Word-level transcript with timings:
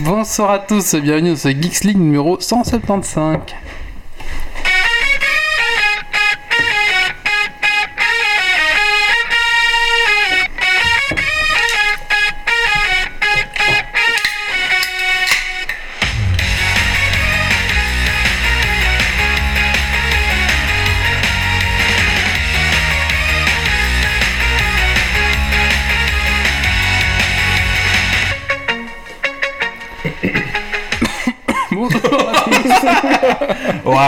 Bonsoir 0.00 0.50
à 0.50 0.58
tous, 0.58 0.94
bienvenue 0.96 1.30
dans 1.30 1.36
ce 1.36 1.48
Geeks 1.48 1.84
League 1.84 1.96
numéro 1.96 2.38
175. 2.38 3.38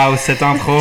Waouh, 0.08 0.16
cette 0.16 0.42
intro. 0.42 0.80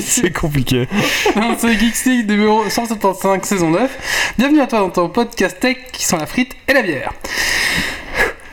C'est 0.00 0.32
compliqué. 0.40 0.86
Dans 1.34 1.58
ce 1.58 1.66
Geeks 1.66 2.04
League 2.04 2.30
numéro 2.30 2.68
175 2.68 3.42
saison 3.42 3.70
9. 3.70 4.34
Bienvenue 4.38 4.60
à 4.60 4.68
toi 4.68 4.78
dans 4.78 4.90
ton 4.90 5.08
podcast 5.08 5.58
tech 5.58 5.76
qui 5.92 6.04
sont 6.04 6.18
la 6.18 6.26
frite 6.26 6.54
et 6.68 6.72
la 6.72 6.82
bière. 6.82 7.12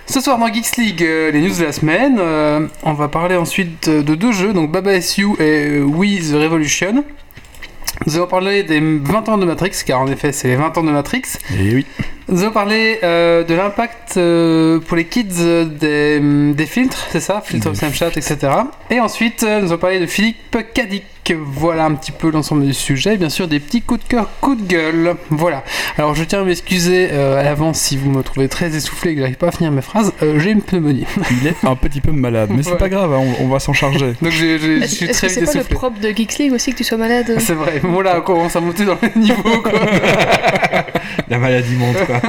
Ce 0.07 0.21
soir 0.21 0.39
dans 0.39 0.51
Geeks 0.51 0.77
League, 0.77 1.03
euh, 1.03 1.29
les 1.29 1.41
news 1.41 1.55
de 1.55 1.65
la 1.65 1.71
semaine. 1.71 2.17
Euh, 2.19 2.67
on 2.81 2.93
va 2.93 3.07
parler 3.07 3.35
ensuite 3.35 3.87
de, 3.87 4.01
de 4.01 4.15
deux 4.15 4.31
jeux, 4.31 4.53
donc 4.53 4.71
Baba 4.71 4.99
SU 4.99 5.33
et 5.39 5.41
euh, 5.41 5.83
We 5.83 6.31
The 6.31 6.35
Revolution. 6.35 7.03
Nous 8.05 8.15
allons 8.17 8.27
parler 8.27 8.63
des 8.63 8.79
20 8.79 9.29
ans 9.29 9.37
de 9.37 9.45
Matrix, 9.45 9.71
car 9.85 9.99
en 10.01 10.07
effet 10.07 10.31
c'est 10.31 10.47
les 10.47 10.55
20 10.55 10.77
ans 10.77 10.83
de 10.83 10.91
Matrix. 10.91 11.23
Et 11.59 11.73
oui. 11.75 11.85
Nous 12.27 12.43
allons 12.43 12.51
parler 12.51 12.99
euh, 13.03 13.43
de 13.43 13.53
l'impact 13.53 14.17
euh, 14.17 14.79
pour 14.79 14.97
les 14.97 15.05
kids 15.05 15.27
euh, 15.39 15.65
des, 15.65 16.53
des 16.53 16.65
filtres, 16.65 17.07
c'est 17.11 17.19
ça? 17.19 17.41
Filtres 17.43 17.75
Snapchat, 17.75 18.09
etc. 18.09 18.37
Et 18.89 18.99
ensuite, 18.99 19.43
euh, 19.43 19.61
nous 19.61 19.69
allons 19.71 19.77
parler 19.79 19.99
de 19.99 20.05
Philippe 20.05 20.57
Cadic. 20.73 21.03
Voilà 21.33 21.85
un 21.85 21.95
petit 21.95 22.11
peu 22.11 22.29
l'ensemble 22.29 22.65
du 22.65 22.73
sujet. 22.73 23.15
Et 23.15 23.17
bien 23.17 23.29
sûr, 23.29 23.47
des 23.47 23.59
petits 23.59 23.81
coups 23.81 24.03
de 24.03 24.07
cœur, 24.07 24.29
coups 24.41 24.61
de 24.61 24.67
gueule. 24.67 25.15
Voilà. 25.29 25.63
Alors, 25.97 26.13
je 26.15 26.23
tiens 26.23 26.41
à 26.41 26.43
m'excuser 26.43 27.09
euh, 27.11 27.39
à 27.39 27.43
l'avance 27.43 27.79
si 27.79 27.97
vous 27.97 28.11
me 28.11 28.21
trouvez 28.21 28.47
très 28.47 28.75
essoufflé 28.75 29.11
et 29.11 29.15
que 29.15 29.21
j'arrive 29.21 29.37
pas 29.37 29.47
à 29.47 29.51
finir 29.51 29.71
mes 29.71 29.81
phrases. 29.81 30.13
Euh, 30.21 30.39
J'ai 30.39 30.51
une 30.51 30.61
pneumonie. 30.61 31.05
Il 31.41 31.47
est 31.47 31.55
un 31.65 31.75
petit 31.75 32.01
peu 32.01 32.11
malade, 32.11 32.49
mais 32.55 32.61
c'est 32.63 32.71
Ouais. 32.71 32.77
pas 32.77 32.89
grave, 32.89 33.13
hein, 33.13 33.21
on, 33.39 33.45
on 33.45 33.47
va 33.47 33.59
s'en 33.59 33.73
charger. 33.73 34.13
Donc, 34.21 34.31
j'ai- 34.31 34.59
j'ai- 34.59 34.81
je 34.81 34.85
suis 34.85 35.07
très 35.07 35.27
que 35.27 35.33
c'est 35.33 35.41
vite 35.41 35.51
pas 35.53 35.59
le 35.59 35.75
propre 35.75 35.99
de 35.99 36.09
Geeks 36.09 36.37
League 36.37 36.53
aussi 36.53 36.71
que 36.73 36.77
tu 36.77 36.83
sois 36.83 36.97
malade 36.97 37.35
C'est 37.39 37.53
vrai. 37.53 37.79
Bon, 37.83 38.01
là, 38.01 38.15
on 38.19 38.21
commence 38.21 38.55
à 38.55 38.59
monter 38.61 38.85
dans 38.85 38.97
le 39.01 39.19
niveau, 39.19 39.61
quoi. 39.61 39.71
La 41.27 41.39
maladie 41.39 41.73
monte 41.75 42.05
quoi. 42.05 42.21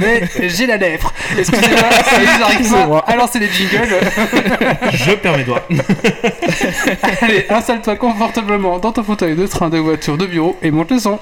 Mais 0.00 0.48
j'ai 0.48 0.66
la 0.66 0.76
lèvre. 0.76 1.10
Excusez-moi, 1.38 1.88
si 2.04 2.38
j'arrive 2.38 2.70
pas 2.90 2.98
à 3.06 3.16
lancer 3.16 3.38
les 3.38 3.48
jingles. 3.48 3.96
Je 4.92 5.12
perds 5.12 5.38
mes 5.38 5.44
doigts. 5.44 5.62
Allez, 7.22 7.46
installe-toi 7.48 7.96
confortablement 7.96 8.41
dans 8.42 8.92
ton 8.92 9.02
fauteuil 9.02 9.36
de 9.36 9.46
train, 9.46 9.70
de 9.70 9.78
voiture, 9.78 10.16
de 10.16 10.26
bureau 10.26 10.56
et 10.62 10.70
monte 10.70 10.90
le 10.90 10.98
son. 10.98 11.18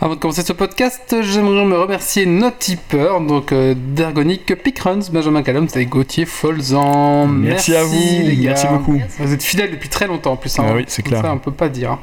Avant 0.00 0.14
de 0.14 0.20
commencer 0.20 0.42
ce 0.42 0.52
podcast, 0.52 1.16
j'aimerais 1.22 1.64
me 1.64 1.76
remercier 1.76 2.24
nos 2.24 2.52
tipeurs, 2.52 3.20
donc 3.20 3.50
euh, 3.50 3.74
Dergonic, 3.76 4.54
Pickruns, 4.62 5.00
Benjamin 5.12 5.42
Callum 5.42 5.66
et 5.74 5.86
Gauthier 5.86 6.24
Folzan. 6.24 7.26
Merci 7.26 7.74
à 7.74 7.82
vous, 7.82 7.96
les 7.96 8.36
gars. 8.36 8.50
merci 8.50 8.66
beaucoup. 8.68 9.00
Vous 9.18 9.32
êtes 9.32 9.42
fidèles 9.42 9.72
depuis 9.72 9.88
très 9.88 10.06
longtemps 10.06 10.32
en 10.32 10.36
plus. 10.36 10.56
hein. 10.60 10.66
Ah 10.68 10.74
oui, 10.76 10.84
c'est 10.86 11.02
clair. 11.02 11.22
Ça, 11.22 11.32
on 11.32 11.38
peut 11.38 11.50
pas 11.50 11.68
dire. 11.68 11.92
hein. 11.92 11.98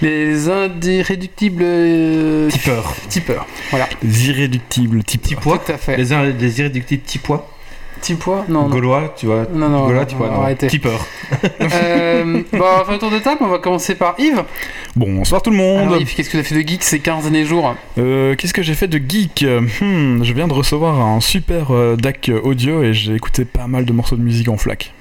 Les 0.00 0.48
irréductibles 0.48 1.62
euh, 1.64 2.48
Tipeur. 2.50 2.92
tipeurs. 3.08 3.46
Voilà, 3.70 3.86
Les 4.02 4.28
irréductibles, 4.30 5.02
pois. 5.40 5.58
tout 5.58 5.70
à 5.72 5.76
fait. 5.78 5.96
Les, 5.96 6.32
les 6.32 6.58
irréductibles 6.58 7.02
petits 7.02 7.20
pois. 8.00 8.00
Petits 8.00 8.14
pois 8.14 8.44
Non, 8.48 8.62
non. 8.62 8.68
Gaulois, 8.68 9.14
tu 9.16 9.26
vois. 9.26 9.46
Non, 9.52 9.68
non, 9.68 9.86
Gaulois, 9.86 10.06
tu 10.06 10.16
vois. 10.16 10.32
arrêter. 10.32 10.66
Tipeur. 10.68 11.04
Euh, 11.60 12.42
bon, 12.52 12.58
on 12.58 12.78
va 12.78 12.84
faire 12.84 12.94
un 12.94 12.98
tour 12.98 13.10
de 13.10 13.18
table. 13.18 13.38
On 13.42 13.48
va 13.48 13.58
commencer 13.58 13.94
par 13.94 14.14
Yves. 14.18 14.42
Bonsoir 14.96 15.42
tout 15.42 15.50
le 15.50 15.56
monde. 15.56 15.82
Alors, 15.88 16.00
Yves, 16.00 16.14
qu'est-ce 16.14 16.28
que 16.28 16.36
tu 16.36 16.40
as 16.40 16.42
fait 16.44 16.54
de 16.62 16.66
geek 16.68 16.82
ces 16.82 16.98
15 17.00 17.22
derniers 17.24 17.44
jours? 17.44 17.74
Euh, 17.98 18.34
Qu'est-ce 18.36 18.52
que 18.54 18.62
j'ai 18.62 18.74
fait 18.74 18.88
de 18.88 18.98
geek? 18.98 19.44
Hmm, 19.80 20.22
Je 20.22 20.32
viens 20.32 20.48
de 20.48 20.52
recevoir 20.52 21.00
un 21.00 21.20
super 21.20 21.72
euh, 21.74 21.96
DAC 21.96 22.30
audio 22.42 22.82
et 22.82 22.92
j'ai 22.94 23.14
écouté 23.14 23.44
pas 23.44 23.66
mal 23.66 23.84
de 23.84 23.92
morceaux 23.92 24.16
de 24.16 24.22
musique 24.22 24.48
en 24.48 24.56
FLAC. 24.56 24.92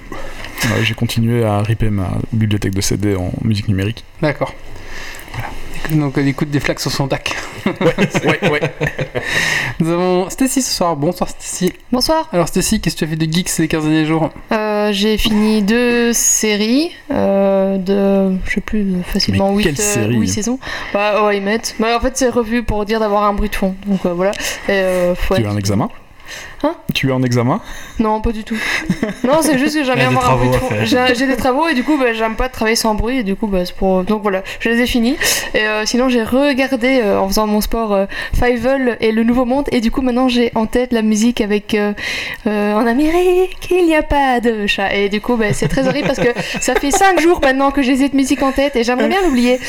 J'ai 0.84 0.94
continué 0.94 1.44
à 1.46 1.62
ripper 1.62 1.90
ma 1.90 2.10
bibliothèque 2.34 2.74
de 2.74 2.82
CD 2.82 3.16
en 3.16 3.32
musique 3.44 3.68
numérique. 3.70 4.04
D'accord. 4.22 4.54
Voilà. 5.34 5.50
Donc, 5.92 6.18
elle 6.18 6.28
écoute 6.28 6.50
des 6.50 6.60
flaques 6.60 6.80
sur 6.80 6.92
son 6.92 7.08
DAC. 7.08 7.36
Ouais, 7.66 8.50
ouais. 8.50 8.62
Nous 9.80 9.90
avons 9.90 10.30
Stacy 10.30 10.62
ce 10.62 10.72
soir. 10.72 10.96
Bonsoir 10.96 11.30
Stacy. 11.30 11.74
Bonsoir. 11.92 12.30
Alors 12.32 12.48
Stacy, 12.48 12.80
qu'est-ce 12.80 12.96
que 12.96 13.00
tu 13.00 13.06
as 13.06 13.08
fait 13.08 13.16
de 13.16 13.32
geek 13.32 13.50
ces 13.50 13.68
15 13.68 13.84
derniers 13.84 14.06
jours? 14.06 14.30
Euh, 14.52 14.92
j'ai 14.92 15.18
fini 15.18 15.62
deux 15.62 16.14
séries 16.14 16.92
euh, 17.12 17.78
de, 17.78 18.38
je 18.46 18.56
sais 18.56 18.62
plus, 18.62 18.86
facilement 19.04 19.52
Mais 19.52 19.58
8, 19.58 19.64
quelle 19.64 19.78
série 19.78 20.28
saisons. 20.28 20.60
Bah, 20.94 21.26
ouais, 21.26 21.38
ils 21.38 21.44
mettent. 21.44 21.76
Bah, 21.80 21.96
en 21.98 22.00
fait, 22.00 22.18
c'est 22.18 22.30
revu 22.30 22.64
pour 22.64 22.86
dire 22.86 23.00
d'avoir 23.00 23.24
un 23.24 23.34
bruit 23.34 23.50
de 23.50 23.56
fond. 23.56 23.76
Donc 23.86 24.06
euh, 24.06 24.14
voilà. 24.14 24.32
Et, 24.68 24.72
euh, 24.72 25.16
ouais. 25.32 25.42
Tu 25.42 25.46
as 25.46 25.52
un 25.52 25.58
examen? 25.58 25.90
Hein 26.64 26.76
Tu 26.94 27.12
as 27.12 27.16
un 27.16 27.24
examen 27.24 27.62
Non, 28.00 28.22
pas 28.22 28.32
du 28.32 28.44
tout. 28.44 28.58
non, 29.24 29.36
c'est 29.42 29.58
juste 29.58 29.76
que 29.78 29.84
j'aime 29.84 29.96
bien 29.96 30.08
avoir 30.10 30.32
un 30.32 30.80
de. 30.80 30.86
J'ai 30.86 31.28
des 31.28 31.38
travaux 31.38 31.68
et 31.68 31.74
du 31.74 31.84
coup, 31.84 31.98
bah, 31.98 32.14
j'aime 32.14 32.36
pas 32.36 32.50
travailler 32.50 32.76
sans 32.76 32.96
bruit. 32.96 33.20
Et 33.20 33.24
du 33.24 33.36
coup, 33.36 33.48
bah, 33.48 33.66
c'est 33.66 33.76
pour. 33.76 34.04
Donc 34.04 34.22
voilà, 34.22 34.44
je 34.60 34.70
les 34.70 34.82
ai 34.82 34.86
finis. 34.88 35.16
Et 35.54 35.62
euh, 35.62 35.86
sinon, 35.86 36.10
j'ai 36.10 36.24
regardé 36.24 37.00
euh, 37.02 37.20
en 37.20 37.28
faisant 37.28 37.48
mon 37.48 37.62
sport 37.62 37.94
euh, 37.94 38.06
Fievel 38.34 38.98
et 39.00 39.12
le 39.12 39.24
Nouveau 39.24 39.46
Monde. 39.46 39.66
Et 39.72 39.80
du 39.82 39.90
coup, 39.92 40.02
maintenant, 40.02 40.28
j'ai 40.28 40.52
en 40.56 40.66
tête 40.66 40.92
la 40.92 41.02
musique 41.02 41.40
avec 41.42 41.74
euh, 41.76 41.94
euh, 42.48 42.74
En 42.74 42.86
Amérique, 42.86 43.70
il 43.72 43.86
n'y 43.86 43.96
a 43.96 44.04
pas 44.04 44.40
de 44.42 44.68
chat. 44.68 44.94
Et 44.96 45.10
du 45.10 45.22
coup, 45.22 45.36
bah, 45.38 45.54
c'est 45.54 45.68
très 45.70 45.88
horrible 45.88 46.08
parce 46.08 46.20
que 46.20 46.30
ça 46.60 46.76
fait 46.76 46.92
5 46.92 47.20
jours 47.22 47.40
maintenant 47.42 47.72
que 47.72 47.82
j'ai 47.82 47.96
cette 47.96 48.14
musique 48.14 48.44
en 48.44 48.52
tête 48.52 48.76
et 48.76 48.84
j'aimerais 48.84 49.08
bien 49.08 49.22
l'oublier. 49.24 49.60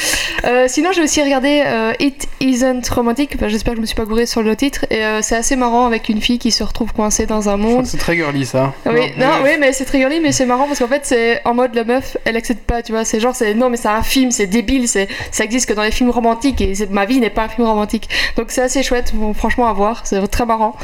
Euh, 0.44 0.64
sinon, 0.68 0.90
j'ai 0.92 1.02
aussi 1.02 1.22
regardé 1.22 1.62
euh, 1.64 1.92
It 2.00 2.26
Isn't 2.40 2.88
Romantic. 2.90 3.36
Bah, 3.38 3.48
J'espère 3.48 3.74
que 3.74 3.76
je 3.76 3.82
me 3.82 3.86
suis 3.86 3.94
pas 3.96 4.04
gourée 4.06 4.26
sur 4.26 4.42
le 4.42 4.56
titre. 4.56 4.86
Et 4.90 5.04
euh, 5.04 5.20
c'est 5.22 5.36
assez 5.36 5.56
marrant 5.56 5.86
avec 5.86 6.08
une 6.08 6.20
fille 6.20 6.38
qui 6.38 6.50
se 6.50 6.62
retrouve 6.64 6.79
coincée 6.86 7.26
dans 7.26 7.48
un 7.48 7.56
monde. 7.56 7.86
C'est 7.86 7.96
très 7.98 8.16
girly 8.16 8.44
ça. 8.46 8.72
Oui, 8.86 8.92
non, 9.16 9.26
mais- 9.42 9.50
oui, 9.50 9.56
mais 9.60 9.72
c'est 9.72 9.84
très 9.84 9.98
girly, 9.98 10.20
mais 10.20 10.32
c'est 10.32 10.46
marrant 10.46 10.66
parce 10.66 10.78
qu'en 10.78 10.88
fait, 10.88 11.02
c'est 11.04 11.40
en 11.44 11.54
mode 11.54 11.74
la 11.74 11.84
meuf, 11.84 12.16
elle 12.24 12.36
accepte 12.36 12.64
pas, 12.64 12.82
tu 12.82 12.92
vois. 12.92 13.04
C'est 13.04 13.20
genre, 13.20 13.34
c'est 13.34 13.54
non, 13.54 13.70
mais 13.70 13.76
c'est 13.76 13.88
un 13.88 14.02
film, 14.02 14.30
c'est 14.30 14.46
débile, 14.46 14.88
c'est 14.88 15.08
ça 15.30 15.44
existe 15.44 15.68
que 15.68 15.74
dans 15.74 15.82
les 15.82 15.90
films 15.90 16.10
romantiques 16.10 16.60
et 16.60 16.72
ma 16.90 17.04
vie 17.04 17.20
n'est 17.20 17.30
pas 17.30 17.44
un 17.44 17.48
film 17.48 17.66
romantique. 17.66 18.08
Donc 18.36 18.46
c'est 18.50 18.62
assez 18.62 18.82
chouette, 18.82 19.12
bon, 19.14 19.34
franchement, 19.34 19.66
à 19.68 19.72
voir, 19.72 20.02
c'est 20.04 20.26
très 20.28 20.46
marrant. 20.46 20.76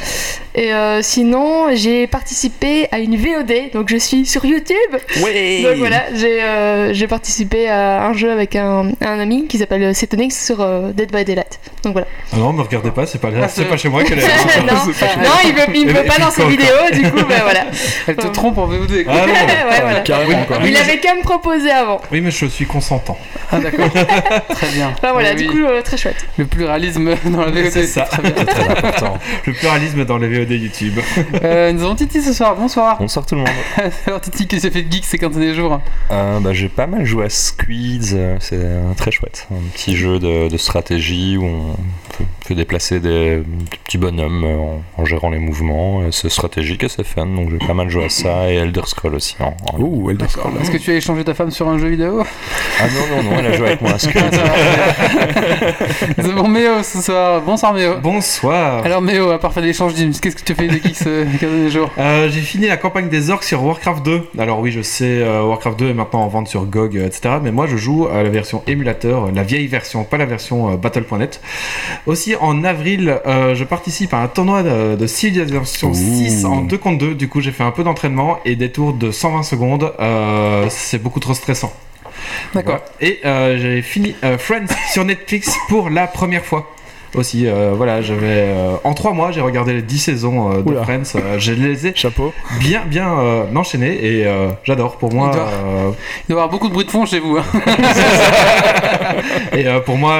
Et 0.54 0.72
euh, 0.72 1.00
sinon, 1.02 1.74
j'ai 1.74 2.06
participé 2.06 2.88
à 2.92 2.98
une 2.98 3.16
VOD, 3.16 3.70
donc 3.72 3.88
je 3.90 3.96
suis 3.96 4.26
sur 4.26 4.44
YouTube. 4.44 4.76
Ouais 5.22 5.62
Donc 5.62 5.76
voilà, 5.76 6.04
j'ai 6.14 6.42
euh, 6.42 6.92
j'ai 6.92 7.06
participé 7.06 7.68
à 7.68 8.04
un 8.06 8.12
jeu 8.12 8.30
avec 8.30 8.56
un, 8.56 8.90
un 9.00 9.18
ami 9.20 9.46
qui 9.46 9.58
s'appelle 9.58 9.94
Cetonix 9.94 10.44
sur 10.44 10.60
euh, 10.60 10.92
Dead 10.92 11.12
by 11.12 11.24
Daylight. 11.24 11.58
Donc 11.82 11.92
voilà. 11.92 12.06
Ah 12.32 12.36
non, 12.38 12.52
me 12.52 12.62
regardez 12.62 12.90
pas, 12.90 13.06
c'est 13.06 13.20
pas, 13.20 13.28
Ah, 13.40 13.46
pas 13.68 13.76
chez 13.76 13.88
moi 13.88 14.02
qu'elle 14.04 14.18
est. 14.18 14.22
non, 14.66 14.74
non, 14.74 15.30
il 15.44 15.52
veut, 15.54 15.62
il 15.74 15.85
Veut 15.86 16.00
puis, 16.00 16.08
pas 16.08 16.18
dans 16.18 16.30
ses 16.30 16.46
vidéos, 16.46 16.90
du 16.92 17.10
coup, 17.10 17.24
ben 17.28 17.40
voilà. 17.42 17.66
Elle 18.06 18.16
te 18.16 18.26
trompe 18.26 18.58
en 18.58 18.66
VOD. 18.66 19.04
Ah 19.08 19.26
non. 19.26 19.32
ouais, 19.32 19.80
voilà. 19.80 20.00
Carrément 20.00 20.44
quoi. 20.44 20.58
Il 20.64 20.76
avait 20.76 20.98
qu'à 20.98 21.14
me 21.14 21.22
proposer 21.22 21.70
avant. 21.70 22.00
Oui, 22.12 22.20
mais 22.20 22.30
je 22.30 22.46
suis 22.46 22.66
consentant. 22.66 23.18
Ah 23.50 23.58
d'accord. 23.58 23.90
très 24.50 24.68
bien. 24.68 24.92
Enfin 24.96 25.12
voilà, 25.12 25.30
Oui, 25.34 25.46
du 25.46 25.48
coup, 25.48 25.64
euh, 25.64 25.82
très 25.82 25.96
chouette. 25.96 26.26
Le 26.38 26.46
pluralisme 26.46 27.14
dans 27.26 27.40
la 27.44 27.50
VOD. 27.50 27.70
C'est 27.70 27.86
ça. 27.86 28.02
Très 28.02 28.22
bien. 28.22 28.44
Très 28.44 28.68
important. 28.68 29.18
Le 29.46 29.52
pluralisme 29.52 30.04
dans 30.04 30.18
les 30.18 30.28
VOD 30.28 30.50
YouTube. 30.52 30.98
Euh, 31.42 31.72
nous 31.72 31.82
avons 31.84 31.94
Titi 31.94 32.22
ce 32.22 32.32
soir. 32.32 32.56
Bonsoir. 32.56 32.98
Bonsoir 32.98 33.26
tout 33.26 33.34
le 33.34 33.42
monde. 33.42 33.50
Alors 34.06 34.20
Titi, 34.20 34.46
qu'est-ce 34.46 34.66
que 34.66 34.72
tu 34.72 34.78
as 34.78 34.80
fait 34.80 34.86
de 34.86 34.92
geek 34.92 35.04
ces 35.04 35.18
15 35.18 35.32
derniers 35.32 35.54
jours? 35.54 35.80
Euh, 36.10 36.40
bah, 36.40 36.52
j'ai 36.52 36.68
pas 36.68 36.86
mal 36.86 37.04
joué 37.04 37.26
à 37.26 37.30
Squids, 37.30 38.14
euh, 38.14 38.36
c'est 38.40 38.58
euh, 38.58 38.92
très 38.96 39.10
chouette. 39.10 39.46
Un 39.50 39.68
petit 39.72 39.96
jeu 39.96 40.18
de, 40.18 40.48
de 40.48 40.56
stratégie 40.56 41.36
où 41.36 41.44
on 41.44 41.76
peut 42.16 42.24
fais 42.46 42.54
déplacer 42.54 43.00
des, 43.00 43.36
des 43.38 43.76
petits 43.84 43.98
bonhommes 43.98 44.44
euh, 44.44 44.56
en, 44.56 44.82
en 45.02 45.04
gérant 45.04 45.30
les 45.30 45.38
mouvements. 45.38 46.02
et 46.06 46.12
C'est 46.12 46.28
stratégique 46.28 46.82
et 46.84 46.88
c'est 46.88 47.04
fun, 47.06 47.26
donc 47.26 47.50
j'ai 47.50 47.58
pas 47.66 47.74
mal 47.74 47.88
joué 47.90 48.04
à 48.04 48.08
ça. 48.08 48.50
Et 48.50 48.56
Elder 48.56 48.82
Scroll 48.86 49.14
aussi. 49.14 49.36
En, 49.40 49.54
en- 49.72 49.80
Ouh, 49.80 50.10
Elder. 50.10 50.26
Scrolls. 50.28 50.52
Est-ce 50.60 50.70
que 50.70 50.78
tu 50.78 50.90
as 50.90 50.94
échangé 50.96 51.24
ta 51.24 51.34
femme 51.34 51.50
sur 51.50 51.68
un 51.68 51.78
jeu 51.78 51.88
vidéo? 51.88 52.22
Ah 52.80 52.84
non, 52.88 53.16
non, 53.16 53.22
non, 53.30 53.36
elle 53.40 53.46
a 53.46 53.52
joué 53.56 53.66
avec 53.68 53.80
moi. 53.82 53.92
C'est 56.18 56.34
bon 56.34 56.48
Méo 56.48 56.82
ce 56.82 57.00
soir. 57.00 57.40
Bonsoir 57.42 57.72
Méo. 57.74 57.94
Bonsoir. 58.02 58.84
Alors 58.84 59.02
Méo, 59.02 59.30
à 59.30 59.38
part 59.38 59.52
faire 59.52 59.62
l'échange 59.62 59.94
d'hymnes, 59.94 60.12
qu'est-ce 60.20 60.36
que 60.36 60.42
tu 60.42 60.54
fais 60.54 60.68
de 60.68 60.76
qui 60.76 60.94
ce 60.94 61.24
dernier 61.38 61.70
jour 61.70 61.90
Euh, 61.98 62.28
j'ai 62.30 62.40
fini 62.40 62.66
la 62.68 62.76
campagne 62.76 63.08
des 63.08 63.30
orques 63.30 63.44
sur 63.44 63.62
Warcraft 63.64 64.04
2. 64.04 64.28
Alors 64.38 64.60
oui, 64.60 64.70
je 64.70 64.82
sais, 64.82 65.04
euh, 65.22 65.42
Warcraft 65.44 65.78
2 65.78 65.88
est 65.90 65.94
maintenant 65.94 66.20
en 66.22 66.28
vente 66.28 66.48
sur 66.48 66.64
GOG, 66.66 66.96
euh, 66.96 67.06
etc. 67.06 67.36
Mais 67.42 67.50
moi, 67.52 67.66
je 67.66 67.76
joue 67.76 68.06
à 68.08 68.22
la 68.22 68.28
version 68.30 68.62
émulateur, 68.66 69.24
euh, 69.26 69.30
la 69.34 69.42
vieille 69.42 69.66
version, 69.66 70.04
pas 70.04 70.16
la 70.18 70.26
version 70.26 70.72
euh, 70.72 70.76
Battle.net. 70.76 71.40
Aussi, 72.06 72.34
en 72.40 72.64
avril, 72.64 73.20
euh, 73.26 73.54
je 73.54 73.64
participe 73.64 74.14
à 74.14 74.18
un 74.18 74.28
tournoi 74.28 74.62
de, 74.62 74.96
de 74.96 75.06
Civilization 75.06 75.90
Ouh. 75.90 75.94
6 75.94 76.44
en 76.44 76.62
2 76.62 76.78
contre 76.78 76.98
2. 76.98 77.14
Du 77.14 77.28
coup, 77.28 77.40
j'ai 77.40 77.52
fait 77.52 77.64
un 77.64 77.70
peu 77.70 77.84
d'entraînement 77.84 78.38
et 78.44 78.56
des 78.56 78.70
tours 78.70 78.92
de 78.92 79.10
120 79.10 79.42
secondes. 79.42 79.92
Euh, 80.00 80.66
c'est 80.68 81.02
beaucoup 81.02 81.20
trop 81.20 81.34
stressant. 81.34 81.72
D'accord. 82.54 82.78
Voilà. 82.78 83.12
Et 83.12 83.20
euh, 83.24 83.58
j'ai 83.58 83.82
fini 83.82 84.14
euh, 84.24 84.38
Friends 84.38 84.66
sur 84.92 85.04
Netflix 85.04 85.56
pour 85.68 85.90
la 85.90 86.06
première 86.06 86.44
fois. 86.44 86.70
Aussi, 87.14 87.46
euh, 87.46 87.72
voilà, 87.76 88.02
j'avais 88.02 88.26
euh, 88.48 88.74
en 88.84 88.92
trois 88.94 89.12
mois, 89.12 89.30
j'ai 89.30 89.40
regardé 89.40 89.72
les 89.72 89.82
10 89.82 89.98
saisons 89.98 90.52
euh, 90.52 90.62
de 90.62 90.68
Oula. 90.68 90.82
Friends. 90.82 91.02
Euh, 91.16 91.38
je 91.38 91.52
les 91.52 91.86
ai 91.86 91.92
Chapeau. 91.94 92.32
bien, 92.60 92.82
bien 92.86 93.18
euh, 93.18 93.44
enchaînés 93.54 93.98
et 94.02 94.26
euh, 94.26 94.48
j'adore. 94.64 94.96
Pour 94.98 95.12
moi, 95.14 95.30
Il 95.32 95.36
doit- 95.36 95.48
Il 95.48 95.52
doit 95.52 95.94
y 96.28 96.32
avoir 96.32 96.48
beaucoup 96.50 96.68
de 96.68 96.72
bruit 96.74 96.84
de 96.84 96.90
fond 96.90 97.06
chez 97.06 97.20
vous. 97.20 97.38
hein. 97.38 97.44
et 99.56 99.66
euh, 99.66 99.80
pour 99.80 99.96
moi, 99.96 100.18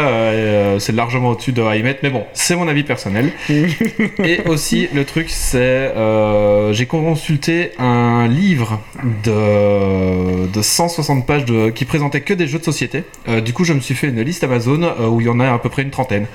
c'est 0.78 0.94
largement 0.94 1.30
au-dessus 1.30 1.52
de 1.52 1.62
I 1.62 1.82
Met, 1.82 1.98
mais 2.02 2.10
bon, 2.10 2.24
c'est 2.32 2.56
mon 2.56 2.68
avis 2.68 2.82
personnel. 2.82 3.30
et 3.48 4.40
aussi, 4.46 4.88
le 4.94 5.04
truc, 5.04 5.26
c'est 5.30 5.58
euh, 5.60 6.72
j'ai 6.72 6.86
consulté 6.86 7.72
un 7.78 8.26
livre 8.28 8.80
de, 9.24 10.46
de 10.46 10.62
160 10.62 11.26
pages 11.26 11.44
de, 11.44 11.70
qui 11.70 11.84
présentait 11.84 12.20
que 12.20 12.34
des 12.34 12.46
jeux 12.46 12.58
de 12.58 12.64
société. 12.64 13.04
Euh, 13.28 13.40
du 13.40 13.52
coup, 13.52 13.64
je 13.64 13.72
me 13.72 13.80
suis 13.80 13.94
fait 13.94 14.08
une 14.08 14.20
liste 14.22 14.44
Amazon 14.44 14.82
euh, 14.82 15.06
où 15.08 15.20
il 15.20 15.26
y 15.26 15.30
en 15.30 15.40
a 15.40 15.52
à 15.52 15.58
peu 15.58 15.68
près 15.68 15.82
une 15.82 15.90
trentaine. 15.90 16.26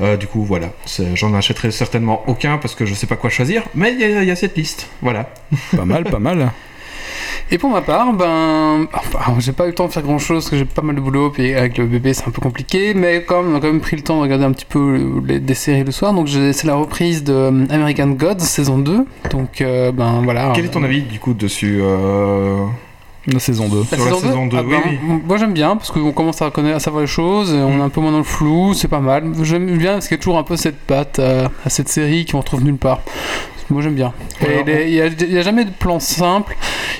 Euh, 0.00 0.16
du 0.16 0.26
coup, 0.26 0.44
voilà, 0.44 0.68
j'en 1.14 1.34
achèterai 1.34 1.70
certainement 1.70 2.22
aucun 2.26 2.58
parce 2.58 2.74
que 2.74 2.84
je 2.86 2.94
sais 2.94 3.06
pas 3.06 3.16
quoi 3.16 3.30
choisir, 3.30 3.62
mais 3.74 3.92
il 3.92 4.00
y, 4.00 4.04
a- 4.04 4.22
il 4.22 4.28
y 4.28 4.30
a 4.30 4.36
cette 4.36 4.56
liste. 4.56 4.88
Voilà. 5.02 5.28
Pas 5.76 5.84
mal, 5.84 6.04
pas 6.04 6.18
mal. 6.18 6.50
Et 7.50 7.58
pour 7.58 7.70
ma 7.70 7.80
part, 7.80 8.12
ben, 8.12 8.88
enfin, 8.92 9.34
j'ai 9.38 9.52
pas 9.52 9.64
eu 9.64 9.68
le 9.68 9.74
temps 9.74 9.86
de 9.86 9.92
faire 9.92 10.02
grand 10.02 10.18
chose 10.18 10.42
parce 10.44 10.50
que 10.50 10.56
j'ai 10.58 10.64
pas 10.64 10.82
mal 10.82 10.96
de 10.96 11.00
boulot, 11.00 11.30
puis 11.30 11.54
avec 11.54 11.78
le 11.78 11.86
bébé 11.86 12.12
c'est 12.12 12.26
un 12.26 12.30
peu 12.32 12.40
compliqué, 12.42 12.92
mais 12.94 13.22
quand 13.22 13.42
même, 13.42 13.52
on 13.52 13.56
a 13.56 13.60
quand 13.60 13.68
même 13.68 13.80
pris 13.80 13.94
le 13.94 14.02
temps 14.02 14.16
de 14.16 14.22
regarder 14.22 14.44
un 14.44 14.50
petit 14.52 14.64
peu 14.64 15.22
les- 15.24 15.38
des 15.38 15.54
séries 15.54 15.84
le 15.84 15.92
soir. 15.92 16.12
Donc 16.12 16.28
c'est 16.28 16.64
la 16.64 16.74
reprise 16.74 17.22
de 17.22 17.32
euh, 17.32 17.66
American 17.70 18.08
Gods 18.08 18.40
saison 18.40 18.78
2. 18.78 19.06
Donc 19.30 19.60
euh, 19.60 19.92
ben 19.92 20.22
voilà. 20.24 20.52
Quel 20.56 20.64
est 20.64 20.68
ton 20.70 20.82
avis 20.82 21.02
du 21.02 21.20
coup 21.20 21.34
dessus 21.34 21.78
euh, 21.80 22.64
La 23.26 23.40
saison 23.40 23.68
2. 23.68 23.78
La 23.78 23.84
Sur 23.84 24.04
la 24.06 24.12
saison 24.12 24.20
2, 24.20 24.26
saison 24.26 24.46
deux, 24.46 24.56
Ah 24.58 24.62
oui, 24.64 24.70
ben, 24.70 24.98
oui. 25.08 25.20
Moi 25.26 25.36
j'aime 25.36 25.52
bien 25.52 25.76
parce 25.76 25.90
qu'on 25.90 26.12
commence 26.12 26.40
à 26.42 26.50
connaître, 26.50 26.76
à 26.76 26.80
savoir 26.80 27.00
les 27.00 27.08
choses, 27.08 27.52
et 27.52 27.58
on 27.58 27.78
est 27.78 27.82
un 27.82 27.88
peu 27.88 28.00
moins 28.00 28.12
dans 28.12 28.18
le 28.18 28.24
flou, 28.24 28.72
c'est 28.74 28.88
pas 28.88 29.00
mal. 29.00 29.32
J'aime 29.42 29.76
bien 29.76 29.94
parce 29.94 30.08
qu'il 30.08 30.16
y 30.16 30.20
a 30.20 30.22
toujours 30.22 30.38
un 30.38 30.44
peu 30.44 30.56
cette 30.56 30.78
patte 30.78 31.18
euh, 31.18 31.48
à 31.64 31.70
cette 31.70 31.88
série 31.88 32.24
qu'on 32.24 32.38
retrouve 32.38 32.62
nulle 32.62 32.76
part. 32.76 33.00
Moi 33.70 33.82
j'aime 33.82 33.94
bien. 33.94 34.12
Il 34.42 34.92
n'y 34.92 35.00
a, 35.00 35.06
il 35.06 35.32
y 35.32 35.38
a 35.38 35.42
jamais 35.42 35.64
de 35.64 35.70
plan 35.70 35.98
simple. 36.00 36.56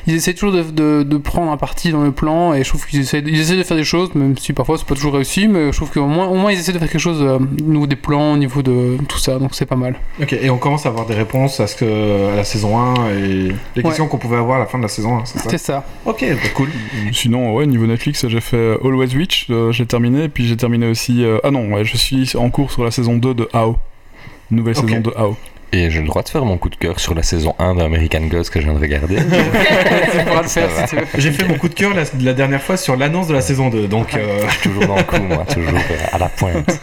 Ils 0.09 0.15
essaient 0.15 0.35
toujours 0.35 0.53
de, 0.53 0.63
de- 0.63 1.03
de 1.03 1.17
prendre 1.17 1.51
un 1.53 1.57
parti 1.57 1.91
dans 1.93 2.03
le 2.03 2.13
plan 2.13 2.55
et 2.55 2.63
je 2.65 2.69
trouve 2.69 2.87
qu'ils 2.87 3.01
essaient, 3.01 3.23
ils 3.27 3.41
essaient 3.41 3.57
de 3.57 3.63
faire 3.63 3.77
des 3.77 3.85
choses, 3.85 4.15
même 4.15 4.37
si 4.39 4.53
parfois 4.53 4.77
c'est 4.79 4.87
pas 4.87 4.95
toujours 4.95 5.15
réussi, 5.15 5.49
mais 5.49 5.73
je 5.73 5.77
trouve 5.77 5.91
qu'au 5.91 6.07
moins, 6.07 6.27
au 6.27 6.35
moins 6.35 6.53
ils 6.53 6.59
essaient 6.59 6.73
de 6.73 6.79
faire 6.79 6.89
quelque 6.91 7.01
chose 7.01 7.21
euh, 7.23 7.39
au 7.39 7.63
niveau 7.71 7.87
des 7.87 7.97
plans, 7.97 8.33
au 8.33 8.37
niveau 8.37 8.63
de 8.63 8.99
tout 9.09 9.19
ça, 9.19 9.39
donc 9.39 9.51
c'est 9.55 9.67
pas 9.67 9.77
mal. 9.77 9.97
Ok, 10.21 10.33
et 10.33 10.49
on 10.51 10.59
commence 10.59 10.87
à 10.87 10.91
avoir 10.91 11.07
des 11.07 11.15
réponses 11.15 11.59
à, 11.61 11.67
ce 11.67 11.77
que, 11.77 12.33
à 12.33 12.37
la 12.37 12.45
saison 12.45 12.79
1 12.79 12.95
et 13.17 13.53
les 13.77 13.83
questions 13.83 14.07
qu'on 14.09 14.19
pouvait 14.19 14.37
avoir 14.37 14.57
à 14.57 14.61
la 14.61 14.67
fin 14.67 14.79
de 14.79 14.83
la 14.85 14.89
saison 14.89 15.19
1, 15.19 15.25
c'est 15.25 15.39
ça 15.39 15.51
C'est 15.51 15.59
ça. 15.59 15.85
Ok, 16.05 16.25
bah, 16.29 16.49
cool. 16.55 16.69
Sinon, 17.13 17.55
ouais, 17.55 17.67
niveau 17.67 17.87
Netflix, 17.87 18.27
j'ai 18.29 18.41
fait 18.41 18.77
Always 18.85 19.15
Witch, 19.17 19.47
euh, 19.51 19.73
j'ai 19.73 19.87
terminé, 19.87 20.25
et 20.25 20.29
puis 20.29 20.47
j'ai 20.47 20.57
terminé 20.57 20.87
aussi. 20.89 21.25
euh, 21.25 21.39
ah 21.45 21.51
non, 21.51 21.73
ouais, 21.73 21.85
je 21.85 21.97
suis 21.97 22.33
en 22.37 22.51
cours 22.51 22.71
sur 22.71 22.85
la 22.85 22.91
saison 22.91 23.17
2 23.17 23.35
de 23.35 23.49
AO. 23.53 23.77
Nouvelle 24.51 24.77
saison 24.77 25.01
de 25.01 25.13
AO. 25.17 25.37
Et 25.73 25.91
j'ai 25.91 26.01
le 26.01 26.07
droit 26.07 26.23
de 26.23 26.29
faire 26.29 26.45
mon 26.45 26.57
coup 26.59 26.69
de 26.69 26.77
cœur 26.77 26.99
sur 27.01 27.15
la 27.15 27.23
saison 27.23 27.55
1 27.59 27.75
d'American 27.75 28.21
Gods 28.23 28.45
que 28.51 28.61
je 28.61 28.65
viens 28.65 28.73
de 28.75 28.79
regarder. 28.79 29.17
tu 30.13 30.25
pourras 30.25 30.43
le 30.43 30.49
faire 30.49 30.71
Ça 30.71 30.87
si 30.87 30.95
tu 30.95 30.97
veux. 31.01 31.07
J'ai 31.19 31.33
fait 31.33 31.47
mon 31.47 31.55
coup 31.59 31.69
de 31.69 31.75
cœur 31.75 31.93
la, 31.93 32.05
la 32.21 32.33
dernière 32.35 32.63
fois 32.63 32.77
sur 32.77 32.97
l'annonce 32.97 33.27
de 33.29 33.35
la 33.35 33.41
saison 33.41 33.69
2, 33.69 33.89
donc 33.89 34.15
euh, 34.15 34.41
Je 34.49 34.53
suis 34.53 34.61
toujours 34.71 34.87
dans 34.87 34.97
le 34.97 35.03
coup, 35.03 35.21
moi, 35.23 35.45
toujours 35.53 35.71
euh, 35.75 36.07
à 36.13 36.19
la 36.19 36.29
pointe. 36.29 36.81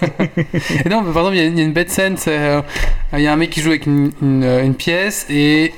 Et 0.85 0.89
non, 0.89 1.01
mais 1.01 1.13
par 1.13 1.24
exemple, 1.24 1.35
il 1.35 1.38
y 1.38 1.39
a- 1.41 1.45
il 1.45 1.57
y, 1.57 1.62
a 1.62 1.63
une 1.63 1.74
bête 1.74 1.89
scène, 1.89 2.18
euh, 2.27 2.62
il 3.13 3.21
y 3.21 3.27
a 3.27 3.33
un 3.33 3.38
mec 3.38 3.50
qui 3.51 3.62
joue 3.62 3.69
avec 3.69 3.85
une, 3.85 4.12
une, 4.21 4.44
euh, 4.44 4.63
une 4.63 4.75
pièce 4.75 5.25
et 5.30 5.74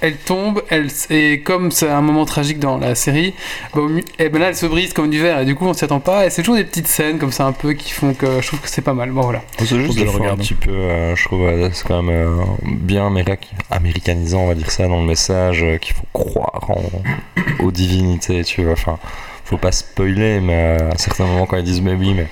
elle 0.00 0.16
tombe, 0.16 0.62
elle, 0.70 0.88
et 1.10 1.40
comme 1.40 1.70
c'est 1.70 1.88
un 1.88 2.00
moment 2.00 2.24
tragique 2.24 2.58
dans 2.58 2.78
la 2.78 2.94
série, 2.94 3.34
bah, 3.74 3.82
et 4.18 4.28
ben 4.28 4.38
là 4.40 4.48
elle 4.48 4.56
se 4.56 4.66
brise 4.66 4.92
comme 4.92 5.10
du 5.10 5.20
verre 5.20 5.40
et 5.40 5.44
du 5.44 5.54
coup 5.54 5.66
on 5.66 5.74
s'y 5.74 5.84
attend 5.84 6.00
pas 6.00 6.26
et 6.26 6.30
c'est 6.30 6.42
toujours 6.42 6.56
des 6.56 6.64
petites 6.64 6.86
scènes 6.88 7.18
comme 7.18 7.32
ça 7.32 7.44
un 7.46 7.52
peu 7.52 7.72
qui 7.72 7.90
font 7.92 8.14
que 8.14 8.40
je 8.40 8.46
trouve 8.46 8.60
que 8.60 8.68
c'est 8.68 8.82
pas 8.82 8.94
mal. 8.94 9.10
Bon 9.10 9.22
voilà. 9.22 9.42
C'est 9.58 9.66
juste 9.66 9.86
que 9.88 9.92
je 9.94 9.98
des 9.98 10.04
le 10.04 10.10
fois 10.10 10.30
un 10.30 10.36
petit 10.36 10.54
peu, 10.54 10.70
euh, 10.70 11.16
je 11.16 11.24
trouve, 11.24 11.42
euh, 11.42 11.68
c'est 11.72 11.86
quand 11.86 12.02
même 12.02 12.14
euh, 12.14 12.44
bien 12.64 13.08
améric- 13.10 13.50
américanisant, 13.70 14.40
on 14.42 14.48
va 14.48 14.54
dire 14.54 14.70
ça, 14.70 14.86
dans 14.88 15.00
le 15.00 15.06
message, 15.06 15.62
euh, 15.62 15.78
qu'il 15.78 15.94
faut 15.94 16.06
croire 16.12 16.70
en- 16.70 17.64
aux 17.64 17.70
divinités, 17.70 18.44
tu 18.44 18.62
vois. 18.64 18.72
Enfin, 18.72 18.98
faut 19.44 19.56
pas 19.56 19.72
spoiler, 19.72 20.40
mais 20.40 20.78
euh, 20.80 20.90
à 20.92 20.98
certains 20.98 21.24
moments, 21.26 21.46
quand 21.46 21.56
ils 21.56 21.64
disent, 21.64 21.80
mais 21.82 21.94
oui, 21.94 22.12
mais 22.14 22.26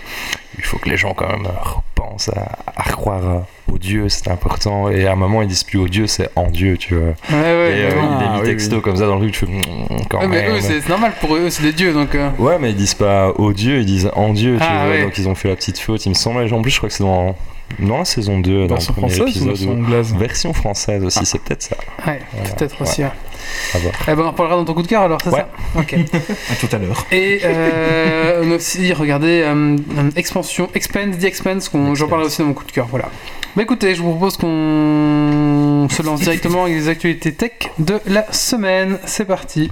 il 0.58 0.64
faut 0.64 0.78
que 0.78 0.88
les 0.88 0.96
gens 0.96 1.14
quand 1.14 1.28
même 1.28 1.46
repensent 1.98 2.30
à, 2.34 2.56
à 2.80 2.90
croire 2.90 3.42
au 3.72 3.78
Dieu, 3.78 4.08
c'est 4.08 4.30
important. 4.30 4.88
Et 4.90 5.06
à 5.06 5.12
un 5.12 5.16
moment, 5.16 5.42
ils 5.42 5.48
disent 5.48 5.64
plus 5.64 5.78
au 5.78 5.88
Dieu, 5.88 6.06
c'est 6.06 6.30
en 6.36 6.48
Dieu, 6.48 6.76
tu 6.76 6.94
vois. 6.94 7.08
Ouais, 7.30 7.34
ouais, 7.34 7.78
et 7.78 7.84
euh. 7.84 7.90
Ah, 8.00 8.18
il 8.20 8.26
est 8.26 8.30
mis 8.32 8.38
oui, 8.40 8.44
texto 8.46 8.76
oui. 8.76 8.82
comme 8.82 8.96
ça 8.96 9.06
dans 9.06 9.14
le 9.16 9.20
truc, 9.22 9.32
tu 9.32 9.46
fais, 9.46 9.52
Mm, 9.52 10.06
quand 10.08 10.20
Ouais, 10.20 10.28
même. 10.28 10.60
c'est 10.60 10.88
normal 10.88 11.12
pour 11.20 11.34
eux, 11.36 11.48
c'est 11.50 11.62
des 11.62 11.72
dieux 11.72 11.92
donc. 11.92 12.14
euh, 12.14 12.30
Ouais, 12.38 12.58
mais 12.60 12.70
ils 12.70 12.76
disent 12.76 12.94
pas 12.94 13.30
au 13.36 13.52
Dieu, 13.52 13.78
ils 13.80 13.86
disent 13.86 14.10
en 14.14 14.32
Dieu, 14.32 14.56
tu 14.58 14.62
Ah, 14.66 14.86
vois. 14.86 15.02
Donc 15.02 15.18
ils 15.18 15.28
ont 15.28 15.34
fait 15.34 15.48
la 15.48 15.56
petite 15.56 15.78
faute, 15.78 16.04
il 16.06 16.10
me 16.10 16.14
semble. 16.14 16.52
En 16.52 16.62
plus, 16.62 16.70
je 16.70 16.76
crois 16.78 16.88
que 16.88 16.94
c'est 16.94 17.04
dans, 17.04 17.34
dans 17.78 17.98
la 17.98 18.04
saison 18.04 18.38
2, 18.38 18.52
dans 18.52 18.60
le 18.62 18.68
Version 18.68 18.92
premier 18.94 19.14
française 19.14 19.42
ou 19.42 19.46
version 19.46 19.72
anglaise 19.72 20.14
Version 20.14 20.52
française 20.52 21.04
aussi, 21.04 21.26
c'est 21.26 21.40
peut-être 21.42 21.62
ça. 21.62 21.76
Ouais, 22.06 22.20
Voilà. 22.32 22.54
peut-être 22.54 22.82
aussi. 22.82 23.02
Ouais. 23.02 23.10
Voir. 23.74 23.94
Eh 24.08 24.14
ben 24.14 24.22
on 24.22 24.26
en 24.26 24.30
reparlera 24.30 24.56
dans 24.56 24.64
ton 24.64 24.74
coup 24.74 24.82
de 24.82 24.88
cœur 24.88 25.02
alors, 25.02 25.20
c'est 25.22 25.30
Ouais. 25.30 25.44
ça 25.74 25.80
Ok. 25.80 25.94
à 26.50 26.54
tout 26.56 26.68
à 26.74 26.78
l'heure. 26.78 27.04
Et 27.12 27.40
euh, 27.44 28.42
on 28.44 28.50
a 28.50 28.54
aussi 28.56 28.92
regardé 28.92 29.42
euh, 29.44 29.76
Expansion, 30.16 30.68
Expense, 30.74 31.18
The 31.18 31.24
Expense, 31.24 31.68
qu'on- 31.68 31.94
j'en 31.94 32.08
parlerai 32.08 32.26
aussi 32.28 32.38
dans 32.38 32.48
mon 32.48 32.54
coup 32.54 32.64
de 32.64 32.72
cœur. 32.72 32.86
Voilà. 32.90 33.08
Bah 33.54 33.62
écoutez, 33.62 33.94
je 33.94 34.02
vous 34.02 34.10
propose 34.10 34.36
qu'on 34.36 35.86
se 35.90 36.02
lance 36.02 36.20
directement 36.20 36.64
avec 36.64 36.74
les 36.76 36.88
actualités 36.88 37.32
tech 37.32 37.52
de 37.78 38.00
la 38.06 38.30
semaine. 38.32 38.98
C'est 39.06 39.24
parti. 39.26 39.70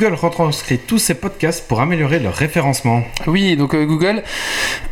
Google 0.00 0.14
retranscrit 0.14 0.78
tous 0.78 0.96
ses 0.98 1.14
podcasts 1.14 1.68
pour 1.68 1.80
améliorer 1.80 2.20
leur 2.20 2.32
référencement. 2.34 3.02
Oui, 3.26 3.54
donc 3.54 3.74
euh, 3.74 3.84
Google, 3.84 4.22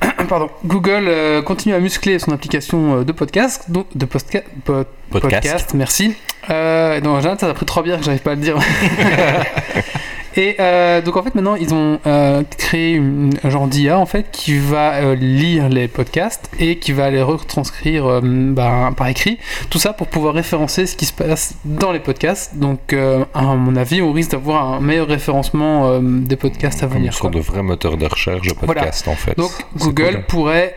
pardon, 0.29 0.51
Google 0.67 1.07
euh, 1.09 1.41
continue 1.41 1.75
à 1.75 1.81
muscler 1.81 2.19
son 2.19 2.31
application 2.33 2.99
euh, 2.99 3.05
de 3.05 3.13
podcast, 3.13 3.71
donc 3.71 3.87
de 3.95 4.05
Podcast. 4.05 4.85
podcast, 5.11 5.75
merci. 5.75 6.15
Euh, 6.51 7.01
donc 7.01 7.23
ça 7.23 7.49
a 7.49 7.55
pris 7.55 7.65
trois 7.65 7.83
bières 7.83 7.99
que 8.01 8.05
j'arrive 8.05 8.21
pas 8.21 8.33
à 8.33 8.35
le 8.35 8.43
dire. 8.43 8.59
Et 10.39 10.55
euh, 10.61 11.01
donc 11.03 11.17
en 11.17 11.25
fait 11.25 11.35
maintenant 11.35 11.57
ils 11.57 11.75
ont 11.75 11.99
euh, 12.07 12.45
créé 12.57 12.93
une, 12.93 13.33
un 13.43 13.51
genre 13.51 13.67
d'IA 13.67 13.99
en 13.99 14.07
fait 14.07 14.27
qui 14.31 14.57
va 14.57 14.93
euh, 14.95 15.17
lire 15.17 15.69
les 15.69 15.89
podcasts 15.89 16.49
et 16.61 16.79
qui 16.79 16.93
va 16.93 17.11
les 17.11 17.23
retranscrire 17.23 18.21
bah, 18.23 18.91
par 18.97 19.09
écrit. 19.09 19.39
Tout 19.69 19.81
ça 19.81 19.93
pour 19.93 20.07
pouvoir 20.07 20.35
référencer 20.35 20.87
ce 20.87 20.95
qui 20.95 21.07
se 21.07 21.13
passe 21.13 21.55
dans 21.65 21.91
les 21.91 21.99
podcasts. 21.99 22.55
Donc 22.57 22.95
à 22.95 23.43
mon 23.43 23.75
avis 23.75 24.01
on 24.01 24.13
risque 24.13 24.31
d'avoir 24.31 24.75
un 24.75 24.81
meilleur 24.81 25.09
référencement 25.09 25.99
des 26.01 26.37
podcasts 26.37 26.85
à 26.85 26.87
venir. 26.87 27.19
quoi. 27.19 27.31
de 27.31 27.41
vrai 27.41 27.63
moteur 27.65 27.97
de 27.97 28.07
recherche 28.07 28.47
de 28.47 28.55
Voilà. 28.63 28.83
podcast 28.83 29.09
en 29.09 29.17
fait. 29.17 29.37
Donc 29.37 29.51
Google 29.77 30.13
cool. 30.15 30.25
pourrait 30.29 30.77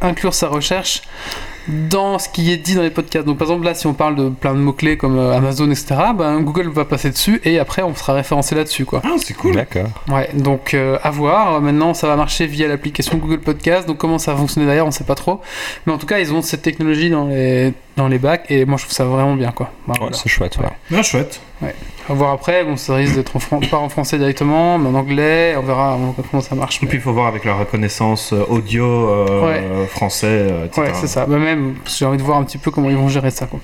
inclure 0.00 0.34
sa 0.34 0.46
recherche 0.46 1.02
dans 1.68 2.18
ce 2.18 2.28
qui 2.28 2.52
est 2.52 2.56
dit 2.56 2.74
dans 2.74 2.82
les 2.82 2.90
podcasts. 2.90 3.26
Donc 3.26 3.38
par 3.38 3.48
exemple 3.48 3.64
là 3.64 3.74
si 3.74 3.86
on 3.86 3.94
parle 3.94 4.16
de 4.16 4.28
plein 4.28 4.54
de 4.54 4.58
mots-clés 4.58 4.96
comme 4.96 5.18
euh, 5.18 5.36
Amazon 5.36 5.70
etc, 5.70 5.96
ben, 6.16 6.40
Google 6.40 6.68
va 6.68 6.84
passer 6.84 7.10
dessus 7.10 7.40
et 7.44 7.58
après 7.58 7.82
on 7.82 7.94
sera 7.94 8.12
référencé 8.14 8.54
là-dessus 8.54 8.84
quoi. 8.84 9.02
Ah, 9.04 9.14
c'est 9.18 9.34
cool. 9.34 9.54
D'accord. 9.54 9.88
Ouais, 10.08 10.28
donc 10.34 10.74
euh, 10.74 10.98
à 11.02 11.10
voir. 11.10 11.60
Maintenant, 11.60 11.94
ça 11.94 12.06
va 12.06 12.16
marcher 12.16 12.46
via 12.46 12.68
l'application 12.68 13.16
Google 13.18 13.40
Podcast. 13.40 13.86
Donc 13.86 13.98
comment 13.98 14.18
ça 14.18 14.32
va 14.32 14.38
fonctionner 14.38 14.66
derrière, 14.66 14.86
on 14.86 14.90
sait 14.90 15.04
pas 15.04 15.14
trop. 15.14 15.40
Mais 15.86 15.92
en 15.92 15.98
tout 15.98 16.06
cas, 16.06 16.18
ils 16.18 16.32
ont 16.32 16.42
cette 16.42 16.62
technologie 16.62 17.10
dans 17.10 17.26
les 17.26 17.72
dans 17.96 18.08
les 18.08 18.18
bacs 18.18 18.46
et 18.50 18.64
moi 18.64 18.76
je 18.76 18.84
trouve 18.84 18.94
ça 18.94 19.04
vraiment 19.04 19.36
bien 19.36 19.52
quoi. 19.52 19.70
Ouais, 19.86 19.94
voilà. 19.98 20.16
c'est 20.16 20.28
chouette, 20.28 20.58
ouais. 20.58 20.96
Ouais. 20.96 21.02
Ah, 21.62 21.66
chouette. 21.66 21.76
À 22.08 22.12
voir 22.12 22.32
après, 22.32 22.64
bon, 22.64 22.76
ça 22.76 22.96
risque 22.96 23.14
d'être 23.14 23.34
en 23.50 23.60
pas 23.60 23.78
en 23.78 23.88
français 23.88 24.18
directement, 24.18 24.76
mais 24.78 24.88
en 24.88 24.94
anglais, 24.94 25.54
on 25.56 25.62
verra, 25.62 25.96
on 25.96 26.12
comment 26.30 26.42
ça 26.42 26.54
marche. 26.54 26.82
Et 26.82 26.86
puis 26.86 26.98
il 26.98 27.00
faut 27.00 27.12
voir 27.12 27.26
avec 27.28 27.44
la 27.44 27.54
reconnaissance 27.54 28.32
euh, 28.34 28.44
audio 28.48 28.84
euh, 28.84 29.46
Ouais. 29.46 29.86
français, 29.86 30.26
euh, 30.26 30.66
etc. 30.66 30.82
Ouais, 30.82 30.90
c'est 30.94 31.06
ça. 31.06 31.24
Bah, 31.26 31.38
même, 31.38 31.74
parce 31.82 31.94
que 31.94 31.98
j'ai 32.00 32.04
envie 32.04 32.18
de 32.18 32.22
voir 32.22 32.38
un 32.38 32.44
petit 32.44 32.58
peu 32.58 32.70
comment 32.70 32.90
ils 32.90 32.96
vont 32.96 33.08
gérer 33.08 33.30
ça. 33.30 33.46
Quoi. 33.46 33.60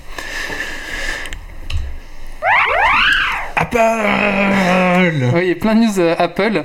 Apple 3.75 5.25
Oui, 5.35 5.55
plein 5.55 5.75
de 5.75 5.79
news 5.81 5.99
euh, 5.99 6.15
Apple. 6.17 6.63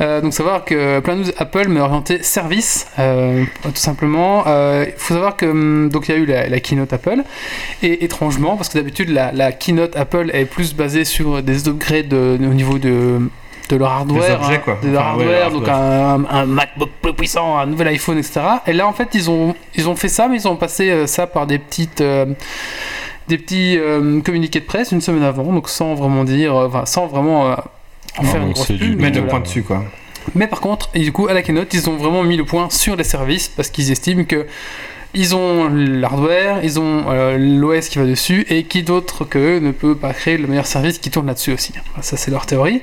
Euh, 0.00 0.20
donc 0.20 0.32
savoir 0.34 0.64
que 0.64 1.00
plein 1.00 1.16
de 1.16 1.20
news 1.24 1.30
Apple 1.38 1.66
mais 1.68 1.80
orienté 1.80 2.22
service, 2.22 2.86
euh, 2.98 3.44
tout 3.64 3.70
simplement. 3.76 4.44
Euh, 4.46 4.84
Il 4.88 4.94
faut 4.96 5.14
savoir 5.14 5.36
que 5.36 5.46
hum, 5.46 5.88
donc 5.90 6.08
il 6.08 6.14
y 6.14 6.18
a 6.18 6.18
eu 6.18 6.26
la, 6.26 6.48
la 6.48 6.60
keynote 6.60 6.92
Apple 6.92 7.22
et 7.82 8.04
étrangement 8.04 8.56
parce 8.56 8.68
que 8.68 8.78
d'habitude 8.78 9.10
la, 9.10 9.32
la 9.32 9.52
keynote 9.52 9.96
Apple 9.96 10.30
est 10.32 10.44
plus 10.44 10.74
basée 10.74 11.04
sur 11.04 11.42
des 11.42 11.68
upgrades 11.68 12.12
au 12.12 12.36
niveau 12.38 12.78
de 12.78 13.20
de 13.68 13.76
leur 13.76 13.90
hardware, 13.90 14.40
objets, 14.42 14.56
hein, 14.56 14.60
quoi. 14.62 14.78
de 14.82 14.90
leur 14.90 15.02
Enfin, 15.02 15.16
ouais, 15.24 15.40
hardware, 15.40 15.50
donc 15.50 15.68
un, 15.68 16.24
un 16.30 16.44
MacBook 16.46 16.90
plus 17.00 17.14
puissant, 17.14 17.56
un 17.56 17.64
nouvel 17.64 17.88
iPhone, 17.88 18.18
etc. 18.18 18.40
Et 18.66 18.74
là, 18.74 18.86
en 18.86 18.92
fait, 18.92 19.08
ils 19.14 19.30
ont, 19.30 19.54
ils 19.76 19.88
ont 19.88 19.96
fait 19.96 20.08
ça, 20.08 20.28
mais 20.28 20.36
ils 20.36 20.48
ont 20.48 20.56
passé 20.56 20.90
euh, 20.90 21.06
ça 21.06 21.26
par 21.26 21.46
des 21.46 21.58
petites, 21.58 22.02
euh, 22.02 22.26
des 23.28 23.38
petits 23.38 23.76
euh, 23.78 24.20
communiqués 24.20 24.60
de 24.60 24.64
presse 24.64 24.92
une 24.92 25.00
semaine 25.00 25.22
avant, 25.22 25.52
donc 25.52 25.68
sans 25.68 25.94
vraiment 25.94 26.24
dire, 26.24 26.54
euh, 26.56 26.66
enfin, 26.68 26.86
sans 26.86 27.06
vraiment 27.06 27.50
euh, 27.50 27.54
en 28.18 28.22
Non, 28.24 28.28
faire 28.28 28.42
une 28.42 28.52
grosse 28.52 28.66
pub. 28.66 29.00
Mettre 29.00 29.20
le 29.20 29.26
point 29.26 29.40
dessus, 29.40 29.62
quoi. 29.62 29.84
Mais 30.34 30.46
par 30.46 30.60
contre, 30.60 30.88
et 30.94 31.00
du 31.00 31.12
coup, 31.12 31.26
à 31.28 31.32
la 31.34 31.42
keynote, 31.42 31.72
ils 31.74 31.88
ont 31.90 31.96
vraiment 31.96 32.22
mis 32.22 32.36
le 32.36 32.44
point 32.44 32.68
sur 32.70 32.94
les 32.96 33.04
services 33.04 33.48
parce 33.48 33.70
qu'ils 33.70 33.90
estiment 33.90 34.24
que 34.24 34.46
ils 35.14 35.34
ont 35.34 35.68
l'hardware, 35.68 36.60
ils 36.64 36.80
ont 36.80 37.04
euh, 37.10 37.36
l'OS 37.36 37.88
qui 37.90 37.98
va 37.98 38.06
dessus, 38.06 38.46
et 38.48 38.62
qui 38.64 38.82
d'autre 38.82 39.26
que 39.26 39.38
eux 39.38 39.58
ne 39.58 39.70
peut 39.70 39.94
pas 39.94 40.14
créer 40.14 40.38
le 40.38 40.46
meilleur 40.46 40.64
service 40.64 40.96
qui 40.98 41.10
tourne 41.10 41.26
là-dessus 41.26 41.52
aussi. 41.52 41.74
Ça, 42.00 42.16
c'est 42.16 42.30
leur 42.30 42.46
théorie. 42.46 42.80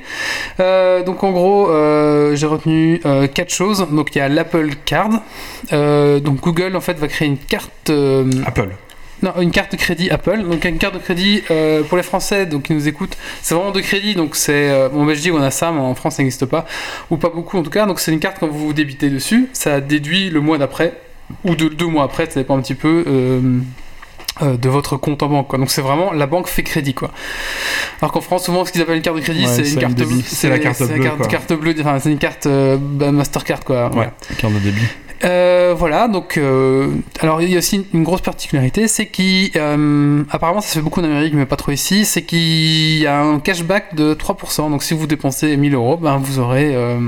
Euh, 0.60 1.02
donc, 1.02 1.24
en 1.24 1.32
gros, 1.32 1.68
euh, 1.70 2.36
j'ai 2.36 2.46
retenu 2.46 3.00
euh, 3.04 3.26
quatre 3.26 3.50
choses. 3.52 3.84
Donc, 3.90 4.14
il 4.14 4.18
y 4.18 4.20
a 4.20 4.28
l'Apple 4.28 4.70
Card. 4.84 5.10
Euh, 5.72 6.20
donc, 6.20 6.40
Google, 6.40 6.76
en 6.76 6.80
fait, 6.80 6.96
va 6.98 7.08
créer 7.08 7.26
une 7.26 7.36
carte. 7.36 7.90
euh, 7.90 8.30
Apple. 8.46 8.68
Non, 9.22 9.32
une 9.40 9.50
carte 9.50 9.72
de 9.72 9.76
crédit 9.76 10.10
Apple. 10.10 10.42
Donc 10.42 10.64
une 10.64 10.78
carte 10.78 10.94
de 10.94 10.98
crédit 10.98 11.42
euh, 11.50 11.82
pour 11.82 11.96
les 11.96 12.02
Français 12.02 12.46
donc 12.46 12.64
qui 12.64 12.74
nous 12.74 12.88
écoutent, 12.88 13.16
c'est 13.42 13.54
vraiment 13.54 13.70
de 13.72 13.80
crédit. 13.80 14.14
Donc 14.14 14.36
c'est 14.36 14.70
euh, 14.70 14.88
bon, 14.88 15.02
en 15.02 15.06
Belgique 15.06 15.32
on 15.34 15.42
a 15.42 15.50
ça, 15.50 15.72
mais 15.72 15.80
en 15.80 15.94
France 15.94 16.16
ça 16.16 16.22
n'existe 16.22 16.46
pas 16.46 16.66
ou 17.10 17.16
pas 17.16 17.28
beaucoup 17.30 17.58
en 17.58 17.62
tout 17.62 17.70
cas. 17.70 17.86
Donc 17.86 18.00
c'est 18.00 18.12
une 18.12 18.20
carte 18.20 18.38
quand 18.40 18.48
vous 18.48 18.66
vous 18.66 18.72
débitez 18.72 19.10
dessus, 19.10 19.48
ça 19.52 19.80
déduit 19.80 20.30
le 20.30 20.40
mois 20.40 20.58
d'après 20.58 20.94
ou 21.44 21.54
de 21.54 21.68
deux 21.68 21.86
mois 21.86 22.04
après, 22.04 22.26
ça 22.26 22.40
dépend 22.40 22.56
un 22.58 22.62
petit 22.62 22.74
peu. 22.74 23.04
euh, 23.06 23.60
euh, 24.42 24.56
de 24.56 24.68
votre 24.68 24.96
compte 24.96 25.22
en 25.22 25.28
banque 25.28 25.48
quoi. 25.48 25.58
donc 25.58 25.70
c'est 25.70 25.82
vraiment 25.82 26.12
la 26.12 26.26
banque 26.26 26.46
fait 26.46 26.62
crédit 26.62 26.94
quoi 26.94 27.10
alors 28.00 28.12
qu'en 28.12 28.20
France 28.20 28.44
souvent 28.44 28.64
ce 28.64 28.70
qu'ils 28.72 28.80
appellent 28.80 28.96
une 28.96 29.02
carte 29.02 29.16
de 29.16 29.22
crédit 29.22 29.44
Ouais, 29.44 29.48
c'est 29.48 29.68
une 29.68 29.78
carte 29.80 29.94
débit. 29.94 30.22
C'est 30.24 30.48
la 30.48 30.58
carte 30.60 30.76
c'est 30.76 30.84
une 30.84 31.02
bleue, 31.02 31.26
carte, 31.28 31.52
bleue 31.52 31.74
enfin 31.80 31.98
une 32.08 32.16
carte 32.16 32.46
euh, 32.46 32.78
Mastercard 32.78 33.60
quoi 33.64 33.90
Ouais, 33.94 34.08
carte 34.38 34.54
de 34.54 34.58
débit. 34.60 34.86
Euh, 35.22 35.74
voilà, 35.76 36.08
donc 36.08 36.38
donc 36.38 36.38
alors 37.20 37.42
il 37.42 37.50
y 37.50 37.54
a 37.54 37.58
aussi 37.58 37.86
une, 37.92 38.04
grosse 38.04 38.22
particularité, 38.22 38.88
c'est 38.88 39.06
qu'apparemment 39.06 40.24
apparemment 40.30 40.60
ça 40.60 40.68
se 40.68 40.74
fait 40.74 40.80
beaucoup 40.80 41.00
en 41.00 41.04
Amérique, 41.04 41.34
mais 41.34 41.46
pas 41.46 41.56
trop 41.56 41.72
ici, 41.72 42.04
c'est 42.04 42.22
qu'il 42.22 42.98
y 42.98 43.06
a 43.06 43.20
un 43.20 43.38
cashback 43.38 43.94
de 43.94 44.14
3%. 44.14 44.70
Donc 44.70 44.82
si 44.82 44.94
vous 44.94 45.06
dépensez 45.06 45.56
1000 45.56 45.74
euros, 45.74 45.96
ben 45.96 46.16
vous 46.18 46.38
aurez 46.38 46.74
euh, 46.74 46.98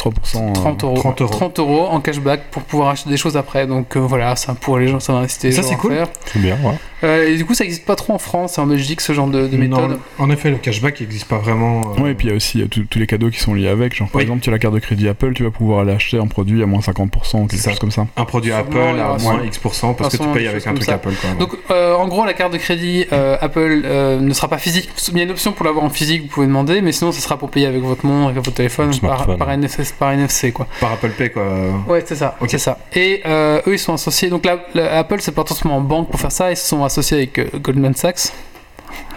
3%. 0.00 0.52
30 0.54 0.84
euros, 0.84 0.94
30 0.96 1.20
euros. 1.22 1.30
30 1.30 1.58
euros 1.58 1.86
en 1.90 2.00
cashback 2.00 2.50
pour 2.50 2.62
pouvoir 2.62 2.88
acheter 2.90 3.10
des 3.10 3.16
choses 3.16 3.36
après. 3.36 3.66
Donc 3.66 3.96
euh, 3.96 4.00
voilà, 4.00 4.34
ça 4.36 4.54
pour 4.54 4.78
les 4.78 4.88
gens, 4.88 5.00
ça 5.00 5.12
va 5.12 5.20
inciter 5.20 5.52
Ça, 5.52 5.62
c'est 5.62 5.76
cool. 5.76 5.96
C'est 6.26 6.38
bien, 6.40 6.56
ouais. 6.64 6.74
Euh, 7.02 7.28
et 7.30 7.36
du 7.36 7.46
coup, 7.46 7.54
ça 7.54 7.64
n'existe 7.64 7.86
pas 7.86 7.96
trop 7.96 8.12
en 8.12 8.18
France 8.18 8.58
et 8.58 8.60
en 8.60 8.66
Belgique 8.66 9.00
ce 9.00 9.12
genre 9.14 9.26
de, 9.26 9.46
de 9.46 9.56
méthode. 9.56 9.90
Non, 9.92 9.98
en 10.18 10.30
effet, 10.30 10.50
le 10.50 10.56
cashback 10.58 11.00
n'existe 11.00 11.26
pas 11.28 11.38
vraiment. 11.38 11.80
euh, 11.98 12.02
Ouais, 12.02 12.10
et 12.12 12.14
puis 12.14 12.26
il 12.26 12.30
y 12.30 12.32
a 12.32 12.36
aussi 12.36 12.60
euh, 12.62 12.66
tous 12.66 12.82
tous 12.84 12.98
les 12.98 13.06
cadeaux 13.06 13.30
qui 13.30 13.40
sont 13.40 13.54
liés 13.54 13.68
avec. 13.68 13.94
Genre, 13.96 14.08
par 14.08 14.18
Oui. 14.18 14.22
exemple, 14.24 14.42
tu 14.42 14.50
as 14.50 14.52
la 14.52 14.58
carte 14.58 14.74
de 14.74 14.80
crédit 14.80 15.08
Apple, 15.08 15.32
tu 15.34 15.42
vas 15.44 15.50
pouvoir 15.50 15.80
aller 15.80 15.92
acheter 15.92 16.18
un 16.18 16.26
produit 16.26 16.62
à 16.62 16.66
moins 16.66 16.80
50% 16.80 17.42
ou 17.42 17.46
quelque 17.46 17.56
ça. 17.62 17.70
chose 17.70 17.78
comme 17.78 17.90
ça. 17.90 18.06
un 18.16 18.24
produit 18.24 18.50
Sûrement, 18.52 18.64
Apple 18.90 19.00
à 19.00 19.18
moins 19.18 19.42
X% 19.44 19.94
parce 19.94 20.16
que 20.16 20.22
tu 20.22 20.28
payes 20.30 20.46
avec 20.48 20.66
un 20.66 20.74
truc 20.74 20.84
ça. 20.84 20.94
Apple. 20.94 21.12
Quoi. 21.20 21.30
Donc 21.38 21.50
euh, 21.70 21.94
en 21.94 22.06
gros 22.08 22.24
la 22.26 22.34
carte 22.34 22.52
de 22.52 22.58
crédit 22.58 23.06
euh, 23.12 23.36
Apple 23.40 23.82
euh, 23.84 24.20
ne 24.20 24.32
sera 24.34 24.48
pas 24.48 24.58
physique. 24.58 24.90
Il 25.10 25.16
y 25.16 25.20
a 25.20 25.24
une 25.24 25.30
option 25.30 25.52
pour 25.52 25.64
l'avoir 25.64 25.84
en 25.84 25.90
physique, 25.90 26.22
vous 26.22 26.28
pouvez 26.28 26.46
demander, 26.46 26.80
mais 26.82 26.92
sinon 26.92 27.12
ce 27.12 27.20
sera 27.22 27.38
pour 27.38 27.50
payer 27.50 27.66
avec 27.66 27.82
votre 27.82 28.04
montre, 28.04 28.30
avec 28.30 28.36
votre 28.44 28.52
téléphone, 28.56 28.90
par, 29.00 29.36
par, 29.36 29.50
Par 29.98 30.12
NFC 30.12 30.52
quoi. 30.52 30.66
Par 30.80 30.92
Apple 30.92 31.10
Pay, 31.10 31.30
quoi. 31.30 31.44
Ouais 31.88 32.02
c'est 32.06 32.16
ça, 32.16 32.36
Ok. 32.40 32.48
c'est 32.50 32.58
ça. 32.58 32.78
Et 32.94 33.22
euh, 33.26 33.60
eux 33.66 33.74
ils 33.74 33.78
sont 33.78 33.94
associés, 33.94 34.28
donc 34.30 34.44
là, 34.44 34.58
la- 34.74 34.98
Apple 34.98 35.16
c'est 35.20 35.34
pas 35.34 35.44
forcément 35.44 35.76
en 35.76 35.80
banque 35.80 36.10
pour 36.10 36.20
faire 36.20 36.32
ça, 36.32 36.50
ils 36.50 36.56
se 36.56 36.66
sont 36.66 36.84
associés 36.84 37.16
avec 37.18 37.38
euh, 37.38 37.46
Goldman 37.58 37.94
Sachs. 37.94 38.32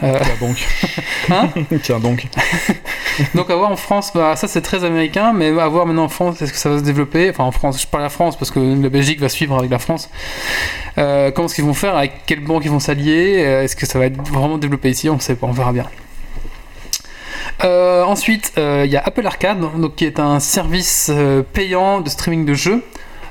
Euh, 0.03 0.19
Tiens 0.21 0.35
donc. 0.47 0.67
Hein 1.31 1.49
Tiens 1.83 1.99
donc. 1.99 2.25
donc 3.35 3.49
à 3.49 3.55
voir 3.55 3.71
en 3.71 3.75
France, 3.75 4.11
bah, 4.13 4.35
ça 4.35 4.47
c'est 4.47 4.61
très 4.61 4.83
américain, 4.83 5.33
mais 5.33 5.47
à 5.59 5.67
voir 5.67 5.85
maintenant 5.85 6.03
en 6.05 6.09
France, 6.09 6.41
est-ce 6.41 6.51
que 6.51 6.57
ça 6.59 6.69
va 6.69 6.77
se 6.77 6.83
développer? 6.83 7.29
Enfin 7.29 7.43
en 7.43 7.51
France, 7.51 7.81
je 7.81 7.87
parle 7.87 8.03
de 8.03 8.05
la 8.05 8.09
France 8.09 8.35
parce 8.37 8.51
que 8.51 8.59
la 8.59 8.89
Belgique 8.89 9.19
va 9.19 9.29
suivre 9.29 9.57
avec 9.57 9.71
la 9.71 9.79
France. 9.79 10.09
Euh, 10.97 11.31
comment 11.31 11.47
est-ce 11.47 11.55
qu'ils 11.55 11.63
vont 11.65 11.73
faire? 11.73 11.95
Avec 11.95 12.11
quelle 12.25 12.41
banque 12.41 12.63
ils 12.65 12.71
vont 12.71 12.79
s'allier? 12.79 13.39
Est-ce 13.63 13.75
que 13.75 13.85
ça 13.85 13.97
va 13.97 14.05
être 14.05 14.17
vraiment 14.29 14.57
développé 14.57 14.89
ici? 14.91 15.09
On 15.09 15.15
ne 15.15 15.19
sait 15.21 15.35
pas, 15.35 15.47
on 15.47 15.51
verra 15.51 15.71
bien. 15.71 15.85
Euh, 17.63 18.03
ensuite, 18.03 18.53
euh, 18.57 18.83
il 18.85 18.91
y 18.91 18.97
a 18.97 19.03
Apple 19.05 19.25
Arcade, 19.25 19.59
donc, 19.77 19.95
qui 19.95 20.05
est 20.05 20.19
un 20.19 20.39
service 20.39 21.09
euh, 21.13 21.43
payant 21.53 22.01
de 22.01 22.09
streaming 22.09 22.45
de 22.45 22.53
jeux. 22.53 22.83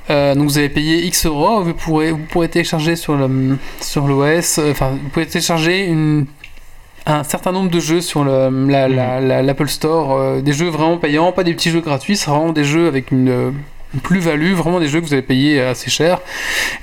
Donc 0.09 0.45
vous 0.45 0.59
allez 0.59 0.69
payer 0.69 1.05
X 1.07 1.25
euros, 1.25 1.63
vous 1.63 1.73
pourrez, 1.73 2.11
vous 2.13 2.19
pourrez 2.31 2.49
télécharger 2.49 2.97
sur 2.97 3.15
le 3.15 3.57
sur 3.81 4.07
l'OS, 4.07 4.59
euh, 4.59 4.71
enfin 4.73 4.91
vous 5.03 5.09
pouvez 5.09 5.25
télécharger 5.27 5.87
une, 5.87 6.27
un 7.07 7.23
certain 7.25 7.51
nombre 7.51 7.71
de 7.71 7.81
jeux 7.81 8.03
sur 8.03 8.23
le, 8.23 8.51
la, 8.69 8.89
la- 8.89 9.21
la- 9.23 9.43
l'Apple 9.43 9.69
Store, 9.69 10.13
euh, 10.13 10.41
des 10.43 10.53
jeux 10.53 10.69
vraiment 10.69 10.99
payants, 10.99 11.33
pas 11.33 11.45
des 11.45 11.55
petits 11.55 11.71
jeux 11.71 11.81
gratuits, 11.81 12.19
c'est 12.19 12.29
vraiment 12.31 12.53
des 12.53 12.65
jeux 12.65 12.89
avec 12.89 13.11
une 13.11 13.55
plus-value, 14.01 14.53
vraiment 14.53 14.81
des 14.81 14.89
jeux 14.89 15.01
que 15.01 15.07
vous 15.07 15.13
allez 15.13 15.23
payer 15.23 15.61
assez 15.61 15.91
cher, 15.91 16.21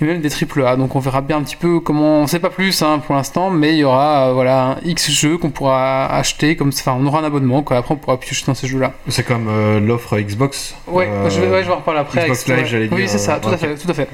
et 0.01 0.06
même 0.06 0.22
des 0.22 0.30
triple 0.30 0.66
A. 0.66 0.75
Donc 0.75 0.96
on 0.96 1.00
verra 1.00 1.22
bien 1.22 1.38
un 1.38 1.42
petit 1.42 1.56
peu 1.56 1.80
comment, 1.80 2.22
on 2.22 2.28
sait 2.28 2.39
pas 2.39 2.50
plus 2.50 2.82
hein, 2.82 3.00
pour 3.06 3.16
l'instant, 3.16 3.50
mais 3.50 3.74
il 3.74 3.80
y 3.80 3.84
aura 3.84 4.30
euh, 4.30 4.34
voilà 4.34 4.63
un 4.63 4.78
X 4.84 5.12
jeux 5.12 5.38
qu'on 5.38 5.50
pourra 5.50 6.06
acheter, 6.08 6.56
comme 6.56 6.70
enfin 6.70 6.96
on 7.00 7.06
aura 7.06 7.20
un 7.20 7.24
abonnement, 7.24 7.63
quoi. 7.63 7.78
après 7.78 7.94
on 7.94 7.98
pourra 7.98 8.20
piocher 8.20 8.46
dans 8.46 8.54
ces 8.54 8.68
jeux-là. 8.68 8.94
C'est 9.08 9.24
comme 9.25 9.48
euh, 9.50 9.80
l'offre 9.80 10.18
Xbox. 10.20 10.75
Ouais, 10.88 11.10
je, 11.30 11.42
vais, 11.42 11.48
ouais, 11.48 11.63
je 11.63 11.68
vais 11.68 11.74
en 11.74 11.78
reparler 11.78 12.01
après. 12.01 12.24
Xbox 12.24 12.48
Live, 12.48 12.66
j'allais 12.66 12.88
dire, 12.88 12.98
Oui, 12.98 13.08
c'est 13.08 13.18
ça, 13.18 13.36
euh, 13.36 13.39
tout 13.42 13.50
à 13.50 13.58
fait, 13.58 13.75
tout 13.75 13.89
à 13.89 13.94
fait. 13.94 14.10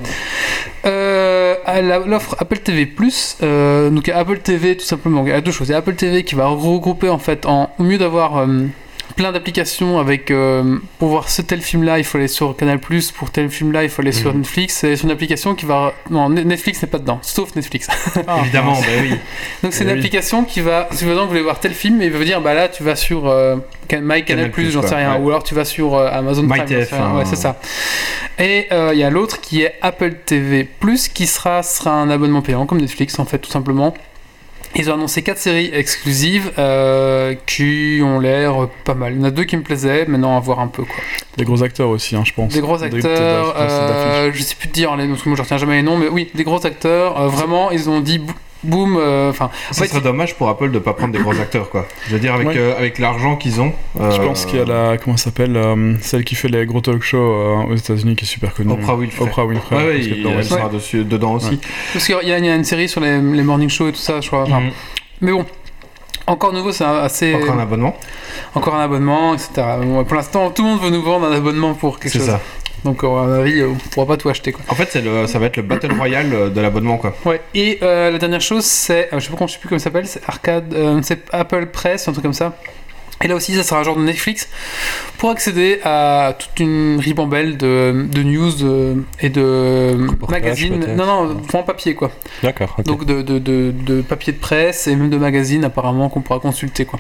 L'offre 2.06 2.36
Apple 2.40 2.60
TV 2.60 2.86
Plus, 2.86 3.38
donc 3.42 4.10
Apple 4.10 4.40
TV 4.40 4.78
tout 4.78 4.86
simplement. 4.86 5.24
Il 5.25 5.30
y 5.30 5.34
a 5.34 5.42
deux 5.42 5.52
choses. 5.52 5.68
Il 5.68 5.72
y 5.72 5.75
a 5.75 5.78
Apple 5.78 5.96
TV 5.96 6.24
qui 6.24 6.36
va 6.36 6.48
regrouper 6.48 7.10
en 7.10 7.18
fait, 7.18 7.46
en, 7.46 7.72
au 7.80 7.84
mieux 7.84 7.98
d'avoir 7.98 8.46
plein 9.15 9.31
d'applications 9.31 9.98
avec 10.00 10.29
euh, 10.31 10.77
pour 11.00 11.10
voir 11.10 11.29
ce 11.29 11.41
tel 11.41 11.62
film 11.62 11.84
là, 11.84 11.98
il 11.98 12.03
faut 12.03 12.17
aller 12.17 12.27
sur 12.27 12.55
Canal 12.55 12.79
Plus. 12.79 13.12
Pour 13.12 13.31
tel 13.31 13.50
film 13.50 13.72
là, 13.72 13.84
il 13.84 13.89
faut 13.89 14.01
aller 14.01 14.12
sur 14.12 14.31
Mhm. 14.31 14.39
Netflix. 14.39 14.74
C'est 14.75 14.93
une 15.03 15.12
application 15.12 15.55
qui 15.55 15.65
va 15.65 15.93
non 16.10 16.29
Netflix 16.29 16.81
n'est 16.81 16.89
pas 16.89 16.98
dedans, 17.00 17.19
sauf 17.22 17.55
Netflix. 17.55 17.88
Évidemment, 18.41 18.74
bah 18.74 18.88
oui. 19.01 19.12
Donc 19.63 19.74
c'est 19.74 19.84
Eh 19.84 19.88
une 19.88 19.93
oui. 19.93 20.00
application 20.00 20.43
qui 20.43 20.60
va, 20.62 20.88
si 20.91 21.05
vous 21.05 21.27
voulez 21.27 21.41
voir 21.41 21.60
tel 21.60 21.74
film, 21.74 22.01
il 22.01 22.12
va 22.12 22.17
vous 22.17 22.24
dire 22.24 22.41
bah 22.41 22.53
là 22.53 22.67
tu 22.67 22.84
vas 22.84 22.95
sur 22.95 23.27
euh, 23.27 23.55
My 23.91 24.24
Canal, 24.25 24.51
Plus, 24.51 24.72
j'en 24.72 24.81
sais 24.81 24.95
rien, 24.95 25.13
ouais. 25.15 25.22
ou 25.22 25.29
alors 25.29 25.43
tu 25.43 25.55
vas 25.55 25.65
sur 25.65 25.95
euh, 25.95 26.10
Amazon 26.12 26.43
My 26.43 26.50
Prime, 26.50 26.62
j'en 26.62 26.67
sais 26.67 26.81
TF1, 26.84 26.95
rien. 26.95 27.15
ouais 27.17 27.25
c'est 27.25 27.36
ça. 27.36 27.60
Et 28.39 28.67
euh, 28.72 28.91
il 28.93 29.00
y 29.00 29.03
a 29.03 29.10
l'autre 29.10 29.39
qui 29.41 29.62
est 29.62 29.75
Apple 29.81 30.13
TV 30.25 30.63
Plus 30.65 31.07
qui 31.07 31.25
sera 31.27 31.63
sera 31.63 31.91
un 31.91 32.10
abonnement 32.10 32.41
payant 32.41 32.65
comme 32.65 32.81
Netflix 32.81 33.17
en 33.19 33.25
fait 33.25 33.39
tout 33.39 33.51
simplement. 33.51 33.93
Ils 34.77 34.89
ont 34.91 34.96
annoncé 34.96 35.22
quatre 35.24 35.38
séries 35.38 35.70
exclusives 35.74 36.51
euh, 36.60 37.34
qui 37.46 38.01
ont 38.03 38.20
l'air 38.20 38.67
pas 38.84 38.94
mal. 38.94 39.13
Il 39.13 39.20
y 39.20 39.22
en 39.22 39.25
a 39.25 39.32
deux 39.32 39.46
qui 39.46 39.55
me 39.55 39.62
plaisaient, 39.62 40.05
maintenant 40.05 40.36
à 40.36 40.39
voir 40.41 40.60
un 40.60 40.67
peu 40.67 40.84
quoi. 40.84 40.96
Des 41.38 41.46
gros 41.46 41.63
acteurs 41.63 41.89
aussi, 41.89 42.15
hein, 42.15 42.24
je 42.25 42.34
pense. 42.34 42.53
Des 42.53 42.60
gros 42.60 42.82
acteurs, 42.84 43.53
des- 43.53 43.60
euh, 43.62 44.32
je 44.34 44.41
sais 44.44 44.55
plus 44.55 44.67
te 44.67 44.74
dire 44.74 44.96
les 44.98 45.05
noms, 45.05 45.12
parce 45.12 45.24
que 45.24 45.29
moi 45.29 45.38
je 45.38 45.41
retiens 45.44 45.58
jamais 45.58 45.75
les 45.77 45.84
noms, 45.84 45.98
mais 45.98 46.10
oui, 46.10 46.29
des 46.36 46.44
gros 46.44 46.65
acteurs. 46.65 47.20
euh, 47.20 47.27
vraiment, 47.29 47.72
ils 47.72 47.89
ont 47.89 48.01
dit 48.01 48.20
bou- 48.65 48.86
boum. 48.86 48.98
euh, 48.98 49.29
Enfin, 49.29 49.50
Ça 49.72 49.84
fait, 49.84 49.89
serait 49.89 50.01
dommage 50.01 50.36
pour 50.36 50.50
Apple 50.50 50.72
de 50.72 50.79
pas 50.79 50.93
prendre 50.93 51.13
des 51.13 51.19
gros 51.19 51.31
acteurs, 51.39 51.69
quoi. 51.69 51.86
Je 52.07 52.13
veux 52.13 52.19
dire, 52.19 52.34
avec, 52.36 52.48
Ouais. 52.48 52.57
euh, 52.57 52.77
avec 52.77 53.00
l'argent 53.00 53.36
qu'ils 53.36 53.62
ont. 53.62 53.72
Je 53.98 54.01
euh, 54.03 54.17
pense 54.25 54.45
qu'il 54.45 54.60
y 54.60 54.62
a 54.62 54.65
la. 54.65 54.98
Comment 54.98 55.17
ça 55.17 55.25
s'appelle 55.25 55.55
euh, 55.57 55.93
Celle 56.01 56.24
qui 56.24 56.36
fait 56.36 56.48
les 56.48 56.65
gros 56.65 56.81
talk 56.81 57.01
shows 57.03 57.17
euh, 57.17 57.55
aux 57.72 57.75
États-Unis 57.75 58.15
qui 58.15 58.25
est 58.25 58.27
super 58.27 58.53
connue. 58.53 58.72
Oprah 58.74 58.95
Winfrey. 58.95 59.24
Oprah 59.24 59.45
Winfrey. 59.45 59.75
Ouais, 59.75 60.01
je 60.01 60.10
il, 60.10 60.17
dedans 60.19 60.29
elle 60.34 60.39
aussi. 60.39 60.50
sera 60.50 60.69
dessus, 60.69 61.03
dedans 61.03 61.34
aussi. 61.34 61.60
Parce 61.93 62.05
qu'il 62.05 62.15
y, 62.15 62.31
a 62.31 62.38
il 62.38 62.45
y 62.45 62.50
a 62.50 62.55
une 62.55 62.63
série 62.63 62.89
sur 62.89 63.01
les, 63.01 63.19
les 63.22 63.43
morning 63.43 63.69
shows 63.69 63.88
et 63.88 63.91
tout 63.91 63.98
ça, 64.00 64.19
je 64.22 64.27
crois. 64.27 64.43
Enfin, 64.43 64.60
Mhm. 64.62 64.72
Mais 65.22 65.31
bon, 65.31 65.45
encore 66.27 66.51
nouveau, 66.53 66.72
c'est 66.72 66.84
assez. 66.84 67.34
Encore 67.36 67.55
un 67.55 67.60
abonnement. 67.60 67.95
encore 68.55 68.75
un 68.75 68.84
abonnement, 68.84 69.34
etc. 69.34 69.50
Bon, 69.84 70.03
pour 70.03 70.15
l'instant, 70.15 70.50
tout 70.50 70.63
le 70.63 70.69
monde 70.69 70.81
veut 70.81 70.89
nous 70.89 71.01
vendre 71.03 71.27
un 71.27 71.31
abonnement 71.31 71.74
pour 71.74 72.00
quelque 72.00 72.12
C'est 72.12 72.19
chose. 72.19 72.27
ça. 72.27 72.41
Donc, 72.86 73.04
à 73.04 73.08
mon 73.08 73.34
avis, 73.34 73.63
on 73.63 73.74
pourra 73.89 74.06
pas 74.06 74.15
tout 74.15 74.30
acheter. 74.30 74.51
Quoi. 74.54 74.63
En 74.70 74.75
fait, 74.75 74.88
c'est 74.92 75.01
le, 75.01 75.27
ça 75.27 75.39
va 75.39 75.48
être 75.48 75.58
le 75.58 75.63
Battle 75.63 75.92
Royale 75.92 76.34
euh, 76.34 76.50
de 76.50 76.62
l'abonnement, 76.62 76.98
quoi. 76.98 77.13
Ouais. 77.25 77.42
Et 77.54 77.80
euh, 77.82 78.12
la 78.12 78.18
dernière 78.20 78.39
chose, 78.42 78.63
c'est. 78.63 79.10
euh, 79.12 79.20
je 79.20 79.25
sais 79.25 79.30
pas, 79.32 79.36
comment- 79.38 79.48
je 79.48 79.54
sais 79.54 79.60
plus 79.60 79.68
comment 79.68 79.80
ça 79.80 79.86
s'appelle, 79.86 80.06
c'est 80.08 80.22
Arcade. 80.27 80.74
euh, 80.74 81.00
c'est 81.04 81.20
Apple 81.34 81.65
Press, 81.65 82.08
un 82.08 82.12
truc 82.13 82.24
comme 82.24 82.34
ça. 82.34 82.56
Et 83.24 83.27
là 83.27 83.36
aussi, 83.36 83.53
ça 83.55 83.63
sera 83.63 83.79
un 83.79 83.84
genre 83.84 83.95
de 83.95 84.03
Netflix 84.03 84.50
pour 85.17 85.29
accéder 85.29 85.79
à 85.86 86.36
toute 86.38 86.60
une 86.60 87.00
ribambelle 87.00 87.55
de, 87.57 88.05
de 88.12 88.24
news 88.24 88.51
et 89.22 89.29
de 89.29 89.95
magazines. 90.29 90.86
Non, 90.95 91.05
non, 91.05 91.38
en 91.53 91.63
papier 91.63 91.95
quoi. 91.95 92.12
D'accord. 92.43 92.75
Donc 92.86 93.05
de, 93.05 93.22
de, 93.22 93.39
de, 93.39 93.72
de 93.86 94.01
papier 94.01 94.34
de 94.34 94.38
presse 94.38 94.88
et 94.88 94.95
même 94.95 95.10
de 95.10 95.17
magazines 95.17 95.63
apparemment 95.63 96.10
qu'on 96.10 96.22
pourra 96.22 96.39
consulter 96.39 96.84
quoi. 96.86 97.00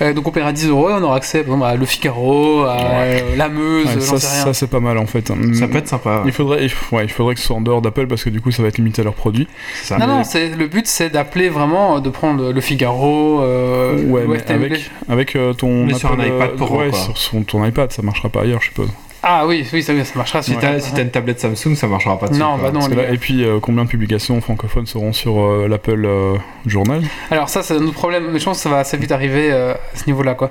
Euh, 0.00 0.12
donc 0.12 0.28
on 0.28 0.30
paiera 0.30 0.52
10 0.52 0.68
euros 0.68 0.90
et 0.90 0.92
on 0.92 1.02
aura 1.02 1.16
accès 1.16 1.38
par 1.42 1.54
exemple, 1.54 1.64
à 1.72 1.74
Le 1.74 1.86
Figaro, 1.86 2.62
à 2.62 2.76
euh, 2.80 3.36
La 3.36 3.48
Meuse, 3.48 3.86
Ouais, 3.96 4.00
ça, 4.00 4.18
ça, 4.18 4.54
c'est 4.54 4.68
pas 4.68 4.80
mal 4.80 4.96
en 4.96 5.06
fait. 5.06 5.32
Ça 5.54 5.66
peut 5.68 5.78
être 5.78 5.88
sympa. 5.88 6.22
Il 6.24 6.32
faudrait, 6.32 6.64
il, 6.66 6.72
ouais, 6.94 7.04
il 7.04 7.10
faudrait 7.10 7.34
que 7.34 7.40
ce 7.40 7.46
soit 7.48 7.56
en 7.56 7.60
dehors 7.60 7.82
d'Apple 7.82 8.06
parce 8.06 8.22
que 8.22 8.30
du 8.30 8.40
coup 8.40 8.52
ça 8.52 8.62
va 8.62 8.68
être 8.68 8.78
limité 8.78 9.00
à 9.02 9.04
leurs 9.04 9.14
produits. 9.14 9.48
ça. 9.82 9.98
non, 9.98 10.06
Mais- 10.06 10.12
non, 10.12 10.24
c'est, 10.24 10.48
le 10.50 10.66
but 10.68 10.86
c'est 10.86 11.10
d'appeler 11.10 11.48
vraiment, 11.48 11.96
euh, 11.96 12.00
de 12.00 12.08
prendre 12.10 12.52
Le 12.52 12.60
Figaro, 12.60 13.40
euh, 13.42 14.00
ouais, 14.04 14.24
mais 14.28 14.50
avec, 14.52 14.90
avec 15.08 15.36
euh, 15.36 15.47
ton 15.54 15.84
Mais 15.86 15.94
sur 15.94 16.12
un 16.12 16.24
iPad 16.24 16.56
Pro, 16.56 16.78
ouais, 16.78 16.90
quoi. 16.90 16.98
sur 16.98 17.16
son- 17.18 17.42
ton 17.42 17.64
iPad, 17.64 17.90
ça 17.92 18.02
marchera 18.02 18.28
pas 18.28 18.42
ailleurs, 18.42 18.60
je 18.60 18.66
suppose. 18.68 18.88
Ah 19.22 19.46
oui, 19.48 19.66
oui, 19.72 19.82
ça, 19.82 19.92
ça 20.04 20.12
marchera. 20.14 20.42
Si 20.42 20.52
sur- 20.52 20.60
t'as 20.60 20.78
si 20.78 20.98
une 21.00 21.10
tablette 21.10 21.40
Samsung, 21.40 21.74
ça 21.74 21.88
marchera 21.88 22.16
pas 22.18 22.28
dessus. 22.28 22.38
Non, 22.40 22.56
bah 22.56 22.70
non. 22.70 22.86
Là- 22.86 23.10
et 23.12 23.18
puis 23.18 23.42
euh, 23.44 23.58
combien 23.60 23.84
de 23.84 23.88
publications 23.88 24.40
francophones 24.40 24.86
seront 24.86 25.12
sur 25.12 25.40
euh, 25.40 25.66
l'Apple 25.68 26.04
euh, 26.04 26.36
Journal? 26.66 27.02
Alors 27.30 27.48
ça, 27.48 27.62
c'est 27.64 27.74
un 27.74 27.82
autre 27.82 27.94
problème, 27.94 28.28
mais 28.32 28.38
je 28.38 28.44
pense 28.44 28.58
que 28.58 28.62
ça 28.62 28.68
va 28.70 28.78
assez 28.78 28.96
vite 28.96 29.10
arriver 29.10 29.50
à 29.52 29.76
ce 29.94 30.06
niveau-là, 30.06 30.34
quoi. 30.34 30.50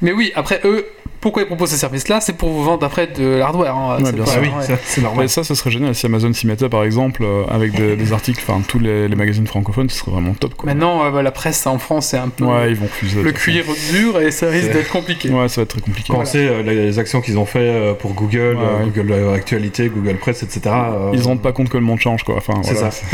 Mais 0.00 0.12
oui, 0.12 0.32
après, 0.34 0.60
eux, 0.64 0.86
pourquoi 1.20 1.42
ils 1.42 1.46
proposent 1.46 1.70
ces 1.70 1.76
services-là 1.76 2.20
C'est 2.20 2.34
pour 2.34 2.48
vous 2.50 2.62
vendre 2.64 2.84
après 2.84 3.06
de 3.08 3.26
l'hardware. 3.36 3.74
hein. 3.76 3.96
Ouais, 3.98 4.02
C'est 4.06 4.14
bien 4.14 4.24
pas- 4.24 4.30
Ah 4.36 4.40
oui, 4.40 4.48
ouais. 4.48 4.76
c'est 4.84 5.00
normal. 5.00 5.20
Ouais, 5.24 5.28
ça, 5.28 5.44
ce 5.44 5.54
serait 5.54 5.70
génial 5.70 5.94
si 5.94 6.06
Amazon 6.06 6.32
s'y 6.32 6.46
mettait 6.46 6.68
par 6.68 6.84
exemple 6.84 7.22
euh, 7.24 7.44
avec 7.50 7.72
des, 7.72 7.96
des 7.96 8.12
articles, 8.12 8.42
enfin 8.46 8.60
tous 8.66 8.78
les, 8.78 9.08
les 9.08 9.16
magazines 9.16 9.46
francophones, 9.46 9.88
ce 9.90 9.98
serait 9.98 10.10
vraiment 10.12 10.34
top 10.34 10.54
quoi. 10.54 10.66
Maintenant, 10.72 11.04
euh, 11.04 11.10
bah, 11.10 11.22
la 11.22 11.30
presse 11.30 11.66
en 11.66 11.78
France, 11.78 12.08
c'est 12.08 12.18
un 12.18 12.28
peu 12.28 12.44
Ouais, 12.44 12.70
ils 12.70 12.76
vont 12.76 12.86
refuser. 12.86 13.22
le 13.22 13.32
cuir 13.32 13.64
dur 13.92 14.20
et 14.20 14.30
ça 14.30 14.48
risque 14.48 14.66
C'est- 14.68 14.72
d'être 14.74 14.90
compliqué. 14.90 15.30
Ouais, 15.30 15.48
ça 15.48 15.60
va 15.60 15.62
être 15.62 15.70
très 15.70 15.80
compliqué. 15.80 16.12
Quand 16.12 16.24
sait 16.24 16.46
euh, 16.48 16.62
les 16.62 16.98
actions 16.98 17.20
qu'ils 17.20 17.38
ont 17.38 17.46
fait 17.46 17.94
pour 17.98 18.14
Google. 18.14 18.56
Google 18.94 19.12
Actualité, 19.34 19.88
Google 19.88 20.16
Press, 20.16 20.42
etc. 20.42 20.60
euh, 20.74 21.10
Ils 21.12 21.20
se 21.22 21.24
rendent 21.28 21.42
pas 21.42 21.52
compte 21.52 21.68
que 21.68 21.76
le 21.78 21.84
monde 21.84 21.98
change 22.00 22.22
quoi. 22.22 22.36
Enfin, 22.36 22.54
C'est 22.62 22.74
voilà. 22.74 22.90
ça. 22.90 23.06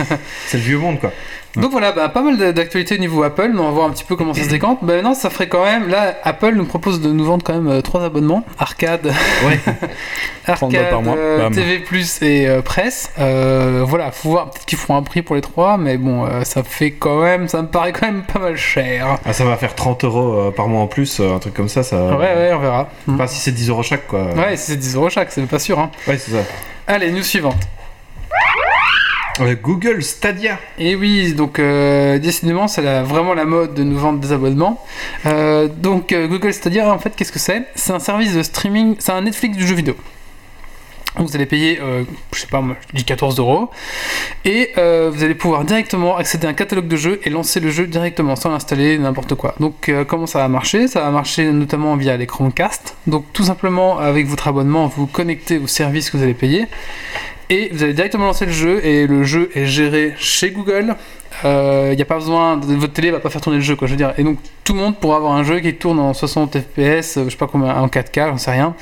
C'est 0.47 0.57
le 0.59 0.63
vieux 0.63 0.79
monde, 0.79 0.99
quoi. 1.01 1.11
Donc 1.57 1.71
voilà, 1.71 1.93
bah, 1.93 2.09
pas 2.09 2.23
mal 2.23 2.53
d'actualités 2.53 2.97
au 2.97 2.99
niveau 2.99 3.23
Apple, 3.23 3.51
mais 3.55 3.61
on 3.61 3.65
va 3.67 3.71
voir 3.71 3.87
un 3.87 3.91
petit 3.91 4.05
peu 4.05 4.17
comment 4.17 4.35
ça 4.35 4.43
se 4.43 4.49
décante. 4.51 4.79
Bah, 4.83 4.95
maintenant, 4.95 5.15
ça 5.15 5.31
ferait 5.31 5.49
quand 5.49 5.65
même. 5.65 5.89
Là, 5.89 6.15
Apple 6.25 6.55
nous 6.55 6.65
propose 6.65 7.01
de 7.01 7.11
nous 7.13 7.25
vendre 7.25 7.45
quand 7.45 7.55
même 7.55 7.69
euh, 7.69 7.81
trois 7.81 8.03
abonnements 8.05 8.45
arcade, 8.59 9.13
Ouais. 9.47 9.59
30 10.47 10.73
balles 10.73 10.81
arcade, 10.81 10.91
par 10.91 11.03
mois, 11.03 11.17
euh. 11.17 11.51
TV 11.51 11.79
Plus 11.79 12.21
et 12.23 12.49
euh, 12.49 12.61
presse. 12.61 13.13
Euh, 13.19 13.83
voilà, 13.87 14.11
faut 14.11 14.31
voir. 14.31 14.51
Peut-être 14.51 14.67
qu'ils 14.67 14.79
feront 14.79 14.97
un 14.97 15.03
prix 15.03 15.23
pour 15.23 15.37
les 15.37 15.41
trois, 15.43 15.79
mais 15.79 15.97
bon, 15.97 16.29
ça 16.45 16.63
fait 16.65 16.91
quand 16.91 17.23
même. 17.23 17.49
Ça 17.49 17.63
me 17.63 17.69
paraît 17.69 17.93
quand 17.93 18.07
même 18.07 18.25
pas 18.25 18.41
mal 18.41 18.57
cher. 18.57 19.19
Ah, 19.25 19.33
ça 19.33 19.45
va 19.45 19.57
faire 19.57 19.75
30 19.75 20.05
euros 20.05 20.51
par 20.51 20.67
mois 20.69 20.83
en 20.83 20.87
plus, 20.89 21.21
un 21.21 21.39
truc 21.39 21.55
comme 21.55 21.69
ça. 21.69 21.83
ça... 21.83 22.17
Ouais, 22.17 22.35
ouais, 22.35 22.51
on 22.53 22.59
verra. 22.59 22.89
Enfin, 23.09 23.27
si 23.27 23.39
c'est 23.39 23.53
10 23.53 23.71
euros 23.71 23.83
chaque, 23.83 24.07
quoi. 24.09 24.25
Ouais, 24.35 24.57
si 24.57 24.73
c'est 24.73 24.77
10 24.77 24.97
euros 24.97 25.09
chaque, 25.09 25.31
c'est 25.31 25.43
pas 25.47 25.59
sûr. 25.59 25.79
Hein. 25.79 25.91
Ouais, 26.09 26.19
c'est 26.19 26.33
ça. 26.33 26.43
Allez, 26.87 27.11
news 27.13 27.23
suivante. 27.23 27.57
Euh, 29.41 29.57
Google 29.61 30.03
Stadia. 30.03 30.59
Et 30.79 30.95
oui, 30.95 31.33
donc 31.35 31.59
euh, 31.59 32.19
décidément, 32.19 32.69
c'est 32.69 32.83
vraiment 33.03 33.35
la 33.35 33.45
mode 33.45 33.75
de 33.75 33.83
nous 33.83 33.99
vendre 33.99 34.21
des 34.21 34.33
abonnements. 34.33 34.85
Euh, 35.27 35.67
donc 35.69 36.13
euh, 36.13 36.29
Google 36.29 36.53
Stadia, 36.53 36.93
en 36.93 36.99
fait, 36.99 37.15
qu'est-ce 37.17 37.33
que 37.33 37.41
c'est? 37.41 37.67
C'est 37.75 37.93
un 37.93 37.99
service 37.99 38.35
de 38.35 38.43
streaming, 38.43 38.95
c'est 39.01 39.13
un 39.13 39.23
Netflix 39.23 39.57
du 39.57 39.67
jeu 39.67 39.75
vidéo. 39.75 39.97
Vous 41.17 41.37
allez 41.37 41.47
payer, 41.47 41.79
je 42.33 42.41
sais 42.41 42.49
pas, 42.49 42.61
moi, 42.61 42.75
je 42.91 42.97
dis 42.97 43.05
14 43.05 43.39
euros, 43.39 43.71
et 44.45 44.73
vous 44.75 45.23
allez 45.23 45.37
pouvoir 45.37 45.65
directement 45.65 46.17
accéder 46.17 46.49
à 46.49 46.51
un 46.51 46.55
catalogue 46.55 46.89
de 46.89 46.97
jeux 46.97 47.21
et 47.23 47.31
lancer 47.31 47.61
le 47.61 47.71
jeu 47.71 47.87
directement 47.87 48.35
sans 48.35 48.51
l'installer 48.51 48.99
n'importe 48.99 49.37
quoi. 49.37 49.55
Donc 49.61 49.93
comment 50.09 50.27
ça 50.27 50.41
va 50.41 50.49
marcher? 50.49 50.89
Ça 50.89 51.03
va 51.03 51.11
marcher 51.11 51.53
notamment 51.53 51.95
via 51.95 52.17
les 52.17 52.27
Chromecast. 52.27 52.97
Donc 53.07 53.27
tout 53.33 53.45
simplement 53.45 54.01
avec 54.01 54.27
votre 54.27 54.49
abonnement, 54.49 54.89
vous 54.89 55.07
connectez 55.07 55.59
au 55.59 55.69
service 55.69 56.11
que 56.11 56.17
vous 56.17 56.25
allez 56.25 56.35
payer 56.35 56.67
et 57.55 57.69
vous 57.73 57.83
allez 57.83 57.93
directement 57.95 58.25
lancer 58.27 58.47
le 58.47 58.53
jeu 58.53 58.85
et 58.85 59.07
le 59.07 59.23
jeu 59.25 59.51
est 59.55 59.67
géré 59.67 60.15
chez 60.19 60.51
Google. 60.51 60.97
Il 61.43 61.95
n'y 61.97 62.03
a 62.03 62.05
pas 62.07 62.15
besoin, 62.17 62.57
votre 62.63 62.93
télé 62.93 63.11
va 63.11 63.21
pas 63.21 63.29
faire 63.31 63.41
tourner 63.41 63.59
le 63.59 63.65
jeu 63.65 63.77
quoi. 63.77 63.87
Je 63.87 63.93
veux 63.93 63.97
dire, 63.99 64.13
et 64.19 64.23
donc 64.25 64.39
tout 64.65 64.73
le 64.73 64.79
monde 64.81 64.97
pourra 64.97 65.17
avoir 65.17 65.33
un 65.33 65.43
jeu 65.45 65.61
qui 65.61 65.75
tourne 65.75 65.99
en 65.99 66.15
60 66.15 66.57
fps, 66.59 66.79
euh, 67.19 67.25
je 67.25 67.31
sais 67.31 67.37
pas 67.37 67.47
combien, 67.47 67.75
en 67.77 67.87
4K, 67.89 68.29
j'en 68.31 68.39
sais 68.39 68.51
rien, 68.53 68.75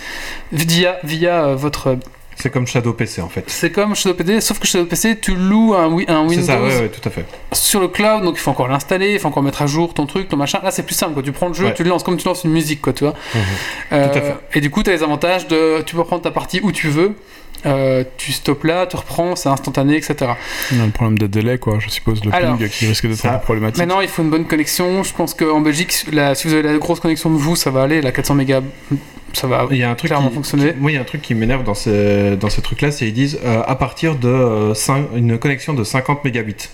via 0.52 0.98
via 1.02 1.44
euh, 1.44 1.56
votre. 1.56 1.96
C'est 2.36 2.50
comme 2.50 2.66
Shadow 2.66 2.92
PC 2.92 3.20
en 3.20 3.28
fait. 3.28 3.44
C'est 3.48 3.70
comme 3.70 3.94
Shadow 3.94 4.14
PC, 4.14 4.40
sauf 4.40 4.58
que 4.58 4.66
Shadow 4.66 4.86
PC, 4.86 5.18
tu 5.20 5.34
loues 5.34 5.74
un, 5.74 5.88
wi- 5.88 6.06
un 6.08 6.22
C'est 6.28 6.36
Windows 6.36 6.46
ça, 6.46 6.62
ouais, 6.62 6.80
ouais, 6.82 6.88
tout 6.88 7.06
à 7.06 7.10
fait. 7.10 7.24
sur 7.52 7.80
le 7.80 7.88
cloud, 7.88 8.22
donc 8.24 8.34
il 8.36 8.40
faut 8.40 8.50
encore 8.50 8.68
l'installer, 8.68 9.12
il 9.12 9.18
faut 9.18 9.28
encore 9.28 9.42
mettre 9.42 9.62
à 9.62 9.66
jour 9.66 9.92
ton 9.94 10.06
truc, 10.06 10.28
ton 10.28 10.36
machin. 10.36 10.60
Là, 10.62 10.70
c'est 10.70 10.82
plus 10.82 10.94
simple, 10.94 11.14
quoi. 11.14 11.22
Tu 11.22 11.32
prends 11.32 11.48
le 11.48 11.54
jeu, 11.54 11.66
Ouais. 11.66 11.74
tu 11.74 11.84
le 11.84 11.90
lances 11.90 12.02
comme 12.02 12.16
tu 12.16 12.26
lances 12.26 12.44
une 12.44 12.50
musique, 12.52 12.80
quoi, 12.80 12.92
tu 12.92 13.04
vois. 13.04 13.14
Mhm. 13.34 13.40
Euh, 13.92 14.08
Tout 14.12 14.18
à 14.18 14.22
fait. 14.22 14.36
Et 14.54 14.60
du 14.60 14.70
coup, 14.70 14.82
tu 14.82 14.90
as 14.90 14.94
les 14.94 15.02
avantages 15.02 15.46
de. 15.46 15.82
Tu 15.82 15.94
peux 15.94 16.04
prendre 16.04 16.22
ta 16.22 16.30
partie 16.30 16.60
où 16.62 16.72
tu 16.72 16.88
veux. 16.88 17.14
Euh, 17.66 18.04
tu 18.16 18.32
stoppes 18.32 18.64
là, 18.64 18.86
tu 18.86 18.96
reprends, 18.96 19.36
c'est 19.36 19.48
instantané, 19.48 19.96
etc. 19.96 20.32
Il 20.70 20.78
y 20.78 20.80
a 20.80 20.86
le 20.86 20.90
problème 20.92 21.18
des 21.18 21.28
délais 21.28 21.58
quoi, 21.58 21.78
je 21.78 21.88
suppose, 21.88 22.24
le 22.24 22.34
Alors, 22.34 22.56
ping 22.56 22.68
qui 22.68 22.86
risque 22.86 23.06
d'être 23.06 23.24
un 23.26 23.38
peu 23.38 23.44
problématique. 23.44 23.78
Maintenant, 23.78 24.00
il 24.00 24.08
faut 24.08 24.22
une 24.22 24.30
bonne 24.30 24.46
connexion. 24.46 25.02
Je 25.02 25.12
pense 25.14 25.34
qu'en 25.34 25.60
Belgique, 25.60 26.04
la- 26.12 26.34
si 26.34 26.48
vous 26.48 26.54
avez 26.54 26.62
la 26.62 26.78
grosse 26.78 27.00
connexion 27.00 27.30
de 27.30 27.36
vous, 27.36 27.56
ça 27.56 27.70
va 27.70 27.82
aller. 27.82 28.00
La 28.00 28.12
400 28.12 28.34
mégas, 28.34 28.62
ça 29.32 29.46
va 29.46 29.66
Il 29.70 29.76
y 29.78 29.82
a 29.82 29.90
un 29.90 29.94
truc 29.94 30.08
clairement 30.10 30.28
qui, 30.28 30.34
fonctionner. 30.34 30.72
qui- 30.72 30.78
moi, 30.78 30.90
il 30.90 30.94
y 30.94 30.98
a 30.98 31.00
un 31.00 31.04
truc 31.04 31.22
qui 31.22 31.34
m'énerve 31.34 31.64
dans 31.64 31.74
ces, 31.74 32.36
dans 32.36 32.50
ces 32.50 32.62
trucs-là, 32.62 32.90
c'est 32.90 33.06
ils 33.06 33.12
disent 33.12 33.38
euh, 33.44 33.62
à 33.66 33.74
partir 33.76 34.16
de 34.16 34.28
euh, 34.28 34.74
une 35.14 35.38
connexion 35.38 35.72
de 35.74 35.84
50 35.84 36.24
mégabits. 36.24 36.68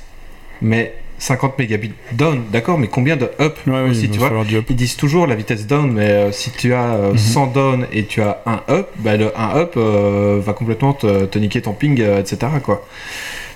Mais 0.60 0.94
50 1.18 1.58
mégabits 1.58 1.92
down, 2.12 2.42
d'accord, 2.52 2.78
mais 2.78 2.86
combien 2.88 3.16
de 3.16 3.28
up 3.40 3.58
Ouais, 3.66 3.80
aussi, 3.90 4.08
tu 4.08 4.18
vois 4.18 4.30
up. 4.30 4.66
Ils 4.70 4.76
disent 4.76 4.96
toujours 4.96 5.26
la 5.26 5.34
vitesse 5.34 5.66
down, 5.66 5.90
mais 5.92 6.08
euh, 6.10 6.32
si 6.32 6.50
tu 6.50 6.72
as 6.74 6.94
euh, 6.94 7.12
Mhm. 7.12 7.18
100 7.18 7.46
down 7.48 7.86
et 7.92 8.04
tu 8.04 8.22
as 8.22 8.40
un 8.46 8.60
up, 8.68 8.88
bah, 8.98 9.16
le 9.16 9.32
1 9.38 9.56
up 9.56 9.72
euh, 9.76 10.40
va 10.44 10.52
complètement 10.52 10.92
te, 10.92 11.24
te 11.26 11.38
niquer 11.38 11.60
ton 11.62 11.72
ping, 11.72 12.00
etc. 12.00 12.38
Quoi. 12.62 12.86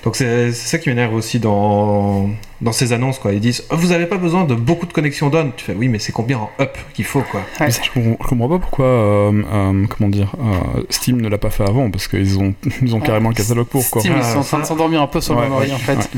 Donc 0.05 0.17
c'est 0.17 0.51
c'est 0.53 0.69
ça 0.69 0.79
qui 0.79 0.89
m'énerve 0.89 1.15
aussi 1.15 1.39
dans, 1.39 2.31
dans 2.63 2.73
ces 2.73 2.93
annonces. 2.93 3.19
Quoi. 3.19 3.33
Ils 3.33 3.41
disent 3.41 3.65
Oh, 3.71 3.75
Vous 3.77 3.89
n'avez 3.89 4.07
pas 4.07 4.17
besoin 4.17 4.45
de 4.45 4.55
beaucoup 4.55 4.87
de 4.87 4.93
connexions 4.93 5.29
down. 5.29 5.51
Tu 5.57 5.65
fais 5.65 5.75
Oui, 5.75 5.89
mais 5.89 5.99
c'est 5.99 6.13
combien 6.13 6.39
en 6.39 6.51
up 6.61 6.77
qu'il 6.95 7.05
faut 7.05 7.21
quoi. 7.23 7.41
Ouais. 7.41 7.47
Mais 7.67 7.71
ça, 7.71 7.83
je, 7.85 7.91
comprends, 7.91 8.17
je 8.23 8.29
comprends 8.29 8.49
pas 8.49 8.59
pourquoi 8.59 8.87
euh, 8.87 9.43
euh, 9.53 9.87
comment 9.89 10.09
dire 10.11 10.33
euh, 10.41 10.83
Steam 10.89 11.21
ne 11.21 11.29
l'a 11.29 11.39
pas 11.39 11.51
fait 11.51 11.65
avant 11.69 11.91
parce 11.91 12.09
qu'ils 12.09 12.39
ont 12.39 12.55
ils 12.83 12.95
ont 12.95 13.01
carrément 13.01 13.31
un 13.31 13.35
catalogue 13.35 13.67
pour 13.67 13.89
quoi. 13.91 14.01
Steam, 14.01 14.15
ils 14.17 14.23
Ah, 14.23 14.33
sont 14.33 14.39
en 14.39 14.45
train 14.45 14.59
de 14.61 14.65
s'endormir 14.65 15.03
un 15.03 15.07
peu 15.07 15.21
sur 15.21 15.35
Ouais, 15.37 15.43
le 15.43 15.49
memory 15.49 15.69
ouais, 15.69 15.75
en 15.75 15.79
fait. 15.79 16.11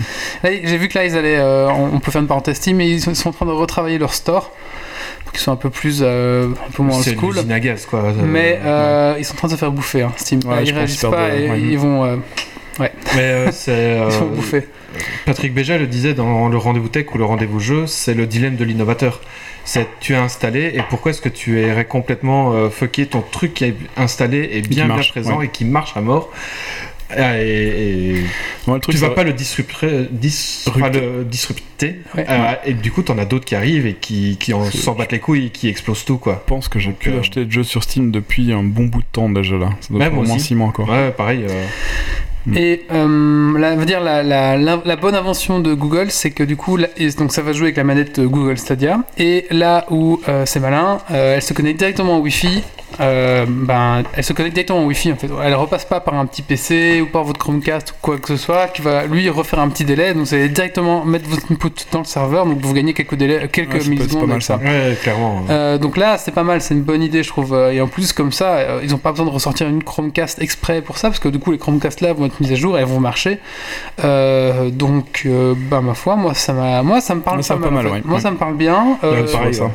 ouais. 0.44 0.60
J'ai 0.64 0.76
vu 0.76 0.88
que 0.88 0.98
là, 0.98 1.04
ils 1.06 1.16
allaient. 1.16 1.38
euh, 1.38 1.68
on 1.70 1.96
on 1.96 2.00
peut 2.00 2.10
faire 2.10 2.20
une 2.20 2.28
parenthèse 2.28 2.56
Steam, 2.56 2.76
mais 2.76 2.88
ils 2.90 3.00
sont, 3.00 3.10
ils 3.10 3.16
sont 3.16 3.30
en 3.30 3.32
train 3.32 3.46
de 3.46 3.50
retravailler 3.52 3.98
leur 3.98 4.12
store 4.14 4.50
pour 5.24 5.32
qu'ils 5.32 5.40
soient 5.40 5.52
un 5.54 5.56
peu 5.56 5.70
plus. 5.70 6.00
euh, 6.02 6.48
un 6.68 6.70
peu 6.72 6.82
moins 6.82 6.96
old 6.96 7.04
C'est 7.04 7.14
school. 7.16 7.38
à 7.50 7.60
gaz 7.60 7.86
quoi. 7.86 8.04
Mais 8.24 8.60
Euh, 8.64 9.14
ils 9.18 9.24
sont 9.24 9.34
en 9.34 9.36
train 9.38 9.48
de 9.48 9.52
se 9.52 9.58
faire 9.58 9.72
bouffer, 9.72 10.02
hein, 10.02 10.12
Steam. 10.16 10.40
Ouais, 10.46 10.64
ils 10.64 10.72
réagissent 10.74 11.00
pas 11.02 11.34
et 11.34 11.48
ouais. 11.50 11.60
ils 11.60 11.78
vont. 11.78 12.04
euh, 12.04 12.16
Mais 12.78 12.90
euh, 13.16 13.48
c'est. 13.52 13.70
euh, 13.72 14.04
ils 14.08 14.12
se 14.12 14.18
font 14.18 14.26
bouffer. 14.26 14.68
Patrick 15.26 15.54
Béja 15.54 15.78
le 15.78 15.86
disait 15.86 16.14
dans 16.14 16.48
le 16.48 16.56
rendez-vous 16.56 16.88
tech 16.88 17.06
ou 17.14 17.18
le 17.18 17.24
rendez-vous 17.24 17.60
jeu, 17.60 17.86
c'est 17.86 18.14
le 18.14 18.26
dilemme 18.26 18.56
de 18.56 18.64
l'innovateur. 18.64 19.20
C'est 19.64 19.88
tu 20.00 20.14
as 20.14 20.22
installé 20.22 20.72
et 20.74 20.82
pourquoi 20.90 21.10
est-ce 21.12 21.22
que 21.22 21.28
tu 21.30 21.60
irais 21.60 21.86
complètement 21.86 22.52
euh, 22.52 22.68
fucker 22.68 23.06
ton 23.06 23.22
truc 23.22 23.54
qui 23.54 23.64
est 23.64 23.76
installé 23.96 24.50
et 24.52 24.60
bien 24.60 24.88
présent 24.88 25.38
ouais. 25.38 25.46
et 25.46 25.48
qui 25.48 25.64
marche 25.64 25.96
à 25.96 26.00
mort? 26.02 26.30
Ah, 27.16 27.40
et, 27.40 27.44
et 27.46 28.14
le 28.66 28.78
truc 28.80 28.94
tu 28.94 28.98
ça 29.00 29.08
vas 29.08 29.14
pas 29.14 29.24
le 29.24 29.32
disrupter, 29.34 30.08
pas 30.78 30.88
le 30.90 31.24
disrupter 31.24 31.96
Ouais. 32.16 32.24
euh, 32.28 32.54
et 32.64 32.72
du 32.72 32.90
coup 32.90 33.02
t'en 33.02 33.18
as 33.18 33.24
d'autres 33.26 33.44
qui 33.44 33.54
arrivent 33.54 33.86
et 33.86 33.94
qui, 33.94 34.36
qui 34.38 34.52
en 34.54 34.64
s'en 34.70 34.94
battent 34.94 35.12
les 35.12 35.18
couilles 35.20 35.46
et 35.46 35.50
qui 35.50 35.68
explosent 35.68 36.04
tout 36.04 36.16
quoi. 36.18 36.42
Je 36.44 36.48
pense 36.48 36.68
que 36.68 36.78
j'ai 36.78 36.92
pu 36.92 37.10
euh, 37.10 37.20
acheter 37.20 37.44
de 37.44 37.50
jeux 37.50 37.62
sur 37.62 37.82
Steam 37.82 38.10
depuis 38.10 38.52
un 38.52 38.62
bon 38.62 38.84
bout 38.86 39.00
de 39.00 39.06
temps 39.12 39.28
déjà 39.28 39.56
là. 39.56 39.70
Ça 39.80 39.88
doit 39.90 40.00
faire 40.00 40.12
au 40.18 40.22
moins 40.22 40.34
aussi. 40.36 40.46
6 40.46 40.54
mois 40.56 40.72
quoi. 40.72 40.86
Ouais 40.86 41.10
pareil. 41.10 41.44
euh. 41.48 41.64
Et 42.54 42.82
euh, 42.92 43.58
la, 43.58 43.76
dire 43.76 44.00
la, 44.00 44.22
la, 44.22 44.96
bonne 44.96 45.14
invention 45.14 45.60
de 45.60 45.72
Google, 45.74 46.10
c'est 46.10 46.30
que 46.30 46.42
du 46.42 46.56
coup, 46.56 46.76
la- 46.76 46.88
et 46.96 47.08
donc 47.10 47.32
ça 47.32 47.42
va 47.42 47.52
jouer 47.52 47.66
avec 47.68 47.76
la 47.76 47.84
manette 47.84 48.20
de 48.20 48.26
Google 48.26 48.58
Stadia. 48.58 49.00
Et 49.18 49.46
là 49.50 49.86
où 49.90 50.20
euh, 50.28 50.44
c'est 50.46 50.60
malin, 50.60 50.98
euh, 51.10 51.36
elle 51.36 51.42
se 51.42 51.54
connecte 51.54 51.78
directement 51.78 52.18
au 52.18 52.20
Wi-Fi. 52.20 52.62
euh, 53.00 53.44
ben, 53.48 54.04
elle 54.14 54.22
se 54.22 54.32
connecte 54.32 54.54
directement 54.54 54.84
au 54.84 54.86
Wi-Fi 54.86 55.12
en 55.12 55.16
fait. 55.16 55.28
Elle 55.42 55.54
repasse 55.54 55.84
pas 55.84 56.00
par 56.00 56.14
un 56.14 56.26
petit 56.26 56.42
PC 56.42 57.00
ou 57.00 57.06
par 57.06 57.24
votre 57.24 57.40
Chromecast 57.40 57.90
ou 57.90 57.94
quoi 58.00 58.18
que 58.18 58.28
ce 58.28 58.36
soit, 58.36 58.68
qui 58.68 58.82
va 58.82 59.06
lui 59.06 59.28
refaire 59.30 59.58
un 59.58 59.68
petit 59.68 59.84
délai. 59.84 60.14
Donc 60.14 60.26
vous 60.26 60.34
allez 60.34 60.48
directement 60.48 61.04
mettre 61.04 61.28
votre 61.28 61.50
input 61.50 61.72
dans 61.92 62.00
le 62.00 62.04
serveur, 62.04 62.46
donc 62.46 62.58
vous 62.60 62.72
gagnez 62.72 62.92
quelques 62.94 63.16
délais, 63.16 63.48
quelques 63.50 63.70
Ouais, 63.72 63.76
être 63.78 63.88
millisecondes. 63.88 64.20
pas 64.20 64.26
mal, 64.26 64.42
ça. 64.42 64.58
ouais 64.58 64.96
clairement. 65.02 65.44
Euh, 65.50 65.78
donc 65.78 65.96
là, 65.96 66.18
c'est 66.18 66.30
pas 66.32 66.44
mal, 66.44 66.60
c'est 66.60 66.74
une 66.74 66.82
bonne 66.82 67.02
idée, 67.02 67.22
je 67.22 67.28
trouve. 67.30 67.54
Euh, 67.54 67.72
Et 67.72 67.80
en 67.80 67.88
plus, 67.88 68.12
comme 68.12 68.30
ça, 68.32 68.50
euh, 68.56 68.80
ils 68.84 68.94
ont 68.94 68.98
pas 68.98 69.10
besoin 69.10 69.26
de 69.26 69.30
ressortir 69.30 69.66
une 69.68 69.82
Chromecast 69.82 70.40
exprès 70.40 70.80
pour 70.82 70.98
ça, 70.98 71.08
parce 71.08 71.18
que 71.20 71.28
du 71.28 71.38
coup, 71.40 71.50
les 71.52 71.58
Chromecast 71.58 72.00
là 72.00 72.12
vont 72.12 72.26
être 72.26 72.33
mises 72.40 72.52
à 72.52 72.56
jour, 72.56 72.76
et 72.76 72.80
elles 72.80 72.86
vont 72.86 73.00
marcher. 73.00 73.38
Euh, 74.04 74.70
donc, 74.70 75.22
euh, 75.26 75.54
bah 75.56 75.80
ma 75.80 75.94
foi, 75.94 76.16
moi 76.16 76.34
ça 76.34 76.52
m'a, 76.52 76.82
moi 76.82 77.00
ça 77.00 77.14
me 77.14 77.20
parle 77.20 77.36
Moi, 77.38 77.42
ça 77.42 77.54
pas 77.54 77.60
mal. 77.60 77.68
pas 77.70 77.70
en 77.70 77.82
mal, 77.82 77.86
fait. 77.86 77.92
ouais. 77.98 78.02
Moi 78.04 78.16
Ouais. 78.16 78.20
ça 78.22 78.30
me 78.30 78.36
parle 78.36 78.54
bien, 78.56 78.98
euh, 79.04 79.22
Ouais, 79.24 79.32
pareil, 79.32 79.54
ça. 79.54 79.70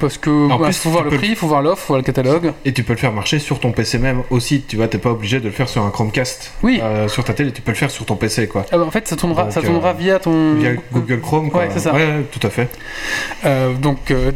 parce 0.00 0.18
que 0.18 0.30
En 0.50 0.58
bah, 0.58 0.64
plus, 0.66 0.78
faut 0.78 0.90
voir 0.90 1.04
le 1.04 1.10
prix, 1.10 1.28
il 1.30 1.36
faut 1.36 1.46
voir 1.46 1.62
l'offre, 1.62 1.82
faut 1.82 1.92
voir 1.94 1.98
le 2.00 2.04
catalogue. 2.04 2.52
Et 2.64 2.72
tu 2.72 2.82
peux 2.82 2.92
le 2.92 2.98
faire 2.98 3.12
marcher 3.12 3.38
sur 3.38 3.60
ton 3.60 3.70
PC 3.72 3.98
même 3.98 4.22
aussi. 4.30 4.62
Tu 4.66 4.76
vois, 4.76 4.88
t'es 4.88 4.98
pas 4.98 5.10
obligé 5.10 5.38
de 5.40 5.44
le 5.46 5.50
faire 5.52 5.68
sur 5.68 5.82
un 5.84 5.90
Chromecast. 5.90 6.52
Oui. 6.62 6.80
Euh, 6.82 7.06
sur 7.08 7.22
ta 7.24 7.34
télé, 7.34 7.52
tu 7.52 7.62
peux 7.62 7.70
le 7.72 7.76
faire 7.76 7.90
sur 7.90 8.04
ton 8.04 8.16
PC 8.16 8.48
quoi. 8.48 8.66
Ah 8.72 8.78
bah, 8.78 8.84
en 8.86 8.90
fait, 8.90 9.06
ça 9.06 9.14
tournera, 9.16 9.44
Donc, 9.44 9.52
ça 9.52 9.62
tournera 9.62 9.90
euh, 9.90 9.94
via 9.98 10.18
ton. 10.18 10.54
Via 10.54 10.72
Google 10.92 11.20
Chrome 11.20 11.50
quoi. 11.50 11.60
Ouais, 11.62 11.68
c'est 11.72 11.80
ça. 11.80 11.92
Ouais, 11.94 12.24
tout 12.32 12.44
à 12.46 12.50
fait. 12.50 12.68
Euh, 13.44 13.74
donc, 13.74 14.10
euh, 14.10 14.32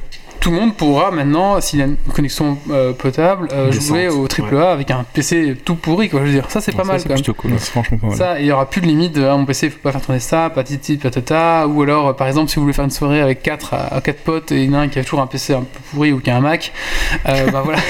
tout 0.47 0.53
le 0.53 0.61
monde 0.61 0.77
pourra 0.77 1.11
maintenant, 1.11 1.61
s'il 1.61 1.83
a 1.83 1.87
une 1.87 1.97
connexion 1.97 2.57
euh, 2.71 2.93
potable, 2.93 3.49
euh, 3.51 3.73
jouer 3.73 4.07
au 4.07 4.29
AAA 4.29 4.71
avec 4.71 4.93
un 4.93 5.05
PC 5.13 5.57
tout 5.65 5.75
pourri, 5.75 6.09
quoi. 6.09 6.21
Je 6.21 6.27
veux 6.27 6.33
dire, 6.33 6.49
ça 6.53 6.61
c'est 6.61 6.71
pas 6.71 6.85
Ça, 6.85 6.93
mal 6.93 7.01
c'est 7.01 7.09
quand 7.09 7.15
même. 7.15 7.25
plutôt 7.25 7.35
cool. 7.35 7.51
Ouais, 7.51 7.59
c'est 7.59 7.73
franchement 7.73 7.99
pas 7.99 8.07
mal. 8.07 8.17
Ça, 8.17 8.39
et 8.39 8.45
il 8.45 8.47
y 8.47 8.53
aura 8.53 8.71
plus 8.71 8.81
de 8.81 8.87
limite 8.87 9.13
de 9.17 9.25
ah, 9.25 9.37
mon 9.37 9.45
PC, 9.45 9.67
il 9.67 9.73
faut 9.73 9.81
pas 9.83 9.91
faire 9.91 10.03
tourner 10.03 10.21
ça, 10.21 10.49
patiti 10.51 10.99
patata, 10.99 11.67
ou 11.67 11.83
alors 11.83 12.07
euh, 12.07 12.13
par 12.13 12.29
exemple 12.29 12.49
si 12.49 12.55
vous 12.55 12.63
voulez 12.63 12.75
faire 12.75 12.85
une 12.85 12.93
soirée 12.93 13.21
avec 13.21 13.43
4 13.43 13.75
à, 13.75 14.01
4 14.01 14.19
potes 14.21 14.53
et 14.53 14.63
il 14.63 14.71
y 14.71 14.71
en 14.71 14.75
a 14.75 14.83
un 14.83 14.89
qui 14.89 15.01
a 15.01 15.03
toujours 15.03 15.21
un 15.21 15.27
PC 15.27 15.53
un 15.53 15.63
peu 15.63 15.81
pourri 15.91 16.13
ou 16.13 16.21
qui 16.21 16.31
a 16.31 16.37
un 16.37 16.41
Mac, 16.41 16.73
euh, 17.29 17.51
bah 17.51 17.63
voilà. 17.65 17.81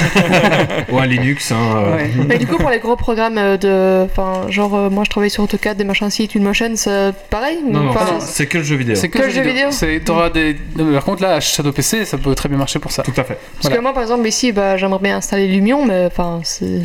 Ou 0.92 0.98
un 0.98 1.06
Linux, 1.06 1.52
hein. 1.52 1.56
euh, 1.76 1.96
Ouais. 1.96 2.10
Mais 2.26 2.38
du 2.38 2.46
coup, 2.46 2.56
pour 2.56 2.70
les 2.70 2.78
gros 2.78 2.96
programmes 2.96 3.38
euh, 3.38 3.56
de. 3.56 4.04
Enfin, 4.04 4.50
genre, 4.50 4.74
euh, 4.74 4.90
moi 4.90 5.04
je 5.04 5.10
travaille 5.10 5.30
sur 5.30 5.42
AutoCAD, 5.42 5.76
des 5.76 5.84
machins 5.84 6.10
ci, 6.10 6.28
Twinmotion, 6.28 6.72
c'est 6.76 7.12
pareil 7.30 7.58
Non, 7.66 7.80
non, 7.84 7.94
c'est 8.20 8.46
que 8.46 8.58
le 8.58 8.64
jeu 8.64 8.76
vidéo. 8.76 8.94
C'est 8.94 9.08
que, 9.08 9.18
Que 9.18 9.24
le 9.24 9.30
jeu 9.30 9.42
vidéo. 9.42 9.68
T'auras 10.04 10.30
des... 10.30 10.56
non, 10.76 10.84
mais 10.84 10.94
Par 10.94 11.04
contre 11.04 11.22
là, 11.22 11.40
Shadow 11.40 11.72
PC, 11.72 12.04
ça 12.04 12.18
peut 12.18 12.34
très 12.34 12.45
bien 12.48 12.58
marcher 12.58 12.78
pour 12.78 12.90
ça. 12.92 13.02
Tout 13.02 13.12
à 13.16 13.24
fait. 13.24 13.34
Parce 13.34 13.62
voilà. 13.62 13.76
que 13.76 13.82
moi, 13.82 13.92
par 13.92 14.02
exemple, 14.02 14.26
ici, 14.26 14.52
bah, 14.52 14.76
j'aimerais 14.76 14.98
bien 15.00 15.16
installer 15.16 15.46
Lumion, 15.48 15.84
mais 15.86 16.06
enfin, 16.06 16.40
c'est 16.44 16.82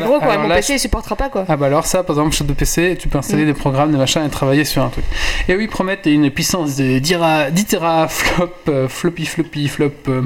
gros 0.00 0.18
quoi. 0.20 0.38
Mon 0.38 0.48
là, 0.48 0.56
PC 0.56 0.74
il 0.74 0.78
supportera 0.78 1.16
pas 1.16 1.28
quoi. 1.28 1.44
Ah 1.48 1.56
bah 1.56 1.66
alors 1.66 1.86
ça, 1.86 2.02
par 2.02 2.16
exemple, 2.16 2.34
Shadow 2.34 2.54
PC, 2.54 2.96
tu 2.98 3.08
peux 3.08 3.18
installer 3.18 3.42
Mm. 3.44 3.46
des 3.46 3.54
programmes, 3.54 3.92
des 3.92 3.98
machins 3.98 4.24
et 4.24 4.28
travailler 4.30 4.64
sur 4.64 4.82
un 4.82 4.88
truc. 4.88 5.04
Et 5.48 5.54
oui, 5.56 5.64
ils 5.64 5.68
promettent 5.68 6.06
une 6.06 6.30
puissance 6.30 6.76
de 6.76 6.98
10, 6.98 7.16
ra- 7.16 7.50
10 7.50 7.64
teraflop, 7.66 8.52
euh, 8.68 8.88
floppy 8.88 9.26
floppy 9.26 9.68
flop. 9.68 9.90
euh, 10.08 10.22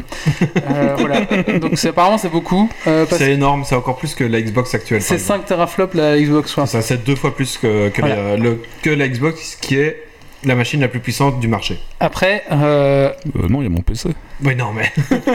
euh, 0.70 0.96
voilà. 0.98 1.20
Donc 1.58 1.82
apparemment 1.84 2.18
c'est 2.18 2.28
beaucoup. 2.30 2.68
euh, 2.86 3.06
C'est 3.10 3.32
énorme, 3.32 3.64
c'est 3.64 3.74
encore 3.74 3.96
plus 3.96 4.14
que 4.14 4.24
la 4.24 4.40
Xbox 4.40 4.74
actuelle. 4.74 5.02
c'est 5.02 5.14
exemple. 5.14 5.40
5 5.40 5.46
teraflops 5.46 5.94
la 5.94 6.18
Xbox 6.18 6.56
One. 6.58 6.66
Ça, 6.66 6.82
c'est 6.82 7.04
deux 7.04 7.16
fois 7.16 7.34
plus 7.34 7.58
que, 7.58 7.88
que, 7.88 8.00
Voilà. 8.00 8.16
la, 8.16 8.36
le- 8.36 8.62
que 8.82 8.90
la 8.90 9.08
Xbox, 9.08 9.56
qui 9.60 9.76
est 9.76 10.02
la 10.44 10.54
machine 10.54 10.80
la 10.80 10.88
plus 10.88 11.00
puissante 11.00 11.40
du 11.40 11.48
marché. 11.48 11.78
Après, 12.00 12.44
euh, 12.50 13.10
Euh, 13.36 13.48
non, 13.48 13.60
il 13.60 13.64
y 13.64 13.66
a 13.66 13.70
mon 13.70 13.80
PC. 13.82 14.10
Oui, 14.44 14.54
non, 14.56 14.72
mais 14.72 14.90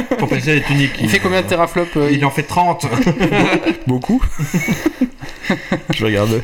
ton 0.19 0.27
PC 0.27 0.57
est 0.57 0.69
unique. 0.69 0.91
il 0.99 1.09
fait 1.09 1.19
combien 1.19 1.41
de 1.41 1.47
teraflops 1.47 1.95
euh, 1.97 2.09
Il 2.11 2.25
en 2.25 2.29
fait 2.31 2.43
30. 2.43 2.85
Beaucoup 3.87 4.21
Je 5.93 5.99
vais 6.05 6.05
regarder. 6.11 6.41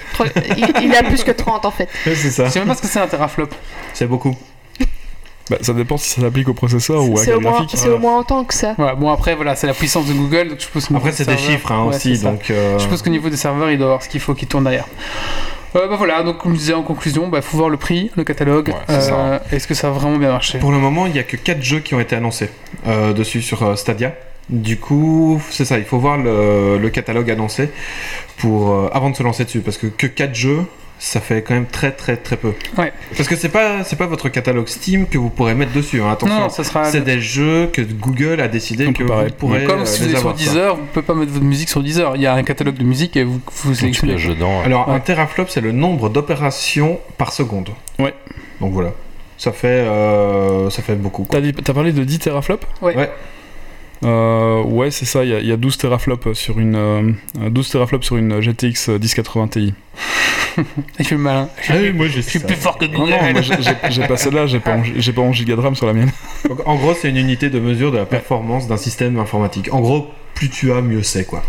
Il, 0.58 0.86
il 0.86 0.96
a 0.96 1.04
plus 1.04 1.24
que 1.24 1.32
30 1.32 1.66
en 1.66 1.72
fait. 1.72 1.90
c'est 2.06 2.16
ça. 2.32 2.46
Je 2.46 2.52
sais 2.52 2.60
même 2.60 2.68
pas 2.70 2.76
ce 2.76 2.82
que 2.82 2.88
c'est 2.88 3.00
un 3.00 3.08
teraflop. 3.08 3.50
C'est 3.94 4.08
beaucoup. 4.08 4.36
Bah, 5.50 5.58
ça 5.62 5.74
dépend 5.74 5.98
si 5.98 6.10
ça 6.10 6.22
s'applique 6.22 6.48
au 6.48 6.54
processeur 6.54 7.04
ou 7.08 7.18
à 7.20 7.22
C'est 7.24 7.32
la 7.32 7.38
au, 7.38 7.42
moins- 7.42 7.52
graphique. 7.52 7.72
c'est 7.74 7.90
au 7.90 7.98
moins 7.98 8.18
autant 8.20 8.44
que 8.46 8.54
ça. 8.54 8.76
Bon 8.98 9.10
après 9.10 9.36
voilà, 9.36 9.56
c'est 9.56 9.68
la 9.68 9.74
puissance 9.74 10.06
de 10.08 10.14
Google, 10.14 10.50
donc 10.50 10.60
je 10.60 10.96
Après, 10.96 11.12
c'est 11.12 11.28
des 11.28 11.38
chiffres 11.38 11.72
hein, 11.72 11.84
ouais, 11.86 11.96
aussi, 11.96 12.18
donc. 12.20 12.50
euh, 12.50 12.78
Je 12.78 12.84
suppose 12.84 13.02
qu'au 13.02 13.10
niveau 13.10 13.30
des 13.30 13.36
serveurs, 13.38 13.70
il 13.70 13.78
doit 13.78 13.86
y 13.88 13.90
avoir 13.90 14.04
ce 14.04 14.08
qu'il 14.10 14.22
faut 14.22 14.34
qui 14.36 14.48
tourne 14.48 14.64
derrière. 14.64 14.86
Euh, 15.76 15.88
bah 15.88 15.96
voilà, 15.98 16.22
donc 16.24 16.38
comme 16.38 16.54
je 16.54 16.60
disais 16.60 16.74
en 16.74 16.84
conclusion, 16.84 17.28
bah 17.28 17.42
faut 17.42 17.58
voir 17.58 17.68
le 17.70 17.78
prix, 17.78 18.12
le 18.16 18.24
catalogue. 18.24 18.70
Ouais, 18.70 18.76
c'est 18.88 19.02
ça. 19.02 19.16
euh, 19.16 19.40
Est-ce 19.52 19.68
que 19.68 19.74
ça 19.74 19.88
a 19.88 19.92
vraiment 19.92 20.18
bien 20.18 20.32
marché? 20.32 20.60
Pour 20.60 20.72
le 20.72 20.78
moment, 20.78 21.08
il 21.08 21.14
n'y 21.14 21.20
a 21.20 21.24
que 21.24 21.36
4 21.36 21.62
jeux 21.62 21.80
qui 21.80 21.94
ont 21.96 22.00
été 22.00 22.16
annoncés 22.16 22.50
euh, 22.88 23.12
dessus 23.12 23.42
sur 23.42 23.64
euh, 23.64 23.76
Stadia. 23.76 24.14
Du 24.50 24.78
coup, 24.78 25.42
c'est 25.50 25.66
ça, 25.66 25.78
il 25.80 25.84
faut 25.86 25.98
voir 25.98 26.18
le, 26.18 26.78
le 26.78 26.90
catalogue 26.90 27.30
annoncé 27.32 27.70
pour, 28.38 28.72
euh, 28.72 28.90
avant 28.94 29.10
de 29.10 29.16
se 29.16 29.24
lancer 29.24 29.46
dessus, 29.46 29.62
parce 29.62 29.78
que 29.78 29.88
que 29.88 30.06
4 30.06 30.36
jeux, 30.36 30.62
ça 31.06 31.20
fait 31.20 31.42
quand 31.42 31.54
même 31.54 31.66
très 31.66 31.92
très 31.92 32.16
très 32.16 32.38
peu. 32.38 32.54
Ouais. 32.78 32.94
Parce 33.18 33.28
que 33.28 33.36
c'est 33.36 33.50
pas 33.50 33.84
c'est 33.84 33.98
pas 33.98 34.08
votre 34.08 34.30
catalogue 34.30 34.68
Steam 34.70 35.06
que 35.06 35.18
vous 35.18 35.30
pourrez 35.30 35.54
mettre 35.54 35.74
dessus. 35.74 36.02
hein, 36.02 36.10
attention, 36.12 36.40
Non, 36.40 36.50
ça 36.50 36.64
sera. 36.64 36.86
c'est 36.86 37.02
des 37.02 37.20
jeux 37.20 37.68
que 37.74 37.82
Google 37.82 38.40
a 38.40 38.48
décidé 38.48 38.92
que 38.94 39.04
pareil. 39.04 39.28
vous 39.28 39.34
pourrez 39.36 39.66
Comme 39.66 39.82
euh, 39.82 39.86
si 39.86 40.02
vous 40.04 40.10
êtes 40.12 40.18
sur. 40.20 40.34
Deezer, 40.34 40.78
vous 40.78 40.86
pouvez 40.94 41.06
pas 41.06 41.14
mettre 41.14 41.34
votre 41.34 41.44
musique 41.44 41.68
sur 41.70 41.84
Deezer. 41.84 42.16
Il 42.16 42.22
y 42.22 42.26
a 42.26 42.34
un 42.34 42.44
catalogue 42.44 42.76
de 42.78 42.86
musique 42.86 43.18
et 43.18 43.26
vous, 43.26 43.42
vous 43.64 43.74
sélectionnez. 43.76 44.16
dedans. 44.16 44.60
ouais. 44.60 44.66
Alors 44.66 44.90
un 44.90 45.00
teraflop, 45.02 45.48
c'est 45.50 45.60
le 45.62 45.74
nombre 45.74 46.08
d'opérations 46.10 47.00
par 47.18 47.34
seconde. 47.34 47.70
Ouais. 48.00 48.14
Donc 48.62 48.72
voilà, 48.72 48.94
ça 49.38 49.52
fait 49.52 49.68
euh, 49.68 50.70
ça 50.70 50.82
fait 50.82 50.96
beaucoup. 50.96 51.24
quoi. 51.26 51.40
T'as 51.42 51.46
dit- 51.46 51.54
t'as 51.54 51.74
parlé 51.74 51.92
de 51.92 52.04
10 52.06 52.20
teraflops? 52.20 52.66
Ouais. 52.82 52.96
Ouais. 54.04 54.10
Euh, 54.10 54.64
ouais, 54.64 54.92
c'est 54.92 55.06
ça, 55.06 55.24
il 55.24 55.30
y, 55.32 55.34
a- 55.34 55.40
il 55.40 55.48
y 55.48 55.52
a 55.52 55.58
12 55.58 55.78
teraflops 55.78 56.34
sur 56.34 56.60
une, 56.60 56.76
euh, 56.76 57.12
12 57.50 57.70
teraflops 57.70 58.06
sur 58.06 58.18
une 58.18 58.40
GTX 58.42 58.90
1080 58.90 59.48
Ti. 59.48 59.74
Il 61.00 61.06
fait 61.06 61.16
le 61.16 61.22
malin. 61.22 61.50
Ah 61.70 61.74
oui, 61.82 61.92
moi 61.94 62.08
je 62.08 62.14
Je 62.18 62.22
suis 62.22 62.40
plus 62.40 62.56
fort 62.56 62.78
que 62.78 62.86
Google. 62.86 63.10
non, 63.12 63.32
moi, 63.32 63.42
j'ai- 63.42 64.02
pas, 64.60 64.72
en- 64.76 64.84
j'ai 64.84 65.14
pas 65.14 65.22
en 65.22 65.34
giga 65.34 65.56
de 65.56 65.62
RAM 65.62 65.76
sur 65.76 65.88
la 65.88 65.94
mienne. 65.94 66.12
Donc, 66.50 66.60
en 66.68 66.76
gros, 66.76 66.94
c'est 66.94 67.10
une 67.10 67.18
unité 67.18 67.50
de 67.50 67.60
mesure 67.60 67.92
de 67.92 67.98
la 67.98 68.06
performance 68.06 68.68
d'un 68.68 68.78
système 68.78 69.18
informatique. 69.20 69.70
En 69.74 69.82
gros, 69.82 70.10
plus 70.36 70.50
tu 70.50 70.72
as, 70.72 70.82
mieux 70.82 71.02
c'est 71.04 71.26
quoi. 71.26 71.42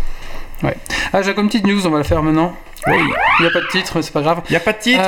Ah, 1.13 1.21
j'ai 1.21 1.33
comme 1.35 1.47
petite 1.47 1.67
news, 1.67 1.85
on 1.85 1.89
va 1.91 1.99
la 1.99 2.03
faire 2.03 2.23
maintenant. 2.23 2.55
Il 2.87 3.41
n'y 3.41 3.47
a 3.47 3.51
pas 3.51 3.61
de 3.61 3.67
titre, 3.67 3.93
mais 3.95 4.01
c'est 4.01 4.13
pas 4.13 4.21
grave. 4.21 4.41
Il 4.49 4.53
y 4.53 4.55
a 4.55 4.59
pas 4.59 4.73
de 4.73 4.79
titre. 4.79 5.01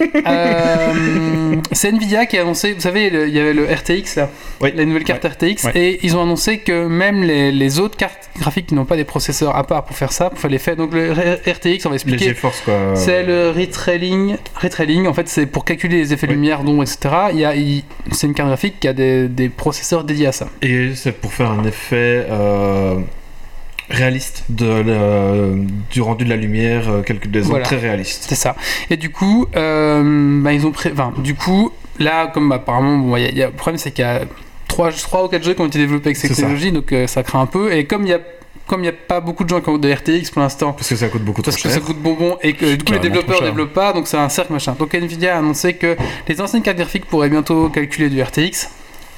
Euh, 0.00 0.06
euh, 0.26 1.56
c'est 1.72 1.88
Nvidia 1.92 2.26
qui 2.26 2.38
a 2.38 2.42
annoncé, 2.42 2.72
vous 2.72 2.80
savez, 2.80 3.10
le- 3.10 3.28
il 3.28 3.34
y 3.34 3.40
avait 3.40 3.52
le 3.54 3.64
RTX 3.64 4.16
là, 4.16 4.30
Oui. 4.60 4.72
la 4.74 4.84
nouvelle 4.84 5.04
carte 5.04 5.24
RTX, 5.24 5.64
Ouais. 5.64 5.72
et 5.74 6.00
ils 6.04 6.16
ont 6.16 6.22
annoncé 6.22 6.58
que 6.58 6.86
même 6.86 7.22
les, 7.22 7.50
les 7.52 7.78
autres 7.80 7.96
cartes 7.96 8.30
graphiques 8.38 8.66
qui 8.66 8.74
n'ont 8.74 8.84
pas 8.84 8.96
des 8.96 9.04
processeurs 9.04 9.56
à 9.56 9.64
part 9.66 9.84
pour 9.84 9.96
faire 9.96 10.12
ça, 10.12 10.30
pour 10.30 10.38
faire 10.38 10.50
l'effet. 10.50 10.76
Donc 10.76 10.92
le 10.94 11.12
RTX, 11.12 11.84
on 11.86 11.90
va 11.90 11.94
expliquer. 11.96 12.34
C'est 12.94 13.22
le 13.24 13.50
retrailing. 13.50 14.36
Retrailing, 14.60 15.06
en 15.06 15.14
fait, 15.14 15.28
c'est 15.28 15.46
pour 15.46 15.64
calculer 15.64 15.98
les 15.98 16.12
effets 16.12 16.26
de 16.26 16.32
Oui. 16.32 16.36
lumière, 16.38 16.62
d'ombre, 16.62 16.82
etc. 16.82 16.98
Il 17.32 17.40
y 17.40 17.44
a, 17.44 17.54
il- 17.54 17.84
c'est 18.12 18.26
une 18.26 18.34
carte 18.34 18.48
graphique 18.48 18.80
qui 18.80 18.88
a 18.88 18.92
des, 18.92 19.28
des 19.28 19.48
processeurs 19.48 20.04
dédiés 20.04 20.28
à 20.28 20.32
ça. 20.32 20.48
Et 20.62 20.94
c'est 20.94 21.12
pour 21.12 21.32
faire 21.32 21.50
un 21.50 21.64
effet 21.64 22.26
euh, 22.30 22.96
réaliste 23.90 24.44
de 24.48 24.66
le- 24.66 25.62
du 25.90 26.00
rendu 26.02 26.24
de 26.24 26.30
la 26.30 26.36
lumière, 26.36 26.88
euh, 26.90 27.02
calcul 27.02 27.30
des 27.30 27.40
Voilà. 27.40 27.64
très 27.64 27.76
réaliste. 27.76 28.26
C'est 28.28 28.34
ça. 28.34 28.54
Et 28.90 28.96
du 28.96 29.10
coup, 29.10 29.46
euh, 29.56 30.40
bah, 30.42 30.52
ils 30.52 30.66
ont 30.66 30.72
pré... 30.72 30.90
enfin, 30.92 31.12
du 31.18 31.34
coup, 31.34 31.70
là, 31.98 32.26
comme 32.28 32.52
apparemment, 32.52 32.98
bon, 32.98 33.16
il 33.16 33.22
y 33.22 33.26
a- 33.26 33.30
y 33.32 33.42
a- 33.42 33.46
le 33.46 33.52
problème, 33.52 33.78
c'est 33.78 33.90
qu'il 33.90 34.04
y 34.04 34.08
a 34.08 34.22
3, 34.68 34.90
ou 35.24 35.28
4 35.28 35.42
jeux 35.44 35.54
qui 35.54 35.60
ont 35.62 35.66
été 35.66 35.78
développés 35.78 36.08
avec 36.08 36.16
cette 36.18 36.34
technologie, 36.34 36.72
donc 36.72 36.92
euh, 36.92 37.06
ça 37.06 37.22
craint 37.22 37.40
un 37.40 37.46
peu. 37.46 37.72
Et 37.72 37.84
comme 37.86 38.02
il 38.04 38.10
y 38.10 38.14
a 38.14 38.20
comme 38.66 38.80
il 38.80 38.82
n'y 38.82 38.88
a 38.90 38.92
pas 38.92 39.20
beaucoup 39.20 39.44
de 39.44 39.48
gens 39.48 39.62
qui 39.62 39.70
ont 39.70 39.78
des 39.78 39.94
RTX 39.94 40.30
pour 40.30 40.42
l'instant, 40.42 40.74
Parce 40.74 40.90
que 40.90 40.96
ça 40.96 41.08
coûte 41.08 41.22
beaucoup 41.22 41.40
trop 41.40 41.50
parce 41.50 41.56
que 41.56 41.70
cher. 41.70 41.72
ça 41.72 41.80
coûte 41.80 41.96
bonbon 42.02 42.36
et 42.42 42.52
que 42.52 42.74
du 42.74 42.84
coup 42.84 42.92
les 42.92 42.98
développeurs 42.98 43.38
cher. 43.38 43.46
développent 43.46 43.72
pas, 43.72 43.94
donc 43.94 44.06
c'est 44.06 44.18
un 44.18 44.28
cercle 44.28 44.52
machin. 44.52 44.76
Donc 44.78 44.94
Nvidia 44.94 45.36
a 45.36 45.38
annoncé 45.38 45.72
que 45.72 45.96
les 46.28 46.38
anciennes 46.38 46.60
cartes 46.60 46.76
graphiques 46.76 47.06
pourraient 47.06 47.30
bientôt 47.30 47.70
calculer 47.70 48.10
du 48.10 48.20
RTX 48.22 48.68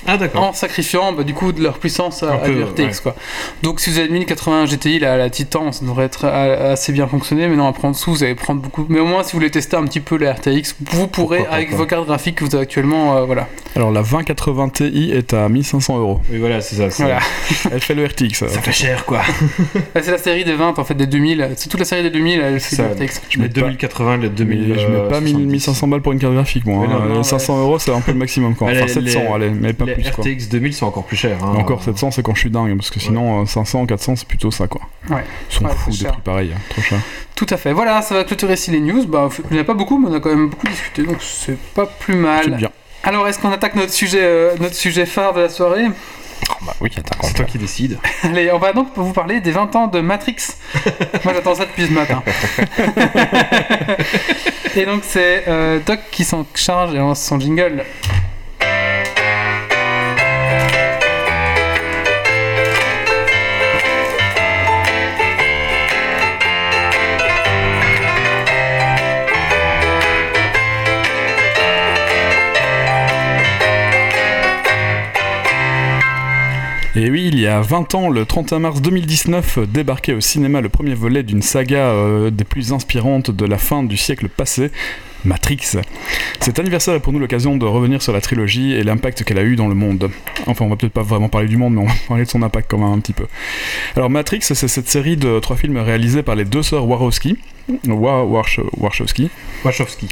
Ah 0.06 0.16
d'accord. 0.16 0.42
en 0.44 0.52
sacrifiant 0.52 1.12
bah, 1.12 1.22
du 1.24 1.34
coup 1.34 1.52
de 1.52 1.62
leur 1.62 1.78
puissance 1.78 2.22
à, 2.22 2.30
Un 2.32 2.34
à 2.34 2.38
peu, 2.38 2.62
RTX 2.64 2.78
ouais. 2.80 2.90
quoi. 3.02 3.14
Donc 3.62 3.80
si 3.80 3.90
vous 3.90 3.98
avez 3.98 4.08
1080 4.08 4.66
GTI 4.66 4.98
la, 4.98 5.16
la 5.16 5.30
Titan, 5.30 5.72
ça 5.72 5.84
devrait 5.84 6.04
être 6.06 6.24
a- 6.24 6.70
assez 6.72 6.92
bien 6.92 7.06
fonctionner. 7.06 7.48
Mais 7.48 7.56
non, 7.56 7.68
après 7.68 7.86
en 7.88 7.90
dessous, 7.92 8.10
vous 8.12 8.22
allez 8.24 8.34
prendre 8.34 8.60
beaucoup. 8.60 8.86
Mais 8.88 9.00
au 9.00 9.06
moins, 9.06 9.22
si 9.22 9.32
vous 9.32 9.38
voulez 9.38 9.50
tester 9.50 9.76
un 9.76 9.84
petit 9.84 10.00
peu 10.00 10.16
la 10.16 10.32
RTX, 10.34 10.74
vous 10.80 11.06
pourrez 11.06 11.38
Pourquoi 11.38 11.54
avec 11.54 11.72
vos 11.74 11.86
cartes 11.86 12.06
graphiques 12.06 12.36
que 12.36 12.44
vous 12.44 12.54
avez 12.54 12.62
actuellement, 12.62 13.16
euh, 13.16 13.24
voilà. 13.24 13.48
Alors 13.76 13.90
la 13.92 14.02
2080 14.02 14.68
Ti 14.70 15.10
est 15.12 15.32
à 15.34 15.48
1500 15.48 15.98
euros. 15.98 16.20
Oui 16.30 16.38
voilà, 16.38 16.60
c'est 16.60 16.76
ça. 16.76 16.88
Voilà. 17.04 17.18
Elle 17.72 17.80
fait 17.80 17.94
le 17.94 18.04
RTX. 18.06 18.34
Ça 18.34 18.44
euh. 18.46 18.48
fait 18.48 18.72
cher 18.72 19.04
quoi. 19.04 19.20
C'est 19.94 20.10
la 20.10 20.18
série 20.18 20.44
des 20.44 20.54
20 20.54 20.78
en 20.78 20.84
fait 20.84 20.94
des 20.94 21.06
2000. 21.06 21.50
C'est 21.56 21.68
toute 21.68 21.78
la 21.80 21.86
série 21.86 22.02
des 22.02 22.10
2000. 22.10 22.40
Elle 22.40 22.60
fait 22.60 22.76
Ça, 22.76 22.84
du 22.88 23.04
RTX. 23.04 23.20
Je 23.28 23.38
mets 23.38 23.48
pas- 23.48 23.60
2080, 23.60 24.16
les 24.18 24.28
2000. 24.28 24.68
Mais 24.74 24.78
je 24.78 24.86
mets 24.86 25.08
pas 25.08 25.20
1000 25.20 25.36
1500 25.46 25.86
balles 25.88 26.00
pour 26.02 26.12
une 26.12 26.18
carte 26.18 26.34
graphique, 26.34 26.64
moi. 26.66 26.84
Hein. 26.84 26.88
non, 26.90 26.98
non, 27.08 27.14
Euh, 27.14 27.16
ouais. 27.18 27.22
500 27.24 27.60
euros, 27.60 27.78
c'est 27.78 27.92
un 27.92 28.00
peu 28.00 28.12
le 28.12 28.18
maximum, 28.18 28.54
quoi. 28.54 28.68
Enfin, 28.70 28.86
700, 28.88 29.00
les- 29.00 29.16
allez, 29.44 29.50
mais 29.50 29.72
pas 29.72 29.84
les 29.96 30.02
plus, 30.02 30.10
quoi. 30.12 30.24
RTX 30.24 30.48
2000 30.48 30.74
sont 30.74 30.86
encore 30.86 31.04
plus 31.04 31.16
chers. 31.16 31.42
hein. 31.44 31.54
Encore 31.58 31.82
700, 31.82 32.10
c'est 32.10 32.22
quand 32.22 32.34
je 32.34 32.40
suis 32.40 32.50
dingue, 32.50 32.76
parce 32.76 32.90
que 32.90 33.00
sinon, 33.00 33.42
euh, 33.42 33.46
500, 33.46 33.86
400, 33.86 34.16
c'est 34.16 34.28
plutôt 34.28 34.50
ça, 34.50 34.66
quoi. 34.66 34.82
Ouais. 35.08 35.24
Ils 35.50 35.54
sont 35.54 35.64
Ouais, 35.64 35.70
fous 35.76 35.92
c'est 35.92 36.04
des 36.04 36.10
prix 36.10 36.20
pareils, 36.22 36.52
hein. 36.54 36.60
trop 36.70 36.82
cher. 36.82 36.98
Tout 37.34 37.46
à 37.50 37.56
fait. 37.56 37.72
Voilà, 37.72 38.02
ça 38.02 38.14
va 38.14 38.24
clôturer 38.24 38.54
ici 38.54 38.70
les 38.70 38.80
news. 38.80 39.06
Bah, 39.06 39.28
il 39.50 39.54
n'y 39.54 39.58
en 39.58 39.62
a 39.62 39.64
pas 39.64 39.74
beaucoup, 39.74 39.98
mais 39.98 40.08
on 40.08 40.14
a 40.14 40.20
quand 40.20 40.30
même 40.30 40.48
beaucoup 40.48 40.66
discuté, 40.66 41.02
donc 41.04 41.16
c'est 41.20 41.58
pas 41.74 41.86
plus 41.86 42.14
C'est 42.14 42.18
mal. 42.20 42.56
bien. 42.56 42.70
Alors, 43.02 43.26
est-ce 43.28 43.38
qu'on 43.38 43.50
attaque 43.52 43.74
notre 43.76 43.92
sujet, 43.92 44.20
euh, 44.22 44.54
notre 44.60 44.74
sujet 44.74 45.06
phare 45.06 45.32
de 45.34 45.40
la 45.40 45.48
soirée? 45.48 45.86
Bah 46.66 46.74
oui, 46.80 46.90
attaquons. 46.96 47.26
C'est 47.26 47.34
toi 47.34 47.44
qui 47.44 47.58
décides. 47.58 47.98
Allez, 48.22 48.50
on 48.52 48.58
va 48.58 48.72
donc 48.72 48.88
vous 48.96 49.12
parler 49.12 49.40
des 49.40 49.50
20 49.52 49.76
ans 49.76 49.86
de 49.86 50.00
Matrix. 50.00 50.36
Moi 51.24 51.34
j'attends 51.34 51.54
ça 51.54 51.64
depuis 51.66 51.86
ce 51.86 51.92
matin. 51.92 52.22
et 54.76 54.84
donc 54.86 55.02
c'est 55.04 55.44
euh, 55.48 55.78
Doc 55.84 56.00
qui 56.10 56.24
s'en 56.24 56.46
charge 56.54 56.94
et 56.94 56.98
lance 56.98 57.22
son 57.22 57.38
jingle. 57.40 57.84
Et 76.96 77.08
oui, 77.08 77.28
il 77.32 77.38
y 77.38 77.46
a 77.46 77.60
20 77.60 77.94
ans, 77.94 78.10
le 78.10 78.26
31 78.26 78.58
mars 78.58 78.82
2019, 78.82 79.60
débarquait 79.68 80.12
au 80.12 80.20
cinéma 80.20 80.60
le 80.60 80.68
premier 80.68 80.94
volet 80.94 81.22
d'une 81.22 81.40
saga 81.40 81.90
euh, 81.90 82.30
des 82.30 82.42
plus 82.42 82.72
inspirantes 82.72 83.30
de 83.30 83.46
la 83.46 83.58
fin 83.58 83.84
du 83.84 83.96
siècle 83.96 84.28
passé, 84.28 84.72
Matrix. 85.24 85.76
Cet 86.40 86.58
anniversaire 86.58 86.94
est 86.94 87.00
pour 87.00 87.12
nous 87.12 87.20
l'occasion 87.20 87.56
de 87.56 87.64
revenir 87.64 88.02
sur 88.02 88.12
la 88.12 88.20
trilogie 88.20 88.72
et 88.72 88.82
l'impact 88.82 89.22
qu'elle 89.22 89.38
a 89.38 89.44
eu 89.44 89.54
dans 89.54 89.68
le 89.68 89.76
monde. 89.76 90.10
Enfin, 90.46 90.64
on 90.64 90.68
va 90.68 90.74
peut-être 90.74 90.92
pas 90.92 91.04
vraiment 91.04 91.28
parler 91.28 91.46
du 91.46 91.56
monde, 91.56 91.74
mais 91.74 91.82
on 91.82 91.86
va 91.86 91.94
parler 92.08 92.24
de 92.24 92.28
son 92.28 92.42
impact 92.42 92.68
quand 92.68 92.78
même 92.78 92.92
un 92.92 92.98
petit 92.98 93.12
peu. 93.12 93.28
Alors 93.94 94.10
Matrix, 94.10 94.40
c'est 94.42 94.56
cette 94.56 94.88
série 94.88 95.16
de 95.16 95.38
trois 95.38 95.56
films 95.56 95.76
réalisés 95.76 96.24
par 96.24 96.34
les 96.34 96.44
deux 96.44 96.64
sœurs 96.64 96.88
Warowski, 96.88 97.38
Wa- 97.88 98.24
Warsh- 98.24 98.60
Warshawski. 98.78 99.30
Wachowski. 99.64 100.08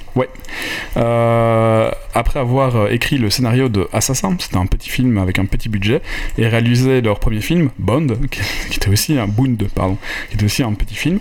Euh, 0.96 1.90
après 2.14 2.40
avoir 2.40 2.76
euh, 2.76 2.88
écrit 2.90 3.18
le 3.18 3.30
scénario 3.30 3.68
de 3.68 3.88
Assassin, 3.92 4.36
c'était 4.38 4.56
un 4.56 4.66
petit 4.66 4.90
film 4.90 5.18
avec 5.18 5.38
un 5.38 5.44
petit 5.44 5.68
budget, 5.68 6.00
et 6.36 6.46
réalisé 6.46 7.00
leur 7.00 7.20
premier 7.20 7.40
film, 7.40 7.70
Bond, 7.78 8.06
qui 8.30 8.40
qui 8.70 8.76
était 8.76 8.90
aussi 8.90 9.18
un 9.18 9.26
Bond, 9.26 9.56
pardon, 9.74 9.96
qui 10.28 10.34
était 10.36 10.44
aussi 10.44 10.62
un 10.62 10.72
petit 10.72 10.94
film, 10.94 11.18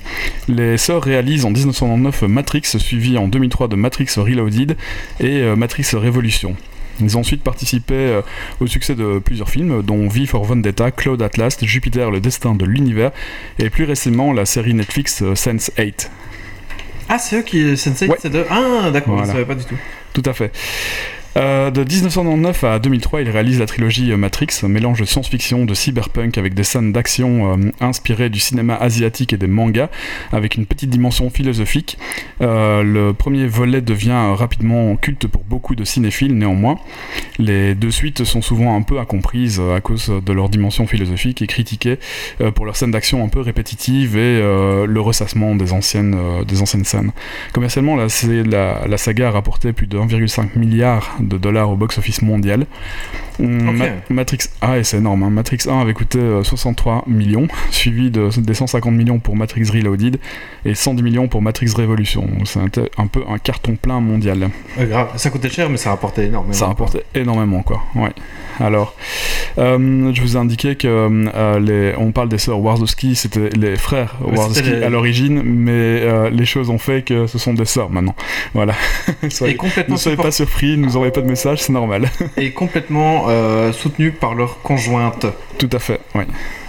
les 0.48 0.78
sœurs 0.78 1.04
réalisent 1.04 1.46
en 1.46 1.52
1999 1.52 2.24
Matrix, 2.24 2.62
suivi 2.78 3.18
en 3.18 3.28
2003 3.28 3.68
de 3.68 3.76
Matrix 3.76 4.08
Reloaded 4.18 4.78
et 5.20 5.26
euh, 5.42 5.56
Matrix 5.56 5.88
Révolution. 5.94 6.56
Ils 7.00 7.16
ont 7.16 7.20
ensuite 7.20 7.44
participé 7.44 8.20
au 8.60 8.66
succès 8.66 8.96
de 8.96 9.20
plusieurs 9.20 9.52
films, 9.52 9.84
dont 9.84 10.08
V 10.08 10.26
for 10.26 10.44
Vendetta, 10.44 10.90
Cloud 10.90 11.22
Atlas, 11.22 11.56
Jupiter, 11.62 12.10
le 12.10 12.20
destin 12.20 12.56
de 12.56 12.66
l'univers, 12.66 13.12
et 13.60 13.70
plus 13.70 13.84
récemment 13.84 14.34
la 14.34 14.46
série 14.46 14.74
Netflix 14.74 15.24
Sense 15.36 15.70
8. 15.78 16.10
Ah, 17.10 17.20
c'est 17.20 17.38
eux 17.38 17.42
qui. 17.42 17.78
Sensei, 17.78 18.08
Ouais. 18.08 18.18
c'est 18.20 18.30
de. 18.30 18.46
Ah, 18.50 18.90
d'accord, 18.92 19.14
Voilà. 19.16 19.28
je 19.28 19.32
savais 19.34 19.46
pas 19.46 19.56
du 19.56 19.64
tout. 19.66 19.78
Tout 20.14 20.24
à 20.26 20.34
fait. 20.34 20.52
Euh, 21.38 21.70
de 21.70 21.82
1999 21.82 22.64
à 22.64 22.80
2003, 22.80 23.22
il 23.22 23.30
réalise 23.30 23.60
la 23.60 23.68
trilogie 23.68 24.12
euh, 24.12 24.18
Matrix, 24.18 24.48
un 24.64 24.70
mélange 24.70 25.00
de 25.00 25.06
science-fiction, 25.06 25.66
de 25.66 25.74
cyberpunk 25.76 26.36
avec 26.38 26.56
des 26.56 26.64
scènes 26.64 26.92
d'action 26.92 27.54
euh, 27.54 27.72
inspirées 27.80 28.30
du 28.30 28.40
cinéma 28.40 28.76
asiatique 28.76 29.34
et 29.34 29.38
des 29.38 29.48
mangas, 29.48 29.90
avec 30.32 30.56
une 30.56 30.66
petite 30.66 30.90
dimension 30.90 31.30
philosophique. 31.30 31.98
Le 32.40 33.12
premier 33.12 33.46
volet 33.46 33.82
devient 33.82 34.34
rapidement 34.34 34.96
culte 34.96 35.28
pour 35.28 35.44
beaucoup 35.44 35.76
de 35.76 35.84
cinéphiles, 35.84 36.36
néanmoins. 36.36 36.80
Les 37.38 37.76
deux 37.76 37.92
suites 37.92 38.24
sont 38.24 38.42
souvent 38.42 38.76
un 38.76 38.82
peu 38.82 39.00
incomprises 39.00 39.62
à 39.76 39.82
cause 39.82 40.12
de 40.26 40.34
leur 40.34 40.50
dimension 40.50 40.88
philosophique 40.88 41.42
et 41.42 41.48
critiquées 41.48 42.00
pour 42.56 42.66
leurs 42.66 42.76
scènes 42.76 42.92
d'action 42.92 43.24
un 43.24 43.28
peu 43.28 43.42
répétitives 43.42 44.18
et 44.18 44.40
le 44.40 45.00
ressassement 45.00 45.56
des 45.56 45.74
anciennes, 45.74 46.18
des 46.48 46.62
anciennes 46.62 46.86
scènes. 46.86 47.12
Commercialement, 47.54 47.96
la, 47.96 48.08
la 48.88 48.98
saga 48.98 49.28
a 49.28 49.32
rapporté 49.32 49.74
plus 49.74 49.88
de 49.88 49.98
1,5 49.98 50.58
milliard 50.58 51.18
de 51.28 51.38
dollars 51.38 51.70
au 51.70 51.76
box-office 51.76 52.22
mondial. 52.22 52.66
Matrix 54.10 54.38
et 54.78 54.84
c'est 54.84 54.98
énorme. 54.98 55.24
hein. 55.24 55.30
Matrix 55.30 55.60
1 55.70 55.80
avait 55.80 55.94
coûté 55.94 56.20
euh, 56.20 56.44
63 56.44 57.04
millions, 57.08 57.48
suivi 57.72 58.10
de, 58.12 58.30
des 58.40 58.54
150 58.54 58.94
millions 58.94 59.20
pour 59.20 59.36
Matrix 59.36 59.70
Reloaded 59.72 60.20
et 60.66 60.76
110 60.76 61.04
millions 61.04 61.28
pour 61.28 61.42
Matrix 61.42 61.72
Revolution. 61.76 62.28
C'est 62.46 62.60
un, 62.98 63.08
peu 63.08 63.24
un 63.30 63.38
carton 63.38 63.76
plein 63.76 64.00
mondial. 64.00 64.50
Euh, 64.80 64.86
grave. 64.86 65.10
Ça 65.18 65.30
coûtait 65.30 65.50
cher, 65.50 65.70
mais 65.70 65.78
ça 65.78 65.90
rapportait 65.92 66.26
énormément. 66.28 66.54
Ça 66.54 66.68
rapportait 66.68 67.04
énormément, 67.16 67.62
quoi. 67.64 67.84
Ouais. 67.96 68.12
Alors, 68.60 68.96
euh, 69.60 70.12
je 70.14 70.22
vous 70.22 70.36
ai 70.36 70.40
indiqué 70.40 70.76
que 70.76 70.88
euh, 70.88 71.60
les, 71.60 71.94
on 71.98 72.12
parle 72.12 72.30
des 72.30 72.38
sœurs 72.40 72.60
Wazowski, 72.60 73.16
c'était 73.16 73.50
les 73.50 73.76
frères 73.76 74.16
c'était 74.52 74.80
les- 74.80 74.84
à 74.84 74.90
l'origine, 74.90 75.42
mais 75.44 75.72
euh, 75.74 76.30
les 76.32 76.46
choses 76.46 76.70
ont 76.70 76.78
fait 76.80 77.04
que 77.04 77.28
ce 77.28 77.38
sont 77.38 77.54
des 77.54 77.66
sœurs 77.66 77.90
maintenant. 77.92 78.16
Voilà. 78.54 78.74
Et 79.24 79.30
Soyez- 79.30 79.56
complètement, 79.56 79.96
ne 79.96 80.00
soyez 80.00 80.18
pas 80.18 80.32
surpris, 80.32 80.78
ne 80.78 80.86
nous 80.86 80.96
envoyez 80.96 81.12
pas 81.12 81.22
de 81.22 81.28
message, 81.30 81.62
c'est 81.62 81.74
normal. 81.74 82.10
et 82.38 82.52
complètement 82.52 83.27
euh, 83.30 83.72
soutenu 83.72 84.12
par 84.12 84.36
leur 84.36 84.62
conjointe. 84.62 85.26
Tout 85.58 85.70
à 85.72 85.80
fait, 85.80 86.00
oui. 86.16 86.24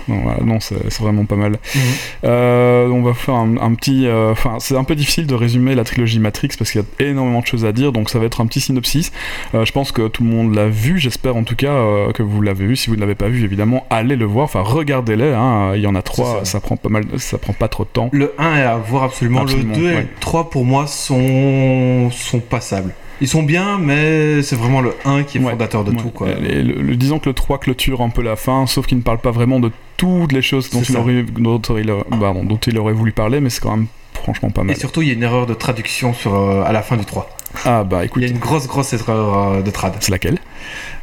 Non, 0.09 0.21
voilà, 0.23 0.39
non 0.43 0.59
c'est 0.59 0.75
vraiment 1.01 1.27
pas 1.27 1.37
mal. 1.37 1.53
Mhm. 1.75 1.81
Euh, 2.25 2.89
on 2.89 3.03
va 3.03 3.13
faire 3.13 3.35
un, 3.35 3.59
un 3.59 3.75
petit. 3.75 4.07
euh, 4.07 4.33
Enfin, 4.33 4.57
c'est 4.59 4.75
un 4.75 4.85
peu 4.85 4.95
difficile 4.95 5.27
de 5.27 5.35
résumer 5.35 5.75
la 5.75 5.85
trilogie 5.85 6.19
Matrix 6.19 6.49
parce 6.59 6.71
qu'il 6.73 6.81
y 6.81 6.85
a 6.85 7.07
énormément 7.11 7.41
de 7.41 7.47
choses 7.47 7.67
à 7.67 7.73
dire, 7.73 7.93
donc 7.93 8.09
ça 8.09 8.19
va 8.19 8.25
être 8.25 8.41
un 8.41 8.47
petit 8.47 8.61
synopsis. 8.61 9.13
Euh, 9.55 9.67
je 9.67 9.73
pense 9.73 9.93
que 9.93 10.09
tout 10.09 10.23
le 10.25 10.31
monde 10.31 10.55
l'a 10.55 10.69
vu, 10.69 10.99
j'espère 10.99 11.37
en 11.37 11.43
tout 11.45 11.57
cas 11.57 11.75
que 12.15 12.23
vous 12.23 12.41
l'avez 12.41 12.65
vu. 12.67 12.75
Si 12.77 12.89
vous 12.89 12.97
ne 12.97 13.01
l'avez 13.01 13.17
pas 13.17 13.29
vu, 13.29 13.45
évidemment, 13.45 13.87
allez 13.91 14.17
le 14.17 14.25
voir. 14.25 14.45
Enfin, 14.47 14.63
regardez-les. 14.63 15.35
hein, 15.35 15.73
Il 15.75 15.83
y 15.83 15.87
en 15.87 15.95
a 15.95 16.01
trois, 16.01 16.39
ça. 16.39 16.53
ça. 16.53 16.61
prend 16.61 16.77
pas 16.79 16.89
mal, 16.89 17.05
ça 17.19 17.37
prend 17.37 17.53
pas 17.53 17.69
trop 17.69 17.85
de 17.85 17.91
temps. 17.91 18.09
Le 18.13 18.33
1 18.39 18.57
est 18.57 18.63
à 18.63 18.77
voir 18.79 19.03
absolument. 19.03 19.43
Absolument, 19.43 19.75
le 19.75 19.81
2 19.83 19.91
et 19.91 19.97
le 19.97 20.07
3 20.21 20.49
pour 20.49 20.65
moi 20.65 20.87
sont, 20.87 22.11
sont 22.13 22.41
passables. 22.41 22.95
Ils 23.21 23.29
sont 23.29 23.43
bien, 23.43 23.79
mais 23.79 24.43
c'est 24.43 24.55
vraiment 24.57 24.81
le 24.81 24.95
1 25.05 25.25
qui 25.25 25.39
est 25.39 25.41
Ouais, 25.41 25.51
fondateur 25.53 25.83
de 25.85 25.91
Ouais. 25.91 25.97
tout. 25.97 26.11
Quoi. 26.11 26.29
Et 26.31 26.63
le, 26.63 26.81
le- 26.83 26.97
disons 26.97 27.19
que 27.19 27.29
le 27.29 27.35
3 27.35 27.59
clôture 27.59 28.01
un 28.01 28.11
peu 28.11 28.23
la 28.23 28.37
fin, 28.37 28.67
sauf 28.67 28.87
qu'il 28.87 28.99
ne 28.99 29.03
parle 29.03 29.19
pas 29.19 29.31
vraiment 29.33 29.59
de 29.61 29.71
toutes 29.97 30.33
les 30.33 30.43
choses 30.43 30.71
dont 30.71 30.83
il, 30.83 30.97
aurait, 30.97 31.23
dont, 31.25 31.59
il 31.61 31.91
aurait, 31.91 32.05
pardon, 32.21 32.45
dont 32.45 32.57
il 32.59 32.79
aurait 32.79 32.93
voulu 32.93 33.11
parler, 33.13 33.41
mais 33.41 33.51
c'est 33.51 33.61
quand 33.61 33.77
même 33.77 33.87
franchement 34.15 34.51
pas 34.51 34.63
Et 34.63 34.67
mal. 34.67 34.77
surtout, 34.77 35.03
il 35.03 35.09
y 35.09 35.11
a 35.11 35.15
une 35.15 35.23
erreur 35.23 35.47
de 35.47 35.55
traduction 35.55 36.13
sur, 36.15 36.35
euh, 36.35 36.63
à 36.65 36.73
la 36.73 36.83
fin 36.83 36.97
du 36.97 37.05
3. 37.05 37.29
Ah 37.65 37.83
bah 37.83 38.03
Il 38.03 38.07
écoute, 38.07 38.23
y 38.23 38.27
a 38.27 38.29
une 38.29 38.39
grosse, 38.39 38.67
grosse 38.69 38.93
erreur 38.93 39.53
euh, 39.55 39.63
de 39.63 39.71
trad. 39.71 39.95
c'est 40.01 40.13
laquelle? 40.13 40.39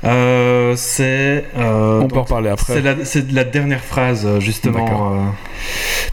Euh, 0.06 0.74
c'est. 0.76 1.46
euh, 1.58 2.02
On 2.02 2.08
peut 2.08 2.16
en 2.16 2.18
donc, 2.18 2.28
reparler 2.28 2.50
après. 2.50 2.74
C'est 2.74 2.82
la, 2.82 3.06
c'est 3.06 3.32
la 3.32 3.44
dernière 3.44 3.84
phrase, 3.84 4.26
euh, 4.26 4.40
justement. 4.40 4.86
D'accord. 4.86 5.26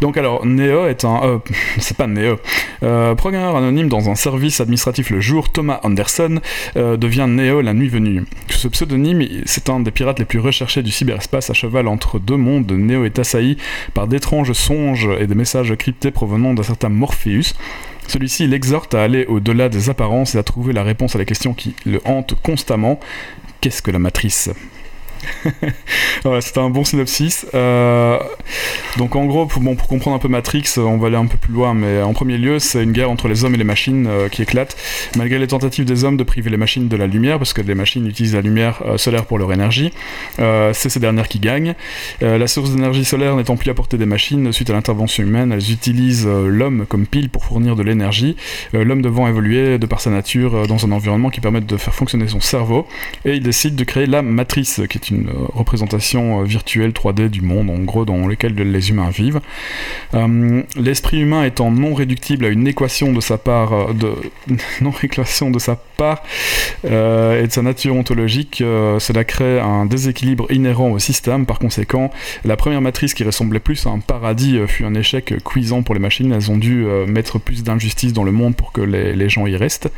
Donc 0.01 0.17
alors, 0.17 0.47
Neo 0.47 0.87
est 0.87 1.05
un... 1.05 1.41
c'est 1.79 1.97
pas 1.97 2.07
Neo. 2.07 2.39
Programmeur 3.17 3.57
anonyme 3.57 3.89
dans 3.89 4.11
un 4.11 4.15
service 4.15 4.61
administratif 4.61 5.11
le 5.11 5.21
jour, 5.21 5.53
Thomas 5.53 5.81
Anderson 5.85 6.41
devient 6.75 7.27
Neo 7.29 7.61
la 7.61 7.75
nuit 7.75 7.89
venue. 7.89 8.25
Sous 8.49 8.59
ce 8.59 8.69
pseudonyme, 8.69 9.23
c'est 9.45 9.71
un 9.71 9.79
des 9.81 9.91
pirates 9.93 10.19
les 10.19 10.25
plus 10.25 10.41
recherchés 10.41 10.83
du 10.83 10.91
cyberespace 10.91 11.51
à 11.51 11.55
cheval 11.55 11.87
entre 11.87 12.19
deux 12.19 12.37
mondes. 12.37 12.73
Neo 12.73 13.05
est 13.05 13.19
assailli 13.19 13.57
par 13.95 14.09
d'étranges 14.09 14.53
songes 14.53 15.09
et 15.21 15.27
des 15.27 15.35
messages 15.37 15.73
cryptés 15.77 16.11
provenant 16.11 16.55
d'un 16.55 16.63
certain 16.65 16.89
Morpheus. 16.89 17.55
Celui-ci 18.09 18.47
l'exhorte 18.47 18.95
à 18.95 19.03
aller 19.03 19.27
au-delà 19.27 19.69
des 19.69 19.89
apparences 19.89 20.35
et 20.35 20.39
à 20.39 20.43
trouver 20.43 20.73
la 20.73 20.83
réponse 20.83 21.15
à 21.15 21.19
la 21.19 21.25
question 21.25 21.55
qui 21.55 21.75
le 21.87 22.01
hante 22.05 22.35
constamment. 22.43 22.99
Qu'est-ce 23.63 23.81
que 23.81 23.93
la 23.93 24.01
matrice? 24.01 24.51
Ouais, 26.25 26.41
c'était 26.41 26.61
un 26.61 26.71
bon 26.71 26.85
synopsis. 26.85 27.47
Euh, 27.53 28.19
donc 28.97 29.17
en 29.17 29.27
gros, 29.27 29.47
pour, 29.47 29.61
comprendre 29.89 30.15
un 30.15 30.21
peu 30.21 30.29
Matrix, 30.29 30.75
euh, 30.79 30.83
on 30.83 30.97
va 30.99 31.09
aller 31.09 31.17
un 31.17 31.27
peu 31.27 31.37
plus 31.37 31.53
loin, 31.53 31.75
mais 31.75 32.01
en 32.01 32.13
premier 32.13 32.39
lieu, 32.39 32.61
c'est 32.61 32.83
une 32.83 32.93
guerre 32.93 33.11
entre 33.11 33.27
les 33.27 33.45
hommes 33.45 33.55
et 33.55 33.59
les 33.59 33.65
machines 33.65 34.07
euh, 34.07 34.29
qui 34.29 34.43
éclate, 34.43 34.77
malgré 35.17 35.41
les 35.41 35.49
tentatives 35.49 35.85
des 35.85 36.05
hommes 36.05 36.17
de 36.17 36.23
priver 36.23 36.49
les 36.49 36.57
machines 36.57 36.87
de 36.87 36.97
la 36.97 37.09
lumière, 37.09 37.39
parce 37.39 37.53
que 37.53 37.61
les 37.61 37.75
machines 37.75 38.07
utilisent 38.07 38.35
la 38.35 38.41
lumière 38.41 38.83
solaire 38.97 39.25
pour 39.25 39.39
leur 39.39 39.53
énergie. 39.53 39.93
C'est 40.39 40.89
ces 40.89 41.01
dernières 41.01 41.29
qui 41.29 41.41
gagnent. 41.41 41.75
La 42.21 42.47
source 42.47 42.71
d'énergie 42.71 43.05
solaire 43.05 43.37
n'étant 43.37 43.57
plus 43.57 43.71
à 43.71 43.75
portée 43.75 43.99
des 43.99 44.07
machines, 44.07 44.53
suite 44.53 44.71
à 44.71 44.73
l'intervention 44.73 45.23
humaine, 45.23 45.53
elles 45.53 45.73
utilisent 45.73 46.27
l'homme 46.27 46.87
comme 46.89 47.07
pile 47.07 47.31
pour 47.31 47.45
fournir 47.45 47.77
de 47.77 47.83
l'énergie, 47.83 48.37
l'homme 48.73 49.03
devant 49.03 49.27
évoluer 49.27 49.79
de 49.79 49.87
par 49.87 50.01
sa 50.01 50.11
nature 50.11 50.67
dans 50.67 50.85
un 50.85 50.93
environnement 50.93 51.31
qui 51.31 51.41
permette 51.41 51.67
de 51.67 51.77
faire 51.77 51.95
fonctionner 51.95 52.29
son 52.29 52.41
cerveau, 52.41 52.87
et 53.25 53.35
il 53.35 53.43
décide 53.43 53.75
de 53.75 53.85
créer 53.85 54.07
la 54.07 54.23
matrice, 54.23 54.81
qui 54.89 54.99
est 54.99 55.11
une 55.11 55.12
euh, 55.13 55.47
représentation 55.55 56.41
euh, 56.41 56.45
virtuelle 56.45 56.91
3D 56.91 57.29
du 57.29 57.41
monde, 57.43 57.71
en 57.71 57.79
gros, 57.79 58.05
dans 58.05 58.27
lequel 58.27 58.55
les 58.55 58.91
humains 58.91 59.11
vivent. 59.11 59.41
Euh, 60.15 60.63
L'esprit 60.77 61.21
humain 61.21 61.45
étant 61.45 61.71
non 61.71 61.95
réductible 61.95 62.45
à 62.45 62.49
une 62.49 62.67
équation 62.67 63.13
de 63.13 63.21
sa 63.21 63.39
part, 63.39 63.73
non 64.81 64.93
équation 65.03 65.51
de 65.51 65.59
sa 65.59 65.77
part 65.97 66.23
et 66.85 66.89
de 66.89 67.49
sa 67.51 67.63
nature 67.63 67.95
ontologique, 67.95 68.57
cela 68.59 69.25
crée 69.25 69.61
un 69.61 69.87
déséquilibre 69.87 70.51
inhérent 70.51 70.91
au 70.91 70.99
système. 70.99 71.47
Par 71.47 71.59
conséquent, 71.59 72.11
la 72.45 72.57
première 72.57 72.81
matrice 72.81 73.15
qui 73.15 73.25
ressemblait 73.25 73.61
plus 73.61 73.87
à 73.87 73.91
un 73.91 74.01
paradis 74.01 74.59
fut 74.67 74.85
un 74.85 74.95
échec 74.95 75.35
cuisant 75.45 75.83
pour 75.83 75.95
les 75.95 76.01
machines. 76.01 76.33
Elles 76.33 76.51
ont 76.51 76.57
dû 76.57 76.85
mettre 77.07 77.39
plus 77.39 77.63
d'injustice 77.63 78.13
dans 78.13 78.25
le 78.25 78.33
monde 78.33 78.57
pour 78.57 78.73
que 78.73 78.81
les, 78.81 79.29
gens 79.29 79.47
y 79.47 79.57
restent. 79.57 79.91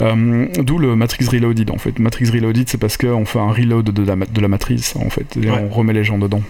D'où 0.00 0.78
le 0.78 0.96
Matrix 0.96 1.26
Reloaded 1.26 1.70
en 1.70 1.78
fait. 1.78 1.98
Matrix 1.98 2.30
Reloaded, 2.30 2.68
c'est 2.68 2.78
parce 2.78 2.96
qu'on 2.96 3.24
fait 3.24 3.38
un 3.38 3.52
reload 3.52 3.90
de 3.90 4.04
la, 4.04 4.16
de 4.16 4.40
la 4.42 4.48
matrice 4.48 4.94
en 4.96 5.08
fait, 5.10 5.36
et 5.36 5.50
Ouais. 5.50 5.58
on 5.58 5.68
remet 5.74 5.92
les 5.92 6.04
gens 6.04 6.18
dedans. 6.18 6.42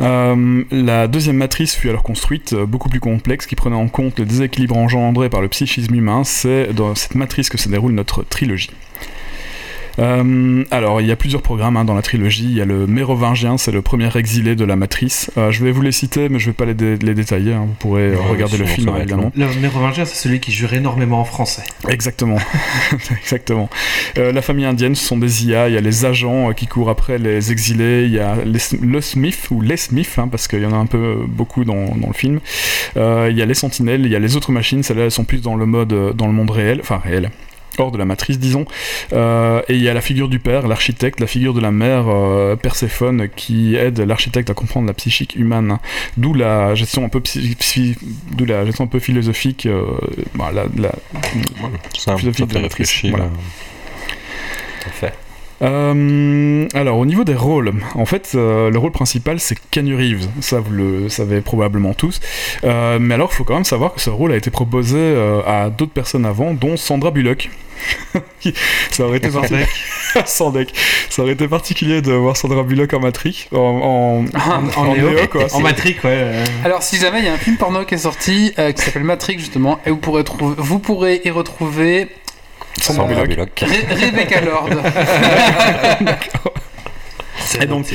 Euh, 0.00 0.64
la 0.70 1.06
deuxième 1.06 1.36
matrice 1.36 1.74
fut 1.74 1.88
alors 1.88 2.02
construite, 2.02 2.52
euh, 2.52 2.66
beaucoup 2.66 2.88
plus 2.88 3.00
complexe, 3.00 3.46
qui 3.46 3.54
prenait 3.54 3.76
en 3.76 3.88
compte 3.88 4.18
le 4.18 4.24
déséquilibre 4.24 4.76
engendré 4.76 5.28
par 5.28 5.40
le 5.40 5.48
psychisme 5.48 5.94
humain. 5.94 6.24
C'est 6.24 6.72
dans 6.72 6.94
cette 6.94 7.14
matrice 7.14 7.48
que 7.48 7.58
se 7.58 7.68
déroule 7.68 7.92
notre 7.92 8.22
trilogie. 8.24 8.70
Euh, 9.98 10.64
alors, 10.70 11.00
il 11.00 11.06
y 11.06 11.12
a 11.12 11.16
plusieurs 11.16 11.42
programmes 11.42 11.76
hein, 11.76 11.84
dans 11.84 11.94
la 11.94 12.02
trilogie. 12.02 12.44
Il 12.44 12.54
y 12.54 12.60
a 12.60 12.64
le 12.64 12.86
Mérovingien, 12.86 13.56
c'est 13.58 13.70
le 13.72 13.82
premier 13.82 14.08
exilé 14.16 14.56
de 14.56 14.64
la 14.64 14.76
matrice. 14.76 15.30
Euh, 15.38 15.50
je 15.50 15.64
vais 15.64 15.70
vous 15.72 15.82
les 15.82 15.92
citer, 15.92 16.28
mais 16.28 16.38
je 16.38 16.46
vais 16.46 16.52
pas 16.52 16.64
les, 16.64 16.74
dé- 16.74 16.96
les 16.96 17.14
détailler. 17.14 17.52
hein. 17.52 17.66
Vous 17.68 17.74
pourrez 17.78 18.10
Ouais, 18.10 18.16
regarder 18.30 18.56
le 18.58 18.66
film, 18.66 18.92
évidemment. 18.96 19.30
Le 19.36 19.46
Mérovingien, 19.60 20.04
c'est 20.04 20.16
celui 20.16 20.40
qui 20.40 20.52
jure 20.52 20.72
énormément 20.74 21.20
en 21.20 21.24
français. 21.24 21.62
Exactement. 21.88 22.38
Exactement. 23.20 23.68
Euh, 24.18 24.32
la 24.32 24.42
famille 24.42 24.64
indienne, 24.64 24.94
ce 24.94 25.04
sont 25.04 25.18
des 25.18 25.46
IA. 25.46 25.68
Il 25.68 25.74
y 25.74 25.78
a 25.78 25.80
les 25.80 26.04
agents 26.04 26.50
euh, 26.50 26.52
qui 26.52 26.66
courent 26.66 26.90
après 26.90 27.18
les 27.18 27.52
exilés. 27.52 28.04
Il 28.04 28.12
y 28.12 28.18
a 28.20 28.36
les, 28.44 28.58
le 28.82 29.00
Smith, 29.00 29.48
ou 29.50 29.60
les 29.60 29.76
Smith, 29.76 30.14
hein, 30.18 30.28
parce 30.28 30.48
qu'il 30.48 30.60
y 30.62 30.66
en 30.66 30.72
a 30.72 30.76
un 30.76 30.86
peu 30.86 31.18
beaucoup 31.28 31.64
dans, 31.64 31.94
dans 31.96 32.08
le 32.08 32.12
film. 32.14 32.40
Euh, 32.96 33.28
il 33.30 33.36
y 33.38 33.42
a 33.42 33.46
les 33.46 33.54
sentinelles, 33.54 34.04
il 34.04 34.10
y 34.12 34.16
a 34.16 34.18
les 34.18 34.36
autres 34.36 34.52
machines. 34.52 34.82
Celles-là, 34.82 35.04
elles 35.04 35.10
sont 35.10 35.24
plus 35.24 35.40
dans 35.42 35.54
le 35.56 35.66
mode, 35.66 36.14
dans 36.16 36.26
le 36.26 36.32
monde 36.32 36.50
réel. 36.50 36.80
Enfin, 36.80 37.00
réel. 37.04 37.30
Hors 37.78 37.90
de 37.90 37.98
la 37.98 38.04
matrice, 38.04 38.38
disons. 38.38 38.66
Euh, 39.12 39.60
et 39.68 39.74
il 39.74 39.82
y 39.82 39.88
a 39.88 39.94
la 39.94 40.00
figure 40.00 40.28
du 40.28 40.38
père, 40.38 40.68
l'architecte, 40.68 41.18
la 41.20 41.26
figure 41.26 41.54
de 41.54 41.60
la 41.60 41.70
mère, 41.72 42.04
euh, 42.08 42.54
Perséphone, 42.56 43.28
qui 43.34 43.74
aide 43.74 43.98
l'architecte 44.00 44.48
à 44.50 44.54
comprendre 44.54 44.86
la 44.86 44.94
psychique 44.94 45.34
humaine. 45.36 45.72
hein. 45.72 45.80
D'où 46.16 46.34
la 46.34 46.74
gestion 46.74 47.04
un 47.04 47.08
peu 47.08 47.20
d'où 48.32 48.44
la 48.44 48.64
gestion 48.64 48.84
un 48.84 48.88
peu 48.88 48.98
philosophique, 49.00 49.66
euh, 49.66 49.84
bah, 50.34 50.50
la- 50.54 50.66
la, 50.76 50.92
Philosophie 52.18 52.46
de 52.46 52.54
la 52.54 52.60
matrice, 52.60 52.90
voilà. 53.10 53.24
euh, 53.24 53.28
Tout 54.82 54.88
à 54.88 54.92
fait. 54.92 55.14
Euh, 55.62 56.66
alors, 56.74 56.98
au 56.98 57.06
niveau 57.06 57.24
des 57.24 57.34
rôles, 57.34 57.72
en 57.94 58.04
fait, 58.06 58.32
euh, 58.34 58.70
le 58.70 58.78
rôle 58.78 58.92
principal 58.92 59.40
c'est 59.40 59.56
Kenny 59.70 59.94
Reeves. 59.94 60.26
Ça, 60.40 60.60
vous 60.60 60.72
le 60.72 61.08
savez 61.08 61.40
probablement 61.40 61.94
tous. 61.94 62.20
Euh, 62.64 62.98
mais 63.00 63.14
alors, 63.14 63.30
il 63.32 63.36
faut 63.36 63.44
quand 63.44 63.54
même 63.54 63.64
savoir 63.64 63.94
que 63.94 64.00
ce 64.00 64.10
rôle 64.10 64.32
a 64.32 64.36
été 64.36 64.50
proposé 64.50 64.98
euh, 64.98 65.40
à 65.46 65.70
d'autres 65.70 65.92
personnes 65.92 66.26
avant, 66.26 66.54
dont 66.54 66.76
Sandra 66.76 67.10
Bullock. 67.10 67.50
ça 68.90 69.04
aurait 69.06 69.18
été 69.18 69.28
particulier. 69.30 69.66
Sans 70.26 70.50
deck. 70.50 70.72
Ça 71.10 71.22
aurait 71.22 71.32
été 71.32 71.48
particulier 71.48 72.02
de 72.02 72.12
voir 72.12 72.36
Sandra 72.36 72.62
Bullock 72.62 72.92
en 72.94 73.00
Matrix, 73.00 73.48
en, 73.52 73.58
en, 73.58 74.24
Ah, 74.34 74.60
en- 74.76 74.80
en 74.88 74.94
Néo, 74.94 75.10
Néo, 75.10 75.26
quoi. 75.30 75.46
En 75.52 75.60
Matrix, 75.60 75.96
ouais. 76.04 76.32
Alors, 76.64 76.82
si 76.82 76.96
jamais 76.98 77.18
il 77.20 77.24
y 77.26 77.28
a 77.28 77.32
un 77.34 77.38
film 77.38 77.56
porno 77.56 77.84
qui 77.84 77.94
est 77.94 77.98
sorti 77.98 78.52
euh, 78.58 78.72
qui 78.72 78.82
s'appelle 78.82 79.04
Matrix, 79.04 79.38
justement, 79.38 79.80
et 79.86 79.90
vous 79.90 79.96
pourrez, 79.98 80.24
trouver, 80.24 80.54
vous 80.58 80.78
pourrez 80.78 81.20
y 81.24 81.30
retrouver 81.30 82.08
Sandra 82.80 83.04
Sandra 83.06 83.24
Bullock. 83.26 83.54
Bullock. 83.54 83.60
Re- 83.60 83.94
Rebecca 83.94 84.40
Lord. 84.44 84.72
Et 87.60 87.66
donc, 87.66 87.86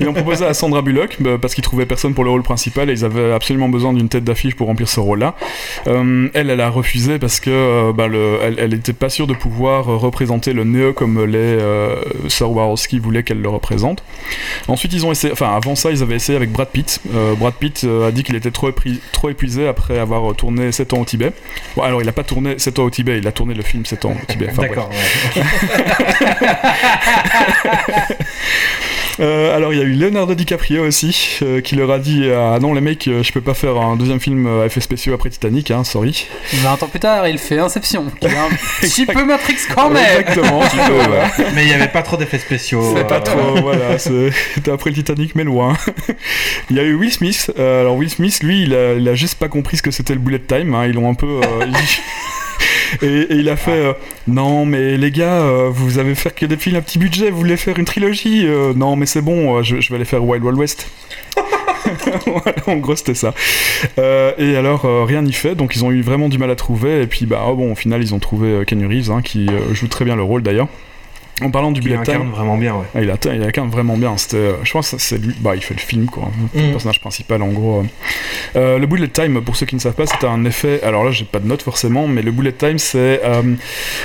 ils 0.00 0.08
ont 0.08 0.12
proposé 0.12 0.44
à 0.44 0.54
Sandra 0.54 0.82
Bullock 0.82 1.16
bah, 1.20 1.38
parce 1.40 1.54
qu'ils 1.54 1.64
trouvaient 1.64 1.86
personne 1.86 2.14
pour 2.14 2.24
le 2.24 2.30
rôle 2.30 2.42
principal 2.42 2.90
et 2.90 2.92
ils 2.92 3.04
avaient 3.04 3.32
absolument 3.32 3.68
besoin 3.68 3.92
d'une 3.92 4.08
tête 4.08 4.24
d'affiche 4.24 4.54
pour 4.54 4.66
remplir 4.66 4.88
ce 4.88 5.00
rôle-là. 5.00 5.34
Euh, 5.86 6.28
elle, 6.34 6.50
elle 6.50 6.60
a 6.60 6.68
refusé 6.68 7.18
parce 7.18 7.40
que 7.40 7.50
euh, 7.50 7.92
bah, 7.92 8.08
le, 8.08 8.38
elle, 8.42 8.56
elle 8.58 8.74
était 8.74 8.92
pas 8.92 9.08
sûre 9.08 9.26
de 9.26 9.34
pouvoir 9.34 9.88
euh, 9.90 9.96
représenter 9.96 10.52
le 10.52 10.64
Neo 10.64 10.92
comme 10.92 11.24
les 11.24 11.36
euh, 11.38 11.96
Sir 12.28 12.50
Warowski 12.50 12.98
voulait 12.98 13.22
qu'elle 13.22 13.40
le 13.40 13.48
représente. 13.48 14.02
Ensuite, 14.68 14.92
ils 14.92 15.06
ont 15.06 15.12
essayé, 15.12 15.32
enfin 15.32 15.54
avant 15.56 15.74
ça, 15.76 15.90
ils 15.90 16.02
avaient 16.02 16.16
essayé 16.16 16.36
avec 16.36 16.50
Brad 16.52 16.68
Pitt. 16.68 17.00
Euh, 17.14 17.34
Brad 17.34 17.54
Pitt 17.54 17.86
a 18.06 18.10
dit 18.10 18.22
qu'il 18.22 18.36
était 18.36 18.50
trop, 18.50 18.70
épris- 18.70 19.00
trop 19.12 19.30
épuisé 19.30 19.66
après 19.68 19.98
avoir 19.98 20.34
tourné 20.34 20.72
7 20.72 20.92
ans 20.94 21.00
au 21.00 21.04
Tibet. 21.04 21.32
Bon, 21.76 21.82
alors, 21.82 22.02
il 22.02 22.08
a 22.08 22.12
pas 22.12 22.24
tourné 22.24 22.58
7 22.58 22.78
ans 22.78 22.84
au 22.84 22.90
Tibet, 22.90 23.18
il 23.18 23.26
a 23.26 23.32
tourné 23.32 23.54
le 23.54 23.62
film 23.62 23.84
7 23.84 24.04
ans 24.04 24.12
au 24.20 24.26
Tibet. 24.32 24.48
Enfin. 24.50 24.62
D'accord, 24.62 24.90
ouais. 24.90 25.42
Euh, 29.18 29.56
alors 29.56 29.72
il 29.72 29.78
y 29.78 29.80
a 29.82 29.84
eu 29.84 29.92
Leonardo 29.94 30.34
DiCaprio 30.34 30.84
aussi 30.86 31.38
euh, 31.42 31.62
qui 31.62 31.74
leur 31.74 31.90
a 31.90 31.98
dit 31.98 32.28
ah 32.30 32.58
non 32.60 32.74
les 32.74 32.82
mecs 32.82 33.08
euh, 33.08 33.22
je 33.22 33.32
peux 33.32 33.40
pas 33.40 33.54
faire 33.54 33.76
un 33.78 33.96
deuxième 33.96 34.20
film 34.20 34.46
euh, 34.46 34.62
à 34.62 34.66
effets 34.66 34.82
spéciaux 34.82 35.14
après 35.14 35.30
Titanic 35.30 35.70
hein 35.70 35.84
sorry 35.84 36.26
20 36.52 36.82
ans 36.82 36.86
plus 36.88 37.00
tard, 37.00 37.26
il 37.26 37.38
fait 37.38 37.58
Inception. 37.58 38.04
qui 38.20 38.26
est 38.26 38.30
un 38.36 38.48
petit 38.82 39.06
peu 39.06 39.24
Matrix 39.24 39.56
quand 39.74 39.88
même. 39.88 40.04
exactement 40.20 40.60
peu, 40.60 40.92
ouais. 40.92 41.46
Mais 41.54 41.62
il 41.62 41.68
n'y 41.68 41.72
avait 41.72 41.88
pas 41.88 42.02
trop 42.02 42.18
d'effets 42.18 42.38
spéciaux. 42.38 42.92
c'est 42.94 43.00
euh, 43.00 43.04
pas 43.04 43.20
trop 43.20 43.54
voilà 43.62 43.98
c'est- 43.98 44.30
c'était 44.54 44.70
après 44.70 44.90
le 44.90 44.96
Titanic 44.96 45.34
mais 45.34 45.44
loin 45.44 45.74
il 46.70 46.76
y 46.76 46.80
a 46.80 46.82
eu 46.82 46.94
Will 46.94 47.10
Smith 47.12 47.50
Euh, 47.58 47.80
alors 47.80 47.96
Will 47.96 48.10
Smith 48.10 48.42
lui 48.42 48.62
il 48.64 48.74
a, 48.74 48.92
il 48.94 49.08
a 49.08 49.14
juste 49.14 49.38
pas 49.38 49.48
compris 49.48 49.78
ce 49.78 49.82
que 49.82 49.90
c'était 49.90 50.12
le 50.12 50.20
bullet 50.20 50.40
time 50.40 50.74
hein. 50.74 50.84
ils 50.86 50.92
l'ont 50.92 51.08
un 51.10 51.14
peu 51.14 51.40
euh, 51.42 51.66
Et, 53.02 53.06
et 53.06 53.34
il 53.34 53.48
a 53.48 53.56
fait 53.56 53.70
euh, 53.86 53.92
non 54.26 54.64
mais 54.64 54.96
les 54.96 55.10
gars 55.10 55.40
euh, 55.40 55.70
vous 55.72 55.98
avez 55.98 56.14
fait 56.14 56.34
que 56.34 56.46
des 56.46 56.56
films 56.56 56.76
à 56.76 56.80
petit 56.80 56.98
budget 56.98 57.30
vous 57.30 57.38
voulez 57.38 57.56
faire 57.56 57.78
une 57.78 57.84
trilogie 57.84 58.46
Euh, 58.46 58.72
non 58.74 58.96
mais 58.96 59.06
c'est 59.06 59.22
bon 59.22 59.62
je, 59.62 59.80
je 59.80 59.88
vais 59.90 59.96
aller 59.96 60.04
faire 60.04 60.24
Wild 60.24 60.44
Wild 60.44 60.58
West. 60.58 60.88
Voilà, 62.26 62.56
en 62.66 62.76
gros 62.76 62.96
c'était 62.96 63.14
ça. 63.14 63.32
Et 63.96 64.56
alors 64.56 64.86
rien 65.06 65.22
n'y 65.22 65.32
fait 65.32 65.54
donc 65.54 65.76
ils 65.76 65.84
ont 65.84 65.92
eu 65.92 66.02
vraiment 66.02 66.28
du 66.28 66.36
mal 66.38 66.50
à 66.50 66.56
trouver 66.56 67.02
et 67.02 67.06
puis 67.06 67.26
bah 67.26 67.44
oh, 67.48 67.54
bon 67.54 67.72
au 67.72 67.74
final 67.76 68.02
ils 68.02 68.12
ont 68.14 68.18
trouvé 68.18 68.64
Keanu 68.66 68.86
Reeves 68.86 69.10
hein, 69.10 69.22
qui 69.22 69.46
joue 69.72 69.86
très 69.86 70.04
bien 70.04 70.16
le 70.16 70.22
rôle 70.22 70.42
d'ailleurs 70.42 70.68
en 71.42 71.50
parlant 71.50 71.70
du 71.70 71.80
bullet 71.80 71.96
time 72.02 72.14
incarne 72.14 72.30
vraiment 72.30 72.56
bien, 72.56 72.74
ouais. 72.74 72.86
ah, 72.94 73.02
il, 73.02 73.10
atteint, 73.10 73.34
il 73.34 73.42
incarne 73.42 73.68
vraiment 73.68 73.96
bien. 73.96 74.16
C'était, 74.16 74.36
euh, 74.38 74.52
je 74.64 74.72
pense 74.72 74.92
que 74.92 74.96
c'est 74.98 75.18
lui. 75.18 75.34
Bah, 75.40 75.54
il 75.54 75.62
fait 75.62 75.74
le 75.74 75.80
film, 75.80 76.06
quoi. 76.06 76.30
Le 76.54 76.68
Mm. 76.68 76.70
personnage 76.70 77.00
principal, 77.00 77.42
en 77.42 77.48
gros. 77.48 77.80
euh. 77.80 77.84
Euh, 78.56 78.78
le 78.78 78.86
bullet 78.86 79.08
time, 79.08 79.42
pour 79.42 79.54
ceux 79.56 79.66
qui 79.66 79.74
ne 79.74 79.80
savent 79.80 79.94
pas, 79.94 80.06
c'était 80.06 80.26
un 80.26 80.44
effet. 80.46 80.80
Alors 80.82 81.04
là, 81.04 81.10
j'ai 81.10 81.24
pas 81.26 81.38
de 81.38 81.46
notes 81.46 81.62
forcément, 81.62 82.08
mais 82.08 82.22
le 82.22 82.30
bullet 82.32 82.52
time, 82.52 82.78
c'est. 82.78 83.20
euh, 83.24 83.42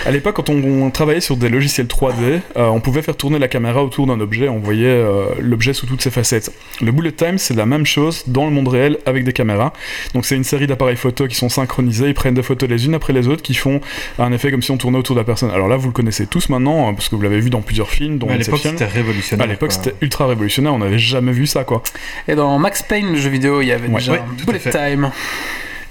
à 0.06 0.12
l'époque, 0.12 0.36
quand 0.36 0.50
on, 0.50 0.62
on 0.84 0.90
travaillait 0.92 1.22
sur 1.22 1.38
des 1.38 1.48
logiciels 1.50 1.88
3D, 1.88 2.42
euh, 2.58 2.68
on 2.68 2.82
pouvait 2.82 3.02
faire 3.02 3.16
tourner 3.16 3.40
la 3.40 3.48
caméra 3.48 3.84
autour 3.84 4.08
d'un 4.08 4.20
objet. 4.20 4.50
On 4.50 4.60
voyait 4.60 4.86
euh, 4.88 5.26
l'objet 5.40 5.74
sous 5.74 5.86
toutes 5.86 6.02
ses 6.02 6.12
facettes. 6.12 6.52
Le 6.82 6.92
bullet 6.92 7.12
time, 7.14 7.38
c'est 7.38 7.54
la 7.56 7.66
même 7.66 7.86
chose 7.86 8.24
dans 8.28 8.46
le 8.46 8.52
monde 8.52 8.68
réel 8.68 8.98
avec 9.06 9.24
des 9.24 9.34
caméras. 9.34 9.72
Donc, 10.14 10.26
c'est 10.26 10.36
une 10.36 10.44
série 10.44 10.68
d'appareils 10.68 10.98
photo 10.98 11.28
qui 11.28 11.36
sont 11.36 11.50
synchronisés. 11.50 12.08
Ils 12.08 12.14
prennent 12.14 12.34
des 12.34 12.44
photos 12.44 12.68
les 12.70 12.86
unes 12.86 12.96
après 12.96 13.14
les 13.14 13.28
autres 13.30 13.42
qui 13.42 13.54
font 13.54 13.80
un 14.20 14.32
effet 14.34 14.52
comme 14.52 14.62
si 14.62 14.72
on 14.72 14.78
tournait 14.78 14.98
autour 14.98 15.16
de 15.16 15.22
la 15.22 15.26
personne. 15.26 15.50
Alors 15.52 15.68
là, 15.70 15.78
vous 15.78 15.88
le 15.88 15.94
connaissez 15.94 16.26
tous 16.28 16.50
maintenant, 16.50 16.90
hein, 16.90 16.94
parce 16.94 17.08
que 17.08 17.16
vous 17.22 17.30
l'avez 17.30 17.40
vu 17.42 17.50
dans 17.52 17.62
plusieurs 17.62 17.90
films, 17.90 18.18
dont 18.18 18.26
Mais 18.28 18.34
à 18.34 18.38
l'époque, 18.38 18.62
c'était 18.64 18.86
révolutionnaire. 18.86 19.46
À 19.46 19.48
l'époque, 19.50 19.72
c'était 19.72 19.94
ultra 20.02 20.26
révolutionnaire, 20.28 20.74
on 20.74 20.80
n'avait 20.80 20.98
jamais 21.00 21.32
vu 21.32 21.46
ça, 21.46 21.64
quoi. 21.64 21.84
Et 22.28 22.34
dans 22.36 22.58
Max 22.58 22.82
Payne, 22.82 23.12
le 23.12 23.18
jeu 23.20 23.30
vidéo, 23.30 23.62
il 23.62 23.68
y 23.68 23.72
avait 23.72 23.88
Ouais. 23.88 24.00
déjà 24.00 24.14
Ouais, 24.14 24.22
bullet 24.46 24.60
time. 24.60 25.12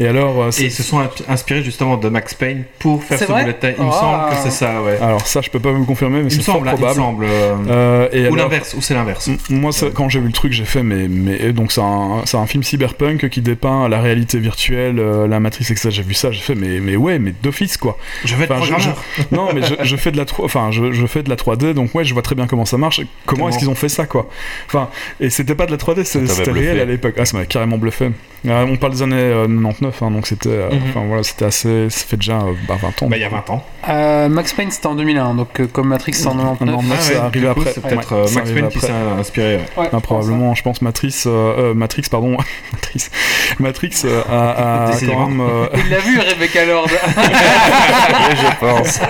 Et 0.02 0.08
alors, 0.08 0.42
euh, 0.42 0.50
ils 0.58 0.72
se 0.72 0.82
sont 0.82 0.98
ins- 0.98 1.10
inspirés 1.28 1.62
justement 1.62 1.98
de 1.98 2.08
Max 2.08 2.32
Payne 2.32 2.64
pour 2.78 3.04
faire 3.04 3.18
ce 3.18 3.26
bullet 3.26 3.52
time. 3.60 3.74
Il 3.78 3.84
me 3.84 3.90
Ah. 3.90 4.00
semble 4.00 4.30
que 4.30 4.36
c'est 4.42 4.50
ça, 4.56 4.82
ouais. 4.82 4.98
alors 5.02 5.26
ça, 5.26 5.42
je 5.42 5.50
peux 5.50 5.60
pas 5.60 5.72
vous 5.72 5.80
le 5.80 5.84
confirmer, 5.84 6.18
mais 6.18 6.24
me 6.24 6.28
c'est 6.30 6.40
fort 6.42 6.54
semble, 6.56 6.68
hein, 6.68 6.72
il 6.72 6.80
me 6.80 6.86
probable. 6.86 7.00
semble. 7.00 7.24
euh, 7.28 7.54
Euh, 7.68 8.08
et 8.10 8.26
Ou 8.30 8.34
l'inverse, 8.34 8.72
ou 8.74 8.80
c'est 8.80 8.94
l'inverse. 8.94 9.28
Moi, 9.50 9.72
ça- 9.72 9.88
quand 9.92 10.08
j'ai 10.08 10.18
vu 10.20 10.26
le 10.28 10.32
truc, 10.32 10.52
j'ai 10.54 10.64
fait, 10.64 10.82
mais, 10.82 11.06
mais 11.06 11.52
donc 11.52 11.70
c'est 11.70 11.82
un, 11.82 12.46
film 12.46 12.62
cyberpunk 12.62 13.28
qui 13.28 13.42
dépeint 13.42 13.88
la 13.90 14.00
réalité 14.00 14.38
virtuelle, 14.38 14.98
euh, 14.98 15.28
la 15.28 15.38
matrice, 15.38 15.70
etc. 15.70 15.90
J'ai 15.92 16.02
vu 16.02 16.14
ça, 16.14 16.32
j'ai 16.32 16.40
fait, 16.40 16.54
mais, 16.54 16.80
mais 16.80 16.96
ouais, 16.96 17.18
mais 17.18 17.34
d'office 17.42 17.76
quoi. 17.76 17.98
Je 18.24 18.34
vais 18.36 18.44
être 18.44 18.52
Enfin, 18.52 18.64
je- 18.64 18.70
programmeur. 18.72 19.02
non, 19.32 19.48
mais 19.54 19.60
je, 19.62 19.74
je 19.84 19.96
fais 19.96 20.10
de 20.12 20.16
la, 20.16 20.24
tro- 20.24 20.44
enfin, 20.46 20.70
je, 20.70 20.92
je 20.92 21.06
fais 21.06 21.22
de 21.22 21.28
la 21.28 21.36
3D, 21.36 21.74
donc 21.74 21.94
ouais, 21.94 22.04
je 22.04 22.14
vois 22.14 22.22
très 22.22 22.34
bien 22.34 22.46
comment 22.46 22.64
ça 22.64 22.78
marche. 22.78 23.02
Comment 23.26 23.50
est-ce 23.50 23.58
qu'ils 23.58 23.68
ont 23.68 23.74
fait 23.74 23.90
ça 23.90 24.06
quoi 24.06 24.28
Enfin, 24.66 24.88
et 25.20 25.28
c'était 25.28 25.54
pas 25.54 25.66
de 25.66 25.72
la 25.72 25.76
3D, 25.76 26.04
c'était 26.04 26.50
réel 26.50 26.80
à 26.80 26.86
l'époque. 26.86 27.14
Ah, 27.18 27.26
ça 27.26 27.36
m'avait 27.36 27.46
carrément 27.46 27.76
bluffé. 27.76 28.10
Euh, 28.48 28.66
on 28.70 28.76
parle 28.76 28.92
des 28.94 29.03
années 29.03 29.16
euh, 29.16 29.46
99, 29.46 30.03
hein, 30.03 30.11
donc 30.12 30.26
c'était, 30.26 30.48
euh, 30.48 30.70
Mhm. 30.70 30.79
enfin 30.88 31.03
voilà, 31.07 31.22
c'était 31.22 31.44
assez, 31.44 31.90
ça 31.90 32.07
fait 32.07 32.16
déjà 32.16 32.38
euh, 32.38 32.53
bah, 32.66 32.76
20 32.81 33.03
ans. 33.03 33.09
Bah, 33.11 33.16
il 33.18 33.20
y 33.20 33.24
a 33.24 33.29
20 33.29 33.50
ans. 33.50 33.62
Euh, 33.88 34.29
Max 34.31 34.55
Payne, 34.55 34.70
c'était 34.70 34.87
en 34.87 34.94
2001, 34.94 35.35
donc 35.35 35.61
euh, 35.61 35.66
comme 35.66 35.88
Matrix, 35.88 36.14
c'est 36.14 36.26
en 36.26 36.35
99. 36.37 36.74
Non, 36.74 36.83
mais 36.83 36.94
Ah 36.94 37.00
c'est 37.03 37.14
ouais, 37.14 37.20
arrivé 37.20 37.48
après. 37.48 37.72
C'est 37.74 37.83
peut-être 37.83 38.14
Ouais, 38.14 38.29
euh, 38.31 38.35
Max 38.35 38.50
Payne 38.50 38.68
qui 38.70 38.81
s'est 38.81 38.92
inspiré. 39.18 39.57
ouais. 39.57 39.62
Ouais, 39.76 39.90
Ah, 39.92 40.00
probablement, 40.00 40.55
je 40.55 40.62
pense 40.62 40.81
Matrix, 40.81 41.14
euh, 41.26 41.31
euh, 41.70 41.74
Matrix, 41.74 42.05
pardon, 42.11 42.37
Matrix, 42.72 43.11
Matrix 43.59 43.90
euh, 44.07 44.22
a, 44.31 44.87
a 44.88 44.90
quand 45.00 45.26
même. 45.29 45.40
euh, 45.42 45.66
Il 45.85 45.90
l'a 45.90 45.98
vu, 45.98 46.18
Rebecca 46.18 46.64
Lord. 46.64 46.88
Ouais, 47.20 48.37
je 48.37 48.59
pense. 48.61 49.00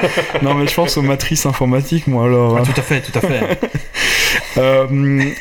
non, 0.43 0.55
mais 0.55 0.67
je 0.67 0.75
pense 0.75 0.97
aux 0.97 1.03
matrices 1.03 1.47
informatiques, 1.47 2.07
moi 2.07 2.25
alors. 2.27 2.55
Ouais, 2.55 2.63
tout 2.63 2.73
à 2.77 2.83
fait, 2.83 3.01
tout 3.01 3.17
à 3.17 3.21
fait. 3.21 3.61
Euh, 4.59 4.87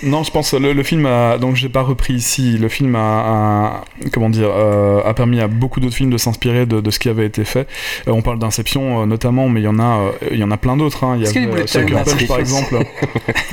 non, 0.03 0.23
je 0.23 0.31
pense 0.31 0.53
le, 0.53 0.73
le 0.73 0.83
film 0.83 1.05
a 1.05 1.37
donc 1.37 1.55
j'ai 1.55 1.69
pas 1.69 1.81
repris 1.81 2.13
ici. 2.13 2.57
Le 2.57 2.69
film 2.69 2.95
a, 2.95 2.99
a- 2.99 3.78
comment 4.11 4.29
dire 4.29 4.49
euh, 4.51 5.01
a 5.03 5.13
permis 5.13 5.39
à 5.39 5.47
beaucoup 5.47 5.79
d'autres 5.79 5.95
films 5.95 6.09
de 6.09 6.17
s'inspirer 6.17 6.65
de, 6.65 6.81
de 6.81 6.91
ce 6.91 6.99
qui 6.99 7.09
avait 7.09 7.25
été 7.25 7.43
fait. 7.45 7.67
Euh, 8.07 8.11
on 8.11 8.21
parle 8.21 8.39
d'Inception 8.39 9.01
euh, 9.01 9.05
notamment, 9.05 9.49
mais 9.49 9.61
il 9.61 9.63
y 9.63 9.67
en 9.67 9.79
a 9.79 9.99
euh, 9.99 10.11
il 10.31 10.37
y 10.37 10.43
en 10.43 10.51
a 10.51 10.57
plein 10.57 10.77
d'autres. 10.77 11.03
Hein. 11.03 11.17
Il 11.17 11.23
y 11.23 11.27
a 11.27 11.47
euh, 11.47 11.67
Sucker 11.67 12.03
Punch 12.03 12.27
par 12.27 12.39
exemple, 12.39 12.77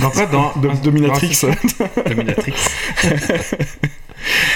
Dans 0.00 0.10
quoi 0.10 0.26
Dans 0.26 0.52
de, 0.60 0.68
dans 0.68 0.74
Dominatrix. 0.74 1.42
Dominatrix. 2.06 2.54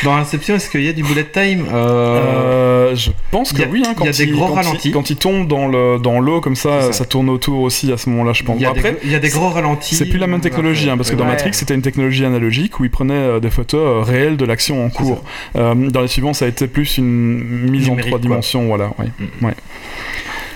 Dans 0.04 0.14
Inception, 0.16 0.54
est-ce 0.56 0.70
qu'il 0.70 0.82
y 0.82 0.88
a 0.88 0.92
du 0.92 1.02
bullet 1.02 1.24
time 1.24 1.66
euh... 1.72 2.90
Euh, 2.90 2.96
je 2.96 3.10
pense 3.30 3.52
que 3.52 3.62
a- 3.62 3.66
oui. 3.66 3.82
Hein, 3.86 3.92
quand 3.96 4.04
il 4.04 4.06
y 4.06 4.22
a 4.22 4.26
des 4.26 4.32
gros 4.32 4.46
quand 4.48 4.54
ralentis. 4.54 4.90
quand 4.90 5.10
il 5.10 5.16
tombe 5.16 5.46
dans 5.46 5.68
le 5.68 5.98
dans 5.98 6.18
l'eau 6.20 6.40
comme 6.40 6.56
ça, 6.56 6.82
ça, 6.82 6.92
ça. 6.92 7.04
tourne 7.04 7.28
autour 7.28 7.60
aussi 7.60 7.92
à 7.92 7.96
ce 7.96 8.08
moment-là, 8.10 8.32
je 8.32 8.42
pense. 8.42 8.56
Il 8.58 8.62
y, 8.62 8.66
a 8.66 8.70
Après, 8.70 8.92
des, 8.92 8.98
il 9.04 9.10
y 9.10 9.14
a 9.14 9.18
des 9.18 9.28
gros 9.28 9.48
ralentis. 9.48 9.94
C'est 9.94 10.06
plus 10.06 10.18
la 10.18 10.26
même 10.26 10.40
technologie, 10.40 10.88
hein, 10.90 10.96
parce 10.96 11.10
que 11.10 11.16
dans. 11.16 11.24
Matrix, 11.24 11.54
c'était 11.54 11.74
une 11.74 11.82
technologie 11.82 12.24
analogique 12.24 12.80
où 12.80 12.84
ils 12.84 12.90
prenaient 12.90 13.14
euh, 13.14 13.40
des 13.40 13.50
photos 13.50 13.80
euh, 13.80 14.02
réelles 14.10 14.36
de 14.36 14.44
l'action 14.44 14.84
en 14.84 14.90
cours. 14.90 15.22
Euh, 15.56 15.74
dans 15.74 16.00
les 16.00 16.08
suivants, 16.08 16.32
ça 16.32 16.46
a 16.46 16.48
été 16.48 16.66
plus 16.66 16.98
une 16.98 17.38
mise 17.70 17.88
Numérique, 17.88 18.06
en 18.06 18.08
trois 18.08 18.18
dimensions, 18.18 18.66
voilà. 18.66 18.86
ouais, 18.98 19.06
Mm. 19.40 19.44
ouais. 19.46 19.54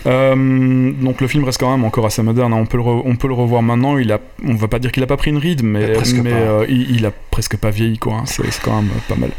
Euh, 0.07 0.93
donc 1.01 1.21
le 1.21 1.27
film 1.29 1.45
reste 1.45 1.59
quand 1.61 1.71
même 1.71 1.85
encore 1.85 2.07
assez 2.07 2.23
moderne. 2.23 2.53
hein, 2.53 2.59
On 2.61 2.67
peut 2.67 2.77
le 2.77 2.83
re- 2.83 3.03
on 3.05 3.17
peut 3.17 3.29
le 3.29 3.35
revoir 3.35 3.63
maintenant. 3.63 3.97
Il 3.99 4.13
a, 4.13 4.19
on 4.47 4.55
va 4.55 4.69
pas 4.69 4.79
dire 4.79 4.93
qu'il 4.93 5.03
a 5.03 5.07
pas 5.07 5.17
pris 5.17 5.31
une 5.31 5.39
ride, 5.39 5.63
mais, 5.63 5.87
Mais 5.87 5.93
presque 5.95 6.17
mais 6.23 6.33
euh, 6.33 6.67
il, 6.69 6.97
il 6.97 7.07
a 7.07 7.11
presque 7.31 7.57
pas 7.57 7.71
vieilli 7.71 7.99
quoi. 7.99 8.15
hein, 8.15 8.23
C'est 8.27 8.45
c'est 8.51 8.63
quand 8.63 8.77
même 8.77 8.91
euh, 8.95 9.01
pas 9.09 9.19
mal. 9.19 9.31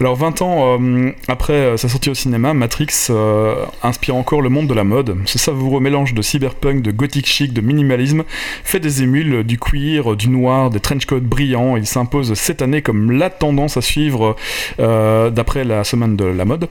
Alors 0.00 0.16
20 0.16 0.42
ans 0.42 0.78
euh, 0.80 1.10
après 1.28 1.52
euh, 1.52 1.76
sa 1.76 1.88
sortie 1.88 2.10
au 2.10 2.14
cinéma, 2.14 2.54
Matrix 2.54 2.88
euh, 3.10 3.54
inspire 3.82 4.16
encore 4.16 4.42
le 4.42 4.48
monde 4.48 4.66
de 4.66 4.74
la 4.74 4.84
mode. 4.84 5.16
Ce 5.26 5.38
savoureux 5.38 5.80
mélange 5.80 6.14
de 6.14 6.22
cyberpunk, 6.22 6.82
de 6.82 6.90
gothique 6.90 7.26
chic, 7.26 7.52
de 7.52 7.60
minimalisme 7.60 8.24
fait 8.64 8.80
des 8.80 9.02
émules, 9.02 9.34
euh, 9.34 9.44
du 9.44 9.58
cuir, 9.58 10.12
euh, 10.12 10.16
du 10.16 10.28
noir, 10.28 10.70
des 10.70 10.80
trenchcoats 10.80 11.20
brillants. 11.20 11.76
Il 11.76 11.86
s'impose 11.86 12.34
cette 12.34 12.62
année 12.62 12.82
comme 12.82 13.10
la 13.12 13.30
tendance 13.30 13.76
à 13.76 13.80
suivre 13.82 14.36
euh, 14.80 15.30
d'après 15.30 15.64
la 15.64 15.84
semaine 15.84 16.16
de 16.16 16.24
la 16.24 16.44
mode. 16.44 16.68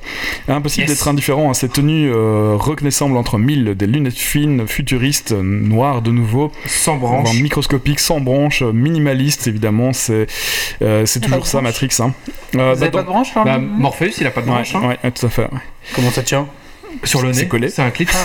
Impossible 0.48 0.80
Yes. 0.88 0.90
d'être 0.98 1.08
indifférent 1.08 1.50
à 1.50 1.54
ces 1.54 1.68
tenues 1.68 2.10
euh, 2.12 2.56
reconnaissables 2.58 3.16
entre 3.18 3.29
mille, 3.38 3.76
des 3.76 3.88
lunettes 3.88 4.18
fines, 4.18 4.68
futuristes, 4.68 5.32
noires 5.34 6.02
de 6.02 6.12
nouveau, 6.12 6.52
Sans 6.66 6.98
voire 6.98 7.22
branche. 7.22 7.40
microscopiques, 7.42 8.00
sans 8.00 8.20
branches, 8.22 8.62
euh, 8.64 8.72
minimalistes 8.74 9.48
évidemment. 9.48 9.94
C'est 9.94 10.28
euh, 10.82 11.06
c'est 11.06 11.20
toujours 11.20 11.46
ça 11.46 11.60
branche 11.62 11.82
Matrix. 11.82 11.90
Hein. 12.02 12.14
Euh, 12.28 12.32
Vous 12.52 12.58
bah, 12.58 12.72
avez 12.72 12.92
pas 12.92 13.02
de 13.04 13.08
Bah, 13.46 13.60
Morpheus, 13.60 14.12
il 14.20 14.28
a 14.28 14.32
pas 14.32 14.42
de 14.42 14.48
Ouais, 14.48 14.54
branche. 14.54 14.76
hein. 14.76 14.82
ouais, 14.82 14.98
ouais, 15.04 15.12
tout 15.12 15.26
à 15.26 15.30
fait. 15.30 15.44
ouais. 15.44 15.60
Comment 15.96 16.10
ça 16.12 16.24
tient? 16.24 16.48
Sur 17.04 17.22
le 17.22 17.34
C'est 17.34 17.44
nez, 17.44 17.48
collé. 17.48 17.70
c'est 17.70 17.82
un 17.82 17.92
clip. 17.92 18.10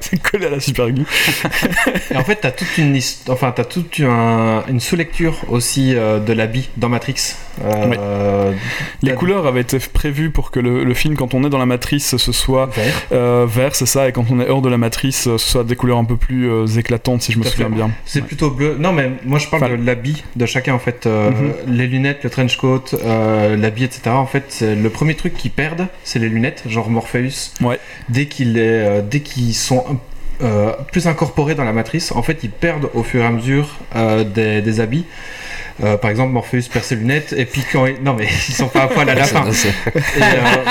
C'est 0.00 0.20
collé 0.22 0.46
à 0.46 0.50
la 0.50 0.60
super 0.60 0.90
glue. 0.90 1.04
Et 2.12 2.16
en 2.16 2.22
fait, 2.22 2.36
t'as 2.36 2.50
toute 2.52 2.78
une 2.78 2.98
enfin 3.28 3.52
t'as 3.54 3.64
toute 3.64 3.98
un- 4.00 4.62
une 4.68 4.78
sous-lecture 4.78 5.38
aussi 5.48 5.94
euh, 5.96 6.20
de 6.20 6.32
l'habit 6.32 6.68
dans 6.76 6.88
Matrix. 6.88 7.34
Euh, 7.64 8.52
Les 9.02 9.12
couleurs 9.14 9.46
avaient 9.46 9.60
été 9.60 9.78
prévues 9.78 10.30
pour 10.30 10.50
que 10.50 10.60
le, 10.60 10.84
le 10.84 10.94
film, 10.94 11.16
quand 11.16 11.34
on 11.34 11.44
est 11.44 11.48
dans 11.50 11.58
la 11.58 11.66
matrice, 11.66 12.16
ce 12.16 12.32
soit 12.32 12.66
vert. 12.66 12.92
euh, 13.12 13.46
vert, 13.48 13.74
c'est 13.74 13.86
ça, 13.86 14.08
et 14.08 14.12
quand 14.12 14.24
on 14.30 14.40
est 14.40 14.48
hors 14.48 14.62
de 14.62 14.68
la 14.68 14.78
matrice, 14.78 15.22
ce 15.22 15.38
soit 15.38 15.64
des 15.64 15.76
couleurs 15.76 15.98
un 15.98 16.04
peu 16.04 16.16
plus 16.16 16.78
éclatantes, 16.78 17.22
si 17.22 17.32
je 17.32 17.38
me 17.38 17.44
Tout 17.44 17.50
souviens 17.50 17.68
fait. 17.68 17.74
bien. 17.74 17.90
C'est 18.04 18.20
Ouais. 18.20 18.26
plutôt 18.26 18.50
bleu. 18.50 18.76
Non, 18.78 18.92
mais 18.92 19.10
moi 19.24 19.38
je 19.38 19.48
parle 19.48 19.64
Enfin- 19.64 19.76
de 19.76 19.84
l'habit 19.84 20.22
de 20.36 20.46
chacun 20.46 20.74
en 20.74 20.78
fait. 20.78 21.06
Mhm. 21.06 21.52
Les 21.68 21.86
lunettes, 21.88 22.20
le 22.22 22.30
trench 22.30 22.56
coat, 22.56 22.84
l'habit, 23.56 23.84
etc. 23.84 24.02
En 24.10 24.26
fait, 24.26 24.44
c'est 24.48 24.74
le 24.76 24.90
premier 24.90 25.14
truc 25.14 25.34
qu'ils 25.34 25.50
perdent, 25.50 25.86
c'est 26.04 26.18
les 26.20 26.28
lunettes, 26.28 26.62
genre 26.68 26.88
Morpheus. 26.90 27.52
Ouais. 27.60 27.78
Euh, 28.10 29.02
dès 29.02 29.20
qu'ils 29.20 29.54
sont 29.54 29.84
euh, 30.42 30.72
plus 30.90 31.06
incorporés 31.06 31.54
dans 31.54 31.64
la 31.64 31.72
matrice, 31.72 32.12
en 32.12 32.22
fait, 32.22 32.38
ils 32.42 32.50
perdent 32.50 32.90
au 32.94 33.02
fur 33.02 33.22
et 33.22 33.26
à 33.26 33.30
mesure 33.30 33.78
euh, 33.94 34.24
des 34.24 34.80
habits. 34.80 35.06
Euh, 35.82 35.96
par 35.96 36.10
exemple, 36.10 36.32
Morpheus 36.32 36.62
perd 36.72 36.84
ses 36.84 36.96
lunettes, 36.96 37.34
et 37.36 37.44
puis 37.44 37.62
quand 37.72 37.86
il... 37.86 37.96
non 38.02 38.14
mais 38.14 38.26
ils 38.48 38.54
sont 38.54 38.68
pas 38.68 38.82
à 38.82 38.86
poil 38.88 39.08
à 39.08 39.14
la 39.14 39.24
fin. 39.24 39.44
Et 39.50 40.22
euh, 40.22 40.24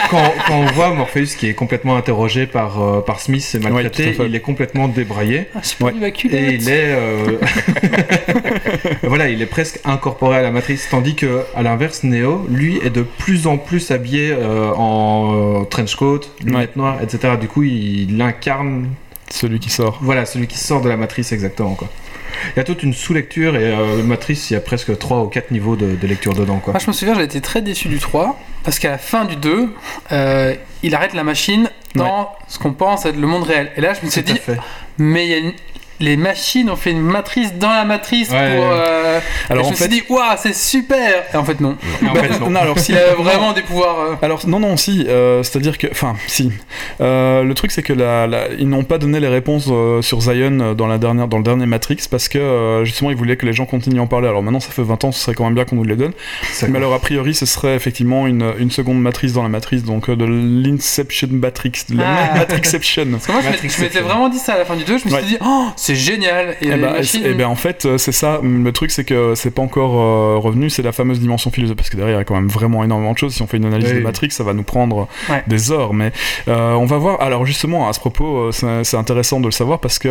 quand, 0.09 0.33
quand 0.47 0.55
on 0.55 0.65
voit 0.67 0.89
Morpheus 0.93 1.35
qui 1.37 1.47
est 1.47 1.53
complètement 1.53 1.95
interrogé 1.97 2.45
par, 2.47 2.81
euh, 2.81 3.01
par 3.01 3.19
Smith 3.19 3.45
et 3.53 3.57
Ouais, 3.63 3.71
maltraité, 3.71 4.13
fait. 4.13 4.25
il 4.25 4.35
est 4.35 4.39
complètement 4.39 4.87
débraillé. 4.87 5.47
Ah, 5.55 5.59
ma 5.81 6.07
Et 6.07 6.11
il 6.53 6.69
est, 6.69 6.95
euh, 6.95 7.37
voilà, 9.03 9.29
il 9.29 9.41
est 9.41 9.45
presque 9.47 9.79
incorporé 9.85 10.37
à 10.37 10.41
la 10.41 10.51
matrice, 10.51 10.87
tandis 10.89 11.15
que 11.15 11.41
à 11.55 11.63
l'inverse, 11.63 12.03
Neo, 12.03 12.45
lui, 12.49 12.79
est 12.83 12.89
de 12.89 13.01
plus 13.03 13.47
en 13.47 13.57
plus 13.57 13.91
habillé 13.91 14.31
euh, 14.31 14.71
en 14.75 15.61
euh, 15.61 15.65
trench 15.65 15.95
coat, 15.95 16.21
lunettes 16.45 16.75
noires, 16.75 16.97
etc. 17.01 17.33
Du 17.39 17.47
coup, 17.47 17.63
il, 17.63 18.11
il 18.11 18.21
incarne, 18.21 18.89
Celui 19.29 19.59
qui 19.59 19.69
sort. 19.69 19.99
voilà, 20.01 20.25
celui 20.25 20.47
qui 20.47 20.57
sort 20.57 20.81
de 20.81 20.89
la 20.89 20.97
matrice 20.97 21.31
exactement, 21.31 21.73
quoi. 21.75 21.89
Il 22.55 22.57
y 22.57 22.59
a 22.59 22.63
toute 22.63 22.83
une 22.83 22.93
sous-lecture 22.93 23.55
et 23.55 23.65
euh, 23.65 24.03
matrice, 24.03 24.49
il 24.49 24.53
y 24.53 24.57
a 24.57 24.61
presque 24.61 24.97
3 24.97 25.21
ou 25.21 25.27
4 25.27 25.51
niveaux 25.51 25.75
de, 25.75 25.95
de 25.95 26.07
lecture 26.07 26.33
dedans, 26.33 26.59
quoi. 26.59 26.73
Moi, 26.73 26.79
je 26.79 26.87
me 26.87 26.93
souviens, 26.93 27.13
j'ai 27.15 27.23
été 27.23 27.41
très 27.41 27.61
déçu 27.61 27.87
du 27.87 27.99
3 27.99 28.39
parce 28.63 28.79
qu'à 28.79 28.89
la 28.91 28.97
fin 28.97 29.25
du 29.25 29.35
2, 29.35 29.73
euh, 30.11 30.55
il 30.83 30.95
arrête 30.95 31.13
la 31.13 31.23
machine 31.23 31.69
dans 31.95 32.31
ce 32.47 32.57
qu'on 32.59 32.73
pense 32.73 33.05
être 33.05 33.17
le 33.17 33.27
monde 33.27 33.43
réel. 33.43 33.71
Et 33.77 33.81
là, 33.81 33.93
je 33.93 34.05
me 34.05 34.09
suis 34.11 34.21
dit, 34.23 34.35
fait. 34.37 34.57
mais 34.97 35.25
il 35.25 35.29
y 35.29 35.33
a 35.33 35.37
une- 35.37 35.53
les 36.01 36.17
machines 36.17 36.69
ont 36.69 36.75
fait 36.75 36.91
une 36.91 37.01
matrice 37.01 37.53
dans 37.55 37.69
la 37.69 37.83
matrice 37.85 38.29
Ouais. 38.31 38.55
pour. 38.55 38.65
euh, 38.65 39.19
Alors 39.49 39.63
et 39.63 39.63
je 39.65 39.67
en 39.69 39.71
me 39.71 39.75
fait, 39.75 39.89
suis 39.89 40.01
dit, 40.01 40.03
waouh, 40.09 40.23
c'est 40.37 40.55
super 40.55 41.23
Et 41.33 41.37
en 41.37 41.43
fait, 41.43 41.59
non. 41.59 41.77
Et 42.03 42.07
en 42.07 42.15
fait, 42.15 42.39
non. 42.39 42.49
non, 42.49 42.59
alors 42.59 42.79
si 42.79 42.91
Il 42.91 42.97
a 42.97 43.13
vraiment 43.15 43.53
des 43.53 43.61
pouvoirs. 43.61 43.99
euh, 43.99 44.15
Alors 44.21 44.47
non 44.47 44.59
non 44.59 44.77
si 44.77 45.05
euh, 45.07 45.43
c'est-à-dire 45.43 45.77
que 45.77 45.87
enfin 45.91 46.15
si 46.27 46.51
Euh, 46.99 47.43
le 47.43 47.53
truc 47.53 47.71
c'est 47.71 47.83
que 47.83 47.93
la, 47.93 48.27
la- 48.27 48.47
ils 48.57 48.67
n'ont 48.67 48.83
pas 48.83 48.97
donné 48.97 49.19
les 49.19 49.27
réponses 49.27 49.67
euh, 49.69 50.01
sur 50.01 50.21
Zion 50.21 50.73
dans 50.75 50.87
la 50.87 50.97
dernière 50.97 51.27
dans 51.27 51.37
le 51.37 51.43
dernier 51.43 51.65
Matrix 51.65 51.97
parce 52.09 52.27
que 52.27 52.37
euh, 52.37 52.85
justement 52.85 53.09
ils 53.11 53.17
voulaient 53.17 53.37
que 53.37 53.45
les 53.45 53.53
gens 53.53 53.65
continuent 53.65 53.99
à 53.99 54.03
en 54.03 54.07
parler 54.07 54.27
alors 54.27 54.43
maintenant 54.43 54.59
ça 54.59 54.71
fait 54.71 54.83
20 54.83 55.03
ans 55.05 55.11
ce 55.11 55.19
serait 55.19 55.33
quand 55.33 55.45
même 55.45 55.55
bien 55.55 55.65
qu'on 55.65 55.75
nous 55.77 55.83
les 55.83 55.95
donne 55.95 56.11
mais 56.67 56.77
alors 56.77 56.93
a 56.93 56.99
priori 56.99 57.33
ce 57.33 57.45
serait 57.45 57.75
effectivement 57.75 58.27
une, 58.27 58.53
une 58.59 58.71
seconde 58.71 59.01
matrice 59.01 59.33
dans 59.33 59.43
la 59.43 59.49
matrice 59.49 59.83
donc 59.83 60.09
euh, 60.09 60.15
de 60.15 60.25
l'Inception 60.25 61.27
Matrix 61.31 61.71
de 61.89 61.97
la 61.97 62.05
Ah. 62.33 62.37
Matrixception 62.39 63.05
Parce 63.11 63.25
que 63.27 63.31
moi, 63.31 63.41
je 63.41 63.81
m'étais- 63.81 63.99
vraiment 64.01 64.29
dit 64.29 64.37
ça 64.39 64.53
à 64.53 64.57
la 64.57 64.65
fin 64.65 64.75
du 64.75 64.83
2. 64.83 64.97
Je 64.97 65.07
me 65.07 65.13
Ouais. 65.13 65.19
suis 65.21 65.29
dit, 65.31 65.37
oh, 65.43 65.67
c'est 65.75 65.90
génial. 65.95 66.51
Et 66.61 66.67
Eh 66.67 66.69
les 66.71 66.77
ben, 66.77 66.91
machines. 66.93 67.21
eh 67.25 67.33
ben, 67.33 67.45
en 67.47 67.55
fait, 67.55 67.85
euh, 67.85 67.97
c'est 67.97 68.11
ça. 68.11 68.39
Le 68.43 68.71
truc, 68.71 68.91
c'est 68.91 69.03
que 69.03 69.33
c'est 69.35 69.51
pas 69.51 69.61
encore 69.61 69.99
euh, 69.99 70.37
revenu. 70.37 70.69
C'est 70.69 70.81
la 70.83 70.91
fameuse 70.91 71.19
dimension 71.19 71.51
philosophique. 71.51 71.77
Parce 71.77 71.89
que 71.89 71.97
derrière, 71.97 72.15
il 72.17 72.19
y 72.19 72.21
a 72.21 72.25
quand 72.25 72.35
même 72.35 72.47
vraiment 72.49 72.83
énormément 72.83 73.13
de 73.13 73.17
choses. 73.17 73.33
Si 73.33 73.41
on 73.41 73.47
fait 73.47 73.57
une 73.57 73.65
analyse 73.65 73.89
Oui. 73.91 73.95
de 73.99 74.03
Matrix, 74.03 74.31
ça 74.31 74.43
va 74.43 74.53
nous 74.53 74.63
prendre 74.63 75.07
Ouais. 75.29 75.43
des 75.47 75.71
heures. 75.71 75.93
Mais 75.93 76.11
euh, 76.47 76.73
on 76.73 76.85
va 76.85 76.97
voir. 76.97 77.21
Alors, 77.21 77.45
justement, 77.45 77.87
à 77.89 77.93
ce 77.93 77.99
propos, 77.99 78.37
euh, 78.37 78.51
c'est 78.51 78.83
c'est 78.83 78.97
intéressant 78.97 79.39
de 79.39 79.45
le 79.45 79.51
savoir 79.51 79.79
parce 79.79 79.99
que 79.99 80.09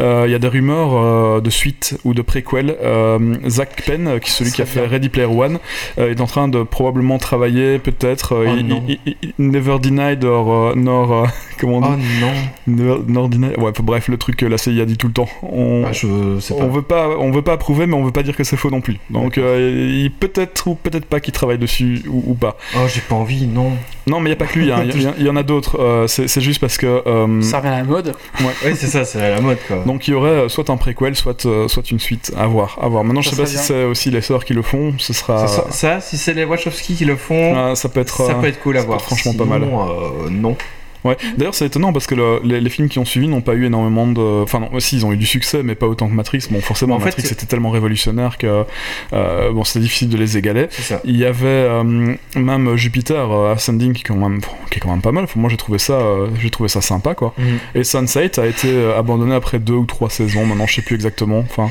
euh, 0.00 0.24
il 0.26 0.32
y 0.32 0.34
a 0.34 0.38
des 0.38 0.48
rumeurs 0.48 0.90
euh, 0.94 1.40
de 1.40 1.50
suite 1.50 1.98
ou 2.04 2.14
de 2.14 2.22
préquel. 2.22 2.76
Euh, 2.82 3.34
Zach 3.48 3.82
Penn, 3.86 4.06
euh, 4.08 4.18
qui 4.18 4.30
est 4.30 4.32
celui 4.32 4.52
qui 4.52 4.62
a 4.62 4.66
fait 4.66 4.86
Ready 4.86 5.08
Player 5.08 5.26
One, 5.28 5.58
euh, 5.98 6.10
est 6.10 6.20
en 6.20 6.26
train 6.26 6.48
de 6.48 6.62
probablement 6.62 7.18
travailler, 7.18 7.78
peut-être. 7.78 8.34
euh, 8.34 8.46
Oh 8.48 8.54
il- 8.58 8.66
non. 8.66 8.82
il- 8.88 8.98
il- 9.06 9.16
il- 9.22 9.32
Never 9.38 9.78
Denied 9.78 10.24
or 10.24 10.52
euh, 10.52 10.74
nor. 10.76 11.12
euh, 11.12 11.26
comment 11.60 11.78
on 11.78 11.96
dit 11.96 12.02
Oh 12.22 12.26
non, 12.66 12.76
Never, 12.76 13.00
nor 13.06 13.28
denied. 13.28 13.58
Ouais, 13.58 13.72
bref, 13.82 14.08
le 14.08 14.16
truc 14.16 14.36
que 14.36 14.46
la 14.46 14.58
CIA 14.58 14.84
dit 14.84 14.96
tout 14.96 15.09
le 15.10 15.14
temps. 15.14 15.28
On, 15.42 15.84
Ah, 15.86 15.92
je 15.92 16.38
sais 16.40 16.54
pas. 16.54 16.64
on 16.64 16.68
veut 16.68 16.82
pas, 16.82 17.08
on 17.18 17.30
veut 17.30 17.42
pas 17.42 17.52
approuver, 17.52 17.86
mais 17.86 17.94
on 17.94 18.04
veut 18.04 18.10
pas 18.12 18.22
dire 18.22 18.36
que 18.36 18.44
c'est 18.44 18.56
faux 18.56 18.70
non 18.70 18.80
plus. 18.80 18.98
Donc 19.10 19.38
euh, 19.38 19.98
il 20.02 20.10
peut-être 20.10 20.66
ou 20.66 20.74
peut-être 20.74 21.04
pas 21.06 21.20
qu'il 21.20 21.32
travaille 21.32 21.58
dessus 21.58 22.02
ou, 22.08 22.22
ou 22.28 22.34
pas. 22.34 22.56
Oh, 22.76 22.80
j'ai 22.92 23.00
pas 23.02 23.14
envie, 23.14 23.46
non. 23.46 23.72
Non, 24.06 24.18
mais 24.20 24.30
il 24.30 24.32
y 24.32 24.34
a 24.34 24.36
pas 24.36 24.46
que 24.46 24.58
lui. 24.58 24.72
hein. 24.72 24.82
Il 24.84 25.02
y, 25.02 25.06
a- 25.06 25.14
il 25.18 25.26
y 25.26 25.28
en 25.30 25.36
a 25.36 25.42
d'autres. 25.42 25.78
Euh, 25.80 26.06
c'est 26.06 26.40
juste 26.40 26.60
parce 26.60 26.76
que 26.78 27.02
euh, 27.06 27.42
Ça 27.42 27.58
revient 27.58 27.68
à 27.68 27.76
la 27.78 27.84
mode. 27.84 28.14
Oui, 28.40 28.72
c'est 28.74 28.86
ça, 28.88 29.04
c'est 29.04 29.20
à 29.22 29.30
la 29.30 29.40
mode, 29.40 29.58
quoi. 29.68 29.82
donc 29.86 30.08
il 30.08 30.12
y 30.12 30.14
aurait 30.14 30.30
euh, 30.30 30.48
soit 30.48 30.70
un 30.70 30.76
préquel, 30.76 31.14
soit 31.16 31.46
soit 31.68 31.90
une 31.90 31.98
suite. 32.00 32.32
À 32.36 32.46
voir, 32.46 32.78
à 32.80 32.88
voir. 32.88 33.04
Maintenant, 33.04 33.20
je 33.22 33.30
sais 33.30 33.36
pas 33.36 33.46
si 33.46 33.58
c'est 33.58 33.84
aussi 33.84 34.10
les 34.10 34.20
sœurs 34.22 34.44
qui 34.44 34.54
le 34.54 34.62
font. 34.62 34.94
Ce 34.98 35.12
sera. 35.12 35.46
Ça, 35.70 36.00
si 36.00 36.16
c'est 36.18 36.34
les 36.34 36.44
Wachowski 36.44 36.94
qui 36.94 37.04
le 37.04 37.16
font, 37.16 37.54
ah, 37.56 37.74
ça 37.74 37.88
peut 37.88 38.00
être. 38.00 38.26
ça 38.26 38.34
peut 38.34 38.46
être 38.46 38.60
cool 38.62 38.76
à 38.78 38.82
voir. 38.82 39.00
franchement 39.02 39.34
pas 39.34 39.44
Sinon, 39.44 39.88
euh, 39.90 40.30
non. 40.30 40.56
Ouais. 41.04 41.16
D'ailleurs, 41.38 41.54
c'est 41.54 41.66
étonnant 41.66 41.92
parce 41.92 42.06
que 42.06 42.14
le- 42.14 42.40
les, 42.44 42.60
les 42.60 42.70
films 42.70 42.88
qui 42.88 42.98
ont 42.98 43.04
suivi 43.04 43.26
n'ont 43.28 43.40
pas 43.40 43.54
eu 43.54 43.64
énormément 43.66 44.06
de. 44.06 44.42
Enfin, 44.42 44.60
non, 44.60 44.68
aussi, 44.72 44.96
ils 44.96 45.06
ont 45.06 45.12
eu 45.12 45.16
du 45.16 45.26
succès, 45.26 45.62
mais 45.62 45.74
pas 45.74 45.86
autant 45.86 46.08
que 46.08 46.12
Matrix. 46.14 46.44
Bon, 46.50 46.60
forcément, 46.60 46.96
En 46.96 46.98
fait, 47.00 47.06
Matrix 47.06 47.22
c'est- 47.22 47.32
était 47.32 47.46
tellement 47.46 47.70
révolutionnaire 47.70 48.36
que 48.38 48.64
euh, 49.12 49.52
bon, 49.52 49.64
c'était 49.64 49.80
difficile 49.80 50.08
de 50.08 50.16
les 50.16 50.36
égaler. 50.36 50.68
Il 51.04 51.16
y 51.16 51.24
avait 51.24 51.46
euh, 51.46 52.14
même 52.36 52.76
Jupiter 52.76 53.30
euh, 53.30 53.54
Ascending 53.54 53.92
qui 53.92 54.00
est, 54.02 54.04
quand 54.08 54.16
même, 54.16 54.40
qui 54.70 54.78
est 54.78 54.80
quand 54.80 54.90
même 54.90 55.00
pas 55.02 55.12
mal. 55.12 55.24
Enfin, 55.24 55.40
moi, 55.40 55.48
j'ai 55.50 55.56
trouvé 55.56 55.78
ça, 55.78 55.94
euh, 55.94 56.28
j'ai 56.40 56.50
trouvé 56.50 56.68
ça 56.68 56.80
sympa, 56.80 57.14
quoi. 57.14 57.34
Et 57.74 57.84
Sunset 57.84 58.38
a 58.38 58.46
été 58.46 58.68
abandonné 58.96 59.34
après 59.34 59.58
deux 59.58 59.74
ou 59.74 59.86
trois 59.86 60.10
saisons. 60.10 60.44
Maintenant, 60.44 60.66
je 60.66 60.74
sais 60.76 60.82
plus 60.82 60.94
exactement. 60.96 61.38
Enfin, 61.38 61.70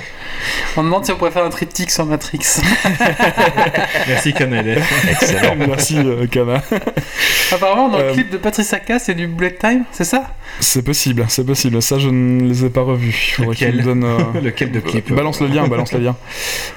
On 0.78 0.84
demande 0.84 1.06
si 1.06 1.12
on 1.12 1.16
pourrait 1.16 1.32
faire 1.32 1.46
un 1.46 1.50
triptyque 1.50 1.92
sur 1.92 2.06
Matrix. 2.06 2.40
Merci, 4.08 4.34
Canel. 4.34 4.82
Excellent. 5.10 5.56
merci, 5.56 5.96
euh, 5.98 6.28
Kana. 6.28 6.62
Apparemment, 7.52 7.90
dans 7.90 8.00
Euh, 8.00 8.08
le 8.10 8.14
clip 8.14 8.30
de 8.30 8.38
Patricia 8.38 8.80
Cass, 8.80 9.04
c'est 9.06 9.14
du 9.20 9.28
Black 9.28 9.59
Time, 9.59 9.84
c'est 9.91 10.03
ça? 10.03 10.24
C'est 10.59 10.82
possible, 10.84 11.26
c'est 11.30 11.45
possible. 11.45 11.80
Ça, 11.82 11.99
je 11.99 12.09
ne 12.09 12.41
les 12.47 12.65
ai 12.65 12.70
pas 12.70 12.82
revus. 12.82 13.34
Il 13.38 13.43
faudrait 13.45 13.53
Lequel 13.53 13.76
me 13.76 13.84
donnent. 13.84 14.03
euh, 14.03 14.41
Lequel 14.43 14.72
de 14.72 14.80
clip 14.80 15.13
Balance 15.13 15.41
le 15.41 15.47
lien, 15.47 15.67
balance 15.67 15.93
le 15.93 15.99
lien. 15.99 16.15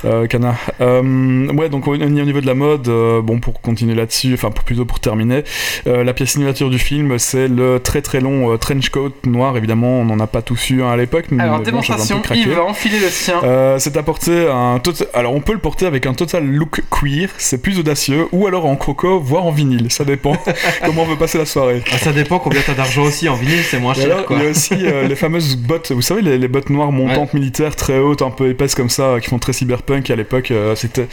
Euh, 0.05 0.26
Kana. 0.26 0.57
Euh, 0.80 1.47
ouais, 1.55 1.68
donc 1.70 1.88
au, 1.88 1.95
au 1.95 1.97
niveau 1.97 2.40
de 2.40 2.47
la 2.47 2.55
mode, 2.55 2.88
euh, 2.88 3.22
bon, 3.22 3.40
pour 3.40 3.61
continuer 3.62 3.95
là-dessus, 3.95 4.34
enfin 4.34 4.51
pour- 4.51 4.64
plutôt 4.64 4.84
pour 4.84 5.01
terminer, 5.01 5.45
euh, 5.86 6.05
la 6.05 6.12
pièce 6.12 6.30
signature 6.32 6.68
du 6.70 6.78
film, 6.78 7.18
c'est 7.18 7.49
le 7.49 7.80
très 7.80 8.03
très 8.03 8.20
long 8.20 8.53
euh, 8.53 8.57
trench 8.59 8.90
coat 8.90 9.12
noir. 9.24 9.57
Évidemment, 9.57 10.01
on 10.01 10.05
n'en 10.05 10.20
a 10.20 10.26
pas 10.26 10.43
tous 10.43 10.70
eu 10.70 10.82
un 10.82 10.90
à 10.90 10.97
l'époque. 10.97 11.26
mais 11.30 11.43
Alors, 11.43 11.57
bon, 11.59 11.64
peu 11.64 11.70
démonstration, 11.70 12.20
craqué. 12.20 12.40
Yves 12.43 12.55
va 12.55 12.64
enfiler 12.64 12.99
le 12.99 13.09
sien. 13.09 13.40
Euh, 13.43 13.78
c'est 13.78 13.97
apporté 13.97 14.49
un 14.51 14.78
tot- 14.80 15.07
alors 15.14 15.34
on 15.34 15.40
peut 15.40 15.53
le 15.55 15.59
porter 15.59 15.86
avec 15.86 16.05
un 16.07 16.12
total 16.14 16.45
look 16.47 16.82
queer, 16.90 17.28
c'est 17.38 17.61
plus 17.62 17.78
audacieux, 17.78 18.26
ou 18.32 18.47
alors 18.47 18.66
en 18.66 18.76
croco, 18.76 19.18
voire 19.18 19.47
en 19.47 19.51
vinyle, 19.51 19.90
ça 19.90 20.05
dépend 20.05 20.36
comment 20.84 21.03
on 21.03 21.07
veut 21.07 21.16
passer 21.16 21.38
la 21.38 21.47
soirée. 21.47 21.82
Ah, 21.93 21.99
ça 21.99 22.12
dépend 22.12 22.32
combien 22.39 22.61
t'as 22.64 22.74
d'argent 22.74 23.03
aussi 23.03 23.28
en 23.28 23.35
vinyle, 23.35 23.62
c'est 23.62 23.78
moins 23.78 23.95
cher 23.95 24.05
alors, 24.07 24.26
quoi. 24.26 24.37
il 24.39 24.43
y 24.43 24.47
a 24.47 24.51
aussi 24.51 24.74
euh, 24.87 25.07
les 25.09 25.16
fameuses 25.16 25.57
bottes, 25.57 25.93
vous 25.93 26.03
savez, 26.03 26.22
les, 26.22 26.39
les 26.39 26.49
bottes 26.49 26.70
noires 26.70 26.93
montantes 26.93 27.35
militaires 27.35 27.74
très 27.76 27.99
hautes, 27.99 28.22
un 28.22 28.30
peu 28.30 28.49
épaisses 28.49 28.74
comme 28.74 28.91
ça, 28.91 29.16
qui 29.20 29.28
font 29.28 29.39
très 29.39 29.53
cyberpunk 29.53 30.11
à 30.11 30.16
l'époque, 30.16 30.51
euh, 30.51 30.74
c'était 30.74 31.07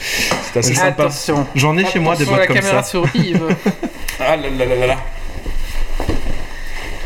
c'était 0.45 0.59
assez 0.59 0.75
sympa. 0.75 1.03
Attention. 1.03 1.45
J'en 1.55 1.77
ai 1.77 1.85
chez 1.85 1.99
moi 1.99 2.15
des 2.15 2.23
Attention 2.23 2.35
à 2.35 2.37
bottes 2.39 2.39
la 2.39 2.47
comme 2.47 2.55
caméra 2.63 2.83
ça. 2.83 2.89
sur 2.89 3.05
Yves. 3.15 3.41
Ah 4.21 4.35
là 4.35 4.49
là 4.49 4.65
là 4.65 4.75
là 4.75 4.87
là. 4.87 4.97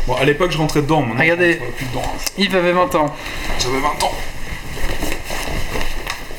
Bon, 0.06 0.14
à 0.14 0.24
l'époque, 0.24 0.50
je 0.50 0.58
rentrais 0.58 0.82
dedans, 0.82 1.00
maintenant, 1.02 1.20
Regardez. 1.20 1.54
je 1.54 1.58
rentre 1.60 1.72
plus 1.76 1.86
dedans. 1.86 2.02
Yves 2.36 2.56
avait 2.56 2.72
20 2.72 2.94
ans. 2.96 3.14
J'avais 3.62 3.78
20 3.78 4.04
ans. 4.04 4.12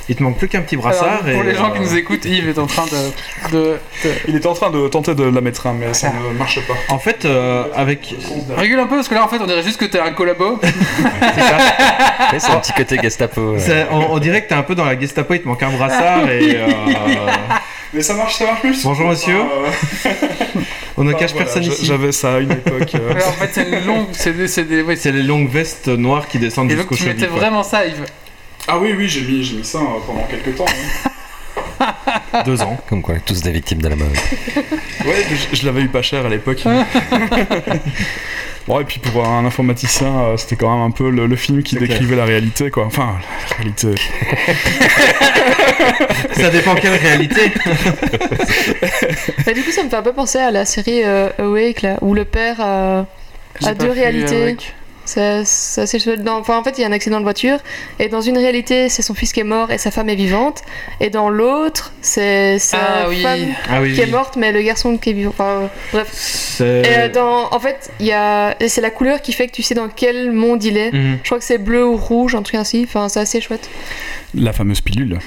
Il 0.08 0.16
te 0.16 0.22
manque 0.22 0.38
plus 0.38 0.48
qu'un 0.48 0.62
petit 0.62 0.76
Alors, 0.76 0.86
brassard 0.90 1.20
pour 1.22 1.28
et. 1.30 1.44
les 1.44 1.56
gens 1.56 1.72
euh, 1.72 1.74
qui 1.74 1.80
nous 1.80 1.96
écoutent, 1.96 2.26
Yves 2.26 2.48
est 2.48 2.60
en 2.60 2.68
train 2.68 2.86
de. 2.86 3.52
de, 3.58 3.64
de- 4.04 4.12
Il 4.28 4.36
était 4.36 4.46
en 4.48 4.54
train 4.54 4.70
de 4.70 4.88
tenter 4.88 5.16
de 5.16 5.24
la 5.24 5.42
mettre, 5.42 5.66
hein, 5.66 5.76
mais 5.80 5.94
ça 5.96 6.12
Ah. 6.14 6.32
ne 6.32 6.38
marche 6.38 6.60
pas. 6.68 6.76
En 6.94 7.00
fait, 7.00 7.26
euh, 7.26 7.64
avec. 7.76 8.14
Régule 8.56 8.80
un 8.80 8.86
peu 8.86 8.96
parce 8.98 9.08
que 9.08 9.16
là 9.16 9.24
en 9.24 9.28
fait 9.28 9.38
on 9.42 9.48
dirait 9.48 9.64
juste 9.64 9.80
que 9.80 9.86
t'es 9.86 10.00
un 10.00 10.12
collabo. 10.12 10.60
Ouais, 12.32 12.40
c'est 12.40 12.52
un 12.52 12.58
petit 12.60 12.74
côté 12.74 12.98
Gestapo. 13.02 13.52
ouais. 13.54 13.60
c'est- 13.60 13.88
On, 13.92 14.14
on 14.14 14.18
dirait 14.20 14.44
que 14.44 14.50
t'es 14.50 14.56
un 14.56 14.64
peu 14.64 14.76
dans 14.76 14.86
la 14.86 15.00
Gestapo, 15.00 15.34
il 15.34 15.42
te 15.42 15.48
manque 15.48 15.62
un 15.64 15.70
brassard 15.72 16.30
et. 16.30 16.56
euh, 16.58 16.68
Mais 17.94 18.02
ça 18.02 18.14
marche, 18.14 18.36
ça 18.36 18.46
marche 18.46 18.62
plus. 18.62 18.84
Bonjour, 18.84 19.08
monsieur. 19.08 19.36
Euh, 19.38 20.10
on 20.98 21.04
ne 21.04 21.10
enfin, 21.12 21.20
cache 21.20 21.32
voilà, 21.32 21.46
personne 21.46 21.64
ici. 21.64 21.86
J'avais 21.86 22.12
ça 22.12 22.36
à 22.36 22.40
une 22.40 22.52
époque. 22.52 22.92
euh. 22.96 23.12
Alors, 23.12 23.28
en 23.30 23.32
fait 23.34 23.50
c'est 23.54 23.82
longue. 23.86 24.08
C'est 24.12 24.34
des. 24.36 24.48
C'est 24.48 24.64
des 24.66 24.82
ouais, 24.82 24.96
C'est 24.96 25.12
les 25.12 25.24
longues 25.24 25.50
vestes 25.50 25.88
noires 25.88 26.28
qui 26.28 26.40
descendent 26.40 26.72
Et 26.72 26.76
donc 26.76 26.90
jusqu'au 26.92 26.96
tu 26.96 27.06
mettais 27.06 27.28
quoi. 27.28 27.38
vraiment 27.40 27.64
ça 27.64 27.86
Yves. 27.86 28.06
Ah 28.68 28.78
oui, 28.80 28.94
oui, 28.98 29.08
j'ai 29.08 29.22
mis, 29.22 29.44
j'ai 29.44 29.58
mis 29.58 29.64
ça 29.66 29.78
euh, 29.80 30.00
pendant 30.06 30.24
quelques 30.24 30.56
temps. 30.56 30.66
hein. 30.68 31.10
Deux 32.46 32.62
ans. 32.62 32.78
Comme 32.90 33.02
quoi, 33.02 33.16
tous 33.26 33.42
des 33.42 33.52
victimes 33.52 33.82
de 33.82 33.88
la 33.90 33.96
mode. 33.96 34.10
Ouais, 35.06 35.24
je, 35.30 35.56
je 35.58 35.66
l'avais 35.68 35.82
eu 35.82 35.88
pas 35.88 36.02
cher 36.02 36.26
à 36.26 36.30
l'époque. 36.30 36.64
bon, 38.68 38.80
et 38.80 38.84
puis 38.86 38.98
pour 39.00 39.24
un 39.24 39.46
informaticien, 39.46 40.18
euh, 40.20 40.38
c'était 40.38 40.56
quand 40.56 40.74
même 40.76 40.84
un 40.84 40.90
peu 40.90 41.12
le, 41.12 41.28
le 41.28 41.36
film 41.36 41.62
qui 41.62 41.76
décrivait 41.76 42.16
la 42.16 42.26
réalité, 42.26 42.72
quoi. 42.72 42.86
Enfin, 42.88 43.18
la 43.52 43.56
réalité. 43.58 43.90
Ça 46.32 46.50
dépend 46.50 46.74
quelle 46.74 46.96
réalité. 46.96 47.52
Bah, 49.46 49.54
du 49.54 49.62
coup, 49.62 49.70
ça 49.72 49.84
me 49.84 49.90
fait 49.90 49.96
un 49.96 50.02
peu 50.02 50.14
penser 50.14 50.40
à 50.40 50.50
la 50.50 50.66
série 50.66 51.04
euh, 51.04 51.30
Awake, 51.38 51.84
là, 51.84 51.98
où 52.02 52.16
le 52.16 52.26
père 52.26 52.60
a, 52.60 53.00
à 53.02 53.06
pas 53.62 53.74
deux 53.76 53.92
réalités. 53.92 54.42
avec. 54.42 54.74
Ça, 55.06 55.46
ça 55.46 55.86
c'est 55.88 56.00
chouette. 56.00 56.24
Dans- 56.24 56.40
Enfin, 56.40 56.58
en 56.58 56.64
fait, 56.64 56.78
il 56.78 56.82
y 56.82 56.84
a 56.84 56.88
un 56.88 56.92
accident 56.92 57.18
de 57.20 57.24
voiture, 57.24 57.60
et 58.00 58.08
dans 58.10 58.22
une 58.22 58.38
réalité, 58.38 58.90
c'est 58.90 59.02
son 59.02 59.14
fils 59.14 59.32
qui 59.34 59.40
est 59.40 59.44
mort 59.44 59.72
et 59.72 59.78
sa 59.78 59.92
femme 59.92 60.10
est 60.10 60.16
vivante, 60.16 60.62
et 61.00 61.10
dans 61.10 61.30
l'autre, 61.30 61.94
c'est 62.02 62.60
sa 62.60 62.78
Ah 62.78 63.06
oui. 63.10 63.22
femme 63.22 63.40
Ah 63.70 63.82
oui, 63.82 63.94
qui 63.94 64.02
est 64.02 64.08
morte, 64.08 64.36
mais 64.36 64.52
le 64.52 64.62
garçon 64.62 64.98
qui 64.98 65.12
est 65.12 65.14
vivant. 65.14 65.30
Enfin, 65.30 65.70
bref. 65.94 66.58
Et 66.60 66.64
euh, 66.64 67.10
dans, 67.10 67.52
en 67.54 67.60
fait, 67.60 67.92
il 68.00 68.08
y 68.08 68.12
a, 68.12 68.56
et 68.60 68.68
c'est 68.68 68.82
la 68.82 68.90
couleur 68.92 69.22
qui 69.22 69.32
fait 69.34 69.48
que 69.48 69.54
tu 69.54 69.64
sais 69.64 69.76
dans 69.76 69.88
quel 69.90 70.32
monde 70.32 70.64
il 70.64 70.78
est. 70.78 70.92
Mhm. 70.92 71.20
Je 71.22 71.28
crois 71.30 71.38
que 71.40 71.44
c'est 71.46 71.58
bleu 71.58 71.86
ou 71.86 71.96
rouge, 71.98 72.36
un 72.36 72.42
truc 72.42 72.56
ainsi. 72.56 72.86
Enfin, 72.88 73.08
c'est 73.10 73.20
assez 73.20 73.42
chouette. 73.42 73.70
La 74.34 74.54
fameuse 74.54 74.82
pilule. 74.82 75.20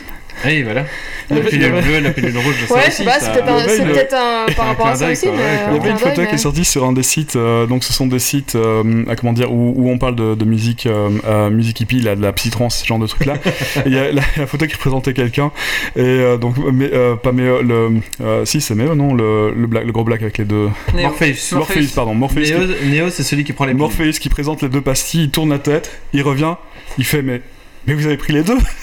Oui, 0.45 0.63
voilà. 0.63 0.85
La 1.31 1.41
pilule 1.41 1.73
bleue, 1.73 2.01
la 2.01 2.11
pilule 2.11 2.39
rouge, 2.39 2.55
ça 2.69 2.75
Ouais, 2.75 2.81
je 2.87 2.91
sais 2.93 3.05
pas, 3.05 3.19
c'est 3.21 3.33
peut-être 3.33 3.49
un, 3.49 3.57
Ouais, 3.57 3.65
c'est 3.69 3.85
peut-être 3.85 4.15
un 4.15 4.47
par 4.57 4.67
rapport 4.69 4.87
à 4.87 4.95
ça 4.97 5.11
aussi, 5.11 5.27
quoi, 5.27 5.35
mais. 5.37 5.43
ouais, 5.43 5.59
Il 5.73 5.77
y 5.77 5.81
avait 5.81 5.91
une 5.91 5.99
photo 5.99 6.15
qui 6.15 6.21
est 6.21 6.33
mais- 6.33 6.39
sortie 6.39 6.65
sur 6.65 6.85
un 6.85 6.93
des 6.93 7.03
sites, 7.03 7.37
euh, 7.37 7.67
donc 7.67 7.85
ce 7.85 7.93
sont 7.93 8.07
des 8.07 8.19
sites 8.19 8.55
euh, 8.55 9.05
à 9.09 9.17
comment 9.17 9.33
dire, 9.33 9.53
où, 9.53 9.75
où 9.77 9.91
on 9.91 9.99
parle 9.99 10.15
de, 10.17 10.35
de 10.35 10.45
musique, 10.45 10.87
euh, 10.87 11.11
euh, 11.27 11.51
musique 11.51 11.81
hippie, 11.81 12.01
là, 12.01 12.17
de 12.17 12.23
la 12.23 12.33
psytrance, 12.33 12.79
ce 12.81 12.87
genre 12.87 12.99
de 12.99 13.07
trucs 13.07 13.27
là. 13.27 13.35
Il 13.87 13.93
y 13.93 13.99
a 13.99 14.11
la, 14.13 14.23
la 14.37 14.47
photo 14.47 14.67
qui 14.67 14.75
représentait 14.75 15.13
quelqu'un, 15.13 15.51
et 15.97 16.01
euh, 16.03 16.37
donc, 16.39 16.55
mais, 16.73 16.91
euh, 16.93 17.17
pas 17.17 17.33
Méo, 17.33 17.61
le. 17.63 17.91
euh, 18.23 18.45
si, 18.45 18.61
c'est 18.61 18.75
Méo, 18.75 18.95
non, 18.95 19.13
le, 19.15 19.53
le, 19.55 19.67
black- 19.67 19.85
le 19.85 19.93
gros 19.93 20.05
black 20.05 20.23
avec 20.23 20.39
les 20.39 20.45
deux. 20.45 20.69
Néo. 20.95 21.09
Morpheus. 21.09 21.53
Morpheus, 21.55 21.87
pardon, 21.95 22.15
Morpheus. 22.15 22.43
qui- 22.43 22.53
Néo, 22.55 22.61
Néo, 22.87 23.11
c'est 23.11 23.23
celui 23.25 23.45
qui 23.45 23.53
prend 23.53 23.67
les. 23.67 23.75
Morpheus 23.75 24.13
qui 24.19 24.29
présente 24.31 24.63
les 24.63 24.69
deux 24.69 24.81
pastilles, 24.81 25.25
il 25.25 25.31
tourne 25.31 25.51
la 25.51 25.59
tête, 25.59 26.01
il 26.15 26.23
revient, 26.23 26.55
il 26.97 27.05
fait 27.05 27.23
mais. 27.23 27.43
Mais 27.89 27.95
vous 27.95 28.05
avez 28.05 28.19
pris 28.19 28.35
les 28.35 28.43
deux 28.43 28.59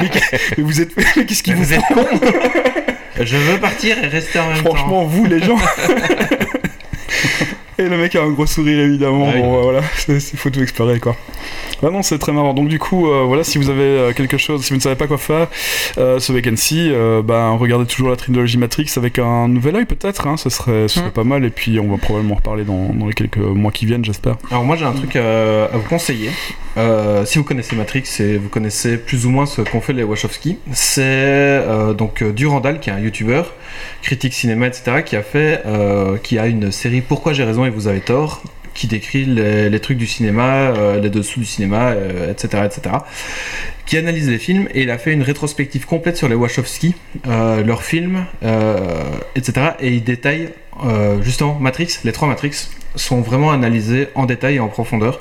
mais, 0.00 0.10
mais 0.58 0.64
vous 0.64 0.80
êtes. 0.80 0.90
Mais 1.16 1.24
qu'est-ce 1.24 1.44
qui 1.44 1.52
vous 1.52 1.72
êtes 1.72 1.80
con 1.94 2.04
Je 3.20 3.36
veux 3.36 3.60
partir 3.60 3.96
et 4.02 4.08
rester 4.08 4.40
en 4.40 4.48
même 4.48 4.64
temps. 4.64 4.74
Franchement, 4.74 5.04
vous 5.04 5.24
les 5.26 5.40
gens. 5.40 5.56
Et 7.78 7.88
le 7.88 7.96
mec 7.96 8.14
a 8.14 8.22
un 8.22 8.30
gros 8.30 8.46
sourire 8.46 8.78
évidemment. 8.80 9.30
Ah. 9.34 9.38
Bon, 9.38 9.62
voilà, 9.62 9.80
il 10.08 10.20
faut 10.20 10.50
tout 10.50 10.62
explorer 10.62 11.00
quoi. 11.00 11.16
Bah 11.82 11.90
non, 11.90 12.02
c'est 12.02 12.18
très 12.18 12.32
marrant. 12.32 12.54
Donc 12.54 12.68
du 12.68 12.78
coup, 12.78 13.08
euh, 13.10 13.24
voilà, 13.26 13.42
si 13.44 13.58
vous 13.58 13.68
avez 13.68 13.82
euh, 13.82 14.12
quelque 14.12 14.38
chose, 14.38 14.62
si 14.64 14.70
vous 14.70 14.76
ne 14.76 14.82
savez 14.82 14.94
pas 14.96 15.06
quoi 15.06 15.18
faire 15.18 15.48
euh, 15.98 16.18
ce 16.18 16.32
week-end-ci, 16.32 16.90
euh, 16.92 17.20
bah, 17.22 17.50
regardez 17.58 17.86
toujours 17.86 18.10
la 18.10 18.16
trilogie 18.16 18.58
Matrix 18.58 18.90
avec 18.96 19.18
un 19.18 19.48
nouvel 19.48 19.76
œil 19.76 19.84
peut-être. 19.84 20.26
Hein, 20.26 20.36
ce 20.36 20.50
serait, 20.50 20.88
ce 20.88 20.96
serait 21.00 21.08
Mm. 21.08 21.12
pas 21.12 21.24
mal. 21.24 21.44
Et 21.44 21.50
puis 21.50 21.78
on 21.80 21.88
va 21.90 21.98
probablement 21.98 22.34
en 22.34 22.36
reparler 22.36 22.64
dans, 22.64 22.90
dans 22.94 23.06
les 23.06 23.12
quelques 23.14 23.36
mois 23.38 23.72
qui 23.72 23.86
viennent, 23.86 24.04
j'espère. 24.04 24.36
Alors 24.50 24.64
moi 24.64 24.76
j'ai 24.76 24.84
un 24.84 24.92
truc 24.92 25.16
euh, 25.16 25.66
à 25.72 25.76
vous 25.76 25.88
conseiller. 25.88 26.30
Euh, 26.76 27.24
si 27.24 27.38
vous 27.38 27.44
connaissez 27.44 27.76
Matrix 27.76 28.04
et 28.20 28.36
vous 28.36 28.48
connaissez 28.48 28.96
plus 28.96 29.26
ou 29.26 29.30
moins 29.30 29.46
ce 29.46 29.62
qu'ont 29.62 29.80
fait 29.80 29.92
les 29.92 30.02
Wachowski, 30.02 30.58
c'est 30.72 31.02
euh, 31.04 31.92
donc 31.92 32.24
Durandal 32.24 32.80
qui 32.80 32.90
est 32.90 32.92
un 32.92 32.98
youtubeur, 32.98 33.52
critique 34.02 34.34
cinéma 34.34 34.66
etc. 34.66 35.02
qui 35.04 35.14
a 35.14 35.22
fait, 35.22 35.62
euh, 35.66 36.16
qui 36.18 36.38
a 36.38 36.46
une 36.48 36.72
série 36.72 37.00
Pourquoi 37.00 37.32
j'ai 37.32 37.44
raison 37.44 37.63
et 37.66 37.70
vous 37.70 37.88
avez 37.88 38.00
tort, 38.00 38.42
qui 38.74 38.88
décrit 38.88 39.24
les, 39.24 39.80
trucs 39.80 39.98
du 39.98 40.06
cinéma, 40.06 40.72
euh, 40.72 41.00
les 41.00 41.08
dessous 41.08 41.40
du 41.40 41.46
cinéma, 41.46 41.90
euh, 41.90 42.30
etc., 42.30 42.64
etc. 42.66 42.96
Qui 43.86 43.96
analyse 43.96 44.28
les 44.28 44.38
films 44.38 44.68
et 44.74 44.82
il 44.82 44.90
a 44.90 44.98
fait 44.98 45.12
une 45.12 45.22
rétrospective 45.22 45.86
complète 45.86 46.16
sur 46.16 46.28
les 46.28 46.34
Wachowski, 46.34 46.94
euh, 47.26 47.62
leurs 47.62 47.82
films, 47.82 48.26
etc. 49.36 49.72
Et 49.80 49.94
il 49.94 50.04
détaille 50.04 50.50
justement 51.22 51.58
Matrix, 51.58 51.98
les 52.04 52.12
trois 52.12 52.26
Matrix 52.28 52.68
sont 52.96 53.20
vraiment 53.20 53.50
analysés 53.50 54.08
en 54.14 54.24
détail 54.26 54.56
et 54.56 54.60
en 54.60 54.68
profondeur. 54.68 55.20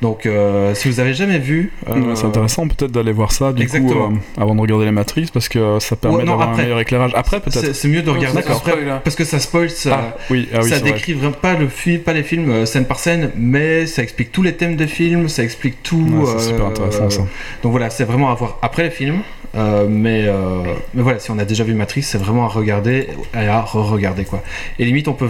Donc, 0.00 0.26
euh, 0.26 0.74
si 0.74 0.88
vous 0.88 0.98
avez 0.98 1.14
jamais 1.14 1.38
vu, 1.38 1.72
euh, 1.88 2.14
c'est 2.16 2.26
intéressant 2.26 2.66
peut-être 2.66 2.90
d'aller 2.90 3.12
voir 3.12 3.30
ça 3.30 3.52
du 3.52 3.62
Exactement. 3.62 4.08
coup 4.08 4.14
euh, 4.14 4.42
avant 4.42 4.54
de 4.56 4.60
regarder 4.60 4.84
les 4.86 4.90
Matrix 4.90 5.28
parce 5.32 5.48
que 5.48 5.78
ça 5.78 5.94
permet 5.94 6.16
Ouais, 6.18 6.24
non, 6.24 6.32
d'avoir 6.32 6.50
un 6.50 6.56
meilleur 6.56 6.80
éclairage. 6.80 7.12
Après 7.14 7.40
c'est 7.46 7.60
peut-être. 7.60 7.74
c'est 7.76 7.86
mieux 7.88 8.02
de 8.02 8.10
regarder 8.10 8.38
D'accord. 8.38 8.56
après, 8.66 8.84
parce 9.04 9.14
que 9.14 9.24
ça 9.24 9.38
spoil, 9.38 9.70
ça, 9.70 10.12
Ah, 10.14 10.16
oui, 10.30 10.48
ah 10.52 10.58
oui, 10.62 10.68
ça 10.68 10.78
vrai. 10.80 10.92
décrit 10.92 11.12
vraiment 11.12 11.32
pas 11.32 11.54
le 11.54 11.68
film, 11.68 12.00
pas 12.00 12.12
les 12.12 12.24
films 12.24 12.66
scène 12.66 12.84
par 12.86 12.98
scène, 12.98 13.30
mais 13.36 13.86
ça 13.86 14.02
explique 14.02 14.32
tous 14.32 14.42
les 14.42 14.54
thèmes 14.54 14.74
des 14.74 14.88
films, 14.88 15.28
ça 15.28 15.44
explique 15.44 15.82
tout. 15.84 16.04
Ouais, 16.10 16.32
c'est 16.38 16.48
super 16.50 16.66
intéressant 16.66 17.08
ça. 17.08 17.22
Donc 17.62 17.70
voilà, 17.70 17.88
c'est 17.90 18.04
vraiment 18.04 18.30
à 18.30 18.34
voir 18.34 18.58
après 18.62 18.82
les 18.82 18.90
films. 18.90 19.20
euh, 19.54 19.86
mais, 19.88 20.24
euh, 20.26 20.62
mais 20.94 21.02
voilà, 21.02 21.18
si 21.20 21.30
on 21.30 21.38
a 21.38 21.44
déjà 21.44 21.62
vu 21.62 21.74
Matrix, 21.74 22.02
c'est 22.02 22.18
vraiment 22.18 22.44
à 22.44 22.48
regarder 22.48 23.06
et 23.34 23.46
à 23.46 23.60
re-regarder 23.60 24.24
quoi. 24.24 24.42
Et 24.78 24.84
limite, 24.84 25.06
on 25.08 25.12
peut 25.12 25.28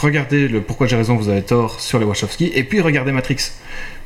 regarder 0.00 0.48
le 0.48 0.60
Pourquoi 0.60 0.86
j'ai 0.86 0.96
raison, 0.96 1.16
vous 1.16 1.28
avez 1.28 1.42
tort 1.42 1.80
sur 1.80 1.98
les 1.98 2.04
Wachowski, 2.04 2.50
et 2.54 2.64
puis 2.64 2.80
regarder 2.80 3.12
Matrix 3.12 3.36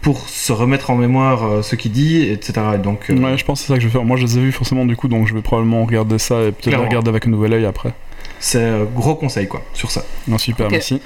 pour 0.01 0.29
se 0.29 0.53
remettre 0.53 0.91
en 0.91 0.97
mémoire 0.97 1.45
euh, 1.45 1.63
ce 1.63 1.77
qu'il 1.77 1.93
dit, 1.93 2.23
etc. 2.29 2.53
Et 2.75 2.79
donc, 2.79 3.09
euh, 3.11 3.15
Ouais, 3.17 3.39
je 3.39 3.45
pense 3.45 3.61
que 3.61 3.67
c'est 3.67 3.73
ça 3.73 3.77
que 3.77 3.81
je 3.83 3.87
vais 3.89 3.93
faire. 3.93 4.05
Moi, 4.05 4.17
je 4.17 4.25
les 4.25 4.39
ai 4.39 4.41
vus 4.41 4.53
forcément 4.53 4.85
du 4.85 4.97
coup, 4.97 5.07
donc 5.09 5.27
je 5.29 5.35
vais 5.35 5.43
probablement 5.43 5.85
regarder 5.85 6.19
ça 6.19 6.43
et 6.43 6.53
peut-être 6.53 6.79
regarder 6.81 7.09
avec 7.09 7.27
un 7.27 7.31
nouvel 7.31 7.53
œil 7.53 7.65
après. 7.67 7.93
c'est 8.41 8.59
euh, 8.59 8.85
gros 8.85 9.15
conseil 9.15 9.47
quoi 9.49 9.63
sur 9.75 9.91
ça. 9.91 10.05
Non, 10.27 10.39
super, 10.39 10.69
merci. 10.71 11.01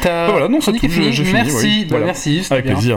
T'as- 0.00 0.26
Bah 0.26 0.32
voilà, 0.32 0.48
non, 0.48 0.60
c'est 0.62 0.72
tout, 0.72 0.78
finie. 0.88 1.12
j'ai 1.12 1.22
fini, 1.24 1.32
Merci, 1.34 1.56
oui. 1.66 1.80
bah, 1.82 1.86
Voilà. 1.90 2.06
merci, 2.06 2.42
c'était 2.42 2.54
Avec 2.54 2.64
bien. 2.64 2.74
plaisir. 2.74 2.96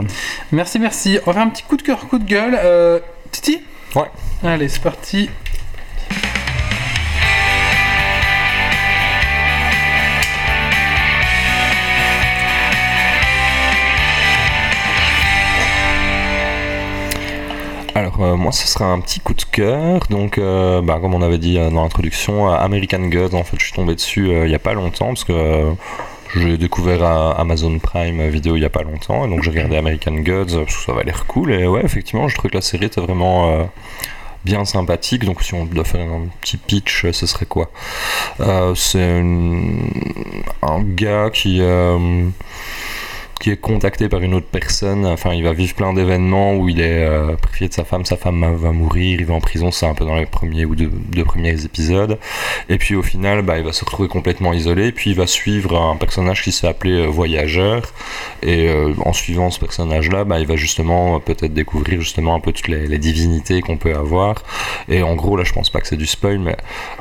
Merci, 0.52 0.78
merci. 0.78 1.18
On 1.24 1.26
va 1.26 1.32
faire 1.34 1.42
un 1.42 1.48
petit 1.50 1.62
coup 1.64 1.76
de 1.76 1.82
cœur, 1.82 2.08
coup 2.08 2.18
de 2.18 2.24
gueule. 2.24 2.58
Euh, 2.58 2.98
Titi 3.30 3.58
Ouais. 3.94 4.04
Allez, 4.42 4.68
c'est 4.68 4.80
parti. 4.82 5.28
Euh, 18.18 18.36
moi 18.36 18.50
ce 18.52 18.66
sera 18.66 18.86
un 18.86 19.00
petit 19.00 19.20
coup 19.20 19.34
de 19.34 19.42
cœur, 19.42 20.00
donc 20.08 20.38
euh, 20.38 20.80
bah, 20.80 20.98
comme 21.00 21.14
on 21.14 21.20
avait 21.20 21.38
dit 21.38 21.58
euh, 21.58 21.70
dans 21.70 21.82
l'introduction, 21.82 22.48
American 22.48 23.00
Gods, 23.08 23.34
en 23.34 23.44
fait 23.44 23.58
je 23.58 23.64
suis 23.64 23.74
tombé 23.74 23.94
dessus 23.94 24.30
il 24.30 24.48
n'y 24.48 24.54
a 24.54 24.58
pas 24.58 24.72
longtemps 24.72 25.08
parce 25.08 25.24
que 25.24 25.74
j'ai 26.34 26.56
découvert 26.56 27.04
Amazon 27.38 27.78
Prime 27.78 28.28
Vidéo 28.28 28.56
il 28.56 28.60
n'y 28.60 28.66
a 28.66 28.70
pas 28.70 28.82
longtemps, 28.82 29.26
et 29.26 29.28
donc 29.28 29.42
j'ai 29.42 29.50
regardé 29.50 29.76
American 29.76 30.14
Gods 30.14 30.56
parce 30.64 30.76
que 30.76 30.82
ça 30.84 30.92
avait 30.92 31.04
l'air 31.04 31.26
cool, 31.26 31.52
et 31.52 31.66
ouais 31.66 31.82
effectivement 31.84 32.26
je 32.28 32.36
trouve 32.36 32.50
que 32.50 32.56
la 32.56 32.62
série 32.62 32.86
était 32.86 33.00
vraiment 33.00 33.68
bien 34.44 34.64
sympathique, 34.64 35.24
donc 35.24 35.42
si 35.42 35.52
on 35.54 35.64
doit 35.66 35.84
faire 35.84 36.00
un 36.00 36.26
petit 36.40 36.56
pitch, 36.56 37.06
ce 37.12 37.26
serait 37.26 37.46
quoi? 37.46 37.70
C'est 38.74 39.22
un 40.62 40.82
gars 40.82 41.30
qui... 41.30 41.60
qui 43.40 43.50
est 43.50 43.56
contacté 43.56 44.08
par 44.08 44.20
une 44.20 44.34
autre 44.34 44.46
personne. 44.50 45.06
Enfin, 45.06 45.34
il 45.34 45.42
va 45.42 45.52
vivre 45.52 45.74
plein 45.74 45.92
d'événements 45.92 46.54
où 46.54 46.68
il 46.68 46.80
est 46.80 47.04
euh, 47.04 47.36
privé 47.36 47.68
de 47.68 47.74
sa 47.74 47.84
femme, 47.84 48.04
sa 48.04 48.16
femme 48.16 48.56
va 48.56 48.72
mourir, 48.72 49.20
il 49.20 49.26
va 49.26 49.34
en 49.34 49.40
prison, 49.40 49.70
c'est 49.70 49.86
un 49.86 49.94
peu 49.94 50.04
dans 50.04 50.16
les 50.16 50.26
premiers 50.26 50.64
ou 50.64 50.74
deux, 50.74 51.24
premiers 51.24 51.64
épisodes. 51.64 52.18
Et 52.68 52.78
puis 52.78 52.94
au 52.94 53.02
final, 53.02 53.42
bah, 53.42 53.58
il 53.58 53.64
va 53.64 53.72
se 53.72 53.84
retrouver 53.84 54.08
complètement 54.08 54.52
isolé. 54.52 54.92
Puis 54.92 55.10
il 55.10 55.16
va 55.16 55.26
suivre 55.26 55.78
un 55.78 55.96
personnage 55.96 56.42
qui 56.42 56.52
s'est 56.52 56.66
appelé 56.66 56.92
euh, 56.92 57.06
Voyageur. 57.06 57.82
Et 58.42 58.68
euh, 58.68 58.94
en 59.04 59.12
suivant 59.12 59.50
ce 59.50 59.60
personnage-là, 59.60 60.24
bah, 60.24 60.38
il 60.40 60.46
va 60.46 60.56
justement 60.56 61.16
euh, 61.16 61.18
peut-être 61.18 61.52
découvrir 61.52 62.00
justement 62.00 62.34
un 62.34 62.40
peu 62.40 62.52
toutes 62.52 62.68
les, 62.68 62.96
divinités 62.98 63.60
qu'on 63.60 63.76
peut 63.76 63.94
avoir. 63.94 64.36
Et 64.88 65.02
en 65.02 65.14
gros, 65.14 65.36
là, 65.36 65.44
je 65.44 65.52
pense 65.52 65.68
pas 65.68 65.80
que 65.80 65.86
c'est 65.86 65.96
du 65.96 66.06
spoil, 66.06 66.38
mais 66.38 66.56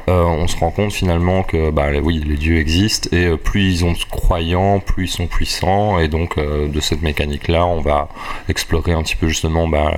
on 0.07 0.47
se 0.47 0.57
rend 0.57 0.71
compte 0.71 0.91
finalement 0.91 1.43
que 1.43 1.71
bah, 1.71 1.91
les- 1.91 1.99
oui, 1.99 2.21
les 2.25 2.36
dieux 2.36 2.57
existent 2.57 3.09
et 3.15 3.36
plus 3.38 3.71
ils 3.71 3.86
ont 3.86 3.93
de 3.93 3.97
croyants, 4.11 4.79
plus 4.79 5.05
ils 5.05 5.11
sont 5.11 5.27
puissants. 5.27 5.99
Et 5.99 6.07
donc, 6.07 6.24
euh, 6.38 6.67
de 6.67 6.80
cette 6.80 7.01
mécanique-là, 7.01 7.65
on 7.65 7.82
va 7.82 8.09
explorer 8.49 8.91
un 8.93 9.01
petit 9.03 9.15
peu 9.15 9.28
justement 9.28 9.67
bah, 9.67 9.91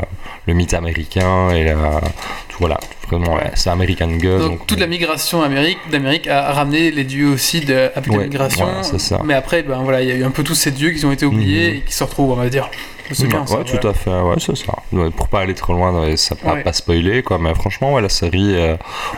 le 0.46 0.54
mythe 0.54 0.74
américain 0.74 1.50
et 1.50 1.64
la, 1.64 2.02
tout, 2.50 2.58
voilà, 2.60 2.80
vraiment, 3.08 3.36
ouais, 3.36 3.52
c'est 3.56 3.70
American 3.70 4.08
Gods. 4.18 4.40
Donc, 4.40 4.68
toute 4.68 4.80
la 4.80 4.88
migration 4.88 5.42
Amérique- 5.42 5.90
d'Amérique 5.92 6.28
a 6.28 6.52
ramené 6.54 6.92
les 6.92 7.04
dieux 7.04 7.30
aussi 7.30 7.62
de, 7.62 7.90
avec 7.96 8.12
la 8.12 8.18
migration. 8.24 8.68
ça. 8.84 9.22
Mais 9.26 9.34
après, 9.34 9.64
ben 9.64 9.82
voilà, 9.84 10.02
il 10.02 10.10
y 10.10 10.12
a 10.12 10.16
eu 10.16 10.24
un 10.24 10.32
peu 10.32 10.44
tous 10.44 10.56
ces 10.56 10.72
dieux 10.72 10.92
qui 10.92 11.06
ont 11.06 11.12
été 11.12 11.26
oubliés 11.26 11.70
Mhm. 11.72 11.76
et 11.78 11.82
qui 11.82 11.94
se 11.94 12.04
retrouvent, 12.04 12.32
on 12.32 12.36
va 12.36 12.50
dire. 12.50 12.70
C'est 13.12 13.24
Ouais, 13.24 13.30
bien 13.30 13.46
ça. 13.48 13.64
tout 13.64 13.88
à 13.88 13.94
fait, 13.94 14.10
ouais, 14.12 14.36
c'est 14.38 14.58
ça. 14.58 14.74
Ouais, 14.92 15.10
pour 15.12 15.30
pas 15.30 15.40
aller 15.40 15.54
trop 15.54 15.72
loin 15.72 16.14
ça 16.18 16.36
pas, 16.36 16.54
Ouais. 16.56 16.64
pas 16.64 16.74
spoiler, 16.74 17.24
quoi. 17.24 17.38
Mais 17.40 17.56
franchement, 17.56 17.94
ouais, 17.94 18.02
la 18.02 18.10
série, 18.10 18.54
euh, 18.54 18.76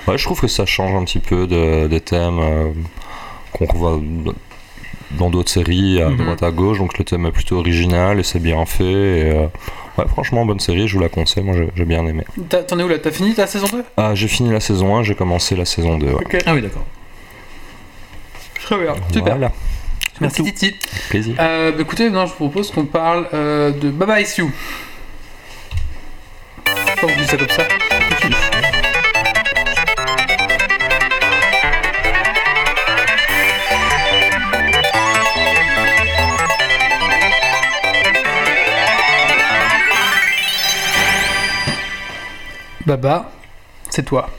ouais, 0.08 0.16
je 0.16 0.24
trouve 0.26 0.40
que 0.40 0.48
ça 0.48 0.68
change 0.68 0.94
un 0.94 1.04
petit 1.06 1.18
peu 1.18 1.48
de, 1.48 1.88
des 1.88 2.00
thèmes 2.00 2.38
euh, 2.40 2.70
qu'on 3.52 3.66
revoit 3.66 4.00
dans 5.12 5.30
d'autres 5.30 5.50
séries 5.52 6.02
à 6.02 6.10
Mhm. 6.10 6.18
droite 6.18 6.44
à 6.44 6.52
gauche. 6.52 6.78
Donc 6.78 6.98
le 6.98 7.04
thème 7.06 7.26
est 7.26 7.32
plutôt 7.32 7.58
original 7.58 8.20
et 8.20 8.24
c'est 8.24 8.40
bien 8.40 8.66
fait. 8.66 8.84
Et, 8.84 9.32
euh, 9.32 9.48
ouais, 9.98 10.06
franchement, 10.08 10.46
bonne 10.46 10.60
série, 10.60 10.88
je 10.88 10.96
vous 10.96 11.02
la 11.02 11.10
conseille. 11.10 11.44
Moi, 11.44 11.56
j'ai- 11.76 11.86
bien 11.86 12.06
aimé. 12.06 12.24
T'en 12.68 12.78
es 12.80 12.84
où 12.84 12.88
là? 12.88 13.00
T'as 13.00 13.12
fini 13.12 13.34
ta 13.34 13.48
saison 13.48 13.68
2 13.72 13.84
Ah, 13.98 14.14
j'ai 14.16 14.28
fini 14.28 14.52
la 14.52 14.60
saison 14.60 14.96
1, 14.98 15.04
j'ai 15.04 15.16
commencé 15.16 15.56
la 15.56 15.66
saison 15.66 15.98
2. 15.98 16.08
ouais. 16.08 16.14
Ok. 16.14 16.38
Ah 16.46 16.54
oui, 16.54 16.62
d'accord. 16.62 16.86
Très 18.62 18.78
bien. 18.78 18.94
Super. 19.12 19.36
Voilà, 19.38 19.52
Merci. 20.22 20.44
Titi. 20.44 20.76
plaisir. 21.10 21.36
Euh, 21.40 21.72
bah, 21.72 21.78
écoutez, 21.82 22.10
non, 22.10 22.26
je 22.26 22.32
vous 22.32 22.36
propose 22.50 22.70
qu'on 22.72 22.86
parle 22.86 23.28
euh, 23.34 23.72
de 23.72 23.90
Baba 23.90 24.20
Is 24.22 24.36
You. 24.38 24.52
Pourquoi 26.66 27.10
vous 27.16 27.20
dites 27.22 27.30
ça 27.32 27.38
comme 27.38 27.50
ça? 27.50 27.64
Baba, 42.86 43.32
c'est 43.90 44.04
toi. 44.04 44.30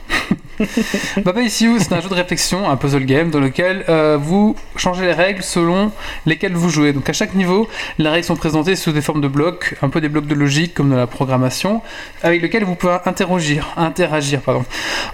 Baba 1.23 1.41
Is 1.41 1.63
You, 1.63 1.77
c'est 1.79 1.93
un 1.93 2.01
jeu 2.01 2.09
de 2.09 2.13
réflexion, 2.13 2.69
un 2.69 2.77
puzzle 2.77 3.05
game, 3.05 3.31
dans 3.31 3.39
lequel 3.39 3.83
euh, 3.89 4.17
vous 4.19 4.55
changez 4.75 5.05
les 5.05 5.13
règles 5.13 5.43
selon 5.43 5.91
lesquelles 6.25 6.53
vous 6.53 6.69
jouez. 6.69 6.93
Donc 6.93 7.09
à 7.09 7.13
chaque 7.13 7.33
niveau, 7.33 7.67
les 7.97 8.09
règles 8.09 8.25
sont 8.25 8.35
présentées 8.35 8.75
sous 8.75 8.91
des 8.91 9.01
formes 9.01 9.21
de 9.21 9.27
blocs, 9.27 9.75
un 9.81 9.89
peu 9.89 10.01
des 10.01 10.09
blocs 10.09 10.27
de 10.27 10.35
logique 10.35 10.73
comme 10.73 10.89
dans 10.89 10.95
la 10.97 11.07
programmation, 11.07 11.81
avec 12.23 12.41
lesquels 12.41 12.63
vous 12.63 12.75
pouvez 12.75 12.97
interagir, 13.05 13.73
interagir 13.77 14.41
pardon, 14.41 14.65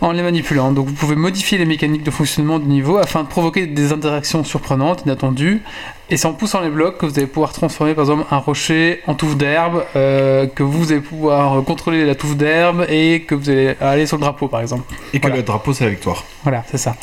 en 0.02 0.12
les 0.12 0.22
manipulant. 0.22 0.72
Donc 0.72 0.88
vous 0.88 0.94
pouvez 0.94 1.16
modifier 1.16 1.58
les 1.58 1.66
mécaniques 1.66 2.04
de 2.04 2.12
fonctionnement 2.12 2.60
du 2.60 2.68
niveau 2.68 2.98
afin 2.98 3.24
de 3.24 3.28
provoquer 3.28 3.68
des 3.68 3.94
interactions 3.94 4.44
surprenantes, 4.44 5.04
inattendues, 5.06 5.62
et 6.10 6.16
c'est 6.18 6.26
en 6.28 6.34
poussant 6.34 6.62
les 6.62 6.70
blocs 6.70 6.97
que 6.97 7.05
vous 7.05 7.18
allez 7.18 7.28
pouvoir 7.28 7.51
transformer 7.51 7.93
par 7.93 8.05
exemple 8.05 8.26
un 8.32 8.38
rocher 8.38 9.01
en 9.08 9.14
touffe 9.14 9.36
d'herbe, 9.36 9.84
euh, 9.95 10.47
que 10.47 10.64
vous 10.64 10.91
allez 10.91 11.01
pouvoir 11.01 11.62
contrôler 11.64 12.05
la 12.05 12.16
touffe 12.16 12.38
d'herbe 12.38 12.86
et 12.89 13.22
que 13.24 13.36
vous 13.36 13.49
allez 13.49 13.76
aller 13.82 14.05
sur 14.05 14.18
le 14.18 14.22
drapeau 14.22 14.47
par 14.47 14.62
exemple. 14.62 14.84
Et 15.14 15.20
que 15.20 15.24
Voilà. 15.28 15.38
le 15.38 15.43
drapeau, 15.43 15.74
c'est 15.74 15.84
la 15.84 15.89
victoire. 15.89 16.24
Voilà, 16.43 16.64
c'est 16.72 16.78
ça. 16.78 16.95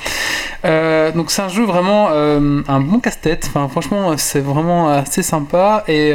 Euh, 0.65 1.13
donc 1.13 1.31
c'est 1.31 1.43
un 1.43 1.49
jeu 1.49 1.65
vraiment 1.65 2.09
euh, 2.13 2.63
un 2.67 2.81
bon 2.81 2.99
casse-tête. 2.99 3.51
Enfin, 3.55 3.69
franchement, 3.69 4.17
c'est 4.17 4.41
vraiment 4.41 4.89
assez 4.89 5.23
sympa. 5.23 5.85
Et 5.87 6.13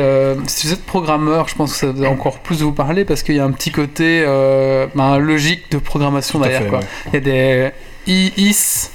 si 0.47 0.67
vous 0.67 0.73
êtes 0.73 0.85
programmeur, 0.85 1.47
je 1.47 1.55
pense 1.55 1.73
que 1.73 1.77
ça 1.77 1.91
va 1.91 2.09
encore 2.09 2.39
plus 2.39 2.61
vous 2.63 2.71
parler 2.73 3.05
parce 3.05 3.21
qu'il 3.21 3.35
y 3.35 3.39
a 3.39 3.45
un 3.45 3.51
petit 3.51 3.71
côté 3.71 4.23
ben, 4.95 5.17
logique 5.19 5.71
de 5.71 5.77
programmation 5.77 6.39
derrière. 6.39 6.63
fait, 6.63 6.67
quoi. 6.69 6.79
ouais. 6.79 6.85
Il 7.07 7.13
y 7.13 7.17
a 7.17 7.19
des 7.19 7.69
i, 8.07 8.33
is, 8.37 8.89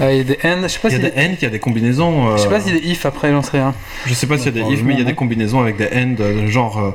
euh, 0.00 0.12
il 0.12 0.18
y 0.18 0.20
a 0.20 0.24
des 0.24 0.38
and. 0.44 0.62
Je 0.62 0.68
sais 0.68 0.78
pas 0.78 0.88
Il 0.88 0.92
y 0.92 0.94
a 0.94 0.98
si 1.08 1.14
des 1.14 1.20
end, 1.20 1.34
il 1.38 1.42
y 1.42 1.46
a 1.46 1.50
des 1.50 1.58
combinaisons. 1.58 2.28
euh, 2.28 2.36
je 2.36 2.42
sais 2.42 2.48
pas 2.48 2.60
s'il 2.60 2.74
y 2.74 2.76
a 2.76 2.80
des 2.80 2.86
if 2.88 3.06
après, 3.06 3.30
j'en 3.30 3.42
sais 3.42 3.52
rien. 3.58 3.74
Je 4.06 4.14
sais 4.14 4.26
pas 4.26 4.36
s'il 4.38 4.46
y 4.56 4.60
a 4.60 4.64
des 4.64 4.72
if, 4.72 4.82
mais 4.82 4.92
il 4.94 4.98
y 4.98 5.02
a 5.02 5.04
des 5.04 5.14
combinaisons 5.14 5.60
avec 5.60 5.76
des 5.76 5.88
end, 5.94 6.16
genre 6.48 6.78
euh, 6.78 6.90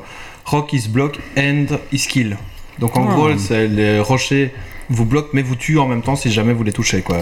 rock 0.45 0.73
is 0.73 0.87
block, 0.89 1.19
end 1.37 1.65
is 1.91 2.07
kill. 2.07 2.37
Donc 2.79 2.97
en 2.97 3.07
Ah. 3.09 3.13
gros, 3.13 3.29
les 3.49 3.99
rochers 3.99 4.51
vous 4.89 5.05
bloquent, 5.05 5.29
mais 5.33 5.41
vous 5.41 5.55
tuent 5.55 5.79
en 5.79 5.87
même 5.87 6.01
temps 6.01 6.15
si 6.15 6.31
jamais 6.31 6.53
vous 6.53 6.63
les 6.63 6.71
touchez, 6.73 7.01
quoi. 7.01 7.17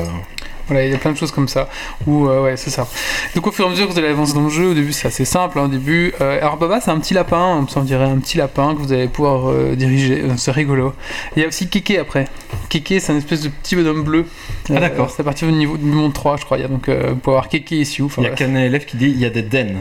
Voilà, 0.69 0.85
il 0.85 0.91
y 0.91 0.95
a 0.95 0.97
plein 0.97 1.11
de 1.11 1.17
choses 1.17 1.31
comme 1.31 1.47
ça. 1.47 1.67
Ou 2.07 2.27
euh, 2.27 2.43
ouais, 2.43 2.55
c'est 2.55 2.69
ça. 2.69 2.87
Donc 3.35 3.47
au 3.47 3.51
fur 3.51 3.65
et 3.65 3.67
à 3.67 3.71
mesure 3.71 3.87
que 3.87 3.91
vous 3.93 3.99
allez 3.99 4.07
avancer 4.09 4.33
dans 4.33 4.43
le 4.43 4.49
jeu, 4.49 4.67
au 4.69 4.73
début 4.73 4.93
c'est 4.93 5.07
assez 5.07 5.25
simple. 5.25 5.59
hein, 5.59 5.63
au 5.63 5.67
début, 5.67 6.13
euh, 6.21 6.37
alors 6.39 6.57
Baba 6.57 6.79
c'est 6.79 6.91
un 6.91 6.99
petit 6.99 7.13
lapin, 7.13 7.65
on 7.75 7.81
dirait 7.81 8.05
un 8.05 8.17
petit 8.19 8.37
lapin 8.37 8.73
que 8.75 8.79
vous 8.79 8.93
allez 8.93 9.07
pouvoir 9.07 9.49
euh, 9.49 9.75
diriger. 9.75 10.23
C'est 10.37 10.51
rigolo. 10.51 10.93
Il 11.35 11.41
y 11.41 11.45
a 11.45 11.47
aussi 11.47 11.67
Keke 11.69 11.97
après. 11.99 12.25
Keke 12.69 12.95
c'est 13.01 13.11
un 13.11 13.17
espèce 13.17 13.41
de 13.41 13.49
petit 13.49 13.75
bonhomme 13.75 14.03
bleu. 14.03 14.25
Ah, 14.69 14.79
d'accord. 14.79 15.09
C'est 15.09 15.21
à 15.21 15.23
partir 15.25 15.47
du 15.47 15.53
niveau 15.53 15.75
du 15.77 15.85
monde 15.85 16.13
3 16.13 16.37
je 16.37 16.45
crois. 16.45 16.57
Il 16.57 16.61
y 16.61 16.65
a 16.65 16.67
donc 16.67 16.83
pouvez 16.83 17.01
avoir 17.25 17.49
Keke 17.49 17.71
ici. 17.71 18.01
Enfin, 18.01 18.21
Il 18.21 18.25
y 18.25 18.27
a 18.27 18.35
qu'un 18.35 18.53
élève 18.55 18.85
qui 18.85 18.95
dit 18.97 19.09
il 19.09 19.19
y 19.19 19.25
a 19.25 19.29
des 19.29 19.41
den. 19.41 19.77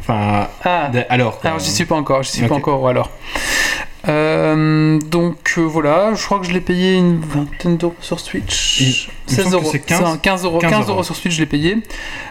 Enfin, 0.00 0.48
Ah, 0.64 0.88
des- 0.92 1.04
alors. 1.08 1.38
quoi. 1.38 1.50
alors 1.50 1.60
j'y 1.60 1.70
suis 1.70 1.84
pas 1.84 1.94
encore. 1.94 2.22
J'y 2.24 2.32
suis 2.32 2.46
pas 2.48 2.54
encore. 2.56 2.82
ou 2.82 2.88
alors. 2.88 3.10
Euh, 4.08 4.98
donc 4.98 5.54
euh, 5.58 5.60
voilà, 5.62 6.14
je 6.14 6.24
crois 6.24 6.40
que 6.40 6.46
je 6.46 6.52
l'ai 6.52 6.60
payé 6.60 6.94
une 6.94 7.20
vingtaine 7.20 7.76
d'euros 7.76 7.94
sur 8.00 8.18
Switch. 8.18 8.80
Il- 8.80 8.86
il 9.28 9.32
me 9.32 9.36
16 9.36 9.44
semble 9.44 9.50
que 9.50 9.60
euros. 9.62 9.68
c'est 9.72 9.78
15 9.78 10.02
un 10.04 10.16
15 10.16 10.44
euros. 10.44 10.58
15 10.58 10.70
15 10.70 10.80
euros. 10.82 10.92
euros 10.94 11.02
sur 11.04 11.14
Switch, 11.16 11.34
je 11.34 11.40
l'ai 11.40 11.46
payé. 11.46 11.78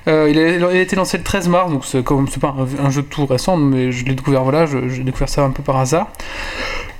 Euh, 0.07 0.28
il, 0.30 0.38
a, 0.38 0.49
il 0.49 0.63
a 0.78 0.82
été 0.82 0.95
lancé 0.95 1.17
le 1.17 1.24
13 1.24 1.47
mars, 1.47 1.72
donc 1.72 1.86
c'est 1.86 2.03
pas 2.03 2.55
un, 2.82 2.86
un 2.86 2.89
jeu 2.89 3.03
tout 3.03 3.26
récent, 3.26 3.55
mais 3.57 3.91
je 3.91 4.03
l'ai 4.05 4.15
découvert 4.15 4.43
voilà, 4.43 4.65
j'ai 4.65 5.03
découvert 5.03 5.30
ça 5.30 5.43
un 5.43 5.51
peu 5.51 5.63
par 5.63 5.78
hasard. 5.78 6.09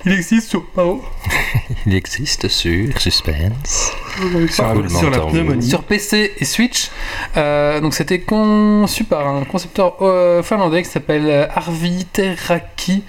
Il 0.06 0.14
existe 0.14 0.50
sur 0.50 0.64
Il 1.86 1.96
existe 1.96 2.48
sur 2.48 3.00
Suspense. 3.00 3.92
sur, 4.50 4.90
sur 4.90 5.10
la 5.10 5.20
pneumonie. 5.20 5.68
sur 5.68 5.84
PC 5.84 6.34
et 6.40 6.46
Switch. 6.46 6.90
Euh, 7.38 7.80
donc 7.82 7.94
c'était 7.94 8.20
conçu 8.20 9.04
par 9.04 9.28
un 9.28 9.44
concepteur 9.44 9.98
euh, 10.02 10.42
finlandais 10.44 10.84
qui 10.84 10.90
s'appelle 10.90 11.26
euh, 11.28 11.48
Arvi 11.54 12.06
Teraki. 12.06 13.04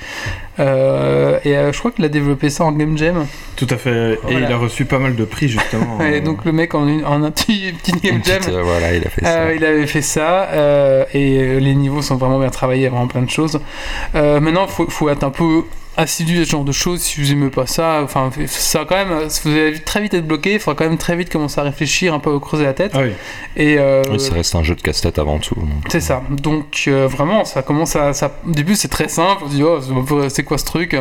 Euh, 0.60 1.38
et 1.44 1.54
je 1.72 1.78
crois 1.78 1.92
qu'il 1.92 2.04
a 2.04 2.08
développé 2.10 2.50
ça 2.50 2.64
en 2.64 2.72
Game 2.72 2.96
Jam. 2.98 3.26
Tout 3.56 3.66
à 3.70 3.76
fait. 3.78 4.12
Et 4.12 4.18
Voilà. 4.22 4.40
il 4.48 4.52
a 4.52 4.56
reçu 4.58 4.84
pas 4.84 4.98
mal 4.98 5.16
de 5.16 5.24
prix, 5.24 5.48
justement. 5.48 5.98
Et 6.04 6.20
donc 6.20 6.44
le 6.44 6.52
mec 6.52 6.74
en, 6.74 6.86
une- 6.86 7.04
en 7.06 7.22
un 7.22 7.30
petit, 7.30 7.72
Game 8.02 8.20
Jam. 8.22 8.38
petite, 8.38 8.50
voilà, 8.50 8.94
il 8.94 9.06
a 9.06 9.08
fait 9.10 9.24
ça. 9.24 9.54
Il 9.54 9.64
avait 9.64 9.86
fait 9.86 10.02
ça 10.02 10.48
et 11.14 11.58
les 11.60 11.74
niveaux 11.74 12.02
sont 12.02 12.16
vraiment 12.16 12.38
bien 12.38 12.50
travaillés, 12.50 12.82
il 12.82 12.84
y 12.84 12.86
a 12.86 12.90
vraiment 12.90 13.06
plein 13.08 13.22
de 13.22 13.30
choses. 13.30 13.60
Maintenant, 14.14 14.66
il 14.68 14.72
faut, 14.72 14.88
faut 14.90 15.08
être 15.08 15.24
un 15.24 15.30
peu 15.30 15.64
assidu 15.96 16.40
à 16.40 16.44
ce 16.44 16.50
genre 16.50 16.64
de 16.64 16.72
choses 16.72 17.00
si 17.00 17.20
vous 17.20 17.32
aimez 17.32 17.50
pas 17.50 17.66
ça. 17.66 18.00
Enfin, 18.02 18.30
ça 18.46 18.84
quand 18.88 18.96
même, 18.96 19.28
vous 19.44 19.50
allez 19.50 19.78
très 19.80 20.00
vite 20.00 20.14
être 20.14 20.26
bloqué, 20.26 20.54
il 20.54 20.60
faudra 20.60 20.76
quand 20.76 20.88
même 20.88 20.98
très 20.98 21.16
vite 21.16 21.30
commencer 21.30 21.60
à 21.60 21.64
réfléchir, 21.64 22.14
un 22.14 22.18
peu 22.18 22.34
à 22.34 22.40
creuser 22.40 22.64
la 22.64 22.74
tête. 22.74 22.92
Ah 22.94 23.00
oui. 23.02 23.12
Et 23.56 23.78
euh, 23.78 24.02
Oui, 24.10 24.20
ça 24.20 24.34
reste 24.34 24.54
un 24.54 24.62
jeu 24.62 24.74
de 24.74 24.82
casse-tête 24.82 25.18
avant 25.18 25.38
tout. 25.38 25.56
c'est 25.88 26.00
ça. 26.00 26.22
Donc 26.30 26.84
euh, 26.86 27.06
vraiment, 27.06 27.44
ça 27.44 27.62
commence 27.62 27.96
à, 27.96 28.12
ça, 28.12 28.32
au 28.46 28.50
début 28.50 28.74
c'est 28.74 28.88
très 28.88 29.08
simple. 29.08 29.42
On 29.44 29.48
se 29.48 29.54
dit 29.54 29.62
oh 29.62 29.80
c'est 30.28 30.44
quoi 30.44 30.58
ce 30.58 30.64
truc? 30.64 30.96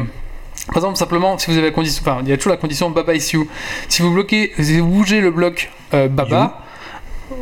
Par 0.68 0.78
exemple, 0.78 0.98
simplement, 0.98 1.38
si 1.38 1.50
vous 1.50 1.58
avez 1.58 1.68
la 1.68 1.74
condition, 1.74 2.04
enfin, 2.06 2.20
il 2.24 2.30
y 2.30 2.34
a 2.34 2.38
toujours 2.38 2.52
la 2.52 2.58
condition 2.58 2.90
Baba 2.92 3.16
is 3.16 3.32
you. 3.34 3.48
Si 3.90 4.02
vous 4.02 4.12
bloquez, 4.12 4.52
si 4.60 4.80
vous 4.80 4.88
bougez 4.88 5.22
le 5.22 5.32
bloc 5.32 5.72
euh, 5.94 6.08
Baba 6.08 6.60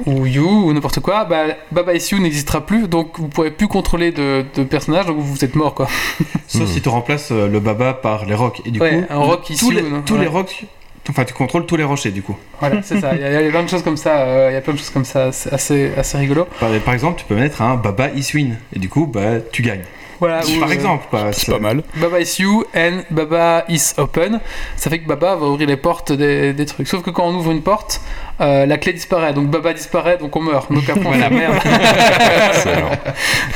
ou 0.05 0.25
you 0.25 0.47
ou 0.67 0.73
n'importe 0.73 0.99
quoi, 0.99 1.25
bah, 1.25 1.43
Baba 1.71 1.93
is 1.93 2.07
you 2.11 2.19
n'existera 2.19 2.61
plus, 2.65 2.87
donc 2.87 3.19
vous 3.19 3.27
pourrez 3.27 3.51
plus 3.51 3.67
contrôler 3.67 4.11
de, 4.11 4.45
de 4.55 4.63
personnage, 4.63 5.05
donc 5.07 5.17
vous 5.19 5.43
êtes 5.43 5.55
mort 5.55 5.73
quoi. 5.73 5.87
Sauf 6.47 6.63
Hmm. 6.63 6.67
si 6.67 6.81
tu 6.81 6.89
remplaces 6.89 7.29
euh, 7.31 7.47
le 7.47 7.59
baba 7.59 7.93
par 7.93 8.25
les 8.25 8.35
rocs. 8.35 8.61
Et 8.65 8.71
du 8.71 8.79
Ouais, 8.79 9.01
coup, 9.07 9.13
un 9.13 9.17
roc 9.17 9.41
tous, 9.57 9.71
les, 9.71 9.83
tous 10.05 10.13
Ouais. 10.15 10.21
les 10.21 10.27
rocs. 10.27 10.65
Enfin, 11.09 11.23
tu 11.25 11.33
contrôles 11.33 11.65
tous 11.65 11.75
les 11.75 11.83
rochers, 11.83 12.11
du 12.11 12.21
coup. 12.21 12.37
Voilà, 12.59 12.83
c'est 12.83 12.99
ça. 12.99 13.15
Il 13.15 13.21
y, 13.21 13.23
a, 13.23 13.41
il 13.41 13.45
y 13.45 13.47
a 13.47 13.51
plein 13.51 13.63
de 13.63 13.69
choses 13.69 13.81
comme 13.81 13.97
ça. 13.97 14.19
euh, 14.19 14.49
Il 14.51 14.53
y 14.53 14.57
a 14.57 14.61
plein 14.61 14.73
de 14.73 14.77
choses 14.77 14.91
comme 14.91 15.05
ça, 15.05 15.31
c'est 15.31 15.51
assez, 15.51 15.91
assez 15.97 16.17
rigolo. 16.19 16.45
Par, 16.59 16.69
par 16.85 16.93
exemple, 16.93 17.19
tu 17.19 17.25
peux 17.25 17.33
mettre 17.35 17.63
un 17.63 17.77
baba 17.77 18.09
is 18.15 18.29
win. 18.35 18.57
Et 18.75 18.79
du 18.79 18.89
coup, 18.89 19.07
bah, 19.07 19.39
tu 19.51 19.63
gagnes. 19.63 19.81
Voilà. 20.19 20.41
ou, 20.45 20.59
Par 20.59 20.69
euh, 20.69 20.73
exemple. 20.73 21.05
C'est 21.31 21.51
pas 21.51 21.57
mal. 21.57 21.81
Baba 21.95 22.19
is 22.19 22.35
you 22.39 22.63
and 22.75 22.99
Baba 23.09 23.63
is 23.69 23.93
open. 23.97 24.39
Ça 24.75 24.91
fait 24.91 24.99
que 24.99 25.07
Baba 25.07 25.35
va 25.35 25.47
ouvrir 25.47 25.67
les 25.67 25.77
portes 25.77 26.11
des, 26.11 26.53
des 26.53 26.65
trucs. 26.67 26.87
Sauf 26.87 27.01
que 27.01 27.09
quand 27.09 27.25
on 27.25 27.33
ouvre 27.33 27.49
une 27.51 27.63
porte, 27.63 28.01
euh, 28.41 28.65
la 28.65 28.77
clé 28.77 28.93
disparaît. 28.93 29.33
Donc 29.33 29.47
Baba 29.47 29.73
disparaît, 29.73 30.17
donc 30.17 30.35
on 30.35 30.41
meurt. 30.41 30.71
Donc 30.71 30.87
après 30.89 31.05
on 31.05 31.11
fait 31.13 31.19
la 31.19 31.29
merde. 31.29 31.55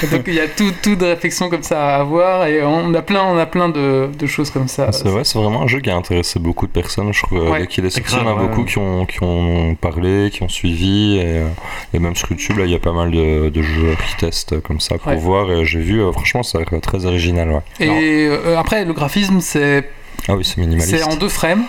Donc 0.12 0.24
il 0.28 0.34
y 0.34 0.40
a 0.40 0.48
tout, 0.48 0.72
tout 0.82 0.96
de 0.96 1.06
réflexions 1.06 1.50
comme 1.50 1.64
ça 1.64 1.96
à 1.96 2.00
avoir 2.02 2.46
et 2.48 2.62
on 2.64 2.94
a 2.94 3.02
plein, 3.02 3.24
on 3.24 3.38
a 3.38 3.46
plein 3.46 3.70
de, 3.70 4.10
de 4.18 4.26
choses 4.28 4.50
comme 4.50 4.68
ça. 4.68 4.92
C'est 4.92 5.08
vrai, 5.08 5.24
c'est 5.24 5.40
vraiment 5.40 5.62
un 5.64 5.68
jeu 5.68 5.80
qui 5.80 5.90
a 5.90 5.96
intéressé 5.96 6.40
beaucoup 6.40 6.68
de 6.68 6.72
personnes. 6.72 7.14
Je 7.14 7.22
trouve 7.24 7.50
Ouais. 7.50 7.62
dès 7.62 7.68
qu'il 7.68 7.86
est 7.86 7.90
sorti, 7.90 8.14
il 8.14 8.18
y 8.18 8.22
en 8.22 8.24
grave, 8.26 8.38
a 8.38 8.42
ouais. 8.42 8.48
beaucoup 8.50 8.64
qui 8.66 8.78
ont, 8.78 9.06
qui 9.06 9.22
ont 9.24 9.76
parlé, 9.76 10.30
qui 10.32 10.44
ont 10.44 10.50
suivi. 10.50 11.18
Et, 11.18 11.24
euh, 11.40 11.48
et 11.94 12.00
même 12.00 12.16
sur 12.16 12.30
YouTube, 12.32 12.58
là, 12.58 12.66
il 12.66 12.72
y 12.72 12.76
a 12.76 12.80
pas 12.80 12.94
mal 12.94 13.12
de, 13.12 13.50
de 13.50 13.62
jeux 13.62 13.96
qui 14.10 14.16
testent 14.26 14.60
comme 14.62 14.80
ça 14.80 14.98
pour 14.98 15.08
Ouais. 15.12 15.16
voir. 15.18 15.52
Et 15.52 15.66
j'ai 15.66 15.80
vu, 15.80 16.02
euh, 16.02 16.12
franchement, 16.12 16.44
ça 16.44 16.60
a 16.60 16.62
l'air 16.70 16.82
très 16.82 17.06
original. 17.06 17.50
Ouais. 17.80 17.86
Et 17.88 18.28
euh, 18.28 18.58
après 18.58 18.86
le 18.86 18.94
graphisme 18.94 19.40
c'est 19.42 19.90
Ah 20.30 20.36
oui, 20.36 20.46
c'est 20.46 20.58
minimaliste. 20.58 20.96
c'est 20.96 21.04
en 21.04 21.16
deux 21.18 21.28
frames 21.30 21.64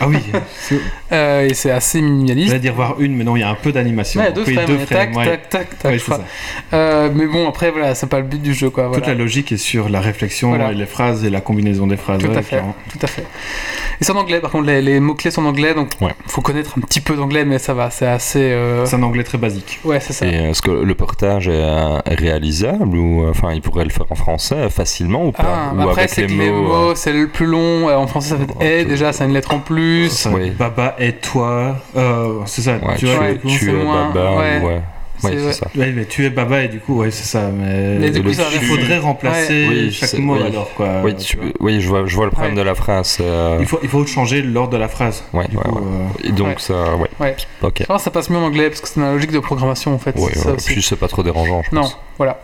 Ah 0.00 0.08
oui. 0.08 0.18
euh, 1.12 1.46
et 1.48 1.54
c'est 1.54 1.70
assez 1.70 2.00
minimaliste. 2.00 2.48
J'allais 2.48 2.58
dire 2.60 2.74
voir 2.74 2.96
une, 3.00 3.14
mais 3.16 3.22
non, 3.24 3.36
il 3.36 3.40
y 3.40 3.42
a 3.44 3.48
un 3.48 3.54
peu 3.54 3.70
d'animation. 3.70 4.20
Ouais, 4.20 4.32
deux 4.32 4.42
Oui, 4.46 4.54
frames, 4.54 4.84
tac, 4.88 5.16
ouais. 5.16 5.24
tac, 5.24 5.48
tac, 5.48 5.78
tac, 5.78 5.92
Ouais, 5.92 5.98
ça. 5.98 6.20
Euh, 6.72 7.10
mais 7.14 7.26
bon, 7.26 7.48
après, 7.48 7.70
voilà, 7.70 7.94
c'est 7.94 8.08
pas 8.08 8.18
le 8.18 8.24
but 8.26 8.42
du 8.42 8.54
jeu, 8.54 8.70
quoi. 8.70 8.90
Toute 8.92 9.06
la 9.06 9.14
logique 9.14 9.52
est 9.52 9.56
sur 9.56 9.88
la 9.88 10.00
réflexion 10.00 10.48
Voilà. 10.48 10.72
et 10.72 10.74
les 10.74 10.86
phrases 10.86 11.24
et 11.24 11.30
la 11.30 11.40
combinaison 11.40 11.86
des 11.86 11.96
phrases. 11.96 12.20
Tout 12.22 12.28
ouais, 12.28 12.36
à 12.36 12.42
fait, 12.42 12.48
clairement. 12.56 12.74
tout 12.90 12.98
à 13.02 13.06
fait. 13.06 13.22
Et 14.00 14.04
c'est 14.04 14.10
en 14.12 14.16
anglais, 14.16 14.40
par 14.40 14.50
contre, 14.50 14.66
les, 14.66 14.82
les 14.82 14.98
mots-clés 14.98 15.30
sont 15.30 15.42
en 15.44 15.48
anglais, 15.50 15.74
donc 15.74 15.90
Ouais. 16.00 16.14
faut 16.26 16.40
connaître 16.40 16.74
un 16.78 16.80
petit 16.80 17.00
peu 17.00 17.14
d'anglais, 17.14 17.44
mais 17.44 17.58
ça 17.60 17.72
va, 17.74 17.90
c'est 17.90 18.06
assez. 18.06 18.40
euh, 18.52 18.84
C'est 18.84 18.96
un 18.96 19.02
anglais 19.04 19.22
très 19.22 19.38
basique. 19.38 19.78
Ouais, 19.84 20.00
c'est 20.00 20.12
ça. 20.12 20.26
Et 20.26 20.34
euh, 20.34 20.50
est-ce 20.50 20.62
que 20.62 20.70
le 20.72 20.94
portage 20.96 21.46
est 21.46 21.62
réalisable 22.16 22.96
ou 22.96 23.28
enfin 23.28 23.52
il 23.52 23.60
pourrait 23.62 23.84
le 23.84 23.90
faire 23.90 24.06
en 24.10 24.14
français 24.14 24.68
facilement 24.70 25.26
ou 25.26 25.32
pas? 25.32 25.44
Ah, 25.70 25.74
Ou 25.76 25.80
après, 25.82 26.02
avec 26.02 26.10
c'est 26.14 26.22
les 26.22 26.26
que 26.26 26.32
les 26.32 26.50
mots, 26.50 26.62
mots, 26.62 26.74
euh, 26.90 26.94
c'est 26.96 27.12
le 27.12 27.28
plus 27.28 27.46
long. 27.46 27.88
En 27.98 28.06
français, 28.06 28.30
ça 28.30 28.36
fait 28.36 28.46
Oh, 28.54 28.58
eh, 28.60 28.84
déjà, 28.84 29.12
c'est 29.12 29.24
une 29.24 29.32
lettre 29.32 29.52
en 29.54 29.58
plus. 29.60 30.26
Oui. 30.32 30.50
Baba 30.50 30.94
et 30.98 31.12
toi. 31.14 31.76
euh, 31.96 32.40
c'est 32.46 32.62
ça. 32.62 32.72
ouais, 32.72 32.94
tu 32.96 33.06
tu, 33.06 33.06
vois, 33.06 33.26
tu 33.58 33.70
es 33.70 33.72
moins- 33.84 34.10
baba 34.10 34.36
ouais. 34.36 34.60
ou, 34.62 34.66
ouais. 34.66 34.80
Ouais, 35.24 35.36
c'est 35.38 35.44
ouais. 35.46 35.52
ça. 35.52 35.66
Ouais, 35.76 35.92
mais 35.94 36.04
tu 36.06 36.24
es 36.24 36.30
Baba 36.30 36.62
et 36.64 36.68
du 36.68 36.80
coup, 36.80 36.96
ouais, 37.00 37.10
c'est 37.10 37.24
ça. 37.24 37.50
Mais, 37.56 37.96
Mais 37.98 38.10
du 38.10 38.20
Et 38.20 38.22
coup, 38.22 38.32
ça 38.32 38.44
il 38.52 38.60
faudrait 38.60 38.98
remplacer 38.98 39.66
Oui, 39.68 39.92
chaque 39.92 40.14
mot 40.18 40.36
oui. 40.36 40.42
alors 40.46 40.72
quoi. 40.74 41.00
oui, 41.04 41.14
tu 41.16 41.24
tu- 41.24 41.36
vois. 41.36 41.46
oui, 41.60 41.80
je 41.80 41.88
vois, 41.88 42.04
je 42.06 42.14
vois 42.16 42.24
le 42.24 42.30
problème 42.30 42.52
Ouais. 42.54 42.58
de 42.58 42.62
la 42.64 42.74
phrase. 42.74 43.18
euh, 43.20 43.56
Il 43.60 43.66
faut, 43.66 43.78
il 43.82 43.88
faut 43.88 44.04
changer 44.06 44.42
l'ordre 44.42 44.72
de 44.72 44.78
la 44.78 44.88
phrase. 44.88 45.24
Ouais, 45.32 45.46
Du 45.48 45.56
ouais, 45.56 45.62
coup, 45.62 45.74
ouais. 45.76 45.82
euh, 46.24 46.28
Et 46.28 46.32
donc 46.32 46.48
Ouais. 46.48 46.54
ça, 46.58 46.96
ouais. 46.96 47.08
Ouais. 47.20 47.36
Ok. 47.62 47.84
Que 47.86 47.98
ça 47.98 48.10
passe 48.10 48.30
mieux 48.30 48.38
en 48.38 48.44
anglais 48.44 48.68
parce 48.68 48.80
que 48.80 48.88
c'est 48.88 49.00
une 49.00 49.12
logique 49.12 49.32
de 49.32 49.38
programmation 49.38 49.94
en 49.94 49.98
fait. 49.98 50.16
Ouais, 50.18 50.34
ça 50.34 50.52
aussi. 50.52 50.72
Puis 50.72 50.82
c'est 50.82 50.96
pas 50.96 51.08
trop 51.08 51.22
dérangeant, 51.22 51.62
je 51.70 51.74
Non, 51.74 51.82
pense. 51.82 51.98
voilà. 52.18 52.40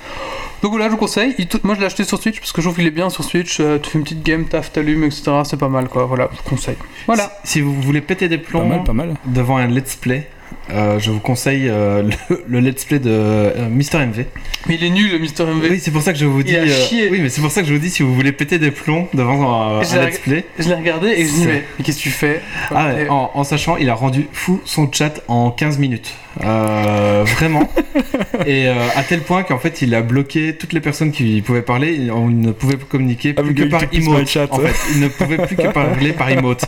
Donc 0.63 0.73
voilà, 0.73 0.87
je 0.87 0.91
vous 0.91 0.97
conseille. 0.97 1.35
Moi, 1.63 1.75
je 1.77 1.81
l'ai 1.81 1.87
acheté 1.87 2.03
sur 2.05 2.21
Switch 2.21 2.41
parce 2.41 2.51
que 2.53 2.61
je 2.61 2.67
trouve 2.67 2.77
qu'il 2.77 2.87
est 2.87 2.91
bien 2.91 3.11
sur 3.11 3.23
Switch. 3.23 3.59
Euh, 3.61 3.79
tu 3.79 3.91
fais 3.91 3.99
une 3.99 4.05
petite 4.05 4.25
game, 4.25 4.45
taf, 4.45 4.73
t'allumes, 4.73 5.05
etc. 5.05 5.31
C'est 5.45 5.57
pas 5.59 5.69
mal 5.69 5.89
quoi. 5.89 6.05
Voilà, 6.05 6.29
je 6.33 6.39
vous 6.39 6.43
conseille. 6.49 6.77
Voilà. 7.07 7.39
Si, 7.45 7.53
si 7.55 7.61
vous 7.61 7.81
voulez 7.81 8.01
péter 8.01 8.29
des 8.29 8.39
Pas 8.39 8.49
plombs 8.51 8.65
mal, 8.65 8.83
pas 8.85 8.93
mal. 8.93 9.15
devant 9.27 9.57
un 9.57 9.69
let's 9.69 9.95
play, 9.95 10.29
euh, 10.71 10.99
je 10.99 11.11
vous 11.11 11.21
conseille 11.21 11.69
euh, 11.69 12.03
le, 12.31 12.43
le 12.47 12.61
let's 12.61 12.85
play 12.85 12.99
de 12.99 13.11
euh, 13.11 13.69
Mister 13.69 13.99
MV. 13.99 14.25
Mais 14.67 14.75
il 14.75 14.85
est 14.85 14.91
nul, 14.91 15.11
le 15.13 15.19
Mister 15.19 15.45
MV. 15.45 15.67
Oui, 15.71 15.81
c'est 15.81 15.91
pour 15.91 16.03
ça 16.03 16.13
que 16.13 16.19
je 16.19 16.27
vous 16.27 16.43
dis. 16.43 16.57
a 16.57 16.61
euh, 16.61 16.67
chié. 16.69 17.09
oui, 17.11 17.21
mais 17.23 17.29
c'est 17.29 17.41
pour 17.41 17.51
ça 17.51 17.63
que 17.63 17.69
je 17.69 17.73
vous 17.73 17.79
dis 17.79 17.91
si 17.91 18.03
vous 18.03 18.15
voulez 18.15 18.33
péter 18.33 18.59
des 18.59 18.71
plombs 18.71 19.09
devant 19.15 19.79
un, 19.79 19.81
let's 19.81 20.19
play. 20.19 20.45
Je 20.59 20.69
l'ai 20.69 20.75
regardé 20.75 21.09
et 21.09 21.27
je 21.27 21.33
me 21.33 21.37
dis, 21.39 21.47
mais, 21.47 21.65
mais 21.79 21.85
qu'est-ce 21.85 21.99
que 21.99 22.03
tu 22.03 22.11
fais? 22.11 22.41
Ah 22.71 22.89
ouais, 22.95 23.09
en, 23.09 23.31
en 23.35 23.45
sachant, 23.45 23.77
il 23.77 23.89
a 23.91 23.95
rendu 23.95 24.27
fou 24.33 24.61
son 24.65 24.91
chat 24.93 25.23
en 25.29 25.51
15 25.51 25.79
minutes. 25.79 26.13
Euh, 26.45 27.25
vraiment. 27.27 27.69
Et 28.47 28.69
euh, 28.69 28.75
à 28.95 29.03
tel 29.03 29.21
point 29.21 29.43
qu'en 29.43 29.59
fait, 29.59 29.83
il 29.83 29.95
a 29.95 30.03
bloqué 30.03 30.57
toutes 30.57 30.73
les 30.73 30.81
personnes 30.81 31.11
qui 31.11 31.43
pouvaient 31.43 31.63
parler. 31.63 32.11
On 32.13 32.29
ne 32.29 32.53
pouvait 32.53 32.77
communiquer 32.77 33.35
Ah, 33.37 33.43
plus 33.43 33.49
vu 33.51 33.55
que 33.55 33.63
que 33.65 33.69
par 33.71 33.83
emote. 33.93 34.37
En 34.51 34.59
fait, 34.59 34.75
il 34.95 35.01
ne 35.01 35.09
pouvait 35.09 35.39
plus 35.39 35.57
que 35.57 35.73
parler 35.73 36.13
par 36.13 36.31
emote. 36.31 36.65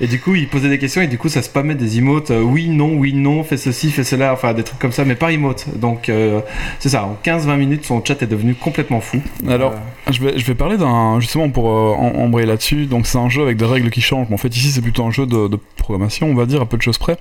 Et 0.00 0.06
du 0.06 0.20
coup, 0.20 0.34
il 0.34 0.48
posait 0.48 0.68
des 0.68 0.78
questions 0.78 1.02
et 1.02 1.06
du 1.06 1.18
coup, 1.18 1.28
ça 1.28 1.42
spammait 1.42 1.74
des 1.74 1.98
emotes. 1.98 2.30
euh, 2.30 2.40
oui, 2.40 2.68
non, 2.68 2.94
oui, 2.94 3.12
non, 3.12 3.44
fais 3.44 3.56
ceci, 3.56 3.90
fais 3.90 4.04
cela, 4.04 4.32
enfin 4.32 4.54
des 4.54 4.62
trucs 4.62 4.78
comme 4.78 4.92
ça, 4.92 5.04
mais 5.04 5.14
par 5.14 5.30
emote. 5.30 5.66
Donc, 5.76 6.08
euh, 6.08 6.40
c'est 6.78 6.88
ça, 6.88 7.04
en 7.04 7.16
15-20 7.24 7.56
minutes, 7.56 7.84
son 7.84 8.04
chat 8.04 8.20
est 8.22 8.26
devenu 8.26 8.54
complètement 8.54 9.00
fou. 9.00 9.20
Alors, 9.48 9.74
je 10.10 10.22
vais, 10.22 10.38
je 10.38 10.44
vais 10.44 10.54
parler 10.54 10.76
d'un. 10.76 11.20
Justement, 11.20 11.50
pour 11.50 11.70
euh, 11.70 11.92
embrayer 11.94 12.46
là-dessus, 12.46 12.86
donc 12.86 13.06
c'est 13.06 13.18
un 13.18 13.28
jeu 13.28 13.42
avec 13.42 13.56
des 13.56 13.64
règles 13.64 13.90
qui 13.90 14.00
changent. 14.00 14.26
Mais 14.28 14.34
en 14.34 14.38
fait, 14.38 14.54
ici, 14.56 14.70
c'est 14.70 14.82
plutôt 14.82 15.04
un 15.04 15.10
jeu 15.10 15.26
de, 15.26 15.48
programmation, 15.76 16.28
on 16.28 16.34
va 16.34 16.46
dire, 16.46 16.60
à 16.60 16.66
peu 16.66 16.76
de 16.76 16.82
choses 16.82 16.98
près. 16.98 17.16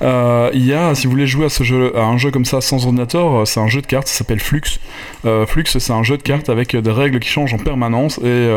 Il 0.00 0.66
y 0.66 0.72
a, 0.72 0.94
si 0.94 1.06
vous 1.06 1.12
voulez 1.12 1.26
jouer 1.26 1.46
à, 1.46 1.48
ce 1.48 1.62
jeu, 1.62 1.96
à 1.96 2.04
un 2.04 2.18
jeu 2.18 2.30
comme 2.30 2.44
ça 2.44 2.60
sans 2.60 2.84
ordinateur, 2.84 3.46
c'est 3.46 3.60
un 3.60 3.68
jeu 3.68 3.80
de 3.80 3.86
cartes, 3.86 4.08
ça 4.08 4.18
s'appelle 4.18 4.40
Flux. 4.40 4.80
Flux, 5.46 5.64
c'est 5.66 5.92
un 5.92 6.02
jeu 6.02 6.16
de 6.16 6.22
cartes 6.22 6.48
avec 6.48 6.74
des 6.74 6.90
règles 6.90 7.20
qui 7.20 7.28
changent 7.28 7.54
en 7.54 7.58
permanence 7.58 8.18
et 8.18 8.48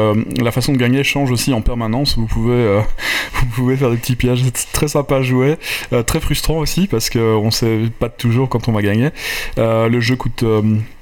la 0.42 0.52
façon 0.52 0.74
de 0.74 0.78
gagner 0.78 1.04
change 1.04 1.32
aussi 1.32 1.54
en 1.54 1.62
permanence. 1.62 2.18
Vous 2.18 2.26
pouvez, 2.26 2.82
vous 3.46 3.62
pouvez 3.62 3.78
faire 3.78 3.90
des 3.90 3.98
petits 3.98 4.16
pièges, 4.16 4.44
c'est 4.44 4.72
très 4.72 4.88
sympa 4.88 5.18
à 5.18 5.22
jouer, 5.22 5.58
Euh, 5.94 6.04
très 6.04 6.20
frustrant 6.20 6.58
aussi 6.58 6.88
parce 6.88 7.10
qu'on 7.10 7.52
sait 7.52 7.80
pas 8.00 8.10
toujours 8.10 8.50
quand 8.50 8.68
on 8.68 8.72
va 8.72 8.82
gagner. 8.82 9.10
Euh, 9.58 9.88
le 9.88 10.00
jeu 10.00 10.16
coûte, 10.16 10.44
euh, 10.44 10.62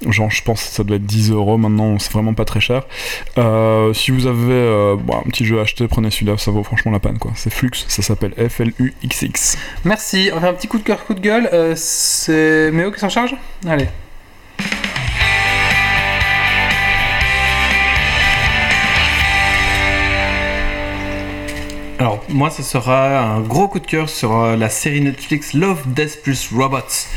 genre, 0.09 0.29
je 0.29 0.43
pense 0.43 0.63
que 0.63 0.69
ça 0.69 0.83
doit 0.83 0.97
être 0.97 1.05
10 1.05 1.31
euros 1.31 1.57
maintenant, 1.57 1.97
c'est 1.99 2.11
vraiment 2.11 2.33
pas 2.33 2.45
très 2.45 2.59
cher. 2.59 2.83
Si 3.93 4.11
vous 4.11 4.27
avez 4.27 4.97
un 5.11 5.29
petit 5.29 5.45
jeu 5.45 5.59
à 5.59 5.63
acheter, 5.63 5.87
prenez 5.87 6.11
celui-là, 6.11 6.37
ça 6.37 6.51
vaut 6.51 6.63
franchement 6.63 6.91
la 6.91 6.99
peine. 6.99 7.17
C'est 7.35 7.51
Flux, 7.51 7.71
ça 7.87 8.01
s'appelle 8.01 8.33
F-L-U-X-X. 8.37 9.57
Merci, 9.85 10.29
on 10.33 10.39
fait 10.39 10.47
un 10.47 10.53
petit 10.53 10.67
coup 10.67 10.77
de 10.77 10.83
cœur, 10.83 11.05
coup 11.05 11.13
de 11.13 11.21
gueule. 11.21 11.49
C'est 11.75 12.71
Méo 12.71 12.91
qui 12.91 12.99
s'en 12.99 13.09
charge? 13.09 13.35
Allez. 13.67 13.87
Alors, 22.03 22.21
moi, 22.27 22.49
ce 22.49 22.63
sera 22.63 23.17
un 23.21 23.39
gros 23.39 23.69
coup 23.69 23.79
de 23.79 23.87
cœur 23.87 24.09
sur 24.09 24.37
euh, 24.37 24.57
la 24.57 24.67
série 24.67 24.99
Netflix 24.99 25.53
Love, 25.53 25.83
Death 25.85 26.21
plus 26.21 26.49
Robots. 26.53 27.07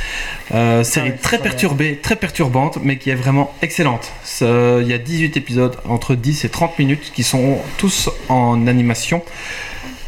Euh, 0.54 0.84
série 0.84 1.10
ouais, 1.10 1.16
très 1.16 1.38
perturbée, 1.40 1.98
très 2.00 2.14
perturbante, 2.14 2.78
mais 2.80 2.96
qui 2.96 3.10
est 3.10 3.16
vraiment 3.16 3.52
excellente. 3.62 4.12
Il 4.42 4.86
y 4.86 4.92
a 4.92 4.98
18 4.98 5.36
épisodes 5.36 5.76
entre 5.88 6.14
10 6.14 6.44
et 6.44 6.48
30 6.50 6.78
minutes 6.78 7.10
qui 7.12 7.24
sont 7.24 7.58
tous 7.78 8.10
en 8.28 8.68
animation. 8.68 9.24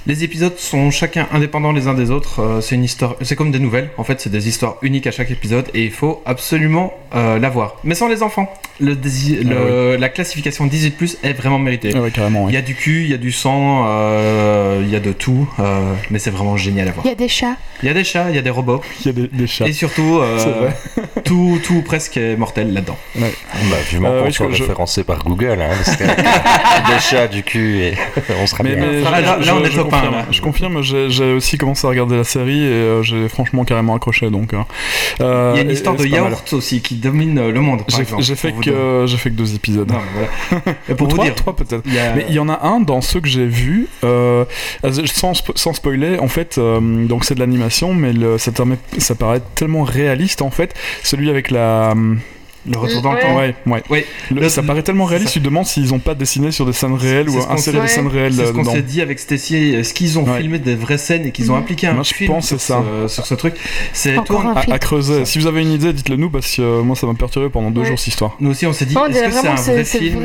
Les 0.08 0.24
épisodes 0.24 0.56
sont 0.58 0.90
chacun 0.90 1.28
indépendants 1.32 1.70
les 1.72 1.86
uns 1.86 1.92
des 1.92 2.10
autres. 2.10 2.40
Euh, 2.40 2.60
c'est 2.62 2.74
une 2.76 2.84
histoire, 2.84 3.16
c'est 3.20 3.36
comme 3.36 3.50
des 3.50 3.58
nouvelles. 3.58 3.90
En 3.98 4.04
fait, 4.04 4.18
c'est 4.22 4.30
des 4.30 4.48
histoires 4.48 4.76
uniques 4.80 5.06
à 5.06 5.10
chaque 5.10 5.30
épisode 5.30 5.66
et 5.74 5.84
il 5.84 5.90
faut 5.90 6.22
absolument 6.24 6.94
euh, 7.14 7.38
la 7.38 7.50
voir. 7.50 7.76
Mais 7.84 7.94
sans 7.94 8.08
les 8.08 8.22
enfants. 8.22 8.50
Le, 8.80 8.94
dési- 8.94 9.42
le- 9.42 9.96
La 9.96 10.08
classification 10.08 10.66
18+ 10.66 11.16
est 11.24 11.32
vraiment 11.34 11.58
méritée. 11.58 11.90
Ah 11.94 12.00
ouais, 12.00 12.10
carrément, 12.12 12.48
Il 12.48 12.54
y 12.54 12.56
a 12.56 12.62
du 12.62 12.74
cul, 12.76 13.02
il 13.02 13.10
y 13.10 13.14
a 13.14 13.16
du 13.18 13.32
sang, 13.32 13.84
euh, 13.88 14.80
il 14.82 14.88
y 14.90 14.94
a 14.96 15.00
de 15.00 15.12
tout, 15.12 15.46
euh, 15.58 15.92
mais 16.10 16.18
c'est 16.20 16.30
vraiment 16.30 16.56
génial 16.56 16.88
à 16.88 16.92
voir. 16.92 17.04
Il 17.04 17.08
y 17.08 17.12
a 17.12 17.16
des 17.16 17.28
chats. 17.28 17.56
Il 17.82 17.86
y 17.86 17.90
a 17.90 17.94
des 17.94 18.04
chats, 18.04 18.26
il 18.30 18.36
y 18.36 18.38
a 18.38 18.42
des 18.42 18.50
robots, 18.50 18.80
Il 19.00 19.06
y 19.06 19.08
a 19.10 19.12
des, 19.12 19.26
des 19.26 19.46
chats. 19.48 19.66
et 19.66 19.72
surtout, 19.72 20.20
euh, 20.20 20.70
tout, 21.24 21.58
tout 21.64 21.82
presque 21.82 22.16
est 22.16 22.36
mortel 22.36 22.72
là-dedans. 22.72 22.96
Bah, 23.16 23.26
vivement 23.90 24.08
Euh, 24.10 24.22
qu'on 24.24 24.30
soit 24.30 24.46
je- 24.52 24.62
référencé 24.62 25.02
par 25.04 25.24
Google, 25.24 25.58
hein, 25.60 25.70
parce 25.84 25.96
que 25.96 26.04
des 26.94 27.00
chats, 27.00 27.26
du 27.26 27.42
cul, 27.42 27.80
et 27.82 27.94
on 28.40 28.46
sera 28.46 28.62
Mais, 28.62 28.76
bien. 28.76 28.86
mais 28.86 29.00
Là, 29.00 29.10
je- 29.18 29.22
là, 29.26 29.38
je- 29.40 29.46
là, 29.46 29.54
on 29.56 29.64
je 29.64 29.70
est 29.70 29.74
top 29.74 29.90
confirme, 30.00 30.14
un, 30.14 30.18
là. 30.18 30.26
Je 30.30 30.40
confirme, 30.40 30.82
j'ai 30.82 31.32
aussi 31.32 31.58
commencé 31.58 31.86
à 31.86 31.90
regarder 31.90 32.16
la 32.16 32.24
série 32.24 32.62
et 32.62 32.66
euh, 32.68 33.02
j'ai 33.02 33.28
franchement 33.28 33.64
carrément 33.64 33.94
accroché 33.94 34.30
donc. 34.30 34.54
euh, 34.54 34.58
euh, 35.20 35.52
Il 35.54 35.56
y 35.58 35.60
a 35.60 35.62
une 35.64 35.70
histoire 35.70 35.94
et 35.96 35.98
de 35.98 36.06
yaourt 36.06 36.52
aussi 36.52 36.80
qui 36.80 36.94
domine 36.96 37.48
le 37.50 37.60
monde. 37.60 37.82
J'ai 37.88 38.04
fait 38.34 38.52
que 38.52 39.04
j'ai 39.06 39.16
fait 39.16 39.30
que 39.30 39.34
deux 39.34 39.54
épisodes. 39.54 39.90
Non, 39.90 39.98
mais 40.14 40.26
voilà. 40.50 40.76
Et 40.88 40.94
pour 40.94 41.06
Ou 41.06 41.10
vous 41.10 41.16
trois, 41.16 41.24
dire, 41.26 41.34
trois 41.34 41.54
peut-être. 41.56 41.82
il 41.86 41.94
y 41.94 41.98
a- 41.98 42.14
Mais 42.14 42.26
il 42.28 42.34
y 42.34 42.38
en 42.38 42.48
a 42.48 42.60
un 42.66 42.80
dans 42.80 43.00
ceux 43.00 43.20
que 43.20 43.28
j'ai 43.28 43.46
vus, 43.46 43.88
euh, 44.04 44.44
sans, 45.06 45.32
spo- 45.32 45.56
sans 45.56 45.72
spoiler, 45.72 46.18
en 46.18 46.28
fait, 46.28 46.56
euh, 46.58 46.80
donc 47.06 47.24
c'est 47.24 47.34
de 47.34 47.40
l'animation, 47.40 47.94
mais 47.94 48.12
le, 48.12 48.38
ça, 48.38 48.50
permet- 48.52 48.78
ça 48.98 49.14
paraît 49.14 49.42
tellement 49.54 49.82
réaliste 49.82 50.42
en 50.42 50.50
fait. 50.50 50.74
Celui 51.02 51.30
avec 51.30 51.50
la. 51.50 51.94
Le 52.70 52.78
retour 52.78 53.02
dans 53.02 53.12
le 53.12 53.20
temps. 53.20 53.36
Ouais, 53.36 53.54
ouais. 53.66 53.82
Oui. 53.90 54.04
Le- 54.30 54.40
Le- 54.42 54.48
ça 54.48 54.62
paraît 54.62 54.82
tellement 54.82 55.04
réaliste, 55.04 55.32
tu 55.32 55.40
te 55.40 55.44
demandes 55.44 55.66
s'ils 55.66 55.92
ont 55.94 55.98
pas 55.98 56.14
dessiné 56.14 56.50
sur 56.50 56.66
des 56.66 56.72
scènes 56.72 56.94
réelles 56.94 57.28
ou 57.28 57.38
inséré 57.50 57.80
des 57.80 57.88
scènes 57.88 58.06
réelles 58.08 58.34
C'est 58.34 58.46
ce 58.46 58.52
qu'on 58.52 58.64
s'est 58.64 58.82
dit 58.82 59.00
avec 59.00 59.18
Stacy. 59.18 59.56
Est-ce 59.56 59.94
qu'ils 59.94 60.18
ont 60.18 60.24
Ouais. 60.24 60.38
filmé 60.40 60.58
des 60.58 60.74
vraies 60.74 60.98
scènes 60.98 61.26
et 61.26 61.30
qu'ils 61.32 61.50
ont 61.50 61.54
Mhm. 61.56 61.62
appliqué 61.62 61.86
un 61.86 61.94
Moi, 61.94 62.02
je 62.02 62.14
film 62.14 62.30
pense 62.32 62.46
sur, 62.48 62.60
c'est 62.60 62.72
ça. 62.72 62.82
Ce, 63.06 63.14
sur 63.14 63.26
ce 63.26 63.34
truc 63.34 63.54
C'est 63.92 64.14
toi, 64.24 64.42
un 64.44 64.54
À, 64.54 64.74
à 64.74 64.78
creuser. 64.78 65.24
Si 65.24 65.38
vous 65.38 65.46
avez 65.46 65.62
une 65.62 65.72
idée, 65.72 65.92
dites-le 65.92 66.16
nous 66.16 66.30
parce 66.30 66.56
que 66.56 66.62
euh, 66.62 66.82
moi 66.82 66.96
ça 66.96 67.06
m'a 67.06 67.14
perturbé 67.14 67.48
pendant 67.48 67.70
deux 67.70 67.80
Ouais. 67.82 67.86
jours 67.88 67.98
cette 67.98 68.08
histoire. 68.08 68.36
Nous 68.40 68.50
aussi, 68.50 68.66
on 68.66 68.72
s'est 68.72 68.84
dit, 68.86 68.96
on 68.96 69.06
est-ce 69.06 69.22
que 69.24 69.30
c'est 69.32 69.48
un 69.48 69.54
vrai 69.54 69.84
film 69.84 70.22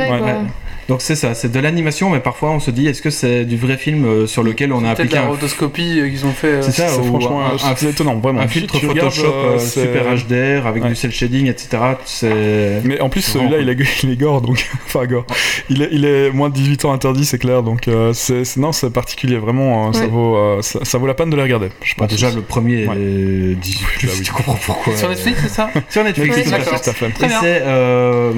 Donc 0.89 1.01
c'est 1.01 1.15
ça, 1.15 1.33
c'est 1.33 1.51
de 1.51 1.59
l'animation, 1.59 2.09
mais 2.09 2.19
parfois 2.19 2.51
on 2.51 2.59
se 2.59 2.69
dit, 2.71 2.87
est-ce 2.87 3.01
que 3.01 3.09
c'est 3.09 3.45
du 3.45 3.55
vrai 3.57 3.77
film 3.77 4.05
euh, 4.05 4.27
sur 4.27 4.43
lequel 4.43 4.73
on 4.73 4.83
a 4.83 4.89
appliqué 4.91 5.15
la 5.15 5.23
un, 5.23 5.27
rotoscopie 5.27 5.99
euh, 5.99 6.09
qu'ils 6.09 6.25
ont 6.25 6.31
fait. 6.33 6.47
euh, 6.47 6.61
C'est 6.61 6.71
ça, 6.71 6.87
C'est 6.89 6.99
ou 6.99 7.05
franchement 7.05 7.41
un- 7.45 7.53
un- 7.55 7.75
c'est 7.75 7.89
étonnant, 7.91 8.15
vraiment. 8.17 8.41
un 8.41 8.47
filtre 8.47 8.77
tu 8.79 8.87
regardes, 8.87 9.11
Photoshop 9.11 9.59
c'est- 9.59 9.81
super 9.83 10.03
HDR 10.13 10.67
avec 10.67 10.83
Ouais. 10.83 10.89
du 10.89 10.95
cel 10.95 11.11
shading, 11.11 11.47
etc. 11.47 11.81
C'est... 12.05 12.81
Mais 12.83 12.99
en 12.99 13.09
plus, 13.09 13.21
C'est 13.21 13.31
celui-là, 13.33 13.59
il 13.59 13.69
est, 13.69 14.03
il 14.03 14.11
est 14.11 14.17
gore, 14.17 14.41
donc. 14.41 14.69
enfin, 14.85 15.05
gore. 15.05 15.25
Il 15.69 15.81
est, 15.83 15.89
il 15.91 16.03
est 16.05 16.31
moins 16.31 16.49
de 16.49 16.53
18 16.55 16.85
ans 16.85 16.91
interdit, 16.91 17.23
c'est 17.25 17.37
clair, 17.39 17.63
donc 17.63 17.87
euh, 17.87 18.11
c'est, 18.13 18.43
c'est- 18.43 18.59
non, 18.59 18.71
c'est 18.73 18.89
particulier, 18.91 19.37
vraiment, 19.37 19.89
euh, 19.89 19.93
ça, 19.93 20.07
vaut, 20.07 20.35
euh, 20.35 20.61
ça, 20.61 20.79
ça 20.83 20.97
vaut 20.97 21.07
la 21.07 21.13
peine 21.13 21.29
de 21.29 21.35
les 21.37 21.43
regarder. 21.43 21.69
Je 21.81 21.91
Bah, 21.93 22.05
pense. 22.07 22.09
déjà, 22.11 22.29
le 22.31 22.41
premier 22.41 22.87
Ouais. 22.87 22.95
est 22.97 23.55
18 23.55 23.85
plus, 23.85 24.07
bah 24.07 24.13
oui. 24.17 24.23
tu 24.25 24.31
comprends 24.33 24.59
pourquoi. 24.65 24.97
Sur 24.97 25.07
Netflix, 25.09 25.39
c'est 25.43 25.49
ça 25.49 25.69
Sur 25.89 26.03
Netflix, 26.03 26.35
Oui, 26.35 26.53
à 26.53 26.59
fait. 26.59 27.09
Très 27.11 27.25
Et 27.25 27.27
bien. 27.29 27.39
c'est 27.41 27.61
euh, 27.63 28.33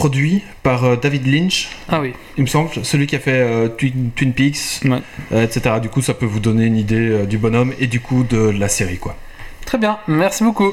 produit 0.00 0.42
par 0.62 0.84
euh, 0.84 0.96
David 0.96 1.26
Lynch, 1.26 1.68
Ah 1.90 2.00
oui. 2.00 2.14
il 2.38 2.42
me 2.44 2.48
semble, 2.48 2.70
celui 2.84 3.06
qui 3.06 3.16
a 3.16 3.18
fait 3.18 3.32
euh, 3.40 3.68
Twin, 3.68 4.10
Twin 4.16 4.32
Peaks, 4.32 4.80
Ouais. 4.86 5.02
euh, 5.32 5.44
etc. 5.44 5.74
Du 5.82 5.90
coup, 5.90 6.00
ça 6.00 6.14
peut 6.14 6.24
vous 6.26 6.40
donner 6.40 6.64
une 6.64 6.78
idée 6.78 6.96
euh, 7.10 7.26
du 7.26 7.36
bonhomme 7.36 7.74
et 7.78 7.86
du 7.86 8.00
coup 8.00 8.24
de 8.24 8.38
la 8.50 8.68
série, 8.68 8.96
quoi. 8.98 9.14
Très 9.66 9.76
bien, 9.78 9.98
merci 10.08 10.42
beaucoup. 10.42 10.72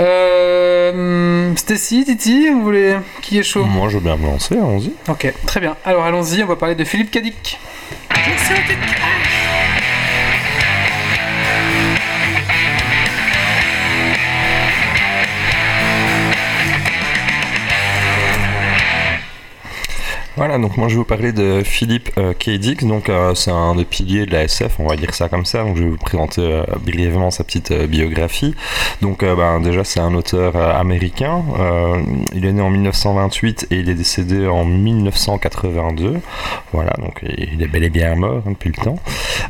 Euh, 0.00 1.54
Stacy, 1.54 2.04
Titi, 2.04 2.48
vous 2.50 2.62
voulez 2.62 2.96
qui 3.22 3.38
est 3.38 3.42
chaud? 3.44 3.64
Moi, 3.64 3.88
je 3.88 3.98
veux 3.98 4.02
bien 4.02 4.16
me 4.16 4.26
lancer, 4.26 4.56
allons-y. 4.56 4.92
Ok, 5.08 5.32
très 5.46 5.60
bien. 5.60 5.76
Alors 5.84 6.04
allons-y, 6.04 6.42
on 6.42 6.46
va 6.46 6.56
parler 6.56 6.74
de 6.74 6.84
Philippe 6.84 7.10
Cadic. 7.12 7.58
Voilà, 20.40 20.56
donc 20.56 20.78
moi 20.78 20.88
je 20.88 20.94
vais 20.94 21.00
vous 21.00 21.04
parler 21.04 21.32
de 21.32 21.60
Philippe 21.62 22.12
euh, 22.16 22.32
K. 22.32 22.52
Dick, 22.52 22.86
donc 22.86 23.10
euh, 23.10 23.34
c'est 23.34 23.50
un 23.50 23.74
des 23.74 23.84
piliers 23.84 24.24
de 24.24 24.32
la 24.32 24.44
SF, 24.44 24.76
on 24.78 24.86
va 24.86 24.96
dire 24.96 25.12
ça 25.12 25.28
comme 25.28 25.44
ça, 25.44 25.64
donc 25.64 25.76
je 25.76 25.82
vais 25.82 25.90
vous 25.90 25.98
présenter 25.98 26.40
euh, 26.40 26.64
brièvement 26.82 27.30
sa 27.30 27.44
petite 27.44 27.72
euh, 27.72 27.86
biographie. 27.86 28.54
Donc 29.02 29.22
ben, 29.22 29.60
déjà 29.60 29.84
c'est 29.84 30.00
un 30.00 30.14
auteur 30.14 30.56
américain, 30.56 31.42
il 32.34 32.46
est 32.46 32.52
né 32.52 32.62
en 32.62 32.70
1928 32.70 33.66
et 33.70 33.80
il 33.80 33.90
est 33.90 33.94
décédé 33.94 34.46
en 34.46 34.64
1982, 34.64 36.20
voilà, 36.72 36.92
donc 36.98 37.22
il 37.22 37.62
est 37.62 37.66
bel 37.66 37.84
et 37.84 37.90
bien 37.90 38.14
mort 38.14 38.42
hein, 38.46 38.52
depuis 38.52 38.72
le 38.74 38.82
temps. 38.82 38.98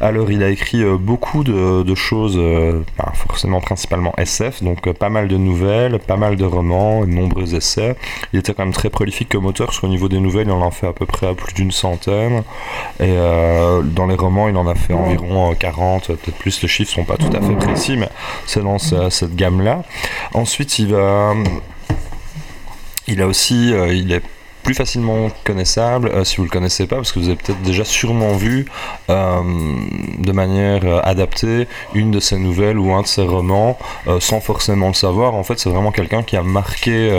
Alors 0.01 0.33
il 0.33 0.43
a 0.43 0.49
écrit 0.49 0.83
beaucoup 0.99 1.45
de, 1.45 1.95
choses, 1.95 2.37
ben, 2.37 3.13
forcément 3.15 3.61
principalement 3.61 4.13
SF, 4.19 4.65
donc 4.65 4.93
pas 4.93 5.09
mal 5.09 5.29
de 5.29 5.37
nouvelles, 5.37 6.01
pas 6.01 6.17
mal 6.17 6.35
de 6.35 6.45
romans, 6.45 7.03
de 7.03 7.11
nombreux 7.13 7.55
essais. 7.55 7.95
Il 8.33 8.41
était 8.41 8.55
quand 8.55 8.65
même 8.65 8.75
très 8.75 8.91
prolifique 8.91 9.29
comme 9.29 9.47
auteur, 9.47 9.69
parce 9.69 9.79
qu'au 9.79 9.89
niveau 9.89 10.09
des 10.09 10.19
nouvelles, 10.19 10.49
il 10.49 10.53
en 10.53 10.67
a 10.67 10.71
fait 10.81 10.87
à 10.89 10.93
peu 10.93 11.07
près 11.07 11.27
à 11.29 11.35
plus 11.35 11.53
d'une 11.55 11.71
centaine. 11.73 12.43
Et 12.99 13.05
euh, 13.09 13.83
dans 13.83 14.07
les 14.07 14.15
romans, 14.15 14.49
il 14.49 14.57
en 14.57 14.67
a 14.67 14.75
fait 14.75 14.93
environ 14.95 15.51
euh, 15.51 15.55
40, 15.55 16.07
peut-être 16.09 16.37
plus, 16.39 16.63
les 16.63 16.69
chiffres 16.69 16.93
sont 16.93 17.05
pas 17.05 17.17
tout 17.17 17.31
à 17.37 17.41
fait 17.41 17.55
précis, 17.57 17.97
mais 17.97 18.09
c'est 18.47 18.63
dans 18.63 18.79
ce- 18.79 19.11
cette 19.11 19.35
gamme-là. 19.37 19.83
Ensuite, 20.35 20.79
il 20.79 20.93
va... 20.95 21.35
Il 23.07 23.21
a 23.23 23.27
aussi... 23.27 23.73
euh, 23.75 23.93
il 23.93 24.13
est 24.13 24.23
plus 24.63 24.75
facilement 24.75 25.29
connaissable 25.45 26.09
euh, 26.09 26.25
si 26.25 26.37
vous 26.37 26.45
le 26.45 26.49
connaissez 26.51 26.87
pas 26.87 26.97
parce 26.97 27.13
que 27.13 27.19
vous 27.19 27.27
avez 27.29 27.37
peut-être 27.37 27.63
déjà 27.63 27.85
sûrement 27.85 28.33
vu 28.35 28.67
euh, 29.09 29.41
de 30.19 30.33
manière 30.33 30.83
euh, 30.85 31.01
adaptée 31.03 31.67
une 31.95 32.11
de 32.11 32.21
ses 32.21 32.37
nouvelles 32.37 32.79
ou 32.79 32.93
un 32.95 33.03
de 33.03 33.07
ses 33.07 33.23
romans 33.23 33.79
sans 34.21 34.41
forcément 34.41 34.89
le 34.89 34.95
savoir. 34.95 35.35
En 35.35 35.43
fait 35.43 35.59
c'est 35.59 35.71
vraiment 35.71 35.93
quelqu'un 35.93 36.23
qui 36.23 36.37
a 36.37 36.43
marqué 36.43 37.11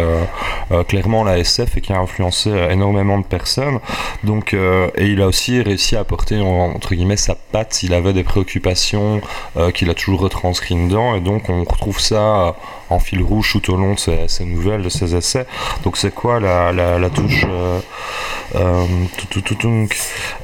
clairement 0.88 1.24
la 1.24 1.38
SF 1.40 1.78
et 1.78 1.82
qui 1.82 1.94
a 1.94 2.00
influencé 2.00 2.50
énormément 2.70 3.18
de 3.20 3.24
personnes. 3.26 3.80
Donc 4.24 4.54
et 4.54 5.06
il 5.06 5.22
a 5.22 5.28
aussi 5.28 5.62
réussi 5.62 5.96
à 5.96 6.02
apporter 6.02 6.40
en- 6.42 6.72
entre 6.76 6.96
guillemets 6.96 7.18
sa 7.18 7.36
patte. 7.36 7.84
Il 7.84 7.94
avait 7.94 8.14
des 8.14 8.24
préoccupations 8.24 9.22
qu'il 9.74 9.90
a 9.90 9.94
toujours 9.94 10.22
retranscrites 10.22 10.88
dedans. 10.88 11.16
Et 11.16 11.20
donc 11.22 11.50
on 11.50 11.64
retrouve 11.64 12.00
ça 12.00 12.56
en 12.92 13.00
fil 13.00 13.22
rouge 13.24 13.52
tout 13.54 13.74
au 13.74 13.78
long 13.78 13.94
de 13.94 14.00
ses, 14.00 14.46
nouvelles 14.46 14.84
de 14.84 14.90
ses 14.90 15.16
essais 15.16 15.46
donc 15.84 15.98
c'est 15.98 16.14
quoi 16.14 16.40
la, 16.40 17.10
touche 17.10 17.46
euh, 17.50 17.80
euh, 18.56 18.86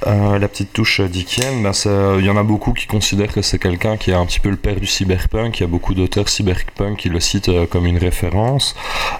euh, 0.08 0.40
la 0.40 0.48
petite 0.48 0.74
touche 0.74 1.02
Dickian, 1.02 1.62
ben 1.62 1.74
ça- 1.74 2.16
il 2.20 2.26
y 2.26 2.30
en 2.30 2.38
a 2.38 2.44
beaucoup 2.44 2.74
qui 2.74 2.88
considèrent 2.88 3.34
que 3.34 3.42
c'est 3.42 3.60
quelqu'un 3.60 3.98
qui 3.98 4.12
est 4.12 4.14
un 4.14 4.26
petit 4.26 4.40
peu 4.40 4.50
le 4.50 4.56
père 4.56 4.76
du 4.76 4.86
cyberpunk. 4.86 5.60
Il 5.60 5.62
y 5.62 5.64
a 5.64 5.68
beaucoup 5.68 5.94
d'auteurs 5.94 6.30
cyberpunk 6.30 6.98
qui 6.98 7.10
le 7.10 7.20
citent 7.20 7.50
euh, 7.50 7.66
comme 7.66 7.86
une 7.86 7.98
référence. 7.98 8.76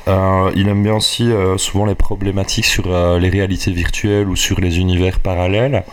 Euh, 0.08 0.52
il 0.56 0.68
aime 0.70 0.84
bien 0.84 0.96
aussi 0.96 1.32
euh, 1.32 1.58
souvent 1.58 1.86
les 1.86 1.96
problématiques 1.96 2.66
sur 2.66 2.86
euh, 2.88 3.20
les 3.20 3.30
réalités 3.30 3.72
virtuelles 3.72 4.28
ou 4.30 4.36
sur 4.36 4.60
les 4.60 4.80
univers 4.80 5.20
parallèles. 5.20 5.84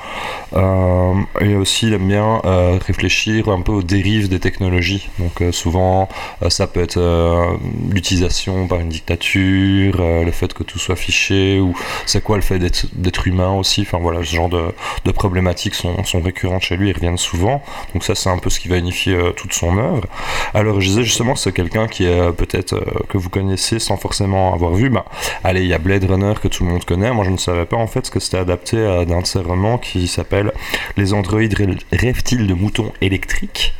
Euh, 0.54 1.14
et 1.40 1.54
aussi, 1.56 1.86
il 1.88 1.94
aime 1.94 2.08
bien 2.08 2.40
euh, 2.44 2.78
réfléchir 2.84 3.48
un 3.48 3.60
peu 3.62 3.72
aux 3.72 3.82
dérives 3.82 4.28
des 4.28 4.40
technologies. 4.40 5.08
Donc, 5.18 5.40
euh, 5.40 5.52
souvent, 5.52 6.08
euh, 6.42 6.50
ça 6.50 6.66
peut 6.66 6.82
être 6.82 6.98
euh, 6.98 7.23
l'utilisation 7.90 8.66
par 8.66 8.80
une 8.80 8.88
dictature, 8.88 9.96
euh, 10.00 10.24
le 10.24 10.30
fait 10.30 10.52
que 10.52 10.62
tout 10.62 10.78
soit 10.78 10.96
fiché, 10.96 11.60
ou 11.60 11.74
c'est 12.06 12.22
quoi 12.22 12.36
le 12.36 12.42
fait 12.42 12.58
d'être 12.58 13.26
humain 13.26 13.52
aussi? 13.52 13.82
Enfin, 13.82 13.98
voilà, 14.00 14.20
ce 14.20 14.34
genre 14.34 14.48
de, 14.48 14.64
de 15.04 15.12
problématiques 15.12 15.74
sont, 15.74 16.04
sont 16.04 16.20
récurrentes 16.20 16.62
chez 16.62 16.76
lui 16.76 16.90
et 16.90 16.92
reviennent 16.92 17.18
souvent. 17.18 17.62
Donc, 17.92 18.04
ça, 18.04 18.14
c'est 18.14 18.30
un 18.30 18.38
peu 18.38 18.50
ce 18.50 18.60
qui 18.60 18.68
va 18.68 18.76
unifier 18.78 19.14
euh, 19.14 19.30
toute 19.32 19.52
son 19.52 19.76
œuvre. 19.78 20.06
Alors, 20.54 20.80
je 20.80 20.88
disais 20.88 21.02
justement 21.04 21.34
c'est 21.36 21.52
quelqu'un 21.52 21.86
qui 21.86 22.04
est 22.04 22.20
euh, 22.20 22.32
peut-être 22.32 22.74
euh, 22.74 22.84
que 23.08 23.18
vous 23.18 23.30
connaissez 23.30 23.78
sans 23.78 23.96
forcément 23.96 24.52
avoir 24.54 24.72
vu. 24.74 24.88
Bah, 24.90 25.04
allez, 25.42 25.62
il 25.62 25.68
y 25.68 25.74
a 25.74 25.78
Blade 25.78 26.04
Runner 26.04 26.34
que 26.42 26.48
tout 26.48 26.64
le 26.64 26.70
monde 26.70 26.84
connaît. 26.84 27.12
Moi, 27.12 27.24
je 27.24 27.30
ne 27.30 27.36
savais 27.36 27.64
pas 27.66 27.76
en 27.76 27.86
fait 27.86 28.08
que 28.10 28.20
c'était 28.20 28.38
adapté 28.38 28.84
à 28.84 29.04
d'un 29.04 29.20
de 29.20 29.26
ses 29.26 29.40
romans 29.40 29.78
qui 29.78 30.06
s'appelle 30.08 30.52
Les 30.96 31.12
androïdes 31.12 31.54
rêvent-ils 31.92 32.46
de 32.46 32.54
moutons 32.54 32.92
électriques? 33.00 33.74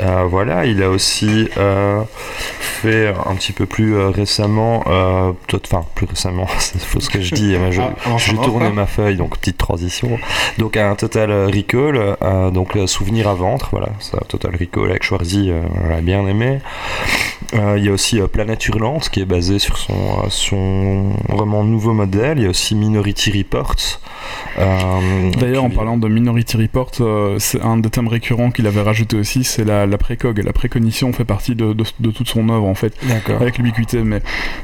Euh, 0.00 0.24
Voilà, 0.28 0.66
il 0.66 0.82
a 0.82 0.88
aussi 0.88 1.48
euh, 1.56 2.02
fait 2.62 3.14
un 3.26 3.34
petit 3.34 3.52
peu 3.52 3.66
plus 3.66 3.94
euh, 3.96 4.08
récemment, 4.08 4.84
euh, 4.86 5.32
enfin 5.64 5.84
plus 5.94 6.06
récemment, 6.06 6.46
c'est 6.58 6.80
faux 6.80 7.00
ce 7.00 7.10
que 7.10 7.20
je 7.20 7.34
dis, 7.34 7.54
je, 7.70 7.80
Ah, 7.80 7.94
on 8.06 8.18
je 8.18 8.32
ma 8.72 8.86
feuille, 8.86 9.16
donc 9.16 9.38
petite 9.38 9.58
transition. 9.58 10.18
Donc 10.58 10.76
un 10.76 10.94
Total 10.94 11.30
Recall, 11.46 12.16
euh, 12.22 12.50
donc 12.50 12.76
euh, 12.76 12.86
Souvenir 12.86 13.28
à 13.28 13.34
ventre, 13.34 13.68
voilà, 13.72 13.88
ça, 14.00 14.18
Total 14.28 14.54
Recall 14.58 14.90
avec 14.90 15.02
Schwarzy, 15.02 15.50
euh, 15.50 15.60
on 15.84 15.88
l'a 15.88 16.00
bien 16.00 16.26
aimé. 16.26 16.58
Euh, 17.54 17.74
Il 17.76 17.84
y 17.84 17.88
a 17.88 17.92
aussi 17.92 18.18
euh, 18.20 18.26
Planète 18.28 18.66
Hurlante 18.66 19.10
qui 19.10 19.20
est 19.20 19.26
basé 19.26 19.58
sur 19.58 19.76
son, 19.76 19.92
euh, 19.92 20.28
son 20.28 21.12
roman 21.28 21.64
Nouveau 21.64 21.92
Modèle. 21.92 22.38
Il 22.38 22.44
y 22.44 22.46
a 22.46 22.50
aussi 22.50 22.74
Minority 22.74 23.30
Report. 23.36 23.76
euh, 24.58 25.30
D'ailleurs, 25.38 25.64
en 25.64 25.70
parlant 25.70 25.96
de 25.98 26.08
Minority 26.08 26.56
Report, 26.56 26.90
euh, 27.00 27.36
c'est 27.38 27.60
un 27.60 27.76
des 27.76 27.90
thèmes 27.90 28.08
récurrents 28.08 28.50
qu'il 28.50 28.66
avait 28.66 28.80
rajouté 28.80 29.16
aussi, 29.18 29.44
c'est 29.44 29.64
la, 29.64 29.86
la 29.86 29.98
précog. 29.98 30.38
La 30.42 30.52
précognition 30.52 31.12
fait 31.12 31.24
partie 31.26 31.54
de, 31.54 31.72
de- 31.74 31.84
de 32.00 32.10
toute 32.10 32.28
son 32.28 32.48
œuvre 32.54 32.66
en 32.66 32.74
fait, 32.74 32.94
avec 33.28 33.58
l'ubiquité. 33.58 34.02
Mais 34.02 34.22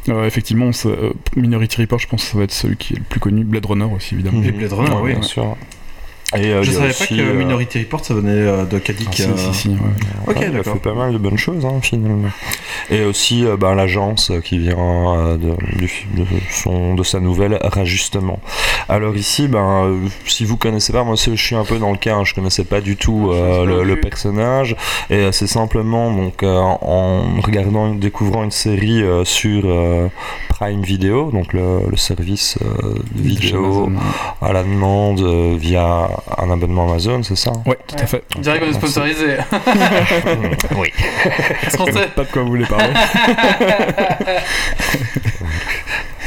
euh, 0.08 0.26
effectivement, 0.26 0.70
euh, 0.86 1.12
Minority 1.36 1.80
Report, 1.80 1.98
je 1.98 2.08
pense 2.08 2.24
que 2.24 2.30
ça 2.30 2.38
va 2.38 2.44
être 2.44 2.52
celui 2.52 2.76
qui 2.76 2.94
est 2.94 2.98
le 2.98 3.04
plus 3.04 3.20
connu. 3.20 3.44
Blade 3.44 3.66
Runner 3.66 3.84
aussi, 3.84 4.14
évidemment. 4.14 4.42
Et 4.42 4.52
Blade 4.52 4.72
Runner, 4.72 4.96
oui. 5.02 5.12
bien 5.12 5.22
sûr. 5.22 5.56
Et, 6.36 6.46
euh, 6.52 6.62
Je 6.62 6.72
savais 6.72 6.92
pas 6.92 7.06
que 7.06 7.14
euh, 7.14 7.32
Minority 7.32 7.78
Report 7.78 8.04
ça 8.04 8.12
venait 8.12 8.30
euh, 8.32 8.64
de 8.66 8.78
Kadik. 8.78 9.08
Ah, 9.10 9.14
si, 9.14 9.22
euh, 9.22 9.36
si, 9.36 9.54
si, 9.54 9.68
ouais. 9.70 9.76
Ok, 10.26 10.36
Ouais, 10.36 10.42
il 10.42 10.44
a 10.48 10.50
d'accord. 10.58 10.74
fait 10.74 10.80
pas 10.80 10.92
mal 10.94 11.12
de 11.12 11.18
bonnes 11.18 11.38
choses 11.38 11.64
hein, 11.64 11.78
finalement. 11.80 12.28
Et 12.90 13.02
aussi 13.04 13.46
euh, 13.46 13.56
ben, 13.56 13.74
l'agence 13.74 14.30
qui 14.44 14.58
vient 14.58 14.76
euh, 14.78 15.36
de, 15.38 15.54
du 15.78 15.88
fi- 15.88 16.06
de 16.14 16.24
son, 16.50 16.94
de 16.94 17.02
sa 17.02 17.20
nouvelle 17.20 17.58
Rajustement. 17.62 18.40
Alors 18.90 19.16
ici, 19.16 19.48
ben, 19.48 19.96
si 20.26 20.44
vous 20.44 20.58
connaissez 20.58 20.92
pas, 20.92 21.02
moi 21.02 21.14
je 21.16 21.34
suis 21.34 21.56
un 21.56 21.64
peu 21.64 21.78
dans 21.78 21.92
le 21.92 21.96
cas, 21.98 22.16
hein, 22.16 22.24
je 22.24 22.34
connaissais 22.34 22.64
pas 22.64 22.82
du 22.82 22.96
tout 22.96 23.30
euh, 23.32 23.64
le, 23.64 23.82
le 23.84 23.98
personnage. 23.98 24.76
Et 25.08 25.14
euh, 25.14 25.32
c'est 25.32 25.46
simplement 25.46 26.10
donc 26.12 26.42
euh, 26.42 26.56
en 26.58 27.40
regardant, 27.40 27.94
découvrant 27.94 28.44
une 28.44 28.50
série 28.50 29.02
euh, 29.02 29.24
sur 29.24 29.62
euh, 29.64 30.08
Prime 30.50 30.82
Video, 30.82 31.30
donc 31.30 31.54
le, 31.54 31.80
le 31.90 31.96
service 31.96 32.58
euh, 32.62 32.94
vidéo 33.14 33.90
à 34.42 34.52
la 34.52 34.62
demande 34.62 35.20
euh, 35.20 35.56
via 35.58 36.08
un 36.38 36.50
abonnement 36.50 36.88
Amazon, 36.90 37.22
c'est 37.22 37.36
ça 37.36 37.52
Ouais, 37.66 37.78
tout 37.86 37.96
à 37.98 38.06
fait. 38.06 38.22
On 38.36 38.40
dirait 38.40 38.58
qu'on 38.60 38.66
est 38.70 38.72
sponsorisé. 38.74 39.36
Oui. 40.76 40.92
Pas 42.16 42.24
de 42.24 42.28
quoi 42.32 42.42
vous 42.42 42.48
voulez 42.48 42.66
parler. 42.66 42.92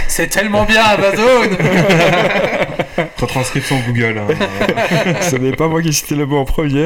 C'est 0.07 0.27
tellement 0.27 0.65
bien 0.65 0.83
Amazon 0.83 1.49
Retranscription 3.17 3.77
Google. 3.87 4.17
hein. 4.19 4.27
Ce 5.21 5.37
n'est 5.37 5.53
pas 5.55 5.67
moi 5.69 5.81
qui 5.81 5.93
citais 5.93 6.15
le 6.15 6.25
mot 6.25 6.37
en 6.39 6.45
premier. 6.45 6.85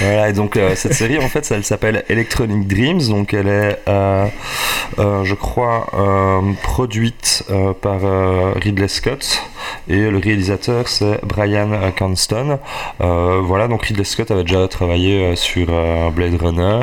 Voilà, 0.00 0.28
et 0.28 0.32
donc 0.34 0.56
euh, 0.56 0.74
cette 0.74 0.92
série 0.92 1.16
en 1.18 1.28
fait, 1.28 1.50
elle 1.50 1.64
s'appelle 1.64 2.04
Electronic 2.08 2.66
Dreams, 2.66 3.08
donc 3.08 3.32
elle 3.32 3.48
est, 3.48 3.78
euh, 3.88 4.26
euh, 4.98 5.24
je 5.24 5.34
crois, 5.34 5.86
produite 6.62 7.44
par 7.80 8.00
Ridley 8.56 8.88
Scott 8.88 9.42
et 9.88 10.10
le 10.10 10.18
réalisateur 10.18 10.88
c'est 10.88 11.24
Brian 11.24 11.70
Cranston. 11.94 12.58
Voilà, 12.98 13.68
donc 13.68 13.84
Ridley 13.84 14.04
Scott 14.04 14.30
avait 14.30 14.44
déjà 14.44 14.68
travaillé 14.68 15.34
sur 15.36 15.66
Blade 16.12 16.40
Runner. 16.40 16.82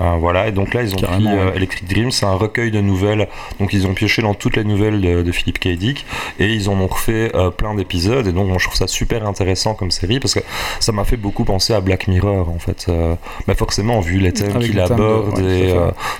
Euh, 0.00 0.16
voilà, 0.18 0.48
et 0.48 0.52
donc 0.52 0.72
là 0.72 0.82
ils 0.82 0.94
ont 0.94 0.98
Carrément, 0.98 1.30
pris 1.30 1.38
euh, 1.38 1.50
ouais. 1.50 1.56
Electric 1.56 1.86
Dreams, 1.86 2.10
c'est 2.10 2.24
un 2.24 2.34
recueil 2.34 2.70
de 2.70 2.80
nouvelles, 2.80 3.28
donc 3.58 3.74
ils 3.74 3.86
ont 3.86 3.92
pioché 3.92 4.22
dans 4.22 4.32
toutes 4.32 4.56
les 4.56 4.64
nouvelles 4.64 5.00
de, 5.00 5.22
de 5.22 5.32
Philip 5.32 5.58
K. 5.58 5.68
Dick 5.76 6.06
et 6.38 6.46
ils 6.46 6.70
en 6.70 6.80
ont 6.80 6.86
refait 6.86 7.30
euh, 7.34 7.50
plein 7.50 7.74
d'épisodes, 7.74 8.26
et 8.26 8.32
donc 8.32 8.48
moi 8.48 8.56
je 8.58 8.64
trouve 8.64 8.78
ça 8.78 8.86
super 8.86 9.26
intéressant 9.26 9.74
comme 9.74 9.90
série 9.90 10.18
parce 10.18 10.34
que 10.34 10.40
ça 10.78 10.92
m'a 10.92 11.04
fait 11.04 11.18
beaucoup 11.18 11.44
penser 11.44 11.74
à 11.74 11.80
Black 11.80 12.08
Mirror 12.08 12.48
en 12.48 12.58
fait. 12.58 12.86
Euh, 12.88 13.14
bah 13.46 13.54
forcément, 13.54 14.00
vu 14.00 14.18
les 14.18 14.32
thèmes 14.32 14.58
qu'il 14.58 14.80
aborde 14.80 15.38
ouais, 15.38 15.68
et 15.68 15.74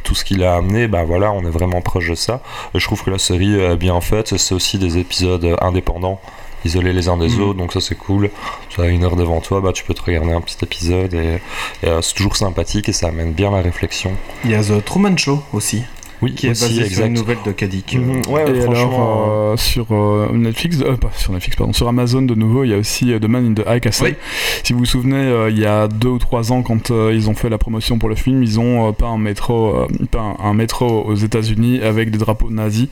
tout 0.05 0.15
ce 0.15 0.25
qu'il 0.25 0.45
a 0.45 0.57
amené, 0.57 0.87
bah 0.87 1.05
voilà, 1.05 1.33
on 1.33 1.43
est 1.43 1.51
vraiment 1.51 1.81
proche 1.81 2.11
de 2.11 2.15
ça. 2.15 2.43
Et 2.75 2.79
je 2.79 2.85
trouve 2.85 3.03
que 3.03 3.11
la 3.11 3.19
série 3.19 3.59
est 3.59 3.77
bien 3.77 4.01
faite, 4.03 4.37
c'est 4.37 4.55
aussi 4.55 4.79
des 4.79 4.99
épisodes 4.99 5.57
indépendants. 5.63 6.21
Isolés 6.65 6.93
les 6.93 7.09
uns 7.09 7.17
des 7.17 7.29
Mhm. 7.29 7.43
autres, 7.43 7.59
donc 7.59 7.73
ça 7.73 7.81
c'est 7.81 7.95
cool. 7.97 8.31
Tu 8.69 8.81
as 8.81 8.87
une 8.87 9.05
heure 9.05 9.17
devant 9.17 9.41
toi, 9.41 9.61
bah 9.61 9.73
tu 9.73 9.85
peux 9.85 9.95
te 9.95 10.03
regarder 10.03 10.33
un 10.33 10.41
petit 10.41 10.57
épisode 10.63 11.15
et, 11.15 11.41
et, 11.83 11.87
euh, 11.89 12.03
c'est 12.03 12.15
toujours 12.15 12.37
sympathique 12.37 12.89
et 12.89 12.93
ça 12.93 13.09
amène 13.09 13.33
bien 13.33 13.51
la 13.51 13.61
réflexion. 13.63 14.13
Il 14.45 14.51
y 14.51 14.55
a 14.55 14.63
The 14.63 14.85
Truman 14.85 15.17
Show 15.17 15.43
aussi, 15.53 15.83
Oui, 16.23 16.35
qui 16.35 16.47
est 16.47 16.51
aussi, 16.51 16.65
basé 16.65 16.75
sur 16.77 16.85
exact. 16.87 17.07
une 17.07 17.13
nouvelle 17.15 17.39
de 17.47 17.53
Kadik. 17.53 17.95
Mhm, 17.97 18.23
ouais, 18.33 18.43
Et 18.51 18.61
franchement. 18.61 18.73
alors, 18.73 19.29
euh, 19.53 19.57
sur 19.57 19.87
euh, 19.93 20.29
Netflix, 20.35 20.79
euh, 20.83 20.97
pas 20.97 21.11
sur 21.17 21.33
Netflix, 21.33 21.57
pardon, 21.57 21.73
sur 21.73 21.89
Amazon 21.89 22.23
de 22.23 22.35
nouveau, 22.35 22.65
il 22.65 22.71
y 22.71 22.75
a 22.75 22.79
aussi 22.79 23.13
euh, 23.13 23.19
The 23.19 23.25
Man 23.29 23.47
in 23.47 23.55
the 23.55 23.65
High 23.67 23.81
Castle. 23.81 24.05
Oui. 24.05 24.15
Si 24.63 24.73
vous 24.73 24.81
vous 24.81 24.85
souvenez, 24.85 25.17
euh, 25.17 25.51
il 25.51 25.59
y 25.59 25.65
a 25.67 25.89
deux 25.89 26.09
ou 26.09 26.19
trois 26.19 26.53
ans, 26.53 26.63
quand 26.63 26.91
euh, 26.91 27.13
ils 27.15 27.31
ont 27.31 27.35
fait 27.35 27.49
la 27.49 27.59
promotion 27.59 27.99
pour 27.99 28.09
le 28.09 28.15
film, 28.15 28.43
ils 28.43 28.61
ont 28.61 28.89
euh, 28.89 28.93
peint 28.93 29.09
un 29.09 29.19
métro, 29.19 29.75
euh, 29.77 29.87
peint 30.11 30.37
un 30.43 30.53
métro 30.55 31.05
aux 31.05 31.15
États-Unis 31.15 31.81
avec 31.83 32.11
des 32.11 32.19
drapeaux 32.19 32.51
nazis, 32.51 32.89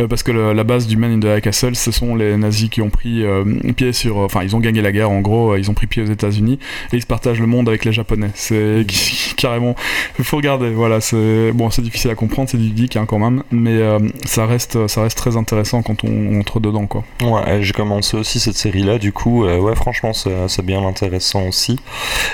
euh, 0.00 0.06
parce 0.08 0.22
que 0.22 0.32
le- 0.32 0.52
la 0.52 0.64
base 0.64 0.86
du 0.86 0.96
Man 0.96 1.12
in 1.12 1.20
the 1.20 1.24
High 1.36 1.42
Castle, 1.42 1.76
ce 1.76 1.90
sont 1.90 2.14
les 2.16 2.36
nazis 2.36 2.68
qui 2.70 2.80
ont 2.82 2.90
pris 2.90 3.24
euh, 3.24 3.44
pied 3.76 3.92
sur, 3.92 4.16
enfin, 4.18 4.42
ils 4.42 4.56
ont 4.56 4.60
gagné 4.60 4.80
la 4.82 4.92
guerre, 4.92 5.10
en 5.10 5.20
gros, 5.20 5.52
euh, 5.52 5.58
ils 5.58 5.70
ont 5.70 5.74
pris 5.74 5.86
pied 5.86 6.02
aux 6.02 6.06
États-Unis 6.10 6.58
et 6.92 6.96
ils 6.96 7.02
se 7.02 7.06
partagent 7.06 7.40
le 7.40 7.46
monde 7.46 7.68
avec 7.68 7.84
les 7.84 7.92
Japonais. 7.92 8.30
C'est 8.34 8.86
carrément, 9.36 9.74
faut 10.22 10.36
regarder. 10.38 10.70
Voilà, 10.70 11.00
c'est 11.00 11.52
bon, 11.52 11.70
c'est 11.70 11.82
difficile 11.82 12.10
à 12.10 12.14
comprendre, 12.14 12.48
c'est 12.48 12.56
du 12.70 12.82
geek 12.82 12.96
hein, 12.96 13.06
quand 13.06 13.18
même, 13.18 13.42
mais 13.50 13.76
euh, 13.78 13.98
ça 14.24 14.46
reste, 14.46 14.86
ça 14.88 15.02
reste 15.02 15.18
très 15.18 15.36
intéressant 15.36 15.82
quand 15.82 16.04
on 16.04 16.38
entre 16.40 16.60
dedans, 16.60 16.86
quoi. 16.86 17.04
Ouais, 17.22 17.62
j'ai 17.62 17.72
commencé 17.72 18.16
aussi 18.16 18.40
cette 18.40 18.56
série-là, 18.56 18.98
du 18.98 19.12
coup, 19.12 19.44
euh, 19.44 19.58
ouais, 19.58 19.74
franchement, 19.74 20.12
c'est 20.12 20.30
c'est 20.48 20.64
bien 20.64 20.84
intéressant 20.86 21.46
aussi. 21.48 21.78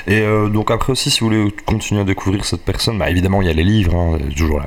Et 0.07 0.21
euh, 0.21 0.49
donc 0.49 0.71
après 0.71 0.93
aussi, 0.93 1.11
si 1.11 1.21
vous 1.21 1.27
voulez 1.27 1.55
continuer 1.65 2.01
à 2.03 2.05
découvrir 2.05 2.45
cette 2.45 2.63
personne, 2.63 2.99
bah 2.99 3.11
évidemment, 3.11 3.43
il 3.43 3.49
y 3.49 3.51
a 3.51 3.55
les 3.55 3.65
livres, 3.65 3.95
hein, 3.95 4.19
c'est 4.21 4.35
toujours 4.35 4.59
la, 4.59 4.67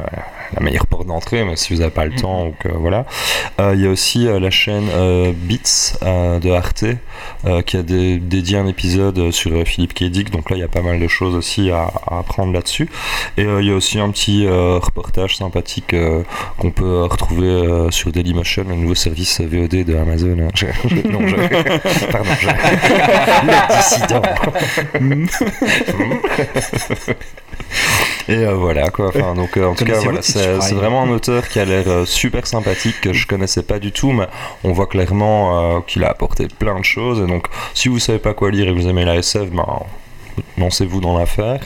la 0.54 0.62
meilleure 0.62 0.88
porte 0.88 1.08
d'entrée, 1.08 1.44
mais 1.46 1.56
si 1.56 1.74
vous 1.74 1.80
n'avez 1.80 1.92
pas 1.92 2.06
le 2.06 2.16
temps, 2.16 2.46
donc 2.46 2.66
euh, 2.66 2.72
voilà. 2.76 3.06
Euh, 3.60 3.74
Il 3.76 3.84
y 3.84 3.88
a 3.88 3.90
aussi 3.90 4.28
euh, 4.28 4.40
la 4.40 4.50
chaîne 4.50 4.90
euh, 4.94 5.32
Beats 5.34 5.98
euh, 6.04 6.40
de 6.40 6.50
Arte, 6.50 6.86
euh, 7.46 7.62
qui 7.62 7.78
a 7.78 7.84
dédié 7.84 8.58
un 8.58 8.68
épisode 8.68 9.32
sur 9.32 9.52
euh, 9.52 9.64
Philippe 9.66 9.94
K. 9.94 10.06
Dick, 10.06 10.32
donc 10.32 10.50
là, 10.50 10.58
il 10.58 10.60
y 10.60 10.64
a 10.64 10.68
pas 10.68 10.82
mal 10.82 11.00
de 11.00 11.08
choses 11.08 11.36
aussi 11.36 11.70
à, 11.72 11.92
à 12.08 12.20
apprendre 12.20 12.52
là-dessus. 12.52 12.90
Et 13.38 13.44
euh, 13.44 13.62
il 13.62 13.68
y 13.68 13.72
a 13.72 13.76
aussi 13.76 14.00
un 14.00 14.10
petit 14.10 14.46
euh, 14.46 14.80
reportage 14.80 15.38
sympathique 15.38 15.59
euh, 15.94 16.24
qu'on 16.58 16.72
peut 16.72 16.84
euh, 16.86 17.04
retrouver 17.06 17.48
euh, 17.48 17.92
sur 17.92 18.12
Dailymotion, 18.12 18.66
le 18.68 18.76
nouveau 18.76 18.96
service 18.96 19.42
VOD 19.42 19.84
de 19.86 19.96
Amazon. 19.96 20.38
hein. 20.42 20.48
Je- 20.56 20.66
je- 20.88 21.08
non, 21.08 21.28
je- 21.28 22.06
pardon, 22.12 22.30
je... 22.40 22.48
le 22.48 23.54
dissident. 23.78 24.22
Et 28.28 28.34
euh, 28.46 28.54
voilà 28.56 28.90
quoi. 28.90 29.08
Enfin, 29.10 29.34
donc 29.34 29.58
euh, 29.58 29.66
en 29.66 29.74
tout 29.76 29.86
cas, 29.86 30.00
voilà, 30.00 30.22
c'est 30.22 30.74
vraiment 30.76 31.04
un 31.04 31.10
auteur 31.10 31.48
qui 31.48 31.60
a 31.60 31.66
l'air 31.66 31.84
euh, 31.88 32.06
super 32.06 32.46
sympathique 32.46 33.02
que 33.02 33.12
je 33.14 33.26
connaissais 33.28 33.64
pas 33.64 33.80
du 33.80 33.92
tout, 33.92 34.12
mais 34.12 34.28
on 34.64 34.72
voit 34.72 34.88
clairement 34.88 35.82
qu'il 35.82 36.04
a 36.04 36.10
apporté 36.10 36.48
plein 36.48 36.80
de 36.80 36.86
choses. 36.86 37.20
Et 37.22 37.28
donc, 37.28 37.48
si 37.74 37.90
vous 37.90 38.00
savez 38.00 38.20
pas 38.20 38.34
quoi 38.34 38.52
lire 38.52 38.68
et 38.70 38.74
que 38.74 38.80
vous 38.80 38.88
aimez 38.88 39.06
la 39.06 39.16
SF, 39.18 39.50
ben 39.50 39.66
lancez-vous 40.58 41.02
dans 41.02 41.18
l'affaire. 41.18 41.60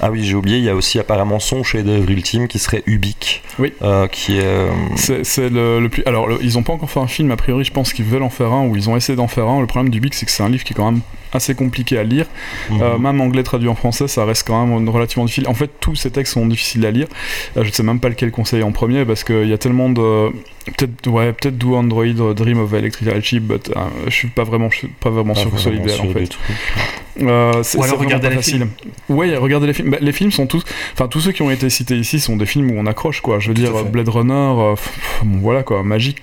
Ah 0.00 0.10
oui, 0.10 0.22
j'ai 0.24 0.34
oublié, 0.34 0.58
il 0.58 0.64
y 0.64 0.68
a 0.68 0.74
aussi 0.76 0.98
apparemment 0.98 1.38
son 1.40 1.62
chef-d'œuvre 1.64 2.08
ultime 2.10 2.46
qui 2.48 2.58
serait 2.58 2.82
Ubik, 2.86 3.42
Oui. 3.58 3.72
euh, 3.82 4.06
qui 4.06 4.38
est 4.38 4.44
euh, 4.44 4.68
C'est 4.96 5.24
c'est 5.24 5.48
le, 5.48 5.80
le 5.80 5.88
plus. 5.88 6.02
Alors, 6.06 6.28
le- 6.28 6.38
ils 6.42 6.56
ont 6.58 6.62
pas 6.62 6.72
encore 6.72 6.90
fait 6.90 7.00
un 7.00 7.06
film, 7.08 7.30
a 7.32 7.36
priori, 7.36 7.64
je 7.64 7.72
pense 7.72 7.92
qu'ils 7.92 8.04
veulent 8.04 8.22
en 8.22 8.30
faire 8.30 8.52
un, 8.52 8.66
ou 8.66 8.76
ils 8.76 8.88
ont 8.88 8.96
essayé 8.96 9.16
d'en 9.16 9.28
faire 9.28 9.46
un. 9.48 9.60
Le 9.60 9.66
problème 9.66 9.90
du 9.90 10.00
Big, 10.00 10.14
c'est 10.14 10.24
que 10.26 10.32
c'est 10.32 10.42
un 10.42 10.48
livre 10.48 10.62
qui 10.64 10.72
est 10.72 10.76
quand 10.76 10.90
même 10.90 11.00
assez 11.32 11.54
compliqués 11.54 11.98
à 11.98 12.04
lire. 12.04 12.26
Mhm. 12.70 12.82
Euh, 12.82 12.98
même 12.98 13.20
anglais 13.20 13.42
traduit 13.42 13.68
en 13.68 13.74
français, 13.74 14.08
ça 14.08 14.24
reste 14.24 14.46
quand 14.46 14.66
même 14.66 14.88
relativement 14.88 15.24
difficile. 15.24 15.48
En 15.48 15.54
fait, 15.54 15.70
tous 15.80 15.94
ces 15.94 16.10
textes 16.10 16.34
sont 16.34 16.46
difficiles 16.46 16.84
à 16.86 16.90
lire. 16.90 17.06
Euh, 17.56 17.62
je 17.64 17.68
ne 17.68 17.72
sais 17.72 17.82
même 17.82 18.00
pas 18.00 18.08
lequel 18.08 18.30
conseiller 18.30 18.62
en 18.62 18.72
premier 18.72 19.04
parce 19.04 19.24
qu'il 19.24 19.48
y 19.48 19.52
a 19.52 19.58
tellement 19.58 19.88
de. 19.90 20.30
Peut-être 20.76 21.06
ouais, 21.06 21.32
peut 21.32 21.50
Do 21.50 21.76
Android 21.76 22.34
Dream 22.34 22.58
of 22.60 22.72
Electrical 22.74 23.22
Sheep, 23.24 23.42
but 23.44 23.70
euh, 23.74 23.80
je 24.06 24.10
suis 24.14 24.28
pas 24.28 24.44
vraiment, 24.44 24.68
je 24.70 24.76
suis 24.78 24.88
pas 24.88 25.08
vraiment 25.08 25.32
Pas 25.32 25.40
sûr 25.40 25.50
que 25.50 25.56
ce 25.56 25.62
soit 25.62 25.72
l'idéal 25.72 25.98
en 26.00 26.02
sur 26.04 26.12
fait. 26.12 26.28
Euh, 27.20 27.62
c'est 27.62 27.78
Ou 27.78 27.82
alors 27.82 27.98
pas 27.98 28.28
les 28.28 28.34
facile. 28.36 28.66
Oui, 29.08 29.34
regardez 29.34 29.66
les 29.66 29.72
films. 29.72 29.90
Bah, 29.90 29.96
les 30.00 30.12
films 30.12 30.30
sont 30.30 30.46
tous, 30.46 30.62
enfin 30.92 31.08
tous 31.08 31.20
ceux 31.20 31.32
qui 31.32 31.42
ont 31.42 31.50
été 31.50 31.68
cités 31.70 31.96
ici 31.96 32.20
sont 32.20 32.36
des 32.36 32.46
films 32.46 32.70
où 32.70 32.74
on 32.78 32.86
accroche 32.86 33.20
quoi. 33.22 33.38
Je 33.40 33.48
veux 33.48 33.54
Tout 33.54 33.62
dire. 33.62 33.84
Blade 33.86 34.08
Runner, 34.08 34.32
euh, 34.34 34.74
pff, 34.74 34.84
pff, 34.84 35.20
bon, 35.24 35.38
voilà 35.38 35.62
quoi, 35.62 35.82
magique. 35.82 36.18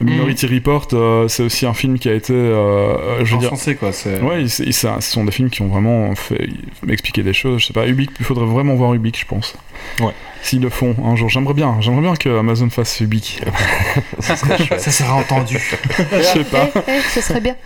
Minority 0.00 0.46
Report, 0.46 0.86
euh, 0.92 1.28
c'est 1.28 1.42
aussi 1.42 1.66
un 1.66 1.74
film 1.74 1.98
qui 1.98 2.08
a 2.08 2.14
été, 2.14 2.32
euh, 2.32 3.22
je 3.24 3.30
veux 3.32 3.36
En 3.36 3.40
dire. 3.40 3.48
français, 3.48 3.74
quoi. 3.74 3.92
c'est- 3.92 4.20
Ce 4.48 5.00
sont 5.00 5.24
des 5.24 5.32
films 5.32 5.50
qui 5.50 5.62
ont 5.62 5.68
vraiment 5.68 6.14
fait 6.14 6.48
expliquer 6.88 7.22
des 7.22 7.32
choses. 7.32 7.60
Je 7.60 7.66
sais 7.66 7.72
pas, 7.72 7.86
Ubik, 7.86 8.10
il 8.18 8.24
faudrait 8.24 8.46
vraiment 8.46 8.74
voir 8.74 8.94
Ubik, 8.94 9.18
je 9.18 9.26
pense. 9.26 9.56
Ouais. 10.00 10.12
S'ils 10.42 10.62
le 10.62 10.70
font 10.70 10.96
un 11.04 11.16
jour, 11.16 11.28
j'aimerais 11.28 11.52
bien. 11.52 11.76
J'aimerais 11.80 12.00
bien 12.00 12.16
que 12.16 12.38
Amazon 12.38 12.70
fasse 12.70 12.98
Ubik. 13.00 13.42
Ça 14.20 14.36
sera 14.36 15.14
entendu. 15.16 15.58
je 16.12 16.22
sais 16.22 16.44
pas. 16.44 16.66
Eh, 16.88 16.92
eh, 16.92 17.00
ce 17.14 17.20
serait 17.20 17.42
bien. 17.42 17.56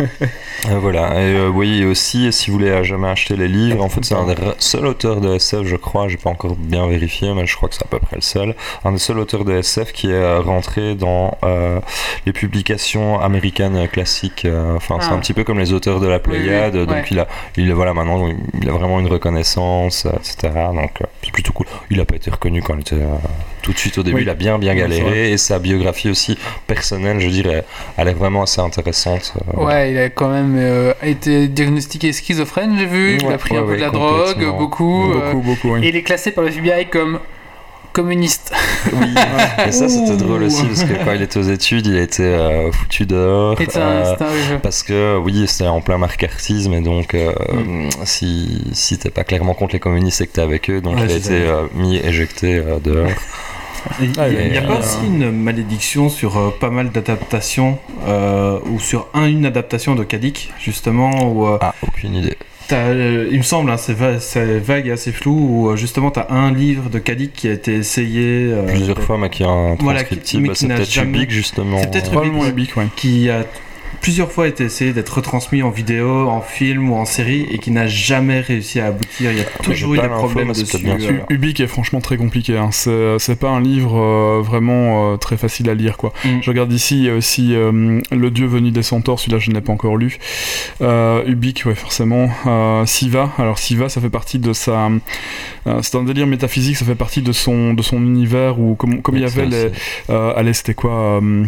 Euh, 0.00 0.78
voilà, 0.80 1.20
et 1.20 1.34
euh, 1.34 1.48
oui, 1.48 1.84
aussi, 1.84 2.32
si 2.32 2.50
vous 2.50 2.56
voulez 2.56 2.84
jamais 2.84 3.08
acheter 3.08 3.36
les 3.36 3.48
livres, 3.48 3.84
en 3.84 3.88
fait, 3.90 4.02
c'est 4.04 4.14
un 4.14 4.26
des 4.26 4.34
seuls 4.58 4.86
auteurs 4.86 5.20
de 5.20 5.34
SF, 5.34 5.64
je 5.66 5.76
crois, 5.76 6.08
j'ai 6.08 6.16
pas 6.16 6.30
encore 6.30 6.54
bien 6.56 6.86
vérifié, 6.86 7.34
mais 7.34 7.46
je 7.46 7.54
crois 7.56 7.68
que 7.68 7.74
c'est 7.74 7.84
à 7.84 7.88
peu 7.88 7.98
près 7.98 8.16
le 8.16 8.22
seul, 8.22 8.54
un 8.84 8.92
des 8.92 8.98
seuls 8.98 9.18
auteurs 9.18 9.44
de 9.44 9.52
SF 9.58 9.92
qui 9.92 10.08
est 10.08 10.14
euh, 10.14 10.40
rentré 10.40 10.94
dans 10.94 11.36
euh, 11.44 11.80
les 12.24 12.32
publications 12.32 13.20
américaines 13.20 13.88
classiques. 13.88 14.44
euh, 14.46 14.76
Enfin, 14.76 14.96
c'est 15.00 15.08
Ah. 15.10 15.14
un 15.14 15.18
petit 15.18 15.34
peu 15.34 15.44
comme 15.44 15.58
les 15.58 15.72
auteurs 15.74 16.00
de 16.00 16.06
la 16.06 16.16
Oui, 16.16 16.22
oui, 16.28 16.38
Pléiade, 16.44 16.76
donc 16.76 16.88
ouais. 16.90 17.04
il 17.10 17.18
a, 17.18 17.26
il 17.56 17.72
voilà, 17.74 17.92
maintenant, 17.92 18.28
il 18.60 18.68
a 18.68 18.72
vraiment 18.72 19.00
une 19.00 19.08
reconnaissance, 19.08 20.06
etc. 20.06 20.54
Donc, 20.74 21.02
euh, 21.02 21.06
c'est 21.24 21.32
plutôt 21.32 21.52
cool. 21.52 21.61
Il 21.90 22.00
a 22.00 22.04
pas 22.04 22.16
été 22.16 22.30
reconnu 22.30 22.62
quand 22.62 22.74
il 22.74 22.80
était 22.80 22.94
euh, 22.96 23.16
tout 23.62 23.72
de 23.72 23.78
suite 23.78 23.98
au 23.98 24.02
début, 24.02 24.16
Oui. 24.16 24.22
il 24.22 24.28
a 24.30 24.34
bien, 24.34 24.58
bien 24.58 24.74
galéré, 24.74 25.32
et 25.32 25.36
sa 25.38 25.58
biographie 25.58 26.10
aussi 26.10 26.36
personnelle, 26.66 27.20
je 27.20 27.28
dirais, 27.28 27.64
elle 27.96 28.08
est 28.08 28.14
vraiment 28.14 28.42
assez 28.42 28.60
intéressante. 28.60 29.34
euh. 29.56 29.64
Ouais, 29.64 29.92
il 29.92 29.98
a 29.98 30.08
quand 30.10 30.28
même 30.28 30.56
euh, 30.58 30.92
été 31.02 31.48
diagnostiqué 31.48 32.12
schizophrène, 32.12 32.76
j'ai 32.78 32.86
vu. 32.86 33.18
il 33.20 33.26
a 33.32 33.38
pris 33.38 33.52
ouais, 33.54 33.58
un 33.58 33.62
peu 33.62 33.68
ouais, 33.70 33.76
de 33.76 33.82
la 33.82 33.90
drogue, 33.90 34.44
beaucoup. 34.58 35.12
beaucoup, 35.12 35.40
beaucoup. 35.40 35.76
Et 35.76 35.88
il 35.88 35.96
est 35.96 36.02
classé 36.02 36.32
par 36.32 36.44
le 36.44 36.50
FBI 36.50 36.86
comme 36.86 37.18
communiste. 37.92 38.52
Oui, 38.92 39.14
et 39.66 39.72
ça 39.72 39.88
c'était 39.88 40.16
drôle 40.16 40.42
aussi 40.44 40.64
parce 40.64 40.84
que 40.84 40.94
quand 41.04 41.12
il 41.12 41.22
était 41.22 41.38
aux 41.38 41.42
études, 41.42 41.86
il 41.86 41.96
a 41.96 42.02
été 42.02 42.22
euh, 42.24 42.72
foutu 42.72 43.06
dehors. 43.06 43.56
C'est 43.58 43.76
un, 43.76 43.80
euh, 43.80 44.14
c'est 44.18 44.24
un 44.24 44.48
jeu. 44.48 44.58
parce 44.62 44.82
que 44.82 45.18
oui, 45.18 45.44
c'était 45.46 45.68
en 45.68 45.80
plein 45.80 45.98
marcartisme 45.98 46.72
et 46.74 46.80
donc 46.80 47.14
euh, 47.14 47.32
Hmm. 47.52 47.88
si, 48.04 48.64
si 48.72 48.98
t'es 48.98 49.10
pas 49.10 49.24
clairement 49.24 49.54
contre 49.54 49.74
les 49.74 49.80
communistes 49.80 50.20
et 50.20 50.26
que 50.26 50.32
t'es 50.32 50.40
avec 50.42 50.68
eux, 50.70 50.80
donc 50.80 50.96
Ouais, 50.96 51.04
il 51.06 51.12
a 51.12 51.16
été 51.16 51.32
euh, 51.42 51.66
mis 51.74 51.96
éjecté 51.96 52.56
euh, 52.58 52.78
dehors. 52.82 53.08
Il 54.00 54.12
Ah, 54.16 54.28
n'y 54.30 54.36
a, 54.36 54.42
il 54.46 54.54
y 54.54 54.58
a- 54.58 54.62
pas 54.62 54.78
aussi 54.78 54.98
une 55.06 55.30
malédiction 55.32 56.08
sur 56.08 56.38
euh, 56.38 56.50
pas 56.60 56.70
mal 56.70 56.90
d'adaptations, 56.92 57.78
euh, 58.06 58.58
ou 58.70 58.78
sur 58.78 59.08
un, 59.12 59.26
une 59.26 59.44
adaptation 59.44 59.94
de 59.96 60.04
Kadik, 60.04 60.52
justement, 60.60 61.10
où 61.32 61.46
euh, 61.48 61.58
Ah, 61.60 61.74
aucune 61.82 62.14
idée. 62.14 62.36
T'as, 62.68 62.88
euh, 62.88 63.28
il 63.30 63.38
me 63.38 63.42
semble, 63.42 63.70
hein, 63.70 63.76
c'est, 63.76 63.92
va- 63.94 64.20
c'est 64.20 64.58
vague 64.58 64.86
et 64.86 64.92
assez 64.92 65.12
flou, 65.12 65.32
où 65.34 65.68
euh, 65.70 65.76
justement 65.76 66.10
t'as 66.10 66.26
un 66.30 66.52
livre 66.52 66.88
de 66.90 66.98
Kadik 66.98 67.32
qui 67.32 67.48
a 67.48 67.52
été 67.52 67.74
essayé. 67.74 68.48
euh, 68.52 68.66
Plusieurs 68.66 69.00
fois, 69.02 69.18
mais 69.18 69.30
qui 69.30 69.42
est 69.42 69.46
un 69.46 69.76
Voilà, 69.80 70.00
mais 70.10 70.16
qui 70.18 70.40
c'est 70.54 70.66
n'a 70.66 70.76
peut-être 70.76 70.90
jamais- 70.90 71.18
Ubik 71.18 71.30
justement. 71.30 71.78
C'est 71.80 71.90
peut-être 71.90 72.46
Ubik, 72.48 72.76
ouais. 72.76 72.86
qui 72.96 73.30
a 73.30 73.44
plusieurs 74.02 74.30
fois 74.30 74.48
été 74.48 74.64
essayé 74.64 74.92
d'être 74.92 75.08
retransmis 75.10 75.62
en 75.62 75.70
vidéo, 75.70 76.28
en 76.28 76.40
film 76.42 76.90
ou 76.90 76.96
en 76.96 77.04
série, 77.04 77.46
et 77.50 77.58
qui 77.58 77.70
n'a 77.70 77.86
jamais 77.86 78.40
réussi 78.40 78.80
à 78.80 78.86
aboutir. 78.86 79.30
Il 79.30 79.38
y 79.38 79.40
a 79.40 79.44
toujours 79.62 79.94
eu 79.94 79.98
des 79.98 80.08
problèmes 80.08 80.48
dessus. 80.48 80.78
bien 80.82 80.96
euh, 80.96 80.98
sûr. 80.98 81.26
Ubik 81.30 81.60
est 81.60 81.66
franchement 81.68 82.00
très 82.00 82.16
compliqué. 82.16 82.58
Hein. 82.58 82.70
C'est 82.72 83.18
c'est 83.18 83.38
pas 83.38 83.48
un 83.50 83.60
livre 83.60 83.98
euh, 83.98 84.42
vraiment 84.42 85.12
euh, 85.12 85.16
très 85.16 85.36
facile 85.36 85.70
à 85.70 85.74
lire. 85.74 85.96
quoi. 85.96 86.12
Mm. 86.24 86.28
Je 86.42 86.50
regarde 86.50 86.72
ici, 86.72 86.98
il 86.98 87.04
y 87.04 87.08
a 87.10 87.14
aussi 87.14 87.54
euh, 87.54 88.00
Le 88.10 88.30
Dieu 88.30 88.46
venu 88.46 88.72
des 88.72 88.82
centaures. 88.82 89.20
Celui-là, 89.20 89.38
je 89.38 89.50
ne 89.50 89.54
l'ai 89.54 89.60
pas 89.60 89.72
encore 89.72 89.96
lu. 89.96 90.18
Euh, 90.80 91.24
Ubik, 91.26 91.62
ouais, 91.66 91.76
forcément. 91.76 92.28
Euh, 92.46 92.84
Siva. 92.86 93.30
Alors, 93.38 93.58
Siva, 93.58 93.88
ça 93.88 94.00
fait 94.00 94.10
partie 94.10 94.38
de 94.40 94.52
sa. 94.52 94.90
euh, 95.66 95.78
c'est 95.80 95.96
un 95.96 96.02
délire 96.02 96.26
métaphysique. 96.26 96.76
Ça 96.76 96.84
fait 96.84 96.96
partie 96.96 97.22
de 97.22 97.32
son, 97.32 97.72
de 97.72 97.82
son 97.82 97.98
univers 97.98 98.58
où, 98.58 98.74
comme, 98.74 99.00
comme 99.00 99.16
il 99.16 99.22
y 99.22 99.24
avait 99.24 99.46
les. 99.46 99.70
Euh, 100.10 100.34
allez, 100.36 100.52
c'était 100.54 100.74
quoi 100.74 101.20
euh, 101.22 101.44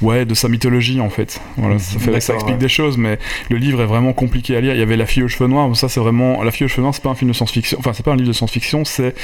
Ouais, 0.00 0.24
de 0.24 0.34
sa 0.34 0.48
mythologie 0.48 1.00
en 1.00 1.10
fait. 1.10 1.40
Voilà, 1.56 1.78
ça, 1.78 1.98
fait, 1.98 2.20
ça 2.20 2.32
D'accord, 2.32 2.34
explique 2.36 2.54
ouais. 2.56 2.60
des 2.60 2.68
choses, 2.68 2.96
mais 2.96 3.18
le 3.50 3.56
livre 3.56 3.82
est 3.82 3.86
vraiment 3.86 4.12
compliqué 4.12 4.56
à 4.56 4.60
lire. 4.60 4.74
Il 4.74 4.78
y 4.78 4.82
avait 4.82 4.96
La 4.96 5.06
fille 5.06 5.22
aux 5.24 5.28
cheveux 5.28 5.48
noirs, 5.48 5.74
ça 5.76 5.88
c'est 5.88 6.00
vraiment. 6.00 6.42
La 6.44 6.50
fille 6.52 6.66
aux 6.66 6.68
cheveux 6.68 6.82
noirs, 6.82 6.94
c'est 6.94 7.02
pas 7.02 7.10
un 7.10 7.14
film 7.16 7.30
de 7.30 7.34
science-fiction, 7.36 7.78
enfin, 7.80 7.92
c'est 7.92 8.04
pas 8.04 8.12
un 8.12 8.16
livre 8.16 8.28
de 8.28 8.32
science-fiction, 8.32 8.84
c'est 8.84 9.14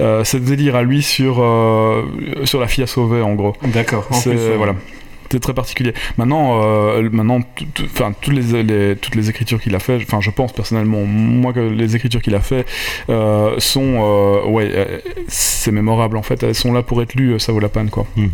euh, 0.00 0.24
c'est 0.24 0.38
le 0.38 0.44
délire 0.44 0.76
à 0.76 0.82
lui 0.82 1.02
sur, 1.02 1.36
euh, 1.42 2.02
sur 2.44 2.58
la 2.60 2.68
fille 2.68 2.84
à 2.84 2.86
sauver 2.86 3.20
en 3.20 3.34
gros. 3.34 3.54
D'accord. 3.64 4.06
En 4.10 4.20
plus, 4.20 4.38
voilà. 4.56 4.74
C'est 5.30 5.40
très 5.40 5.54
particulier. 5.54 5.94
Maintenant, 6.16 6.60
euh, 6.62 7.08
maintenant, 7.10 7.40
enfin, 7.82 8.12
toutes 8.20 8.34
les, 8.34 8.62
les- 8.62 8.94
toutes 8.96 9.16
les 9.16 9.30
écritures 9.30 9.60
qu'il 9.60 9.74
a 9.74 9.80
fait, 9.80 9.96
enfin, 9.96 10.20
je 10.20 10.30
pense 10.30 10.52
personnellement, 10.52 11.04
moi 11.04 11.52
que 11.52 11.58
les 11.60 11.96
écritures 11.96 12.22
qu'il 12.22 12.34
a 12.36 12.40
fait 12.40 12.64
euh, 13.08 13.54
sont, 13.58 14.00
euh, 14.00 14.44
ouais, 14.46 15.02
c'est 15.26 15.72
mémorable 15.72 16.16
en 16.18 16.22
fait. 16.22 16.42
Elles 16.44 16.54
sont 16.54 16.72
là 16.72 16.82
pour 16.82 17.02
être 17.02 17.14
lues, 17.14 17.40
ça 17.40 17.50
vaut 17.52 17.58
la 17.60 17.68
peine 17.68 17.90
quoi. 17.90 18.06
Mhm. 18.16 18.30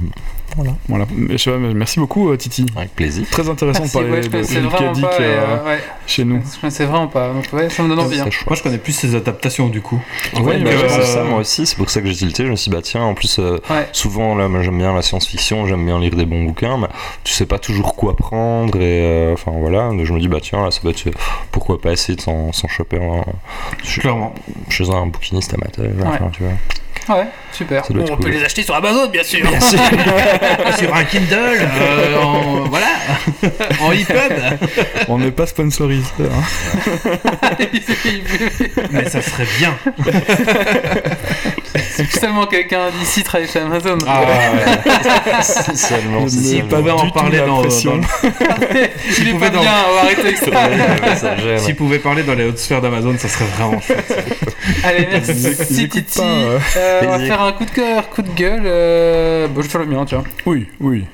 Voilà. 0.88 1.06
Mais 1.14 1.36
je 1.38 1.42
sais 1.44 1.50
pas, 1.50 1.58
mais 1.58 1.72
merci 1.74 1.98
beaucoup, 2.00 2.30
euh, 2.30 2.36
Titi. 2.36 2.66
Avec 2.76 2.94
plaisir. 2.94 3.26
Très 3.30 3.48
intéressant 3.48 3.80
Merci, 3.80 3.96
de 3.96 4.02
parler 4.02 4.12
ouais, 4.14 4.28
de 4.28 4.36
euh, 4.36 5.20
euh, 5.20 5.64
ouais, 5.64 5.78
chez 6.06 6.24
nous. 6.24 6.42
je 6.54 6.60
connaissais 6.60 6.84
vraiment 6.84 7.06
pas. 7.06 7.32
Donc, 7.32 7.48
ouais, 7.52 7.70
ça 7.70 7.82
me 7.82 7.88
donne 7.88 8.00
envie. 8.00 8.20
hein. 8.20 8.28
Moi, 8.46 8.56
je 8.56 8.62
connais 8.62 8.78
plus 8.78 8.92
ces 8.92 9.14
adaptations 9.14 9.68
du 9.68 9.80
coup. 9.80 10.00
Bah 10.34 10.40
ouais, 10.40 10.60
euh, 10.64 10.88
c'est 10.88 11.02
ça, 11.06 11.22
moi 11.24 11.38
aussi, 11.40 11.66
c'est 11.66 11.76
pour 11.76 11.88
ça 11.90 12.00
que 12.00 12.08
j'ai 12.08 12.14
tilté. 12.16 12.44
Je 12.46 12.50
me 12.50 12.56
suis 12.56 12.70
dit, 12.70 12.76
bah 12.76 12.82
tiens, 12.82 13.02
en 13.02 13.14
plus, 13.14 13.38
euh, 13.38 13.58
Ouais. 13.70 13.88
souvent, 13.92 14.34
là, 14.34 14.48
moi, 14.48 14.62
j'aime 14.62 14.78
bien 14.78 14.94
la 14.94 15.02
science-fiction, 15.02 15.66
j'aime 15.66 15.84
bien 15.86 15.98
lire 16.00 16.14
des 16.16 16.26
bons 16.26 16.44
bouquins, 16.44 16.76
mais 16.78 16.88
tu 17.24 17.32
sais 17.32 17.46
pas 17.46 17.58
toujours 17.58 17.94
quoi 17.94 18.16
prendre, 18.16 18.76
et 18.80 19.04
euh, 19.06 19.32
enfin 19.34 19.52
voilà. 19.54 19.90
Donc, 19.90 20.04
je 20.04 20.12
me 20.12 20.20
dis, 20.20 20.28
bah 20.28 20.38
tiens, 20.42 20.64
là, 20.64 20.70
ça 20.70 20.80
peut 20.80 20.90
être, 20.90 21.04
pourquoi 21.52 21.80
pas 21.80 21.92
essayer 21.92 22.16
de 22.16 22.20
s'en 22.20 22.52
s'en 22.52 22.68
choper 22.68 22.98
un- 22.98 23.24
Clairement. 24.00 24.34
chez 24.68 24.88
un 24.90 25.06
bouquiniste 25.06 25.54
amateur, 25.54 25.86
enfin, 26.06 26.30
tu 26.32 26.42
vois. 26.42 26.52
Ouais, 27.08 27.26
super. 27.52 27.84
On 27.90 28.16
peut 28.16 28.28
les 28.28 28.44
acheter 28.44 28.62
sur 28.62 28.74
Amazon, 28.74 29.08
bien 29.08 29.22
sûr. 29.24 29.46
Sur 30.78 30.94
un 30.94 31.04
Kindle, 31.04 31.34
euh, 31.60 32.16
en, 32.16 32.68
voilà, 32.68 32.86
en 33.80 33.90
EPUB. 33.92 34.68
On 35.08 35.18
n'est 35.18 35.30
pas 35.32 35.46
sponsorisé. 35.46 36.06
hein. 36.20 37.06
Mais 38.90 39.08
ça 39.08 39.20
serait 39.22 39.46
bien. 39.58 39.74
Si 42.08 42.18
seulement 42.18 42.46
quelqu'un 42.46 42.90
d'ici 42.98 43.22
travaille 43.22 43.48
chez 43.48 43.58
Amazon. 43.60 43.98
Ah, 44.06 44.20
ouais. 44.22 45.42
si 45.42 45.76
seulement, 45.76 46.28
si 46.28 46.62
pouvez 46.62 46.90
en 46.90 47.10
parler 47.10 47.38
dans, 47.38 47.62
dans- 47.62 47.68
Il 49.18 49.28
est 49.28 49.38
pas 49.38 49.50
dans- 49.50 49.60
bien, 49.60 49.72
on 49.90 49.94
va 49.94 50.00
arrêter 50.02 50.20
avec 50.22 50.36
ça. 50.38 50.46
Ouais, 50.50 51.16
ça 51.16 51.36
gêne. 51.36 51.58
S'il 51.58 51.76
pouvait 51.76 51.98
parler 51.98 52.22
dans 52.22 52.34
les 52.34 52.44
hautes 52.44 52.58
sphères 52.58 52.80
d'Amazon, 52.80 53.14
ça 53.18 53.28
serait 53.28 53.44
vraiment 53.58 53.80
chouette. 53.80 54.24
Allez, 54.84 55.08
merci 55.10 55.88
Titi. 55.88 56.18
pas, 56.18 56.24
euh. 56.24 56.58
Euh, 56.76 57.00
on 57.04 57.08
va 57.10 57.18
faire 57.18 57.40
un 57.42 57.52
coup 57.52 57.64
de 57.64 57.70
cœur, 57.70 58.08
coup 58.08 58.22
de 58.22 58.30
gueule. 58.30 58.62
euh, 58.64 59.48
Bon, 59.48 59.60
je 59.60 59.66
vais 59.66 59.70
faire 59.72 59.80
le 59.80 59.86
mien, 59.86 60.04
tiens. 60.06 60.22
Oui, 60.46 60.68
oui. 60.80 61.04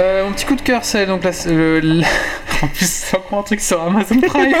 Euh, 0.00 0.24
mon 0.24 0.32
petit 0.32 0.44
coup 0.46 0.54
de 0.54 0.62
cœur, 0.62 0.84
c'est 0.84 1.06
donc 1.06 1.24
la, 1.24 1.30
le, 1.46 1.80
la- 1.80 2.06
En 2.62 2.68
plus, 2.68 2.86
c'est 2.88 3.16
encore 3.16 3.40
un 3.40 3.42
truc 3.42 3.60
sur 3.60 3.82
Amazon 3.82 4.20
Prime. 4.20 4.54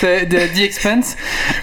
C'est 0.00 0.28
The, 0.28 0.52
The 0.54 0.60
Expanse. 0.60 1.16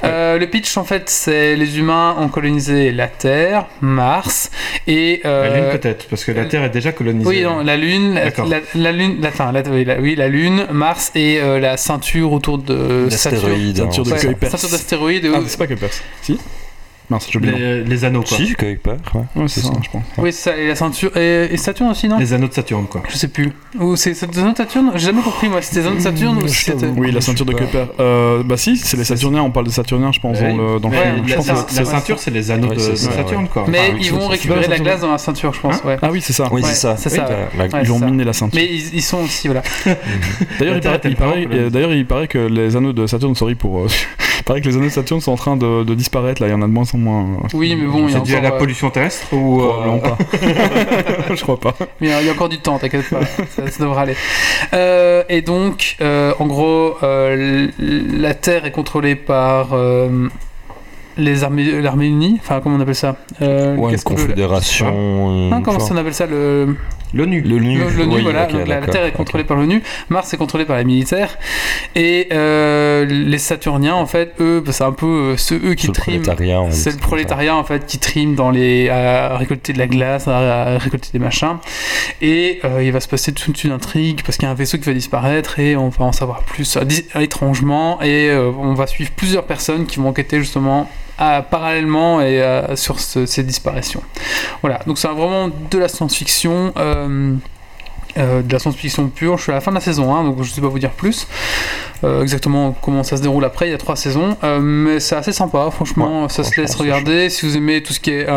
Euh, 0.04 0.38
le 0.38 0.48
pitch, 0.48 0.78
en 0.78 0.84
fait, 0.84 1.10
c'est 1.10 1.56
les 1.56 1.78
humains 1.78 2.16
ont 2.20 2.28
colonisé 2.30 2.92
la 2.92 3.08
Terre, 3.08 3.66
Mars 3.82 4.52
et. 4.88 5.22
euh, 5.26 5.50
La 5.50 5.56
Lune 5.60 5.80
peut-être, 5.80 6.08
parce 6.08 6.24
que 6.26 6.32
la 6.32 6.46
Terre 6.46 6.64
est 6.64 6.70
déjà 6.70 6.92
colonisée. 6.92 7.28
Oui, 7.28 7.42
non, 7.44 7.64
la 7.64 7.78
Lune, 7.78 8.16
la, 8.16 8.26
D'accord. 8.26 8.48
la, 8.48 8.60
la 8.76 8.92
Lune, 8.92 9.18
la, 9.22 9.52
la, 9.52 9.62
oui, 9.70 9.86
la, 9.86 10.00
oui, 10.00 10.16
la 10.16 10.28
Lune, 10.28 10.68
Mars 10.72 11.12
et 11.16 11.40
euh, 11.40 11.60
la 11.60 11.78
ceinture 11.78 12.32
autour 12.32 12.58
de 12.58 13.08
Saturne. 13.10 13.36
L'astéroïde. 13.44 13.78
Ceinture 13.78 14.04
de 14.06 14.14
hein, 14.14 14.18
ceinture 14.50 14.70
d'astéroïdes. 14.70 15.30
Ah, 15.34 15.40
oui. 15.40 15.46
c'est 15.48 15.58
pas 15.58 15.68
Kuiper. 15.68 15.88
Si 16.22 16.38
Mince, 17.10 17.28
j'ai 17.32 17.38
oublié. 17.40 17.54
Les, 17.58 17.84
les 17.84 18.06
anneaux, 18.06 18.22
quoi. 18.22 18.38
Si, 18.38 18.56
ouais. 18.62 18.80
Ouais, 18.86 18.98
c'est 19.48 19.48
c'est 19.48 19.62
ça, 19.62 19.68
ça. 19.74 19.80
je 19.84 19.90
pense. 19.90 20.04
Oui, 20.20 20.32
c'est 20.32 20.52
ça, 20.52 20.58
et 20.58 20.68
la 20.68 20.76
ceinture. 20.76 21.16
Et, 21.18 21.50
et 21.52 21.58
Saturne 21.58 21.90
aussi, 21.90 22.08
non? 22.08 22.20
Les 22.20 22.34
anneaux 22.34 22.48
de 22.48 22.54
Saturne, 22.54 22.86
quoi. 22.88 23.02
Je 23.10 23.18
sais 23.18 23.28
plus. 23.30 23.52
Ou 23.80 23.96
c'est 23.96 24.12
des 24.30 24.40
anneaux 24.40 24.52
de 24.52 24.58
Saturne? 24.58 24.92
J'ai 24.94 25.08
jamais 25.08 25.22
compris, 25.22 25.50
moi, 25.50 25.62
c'était 25.62 25.82
des 25.82 25.88
anneaux 25.88 25.96
de 25.98 26.02
Saturne 26.02 26.38
ou 26.44 26.48
si 26.48 26.66
c'était. 26.66 26.86
Oui, 26.96 27.12
la 27.12 27.22
ceinture 27.22 27.46
de 27.46 27.52
Je 27.54 27.58
Kuiper. 27.58 27.86
Euh, 28.00 28.44
bah 28.44 28.58
si, 28.58 28.78
c'est 28.78 28.98
les 28.98 29.04
Saturniens, 29.04 29.42
on 29.42 29.50
parle 29.52 29.66
des 29.66 29.72
Saturniens, 29.72 30.12
je 30.12 30.20
pense, 30.20 30.40
dans 30.40 30.56
le, 30.56 30.80
dans 30.80 30.90
le 30.90 30.96
Ouais, 30.96 31.04
film. 31.16 31.24
Je 31.26 31.30
la, 31.32 31.36
pense 31.38 31.48
la- 31.76 31.86
ceinture, 31.86 32.20
c'est 32.20 32.32
les 32.32 32.52
anneaux 32.52 32.68
Ouais, 32.70 32.76
de, 32.76 32.80
c'est 32.82 32.92
de 32.92 32.96
ça, 32.98 33.12
Saturne, 33.12 33.44
ouais. 33.44 33.50
quoi. 33.52 33.66
Mais 33.68 33.94
ils 34.00 34.12
vont 34.12 34.28
récupérer 34.28 34.62
la 34.62 34.68
la 34.68 34.78
glace 34.80 35.02
dans 35.02 35.12
la 35.12 35.18
ceinture, 35.18 35.54
je 35.54 35.60
pense. 35.62 35.76
Hein 35.78 35.82
ouais. 35.86 35.98
Ah 36.02 36.10
oui, 36.12 36.22
c'est 36.22 36.34
ça. 36.34 36.48
Oui, 36.52 36.62
c'est 36.64 36.76
ça. 36.76 36.96
Ils 37.84 37.92
ont 37.92 38.00
miné 38.00 38.24
la 38.24 38.34
ceinture. 38.34 38.60
Mais 38.62 38.68
ils, 38.94 39.02
sont 39.02 39.24
aussi, 39.24 39.48
voilà. 39.48 39.64
D'ailleurs, 40.60 40.76
il, 41.04 41.16
paraît- 41.16 41.48
euh, 41.52 41.70
d'ailleurs, 41.70 41.94
il 41.94 42.06
paraît 42.06 42.28
que 42.28 42.38
les 42.38 42.76
anneaux 42.76 42.94
de 42.94 43.08
Saturne, 43.08 43.34
sorry 43.36 43.56
pour, 43.56 43.80
euh, 43.80 43.88
paraît 44.50 44.62
que 44.62 44.68
les 44.68 44.76
anneaux 44.76 44.86
de 44.86 44.90
Saturne 44.92 45.22
sont 45.22 45.32
en 45.32 45.36
train 45.38 45.56
de, 45.56 45.84
de 45.84 45.94
disparaître, 45.96 46.42
là, 46.42 46.48
il 46.50 46.52
y 46.52 46.54
en 46.54 46.62
a 46.62 46.68
de 46.68 46.72
moins 46.72 46.84
en 46.94 46.98
moins. 46.98 47.22
euh, 47.24 47.48
Oui, 47.54 47.76
mais 47.80 47.86
bon, 47.88 48.08
il 48.08 48.12
y 48.12 48.16
a 48.16 48.18
C'est 48.20 48.26
dû 48.26 48.36
à 48.36 48.42
la 48.42 48.54
euh, 48.54 48.58
pollution 48.58 48.90
terrestre 48.90 49.32
ou. 49.34 49.62
euh, 49.62 49.98
pas. 50.00 50.18
Je 51.36 51.42
crois 51.44 51.60
pas. 51.60 51.76
Mais 52.02 52.08
il 52.22 52.26
y 52.26 52.30
a 52.30 52.32
encore 52.32 52.50
du 52.50 52.58
temps, 52.58 52.78
t'inquiète 52.80 53.10
pas, 53.10 53.22
ça, 53.26 53.68
ça 53.70 53.84
devrait 53.84 54.02
aller. 54.02 54.16
Euh, 54.74 55.24
et 55.30 55.42
donc, 55.42 55.96
euh, 56.02 56.34
en 56.40 56.48
gros, 56.48 56.96
euh, 57.04 57.68
la 57.80 58.34
Terre 58.34 58.66
est 58.66 58.72
contrôlée 58.72 59.16
par 59.16 59.70
euh, 59.74 60.28
les 61.18 61.44
armées, 61.44 61.82
l'armée 61.82 62.08
unie, 62.08 62.38
enfin 62.42 62.60
comment 62.64 62.76
on 62.78 62.80
appelle 62.82 62.96
ça? 62.96 63.16
Euh, 63.42 63.76
Ouais, 63.76 63.94
une 63.94 64.02
confédération. 64.02 65.52
Hein, 65.54 65.62
comment 65.64 65.78
on 65.92 65.98
appelle 65.98 66.14
ça 66.14 66.26
le 66.26 66.76
L'ONU. 67.14 67.42
L'ONU. 67.42 67.82
Oui, 67.84 68.22
voilà. 68.22 68.46
donc 68.46 68.68
la, 68.68 68.82
Terre 68.82 69.06
est 69.06 69.12
contrôlée 69.12 69.44
par 69.44 69.58
l'ONU, 69.58 69.82
Mars 70.10 70.34
est 70.34 70.38
contrôlé 70.38 70.66
par 70.66 70.78
les 70.78 70.84
militaires, 70.84 71.38
et 71.96 72.28
euh, 72.32 73.06
les 73.06 73.38
Saturniens, 73.38 73.96
en 73.96 74.06
fait, 74.06 74.34
eux, 74.40 74.62
bah, 74.66 74.72
c'est 74.72 74.84
un 74.84 74.92
peu 74.92 75.06
euh, 75.06 75.38
ceux 75.38 75.60
eux 75.64 75.74
qui 75.74 75.88
C'est 75.94 76.10
le 76.10 76.22
triment. 76.22 76.72
C'est 76.72 76.92
le 76.92 76.98
prolétariat 76.98 77.56
en 77.56 77.64
fait 77.64 77.86
qui 77.86 78.00
trime 78.00 78.36
dans 78.36 78.52
les 78.52 78.90
à 78.90 79.38
récolter 79.38 79.74
de 79.74 79.78
la 79.78 79.88
glace, 79.88 80.28
à, 80.28 80.74
à 80.74 80.78
récolter 80.78 81.10
des 81.12 81.20
machins. 81.20 81.58
Et 82.22 82.60
euh, 82.64 82.84
il 82.84 82.92
va 82.92 83.00
se 83.00 83.08
passer 83.08 83.32
toute 83.32 83.64
une 83.64 83.72
intrigue 83.72 84.22
parce 84.24 84.38
qu'il 84.38 84.46
y 84.46 84.50
a 84.50 84.52
un 84.52 84.56
vaisseau 84.56 84.78
qui 84.78 84.86
va 84.86 84.94
disparaître 84.94 85.60
et 85.60 85.76
on 85.76 85.90
va 85.90 86.06
en 86.06 86.12
savoir 86.12 86.44
plus 86.44 86.78
étrangement. 87.16 88.02
Et 88.02 88.30
euh, 88.30 88.52
on 88.58 88.74
va 88.74 88.88
suivre 88.88 89.12
plusieurs 89.12 89.46
personnes 89.46 89.86
qui 89.86 89.98
vont 89.98 90.10
enquêter 90.10 90.40
justement 90.40 90.90
parallèlement 91.42 92.22
et 92.22 92.42
euh, 92.42 92.76
sur 92.76 93.00
ce- 93.00 93.26
ces 93.26 93.44
disparitions. 93.44 94.02
Voilà, 94.62 94.80
donc 94.88 94.98
c'est 94.98 95.08
vraiment 95.08 95.50
de 95.72 95.78
la 95.78 95.88
science-fiction. 95.88 96.74
euh, 96.78 97.36
euh, 98.20 98.42
de 98.42 98.52
la 98.52 98.60
science-fiction 98.60 99.08
pure. 99.08 99.38
Je 99.38 99.44
suis 99.44 99.52
à 99.52 99.56
la 99.56 99.62
fin 99.62 99.72
de 99.72 99.76
la 99.76 99.82
saison 99.82 100.14
1, 100.14 100.24
donc 100.24 100.38
je 100.44 100.50
ne 100.50 100.54
sais 100.54 100.62
pas 100.62 100.68
vous 100.68 100.80
dire 100.80 100.92
plus. 100.92 101.28
Euh, 102.04 102.22
exactement 102.22 102.72
comment 102.82 103.04
ça 103.04 103.18
se 103.18 103.22
déroule 103.22 103.44
après. 103.46 103.68
Il 103.68 103.72
y 103.72 103.74
a 103.76 103.78
trois 103.78 103.96
saisons, 103.96 104.38
Euh, 104.44 104.60
mais 104.62 105.00
c'est 105.00 105.16
assez 105.16 105.32
sympa. 105.32 105.70
Franchement, 105.72 106.30
ça 106.30 106.44
se 106.44 106.60
laisse 106.60 106.76
regarder. 106.76 107.30
Si 107.30 107.46
vous 107.46 107.56
aimez 107.58 107.82
tout 107.84 107.94
ce 107.94 108.00
qui 108.00 108.12
est, 108.12 108.28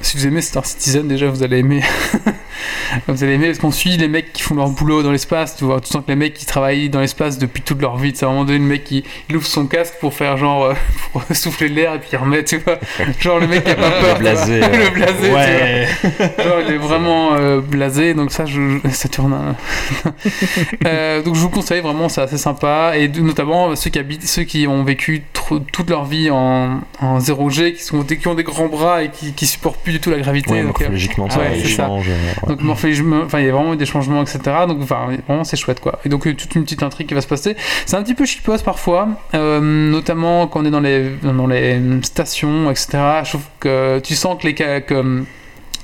si 0.00 0.16
vous 0.16 0.26
aimez 0.26 0.40
Star 0.40 0.64
Citizen, 0.64 1.08
déjà 1.08 1.28
vous 1.28 1.42
allez 1.42 1.58
aimer. 1.58 1.82
vous 3.08 3.24
allez 3.24 3.34
aimer 3.34 3.46
parce 3.46 3.58
qu'on 3.58 3.70
suit 3.70 3.96
les 3.96 4.08
mecs 4.08 4.32
qui 4.32 4.42
font 4.42 4.54
leur 4.54 4.68
boulot 4.68 5.02
dans 5.02 5.12
l'espace. 5.12 5.56
Tu 5.56 5.64
vois, 5.64 5.80
tu 5.80 5.88
sens 5.88 6.02
que 6.04 6.08
les 6.08 6.16
mecs 6.16 6.34
qui 6.34 6.46
travaillent 6.46 6.88
dans 6.90 7.00
l'espace 7.00 7.38
depuis 7.38 7.62
toute 7.62 7.80
leur 7.80 7.96
vie. 7.96 8.12
C'est 8.14 8.24
à 8.24 8.28
un 8.28 8.32
moment 8.32 8.44
donné 8.44 8.58
le 8.58 8.64
mec 8.64 8.84
qui 8.84 9.04
il 9.28 9.36
ouvre 9.36 9.46
son 9.46 9.66
casque 9.66 9.94
pour 10.00 10.14
faire 10.14 10.36
genre 10.36 10.74
pour 11.12 11.22
souffler 11.32 11.68
l'air 11.68 11.94
et 11.94 11.98
puis 11.98 12.10
il 12.12 12.16
remet. 12.16 12.44
Tu 12.44 12.58
vois, 12.58 12.78
genre 13.20 13.38
le 13.38 13.46
mec 13.46 13.64
qui 13.64 13.70
a 13.70 13.74
pas 13.74 13.90
peur. 13.90 14.14
Le 14.14 14.20
blasé, 14.20 14.60
tu 14.60 14.68
ouais. 14.68 14.84
le 14.84 14.90
blasé. 14.90 15.14
tu 15.22 15.28
vois. 15.28 15.38
Ouais. 15.40 15.86
Genre, 16.44 16.60
il 16.66 16.74
est 16.74 16.78
vraiment 16.78 17.58
blasé, 17.60 18.14
donc 18.14 18.30
ça, 18.32 18.44
je, 18.46 18.78
ça 18.90 19.08
tourne. 19.08 19.21
Euh, 20.86 21.22
donc 21.22 21.34
je 21.34 21.40
vous 21.40 21.48
conseille 21.50 21.80
vraiment, 21.80 22.08
c'est 22.08 22.20
assez 22.20 22.38
sympa, 22.38 22.92
et 22.96 23.08
notamment 23.08 23.74
ceux 23.76 23.90
qui 23.90 23.98
habitent, 23.98 24.26
ceux 24.26 24.42
qui 24.44 24.66
ont 24.66 24.82
vécu 24.84 25.22
toute 25.72 25.90
leur 25.90 26.04
vie 26.04 26.30
en, 26.30 26.80
en 27.00 27.18
0G, 27.18 27.74
qui, 27.74 27.82
sont, 27.84 28.02
qui 28.02 28.26
ont 28.28 28.34
des 28.34 28.42
grands 28.42 28.66
bras 28.68 29.02
et 29.02 29.10
qui, 29.10 29.32
qui 29.32 29.46
supportent 29.46 29.80
plus 29.82 29.92
du 29.92 30.00
tout 30.00 30.10
la 30.10 30.18
gravité. 30.18 30.50
Ouais, 30.52 30.62
donc, 30.62 30.80
euh, 30.80 30.84
morphologiquement, 30.84 31.30
ça 31.30 31.38
ouais, 31.40 31.62
change. 31.64 32.08
euh, 32.08 32.12
ouais. 32.42 32.48
donc 32.48 32.62
morphologiquement, 32.62 33.22
enfin 33.24 33.40
il 33.40 33.46
y 33.46 33.48
a 33.48 33.52
vraiment 33.52 33.74
des 33.74 33.86
changements, 33.86 34.22
etc. 34.22 34.40
Donc 34.66 34.78
enfin 34.82 35.08
vraiment 35.28 35.44
c'est 35.44 35.56
chouette 35.56 35.80
quoi. 35.80 35.98
Et 36.04 36.08
donc 36.08 36.26
euh, 36.26 36.34
toute 36.34 36.54
une 36.54 36.64
petite 36.64 36.82
intrigue 36.82 37.06
qui 37.08 37.14
va 37.14 37.20
se 37.20 37.26
passer. 37.26 37.56
C'est 37.86 37.96
un 37.96 38.02
petit 38.02 38.14
peu 38.14 38.24
chipos 38.24 38.62
parfois, 38.64 39.08
euh, 39.34 39.60
notamment 39.60 40.46
quand 40.46 40.60
on 40.62 40.64
est 40.64 40.70
dans 40.70 40.80
les 40.80 41.10
dans 41.22 41.46
les 41.46 41.80
stations, 42.02 42.70
etc. 42.70 42.88
Je 43.24 43.28
trouve 43.30 43.44
que 43.60 43.98
tu 44.00 44.14
sens 44.14 44.40
que 44.40 44.46
les 44.48 44.56
ca- 44.56 44.80
que 44.80 45.24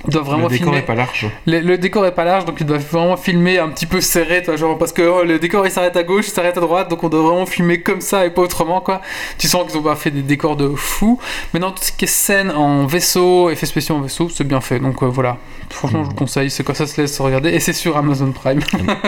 ils 0.07 0.12
doivent 0.12 0.24
vraiment 0.26 0.44
le 0.44 0.51
décor 0.51 0.66
filmer. 0.66 0.78
est 0.78 0.86
pas 0.86 0.94
large. 0.94 1.26
Le, 1.46 1.61
le 1.61 1.76
décor 1.78 2.07
est 2.07 2.14
pas 2.14 2.24
large, 2.24 2.44
donc 2.44 2.57
ils 2.61 2.66
doivent 2.66 2.86
vraiment 2.90 3.16
filmer 3.16 3.59
un 3.59 3.68
petit 3.68 3.86
peu 3.86 4.01
serré, 4.01 4.42
toi, 4.42 4.57
genre 4.57 4.78
parce 4.78 4.92
que 4.92 5.03
oh, 5.03 5.24
le 5.24 5.38
décor 5.38 5.66
il 5.66 5.72
s'arrête 5.72 5.96
à 5.96 6.03
gauche, 6.05 6.26
il 6.28 6.30
s'arrête 6.30 6.57
à 6.57 6.61
droite, 6.61 6.88
donc 6.88 7.03
on 7.03 7.09
doit 7.09 7.22
vraiment 7.22 7.46
filmer 7.46 7.80
comme 7.80 8.01
ça 8.01 8.24
et 8.24 8.30
pas 8.30 8.42
autrement, 8.42 8.80
quoi. 8.80 9.01
Tu 9.38 9.49
sens 9.49 9.66
qu'ils 9.66 9.78
ont 9.78 9.82
pas 9.82 9.96
fait 9.96 10.11
des 10.11 10.22
décors 10.22 10.57
de 10.57 10.68
fou. 10.68 11.18
Maintenant, 11.53 11.72
tout 11.72 11.82
ce 11.82 11.92
qui 11.92 12.05
est 12.05 12.09
scène 12.09 12.51
en 12.51 12.86
vaisseau, 12.86 13.51
effets 13.51 13.66
spéciaux 13.66 13.96
en 13.96 14.01
vaisseau, 14.01 14.28
c'est 14.28 14.44
bien 14.46 14.61
fait, 14.61 14.78
donc 14.78 15.03
euh, 15.03 15.07
voilà. 15.07 15.36
Franchement, 15.70 16.05
je 16.05 16.09
vous 16.11 16.14
conseille, 16.14 16.51
c'est 16.51 16.64
quoi 16.64 16.74
ça 16.74 16.86
se 16.86 16.99
laisse 17.01 17.18
regarder, 17.20 17.51
et 17.51 17.61
c'est 17.61 17.72
sur 17.74 17.96
Amazon 17.96 18.32
Prime. 18.32 18.61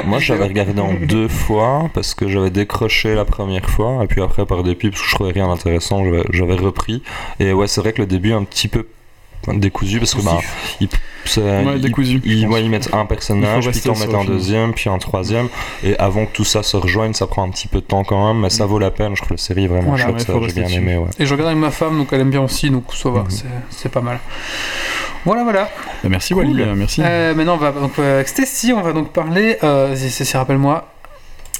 Moi, 0.05 0.19
j'avais 0.21 0.45
regardé 0.45 0.79
en 0.81 0.93
deux 0.95 1.29
fois 1.29 1.89
parce 1.95 2.15
que 2.15 2.29
j'avais 2.29 2.51
décroché 2.51 3.15
la 3.15 3.25
première 3.25 3.71
fois 3.71 4.01
et 4.05 4.07
puis 4.07 4.21
après, 4.21 4.45
par 4.45 4.63
dépit, 4.63 4.91
parce 4.91 5.01
que 5.03 5.09
je 5.09 5.15
trouvais 5.15 5.33
rien 5.33 5.49
d'intéressant, 5.49 6.05
j'avais- 6.05 6.25
j'avais 6.31 6.55
repris. 6.57 7.03
Et 7.39 7.53
ouais, 7.53 7.67
c'est 7.67 7.81
vrai 7.81 7.93
que 7.93 8.01
le 8.03 8.07
début 8.07 8.31
est 8.31 8.35
un 8.35 8.45
petit 8.45 8.69
peu 8.69 8.87
décousu 9.55 9.99
parce 9.99 10.15
que 10.15 10.23
bah, 10.23 10.39
Ouais, 11.37 11.79
décousu. 11.79 12.21
Ils, 12.25 12.45
pense. 12.45 12.55
ouais, 12.55 12.63
ils 12.65 12.71
mettent 12.71 12.93
un 12.95 13.05
personnage, 13.07 13.69
puis 13.71 13.79
sur 13.81 13.97
mettent 13.99 14.15
un 14.15 14.21
film. 14.23 14.33
deuxième, 14.33 14.73
puis 14.73 14.89
un 14.91 14.99
troisième. 14.99 15.49
Et 15.85 15.97
avant 15.99 16.25
que 16.27 16.33
tout 16.33 16.45
ça 16.45 16.63
se 16.63 16.77
rejoigne, 16.77 17.13
ça 17.13 17.27
prend 17.27 17.45
un 17.45 17.51
petit 17.51 17.69
peu 17.69 17.81
de 17.81 17.85
temps 17.87 18.05
quand 18.05 18.27
même, 18.33 18.43
mais 18.43 18.51
ça 18.51 18.65
vaut 18.67 18.79
la 18.79 18.91
peine. 18.91 19.15
Je 19.15 19.21
trouve 19.23 19.33
la 19.33 19.37
série 19.37 19.67
vraiment 19.67 19.91
Voilà, 19.91 20.05
chouette, 20.05 20.27
j'ai 20.27 20.53
bien 20.55 20.63
dessus. 20.65 20.77
aimé. 20.77 20.97
Ouais. 20.97 21.09
Et 21.19 21.27
je 21.27 21.33
regarde 21.35 21.51
avec 21.51 21.61
ma 21.61 21.71
femme, 21.71 21.99
donc 21.99 22.09
elle 22.13 22.23
aime 22.23 22.31
bien 22.31 22.41
aussi, 22.43 22.71
donc 22.71 22.85
ça 22.95 23.11
va, 23.11 23.21
Mhm. 23.21 23.31
c'est- 23.31 23.45
c'est 23.71 23.89
pas 23.91 24.01
mal. 24.01 24.19
Voilà, 25.27 25.45
voilà. 25.45 25.69
Bah, 26.03 26.09
merci 26.09 26.33
Cool. 26.33 26.47
Wally, 26.47 26.63
euh, 26.63 26.75
merci. 26.75 27.03
Euh, 27.05 27.35
maintenant, 27.35 27.55
on 27.55 27.59
va 27.59 27.73
donc 27.73 27.93
euh, 27.99 28.15
avec 28.17 28.29
Stacy, 28.29 28.73
on 28.73 28.81
va 28.81 28.93
donc 28.95 29.13
parler. 29.13 29.59
Euh, 29.63 29.95
si, 29.95 30.11
si, 30.11 30.25
si, 30.25 30.37
rappelle-moi. 30.37 30.89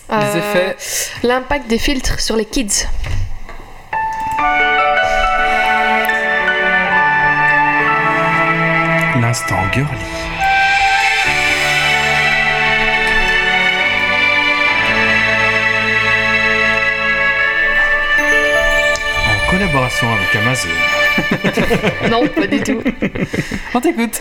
Les 0.09 0.17
Euh, 0.17 0.39
effets. 0.39 0.77
L'impact 1.23 1.69
des 1.69 1.79
filtres 1.79 2.19
sur 2.19 2.35
les 2.37 2.47
kids. 2.47 2.87
L'instant 9.19 9.57
girly. 9.73 9.89
En 19.27 19.51
collaboration 19.51 20.07
avec 20.13 20.37
Amazon. 20.37 20.69
non, 22.11 22.29
pas 22.29 22.47
du 22.47 22.61
tout. 22.61 22.81
On 23.75 23.81
t'écoute. 23.81 24.21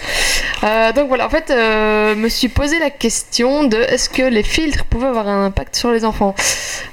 Euh, 0.64 0.92
donc 0.92 1.08
voilà, 1.08 1.28
en 1.28 1.30
fait, 1.30 1.52
euh, 1.52 2.16
me 2.16 2.28
suis 2.28 2.50
posé 2.50 2.80
la 2.80 2.90
question 2.90 3.66
de 3.66 3.78
est-ce 3.78 4.10
que 4.10 4.24
les 4.24 4.44
filtres 4.44 4.86
pouvaient 4.86 5.08
avoir 5.08 5.28
un 5.28 5.46
impact 5.46 5.76
sur 5.76 5.92
les 5.92 6.04
enfants? 6.04 6.34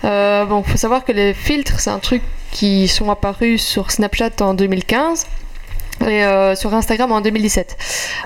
Euh, 0.04 0.44
Bon, 0.44 0.62
faut 0.62 0.76
savoir 0.76 1.04
que 1.04 1.12
les 1.12 1.32
filtres, 1.32 1.80
c'est 1.80 1.90
un 1.90 1.98
truc 1.98 2.22
qui 2.52 2.88
sont 2.88 3.10
apparus 3.10 3.64
sur 3.64 3.90
Snapchat 3.90 4.32
en 4.40 4.52
2015 4.52 5.26
et 6.02 6.24
euh, 6.24 6.54
sur 6.54 6.74
Instagram 6.74 7.12
en 7.12 7.20
2017. 7.20 7.76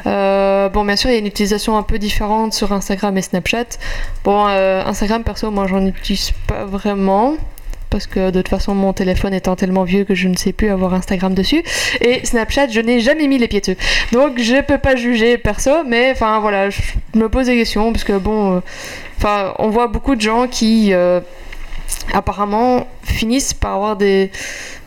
Euh, 0.06 0.68
bon, 0.68 0.84
bien 0.84 0.96
sûr, 0.96 1.10
il 1.10 1.14
y 1.14 1.16
a 1.16 1.18
une 1.18 1.26
utilisation 1.26 1.76
un 1.76 1.82
peu 1.82 1.98
différente 1.98 2.52
sur 2.52 2.72
Instagram 2.72 3.16
et 3.16 3.22
Snapchat. 3.22 3.78
Bon, 4.24 4.46
euh, 4.48 4.82
Instagram, 4.84 5.22
perso, 5.22 5.50
moi, 5.50 5.66
j'en 5.66 5.84
utilise 5.86 6.32
pas 6.46 6.64
vraiment. 6.64 7.34
Parce 7.90 8.06
que 8.06 8.30
de 8.30 8.40
toute 8.40 8.48
façon, 8.48 8.72
mon 8.72 8.92
téléphone 8.92 9.34
étant 9.34 9.56
tellement 9.56 9.82
vieux 9.82 10.04
que 10.04 10.14
je 10.14 10.28
ne 10.28 10.36
sais 10.36 10.52
plus 10.52 10.70
avoir 10.70 10.94
Instagram 10.94 11.34
dessus. 11.34 11.64
Et 12.00 12.24
Snapchat, 12.24 12.68
je 12.68 12.80
n'ai 12.80 13.00
jamais 13.00 13.26
mis 13.26 13.36
les 13.36 13.48
pieds 13.48 13.58
dessus. 13.58 13.76
Donc 14.12 14.38
je 14.38 14.62
peux 14.62 14.78
pas 14.78 14.94
juger 14.94 15.38
perso, 15.38 15.82
mais 15.84 16.12
enfin 16.12 16.38
voilà, 16.38 16.70
je 16.70 16.80
me 17.14 17.28
pose 17.28 17.46
des 17.46 17.56
questions 17.56 17.92
parce 17.92 18.04
que 18.04 18.16
bon, 18.16 18.62
enfin 19.18 19.54
on 19.58 19.70
voit 19.70 19.88
beaucoup 19.88 20.14
de 20.14 20.20
gens 20.20 20.46
qui 20.46 20.92
apparemment 22.12 22.86
finissent 23.02 23.54
par 23.54 23.74
avoir 23.74 23.96
des 23.96 24.30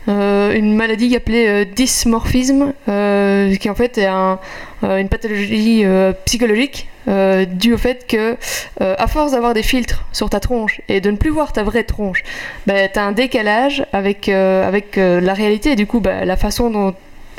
euh, 0.08 0.54
une 0.54 0.74
maladie 0.74 1.14
appelée 1.16 1.46
euh, 1.48 1.64
dysmorphisme, 1.64 2.72
euh, 2.88 3.54
qui 3.56 3.70
en 3.70 3.74
fait 3.74 3.98
est 3.98 4.06
un- 4.06 4.38
une 4.82 5.08
pathologie 5.08 5.82
psychologique 6.26 6.88
due 7.06 7.72
au 7.72 7.78
fait 7.78 8.06
que 8.06 8.36
à 8.80 9.06
force 9.06 9.32
d'avoir 9.32 9.54
des 9.54 9.62
filtres 9.62 10.04
sur 10.12 10.28
ta 10.28 10.40
tronche 10.40 10.82
et 10.90 11.00
de 11.00 11.10
ne 11.10 11.16
plus 11.16 11.30
voir 11.30 11.54
ta 11.54 11.62
vraie 11.62 11.84
tronche, 11.84 12.22
ben, 12.66 12.86
tu 12.92 12.98
as 12.98 13.04
un 13.04 13.12
décalage 13.12 13.86
avec, 13.94 14.28
avec 14.28 14.96
la 14.96 15.32
réalité 15.32 15.70
et 15.72 15.76
du 15.76 15.86
coup 15.86 16.00
ben, 16.00 16.26
la 16.26 16.36
façon 16.36 16.94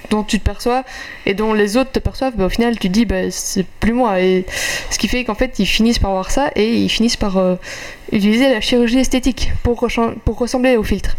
dont 0.10 0.24
tu 0.24 0.40
te 0.40 0.44
perçois 0.44 0.84
et 1.28 1.36
dont 1.36 1.54
les 1.54 1.78
autres 1.78 1.92
te 1.92 2.00
perçoivent, 2.00 2.34
bah, 2.36 2.46
au 2.46 2.50
final 2.50 2.80
tu 2.80 2.88
te 2.88 2.94
dis 2.94 3.06
bah, 3.06 3.30
c'est 3.30 3.66
plus 3.80 3.94
moi. 3.94 4.20
Et 4.22 4.46
ce 4.90 4.98
qui 4.98 5.08
fait 5.08 5.24
qu'en 5.24 5.36
fait 5.36 5.60
ils 5.60 5.68
finissent 5.68 6.00
par 6.00 6.12
voir 6.12 6.32
ça 6.32 6.50
et 6.56 6.74
ils 6.74 6.90
finissent 6.90 7.18
par 7.18 7.38
utiliser 8.16 8.50
la 8.50 8.62
chirurgie 8.62 9.00
esthétique 9.00 9.52
pour, 9.64 9.88
pour 10.26 10.38
ressembler 10.38 10.78
au 10.78 10.84
filtre. 10.84 11.16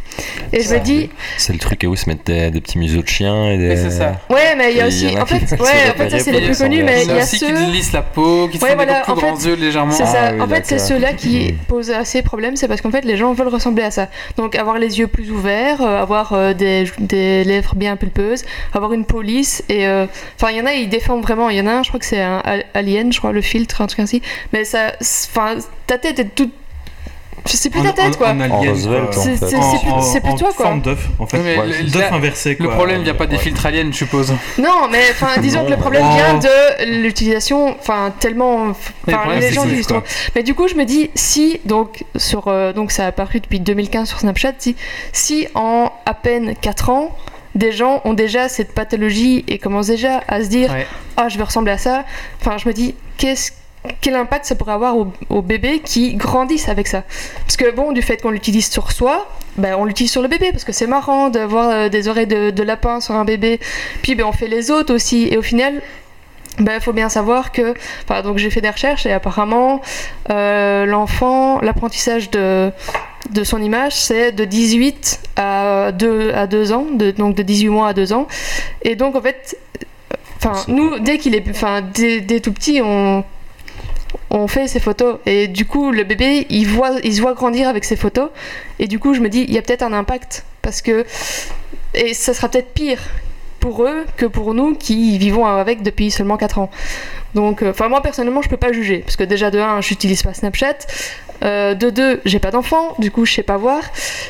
Et 0.53 0.63
je 0.63 0.75
me 0.75 0.81
dis, 0.81 1.11
C'est 1.37 1.53
le 1.53 1.59
truc 1.59 1.85
où 1.87 1.93
ils 1.93 1.99
se 1.99 2.09
mettent 2.09 2.27
des, 2.27 2.51
des 2.51 2.61
petits 2.61 2.79
museaux 2.79 3.03
de 3.03 3.09
chiens 3.09 3.51
et 3.51 3.59
des. 3.59 3.69
Mais 3.69 3.77
c'est 3.77 3.91
ça. 3.91 4.21
ouais, 4.31 4.55
mais 4.57 4.73
il 4.73 4.79
y 4.79 4.81
a 4.81 4.87
aussi, 4.87 5.09
y 5.11 5.17
en 5.17 5.21
a 5.21 5.23
en 5.23 5.27
fait, 5.27 5.37
ouais, 5.53 5.91
en 5.91 5.95
fait, 5.99 6.11
ça 6.11 6.19
c'est 6.19 6.33
les 6.33 6.41
plus 6.47 6.59
connus, 6.59 6.83
mais. 6.83 7.05
Il 7.05 7.09
y 7.15 7.19
a 7.19 7.27
ceux. 7.27 7.47
qui 7.47 7.53
lissent 7.73 7.93
la 7.93 8.03
peau, 8.03 8.49
qui 8.49 8.59
Ouais, 8.59 8.71
font 8.71 8.77
voilà, 8.77 8.99
des 8.99 9.03
plus 9.03 9.13
en 9.13 9.17
fait, 9.17 9.23
grands 9.27 9.39
yeux 9.41 9.55
légèrement. 9.55 9.93
C'est 9.93 10.07
ça. 10.07 10.29
Ah 10.29 10.33
oui, 10.35 10.41
en 10.41 10.49
fait, 10.49 10.65
c'est 10.67 10.79
ceux-là 10.79 11.13
qui 11.13 11.55
posent 11.69 11.91
assez 11.91 12.23
problème, 12.23 12.57
c'est 12.57 12.69
parce 12.69 12.81
qu'en 12.81 12.91
fait, 12.91 13.05
les 13.05 13.17
gens 13.17 13.33
veulent 13.35 13.49
ressembler 13.49 13.85
à 13.85 13.91
ça. 13.91 14.09
Donc, 14.37 14.55
avoir 14.57 14.79
les 14.79 14.99
yeux 14.99 15.07
plus 15.07 15.31
ouverts, 15.31 15.83
euh, 15.83 16.01
avoir 16.03 16.33
euh, 16.33 16.55
des, 16.55 16.85
des 16.99 17.45
lèvres 17.45 17.75
bien 17.75 17.97
pulpeuses, 17.97 18.45
avoir 18.73 18.93
une 18.95 19.05
peau 19.05 19.21
lisse, 19.23 19.63
et 19.69 19.87
euh, 19.87 20.07
enfin, 20.41 20.51
il 20.53 20.57
y 20.59 20.61
en 20.61 20.67
a, 20.67 20.73
ils 20.73 20.89
déforment 20.89 21.21
vraiment. 21.23 21.51
Il 21.51 21.57
y 21.57 21.61
en 21.61 21.67
a 21.67 21.73
un, 21.73 21.83
je 21.83 21.89
crois 21.89 22.01
que 22.01 22.07
c'est 22.07 22.23
un 22.23 22.39
al- 22.45 22.65
alien, 22.75 23.13
je 23.13 23.19
crois, 23.19 23.33
le 23.33 23.43
filtre, 23.43 23.81
un 23.83 23.87
truc 23.87 24.01
ainsi. 24.01 24.23
Mais 24.53 24.65
ça, 24.65 24.93
enfin, 25.01 25.57
ta 25.87 25.99
tête 25.99 26.19
est 26.19 26.35
toute 26.35 26.53
C'est 27.45 27.71
plus 27.71 27.81
En- 27.81 27.85
ta 27.85 27.93
tête, 27.93 28.15
en- 28.15 28.19
quoi. 28.19 28.29
en 28.31 28.41
En 28.41 28.45
en 28.45 29.13
C'est- 29.13 29.37
fait. 29.37 29.47
c'est- 29.47 29.57
En- 29.57 29.79
plus- 29.79 29.91
en- 29.91 30.03
c'est 30.03 30.21
plus 30.21 30.31
en 30.31 30.37
toi, 30.37 30.49
quoi. 30.57 30.67
forme 30.67 30.81
d'œuf, 30.81 31.09
en 31.19 31.27
fait. 31.27 31.39
Le- 31.39 31.91
D'œuf 31.91 32.13
inversé, 32.13 32.57
Le 32.59 32.67
quoi. 32.67 32.75
problème 32.75 33.03
vient 33.03 33.15
pas 33.15 33.27
des 33.27 33.37
Ouais. 33.37 33.43
filtres 33.43 33.67
aliens, 33.67 33.89
je 33.91 33.97
suppose. 33.97 34.33
Non, 34.59 34.89
mais 34.91 35.03
enfin, 35.11 35.41
disons 35.41 35.65
que 35.65 35.71
le 35.71 35.77
problème 35.77 36.05
vient 36.15 36.35
de 36.39 37.01
l'utilisation, 37.03 37.77
enfin, 37.79 38.13
tellement. 38.19 38.65
le 38.67 38.71
Enfin, 39.09 39.19
problème, 39.19 39.41
les 39.41 39.53
gens 39.53 39.63
trop. 39.89 40.03
Mais 40.35 40.43
du 40.43 40.55
coup, 40.55 40.67
je 40.69 40.75
me 40.75 40.85
dis, 40.85 41.11
si, 41.15 41.61
donc, 41.65 42.05
sur, 42.17 42.49
euh, 42.49 42.73
donc 42.73 42.91
ça 42.91 43.05
a 43.05 43.09
apparu 43.09 43.41
depuis 43.41 43.61
2015 43.61 44.09
sur 44.09 44.19
Snapchat, 44.21 44.53
si, 44.59 44.77
si 45.13 45.47
en 45.55 45.93
à 46.05 46.15
peine 46.15 46.55
4 46.61 46.91
ans, 46.91 47.17
des 47.55 47.73
gens 47.73 48.01
ont 48.05 48.13
déjà 48.15 48.49
cette 48.49 48.75
pathologie 48.75 49.45
et 49.49 49.59
commencent 49.59 49.87
déjà 49.87 50.21
à 50.29 50.43
se 50.43 50.49
dire, 50.49 50.71
Ouais. 50.73 50.87
ah, 51.17 51.29
je 51.29 51.39
veux 51.39 51.45
ressembler 51.45 51.73
à 51.73 51.79
ça, 51.79 52.05
enfin, 52.41 52.59
je 52.59 52.69
me 52.69 52.75
dis, 52.75 52.95
qu'est-ce 53.19 53.53
quel 54.01 54.15
impact 54.15 54.47
ça 54.47 54.55
pourrait 54.55 54.73
avoir 54.73 54.97
aux, 54.97 55.13
aux 55.29 55.43
bébés 55.43 55.81
qui 55.81 56.15
grandissent 56.15 56.69
avec 56.69 56.87
ça 56.87 57.05
Parce 57.41 57.57
que 57.57 57.71
bon, 57.71 57.93
du 57.93 58.03
fait 58.03 58.21
qu'on 58.21 58.31
l'utilise 58.31 58.71
sur 58.71 58.93
soi, 58.93 59.29
ben, 59.57 59.75
on 59.79 59.85
l'utilise 59.85 60.13
sur 60.13 60.23
le 60.23 60.29
bébé 60.29 60.51
parce 60.53 60.65
que 60.65 60.73
c'est 60.73 60.87
marrant 60.87 61.31
d'avoir 61.31 61.71
euh, 61.71 61.89
des 61.89 62.09
oreilles 62.09 62.27
de, 62.27 62.51
de 62.51 62.63
lapin 62.63 63.01
sur 63.01 63.15
un 63.15 63.25
bébé. 63.25 63.61
Puis 64.03 64.15
ben, 64.15 64.25
on 64.25 64.33
fait 64.33 64.49
les 64.49 64.71
autres 64.71 64.95
aussi. 64.95 65.29
Et 65.31 65.39
au 65.39 65.43
final, 65.43 65.81
il 66.59 66.81
faut 66.81 66.93
bien 66.93 67.09
savoir 67.09 67.53
que. 67.53 67.75
Enfin, 68.05 68.23
donc 68.23 68.39
j'ai 68.39 68.51
fait 68.51 68.61
des 68.61 68.71
recherches 68.71 69.07
et 69.07 69.13
apparemment, 69.13 69.81
euh, 70.31 70.87
l'enfant, 70.87 71.61
l'apprentissage 71.61 72.31
de, 72.31 72.71
de 73.31 73.45
son 73.45 73.63
image, 73.63 73.95
c'est 73.95 74.33
de 74.33 74.45
18 74.45 75.21
à 75.37 75.93
2, 75.93 76.33
à 76.35 76.47
2 76.47 76.73
ans, 76.73 76.87
de, 76.93 77.11
donc 77.11 77.35
de 77.37 77.43
18 77.43 77.69
mois 77.69 77.89
à 77.89 77.93
2 77.95 78.13
ans. 78.13 78.27
Et 78.83 78.97
donc 78.97 79.17
en 79.17 79.23
fait. 79.23 79.59
Enfin, 80.39 80.65
nous, 80.69 80.99
dès 80.99 81.17
qu'il 81.17 81.35
est, 81.35 81.49
enfin, 81.49 81.81
dès, 81.81 82.21
dès 82.21 82.41
tout 82.41 82.53
petit, 82.53 82.81
on, 82.85 83.25
on 84.31 84.47
fait 84.49 84.69
ces 84.69 84.81
photos. 84.81 85.19
Et 85.27 85.49
du 85.49 85.67
coup 85.67 85.91
le 85.91 86.05
bébé 86.05 86.47
il 86.51 86.67
voit 86.67 86.93
il 87.03 87.15
se 87.15 87.21
voit 87.21 87.35
grandir 87.35 87.69
avec 87.69 87.85
ces 87.85 87.97
photos. 87.97 88.31
Et 88.79 88.87
du 88.87 88.99
coup 88.99 89.15
je 89.15 89.21
me 89.21 89.29
dis 89.29 89.45
il 89.49 89.55
y 89.55 89.59
a 89.59 89.63
peut-être 89.63 89.83
un 89.83 89.93
impact. 89.93 90.45
Parce 90.63 90.83
que 90.83 91.05
et 91.95 92.15
ça 92.15 92.35
sera 92.35 92.49
peut-être 92.49 92.73
pire 92.73 93.01
pour 93.61 93.85
eux 93.85 94.05
que 94.17 94.27
pour 94.27 94.55
nous 94.55 94.75
qui 94.75 95.19
vivons 95.19 95.47
avec 95.47 95.83
depuis 95.83 96.11
seulement 96.11 96.37
4 96.37 96.59
ans. 96.59 96.71
Donc 97.35 97.63
euh, 97.63 97.71
enfin 97.71 97.89
moi 97.89 98.01
personnellement 98.01 98.43
je 98.43 98.49
peux 98.49 98.57
pas 98.57 98.73
juger. 98.73 98.99
Parce 98.99 99.17
que 99.17 99.25
déjà 99.25 99.51
de 99.51 99.59
1 99.59 99.81
j'utilise 99.81 100.23
pas 100.23 100.35
Snapchat 100.35 100.79
euh, 101.43 101.75
de 101.75 101.91
2 101.91 102.21
j'ai 102.25 102.39
pas 102.39 102.51
d'enfant 102.51 102.95
du 102.99 103.11
coup 103.11 103.25
je 103.27 103.33
sais 103.35 103.43
pas 103.43 103.57
voir 103.57 103.81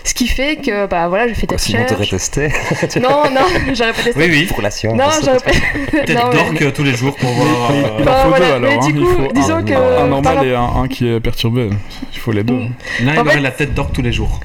ce 0.05 0.15
qui 0.15 0.27
fait 0.27 0.57
que 0.57 0.87
bah 0.87 1.09
voilà 1.09 1.29
j'ai 1.29 1.35
fait 1.35 1.43
des 1.47 1.55
Quoi, 1.57 1.59
sinon 1.59 1.85
t'aurais 1.87 2.05
recherches 2.05 2.31
testé 2.31 3.01
non 3.01 3.25
non 3.33 3.41
j'aurais 3.75 3.93
pas 3.93 4.03
testé 4.03 4.21
Oui, 4.21 4.27
oui. 4.31 4.47
pour 4.47 4.63
la 4.63 4.71
science. 4.71 4.97
non 4.97 5.05
j'aurais 5.25 5.39
pas 5.39 5.51
Peut-être 5.91 6.15
Non, 6.35 6.53
mais- 6.53 6.63
euh, 6.65 6.71
tous 6.71 6.83
les 6.83 6.95
jours 6.95 7.15
pour 7.17 7.31
voir. 7.31 7.71
Il 7.73 7.85
euh, 7.85 7.89
en 8.03 8.05
Bah, 8.05 8.21
faut 8.23 8.29
voilà, 8.31 8.47
deux 8.47 8.53
alors. 8.55 8.71
mais 8.71 8.77
hein. 8.77 8.87
du 8.87 8.93
Il 8.99 9.01
coup, 9.05 9.07
faut 9.07 9.33
disons 9.33 9.55
un, 9.57 9.63
que, 9.63 9.73
un 9.75 10.07
normal 10.09 10.47
et 10.47 10.55
un, 10.55 10.63
un 10.83 10.89
qui 10.89 11.09
est 11.09 11.21
perturbé. 11.21 11.71
Il 12.13 12.19
faut 12.19 12.33
les 12.33 12.43
deux. 12.43 12.59
L'un, 13.03 13.13
il 13.15 13.19
En 13.19 13.23
aurait 13.23 13.35
fait- 13.35 13.41
la 13.41 13.51
tête 13.51 13.75
d'orque 13.75 13.93
tous 13.93 14.03
les 14.03 14.13
jours. 14.13 14.41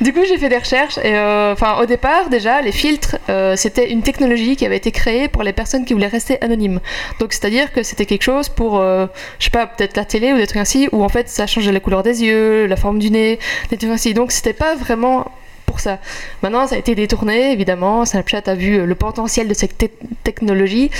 Du 0.00 0.12
coup, 0.12 0.20
j'ai 0.28 0.38
fait 0.38 0.48
des 0.48 0.58
recherches 0.58 0.98
et 0.98 1.14
euh, 1.16 1.52
enfin 1.52 1.78
au 1.80 1.86
départ 1.86 2.28
déjà 2.30 2.60
les 2.62 2.72
filtres 2.72 3.16
euh, 3.28 3.56
c'était 3.56 3.90
une 3.90 4.02
technologie 4.02 4.56
qui 4.56 4.64
avait 4.66 4.76
été 4.76 4.90
créée 4.92 5.28
pour 5.28 5.42
les 5.42 5.52
personnes 5.52 5.84
qui 5.84 5.92
voulaient 5.92 6.06
rester 6.06 6.38
anonymes. 6.42 6.80
Donc 7.20 7.32
c'est-à-dire 7.32 7.72
que 7.72 7.82
c'était 7.82 8.06
quelque 8.06 8.22
chose 8.22 8.48
pour 8.48 8.78
euh, 8.80 9.06
je 9.38 9.44
sais 9.44 9.50
pas 9.50 9.66
peut-être 9.66 9.96
la 9.96 10.04
télé 10.04 10.32
ou 10.32 10.36
des 10.36 10.46
trucs 10.46 10.60
ainsi 10.60 10.88
où 10.92 11.02
en 11.02 11.08
fait 11.08 11.15
ça 11.26 11.46
changeait 11.46 11.72
la 11.72 11.80
couleur 11.80 12.02
des 12.02 12.22
yeux, 12.22 12.66
la 12.66 12.76
forme 12.76 12.98
du 12.98 13.10
nez, 13.10 13.38
des 13.70 13.76
trucs 13.76 13.90
ainsi. 13.90 14.14
Donc 14.14 14.32
c'était 14.32 14.52
pas 14.52 14.74
vraiment 14.74 15.30
pour 15.66 15.80
ça. 15.80 15.98
Maintenant, 16.42 16.66
ça 16.68 16.76
a 16.76 16.78
été 16.78 16.94
détourné, 16.94 17.52
évidemment. 17.52 18.04
Snapchat 18.04 18.42
a 18.46 18.54
vu 18.54 18.86
le 18.86 18.94
potentiel 18.94 19.48
de 19.48 19.54
cette 19.54 19.76
te- 19.76 19.86
technologie. 20.22 20.90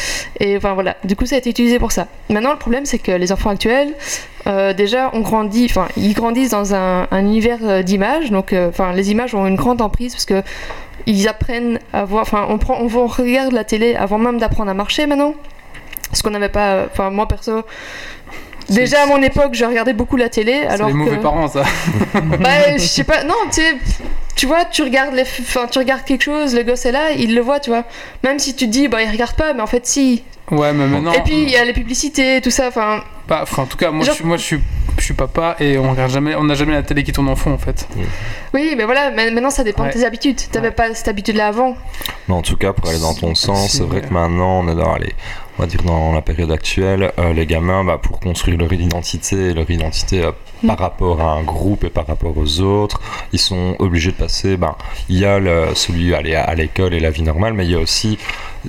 Et 0.41 0.57
enfin, 0.57 0.75
voilà. 0.75 0.97
Du 1.05 1.15
coup, 1.15 1.25
ça 1.25 1.37
a 1.37 1.39
été 1.39 1.49
utilisé 1.51 1.79
pour 1.79 1.93
ça. 1.93 2.09
Maintenant, 2.29 2.51
le 2.51 2.59
problème, 2.59 2.85
c'est 2.85 2.99
que 2.99 3.13
les 3.13 3.31
enfants 3.31 3.51
actuels, 3.51 3.95
euh, 4.49 4.73
déjà, 4.73 5.11
on 5.15 5.21
grandit, 5.21 5.67
enfin, 5.71 5.87
ils 5.97 6.15
grandissent 6.15 6.51
dans 6.51 6.75
un, 6.75 7.07
un 7.11 7.21
univers 7.21 7.61
euh, 7.63 7.83
d'images. 7.83 8.33
Donc, 8.33 8.53
euh, 8.53 8.69
enfin, 8.69 8.93
les 8.93 9.13
images 9.13 9.35
ont 9.37 9.47
une 9.47 9.57
grande 9.57 9.81
emprise 9.81 10.13
parce 10.13 10.27
que 10.27 10.43
ils 11.07 11.29
apprennent 11.29 11.79
à 11.93 12.05
voir, 12.05 12.23
enfin, 12.23 12.47
on 12.49 12.59
prend, 12.59 12.79
on, 12.81 12.93
on 12.93 13.07
regarde 13.07 13.53
la 13.53 13.63
télé 13.63 13.95
avant 13.95 14.19
même 14.19 14.39
d'apprendre 14.39 14.71
à 14.73 14.75
marcher 14.75 15.07
maintenant. 15.07 15.35
Ce 16.13 16.23
qu'on 16.23 16.31
n'avait 16.31 16.49
pas, 16.49 16.87
enfin, 16.91 17.11
moi 17.11 17.29
perso. 17.29 17.63
Déjà 18.69 19.03
à 19.03 19.07
mon 19.07 19.23
époque, 19.23 19.55
je 19.55 19.65
regardais 19.65 19.93
beaucoup 19.93 20.17
la 20.17 20.29
télé, 20.29 20.61
C'est 20.63 20.67
alors 20.69 20.89
les 20.89 20.95
mauvais 20.95 21.17
que... 21.17 21.23
parents, 21.23 21.49
ça. 21.49 21.63
Bah, 22.41 22.73
je 22.77 22.79
sais 22.79 23.05
pas, 23.05 23.23
non, 23.25 23.35
tu 23.51 23.61
sais, 23.63 23.77
tu 24.35 24.47
vois, 24.47 24.65
tu 24.65 24.83
regardes, 24.83 25.15
les, 25.15 25.23
enfin, 25.23 25.67
tu 25.71 25.79
regardes 25.79 26.05
quelque 26.05 26.25
chose, 26.25 26.55
le 26.55 26.63
gosse 26.63 26.85
est 26.87 26.93
là, 26.93 27.13
il 27.17 27.35
le 27.35 27.41
voit, 27.41 27.61
tu 27.61 27.71
vois. 27.71 27.85
Même 28.25 28.39
si 28.39 28.55
tu 28.55 28.67
te 28.67 28.71
dis, 28.71 28.89
bah, 28.89 29.03
il 29.03 29.11
regarde 29.11 29.35
pas, 29.37 29.53
mais 29.55 29.63
en 29.63 29.67
fait, 29.67 29.87
si. 29.87 30.25
Ouais, 30.51 30.73
mais 30.73 30.87
maintenant. 30.87 31.13
Et 31.13 31.21
puis, 31.23 31.43
il 31.43 31.51
y 31.51 31.57
a 31.57 31.65
les 31.65 31.73
publicités, 31.73 32.41
tout 32.41 32.51
ça, 32.51 32.69
enfin. 32.69 33.03
Bah, 33.29 33.41
enfin, 33.43 33.63
en 33.63 33.67
tout 33.67 33.77
cas, 33.77 33.91
moi, 33.91 34.05
Genre- 34.05 34.15
je, 34.15 34.19
suis- 34.19 34.25
moi 34.25 34.37
je, 34.37 34.43
suis, 34.43 34.61
je 34.99 35.05
suis 35.05 35.15
papa 35.15 35.57
et 35.59 35.79
on 35.79 35.91
regarde 35.91 36.11
jamais, 36.13 36.35
on 36.37 36.45
n'a 36.45 36.55
jamais 36.55 36.75
la 36.75 36.83
télé 36.85 37.03
qui 37.03 37.11
tourne 37.13 37.29
en 37.29 37.35
fond 37.35 37.53
en 37.53 37.59
fait. 37.59 37.89
Oui, 38.55 38.75
mais 38.77 38.85
voilà, 38.85 39.11
mais 39.11 39.29
maintenant, 39.33 39.51
ça 39.51 39.65
dépend 39.65 39.83
Ouais. 39.83 39.89
de 39.89 39.95
tes 39.95 40.05
habitudes. 40.05 40.39
T'avais 40.53 40.69
Ouais. 40.69 40.73
pas 40.75 40.95
cette 40.95 41.09
habitude-là 41.09 41.49
avant. 41.49 41.77
Mais 42.29 42.35
en 42.35 42.43
tout 42.43 42.57
cas, 42.57 42.73
pour 42.73 42.89
aller 42.89 43.01
dans 43.01 43.15
ton 43.15 43.35
sens, 43.35 43.73
c'est 43.73 43.83
vrai 43.83 44.01
que 44.03 44.13
maintenant, 44.13 44.61
on 44.61 44.75
dans, 44.75 44.93
allez, 44.95 45.13
on 45.59 45.63
va 45.63 45.67
dire 45.67 45.83
dans 45.83 46.13
la 46.13 46.23
période 46.23 46.51
actuelle, 46.51 47.13
euh, 47.19 47.33
les 47.33 47.47
gamins, 47.47 47.85
bah, 47.85 47.99
pour 48.03 48.21
construire 48.21 48.59
leur 48.59 48.73
identité, 48.73 49.55
leur 49.55 49.71
identité 49.71 50.23
euh, 50.23 50.33
Mm. 50.63 50.69
par 50.69 50.79
rapport 50.79 51.21
à 51.21 51.33
un 51.33 51.43
groupe 51.43 51.85
et 51.85 51.91
par 51.91 52.07
rapport 52.07 52.37
aux 52.37 52.61
autres, 52.61 53.01
ils 53.33 53.39
sont 53.39 53.77
obligés 53.79 54.13
de 54.13 54.17
passer, 54.17 54.57
ben, 54.57 54.75
il 55.09 55.19
y 55.19 55.25
a 55.25 55.39
le, 55.39 55.75
celui 55.75 56.15
aller 56.15 56.35
à, 56.35 56.45
à 56.45 56.55
l'école 56.55 56.95
et 56.95 57.01
la 57.01 57.11
vie 57.11 57.23
normale, 57.23 57.53
mais 57.53 57.67
il 57.67 57.73
y 57.73 57.75
a 57.75 57.79
aussi 57.79 58.19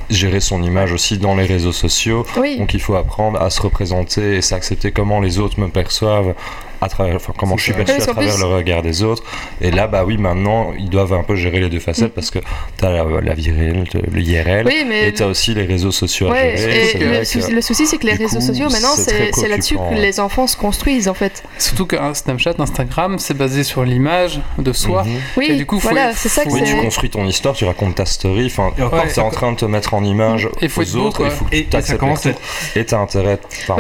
gérer 0.10 0.42
son 0.42 0.62
image 0.62 0.92
aussi 0.92 1.18
dans 1.18 1.36
les 1.36 1.46
réseaux 1.46 1.72
sociaux. 1.72 2.26
Oui. 2.38 2.58
Donc 2.58 2.74
il 2.74 2.82
faut 2.82 2.96
apprendre 2.96 3.42
à 3.42 3.50
se 3.50 3.62
représenter 3.62 4.36
et 4.36 4.42
s'accepter 4.42 4.92
comment 4.92 5.22
les 5.22 5.40
autres 5.40 5.60
me 5.60 5.70
perçoivent 5.70 6.36
à 6.82 6.90
travers, 6.90 7.16
enfin, 7.16 7.34
comment 7.38 7.58
je 7.58 7.64
suis 7.64 7.74
perçu 7.74 7.94
à 7.94 7.98
travers 7.98 8.34
plus- 8.34 8.42
le 8.42 8.48
regard 8.48 8.82
des 8.82 9.04
autres. 9.04 9.24
Et 9.62 9.72
là, 9.72 9.88
bah 9.88 10.04
oui, 10.06 10.18
maintenant, 10.18 10.74
ils 10.78 10.90
doivent 10.90 11.14
un 11.14 11.24
peu 11.24 11.36
gérer 11.36 11.60
les 11.60 11.70
deux 11.70 11.80
facettes 11.80 12.12
Mm. 12.12 12.16
parce 12.16 12.30
que 12.32 12.40
tu 12.40 12.86
as 12.86 12.90
la, 12.92 13.04
la 13.22 13.34
vie 13.34 13.52
réelle, 13.52 13.84
le 14.12 14.22
IRL, 14.22 14.66
Oui, 14.66 14.84
mais. 14.88 15.08
et 15.10 15.14
tu 15.14 15.24
as 15.24 15.28
aussi 15.28 15.54
les 15.54 15.66
réseaux 15.66 15.92
sociaux 15.92 16.32
à 16.32 16.56
gérer. 16.56 16.92
et 16.92 16.98
le, 17.00 17.26
souci, 17.26 17.48
que- 17.48 17.54
le 17.56 17.62
souci, 17.62 17.88
c'est 17.88 17.98
que 17.98 18.06
les 18.06 18.14
du 18.18 18.24
réseaux 18.26 18.40
coup, 18.40 18.46
sociaux, 18.46 18.70
maintenant, 18.70 18.96
c'est 18.96 19.48
là-dessus 19.48 19.76
que 19.78 19.96
les 19.96 20.20
enfants 20.20 20.48
se 20.48 20.56
construisent, 20.58 21.08
en 21.08 21.14
fait. 21.14 21.44
Surtout 21.58 21.86
qu'un 21.88 22.14
Snapchat, 22.14 22.54
Instagram, 22.60 23.18
c'est 23.20 23.36
basé 23.38 23.64
sur 23.64 23.84
l'image 23.84 24.40
de 24.60 24.74
soi. 24.74 25.04
Mhm. 25.04 25.12
Oui, 25.38 25.48
Et 25.50 25.56
du 25.56 25.66
coup, 25.66 25.80
voilà, 25.80 26.14
c'est 26.14 26.30
ça 26.30 26.44
que 26.46 26.50
Oui, 26.50 26.62
tu 26.64 26.76
construis 26.76 27.10
ton 27.10 27.26
histoire, 27.26 27.56
tu 27.56 27.66
racontes 27.66 27.96
ta 27.96 28.06
story, 28.06 28.46
enfin, 28.48 28.72
Et 28.78 28.84
encore, 28.84 29.04
Ouais. 29.04 29.12
tu 29.12 29.20
es 29.20 29.24
en 29.24 29.30
train 29.32 29.52
de 29.52 29.58
te 29.58 29.66
mettre 29.66 29.94
en 29.94 30.04
image 30.04 30.50
Et 30.62 30.70
faut 30.70 30.82
aux 30.82 30.96
autres, 30.98 31.22
il 31.26 31.32
faut 31.32 31.46
que 31.46 31.56
Et, 31.56 31.64
tu 31.64 31.68
et 31.70 31.72
ça 31.72 31.78
acceptes 31.80 32.00
commence 32.00 32.26
à 32.26 32.30
être. 32.30 32.42
et 32.76 32.86
t'as 32.86 33.00
intérêt. 33.00 33.40
Si 33.50 33.66
t'es 33.66 33.72
un 33.72 33.78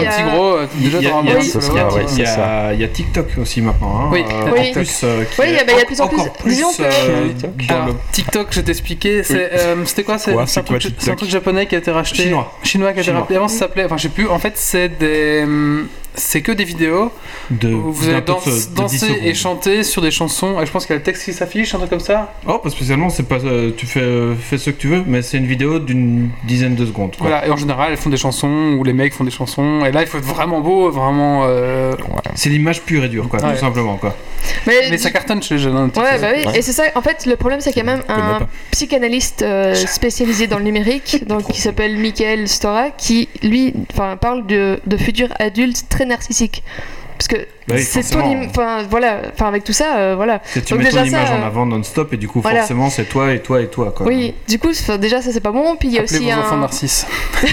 y 0.00 0.06
a- 0.06 0.10
petit 0.10 0.22
gros, 0.22 0.44
euh, 0.54 0.66
déjà 0.76 0.98
a- 2.38 2.74
y 2.74 2.84
a- 2.84 2.86
Oui, 2.86 2.88
TikTok 2.88 3.26
aussi 3.40 3.60
maintenant. 3.60 4.00
Hein, 4.04 4.08
Oui, 4.12 4.24
euh, 4.30 4.50
oui. 4.52 4.72
plus, 4.72 5.00
euh, 5.04 5.24
qui 5.24 5.40
Oui, 5.40 5.46
il 5.48 5.54
y 5.54 5.58
bah, 5.64 5.72
y 5.72 5.76
a 5.76 5.80
de 5.80 5.86
plus 5.86 6.00
en 6.00 6.08
plus- 6.08 6.54
disons 6.54 6.72
que- 6.72 6.82
euh, 6.82 7.28
dans 7.68 7.74
Alors, 7.74 7.86
le- 7.88 7.94
TikTok, 8.12 8.48
je 8.50 8.60
c'est, 9.22 9.52
euh, 9.52 9.84
c'était 9.86 10.04
quoi 10.04 10.18
C'est 10.18 10.32
Quoi, 10.32 10.46
c'est 10.46 10.60
un, 10.60 10.62
un 11.12 11.16
truc 11.16 11.30
japonais 11.30 11.66
qui 11.66 11.74
a 11.74 11.78
été 11.78 11.90
racheté. 11.90 12.22
Chinois. 12.24 12.52
Chinois 12.62 12.92
qui 12.92 12.98
a 12.98 13.02
été 13.02 13.10
racheté. 13.12 13.36
Avant, 13.36 13.48
ça 13.48 13.58
s'appelait. 13.60 13.84
Enfin, 13.84 13.96
je 13.96 14.02
sais 14.04 14.08
plus. 14.08 14.28
En 14.28 14.38
fait, 14.38 14.52
c'est 14.56 14.88
des. 14.88 15.44
C'est 16.14 16.42
que 16.42 16.52
des 16.52 16.64
vidéos 16.64 17.10
de, 17.50 17.72
où 17.72 17.92
vous 17.92 18.08
allez 18.08 18.20
de- 18.20 18.26
de 18.26 18.50
10 18.50 18.74
danser 18.74 19.20
et 19.24 19.34
chanter 19.34 19.82
sur 19.84 20.02
des 20.02 20.10
chansons. 20.10 20.60
Et 20.60 20.66
je 20.66 20.70
pense 20.72 20.84
qu'il 20.86 20.94
y 20.94 20.96
a 20.96 20.98
le 20.98 21.02
texte 21.04 21.24
qui 21.24 21.32
s'affiche, 21.32 21.74
un 21.74 21.78
truc 21.78 21.90
comme 21.90 22.00
ça. 22.00 22.32
Oh, 22.46 22.58
pas 22.58 22.70
spécialement, 22.70 23.10
c'est 23.10 23.22
pas, 23.28 23.36
euh, 23.44 23.70
tu 23.76 23.86
fais, 23.86 24.00
euh, 24.00 24.34
fais 24.34 24.58
ce 24.58 24.70
que 24.70 24.76
tu 24.76 24.88
veux, 24.88 25.02
mais 25.06 25.22
c'est 25.22 25.38
une 25.38 25.46
vidéo 25.46 25.78
d'une 25.78 26.30
dizaine 26.44 26.74
de 26.74 26.84
secondes. 26.84 27.14
Quoi. 27.16 27.28
Voilà. 27.28 27.46
Et 27.46 27.50
en 27.50 27.56
général, 27.56 27.92
elles 27.92 27.96
font 27.98 28.10
des 28.10 28.16
chansons 28.16 28.76
ou 28.78 28.84
les 28.84 28.92
mecs 28.92 29.14
font 29.14 29.24
des 29.24 29.30
chansons. 29.30 29.84
Et 29.86 29.92
là, 29.92 30.02
il 30.02 30.06
faut 30.08 30.18
être 30.18 30.24
vraiment 30.24 30.60
beau, 30.60 30.90
vraiment. 30.90 31.44
euh, 31.46 31.94
C'est 32.34 32.50
l'image 32.50 32.82
pure 32.82 33.04
et 33.04 33.08
dure, 33.08 33.28
quoi, 33.28 33.40
Ouais. 33.42 33.54
tout 33.54 33.60
simplement. 33.60 33.96
Quoi. 33.96 34.14
Mais 34.66 34.98
ça 34.98 35.10
cartonne 35.10 35.42
chez 35.42 35.54
les 35.54 35.60
jeunes. 35.60 35.76
hein, 35.76 35.90
Ouais, 35.96 36.18
bah 36.20 36.28
oui, 36.34 36.46
Ouais. 36.46 36.58
et 36.58 36.62
c'est 36.62 36.72
ça, 36.72 36.84
en 36.94 37.02
fait, 37.02 37.24
le 37.26 37.36
problème 37.36 37.60
c'est 37.60 37.70
qu'il 37.72 37.84
y 37.84 37.88
a 37.88 37.90
même 37.96 38.02
un 38.08 38.40
psychanalyste 38.70 39.42
euh, 39.42 39.74
spécialisé 39.86 40.46
dans 40.46 40.58
le 40.58 40.64
numérique, 40.64 41.24
donc 41.26 41.46
qui 41.48 41.60
s'appelle 41.60 41.96
Michael 41.98 42.48
Stora, 42.48 42.90
qui 42.90 43.28
lui 43.42 43.74
enfin, 43.92 44.16
parle 44.16 44.46
de, 44.46 44.80
de 44.86 44.96
futurs 44.96 45.32
adultes 45.38 45.84
très 45.88 45.99
narcissiques. 46.06 46.62
Parce 47.18 47.28
que 47.28 47.36
Bah 47.68 47.74
oui, 47.76 47.82
c'est 47.82 48.02
ton. 48.08 48.44
Enfin, 48.46 48.82
voilà, 48.88 49.20
enfin, 49.34 49.46
avec 49.48 49.62
tout 49.62 49.74
ça, 49.74 49.96
euh, 49.98 50.14
voilà. 50.16 50.40
C'est 50.46 50.64
tu 50.64 50.72
Donc 50.72 50.82
mets 50.82 50.90
ton 50.90 51.02
déjà, 51.02 51.10
ça, 51.10 51.18
image 51.24 51.30
en 51.30 51.42
euh, 51.42 51.46
avant 51.46 51.66
non-stop 51.66 52.14
et 52.14 52.16
du 52.16 52.26
coup, 52.28 52.40
voilà. 52.40 52.60
forcément, 52.60 52.88
c'est 52.88 53.04
toi 53.04 53.34
et 53.34 53.40
toi 53.40 53.60
et 53.60 53.66
toi. 53.68 53.92
Quoi. 53.94 54.06
Oui, 54.06 54.34
du 54.48 54.58
coup, 54.58 54.70
déjà 54.98 55.20
ça 55.20 55.30
c'est 55.30 55.40
pas 55.42 55.50
bon, 55.52 55.76
puis 55.76 55.88
il 55.88 55.94
y 55.94 55.98
a 55.98 56.00
Appelez 56.02 56.16
aussi 56.18 56.30
vos 56.30 56.38
enfants 56.40 56.54
un. 56.54 56.60
narcisses. 56.60 57.06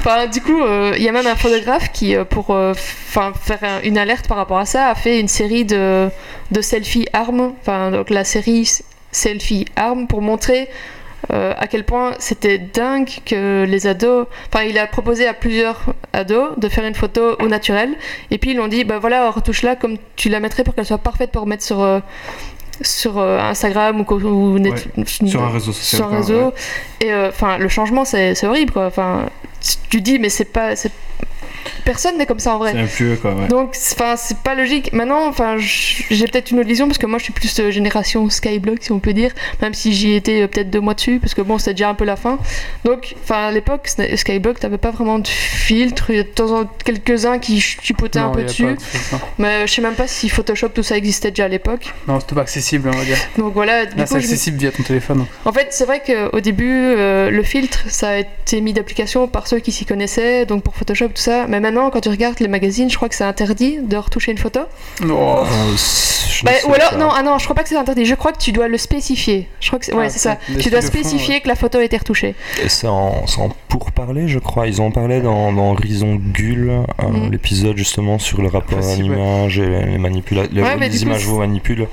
Enfin, 0.00 0.26
du 0.26 0.40
coup, 0.40 0.62
euh, 0.62 0.92
il 0.96 1.02
y 1.02 1.08
a 1.08 1.12
même 1.12 1.26
un 1.26 1.34
photographe 1.34 1.90
qui, 1.92 2.14
euh, 2.14 2.24
pour 2.24 2.50
euh, 2.54 2.70
enfin, 2.72 3.32
faire 3.40 3.58
un- 3.62 3.80
une 3.82 3.98
alerte 3.98 4.28
par 4.28 4.36
rapport 4.36 4.58
à 4.58 4.64
ça, 4.66 4.88
a 4.88 4.94
fait 4.94 5.18
une 5.18 5.26
série 5.28 5.64
de, 5.64 6.08
de 6.52 6.60
selfie 6.60 7.06
armes, 7.12 7.52
enfin, 7.60 7.90
donc 7.90 8.10
la 8.10 8.22
série 8.22 8.70
selfie 9.10 9.64
armes 9.74 10.06
pour 10.06 10.22
montrer 10.22 10.68
euh, 11.32 11.52
à 11.56 11.66
quel 11.66 11.84
point 11.84 12.14
c'était 12.18 12.58
dingue 12.58 13.08
que 13.24 13.64
les 13.64 13.86
ados. 13.86 14.26
Enfin, 14.52 14.64
il 14.64 14.78
a 14.78 14.86
proposé 14.86 15.26
à 15.26 15.34
plusieurs 15.34 15.80
ados 16.12 16.50
de 16.58 16.68
faire 16.68 16.84
une 16.86 16.94
photo 16.94 17.36
au 17.40 17.48
naturel, 17.48 17.90
et 18.30 18.38
puis 18.38 18.50
ils 18.52 18.56
l'ont 18.56 18.68
dit, 18.68 18.84
bah 18.84 18.98
voilà, 18.98 19.30
retouche-la 19.30 19.76
comme 19.76 19.96
tu 20.16 20.28
la 20.28 20.40
mettrais 20.40 20.64
pour 20.64 20.74
qu'elle 20.74 20.86
soit 20.86 20.98
parfaite 20.98 21.30
pour 21.32 21.46
mettre 21.46 21.64
sur. 21.64 21.82
euh, 21.82 22.00
sur 22.82 23.18
euh, 23.18 23.38
Instagram 23.40 24.00
ou, 24.00 24.04
co- 24.04 24.20
ou 24.20 24.58
net- 24.58 24.86
Sur 25.26 25.42
un 25.42 25.48
réseau 25.50 25.72
social. 25.72 25.96
sur 25.98 26.04
un 26.06 26.08
quoi, 26.10 26.18
réseau. 26.18 26.44
ouais. 26.46 26.52
Et 27.06 27.14
enfin, 27.28 27.56
le 27.56 27.68
changement, 27.68 28.04
c'est 28.04 28.34
c'est 28.34 28.46
horrible, 28.46 28.70
quoi. 28.74 28.84
Enfin, 28.84 29.30
tu 29.88 30.02
dis, 30.02 30.18
mais 30.18 30.28
c'est 30.28 30.44
pas. 30.52 30.74
Personne 31.86 32.18
n'est 32.18 32.26
comme 32.26 32.38
ça 32.40 32.54
en 32.54 32.58
vrai. 32.58 32.74
C'est 32.74 32.94
plus 32.96 33.16
quoi, 33.16 33.32
ouais. 33.34 33.48
Donc, 33.48 33.70
c'est- 33.72 33.94
enfin, 33.94 34.16
c'est 34.16 34.36
pas 34.38 34.54
logique. 34.54 34.92
Maintenant, 34.92 35.32
j'ai 35.58 36.26
peut-être 36.26 36.50
une 36.50 36.58
autre 36.58 36.68
vision 36.68 36.86
parce 36.86 36.98
que 36.98 37.06
moi, 37.06 37.18
je 37.18 37.24
suis 37.24 37.32
plus 37.32 37.58
euh, 37.60 37.70
génération 37.70 38.28
Skyblock, 38.28 38.78
si 38.82 38.92
on 38.92 38.98
peut 38.98 39.14
dire, 39.14 39.30
même 39.62 39.72
si 39.72 39.94
j'y 39.94 40.12
étais 40.14 40.42
euh, 40.42 40.48
peut-être 40.48 40.68
deux 40.70 40.80
mois 40.80 40.92
dessus, 40.94 41.18
parce 41.20 41.32
que 41.32 41.40
bon, 41.40 41.56
c'était 41.58 41.72
déjà 41.74 41.88
un 41.88 41.94
peu 41.94 42.04
la 42.04 42.16
fin. 42.16 42.38
Donc, 42.84 43.14
enfin, 43.22 43.46
à 43.46 43.50
l'époque, 43.52 43.88
Skyblock, 44.16 44.60
t'avais 44.60 44.76
pas 44.78 44.90
vraiment 44.90 45.18
de 45.18 45.28
filtre. 45.28 46.10
Il 46.10 46.16
y 46.16 46.20
a 46.20 46.22
de 46.24 46.28
temps 46.28 46.50
en 46.50 46.64
temps 46.64 46.70
quelques-uns 46.84 47.38
qui 47.38 47.60
chipotaient 47.60 48.18
un 48.18 48.30
peu 48.30 48.42
dessus, 48.42 48.66
mais 49.38 49.66
je 49.66 49.72
sais 49.72 49.82
même 49.82 49.94
pas 49.94 50.06
si 50.08 50.28
Photoshop 50.28 50.70
tout 50.70 50.82
ça 50.82 50.96
existait 50.96 51.30
déjà 51.30 51.44
à 51.44 51.48
l'époque. 51.48 51.92
Non, 52.08 52.18
c'était 52.20 52.34
pas 52.34 52.40
accessible, 52.42 52.90
on 52.92 52.96
va 52.96 53.04
dire. 53.04 53.16
Donc 53.38 53.54
voilà. 53.54 53.86
Du 53.86 53.96
Là, 53.96 54.04
coup, 54.04 54.08
c'est 54.14 54.20
je 54.20 54.24
accessible 54.26 54.58
via 54.58 54.72
ton 54.72 54.82
téléphone. 54.82 55.26
en 55.44 55.52
fait, 55.52 55.68
c'est 55.70 55.84
vrai 55.84 56.02
qu'au 56.04 56.40
début, 56.40 56.70
euh, 56.96 57.30
le 57.30 57.42
filtre, 57.42 57.84
ça 57.88 58.08
a 58.10 58.16
été 58.18 58.60
mis 58.60 58.72
d'application 58.72 59.28
par 59.28 59.46
ceux 59.46 59.58
qui 59.60 59.70
s'y 59.72 59.84
connaissaient, 59.84 60.46
donc 60.46 60.62
pour 60.62 60.74
Photoshop, 60.74 61.08
tout 61.08 61.12
ça. 61.22 61.46
Mais 61.48 61.60
maintenant, 61.60 61.75
quand 61.92 62.00
tu 62.00 62.08
regardes 62.08 62.38
les 62.40 62.48
magazines, 62.48 62.90
je 62.90 62.96
crois 62.96 63.08
que 63.08 63.14
c'est 63.14 63.24
interdit 63.24 63.78
de 63.82 63.96
retoucher 63.96 64.32
une 64.32 64.38
photo. 64.38 64.60
Oh. 65.02 65.44
Je 66.28 66.42
ne 66.44 66.50
Bah, 66.50 66.52
ou 66.68 66.74
alors, 66.74 66.90
pas. 66.90 66.96
non, 66.96 67.08
ah 67.14 67.22
non, 67.22 67.38
je 67.38 67.44
crois 67.44 67.54
pas 67.54 67.62
que 67.62 67.68
c'est 67.68 67.76
interdit. 67.76 68.04
Je 68.04 68.14
crois 68.14 68.32
que 68.32 68.38
tu 68.38 68.52
dois 68.52 68.68
le 68.68 68.76
spécifier. 68.78 69.48
Je 69.60 69.68
crois 69.68 69.78
que 69.78 69.86
c'est, 69.86 69.94
ouais, 69.94 70.06
Ah, 70.06 70.10
c'est 70.10 70.18
ça. 70.18 70.36
Tu 70.58 70.68
dois 70.70 70.82
spécifier 70.82 71.40
que 71.40 71.48
la 71.48 71.54
photo 71.54 71.78
a 71.78 71.84
été 71.84 71.96
retouchée. 71.96 72.34
Et 72.62 72.68
c'est 72.68 72.86
en, 72.88 73.26
c'est 73.26 73.40
en 73.40 73.48
pourparler, 73.68 74.28
je 74.28 74.38
crois. 74.38 74.66
Ils 74.66 74.80
en 74.80 74.90
parlaient 74.90 75.20
dans, 75.20 75.52
dans 75.52 75.72
Horizon 75.72 76.16
Gull, 76.16 76.70
euh, 76.70 76.82
Mhm. 77.06 77.30
l'épisode 77.30 77.76
justement 77.76 78.18
sur 78.18 78.42
le 78.42 78.48
rapport 78.48 78.78
à 78.78 78.82
ouais. 78.82 78.96
l'image 78.96 79.58
et 79.58 79.66
les 79.66 79.98
manipulations. 79.98 80.50
Les, 80.52 81.02
images 81.02 81.24
vous 81.24 81.38
manipulent. 81.38 81.86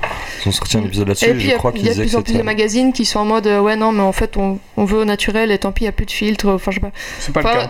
Ils 0.44 0.48
ont 0.48 0.52
sorti 0.52 0.76
un 0.76 0.80
Mhm. 0.80 0.86
épisode 0.86 1.08
là-dessus 1.08 1.26
Et 1.26 1.30
et, 1.30 1.34
puis, 1.34 1.42
il 1.44 1.46
y 1.46 1.50
je 1.50 1.54
a, 1.54 1.58
crois 1.58 1.72
il 1.74 1.78
qu'ils 1.80 1.88
y 1.88 1.90
a 1.90 1.94
de 1.94 2.00
plus 2.00 2.16
en 2.16 2.22
plus 2.22 2.34
de 2.34 2.42
magazines 2.42 2.92
qui 2.92 3.04
sont 3.04 3.20
en 3.20 3.24
mode 3.24 3.46
euh, 3.46 3.60
ouais, 3.60 3.76
non, 3.76 3.92
mais 3.92 4.02
en 4.02 4.12
fait, 4.12 4.36
on, 4.36 4.58
on 4.76 4.84
veut 4.84 4.98
au 4.98 5.04
naturel 5.04 5.50
et 5.50 5.58
tant 5.58 5.72
pis, 5.72 5.82
il 5.82 5.86
n'y 5.86 5.88
a 5.88 5.92
plus 5.92 6.06
de 6.06 6.10
filtre. 6.10 6.48
Enfin, 6.50 6.70
je 6.70 6.76
sais 6.76 6.80
pas. 6.80 6.90
C'est 7.18 7.32
pas 7.32 7.40
Enfin, 7.40 7.52
le 7.54 7.60
cas, 7.66 7.68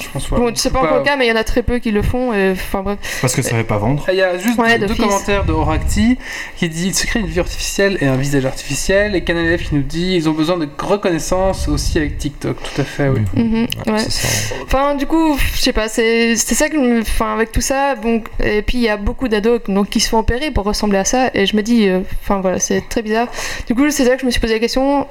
je 0.00 0.08
pense. 0.12 0.30
Bon, 0.30 0.52
c'est 0.54 0.72
pas 0.72 0.80
encore 0.80 0.98
le 0.98 1.04
cas, 1.04 1.16
mais 1.16 1.26
il 1.26 1.28
y 1.28 1.32
en 1.32 1.36
a 1.36 1.44
très 1.48 1.62
peu 1.62 1.78
qui 1.78 1.90
le 1.90 2.02
font. 2.02 2.32
Et, 2.32 2.52
enfin, 2.52 2.82
bref. 2.82 2.98
Parce 3.20 3.34
que 3.34 3.42
ça 3.42 3.50
savait 3.50 3.64
pas 3.64 3.78
vendre. 3.78 4.04
Il 4.08 4.16
y 4.16 4.22
a 4.22 4.38
juste 4.38 4.58
Ouais, 4.58 4.78
deux 4.78 4.94
commentaires 4.94 5.44
de 5.44 5.52
Horacti 5.52 6.18
qui 6.56 6.68
dit 6.68 6.88
il 6.88 6.94
se 6.94 7.06
crée 7.06 7.20
une 7.20 7.26
vie 7.26 7.40
artificielle 7.40 7.98
et 8.00 8.06
un 8.06 8.16
visage 8.16 8.46
artificiel. 8.46 9.14
Et 9.14 9.22
Canal 9.22 9.58
F 9.58 9.68
qui 9.68 9.74
nous 9.74 9.82
dit 9.82 10.14
ils 10.14 10.28
ont 10.28 10.32
besoin 10.32 10.56
de 10.56 10.68
reconnaissance 10.78 11.68
aussi 11.68 11.98
avec 11.98 12.18
TikTok. 12.18 12.56
Tout 12.56 12.80
à 12.80 12.84
fait, 12.84 13.08
oui. 13.08 13.20
Ouais, 13.36 13.68
ouais. 13.92 13.98
c'est 13.98 14.10
ça. 14.10 14.54
Enfin, 14.62 14.94
du 14.94 15.06
coup, 15.06 15.36
je 15.54 15.60
sais 15.60 15.72
pas, 15.72 15.88
c'est 15.88 16.36
c'est 16.36 16.54
ça 16.54 16.68
que 16.68 16.76
je. 16.76 17.00
Enfin, 17.00 17.34
avec 17.34 17.52
tout 17.52 17.60
ça, 17.60 17.94
bon. 17.94 18.22
Et 18.42 18.62
puis, 18.62 18.78
il 18.78 18.84
y 18.84 18.88
a 18.88 18.96
beaucoup 18.96 19.28
d'ados 19.28 19.60
donc, 19.68 19.90
qui 19.90 20.00
se 20.00 20.08
font 20.08 20.18
opérer 20.18 20.50
pour 20.50 20.64
ressembler 20.64 20.98
à 20.98 21.04
ça. 21.04 21.30
Et 21.34 21.46
je 21.46 21.56
me 21.56 21.62
dis, 21.62 21.88
euh, 21.88 22.00
enfin, 22.22 22.40
voilà, 22.40 22.58
c'est 22.58 22.82
très 22.88 23.02
bizarre. 23.02 23.28
Du 23.66 23.74
coup, 23.74 23.90
c'est 23.90 24.04
ça 24.04 24.14
que 24.14 24.20
je 24.20 24.26
me 24.26 24.30
suis 24.30 24.40
posé 24.40 24.54
la 24.54 24.60
question 24.60 25.06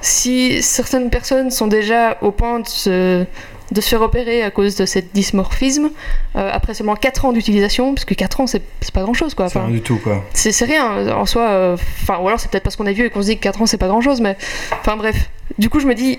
si 0.00 0.62
certaines 0.62 1.10
personnes 1.10 1.50
sont 1.50 1.66
déjà 1.66 2.18
au 2.20 2.30
point 2.30 2.60
de 2.60 2.66
se, 2.66 3.24
de 3.72 3.80
se 3.80 3.88
faire 3.88 4.02
opérer 4.02 4.42
à 4.42 4.50
cause 4.50 4.76
de 4.76 4.86
cette 4.86 5.12
dysmorphisme, 5.14 5.90
euh, 6.36 6.50
après 6.52 6.74
seulement 6.74 6.94
4 6.94 7.24
ans 7.24 7.32
d'utilisation, 7.32 7.94
parce 7.94 8.04
que 8.04 8.14
4 8.14 8.40
ans, 8.40 8.46
c'est 8.46 8.62
pas 8.92 9.02
grand 9.02 9.14
chose, 9.14 9.34
quoi. 9.34 9.48
C'est 9.48 9.58
rien 9.58 9.68
du 9.70 9.80
tout 9.80 9.96
quoi. 9.96 10.22
c'est 10.34 10.64
rien 10.64 11.08
en 11.16 11.26
soi. 11.26 11.42
euh, 11.42 11.76
Enfin, 12.02 12.18
ou 12.22 12.28
alors 12.28 12.38
c'est 12.38 12.50
peut-être 12.50 12.62
parce 12.64 12.76
qu'on 12.76 12.86
est 12.86 12.92
vieux 12.92 13.06
et 13.06 13.10
qu'on 13.10 13.22
se 13.22 13.26
dit 13.28 13.36
que 13.36 13.42
4 13.42 13.62
ans 13.62 13.66
c'est 13.66 13.78
pas 13.78 13.88
grand 13.88 14.00
chose, 14.00 14.20
mais 14.20 14.36
enfin 14.80 14.96
bref. 14.96 15.30
Du 15.58 15.68
coup, 15.68 15.80
je 15.80 15.86
me 15.86 15.94
dis, 15.94 16.18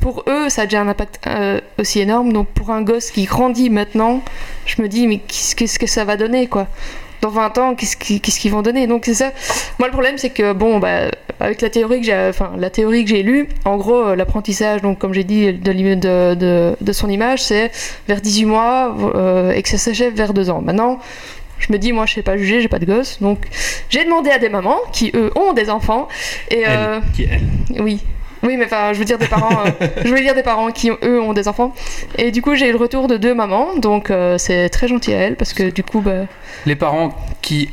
pour 0.00 0.24
eux, 0.28 0.48
ça 0.48 0.62
a 0.62 0.64
déjà 0.66 0.80
un 0.80 0.88
impact 0.88 1.20
euh, 1.26 1.60
aussi 1.78 2.00
énorme. 2.00 2.32
Donc 2.32 2.48
pour 2.48 2.70
un 2.70 2.82
gosse 2.82 3.10
qui 3.10 3.24
grandit 3.24 3.70
maintenant, 3.70 4.22
je 4.66 4.80
me 4.82 4.88
dis, 4.88 5.06
mais 5.06 5.18
qu'est-ce 5.18 5.78
que 5.78 5.86
ça 5.86 6.04
va 6.04 6.16
donner 6.16 6.46
quoi? 6.48 6.66
Dans 7.22 7.30
20 7.30 7.58
ans, 7.58 7.74
qu'est-ce 7.74 7.96
qu'ils 7.96 8.52
vont 8.52 8.62
donner 8.62 8.86
Donc 8.86 9.04
c'est 9.06 9.14
ça. 9.14 9.30
Moi, 9.78 9.88
le 9.88 9.92
problème, 9.92 10.18
c'est 10.18 10.30
que 10.30 10.52
bon, 10.52 10.78
bah, 10.78 11.10
avec 11.40 11.60
la 11.62 11.70
théorie 11.70 12.00
que 12.00 12.06
j'ai, 12.06 12.26
enfin 12.28 12.52
la 12.58 12.68
théorie 12.68 13.04
que 13.04 13.10
j'ai 13.10 13.22
lue, 13.22 13.48
en 13.64 13.76
gros, 13.76 14.08
euh, 14.08 14.16
l'apprentissage, 14.16 14.82
donc 14.82 14.98
comme 14.98 15.14
j'ai 15.14 15.24
dit, 15.24 15.52
de, 15.52 15.70
l'im- 15.72 15.96
de, 15.96 16.34
de, 16.34 16.76
de 16.80 16.92
son 16.92 17.08
image, 17.08 17.42
c'est 17.42 17.70
vers 18.08 18.20
18 18.20 18.44
mois 18.44 18.96
euh, 19.14 19.52
et 19.52 19.62
que 19.62 19.68
ça 19.68 19.78
s'achève 19.78 20.12
vers 20.14 20.34
2 20.34 20.50
ans. 20.50 20.60
Maintenant, 20.62 20.98
je 21.58 21.72
me 21.72 21.78
dis, 21.78 21.92
moi, 21.92 22.06
je 22.06 22.14
sais 22.14 22.22
pas 22.22 22.36
juger, 22.36 22.60
j'ai 22.60 22.68
pas 22.68 22.80
de 22.80 22.86
gosse, 22.86 23.20
donc 23.20 23.38
j'ai 23.88 24.04
demandé 24.04 24.30
à 24.30 24.38
des 24.38 24.48
mamans 24.48 24.78
qui 24.92 25.12
eux 25.14 25.30
ont 25.36 25.52
des 25.52 25.70
enfants 25.70 26.08
et 26.50 26.64
euh, 26.66 26.98
qui 27.14 27.22
elle? 27.30 27.80
oui. 27.80 28.00
Oui, 28.42 28.56
mais 28.56 28.64
enfin, 28.64 28.92
je 28.92 28.98
veux 28.98 29.04
dire 29.04 29.18
des 29.18 29.26
parents. 29.28 29.64
euh, 29.66 29.86
je 30.04 30.08
veux 30.12 30.20
dire 30.20 30.34
des 30.34 30.42
parents 30.42 30.70
qui 30.72 30.90
eux 30.90 31.20
ont 31.20 31.32
des 31.32 31.46
enfants. 31.48 31.74
Et 32.18 32.30
du 32.30 32.42
coup, 32.42 32.54
j'ai 32.54 32.68
eu 32.68 32.72
le 32.72 32.78
retour 32.78 33.06
de 33.08 33.16
deux 33.16 33.34
mamans, 33.34 33.76
donc 33.76 34.10
euh, 34.10 34.36
c'est 34.38 34.68
très 34.68 34.88
gentil 34.88 35.12
à 35.14 35.18
elles 35.18 35.36
parce 35.36 35.52
que 35.52 35.70
du 35.70 35.82
coup, 35.84 36.00
bah, 36.00 36.26
Les 36.66 36.74
parents 36.76 37.14
qui, 37.40 37.70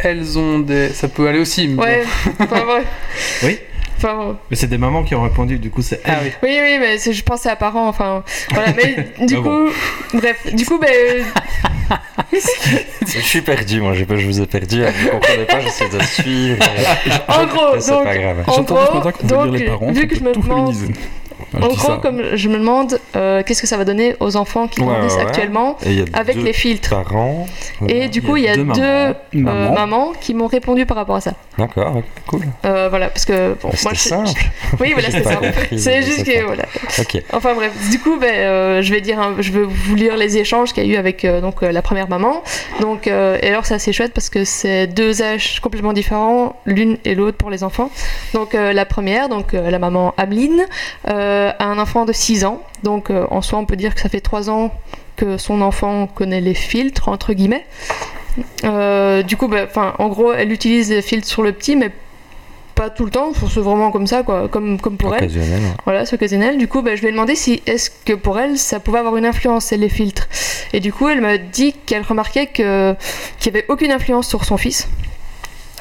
elles 0.00 0.38
ont 0.38 0.58
des. 0.58 0.88
Ça 0.88 1.08
peut 1.08 1.28
aller 1.28 1.38
aussi. 1.38 1.68
mais 1.68 1.82
ouais. 1.82 2.04
Enfin, 2.40 2.66
ouais. 2.66 2.82
Oui. 3.44 3.58
Enfin, 3.98 4.36
Mais 4.50 4.56
c'est 4.56 4.68
des 4.68 4.78
mamans 4.78 5.02
qui 5.02 5.14
ont 5.14 5.22
répondu, 5.22 5.58
du 5.58 5.70
coup 5.70 5.82
c'est. 5.82 6.00
Ah 6.04 6.18
oui. 6.22 6.30
oui, 6.42 6.58
oui, 6.62 6.78
mais 6.80 6.98
je 6.98 7.22
pensais 7.24 7.50
à 7.50 7.56
parents. 7.56 7.88
Enfin, 7.88 8.22
voilà. 8.52 8.72
Mais 8.76 9.08
du 9.26 9.34
Ah 9.34 9.40
coup, 9.40 9.42
bon. 9.44 9.68
bref, 10.14 10.54
du 10.54 10.64
coup, 10.64 10.78
ben, 10.78 10.88
Je 12.32 13.20
suis 13.20 13.40
perdu, 13.42 13.80
moi. 13.80 13.92
pas- 14.06 14.16
Je 14.16 14.26
vous 14.26 14.40
ai 14.40 14.46
perdu. 14.46 14.82
Vous 14.84 15.06
ne 15.06 15.10
comprenez 15.10 15.44
pas, 15.44 15.60
j'essaie 15.60 15.88
de 15.88 16.00
suivre. 16.02 16.64
en 17.28 17.46
gros, 17.46 17.76
donc, 17.76 18.04
pas 18.04 18.16
grave. 18.16 18.44
en 18.46 18.62
gros, 18.62 19.10
donc, 19.24 19.52
les 19.58 19.64
parents, 19.66 19.90
vu 19.92 20.06
que 20.06 20.14
je 20.16 20.22
me 20.22 20.32
demande. 20.34 20.74
Ah, 21.54 21.58
je 21.60 21.64
en 21.64 21.68
gros, 21.68 21.76
ça. 21.76 21.98
comme 22.02 22.22
je 22.34 22.48
me 22.48 22.58
demande, 22.58 23.00
euh, 23.16 23.42
qu'est-ce 23.44 23.62
que 23.62 23.68
ça 23.68 23.76
va 23.78 23.84
donner 23.84 24.16
aux 24.20 24.36
enfants 24.36 24.68
qui 24.68 24.80
Ouais, 24.80 24.86
grandissent 24.86 25.14
ouais, 25.14 25.22
actuellement 25.22 25.78
avec 26.12 26.36
les 26.36 26.52
filtres. 26.52 26.90
parents. 26.90 27.46
Et 27.88 28.08
du 28.08 28.18
Il 28.18 28.24
y 28.24 28.26
coup, 28.26 28.34
a 28.34 28.38
il 28.38 28.44
y 28.44 28.48
a 28.48 28.56
deux 28.56 28.64
deux, 28.64 28.64
mamans. 28.82 28.84
euh, 28.84 29.14
Maman. 29.32 29.74
mamans 29.74 30.12
qui 30.20 30.34
m'ont 30.34 30.46
répondu 30.48 30.84
par 30.84 30.96
rapport 30.98 31.16
à 31.16 31.20
ça. 31.20 31.32
D'accord, 31.58 32.02
cool. 32.28 32.42
Euh, 32.64 32.88
voilà, 32.88 33.08
parce 33.08 33.24
que 33.24 33.54
bon, 33.60 33.70
moi, 33.82 33.92
je- 33.92 33.98
simple. 33.98 34.30
Oui, 34.80 34.92
voilà, 34.92 35.10
ça. 35.22 35.36
compris, 35.36 35.78
C'est 35.78 36.02
juste 36.02 36.24
que 36.24 36.44
voilà. 36.44 36.64
Ok. 37.00 37.20
Enfin 37.32 37.54
bref, 37.54 37.72
du 37.90 37.98
coup, 37.98 38.16
ben, 38.16 38.32
euh, 38.32 38.80
je 38.82 38.92
vais 38.94 39.00
dire, 39.00 39.18
je 39.40 39.50
vais 39.52 39.64
vous 39.64 39.94
lire 39.96 40.16
les 40.16 40.38
échanges 40.38 40.72
qu'il 40.72 40.86
y 40.86 40.90
a 40.90 40.94
eu 40.94 40.96
avec 40.96 41.24
euh, 41.24 41.40
donc 41.40 41.62
euh, 41.62 41.72
la 41.72 41.82
première 41.82 42.08
maman. 42.08 42.42
Donc, 42.80 43.08
et 43.08 43.10
alors 43.48 43.66
c'est 43.66 43.74
assez 43.74 43.92
chouette 43.92 44.12
parce 44.14 44.30
que 44.30 44.44
c'est 44.44 44.86
deux 44.86 45.20
âges 45.22 45.58
complètement 45.60 45.92
différents, 45.92 46.54
l'une 46.64 46.96
et 47.04 47.14
l'autre 47.14 47.36
pour 47.36 47.50
les 47.50 47.64
enfants. 47.64 47.90
Donc 48.34 48.52
la 48.52 48.84
première, 48.84 49.28
donc 49.28 49.52
la 49.52 49.78
maman 49.78 50.14
Ameline, 50.16 50.64
a 51.06 51.64
un 51.64 51.78
enfant 51.78 52.04
de 52.04 52.12
6 52.12 52.44
ans. 52.44 52.62
Donc 52.84 53.10
en 53.10 53.42
soi, 53.42 53.58
on 53.58 53.64
peut 53.66 53.76
dire 53.76 53.94
que 53.94 54.00
ça 54.00 54.08
fait 54.08 54.20
3 54.20 54.48
ans 54.50 54.72
que 55.16 55.36
son 55.38 55.60
enfant 55.62 56.06
connaît 56.06 56.40
les 56.40 56.54
filtres 56.54 57.08
entre 57.08 57.32
guillemets. 57.32 57.66
Euh, 58.64 59.22
du 59.22 59.36
coup, 59.36 59.50
enfin, 59.52 59.94
en 59.98 60.08
gros, 60.08 60.32
elle 60.32 60.52
utilise 60.52 60.90
les 60.90 61.02
filtres 61.02 61.28
sur 61.28 61.42
le 61.42 61.52
petit, 61.52 61.76
mais 61.76 61.90
pas 62.74 62.90
tout 62.90 63.04
le 63.04 63.10
temps. 63.10 63.32
C'est 63.34 63.60
vraiment 63.60 63.90
comme 63.90 64.06
ça, 64.06 64.22
quoi, 64.22 64.48
comme 64.48 64.80
comme 64.80 64.96
pour 64.96 65.14
elle. 65.14 65.24
Ouais. 65.24 65.42
Voilà, 65.84 66.06
c'est 66.06 66.14
occasionnel. 66.14 66.58
Du 66.58 66.68
coup, 66.68 66.82
bah, 66.82 66.94
je 66.94 67.00
lui 67.00 67.08
ai 67.08 67.10
demandé 67.10 67.34
si 67.34 67.62
est-ce 67.66 67.90
que 67.90 68.12
pour 68.12 68.38
elle, 68.38 68.56
ça 68.56 68.80
pouvait 68.80 68.98
avoir 69.00 69.16
une 69.16 69.26
influence, 69.26 69.72
les 69.72 69.88
filtres. 69.88 70.28
Et 70.72 70.80
du 70.80 70.92
coup, 70.92 71.08
elle 71.08 71.20
m'a 71.20 71.38
dit 71.38 71.74
qu'elle 71.86 72.02
remarquait 72.02 72.46
qu'il 72.46 72.64
n'y 72.64 73.48
avait 73.48 73.64
aucune 73.68 73.90
influence 73.90 74.28
sur 74.28 74.44
son 74.44 74.56
fils. 74.56 74.88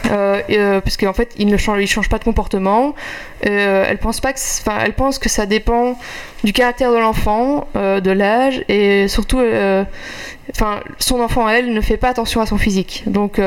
Euh, 0.05 0.41
euh, 0.49 0.81
parce 0.81 0.97
qu'en 0.97 1.13
fait, 1.13 1.33
il 1.37 1.47
ne 1.47 1.57
change, 1.57 2.09
pas 2.09 2.19
de 2.19 2.23
comportement. 2.23 2.95
Euh, 3.45 3.85
elle 3.87 3.97
pense 3.97 4.19
pas 4.19 4.33
que, 4.33 4.39
enfin, 4.39 4.79
elle 4.83 4.93
pense 4.93 5.19
que 5.19 5.29
ça 5.29 5.45
dépend 5.45 5.97
du 6.43 6.53
caractère 6.53 6.91
de 6.91 6.97
l'enfant, 6.97 7.67
euh, 7.75 7.99
de 7.99 8.11
l'âge 8.11 8.63
et 8.69 9.07
surtout, 9.07 9.39
euh, 9.39 9.83
enfin, 10.51 10.81
son 10.99 11.19
enfant 11.19 11.47
elle 11.49 11.73
ne 11.73 11.81
fait 11.81 11.97
pas 11.97 12.09
attention 12.09 12.41
à 12.41 12.45
son 12.45 12.57
physique. 12.57 13.03
Donc, 13.07 13.41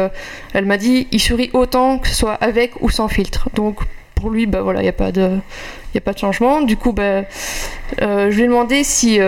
elle 0.53 0.67
m'a 0.67 0.77
dit, 0.77 1.09
il 1.13 1.21
sourit 1.21 1.51
autant 1.53 1.99
que 1.99 2.09
ce 2.09 2.15
soit 2.15 2.35
avec 2.35 2.81
ou 2.81 2.91
sans 2.91 3.09
filtre. 3.09 3.49
Donc, 3.55 3.79
pour 4.15 4.31
lui, 4.31 4.47
bah 4.47 4.61
voilà, 4.63 4.81
il 4.81 4.85
n'y 4.85 4.89
a 4.89 4.93
pas 4.93 5.13
de, 5.13 5.39
il 5.95 5.99
a 5.99 6.01
pas 6.01 6.13
de 6.13 6.19
changement. 6.19 6.61
Du 6.61 6.77
coup, 6.77 6.93
bah, 6.93 7.23
je 8.01 8.29
lui 8.29 8.43
ai 8.43 8.47
demandé 8.47 8.85
si 8.85 9.19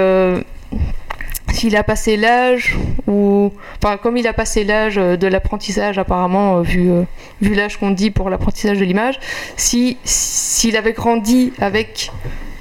s'il 1.63 1.77
a 1.77 1.85
passé 1.85 2.17
l'âge 2.17 2.77
ou 3.07 3.53
enfin 3.81 3.97
comme 3.97 4.17
il 4.17 4.27
a 4.27 4.33
passé 4.33 4.65
l'âge 4.65 4.99
euh, 4.99 5.17
de 5.17 5.29
l'apprentissage 5.29 5.97
apparemment 5.97 6.57
euh, 6.57 6.63
vu 6.63 6.91
euh, 6.91 7.05
vu 7.41 7.55
l'âge 7.55 7.77
qu'on 7.77 7.93
dit 7.93 8.11
pour 8.11 8.31
l'apprentissage 8.31 8.79
de 8.79 8.85
l'image 8.85 9.21
si 9.57 9.97
s'il 10.03 10.77
avait 10.77 10.93
grandi 10.93 11.53
avec 11.61 12.11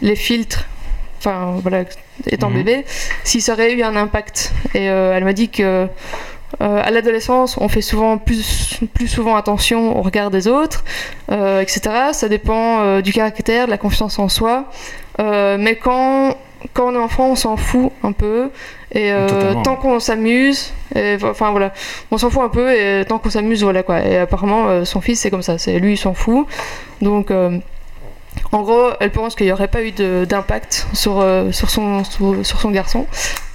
les 0.03 0.15
filtres 0.15 0.67
enfin 1.17 1.55
voilà 1.63 1.83
étant 2.27 2.51
Mhm. 2.51 2.57
bébé 2.57 2.85
si 3.23 3.41
ça 3.41 3.53
aurait 3.53 3.73
eu 3.73 3.81
un 3.81 3.95
impact 3.95 4.53
et 4.75 4.87
euh, 4.91 5.17
elle 5.17 5.23
m'a 5.23 5.33
dit 5.33 5.49
que 5.49 5.87
euh, 6.61 6.81
à 6.83 6.91
l'adolescence, 6.91 7.57
on 7.57 7.69
fait 7.69 7.81
souvent 7.81 8.17
plus, 8.17 8.81
plus 8.93 9.07
souvent 9.07 9.37
attention 9.37 9.97
au 9.97 10.01
regard 10.01 10.29
des 10.29 10.49
autres, 10.49 10.83
euh, 11.31 11.61
etc. 11.61 11.79
Ça 12.11 12.27
dépend 12.27 12.81
euh, 12.81 13.01
du 13.01 13.13
caractère, 13.13 13.67
de 13.67 13.71
la 13.71 13.77
confiance 13.77 14.19
en 14.19 14.27
soi. 14.27 14.65
Mais 15.17 15.77
quand, 15.77 16.35
quand 16.73 16.89
on 16.91 16.93
est 16.93 16.97
enfant, 16.97 17.29
on 17.31 17.35
s'en 17.35 17.55
fout 17.55 17.93
un 18.03 18.11
peu. 18.11 18.51
Et 18.93 19.11
euh, 19.11 19.53
tant 19.63 19.75
qu'on 19.77 19.99
s'amuse, 19.99 20.73
enfin 21.23 21.51
voilà, 21.51 21.71
on 22.11 22.17
s'en 22.17 22.29
fout 22.29 22.41
un 22.43 22.49
peu 22.49 22.73
et 22.73 23.05
tant 23.05 23.19
qu'on 23.19 23.29
s'amuse, 23.29 23.63
voilà 23.63 23.83
quoi. 23.83 24.01
Et 24.05 24.17
apparemment, 24.17 24.67
euh, 24.67 24.83
son 24.85 24.99
fils, 25.01 25.19
c'est 25.21 25.29
comme 25.31 25.41
ça. 25.41 25.57
C'est 25.57 25.79
lui, 25.79 25.93
il 25.93 25.97
s'en 25.97 26.13
fout. 26.13 26.45
Donc. 27.01 27.31
euh, 27.31 27.57
en 28.53 28.61
gros, 28.61 28.91
elle 29.01 29.11
pense 29.11 29.35
qu'il 29.35 29.45
n'y 29.45 29.51
aurait 29.51 29.67
pas 29.67 29.83
eu 29.83 29.91
d'impact 29.91 30.87
sur, 30.93 31.19
euh, 31.19 31.51
sur, 31.51 31.69
son, 31.69 32.03
sur, 32.05 32.45
sur 32.45 32.61
son 32.61 32.71
garçon. 32.71 33.05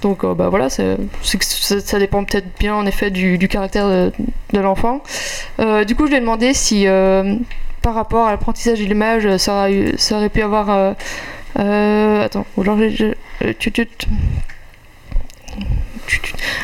Donc, 0.03 0.23
euh, 0.23 0.35
bah 0.35 0.49
voilà, 0.49 0.69
ça, 0.69 0.83
ça 1.23 1.97
dépend 1.99 2.23
peut-être 2.23 2.45
bien 2.59 2.75
en 2.75 2.85
effet 2.85 3.09
du, 3.09 3.39
du 3.39 3.47
caractère 3.47 3.87
de, 3.87 4.11
de 4.53 4.59
l'enfant. 4.59 5.01
Euh, 5.59 5.83
du 5.83 5.95
coup, 5.95 6.05
je 6.05 6.11
lui 6.11 6.17
ai 6.17 6.19
demandé 6.19 6.53
si, 6.53 6.85
par 7.81 7.95
rapport 7.95 8.27
à 8.27 8.31
l'apprentissage 8.31 8.79
de 8.79 8.85
l'image, 8.85 9.37
ça, 9.37 9.53
aurait 9.59 9.73
eu- 9.73 9.97
ça 9.97 10.17
aurait 10.17 10.29
pu 10.29 10.43
avoir. 10.43 10.69
attends, 11.55 12.45
alors 12.61 12.77
euh, 12.79 13.53
tut, 13.57 13.71
tut. 13.71 13.87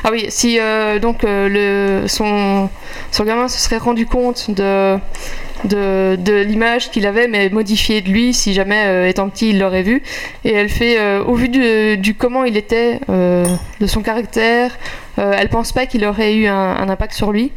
Ah 0.04 0.10
oui, 0.12 0.28
si 0.30 0.60
euh, 0.60 1.00
donc 1.00 1.24
euh, 1.24 2.02
le, 2.02 2.08
son, 2.08 2.70
son 3.12 3.24
gamin 3.24 3.48
se 3.48 3.60
serait 3.60 3.78
rendu 3.78 4.06
compte 4.06 4.52
de, 4.52 4.98
de, 5.66 6.44
l'image 6.44 6.92
qu'il 6.92 7.06
avait, 7.06 7.28
mais 7.28 7.50
modifiée 7.50 8.02
de 8.02 8.10
lui, 8.10 8.34
si 8.34 8.54
jamais 8.54 8.86
euh, 8.86 9.08
étant 9.08 9.30
petit 9.30 9.50
il 9.50 9.60
l'aurait 9.60 9.84
vu. 9.84 10.04
Et 10.44 10.54
elle 10.54 10.70
fait, 10.70 11.00
euh, 11.00 11.24
au 11.24 11.36
vu 11.36 11.50
du, 11.50 12.16
comment 12.16 12.44
il 12.44 12.58
était, 12.58 13.00
euh, 13.10 13.46
de 13.80 13.88
son 13.88 14.02
caractère, 14.02 14.78
elle 15.16 15.50
pense 15.50 15.72
pas 15.74 15.86
qu'il 15.86 16.06
aurait 16.06 16.34
eu 16.34 16.48
un, 16.48 16.90
impact 16.90 17.14
sur 17.14 17.32
lui. 17.32 17.52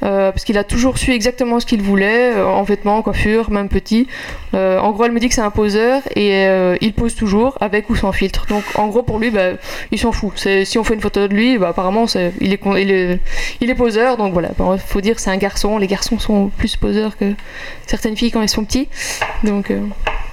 parce 0.00 0.44
qu'il 0.44 0.56
a 0.58 0.62
toujours 0.62 0.96
su 0.96 1.10
exactement 1.10 1.58
ce 1.58 1.66
qu'il 1.66 1.82
voulait, 1.82 2.40
en 2.40 2.62
vêtements, 2.62 2.98
en 2.98 3.02
coiffure, 3.02 3.50
même 3.50 3.68
petit. 3.68 4.06
En 4.52 4.92
gros, 4.92 5.06
elle 5.06 5.10
me 5.10 5.18
dit 5.18 5.28
que 5.28 5.34
c'est 5.34 5.40
un 5.40 5.50
poseur 5.50 6.02
et 6.14 6.46
il 6.80 6.92
pose 6.92 7.16
toujours 7.16 7.58
avec 7.60 7.90
ou 7.90 7.96
sans 7.96 8.12
filtre. 8.12 8.46
Donc, 8.48 8.62
en 8.76 8.86
gros, 8.86 9.02
pour 9.02 9.18
lui, 9.18 9.30
bah, 9.30 9.54
il 9.90 9.98
s'en 9.98 10.12
fout. 10.12 10.46
Si 10.64 10.78
on 10.78 10.84
fait 10.84 10.94
une 10.94 11.00
photo 11.00 11.26
de 11.26 11.34
lui, 11.34 11.58
bah, 11.58 11.70
apparemment, 11.70 12.06
il, 12.40 12.52
est, 12.52 13.20
il, 13.60 13.70
est, 13.70 13.74
poseur. 13.74 14.16
Donc 14.16 14.32
voilà, 14.32 14.50
Bon, 14.56 14.78
faut 14.78 15.00
dire 15.00 15.18
c'est 15.18 15.30
un 15.30 15.36
garçon. 15.36 15.78
Les 15.78 15.88
garçons 15.88 16.20
sont 16.20 16.46
plus 16.56 16.76
poseurs 16.76 17.16
que 17.16 17.34
certaines 17.86 18.16
filles 18.16 18.30
quand 18.30 18.42
ils 18.42 18.48
sont 18.48 18.64
petits. 18.64 18.88
Donc, 19.44 19.70
euh, 19.70 19.80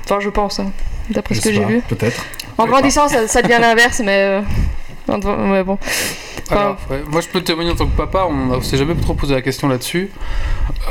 enfin, 0.06 0.20
je 0.20 0.30
pense, 0.30 0.60
hein, 0.60 0.72
d'après 1.10 1.36
ce 1.36 1.42
que 1.42 1.54
j'ai 1.54 1.64
vu. 1.66 1.82
Peut-être. 1.88 2.26
En 2.58 2.66
grandissant, 2.66 3.08
ça, 3.08 3.28
ça 3.28 3.42
devient 3.42 3.58
l'inverse, 3.62 4.02
mais. 4.04 4.42
euh, 5.10 5.52
ouais, 5.52 5.64
bon. 5.64 5.78
Enfin, 6.50 6.62
Alors, 6.62 6.78
ouais, 6.90 7.04
moi 7.12 7.20
je 7.20 7.28
peux 7.28 7.42
témoigner 7.42 7.72
en 7.72 7.76
tant 7.76 7.88
que 7.88 7.98
papa, 7.98 8.26
on 8.30 8.58
ne 8.58 8.62
s'est 8.62 8.78
jamais 8.78 8.96
trop 8.96 9.14
posé 9.14 9.34
la 9.34 9.42
question 9.42 9.68
là-dessus. 9.68 10.10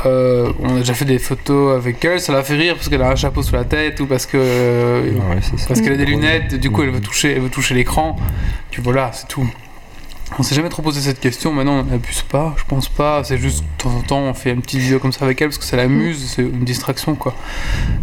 Euh, 0.05 0.51
on 0.59 0.75
a 0.75 0.79
déjà 0.79 0.93
fait 0.93 1.05
des 1.05 1.17
photos 1.17 1.75
avec 1.75 2.03
elle, 2.05 2.21
ça 2.21 2.31
la 2.31 2.43
fait 2.43 2.53
rire 2.53 2.75
parce 2.75 2.89
qu'elle 2.89 3.01
a 3.01 3.09
un 3.09 3.15
chapeau 3.15 3.41
sur 3.41 3.57
la 3.57 3.63
tête 3.63 3.99
ou 3.99 4.05
parce 4.05 4.27
que 4.27 4.37
euh, 4.39 5.01
Ouais, 5.13 5.39
parce 5.67 5.81
qu'elle 5.81 5.93
a 5.93 5.97
des 5.97 6.05
lunettes, 6.05 6.53
du 6.55 6.69
coup 6.69 6.83
elle 6.83 6.91
veut 6.91 7.01
toucher, 7.01 7.31
elle 7.33 7.41
veut 7.41 7.49
toucher 7.49 7.73
l'écran. 7.73 8.15
Puis 8.69 8.83
voilà, 8.83 9.09
c'est 9.13 9.27
tout. 9.27 9.49
On 10.37 10.43
s'est 10.43 10.55
jamais 10.55 10.69
trop 10.69 10.81
posé 10.81 11.01
cette 11.01 11.19
question, 11.19 11.53
maintenant 11.53 11.79
on 11.79 11.83
n'abuse 11.83 12.21
pas, 12.21 12.53
je 12.57 12.63
pense 12.65 12.89
pas, 12.89 13.23
c'est 13.23 13.37
juste 13.37 13.63
de 13.63 13.83
temps 13.83 13.95
en 13.95 14.01
temps 14.01 14.19
on 14.19 14.33
fait 14.33 14.51
une 14.51 14.61
petite 14.61 14.81
vidéo 14.81 14.99
comme 14.99 15.13
ça 15.13 15.25
avec 15.25 15.41
elle 15.41 15.47
parce 15.47 15.57
que 15.57 15.63
ça 15.63 15.77
l'amuse, 15.77 16.33
c'est 16.35 16.41
une 16.41 16.65
distraction 16.65 17.15
quoi. 17.15 17.33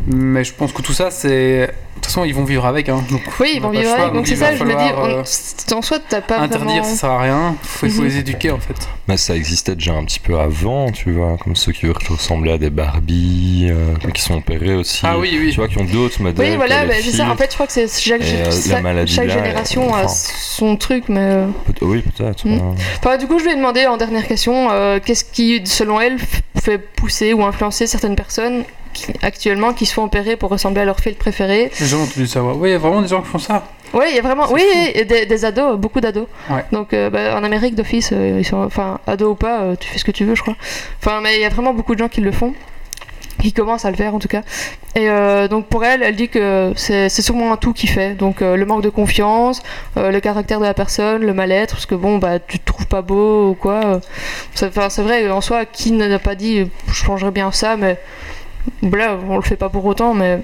Mais 0.07 0.43
je 0.43 0.55
pense 0.55 0.73
que 0.73 0.83
tout 0.83 0.95
ça 0.95 1.11
c'est. 1.11 1.73
De 1.97 2.01
toute 2.01 2.07
façon 2.07 2.25
ils 2.25 2.35
vont 2.35 2.45
vivre 2.45 2.67
avec, 2.67 2.89
hein. 2.89 3.03
donc 3.11 3.23
Oui, 3.41 3.53
ils 3.55 3.59
on 3.61 3.69
vont 3.69 3.71
vivre 3.71 3.85
choix, 3.85 4.01
avec. 4.03 4.13
Donc 4.15 4.27
c'est 4.27 4.35
il 4.35 4.39
va 4.39 4.47
ça, 4.51 4.57
je 4.57 4.65
me 4.65 4.71
dis, 4.71 4.93
on- 4.97 5.05
euh, 5.09 5.77
en 5.79 5.83
soi, 5.83 5.99
t'as 6.07 6.21
pas 6.21 6.39
interdire 6.41 6.67
vraiment. 6.69 6.85
ça 6.85 6.95
sert 6.97 7.11
à 7.11 7.23
rien, 7.23 7.57
faut, 7.63 7.87
il 7.87 7.93
faut 7.93 8.03
Mhm. 8.03 8.09
les 8.09 8.17
éduquer 8.19 8.51
en 8.51 8.59
fait. 8.59 8.75
Mais 9.09 9.17
ça 9.17 9.35
existait 9.37 9.75
déjà 9.75 9.93
un 9.95 10.05
petit 10.05 10.19
peu 10.21 10.39
avant, 10.39 10.91
tu 10.91 11.13
vois, 11.13 11.37
comme 11.43 11.57
ceux 11.57 11.73
qui 11.73 11.87
veulent 11.87 11.95
ressembler 12.09 12.53
à 12.53 12.59
des 12.59 12.69
Barbie, 12.71 13.69
euh, 13.71 13.95
qui 14.13 14.21
sont 14.21 14.35
opérés 14.35 14.75
aussi. 14.75 15.01
Ah 15.05 15.19
oui, 15.19 15.37
oui. 15.41 15.51
Tu 15.51 15.57
vois, 15.57 15.69
qui 15.69 15.79
ont 15.79 15.85
d'autres 15.85 16.21
modèles. 16.21 16.51
Oui, 16.51 16.57
voilà, 16.57 16.85
bah, 16.85 16.95
c'est 17.03 17.13
ça. 17.13 17.31
En 17.31 17.37
fait, 17.37 17.49
je 17.51 17.55
crois 17.55 17.67
que 17.67 17.73
c'est 17.73 17.89
chaque, 17.89 18.21
euh, 18.23 18.45
la 18.45 18.51
chaque- 18.51 18.83
maladie 18.83 19.13
chaque 19.13 19.29
là, 19.29 19.35
génération 19.35 19.95
a 19.95 20.05
enfin. 20.05 20.09
son 20.09 20.77
truc, 20.77 21.05
mais. 21.09 21.21
euh, 21.21 21.47
Peut- 21.67 21.87
Oui, 21.87 22.03
peut-être. 22.17 22.45
Enfin, 22.99 23.17
du 23.19 23.27
coup, 23.27 23.39
je 23.39 23.45
lui 23.45 23.53
ai 23.53 23.57
demandé 23.57 23.87
en 23.87 23.97
dernière 23.97 24.27
question 24.27 24.69
euh, 24.71 24.99
qu'est-ce 25.05 25.25
qui, 25.25 25.63
selon 25.65 26.01
elle, 26.01 26.17
fait 26.61 26.79
pousser 26.79 27.33
ou 27.33 27.45
influencer 27.45 27.87
certaines 27.87 28.17
personnes 28.17 28.65
qui, 28.95 29.13
actuellement 29.21 29.75
qui 29.75 29.85
se 29.85 29.93
font 29.93 30.05
opérer 30.05 30.37
pour 30.37 30.51
ressembler 30.51 30.81
à 30.81 30.85
leur 30.87 31.01
fil 31.01 31.15
préféré. 31.15 31.71
Les 31.79 31.87
gens 31.87 31.99
ont 31.99 32.05
entendu 32.05 32.27
savoir. 32.27 32.57
Oui, 32.57 32.71
il 32.71 32.73
y 32.73 32.77
a 32.77 32.79
vraiment 32.79 33.03
des 33.03 33.09
gens 33.09 33.21
qui 33.21 33.29
font 33.29 33.39
ça. 33.39 33.65
Oui, 33.95 34.07
il 34.11 34.17
y 34.17 34.19
a 34.19 34.23
vraiment. 34.23 34.51
Oui, 34.51 34.65
des, 35.07 35.25
des 35.25 35.45
ados, 35.45 35.79
beaucoup 35.79 36.01
d'ados. 36.01 36.27
Ouais. 36.51 36.65
Donc, 36.73 36.93
euh, 36.93 37.11
bah, 37.11 37.39
en 37.39 37.45
Amérique 37.45 37.77
d'office, 37.77 38.11
euh, 38.13 38.39
ils 38.41 38.45
sont. 38.45 38.59
Enfin, 38.59 38.99
ados 39.07 39.31
ou 39.31 39.35
pas, 39.37 39.61
euh, 39.61 39.77
tu 39.79 39.89
fais 39.89 39.99
ce 39.99 40.05
que 40.05 40.11
tu 40.11 40.25
veux, 40.25 40.35
je 40.35 40.43
crois. 40.43 40.57
Enfin, 41.01 41.21
mais 41.23 41.37
il 41.37 41.41
y 41.41 41.45
a 41.45 41.49
vraiment 41.49 41.73
beaucoup 41.73 41.95
de 41.95 42.01
gens 42.01 42.09
qui 42.09 42.21
le 42.21 42.33
font. 42.33 42.55
Qui 43.41 43.53
commencent 43.53 43.85
à 43.85 43.91
le 43.91 43.97
faire 43.97 44.15
en 44.15 44.21
tout 44.21 44.29
cas. 44.29 44.43
Et 44.95 45.11
euh, 45.11 45.49
donc 45.49 45.67
pour 45.67 45.85
elle, 45.85 46.03
elle 46.03 46.15
dit 46.17 46.29
que 46.29 46.73
c'est 46.77 47.11
sûrement 47.11 47.53
un 47.53 47.57
tout 47.57 47.73
qui 47.73 47.89
fait. 47.89 48.15
Donc 48.15 48.41
le 48.41 48.65
manque 48.65 48.83
de 48.83 48.89
confiance, 48.89 49.61
le 49.97 50.19
caractère 50.21 50.61
de 50.61 50.65
la 50.65 50.73
personne, 50.73 51.21
le 51.23 51.35
mal-être, 51.35 51.75
parce 51.75 51.85
que 51.85 51.97
bon, 51.97 52.19
bah 52.19 52.39
tu 52.39 52.61
te 52.61 52.65
trouves 52.65 52.87
pas 52.87 53.03
beau 53.03 53.51
ou 53.51 53.55
quoi. 53.55 54.01
c'est 54.55 54.69
enfin, 54.69 54.89
c'est 54.89 55.03
vrai, 55.03 55.29
en 55.31 55.41
soi, 55.41 55.67
qui 55.67 55.93
n'a 55.93 56.19
pas 56.21 56.37
dit 56.37 56.71
je 56.87 56.95
changerais 56.95 57.33
bien 57.33 57.51
ça, 57.51 57.77
mais 57.77 57.99
là, 58.83 59.19
on 59.29 59.37
le 59.37 59.43
fait 59.43 59.57
pas 59.57 59.69
pour 59.69 59.85
autant. 59.85 60.15
Mais 60.15 60.41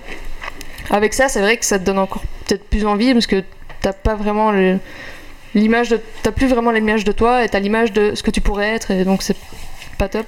avec 0.91 1.15
ça, 1.15 1.29
c'est 1.29 1.41
vrai 1.41 1.57
que 1.57 1.65
ça 1.65 1.79
te 1.79 1.85
donne 1.85 1.99
encore 1.99 2.23
peut-être 2.47 2.65
plus 2.65 2.87
envie 2.87 3.13
parce 3.13 3.27
que 3.27 3.43
t'as 3.81 3.93
pas 3.93 4.15
vraiment 4.15 4.53
l'image 5.55 5.89
de. 5.89 6.01
T'as 6.23 6.33
plus 6.33 6.49
vraiment 6.49 6.71
l'image 6.71 7.05
de 7.05 7.13
toi 7.13 7.45
et 7.45 7.49
t'as 7.49 7.61
l'image 7.61 7.93
de 7.93 8.15
ce 8.15 8.23
que 8.23 8.31
tu 8.31 8.41
pourrais 8.41 8.69
être 8.69 8.91
et 8.91 9.05
donc 9.05 9.23
c'est 9.23 9.37
pas 10.01 10.09
top. 10.09 10.27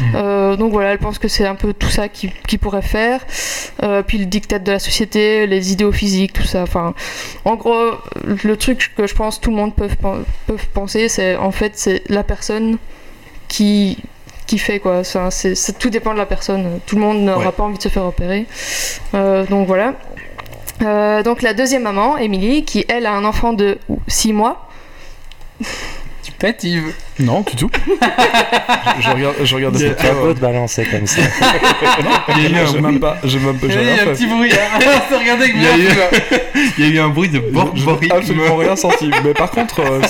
Mhm. 0.00 0.06
Euh, 0.16 0.56
donc 0.56 0.72
voilà, 0.72 0.90
elle 0.90 0.98
pense 0.98 1.18
que 1.18 1.28
c'est 1.28 1.46
un 1.46 1.54
peu 1.54 1.72
tout 1.72 1.88
ça 1.88 2.08
qui, 2.08 2.30
qui 2.48 2.58
pourrait 2.58 2.82
faire. 2.82 3.24
Euh, 3.82 4.02
puis 4.02 4.18
le 4.18 4.26
dictat 4.26 4.58
de 4.58 4.72
la 4.72 4.80
société, 4.80 5.46
les 5.46 5.72
idéaux 5.72 5.92
physiques, 5.92 6.32
tout 6.32 6.42
ça. 6.42 6.62
Enfin, 6.62 6.94
en 7.44 7.54
gros, 7.54 7.92
le 8.24 8.56
truc 8.56 8.92
que 8.96 9.06
je 9.06 9.14
pense 9.14 9.40
tout 9.40 9.50
le 9.50 9.56
monde 9.56 9.74
peut, 9.74 9.88
peut 10.46 10.56
penser, 10.74 11.08
c'est 11.08 11.36
en 11.36 11.52
fait 11.52 11.72
c'est 11.76 12.02
la 12.10 12.24
personne 12.24 12.78
qui 13.48 13.98
fait 14.58 14.78
quoi. 14.78 14.98
Enfin, 15.00 15.30
c'est, 15.30 15.54
c'est- 15.54 15.78
tout 15.78 15.90
dépend 15.90 16.12
de 16.12 16.18
la 16.18 16.26
personne. 16.26 16.80
Tout 16.86 16.96
le 16.96 17.02
monde 17.02 17.20
n'aura 17.22 17.46
Ouais. 17.46 17.52
pas 17.52 17.62
envie 17.62 17.78
de 17.78 17.82
se 17.82 17.88
faire 17.88 18.04
opérer. 18.04 18.46
Euh, 19.14 19.44
donc 19.46 19.66
voilà. 19.66 19.94
Euh, 20.82 21.22
donc 21.22 21.42
la 21.42 21.54
deuxième 21.54 21.82
maman, 21.82 22.16
Émilie, 22.18 22.64
qui 22.64 22.84
elle 22.88 23.06
a 23.06 23.12
un 23.12 23.24
enfant 23.24 23.52
de 23.52 23.78
6 24.08 24.32
mois. 24.32 24.68
Tu 26.24 26.30
pètes, 26.32 26.62
Yves. 26.64 26.92
Non, 27.18 27.40
du 27.42 27.56
tout. 27.56 27.70
je, 29.00 29.02
je 29.02 29.10
regarde, 29.10 29.34
je 29.40 29.56
regarde 29.56 29.76
de 30.34 30.40
balancer 30.40 30.84
comme 30.84 31.06
ça. 31.06 31.20
Il 32.36 32.42
y 32.42 32.46
a 32.46 32.62
eu 32.62 32.64
un 32.66 32.80
même 32.80 33.00
pas, 33.00 33.16
j'ai 33.24 33.38
même 33.38 33.58
pas, 33.58 33.66
Il 33.66 33.70
y 33.70 33.72
j'ai 33.74 33.78
a 33.78 33.82
eu 33.82 33.86
rien 33.86 33.94
un 33.94 34.06
fait. 34.06 34.12
petit 34.12 34.26
bruit. 34.26 34.52
Hein. 34.52 34.78
T'as 35.10 35.18
regardé 35.18 35.44
avec 35.44 35.56
Il 35.56 35.62
y 35.62 35.66
a 35.66 35.70
moi, 35.70 35.78
eu- 35.78 35.88
tu 35.88 35.94
vois. 35.94 36.40
Il 36.78 36.84
y 36.84 36.88
a 36.88 36.90
eu 36.94 36.98
un 37.04 37.08
bruit 37.08 37.28
de 37.28 37.38
Je- 37.38 37.44
je 37.46 37.50
borborigme. 37.84 38.06
n'ai 38.12 38.12
absolument 38.18 38.56
rien 38.56 38.76
senti. 38.76 39.10
Mais 39.24 39.34
par 39.34 39.50
contre, 39.50 39.80
euh, 39.80 40.00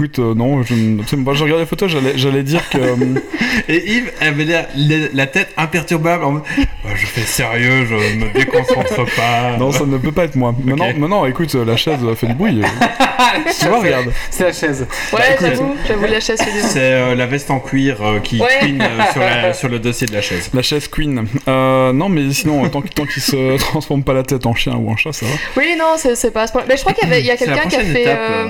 écoute, 0.00 0.18
euh, 0.18 0.34
non, 0.34 0.62
je, 0.62 0.74
moi 1.16 1.34
je 1.34 1.42
regarde 1.44 1.60
les 1.60 1.66
photos, 1.66 1.90
j'allais, 1.90 2.12
j'allais 2.16 2.42
dire 2.42 2.68
que. 2.70 2.78
euh, 2.78 2.96
Et 3.68 3.92
Yves 3.92 4.12
avait 4.20 4.44
l'air- 4.44 4.68
la, 4.76 4.96
la 5.12 5.26
tête 5.26 5.48
imperturbable 5.56 6.24
en 6.24 6.32
mode 6.32 6.42
Bah, 6.84 6.90
Je 6.94 7.06
fais 7.06 7.20
sérieux, 7.22 7.86
je 7.86 7.94
me 7.94 8.32
déconcentre 8.32 9.04
pas. 9.16 9.56
non, 9.58 9.70
ça 9.72 9.84
ne 9.84 9.98
peut 9.98 10.12
pas 10.12 10.24
être 10.24 10.36
moi. 10.36 10.54
Maintenant, 10.64 10.88
Ok. 10.90 10.96
maintenant 10.96 11.26
écoute, 11.26 11.54
euh, 11.54 11.64
la 11.64 11.76
chaise 11.76 11.98
fait 12.16 12.26
du 12.26 12.34
bruit. 12.34 12.60
tu 13.60 13.66
vois, 13.66 13.80
regarde. 13.80 14.06
C'est 14.30 14.44
la 14.44 14.52
chaise. 14.52 14.86
Ouais, 15.12 15.20
écoute. 15.34 15.46
j'avoue, 15.48 15.74
j'avoue 15.86 16.04
la 16.06 16.20
chaise 16.20 16.40
fait 16.40 16.52
des 16.52 16.60
C'est 16.66 16.78
euh, 16.80 17.14
la 17.14 17.26
veste 17.26 17.50
en 17.50 17.60
cuir 17.60 17.98
euh, 18.02 18.18
qui 18.20 18.40
Ouais. 18.40 18.48
queen 18.60 18.80
euh, 18.80 18.86
sur, 19.12 19.20
la- 19.20 19.52
sur 19.52 19.68
le 19.68 19.78
dossier 19.78 20.06
de 20.06 20.12
la 20.14 20.22
chaise. 20.22 20.50
La 20.54 20.62
chaise 20.62 20.88
Queen. 20.88 21.26
Euh, 21.46 21.92
non, 21.92 22.08
mais 22.08 22.32
sinon, 22.32 22.68
tant, 22.68 22.80
qu'il- 22.80 22.90
tant 22.90 23.04
qu'il 23.04 23.22
se 23.22 23.58
transforme 23.58 24.02
pas 24.02 24.14
la 24.14 24.22
tête 24.22 24.46
en 24.46 24.54
chien 24.54 24.74
ou 24.76 24.90
en 24.90 24.96
chat, 24.96 25.12
ça 25.12 25.26
va. 25.26 25.32
Oui, 25.56 25.74
non, 25.78 25.94
c'est, 25.96 26.16
c'est 26.16 26.30
pas 26.30 26.42
à 26.42 26.46
ce 26.46 26.52
point. 26.52 26.62
Mais 26.68 26.76
je 26.76 26.80
crois 26.80 26.92
qu'il 26.94 27.06
y, 27.08 27.12
avait, 27.12 27.20
il 27.20 27.26
y 27.26 27.30
a 27.30 27.36
C'est 27.36 27.44
quelqu'un 27.44 27.68
qui 27.68 27.76
a 27.76 27.80
fait. 27.80 28.02
étape, 28.02 28.18
euh, 28.30 28.48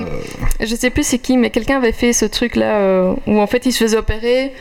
euh, 0.61 0.65
Je 0.65 0.75
sais 0.75 0.89
plus 0.89 1.03
c'est 1.05 1.19
qui, 1.19 1.37
mais 1.41 1.49
quelqu'un 1.49 1.77
avait 1.77 1.91
fait 1.91 2.13
ce 2.13 2.25
truc-là 2.25 2.75
euh, 2.77 3.13
où 3.27 3.39
en 3.41 3.47
fait 3.47 3.65
il 3.65 3.71
se 3.73 3.83
faisait 3.83 3.97
opérer. 3.97 4.53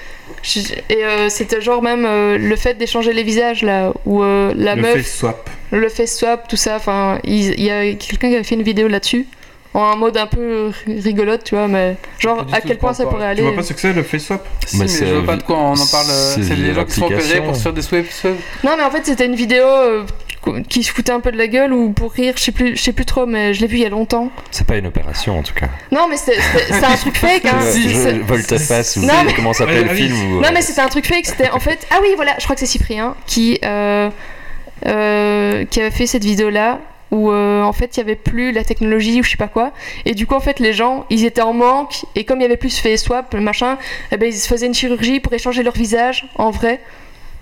Je- 0.43 0.61
Et 0.89 1.05
euh, 1.05 1.28
c'était 1.28 1.61
genre 1.61 1.82
même 1.82 2.05
euh, 2.07 2.39
le 2.39 2.57
fait 2.57 2.74
d'échanger 2.74 3.12
les 3.12 3.23
visages 3.23 3.62
là, 3.62 3.93
où 4.07 4.23
euh, 4.23 4.52
la 4.57 4.74
le 4.74 4.82
meuf, 4.82 4.97
face 4.97 5.16
swap. 5.19 5.51
le 5.70 5.89
face 5.89 6.16
swap, 6.16 6.48
tout 6.48 6.57
ça. 6.57 6.77
Enfin, 6.77 7.19
il 7.24 7.55
il 7.59 7.65
y 7.65 7.70
a 7.70 7.82
quelqu'un 7.94 8.28
qui 8.28 8.35
avait 8.35 8.44
fait 8.44 8.55
une 8.57 8.62
vidéo 8.62 8.89
là-dessus. 8.89 9.27
En 9.73 9.97
mode 9.97 10.16
un 10.16 10.27
peu 10.27 10.73
rigolote, 10.89 11.44
tu 11.44 11.55
vois, 11.55 11.69
mais 11.69 11.97
genre 12.19 12.44
à 12.52 12.61
quel 12.61 12.77
point 12.77 12.93
ça 12.93 13.05
pourrait 13.07 13.20
Tu 13.27 13.40
aller. 13.40 13.43
vois 13.43 13.55
pas 13.55 13.62
ce 13.62 13.73
que 13.73 13.81
c'est 13.81 13.93
le 13.93 14.02
face 14.02 14.24
swap? 14.24 14.44
Si, 14.66 14.77
Mais 14.78 14.82
mais, 14.85 14.89
c'est 14.89 15.07
je 15.07 15.15
vois 15.15 15.27
pas 15.27 15.36
de 15.36 15.44
quoi 15.44 15.59
on 15.59 15.73
en 15.74 15.86
parle. 15.86 16.07
c'est 16.09 16.57
les 16.57 16.74
gens 16.74 16.85
qui 16.85 16.94
sont 16.94 17.05
opérés 17.07 17.40
pour 17.40 17.55
se 17.55 17.62
faire 17.62 17.73
des 17.73 17.82
swaps. 17.82 18.24
Non, 18.65 18.73
mais 18.77 18.82
en 18.82 18.90
fait, 18.90 19.07
c'était 19.07 19.27
une 19.27 19.36
vidéo 19.36 19.65
euh, 19.65 20.02
qui 20.69 20.83
se 20.83 20.91
foutait 20.93 21.12
un 21.12 21.21
peu 21.21 21.31
de 21.33 21.37
la 21.37 21.47
gueule 21.49 21.73
ou 21.73 21.91
pour 21.93 22.12
rire, 22.12 22.35
je 22.37 22.43
sais 22.43 22.53
plus, 22.53 22.77
je 22.77 22.83
sais 22.83 22.93
plus 22.93 23.05
trop, 23.05 23.27
mais 23.27 23.53
je 23.55 23.61
l'ai 23.61 23.67
vu 23.67 23.77
il 23.77 23.83
y 23.83 23.87
a 23.87 23.91
longtemps. 23.91 24.31
C'est 24.51 24.67
pas 24.67 24.77
une 24.77 24.87
opération 24.87 25.39
en 25.39 25.43
tout 25.43 25.55
cas. 25.55 25.69
Non, 25.93 26.07
mais 26.09 26.17
c'était 26.17 26.39
un 26.85 26.97
truc 26.97 27.17
fake, 27.17 27.45
hein. 27.45 27.61
C'est- 27.61 28.19
Volte-face 28.21 28.97
ou 28.97 29.01
mais- 29.03 29.33
comment 29.35 29.53
s'appelle 29.53 29.85
le 29.89 29.95
film 29.95 30.15
ou, 30.33 30.41
Non 30.41 30.49
euh, 30.49 30.51
mais 30.55 30.62
c'était 30.62 30.81
un 30.81 30.89
truc 30.89 31.07
fake, 31.07 31.27
c'était 31.27 31.51
en 31.51 31.61
fait... 31.61 31.87
Ah 31.91 31.99
oui 32.03 32.09
voilà, 32.17 32.35
je 32.39 32.45
crois 32.45 32.55
que 32.55 32.61
c'est 32.61 32.67
Cyprien 32.67 33.15
qui, 33.27 33.59
euh, 33.65 34.09
euh, 34.87 35.65
qui 35.67 35.81
avait 35.81 35.91
fait 35.91 36.07
cette 36.07 36.25
vidéo-là 36.25 36.81
où 37.11 37.31
euh, 37.33 37.62
en 37.62 37.73
fait 37.73 37.97
il 37.97 38.01
y 38.01 38.03
avait 38.03 38.15
plus 38.15 38.53
la 38.53 38.62
technologie 38.62 39.19
ou 39.21 39.25
je 39.25 39.31
sais 39.31 39.37
pas 39.37 39.49
quoi 39.49 39.73
et 40.05 40.15
du 40.15 40.27
coup 40.29 40.35
en 40.37 40.41
fait 40.41 40.61
les 40.61 40.73
gens 40.73 41.07
ils 41.11 41.25
étaient 41.25 41.43
en 41.43 41.53
manque 41.53 42.05
et 42.15 42.23
comme 42.25 42.39
il 42.39 42.43
y 42.43 42.47
avait 42.47 42.57
plus 42.57 42.79
fait 42.79 42.97
swap 42.97 43.35
machin 43.35 43.79
eh 44.12 44.17
ben 44.17 44.27
ils 44.29 44.33
se 44.39 44.47
faisaient 44.47 44.67
une 44.67 44.75
chirurgie 44.75 45.19
pour 45.19 45.33
échanger 45.33 45.65
leur 45.65 45.75
visage 45.75 46.27
en 46.37 46.51
vrai 46.53 46.81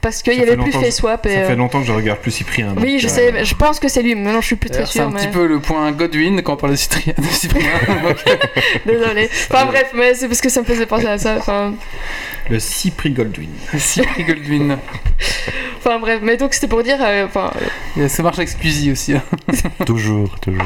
parce 0.00 0.22
qu'il 0.22 0.34
y 0.38 0.42
avait 0.42 0.56
plus 0.56 0.70
que- 0.72 0.90
swap 0.90 1.26
et, 1.26 1.30
Ça 1.34 1.34
fait 1.44 1.52
euh, 1.52 1.56
longtemps 1.56 1.80
que 1.80 1.86
je 1.86 1.92
regarde 1.92 2.18
plus 2.20 2.30
Cyprien. 2.30 2.68
donc, 2.68 2.82
oui 2.84 2.98
je 2.98 3.06
euh, 3.06 3.10
sais 3.10 3.44
je 3.44 3.54
pense 3.54 3.80
que 3.80 3.88
c'est 3.88 4.02
lui 4.02 4.14
mais 4.14 4.22
maintenant 4.22 4.40
je 4.40 4.46
suis 4.46 4.56
plus 4.56 4.70
très 4.70 4.78
D'ailleurs, 4.80 4.92
C'est 4.92 5.00
un 5.00 5.10
mais... 5.10 5.20
petit 5.20 5.28
peu 5.28 5.46
le 5.46 5.60
point 5.60 5.90
Godwin 5.92 6.40
quand 6.42 6.54
on 6.54 6.56
parle 6.56 6.72
de 6.72 6.76
Cyprien. 6.76 7.14
de 7.18 7.24
Cyprien. 7.24 7.66
Désolé 8.86 9.28
enfin 9.50 9.66
bref 9.66 9.90
mais 9.94 10.14
c'est 10.14 10.28
parce 10.28 10.40
que 10.40 10.48
ça 10.48 10.60
me 10.60 10.66
faisait 10.66 10.86
penser 10.86 11.06
à 11.06 11.18
ça 11.18 11.36
enfin 11.38 11.74
Le 12.50 12.58
Cypri 12.58 13.10
Goldwyn. 13.10 13.48
Cyprien 13.76 14.24
Godwin. 14.26 14.78
enfin, 15.78 15.98
bref 15.98 16.20
mais 16.22 16.36
donc 16.38 16.54
c'était 16.54 16.66
pour 16.66 16.82
dire 16.82 16.96
euh, 17.00 17.26
enfin 17.26 17.50
Ça 18.08 18.22
marche 18.22 18.38
avec 18.38 18.48
Squeezie 18.48 18.90
aussi. 18.92 19.12
hein. 19.14 19.22
Toujours, 19.86 20.38
toujours. 20.40 20.62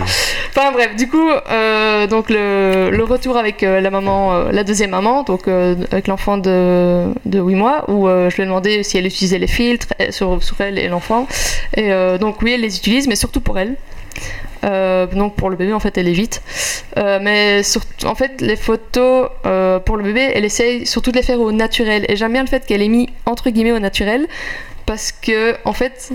Enfin 0.50 0.70
bref, 0.72 0.94
du 0.96 1.08
coup, 1.08 1.28
euh, 1.30 2.06
donc 2.06 2.28
le, 2.30 2.90
le 2.90 3.04
retour 3.04 3.36
avec 3.36 3.62
euh, 3.62 3.80
la 3.80 3.90
maman, 3.90 4.32
euh, 4.34 4.52
la 4.52 4.64
deuxième 4.64 4.90
maman, 4.90 5.22
donc 5.22 5.48
euh, 5.48 5.74
avec 5.90 6.06
l'enfant 6.08 6.36
de, 6.38 7.06
de 7.24 7.40
8 7.40 7.54
mois, 7.54 7.84
où 7.90 8.08
euh, 8.08 8.30
je 8.30 8.36
lui 8.36 8.42
ai 8.42 8.46
demandé 8.46 8.82
si 8.82 8.98
elle 8.98 9.06
utilisait 9.06 9.38
les 9.38 9.46
filtres 9.46 9.88
euh, 10.00 10.10
sur, 10.10 10.42
sur 10.42 10.60
elle 10.60 10.78
et 10.78 10.88
l'enfant. 10.88 11.26
Et 11.76 11.92
euh, 11.92 12.18
donc 12.18 12.42
oui, 12.42 12.52
elle 12.52 12.60
les 12.60 12.76
utilise, 12.76 13.06
mais 13.08 13.16
surtout 13.16 13.40
pour 13.40 13.58
elle. 13.58 13.76
Euh, 14.64 15.06
donc 15.06 15.34
pour 15.34 15.50
le 15.50 15.56
bébé, 15.56 15.72
en 15.72 15.80
fait, 15.80 15.98
elle 15.98 16.08
évite. 16.08 16.42
Euh, 16.96 17.18
mais 17.20 17.62
surtout, 17.62 18.06
en 18.06 18.14
fait, 18.14 18.40
les 18.40 18.56
photos 18.56 19.28
euh, 19.44 19.78
pour 19.80 19.96
le 19.96 20.04
bébé, 20.04 20.30
elle 20.34 20.44
essaye 20.44 20.86
surtout 20.86 21.10
de 21.10 21.16
les 21.16 21.22
faire 21.22 21.40
au 21.40 21.50
naturel. 21.52 22.04
Et 22.08 22.16
j'aime 22.16 22.32
bien 22.32 22.42
le 22.42 22.48
fait 22.48 22.64
qu'elle 22.64 22.82
ait 22.82 22.88
mis 22.88 23.08
entre 23.26 23.50
guillemets 23.50 23.72
au 23.72 23.78
naturel, 23.80 24.28
parce 24.86 25.10
que 25.12 25.56
en 25.64 25.72
fait, 25.72 26.10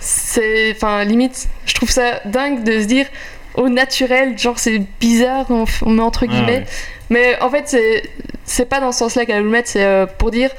c'est, 0.00 0.72
enfin, 0.74 1.04
limite, 1.04 1.48
je 1.66 1.74
trouve 1.74 1.90
ça 1.90 2.20
dingue 2.24 2.62
de 2.64 2.80
se 2.80 2.86
dire 2.86 3.06
au 3.54 3.68
naturel, 3.68 4.38
genre 4.38 4.58
c'est 4.58 4.78
bizarre, 5.00 5.46
on, 5.50 5.64
on 5.82 5.90
met 5.90 6.02
entre 6.02 6.24
Ah, 6.28 6.32
guillemets. 6.32 6.58
ouais. 6.58 6.66
Mais 7.10 7.40
en 7.42 7.50
fait, 7.50 7.64
c'est, 7.66 8.02
c'est 8.44 8.66
pas 8.66 8.80
dans 8.80 8.92
ce 8.92 9.00
sens-là 9.00 9.26
qu'elle 9.26 9.38
veut 9.38 9.42
le 9.44 9.50
mettre, 9.50 9.68
c'est 9.68 9.84
euh, 9.84 10.06
pour 10.06 10.30
dire 10.30 10.50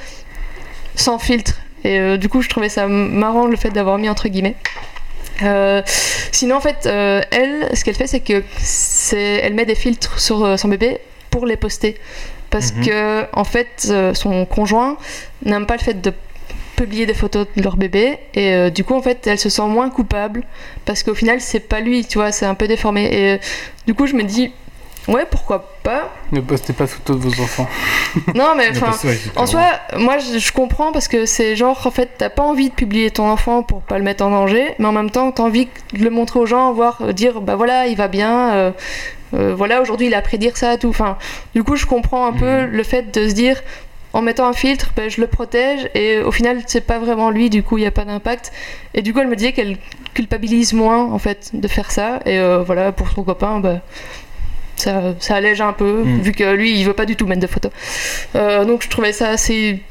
sans 0.95 1.17
filtre. 1.17 1.53
Et 1.85 2.17
du 2.17 2.27
coup, 2.27 2.41
je 2.41 2.49
trouvais 2.49 2.67
ça 2.67 2.87
marrant 2.87 3.47
le 3.47 3.55
fait 3.55 3.69
d'avoir 3.69 3.97
mis 3.97 4.09
entre 4.09 4.27
guillemets. 4.27 4.55
Euh, 5.43 5.81
sinon, 6.31 6.55
en 6.57 6.61
fait, 6.61 6.85
euh, 6.85 7.21
elle, 7.31 7.69
ce 7.75 7.83
qu'elle 7.83 7.95
fait, 7.95 8.07
c'est 8.07 8.19
que 8.19 8.43
c'est, 8.57 9.39
elle 9.43 9.53
met 9.53 9.65
des 9.65 9.75
filtres 9.75 10.19
sur 10.19 10.43
euh, 10.43 10.57
son 10.57 10.67
bébé 10.67 10.99
pour 11.29 11.45
les 11.45 11.57
poster. 11.57 11.97
Parce 12.49 12.73
Mhm. 12.73 12.85
que, 12.85 13.25
en 13.33 13.43
fait, 13.43 13.93
son 14.13 14.45
conjoint 14.45 14.97
n'aime 15.45 15.65
pas 15.67 15.75
le 15.77 15.81
fait 15.83 16.01
de 16.01 16.11
publier 16.75 17.05
des 17.05 17.13
photos 17.13 17.45
de 17.55 17.61
leur 17.61 17.77
bébé. 17.77 18.17
Et 18.33 18.71
du 18.71 18.83
coup, 18.83 18.95
en 18.95 19.01
fait, 19.03 19.27
elle 19.27 19.37
se 19.37 19.49
sent 19.49 19.67
moins 19.67 19.91
coupable. 19.91 20.43
Parce 20.85 21.03
qu'au 21.03 21.13
final, 21.13 21.41
c'est 21.41 21.59
pas 21.59 21.79
lui, 21.79 22.05
tu 22.05 22.17
vois, 22.17 22.31
c'est 22.31 22.47
un 22.47 22.55
peu 22.55 22.67
déformé. 22.67 23.05
Et 23.13 23.39
du 23.85 23.93
coup, 23.93 24.07
je 24.07 24.15
me 24.15 24.23
dis, 24.23 24.51
ouais, 25.07 25.25
pourquoi 25.29 25.69
pas 25.83 26.09
Ne 26.31 26.41
postez 26.41 26.73
pas 26.73 26.83
de 26.85 26.89
photos 26.89 27.17
de 27.17 27.21
vos 27.27 27.41
enfants. 27.43 27.67
Non, 28.35 28.53
mais 28.57 28.69
enfin. 28.71 28.91
En 29.35 29.45
soi, 29.45 29.63
moi 29.97 30.17
je, 30.17 30.39
je 30.39 30.51
comprends 30.51 30.91
parce 30.91 31.07
que 31.07 31.25
c'est 31.25 31.55
genre 31.55 31.79
en 31.85 31.91
fait 31.91 32.09
t'as 32.17 32.29
pas 32.29 32.43
envie 32.43 32.69
de 32.69 32.73
publier 32.75 33.11
ton 33.11 33.29
enfant 33.29 33.61
pour 33.63 33.81
pas 33.81 33.97
le 33.97 34.03
mettre 34.03 34.25
en 34.25 34.29
danger, 34.31 34.73
mais 34.79 34.85
en 34.87 34.91
même 34.91 35.11
temps 35.11 35.31
t'as 35.31 35.43
envie 35.43 35.67
de 35.93 36.03
le 36.03 36.09
montrer 36.09 36.39
aux 36.39 36.45
gens, 36.45 36.73
voir 36.73 36.99
euh, 37.01 37.13
dire 37.13 37.41
bah 37.41 37.55
voilà 37.55 37.87
il 37.87 37.95
va 37.95 38.07
bien, 38.07 38.49
euh, 38.53 38.71
euh, 39.35 39.53
voilà 39.55 39.81
aujourd'hui 39.81 40.07
il 40.07 40.13
a 40.13 40.17
appris 40.17 40.35
à 40.35 40.39
dire 40.39 40.57
ça 40.57 40.77
tout. 40.77 40.89
Enfin, 40.89 41.17
du 41.53 41.63
coup 41.63 41.75
je 41.75 41.85
comprends 41.85 42.25
un 42.25 42.33
peu 42.33 42.61
Mhm. 42.63 42.71
le 42.71 42.83
fait 42.83 43.13
de 43.13 43.27
se 43.29 43.33
dire 43.33 43.61
en 44.11 44.23
mettant 44.23 44.47
un 44.47 44.53
filtre, 44.53 44.91
ben, 44.95 45.07
je 45.07 45.21
le 45.21 45.27
protège 45.27 45.87
et 45.93 46.17
au 46.19 46.31
final 46.31 46.63
c'est 46.65 46.81
pas 46.81 46.97
vraiment 46.97 47.29
lui, 47.29 47.51
du 47.51 47.61
coup 47.61 47.77
il 47.77 47.83
y 47.83 47.87
a 47.87 47.91
pas 47.91 48.05
d'impact. 48.05 48.51
Et 48.95 49.03
du 49.03 49.13
coup 49.13 49.19
elle 49.19 49.27
me 49.27 49.35
disait 49.35 49.51
qu'elle 49.51 49.77
culpabilise 50.15 50.73
moins 50.73 51.03
en 51.11 51.19
fait 51.19 51.51
de 51.53 51.67
faire 51.67 51.91
ça 51.91 52.19
et 52.25 52.39
euh, 52.39 52.63
voilà 52.65 52.91
pour 52.91 53.07
son 53.09 53.21
copain 53.23 53.59
bah 53.59 53.81
ça, 54.81 55.01
ça 55.19 55.35
allège 55.35 55.61
un 55.61 55.73
peu 55.73 56.03
Mhm. 56.03 56.21
vu 56.21 56.31
que 56.31 56.43
lui 56.53 56.77
il 56.79 56.85
veut 56.85 56.93
pas 56.93 57.05
du 57.05 57.15
tout 57.15 57.25
mettre 57.27 57.41
de 57.41 57.47
photos. 57.47 57.71
Euh, 58.35 58.65
donc 58.65 58.83
je 58.83 58.89
trouvais 58.89 59.13
ça 59.13 59.29
assez 59.29 59.81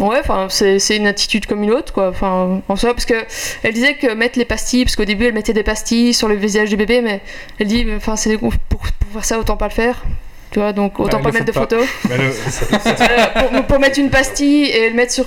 Ouais, 0.00 0.16
enfin, 0.18 0.48
c'est 0.50 0.96
une 0.96 1.06
attitude 1.06 1.46
comme 1.46 1.62
une 1.62 1.70
autre, 1.70 1.92
quoi. 1.92 2.08
Enfin, 2.08 2.60
en 2.68 2.74
soi, 2.76 2.94
parce 2.94 3.04
que 3.04 3.14
elle 3.62 3.72
disait 3.74 3.94
que 3.94 4.12
mettre 4.12 4.36
les 4.40 4.44
pastilles, 4.44 4.84
parce 4.84 4.96
qu'au 4.96 5.04
début 5.04 5.26
elle 5.26 5.34
mettait 5.34 5.52
des 5.52 5.62
pastilles 5.62 6.12
sur 6.12 6.26
le 6.26 6.34
visage 6.34 6.68
du 6.68 6.76
bébé, 6.76 7.00
mais 7.00 7.20
elle 7.60 7.68
dit, 7.68 7.86
enfin, 7.96 8.16
c'est 8.16 8.36
pour, 8.36 8.52
pour 8.68 8.82
faire 9.12 9.24
ça, 9.24 9.38
autant 9.38 9.56
pas 9.56 9.68
le 9.68 9.72
faire. 9.72 10.02
Tu 10.50 10.58
vois, 10.58 10.72
donc 10.72 10.98
autant 10.98 11.18
Bah, 11.18 11.30
pas 11.30 11.32
mettre 11.32 11.44
de 11.46 11.52
pas. 11.52 11.60
photos. 11.60 11.86
Le- 12.08 12.14
Euh, 13.00 13.48
pour, 13.50 13.66
pour 13.66 13.78
mettre 13.78 14.00
une 14.00 14.10
pastille 14.10 14.64
et 14.64 14.88
le 14.90 14.96
mettre 14.96 15.12
sur, 15.12 15.26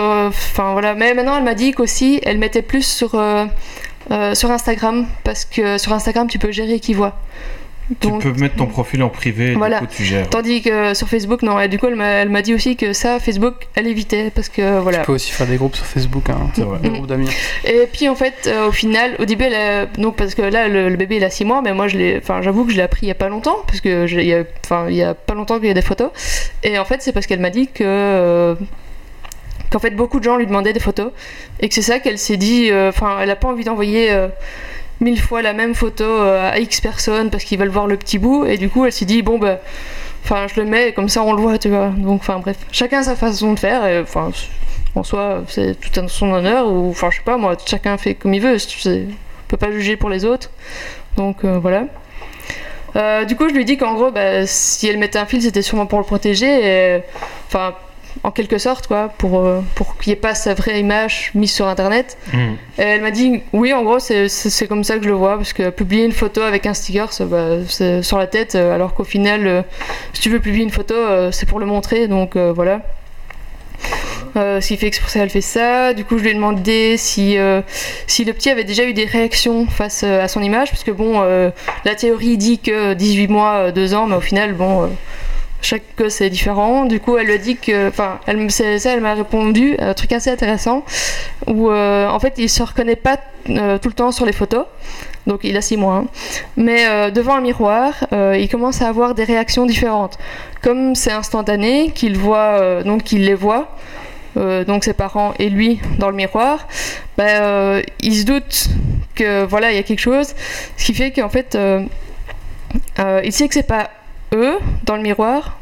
euh, 0.00 0.28
enfin 0.28 0.72
voilà. 0.72 0.94
Mais 0.94 1.12
maintenant, 1.12 1.36
elle 1.36 1.44
m'a 1.44 1.54
dit 1.54 1.72
qu'aussi, 1.72 2.18
elle 2.24 2.38
mettait 2.38 2.62
plus 2.62 2.86
sur 2.86 3.14
euh, 3.16 3.44
euh, 4.10 4.34
sur 4.34 4.50
Instagram, 4.50 5.06
parce 5.24 5.44
que 5.44 5.78
sur 5.78 5.92
Instagram, 5.92 6.26
tu 6.28 6.38
peux 6.38 6.52
gérer 6.52 6.80
qui 6.80 6.94
voit. 6.94 7.18
tu 8.00 8.10
peux 8.18 8.32
mettre 8.32 8.56
ton 8.56 8.66
profil 8.66 9.00
en 9.04 9.08
privé 9.08 9.52
et 9.52 9.54
Voilà. 9.54 9.78
du 9.80 9.86
coup 9.86 9.92
tu 9.96 10.04
gères. 10.04 10.28
Tandis 10.28 10.60
que 10.60 10.92
sur 10.94 11.08
Facebook, 11.08 11.42
non. 11.42 11.60
Et 11.60 11.68
du 11.68 11.78
coup, 11.78 11.86
elle 11.86 11.94
m'a 11.94 12.06
elle 12.08 12.28
m'a 12.30 12.42
dit 12.42 12.52
aussi 12.52 12.74
que 12.76 12.92
ça, 12.92 13.20
Facebook, 13.20 13.54
elle 13.76 13.86
évitait, 13.86 14.30
parce 14.34 14.48
que 14.48 14.80
voilà. 14.80 14.98
Tu 15.00 15.04
peux 15.06 15.12
aussi 15.12 15.30
faire 15.30 15.46
des 15.46 15.56
groupes 15.56 15.76
sur 15.76 15.86
Facebook, 15.86 16.28
hein, 16.30 16.50
C'est 16.54 16.62
vrai. 16.62 16.78
des 16.80 16.88
groupes 16.90 17.06
d'amis. 17.06 17.28
Et 17.64 17.86
puis 17.92 18.08
en 18.08 18.16
fait, 18.16 18.48
euh, 18.48 18.66
au 18.68 18.72
final, 18.72 19.14
au 19.20 19.24
début, 19.24 19.44
elle 19.44 19.54
a- 19.54 19.86
donc 19.86 20.16
parce 20.16 20.34
que 20.34 20.42
là, 20.42 20.66
le, 20.66 20.88
le 20.88 20.96
bébé 20.96 21.16
il 21.18 21.24
a 21.24 21.30
6 21.30 21.44
mois, 21.44 21.62
mais 21.62 21.72
moi, 21.74 21.86
je 21.86 21.96
l'ai, 21.96 22.18
enfin, 22.20 22.42
j'avoue 22.42 22.64
que 22.64 22.72
je 22.72 22.76
l'ai 22.76 22.82
appris 22.82 23.06
il 23.06 23.08
y 23.08 23.12
a 23.12 23.14
pas 23.16 23.28
longtemps, 23.28 23.58
parce 23.68 23.80
que 23.80 24.06
j'ai- 24.08 24.22
il 24.22 24.28
y 24.28 24.34
a, 24.34 24.42
enfin, 24.64 24.86
il 24.88 24.96
y 24.96 25.02
a 25.04 25.14
pas 25.14 25.34
longtemps 25.34 25.58
qu'il 25.58 25.68
y 25.68 25.70
a 25.70 25.74
des 25.74 25.80
photos. 25.82 26.10
Et 26.64 26.78
en 26.80 26.84
fait, 26.84 27.02
c'est 27.02 27.12
parce 27.12 27.26
qu'elle 27.26 27.40
m'a 27.40 27.50
dit 27.50 27.68
que 27.68 27.84
euh, 27.84 28.54
qu'en 29.70 29.78
fait, 29.78 29.90
beaucoup 29.90 30.18
de 30.18 30.24
gens 30.24 30.36
lui 30.36 30.46
demandaient 30.46 30.72
des 30.72 30.80
photos, 30.80 31.12
et 31.60 31.68
que 31.68 31.74
c'est 31.74 31.82
ça 31.82 31.98
qu'elle 31.98 32.18
s'est 32.18 32.36
dit, 32.36 32.70
euh, 32.70 32.88
enfin, 32.90 33.18
elle 33.20 33.30
a 33.30 33.36
pas 33.36 33.48
envie 33.48 33.64
d'envoyer 33.64 34.10
euh, 34.12 34.28
mille 35.00 35.20
fois 35.20 35.42
la 35.42 35.52
même 35.52 35.74
photo 35.74 36.04
euh, 36.04 36.50
à 36.50 36.58
X 36.58 36.80
personnes 36.80 37.30
parce 37.30 37.44
qu'ils 37.44 37.58
veulent 37.58 37.68
voir 37.68 37.86
le 37.86 37.96
petit 37.96 38.18
bout, 38.18 38.46
et 38.46 38.56
du 38.58 38.68
coup, 38.68 38.84
elle 38.84 38.92
s'est 38.92 39.04
dit 39.04 39.22
bon 39.22 39.38
bah, 39.38 39.58
enfin, 40.24 40.46
je 40.48 40.60
le 40.60 40.66
mets, 40.66 40.88
et 40.88 40.92
comme 40.92 41.08
ça, 41.08 41.22
on 41.22 41.32
le 41.32 41.42
voit, 41.42 41.58
tu 41.58 41.68
vois. 41.68 41.88
Donc, 41.96 42.20
enfin, 42.20 42.38
bref, 42.38 42.56
chacun 42.72 43.02
sa 43.02 43.16
façon 43.16 43.52
de 43.54 43.58
faire, 43.58 44.02
enfin 44.02 44.30
en 44.94 45.02
soi, 45.02 45.42
c'est 45.48 45.78
tout 45.78 46.00
à 46.00 46.08
son 46.08 46.32
honneur, 46.32 46.70
ou 46.70 46.90
enfin, 46.90 47.10
je 47.10 47.16
sais 47.16 47.22
pas, 47.22 47.36
moi, 47.36 47.56
chacun 47.66 47.98
fait 47.98 48.14
comme 48.14 48.32
il 48.32 48.40
veut, 48.40 48.58
c'est- 48.58 49.06
on 49.08 49.48
peut 49.48 49.56
pas 49.58 49.70
juger 49.70 49.96
pour 49.96 50.10
les 50.10 50.24
autres. 50.24 50.50
Donc 51.16 51.44
voilà. 51.44 51.84
Du 53.26 53.36
coup, 53.36 53.46
je 53.48 53.54
lui 53.54 53.66
dis 53.66 53.76
qu'en 53.76 53.92
gros, 53.92 54.10
bah, 54.10 54.46
si 54.46 54.88
elle 54.88 54.96
mettait 54.98 55.18
un 55.18 55.26
fil, 55.26 55.42
c'était 55.42 55.60
sûrement 55.60 55.84
pour 55.84 55.98
le 55.98 56.04
protéger, 56.04 57.02
enfin, 57.46 57.74
en 58.22 58.30
quelque 58.30 58.58
sorte, 58.58 58.86
quoi, 58.86 59.12
pour, 59.18 59.38
euh, 59.40 59.60
pour 59.74 59.96
qu'il 59.98 60.10
n'y 60.10 60.14
ait 60.14 60.20
pas 60.20 60.34
sa 60.34 60.54
vraie 60.54 60.80
image 60.80 61.30
mise 61.34 61.52
sur 61.52 61.66
internet. 61.68 62.16
Mhm. 62.32 62.56
Et 62.78 62.82
elle 62.82 63.00
m'a 63.02 63.10
dit, 63.10 63.42
oui, 63.52 63.72
en 63.72 63.82
gros, 63.82 63.98
c'est- 63.98 64.66
comme 64.68 64.84
ça 64.84 64.96
que 64.96 65.04
je 65.04 65.08
le 65.08 65.14
vois, 65.14 65.36
parce 65.36 65.52
que 65.52 65.70
publier 65.70 66.04
une 66.04 66.12
photo 66.12 66.40
avec 66.42 66.66
un 66.66 66.74
sticker, 66.74 67.12
ça, 67.12 67.24
bah, 67.24 67.56
sur 68.02 68.18
la 68.18 68.26
tête, 68.26 68.54
euh, 68.54 68.74
alors 68.74 68.94
qu'au 68.94 69.04
final, 69.04 69.46
euh, 69.46 69.62
si 70.12 70.22
tu 70.22 70.30
veux 70.30 70.40
publier 70.40 70.64
une 70.64 70.70
photo, 70.70 70.94
euh, 70.94 71.30
c'est 71.32 71.46
pour 71.46 71.60
le 71.60 71.66
montrer, 71.66 72.08
donc 72.08 72.36
euh, 72.36 72.52
voilà. 72.54 72.80
Ce 74.34 74.66
qui 74.68 74.76
fait 74.76 74.90
que 74.90 75.00
pour 75.00 75.08
ça 75.08 75.20
qu'elle 75.20 75.30
fait 75.30 75.40
ça. 75.40 75.94
Du 75.94 76.04
coup, 76.04 76.18
je 76.18 76.22
lui 76.24 76.30
ai 76.30 76.34
demandé 76.34 76.96
si, 76.98 77.38
si 78.06 78.24
le 78.24 78.32
petit 78.34 78.50
avait 78.50 78.64
déjà 78.64 78.84
eu 78.84 78.92
des 78.92 79.06
réactions 79.06 79.66
face 79.66 80.02
à 80.02 80.28
son 80.28 80.42
image, 80.42 80.70
parce 80.70 80.84
que 80.84 80.90
bon, 80.90 81.22
la 81.84 81.94
théorie 81.94 82.36
dit 82.36 82.58
que 82.58 82.92
18 82.92 83.28
mois, 83.28 83.72
2 83.72 83.94
ans, 83.94 84.06
mais 84.06 84.16
au 84.16 84.20
final, 84.20 84.52
bon, 84.52 84.90
chaque 85.62 85.82
gosse 85.98 86.20
est 86.20 86.30
différent. 86.30 86.84
Du 86.84 87.00
coup, 87.00 87.16
elle 87.16 87.30
a 87.30 87.38
dit 87.38 87.56
que, 87.56 87.88
enfin, 87.88 88.20
elle, 88.26 88.48
elle 88.84 89.00
m'a 89.00 89.14
répondu 89.14 89.76
un 89.78 89.94
truc 89.94 90.12
assez 90.12 90.30
intéressant, 90.30 90.84
où 91.46 91.70
euh, 91.70 92.08
en 92.08 92.18
fait, 92.18 92.34
il 92.38 92.48
se 92.48 92.62
reconnaît 92.62 92.96
pas 92.96 93.18
euh, 93.50 93.78
tout 93.78 93.88
le 93.88 93.94
temps 93.94 94.12
sur 94.12 94.26
les 94.26 94.32
photos. 94.32 94.64
Donc 95.26 95.40
il 95.42 95.56
a 95.56 95.60
6 95.60 95.76
mois. 95.76 95.94
hein. 95.96 96.06
Mais 96.56 96.86
euh, 96.86 97.10
devant 97.10 97.34
un 97.34 97.40
miroir, 97.40 97.94
euh, 98.12 98.36
il 98.38 98.48
commence 98.48 98.82
à 98.82 98.88
avoir 98.88 99.14
des 99.14 99.24
réactions 99.24 99.66
différentes. 99.66 100.18
Comme 100.62 100.94
c'est 100.94 101.12
instantané, 101.12 101.90
qu'il 101.90 102.16
voit, 102.16 102.82
donc 102.82 103.04
qu'il 103.04 103.24
les 103.24 103.34
voit, 103.34 103.76
donc 104.34 104.84
ses 104.84 104.92
parents 104.94 105.32
et 105.38 105.48
lui 105.48 105.80
dans 105.98 106.10
le 106.10 106.16
miroir, 106.16 106.66
bah, 107.16 107.80
il 108.00 108.16
se 108.16 108.24
doute 108.24 108.68
que 109.14 109.44
voilà, 109.44 109.70
il 109.70 109.76
y 109.76 109.78
a 109.78 109.82
quelque 109.84 110.00
chose, 110.00 110.34
ce 110.76 110.84
qui 110.84 110.94
fait 110.94 111.12
qu'en 111.12 111.28
fait, 111.28 111.56
il 112.98 113.32
sait 113.32 113.46
que 113.46 113.54
c'est 113.54 113.62
pas 113.62 113.90
eux 114.34 114.56
dans 114.84 114.96
le 114.96 115.02
miroir, 115.02 115.58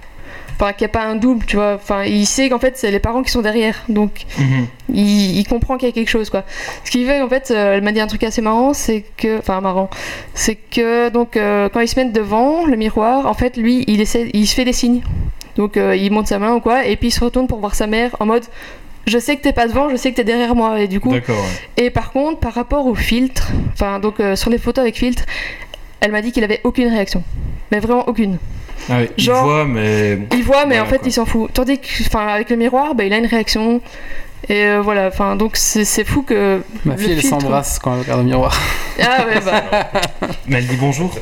enfin 0.56 0.72
qu'il 0.72 0.84
n'y 0.86 0.90
a 0.90 0.92
pas 0.92 1.04
un 1.04 1.16
double, 1.16 1.44
tu 1.46 1.56
vois, 1.56 1.74
enfin 1.74 2.04
il 2.04 2.26
sait 2.26 2.48
qu'en 2.48 2.58
fait 2.58 2.76
c'est 2.78 2.90
les 2.90 3.00
parents 3.00 3.22
qui 3.22 3.30
sont 3.30 3.42
derrière, 3.42 3.82
donc 3.88 4.24
Mhm. 4.38 4.66
il, 4.94 5.38
il 5.38 5.44
comprend 5.48 5.76
qu'il 5.76 5.88
y 5.88 5.90
a 5.90 5.94
quelque 5.94 6.08
chose 6.10 6.30
quoi. 6.30 6.44
Ce 6.84 6.90
qui 6.90 7.04
fait 7.04 7.20
en 7.20 7.28
fait, 7.28 7.50
euh, 7.50 7.74
elle 7.74 7.82
m'a 7.82 7.92
dit 7.92 8.00
un 8.00 8.06
truc 8.06 8.22
assez 8.24 8.40
marrant, 8.40 8.72
c'est 8.72 9.04
que, 9.16 9.38
enfin 9.38 9.60
marrant, 9.60 9.90
c'est 10.34 10.54
que 10.54 11.08
donc 11.08 11.36
euh, 11.36 11.68
quand 11.68 11.80
ils 11.80 11.88
se 11.88 11.98
mettent 11.98 12.12
devant 12.12 12.64
le 12.66 12.76
miroir, 12.76 13.26
en 13.26 13.34
fait 13.34 13.56
lui 13.56 13.84
il 13.88 14.00
essaie, 14.00 14.30
il 14.32 14.46
se 14.46 14.54
fait 14.54 14.64
des 14.64 14.72
signes, 14.72 15.02
donc 15.56 15.76
euh, 15.76 15.96
il 15.96 16.10
monte 16.12 16.28
sa 16.28 16.38
main 16.38 16.54
ou 16.54 16.60
quoi, 16.60 16.86
et 16.86 16.96
puis 16.96 17.08
il 17.08 17.12
se 17.12 17.22
retourne 17.24 17.46
pour 17.48 17.58
voir 17.58 17.74
sa 17.74 17.86
mère 17.86 18.14
en 18.20 18.26
mode 18.26 18.44
je 19.06 19.18
sais 19.18 19.36
que 19.36 19.42
t'es 19.42 19.52
pas 19.52 19.66
devant, 19.68 19.90
je 19.90 19.96
sais 19.96 20.12
que 20.12 20.16
t'es 20.16 20.24
derrière 20.24 20.54
moi, 20.54 20.80
et 20.80 20.88
du 20.88 20.98
coup 20.98 21.10
ouais. 21.10 21.22
et 21.76 21.90
par 21.90 22.10
contre, 22.10 22.38
par 22.38 22.54
rapport 22.54 22.86
au 22.86 22.94
filtre, 22.94 23.48
enfin 23.74 23.98
donc 23.98 24.18
euh, 24.20 24.34
sur 24.34 24.48
les 24.50 24.56
photos 24.56 24.80
avec 24.82 24.96
filtre, 24.96 25.24
elle 26.04 26.12
m'a 26.12 26.20
dit 26.20 26.32
qu'il 26.32 26.44
avait 26.44 26.60
aucune 26.64 26.88
réaction. 26.88 27.22
Mais 27.72 27.80
vraiment 27.80 28.06
aucune. 28.06 28.36
Ah 28.90 28.98
ouais, 28.98 29.10
il 29.16 29.24
Genre- 29.24 29.42
voit, 29.42 29.64
mais 29.64 30.18
Il 30.32 30.42
voit, 30.44 30.66
mais 30.66 30.74
Voilà, 30.76 30.82
en 30.82 30.86
fait, 30.86 30.98
quoi. 30.98 31.08
il 31.08 31.12
s'en 31.12 31.24
fout. 31.24 31.50
Tandis 31.54 31.78
que, 31.78 31.86
enfin, 32.06 32.26
avec 32.26 32.50
le 32.50 32.56
miroir, 32.56 32.94
bah, 32.94 33.04
il 33.04 33.12
a 33.14 33.16
une 33.18 33.24
réaction. 33.26 33.80
Et 34.50 34.66
euh, 34.66 34.82
voilà, 34.82 35.06
enfin, 35.08 35.36
donc 35.36 35.52
c'est 35.56 36.04
fou 36.04 36.20
que. 36.20 36.60
Ma 36.84 36.92
le 36.94 37.00
fille, 37.00 37.12
elle 37.12 37.20
filtre- 37.20 37.40
s'embrasse 37.40 37.78
quand 37.78 37.94
elle 37.94 38.00
regarde 38.00 38.20
le 38.20 38.26
miroir. 38.26 38.54
Ah 39.00 39.24
ouais, 39.26 39.40
bah. 39.42 39.90
mais 40.46 40.58
elle 40.58 40.66
dit 40.66 40.76
bonjour. 40.78 41.14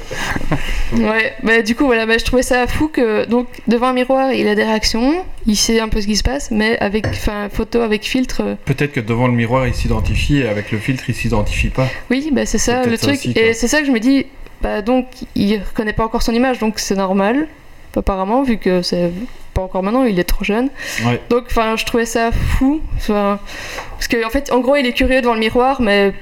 Ouais, 0.97 1.33
bah, 1.45 1.63
du 1.63 1.77
coup, 1.77 1.87
voilà, 1.87 2.05
bah, 2.05 2.19
je 2.19 2.25
trouvais 2.25 2.43
ça 2.43 2.67
fou 2.67 2.89
que, 2.89 3.25
donc, 3.27 3.47
devant 3.69 3.87
un 3.89 3.93
miroir, 3.93 4.33
il 4.33 4.49
a 4.49 4.55
des 4.57 4.65
réactions, 4.65 5.25
il 5.47 5.57
sait 5.57 5.79
un 5.79 5.89
peu 5.89 6.01
ce 6.01 6.07
qui 6.07 6.17
se 6.17 6.23
passe, 6.25 6.51
mais 6.51 6.77
avec, 6.81 7.07
enfin, 7.07 7.49
photo 7.51 7.81
avec 7.81 8.03
filtre, 8.03 8.43
euh, 8.45 8.55
Peut-être 8.65 8.93
que 8.93 9.01
devant 9.01 9.29
le 9.29 9.35
miroir 9.35 9.67
il 9.69 9.75
s'identifie 9.75 10.39
et 10.39 10.49
avec 10.49 10.73
le 10.73 10.79
filtre 10.79 11.05
il 11.09 11.15
s'identifie 11.15 11.69
pas. 11.69 11.87
oui, 12.11 12.31
bah, 12.33 12.45
c'est 12.45 12.59
ça 12.59 12.85
le 12.85 12.97
ça 12.97 13.07
truc. 13.07 13.19
aussi, 13.19 13.33
et 13.37 13.55
c'est 13.55 13.69
ça 13.69 13.81
que 13.81 13.87
je 13.87 13.93
me 13.93 14.01
dis, 14.01 14.27
bah, 14.63 14.83
donc, 14.83 15.07
il 15.35 15.59
reconnaît 15.59 15.93
pas 15.93 16.05
encore 16.05 16.23
son 16.23 16.33
image, 16.33 16.59
donc 16.59 16.79
c'est 16.79 16.95
normal, 16.95 17.49
apparemment, 17.97 18.43
vu 18.43 18.59
que 18.59 18.83
c'est 18.83 19.13
pas 19.55 19.63
encore 19.63 19.83
maintenant, 19.83 20.05
il 20.05 20.19
est 20.19 20.25
trop 20.25 20.45
jeune. 20.45 20.71
Ouais. 21.05 21.21
Donc, 21.29 21.45
enfin, 21.51 21.77
je 21.77 21.85
trouvais 21.85 22.07
ça 22.07 22.31
fou. 22.33 22.81
Parce 23.07 24.09
que, 24.09 24.25
en 24.27 24.31
fait, 24.31 24.51
en 24.53 24.61
gros, 24.61 24.77
il 24.77 24.87
est 24.87 24.93
curieux 24.93 25.21
devant 25.21 25.35
le 25.35 25.41
miroir, 25.41 25.81
mais 25.81 26.13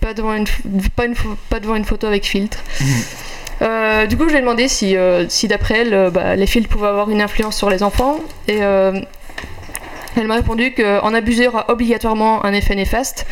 pas 0.00 0.12
devant 0.12 0.34
une, 0.34 0.46
pas 0.96 1.06
une, 1.06 1.14
pas 1.48 1.60
devant 1.60 1.76
une 1.76 1.84
photo 1.84 2.06
avec 2.06 2.24
filtre. 2.24 2.58
Euh, 3.62 4.06
du 4.06 4.16
coup, 4.16 4.24
je 4.24 4.30
lui 4.30 4.38
ai 4.38 4.40
demandé 4.40 4.66
si, 4.66 4.96
euh, 4.96 5.28
si 5.28 5.46
d'après 5.46 5.78
elle, 5.82 5.94
euh, 5.94 6.10
bah, 6.10 6.34
les 6.34 6.46
filtres 6.46 6.68
pouvaient 6.68 6.88
avoir 6.88 7.08
une 7.08 7.22
influence 7.22 7.56
sur 7.56 7.70
les 7.70 7.84
enfants. 7.84 8.18
Et 8.48 8.56
elle 8.56 10.26
m'a 10.26 10.34
répondu 10.34 10.74
qu'en 10.74 11.14
abuser 11.14 11.46
aura 11.48 11.70
obligatoirement 11.70 12.44
un 12.44 12.52
effet 12.52 12.74
néfaste. 12.74 13.26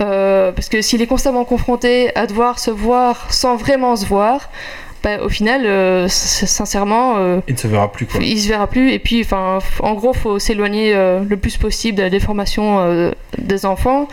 Euh, 0.00 0.52
parce 0.52 0.68
que 0.68 0.80
s'il 0.82 1.02
est 1.02 1.06
constamment 1.06 1.44
confronté 1.44 2.14
à 2.16 2.26
devoir 2.26 2.58
se 2.58 2.70
voir 2.70 3.32
sans 3.32 3.56
vraiment 3.56 3.94
se 3.94 4.06
voir, 4.06 4.48
bah, 5.02 5.20
au 5.20 5.28
final, 5.28 5.66
euh, 5.66 6.06
sincèrement, 6.08 7.14
euh, 7.18 7.40
Il 7.48 7.54
ne 7.54 7.58
se 7.58 7.66
verra 7.66 7.90
plus 7.90 8.06
quoi. 8.06 8.20
il 8.22 8.40
se 8.40 8.48
verra 8.48 8.68
plus. 8.68 8.92
Et 8.92 9.00
puis, 9.00 9.22
enfin, 9.22 9.58
en 9.80 9.94
gros, 9.94 10.12
faut 10.12 10.38
s'éloigner 10.38 10.94
euh, 10.94 11.24
le 11.28 11.36
plus 11.36 11.56
possible 11.56 11.98
de 11.98 12.02
la 12.04 12.10
déformation 12.10 13.12
des 13.36 13.66
enfants. 13.66 14.08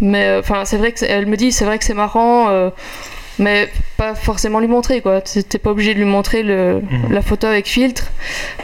Mais, 0.00 0.36
enfin, 0.38 0.64
c'est 0.64 0.76
vrai 0.76 0.92
que 0.92 1.04
elle 1.04 1.26
me 1.26 1.36
dit, 1.36 1.50
c'est 1.50 1.64
vrai 1.64 1.78
que 1.78 1.84
c'est 1.84 1.94
marrant. 1.94 2.70
Mais 3.40 3.68
pas 3.96 4.14
forcément 4.14 4.60
lui 4.60 4.68
montrer 4.68 5.00
quoi. 5.00 5.20
T'es- 5.20 5.58
pas 5.58 5.70
obligé 5.70 5.92
de 5.94 5.98
lui 5.98 6.04
montrer 6.06 6.42
le, 6.44 6.80
Mhm. 6.88 7.12
la 7.12 7.22
photo 7.22 7.48
avec 7.48 7.66
filtre. 7.66 8.04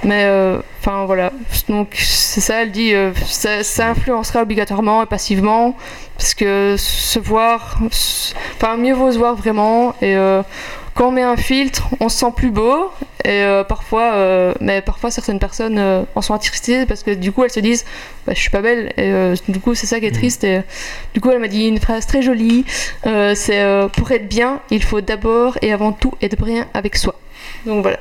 Mais 0.04 0.22
euh, 0.26 0.58
enfin 0.80 1.04
voilà. 1.06 1.32
Donc 1.68 1.94
c'est 1.98 2.40
ça 2.40 2.62
elle 2.62 2.70
dit 2.70 2.94
euh, 2.94 3.10
ça, 3.26 3.64
ça 3.64 3.88
influencera 3.88 4.42
obligatoirement 4.42 5.02
et 5.02 5.06
passivement 5.06 5.76
parce 6.16 6.34
que 6.34 6.76
se 6.78 7.18
voir 7.18 7.78
enfin 8.56 8.76
mieux 8.76 8.94
vaut 8.94 9.10
se 9.10 9.18
voir 9.18 9.34
vraiment. 9.34 9.94
Et 10.00 10.14
euh, 10.16 10.42
quand 10.96 11.08
on 11.08 11.12
met 11.12 11.22
un 11.22 11.36
filtre 11.36 11.88
on 12.00 12.08
se 12.08 12.18
sent 12.18 12.32
plus 12.34 12.50
beau 12.50 12.90
et 13.24 13.28
euh, 13.42 13.62
parfois 13.64 14.14
euh, 14.14 14.54
mais 14.60 14.80
parfois 14.80 15.10
certaines 15.10 15.38
personnes 15.38 15.78
euh, 15.78 16.02
en 16.14 16.22
sont 16.22 16.34
attristées 16.34 16.86
parce 16.86 17.02
que 17.04 17.10
du 17.12 17.30
coup 17.32 17.44
elles 17.44 17.50
se 17.50 17.60
disent 17.60 17.84
bah, 18.26 18.32
je 18.34 18.40
suis 18.40 18.50
pas 18.50 18.62
belle 18.62 18.92
et 18.96 19.10
euh, 19.12 19.36
du 19.48 19.60
coup 19.60 19.74
c'est 19.74 19.86
ça 19.86 20.00
qui 20.00 20.06
est 20.06 20.10
Mhm. 20.10 20.16
triste 20.16 20.42
et 20.44 20.62
du 21.14 21.20
coup 21.20 21.30
elle 21.30 21.38
m'a 21.38 21.48
dit 21.48 21.66
une 21.66 21.78
phrase 21.80 22.06
très 22.06 22.22
jolie 22.22 22.64
euh, 23.06 23.34
c'est 23.34 23.60
euh, 23.60 23.88
pour 23.88 24.10
être 24.10 24.28
bien 24.28 24.60
il 24.70 24.82
faut 24.82 25.00
d'abord 25.02 25.58
et 25.62 25.72
avant 25.72 25.92
tout 25.92 26.12
être 26.22 26.42
bien 26.42 26.66
avec 26.74 26.96
soi 26.96 27.14
donc 27.64 27.82
voilà. 27.82 27.98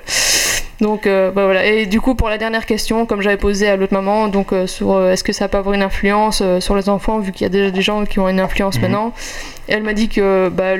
Donc 0.82 1.08
euh, 1.08 1.32
bah 1.32 1.46
voilà. 1.46 1.66
Et 1.66 1.86
du 1.86 2.02
coup 2.02 2.16
pour 2.16 2.30
la 2.30 2.38
dernière 2.38 2.66
question 2.66 3.06
comme 3.06 3.22
j'avais 3.22 3.38
posé 3.38 3.68
à 3.70 3.78
l'autre 3.78 3.94
maman 3.94 4.28
donc 4.28 4.52
euh, 4.52 4.68
sur 4.68 4.92
euh, 4.92 5.12
est-ce 5.12 5.24
que 5.24 5.32
ça 5.32 5.48
peut 5.48 5.58
avoir 5.58 5.74
une 5.74 5.82
influence 5.82 6.44
sur 6.60 6.76
les 6.76 6.90
enfants 6.90 7.20
vu 7.20 7.32
qu'il 7.32 7.44
y 7.44 7.46
a 7.46 7.50
déjà 7.50 7.72
des 7.72 7.82
gens 7.82 8.04
qui 8.06 8.20
ont 8.20 8.28
une 8.28 8.42
influence 8.42 8.76
Mhm. 8.76 8.82
maintenant? 8.82 9.14
Et 9.70 9.74
elle 9.74 9.84
m'a 9.84 9.94
dit 9.94 10.10
que 10.10 10.50
bah, 10.50 10.74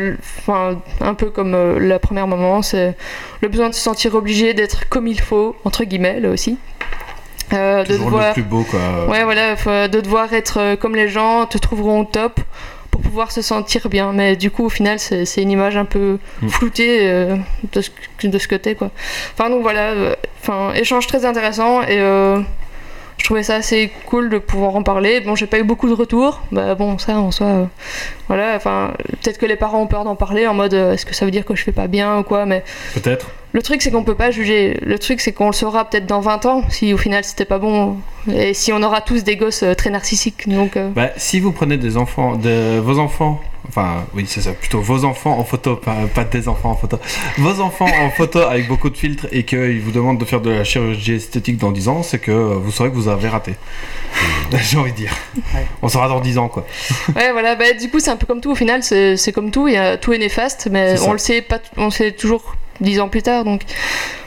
un 1.02 1.14
peu 1.14 1.30
comme 1.30 1.78
la 1.80 1.98
première 2.00 2.28
maman 2.28 2.62
c'est 2.62 2.96
le 3.42 3.48
besoin 3.48 3.70
de 3.70 3.74
se 3.74 3.80
sentir 3.80 4.16
obligé 4.16 4.54
d'être 4.54 4.90
comme 4.90 5.08
il 5.08 5.20
faut 5.22 5.56
entre 5.64 5.86
guillemets 5.86 6.20
là 6.20 6.30
aussi. 6.30 6.58
De 7.52 7.88
devoir 7.88 8.28
le 8.28 8.34
plus 8.34 8.44
beau 8.44 8.66
quoi. 8.70 8.80
Ouais, 9.08 9.24
voilà, 9.24 9.56
de 9.88 10.02
devoir 10.02 10.34
être 10.34 10.76
comme 10.76 10.96
les 10.96 11.08
gens 11.08 11.46
te 11.46 11.58
trouveront 11.58 12.02
au 12.02 12.06
top 12.06 12.42
pour 12.96 13.02
pouvoir 13.02 13.32
se 13.34 13.42
sentir 13.42 13.90
bien. 13.90 14.14
Mais 14.14 14.38
du 14.38 14.52
coup, 14.52 14.64
au 14.66 14.70
final, 14.70 15.00
c'est 15.00 15.42
une 15.42 15.52
image 15.52 15.76
un 15.76 15.84
peu 15.84 16.18
Mm. 16.42 16.48
floutée 16.48 17.00
euh, 17.10 17.36
de, 17.74 17.82
ce, 17.82 17.90
de 18.24 18.38
ce 18.38 18.48
t'es, 18.56 18.76
quoi. 18.76 18.92
Enfin, 19.34 19.50
donc 19.50 19.64
voilà, 19.64 19.90
euh, 19.92 20.16
enfin, 20.42 20.72
échange 20.76 21.06
très 21.06 21.26
intéressant 21.26 21.82
et 21.82 22.00
euh, 22.00 22.40
je 23.18 23.24
trouvais 23.24 23.44
ça 23.44 23.56
assez 23.56 23.92
cool 24.08 24.30
de 24.30 24.38
pouvoir 24.38 24.76
en 24.76 24.84
parler. 24.84 25.20
Bon, 25.22 25.36
j'ai 25.36 25.48
pas 25.48 25.58
eu 25.58 25.64
beaucoup 25.64 25.88
de 25.90 25.94
retours. 25.94 26.42
Bah 26.52 26.76
bon, 26.76 26.98
ça 26.98 27.18
en 27.18 27.32
soi, 27.32 27.48
euh, 27.48 27.66
voilà, 28.28 28.56
enfin, 28.56 28.94
peut-être 29.24 29.38
que 29.38 29.46
les 29.46 29.56
parents 29.56 29.82
ont 29.82 29.88
peur 29.88 30.04
d'en 30.04 30.16
parler 30.16 30.46
en 30.48 30.54
mode 30.54 30.74
euh, 30.74 30.94
est-ce 30.94 31.06
que 31.06 31.16
ça 31.16 31.26
veut 31.26 31.32
dire 31.32 31.46
que 31.46 31.56
je 31.56 31.64
fais 31.64 31.72
pas 31.72 31.88
bien 31.88 32.20
ou 32.20 32.24
quoi, 32.24 32.46
mais 32.46 32.64
Peut-être. 32.94 33.28
le 33.54 33.62
truc, 33.64 33.82
c'est 33.82 33.90
qu'on 33.90 34.04
peut 34.04 34.16
pas 34.16 34.32
juger. 34.32 34.78
Le 34.82 35.00
truc, 35.00 35.22
c'est 35.22 35.32
qu'on 35.32 35.48
le 35.48 35.54
saura 35.54 35.86
peut-être 35.90 36.06
dans 36.06 36.20
20 36.20 36.46
ans, 36.46 36.62
si 36.70 36.94
au 36.94 36.98
final 36.98 37.24
c'était 37.24 37.46
pas 37.46 37.58
bon. 37.58 37.98
Et 38.32 38.54
si 38.54 38.72
on 38.74 38.84
aura 38.84 39.02
tous 39.02 39.24
des 39.24 39.38
gosses 39.38 39.64
euh, 39.64 39.74
très 39.74 39.90
narcissiques. 39.90 40.48
Donc, 40.50 40.78
Bah, 40.96 41.10
si 41.18 41.40
vous 41.40 41.52
prenez 41.52 41.78
des 41.78 41.98
enfants, 41.98 42.36
de 42.36 42.80
vos 42.80 43.00
enfants, 43.00 43.42
enfin 43.68 44.06
oui 44.14 44.26
c'est 44.28 44.42
ça, 44.42 44.52
plutôt 44.52 44.82
vos 44.82 45.06
enfants 45.06 45.38
en 45.38 45.44
photo, 45.44 45.76
pas, 45.76 45.96
pas 46.14 46.24
des 46.24 46.48
enfants 46.48 46.72
en 46.72 46.76
photo, 46.76 47.00
vos 47.38 47.60
enfants 47.62 47.88
en 48.02 48.10
photo 48.10 48.40
avec 48.40 48.68
beaucoup 48.68 48.90
de 48.90 48.98
filtres 48.98 49.28
et 49.32 49.44
qu'ils 49.44 49.82
vous 49.82 49.92
demandent 49.92 50.20
de 50.20 50.26
faire 50.26 50.42
de 50.42 50.50
la 50.50 50.64
chirurgie 50.64 51.14
esthétique 51.14 51.58
dans 51.58 51.72
10 51.72 51.88
ans, 51.88 52.04
c'est 52.04 52.20
que 52.20 52.32
vous 52.32 52.72
saurez 52.72 52.90
que 52.90 52.96
vous 52.96 53.08
avez 53.08 53.30
raté. 53.30 53.56
J'ai 54.62 54.78
envie 54.78 54.92
de 54.92 54.98
dire. 54.98 55.14
Ouais. 55.54 55.66
On 55.82 55.90
saura 55.90 56.08
dans 56.08 56.20
10 56.20 56.38
ans 56.38 56.48
quoi. 56.48 56.66
ouais, 57.16 57.32
voilà. 57.32 57.56
Bah, 57.56 57.74
du 57.74 57.90
coup, 57.90 58.00
c'est 58.00 58.12
un 58.12 58.18
peu 58.18 58.26
comme 58.26 58.42
tout. 58.42 58.52
Au 58.52 58.56
final, 58.56 58.84
c'est 58.84 59.32
comme 59.34 59.52
tout. 59.52 59.68
Il 59.68 59.74
y 59.74 59.78
a, 59.78 59.98
tout 59.98 60.14
est 60.14 60.18
néfaste, 60.18 60.68
mais 60.72 61.00
on 61.02 61.12
le 61.12 61.18
sait 61.18 61.42
pas. 61.42 61.60
On 61.78 61.86
le 61.86 61.92
sait 61.92 62.12
toujours 62.12 62.56
10 62.82 63.00
ans 63.00 63.10
plus 63.10 63.22
tard. 63.22 63.44
Donc, 63.44 63.62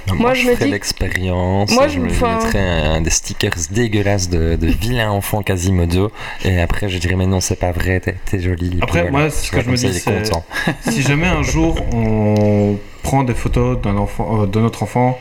Non, 0.06 0.14
Moi, 0.14 0.22
Moi, 0.22 0.34
je 0.34 0.42
je 0.42 0.48
me 0.50 0.56
dis- 0.56 0.70
l'expérience. 0.70 1.70
Moi, 1.70 1.82
Moi, 1.82 1.88
je 1.88 1.94
je 1.94 2.00
me- 2.00 2.06
mettrais 2.06 2.58
un, 2.58 3.00
des 3.02 3.10
stickers 3.10 3.52
dégueulasses 3.70 4.30
de, 4.30 4.56
de 4.56 4.66
vilains 4.68 5.10
enfants 5.10 5.42
Quasimodo. 5.42 6.10
Et 6.44 6.58
après, 6.60 6.88
je 6.88 6.96
dirais, 6.98 7.14
mais 7.14 7.26
non, 7.26 7.40
c'est 7.40 7.56
pas 7.56 7.72
vrai, 7.72 8.00
t'es. 8.00 8.14
Et 8.32 8.38
Après, 8.80 9.02
puis 9.02 9.10
moi, 9.10 9.20
voilà. 9.20 9.30
ce 9.30 9.50
que 9.50 9.60
je 9.60 9.68
me 9.68 9.76
dis, 9.76 9.84
il 9.84 9.90
est 9.96 9.98
c'est- 9.98 10.30
content. 10.30 10.44
si 10.90 11.02
jamais 11.02 11.26
un 11.26 11.42
jour 11.42 11.76
on 11.92 12.76
prend 13.02 13.22
des 13.22 13.34
photos 13.34 13.78
d'un 13.80 13.96
enfant, 13.96 14.42
euh, 14.42 14.46
de 14.46 14.60
notre 14.60 14.82
enfant 14.82 15.18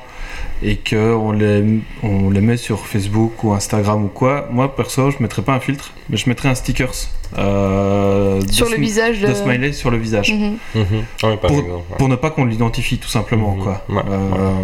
et 0.63 0.75
que 0.77 1.13
on 1.13 1.31
les, 1.31 1.79
on 2.03 2.29
les 2.29 2.41
met 2.41 2.57
sur 2.57 2.85
Facebook 2.88 3.43
ou 3.43 3.53
Instagram 3.53 4.05
ou 4.05 4.07
quoi, 4.07 4.47
moi 4.51 4.75
perso, 4.75 5.11
je 5.11 5.17
mettrais 5.19 5.41
pas 5.41 5.53
un 5.53 5.59
filtre, 5.59 5.93
mais 6.09 6.17
je 6.17 6.27
mettrais 6.29 6.49
un 6.49 6.55
stickers 6.55 6.93
euh, 7.38 8.41
de 8.41 8.51
sur 8.51 8.69
le 8.69 8.77
visage 8.77 9.19
de. 9.21 9.27
de 9.27 9.34
smiley 9.34 9.73
sur 9.73 9.91
le 9.91 9.97
visage. 9.97 10.34
Mhm. 10.34 10.57
Mhm. 10.75 10.85
Ouais, 11.23 11.38
Pour- 11.38 11.49
exemple, 11.51 11.69
ouais. 11.69 11.97
Pour 11.97 12.07
ne 12.09 12.15
pas 12.15 12.29
qu'on 12.31 12.45
l'identifie 12.45 12.97
tout 12.97 13.09
simplement 13.09 13.55
Mhm. 13.55 13.63
quoi. 13.63 13.85
Ouais, 13.89 14.01
Euh, 14.09 14.63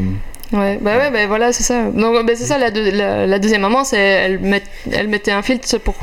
Ouais, 0.51 0.77
bah 0.79 0.97
ouais, 0.99 1.09
bah 1.09 1.25
voilà, 1.25 1.51
c'est 1.51 1.63
ça. 1.63 1.85
Donc, 1.89 2.13
bah, 2.27 2.33
c'est 2.35 2.45
ça, 2.45 2.59
la, 2.59 2.69
deux- 2.69 2.91
la, 2.91 3.25
la 3.25 3.39
deuxième 3.39 3.61
maman, 3.61 3.83
c'est 3.83 3.97
elle, 3.97 4.37
met- 4.39 4.61
elle 4.91 5.07
mettait 5.07 5.31
un 5.31 5.41
filtre 5.41 5.79
pour 5.79 5.95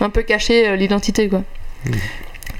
un 0.00 0.10
peu 0.10 0.22
cacher 0.22 0.68
euh, 0.70 0.74
l'identité, 0.76 1.28
quoi. 1.28 1.42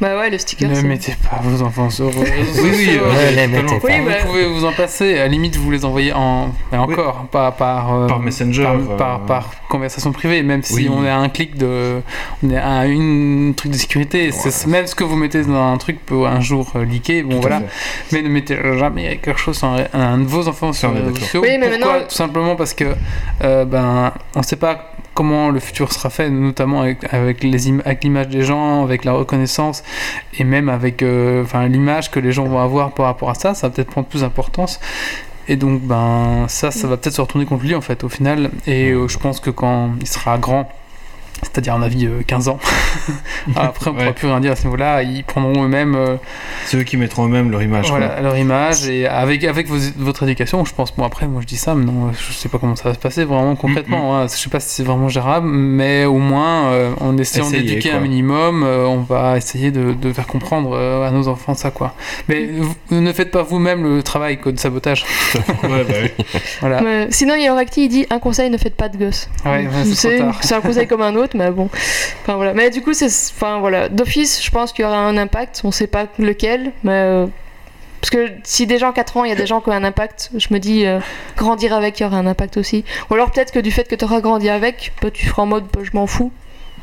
Bah 0.01 0.19
ouais, 0.19 0.29
le 0.31 0.39
sticker. 0.39 0.69
Ne 0.69 0.81
mettez 0.83 1.15
pas 1.31 1.41
vos 1.43 1.63
enfants 1.63 1.89
sur 1.91 2.07
Oui, 2.17 2.25
oui, 2.63 2.99
euh, 3.01 3.09
Ouais, 3.11 3.33
les 3.33 3.47
mettez 3.47 3.75
Oui, 3.83 3.93
bah- 4.05 4.13
Vous 4.23 4.29
pouvez 4.29 4.47
vous 4.47 4.65
en 4.65 4.73
passer, 4.73 5.15
à 5.19 5.23
la 5.23 5.29
limite 5.29 5.57
vous 5.57 5.71
les 5.71 5.85
envoyez 5.85 6.13
en. 6.13 6.51
Mais 6.73 6.79
encore, 6.79 7.27
pas 7.31 7.51
par. 7.53 7.95
euh, 7.95 8.07
Par 8.07 8.21
Messenger, 8.21 8.63
Par, 8.65 8.75
euh, 8.75 8.97
par, 8.99 9.21
par 9.27 9.51
conversation 9.69 10.13
privée, 10.13 10.43
même 10.43 10.63
si 10.63 10.75
Oui. 10.75 10.91
on 10.93 11.05
est 11.05 11.09
à 11.09 11.17
un 11.19 11.29
clic 11.29 11.57
de. 11.57 12.03
On 12.45 12.51
est 12.51 12.57
à 12.59 12.87
une 12.87 13.55
truc 13.57 13.73
de 13.73 13.77
sécurité. 13.77 14.31
Même 14.67 14.87
ce 14.87 14.95
que 14.95 15.05
vous 15.05 15.17
mettez 15.17 15.43
dans 15.45 15.73
un 15.73 15.77
truc 15.79 16.05
peut 16.05 16.27
un 16.27 16.41
jour 16.41 16.73
euh, 16.77 16.85
leaker, 16.85 17.23
bon 17.25 17.37
tout 17.37 17.41
voilà. 17.41 17.63
Mais 18.13 18.23
ne 18.23 18.29
mettez 18.29 18.59
jamais 18.79 19.17
quelque 19.17 19.39
chose 19.39 19.57
sur 19.57 19.69
un, 19.95 20.19
de 20.19 20.25
vos 20.25 20.47
enfants 20.49 20.73
sur 20.73 20.93
les 20.93 21.01
réseaux 21.01 21.17
sociaux. 21.17 21.41
Oui, 21.43 21.57
mais 21.59 21.71
Pourquoi 21.71 21.93
maintenant- 21.93 22.07
Tout 22.09 22.15
simplement 22.15 22.57
parce 22.57 22.75
que 22.75 22.85
euh, 23.45 23.65
ben 23.65 24.13
on 24.35 24.41
ne 24.41 24.45
sait 24.45 24.57
pas 24.57 24.93
comment 25.17 25.51
le 25.51 25.59
futur 25.61 25.93
sera 25.93 26.11
fait, 26.11 26.29
notamment 26.31 26.83
avec, 26.83 26.99
avec 27.13 27.43
les 27.43 27.69
im- 27.71 27.83
avec 27.85 28.05
l'image 28.05 28.29
des 28.29 28.43
gens, 28.43 28.85
avec 28.85 29.05
la 29.05 29.13
reconnaissance 29.13 29.83
et 30.39 30.45
même 30.45 30.69
avec 30.69 31.03
euh, 31.03 31.43
enfin 31.43 31.67
l'image 31.67 32.11
que 32.13 32.21
les 32.21 32.33
gens 32.37 32.45
vont 32.45 32.61
avoir 32.61 32.93
par 32.93 33.07
rapport 33.07 33.31
à 33.31 33.35
ça. 33.35 33.55
Ça 33.55 33.67
va 33.69 33.75
peut-être 33.75 33.91
prendre 33.91 34.07
plus 34.07 34.21
d'importance. 34.21 34.79
Et 35.49 35.57
donc 35.57 35.81
ben 35.83 36.45
ça, 36.49 36.71
ça 36.71 36.87
va 36.89 36.97
peut-être 36.97 37.15
se 37.15 37.21
retourner 37.21 37.47
contre 37.47 37.65
lui 37.65 37.75
en 37.75 37.81
fait 37.81 38.05
au 38.05 38.09
final. 38.09 38.51
Et 38.67 38.91
euh, 38.91 39.09
je 39.09 39.19
pense 39.19 39.41
que 39.41 39.51
quand 39.51 39.91
il 40.01 40.07
sera 40.07 40.39
grand. 40.39 40.69
C'est-à-dire, 41.43 41.75
à 41.75 41.79
mon 41.79 41.85
avis, 41.85 42.07
euh, 42.07 42.23
15 42.27 42.49
ans. 42.49 42.59
Après, 43.57 43.91
on 43.91 43.93
ne 43.93 43.99
pourra 43.99 44.07
Ouais. 44.09 44.13
plus 44.13 44.27
rien 44.29 44.41
dire 44.41 44.53
à 44.53 44.57
ce 44.57 44.65
niveau-là. 44.65 45.03
Ils 45.03 45.23
prendront 45.25 45.65
eux-mêmes 45.65 45.95
euh, 45.95 46.17
C'est 46.67 46.77
eux 46.79 46.83
qui 46.83 46.97
mettront 46.97 47.27
eux-mêmes 47.27 47.51
leur 47.51 47.63
image. 47.63 47.89
quoi. 47.89 47.99
voilà, 47.99 48.21
leur 48.21 48.37
image 48.37 48.89
et 48.89 49.07
avec, 49.07 49.45
avec 49.45 49.69
vos- 49.69 49.77
votre 49.99 50.23
éducation, 50.25 50.65
je 50.65 50.75
pense, 50.75 50.95
bon 50.97 51.05
après 51.05 51.27
moi 51.27 51.41
je 51.43 51.47
dis 51.47 51.57
ça, 51.57 51.75
mais 51.75 51.85
non, 51.85 52.13
je 52.13 52.33
sais 52.33 52.49
pas 52.49 52.59
comment 52.59 52.77
ça 52.77 52.89
va 52.89 52.95
se 52.95 52.99
passer 52.99 53.25
vraiment 53.25 53.55
concrètement, 53.57 54.17
hein. 54.19 54.27
je 54.29 54.37
sais 54.37 54.51
pas 54.51 54.61
si 54.61 54.69
c'est 54.71 54.83
vraiment 54.83 55.09
gérable, 55.09 55.47
mais 55.49 56.05
au 56.05 56.19
moins 56.19 56.67
euh, 56.73 56.93
en 57.01 57.17
essayant 57.19 57.51
d'éduquer 57.51 57.93
un 57.93 58.01
minimum, 58.01 58.63
euh, 58.65 58.85
on 58.87 58.99
va 59.03 59.37
essayer 59.37 59.71
de, 59.71 59.93
de 59.93 60.13
faire 60.13 60.27
comprendre 60.27 60.71
euh, 60.75 61.07
à 61.07 61.11
nos 61.11 61.29
enfants 61.29 61.55
ça 61.55 61.71
quoi. 61.71 61.95
Mais 62.29 62.49
vous 62.89 63.01
ne 63.01 63.13
faites 63.13 63.31
pas 63.31 63.43
vous-même 63.43 63.83
le 63.85 64.03
travail 64.03 64.39
quoi, 64.39 64.53
de 64.53 64.59
sabotage. 64.59 65.05
Ouais, 65.63 65.85
bah 65.85 65.95
oui. 66.03 66.25
Voilà. 66.61 66.81
Mais 66.83 67.07
sinon, 67.11 67.35
il 67.35 67.43
y 67.43 67.47
a 67.49 67.53
Oracti, 67.53 67.85
il 67.87 67.89
dit 67.89 68.07
un 68.11 68.19
conseil, 68.19 68.51
ne 68.51 68.59
faites 68.59 68.77
pas 68.77 68.89
de 68.89 68.97
gosse. 68.97 69.29
Ouais, 69.45 69.67
c'est 69.95 70.21
un 70.55 70.61
conseil 70.61 70.87
comme 70.87 71.03
un 71.03 71.15
autre, 71.17 71.26
mais 71.35 71.51
bon. 71.51 71.69
Enfin 72.23 72.37
voilà. 72.37 72.55
Mais 72.55 72.71
du 72.71 72.83
coup, 72.83 72.93
c'est. 72.95 73.07
Enfin 73.35 73.59
voilà. 73.59 73.89
D'office, 73.89 74.43
je 74.45 74.51
pense 74.51 74.73
qu'il 74.73 74.85
y 74.85 74.89
aura 74.89 74.99
un 74.99 75.17
impact. 75.17 75.61
On 75.65 75.71
sait 75.73 75.87
pas 75.87 76.07
lequel, 76.19 76.73
mais. 76.85 76.93
euh, 76.93 77.27
Parce 78.01 78.11
que 78.11 78.31
si 78.45 78.67
déjà 78.67 78.89
en 78.89 78.93
4 78.93 79.17
ans, 79.17 79.25
il 79.25 79.31
y 79.31 79.33
a 79.33 79.37
des 79.37 79.47
gens 79.47 79.61
qui 79.61 79.69
ont 79.71 79.73
un 79.73 79.85
impact, 79.85 80.31
je 80.37 80.49
me 80.53 80.59
dis, 80.59 80.87
euh, 80.87 81.01
grandir 81.37 81.73
avec, 81.75 81.99
il 81.99 82.05
y 82.05 82.07
aura 82.07 82.19
un 82.19 82.27
impact 82.27 82.57
aussi. 82.57 82.85
Ou 83.11 83.15
alors 83.15 83.31
peut-être 83.33 83.53
que 83.53 83.59
du 83.59 83.71
fait 83.73 83.89
que 83.89 83.95
tu 83.97 84.05
auras 84.05 84.21
grandi 84.21 84.49
avec, 84.49 84.93
bah, 85.03 85.11
tu 85.11 85.27
feras 85.27 85.43
en 85.43 85.47
mode, 85.47 85.65
bah, 85.73 85.81
je 85.83 85.91
m'en 85.95 86.07
fous. 86.07 86.31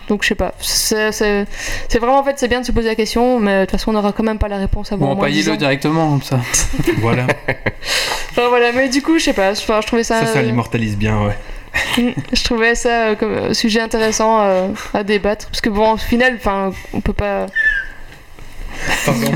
Donc 0.10 0.24
je 0.24 0.28
sais 0.28 0.36
pas. 0.36 0.53
C'est 0.60 1.14
c'est- 1.14 1.45
c'est 1.88 1.99
vraiment, 1.99 2.20
en 2.20 2.24
fait, 2.26 2.34
c'est 2.38 2.49
bien 2.49 2.60
de 2.60 2.65
se 2.65 2.74
poser 2.74 2.90
la 2.90 2.95
question, 2.95 3.40
mais 3.40 3.60
de 3.60 3.65
toute 3.65 3.72
façon, 3.72 3.91
on 3.91 3.94
n'aura 3.94 4.11
quand 4.11 4.24
même 4.24 4.38
pas 4.38 4.49
la 4.49 4.57
réponse 4.57 4.91
avant 4.91 5.06
Bon, 5.06 5.11
au 5.14 5.15
moins 5.15 5.30
10 5.30 5.48
empaillez-le 5.48 5.52
ans. 5.53 5.56
directement 5.56 6.10
comme 6.10 6.24
ça. 6.24 6.40
voilà. 6.98 7.26
Enfin 8.32 8.49
voilà, 8.49 8.74
mais 8.74 8.90
du 8.90 9.02
coup, 9.02 9.18
je 9.18 9.24
sais 9.24 9.34
pas. 9.34 9.52
Enfin, 9.52 9.80
je 9.80 9.88
trouvais 9.88 10.03
ça. 10.03 10.20
Ça, 10.26 10.34
ça 10.34 10.40
euh, 10.40 10.41
l'immortalise 10.41 10.98
bien, 10.98 11.24
ouais. 11.26 11.38
je 11.98 12.44
trouvais 12.44 12.76
ça 12.76 13.08
euh, 13.08 13.16
comme 13.16 13.34
un 13.34 13.54
sujet 13.54 13.82
intéressant 13.82 14.41
euh, 14.41 14.68
à 14.94 15.04
débattre. 15.04 15.48
Parce 15.48 15.62
que 15.62 15.70
bon 15.70 15.94
au 15.94 15.98
final 15.98 16.36
enfin 16.36 16.72
on 16.94 17.02
peut 17.02 17.14
pas 17.14 17.48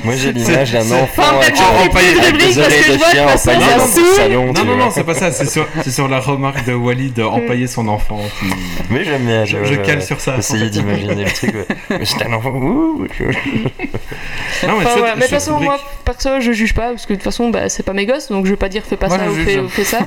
Moi, 0.03 0.13
j'ai 0.15 0.31
l'image 0.33 0.71
d'un 0.71 0.91
enfant 0.91 1.23
peut-être 1.39 1.57
j'en 1.57 1.91
fais 1.97 2.19
avec 2.19 2.37
des 2.37 2.57
oreilles 2.59 2.97
de 2.97 3.03
chien 3.11 3.25
dans 3.25 3.37
son 3.85 4.15
salon. 4.15 4.53
Non, 4.53 4.63
non, 4.65 4.75
non, 4.77 4.91
c'est 4.91 5.03
pas 5.03 5.13
ça. 5.13 5.31
C'est 5.31 5.49
sur, 5.49 5.67
c'est 5.83 5.91
sur 5.91 6.07
la 6.07 6.19
remarque 6.19 6.65
de 6.65 6.73
Wally 6.73 7.11
de 7.11 7.23
empailler 7.37 7.67
son 7.67 7.87
enfant. 7.87 8.19
qui- 8.39 8.45
Mais 8.89 9.03
j'aime 9.03 9.25
bien. 9.25 9.45
Je, 9.45 9.63
je- 9.63 9.75
cale 9.75 10.01
sur 10.01 10.19
ça. 10.19 10.35
en 10.35 10.39
Essayer 10.39 10.65
fait. 10.65 10.69
d'imaginer 10.71 11.23
le 11.25 11.31
truc. 11.31 11.53
Mais 11.89 12.05
j'étais 12.05 12.25
un 12.25 12.33
enfant. 12.33 12.51
Non, 12.51 12.97
mais 12.99 13.07
Enfin, 14.63 14.83
chouette- 14.83 14.97
voilà. 14.97 15.15
mais 15.15 15.21
de 15.21 15.25
toute 15.25 15.29
façon 15.29 15.59
moi 15.59 15.79
perso 16.03 16.39
je 16.39 16.51
juge 16.51 16.73
pas 16.73 16.89
parce 16.89 17.05
que 17.05 17.13
de 17.13 17.17
toute 17.17 17.23
façon 17.23 17.49
bah, 17.49 17.69
c'est 17.69 17.83
pas 17.83 17.93
mes 17.93 18.05
gosses 18.05 18.29
donc 18.29 18.45
je 18.45 18.51
vais 18.51 18.57
pas 18.57 18.69
dire 18.69 18.83
fais 18.87 18.97
pas 18.97 19.07
Moi, 19.07 19.17
ça 19.19 19.29
ou 19.29 19.35
fais, 19.35 19.59
ou 19.59 19.69
fais 19.69 19.83
ça 19.83 19.99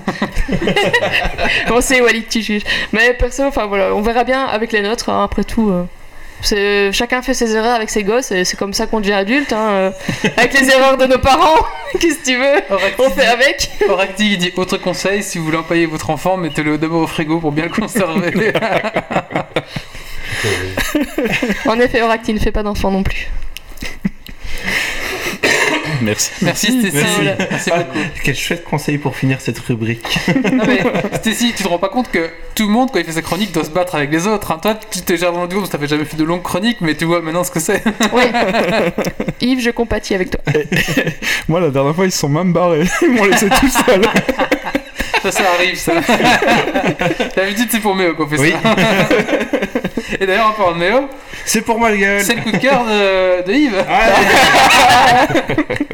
on 1.70 1.81
sait 1.81 2.01
Wally 2.01 2.24
que 2.24 2.31
tu 2.31 2.43
juges 2.43 2.62
mais 2.93 3.12
perso 3.15 3.44
enfin 3.44 3.66
voilà 3.66 3.94
on 3.94 4.01
verra 4.02 4.24
bien 4.24 4.44
avec 4.44 4.73
les 4.73 4.82
nôtres 4.82 5.09
hein, 5.09 5.23
après 5.24 5.44
tout 5.44 5.70
euh. 5.70 5.85
C'est 5.85 5.99
chacun 6.42 7.22
fait 7.22 7.34
ses 7.34 7.54
erreurs 7.54 7.74
avec 7.74 7.90
ses 7.90 8.04
gosses 8.04 8.30
et 8.32 8.44
c'est 8.44 8.56
comme 8.56 8.72
ça 8.72 8.86
qu'on 8.86 9.00
devient 9.00 9.12
adulte. 9.12 9.52
hein, 9.52 9.68
euh, 9.70 9.90
avec 10.36 10.58
les 10.58 10.70
erreurs 10.70 10.96
de 10.96 11.06
nos 11.06 11.18
parents, 11.18 11.64
qu'est-ce 12.00 12.18
que 12.18 12.24
tu 12.24 12.36
veux 12.36 12.62
On 12.98 13.10
fait 13.10 13.26
avec. 13.26 13.70
Oracti 13.88 14.32
il 14.32 14.38
dit 14.38 14.52
autre 14.56 14.76
conseil, 14.78 15.22
si 15.22 15.38
vous 15.38 15.44
voulez 15.44 15.58
empailler 15.58 15.86
votre 15.86 16.10
enfant, 16.10 16.36
mettez-le 16.36 16.78
d'abord 16.78 17.02
au 17.02 17.06
frigo 17.06 17.38
pour 17.40 17.52
bien 17.52 17.64
le 17.64 17.70
conserver. 17.70 18.52
En 21.66 21.78
effet, 21.78 22.02
Oracti 22.02 22.32
ne 22.32 22.38
fait 22.38 22.52
pas 22.52 22.62
d'enfant 22.62 22.90
non 22.90 23.02
plus. 23.02 23.28
Merci. 26.05 26.31
Merci 26.43 26.78
Stécie. 26.81 27.05
Voilà. 27.16 27.36
Merci 27.51 27.70
Ah, 27.72 27.78
beaucoup. 27.82 27.98
quel 28.24 28.35
chouette 28.35 28.64
conseil 28.64 28.98
pour 28.98 29.16
finir 29.16 29.40
cette 29.40 29.59
rubrique. 29.60 30.18
Non 30.52 30.64
mais 30.66 30.81
Stécie, 31.14 31.52
tu 31.56 31.62
te 31.62 31.68
rends 31.68 31.78
pas 31.78 31.89
compte 31.89 32.10
que 32.10 32.31
tout 32.55 32.64
le 32.66 32.72
monde 32.72 32.90
quand 32.93 32.98
il 32.98 33.05
fait 33.05 33.12
sa 33.12 33.22
chronique 33.22 33.52
doit 33.52 33.64
se 33.64 33.70
battre 33.70 33.94
avec 33.94 34.10
les 34.10 34.27
autres. 34.27 34.51
hein. 34.52 34.59
Toi, 34.60 34.78
tu 34.90 35.01
te 35.02 35.16
gères 35.16 35.32
dans 35.32 35.43
le 35.43 35.48
duo 35.48 35.59
parce 35.60 35.70
que 35.70 35.77
t'avais 35.77 35.89
jamais 35.89 36.05
fait 36.05 36.16
de 36.16 36.24
longues 36.24 36.43
chroniques, 36.43 36.81
mais 36.81 36.94
tu 36.94 37.05
vois 37.05 37.20
maintenant 37.22 37.44
ce 37.44 37.51
que 37.51 37.60
c'est. 37.60 37.82
Oui. 38.12 38.22
Yves, 39.40 39.60
je 39.60 39.70
compatis 39.70 40.14
avec 40.14 40.31
toi. 40.31 40.40
Moi, 41.48 41.60
la 41.60 41.70
dernière 41.70 41.94
fois, 41.94 42.05
ils 42.06 42.12
se 42.12 42.18
sont 42.18 42.28
même 42.28 42.52
barrés. 42.52 42.85
Ils 43.02 43.10
m'ont 43.10 43.24
laissé 43.24 43.48
tout 43.48 43.68
seul. 43.68 44.02
Ça, 45.22 45.31
ça 45.31 45.43
arrive, 45.59 45.77
ça. 45.77 45.93
D'habitude, 47.36 47.68
c'est 47.70 47.81
pour 47.81 47.94
Méo 47.94 48.14
qu'on 48.14 48.27
fait 48.27 48.39
Oui. 48.39 48.52
ça. 48.62 48.74
Et 50.18 50.26
d'ailleurs, 50.26 50.48
en 50.48 50.52
parlant 50.52 50.72
de 50.72 50.78
Méo, 50.78 51.08
C'est 51.44 51.62
pour 51.62 51.78
ma 51.78 51.94
gueule. 51.96 52.22
c'est 52.22 52.34
le 52.34 52.42
coup 52.42 52.50
de 52.50 52.56
cœur 52.58 52.84
de, 52.84 53.46
de 53.46 53.52
Yves. 53.52 53.84
Allez. 53.88 54.14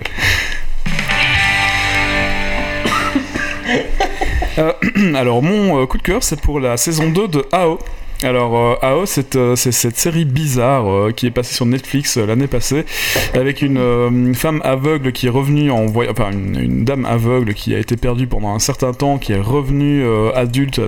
Alors, 5.14 5.42
mon 5.42 5.82
euh, 5.82 5.86
coup 5.86 5.98
de 5.98 6.02
cœur, 6.02 6.22
c'est 6.22 6.40
pour 6.40 6.60
la 6.60 6.76
saison 6.76 7.10
2 7.10 7.28
de 7.28 7.44
AO. 7.52 7.78
Alors, 8.22 8.56
euh, 8.56 8.74
AO, 8.80 9.04
c'est 9.04 9.36
euh, 9.36 9.56
c'est 9.56 9.72
cette 9.72 9.98
série 9.98 10.24
bizarre 10.24 10.90
euh, 10.90 11.12
qui 11.12 11.26
est 11.26 11.30
passée 11.30 11.54
sur 11.54 11.66
Netflix 11.66 12.16
l'année 12.16 12.46
passée, 12.46 12.86
avec 13.34 13.60
une, 13.60 14.34
femme 14.34 14.62
aveugle 14.64 15.12
qui 15.12 15.26
est 15.26 15.30
revenue 15.30 15.70
en 15.70 15.84
voyant. 15.84 16.12
Enfin, 16.12 16.30
une, 16.32 16.84
dame 16.84 17.04
aveugle 17.04 17.52
qui 17.52 17.74
a 17.74 17.78
été 17.78 17.96
perdue 17.96 18.26
pendant 18.26 18.54
un 18.54 18.58
certain 18.58 18.94
temps, 18.94 19.18
qui 19.18 19.32
est 19.32 19.40
revenue 19.40 20.04
adulte 20.34 20.80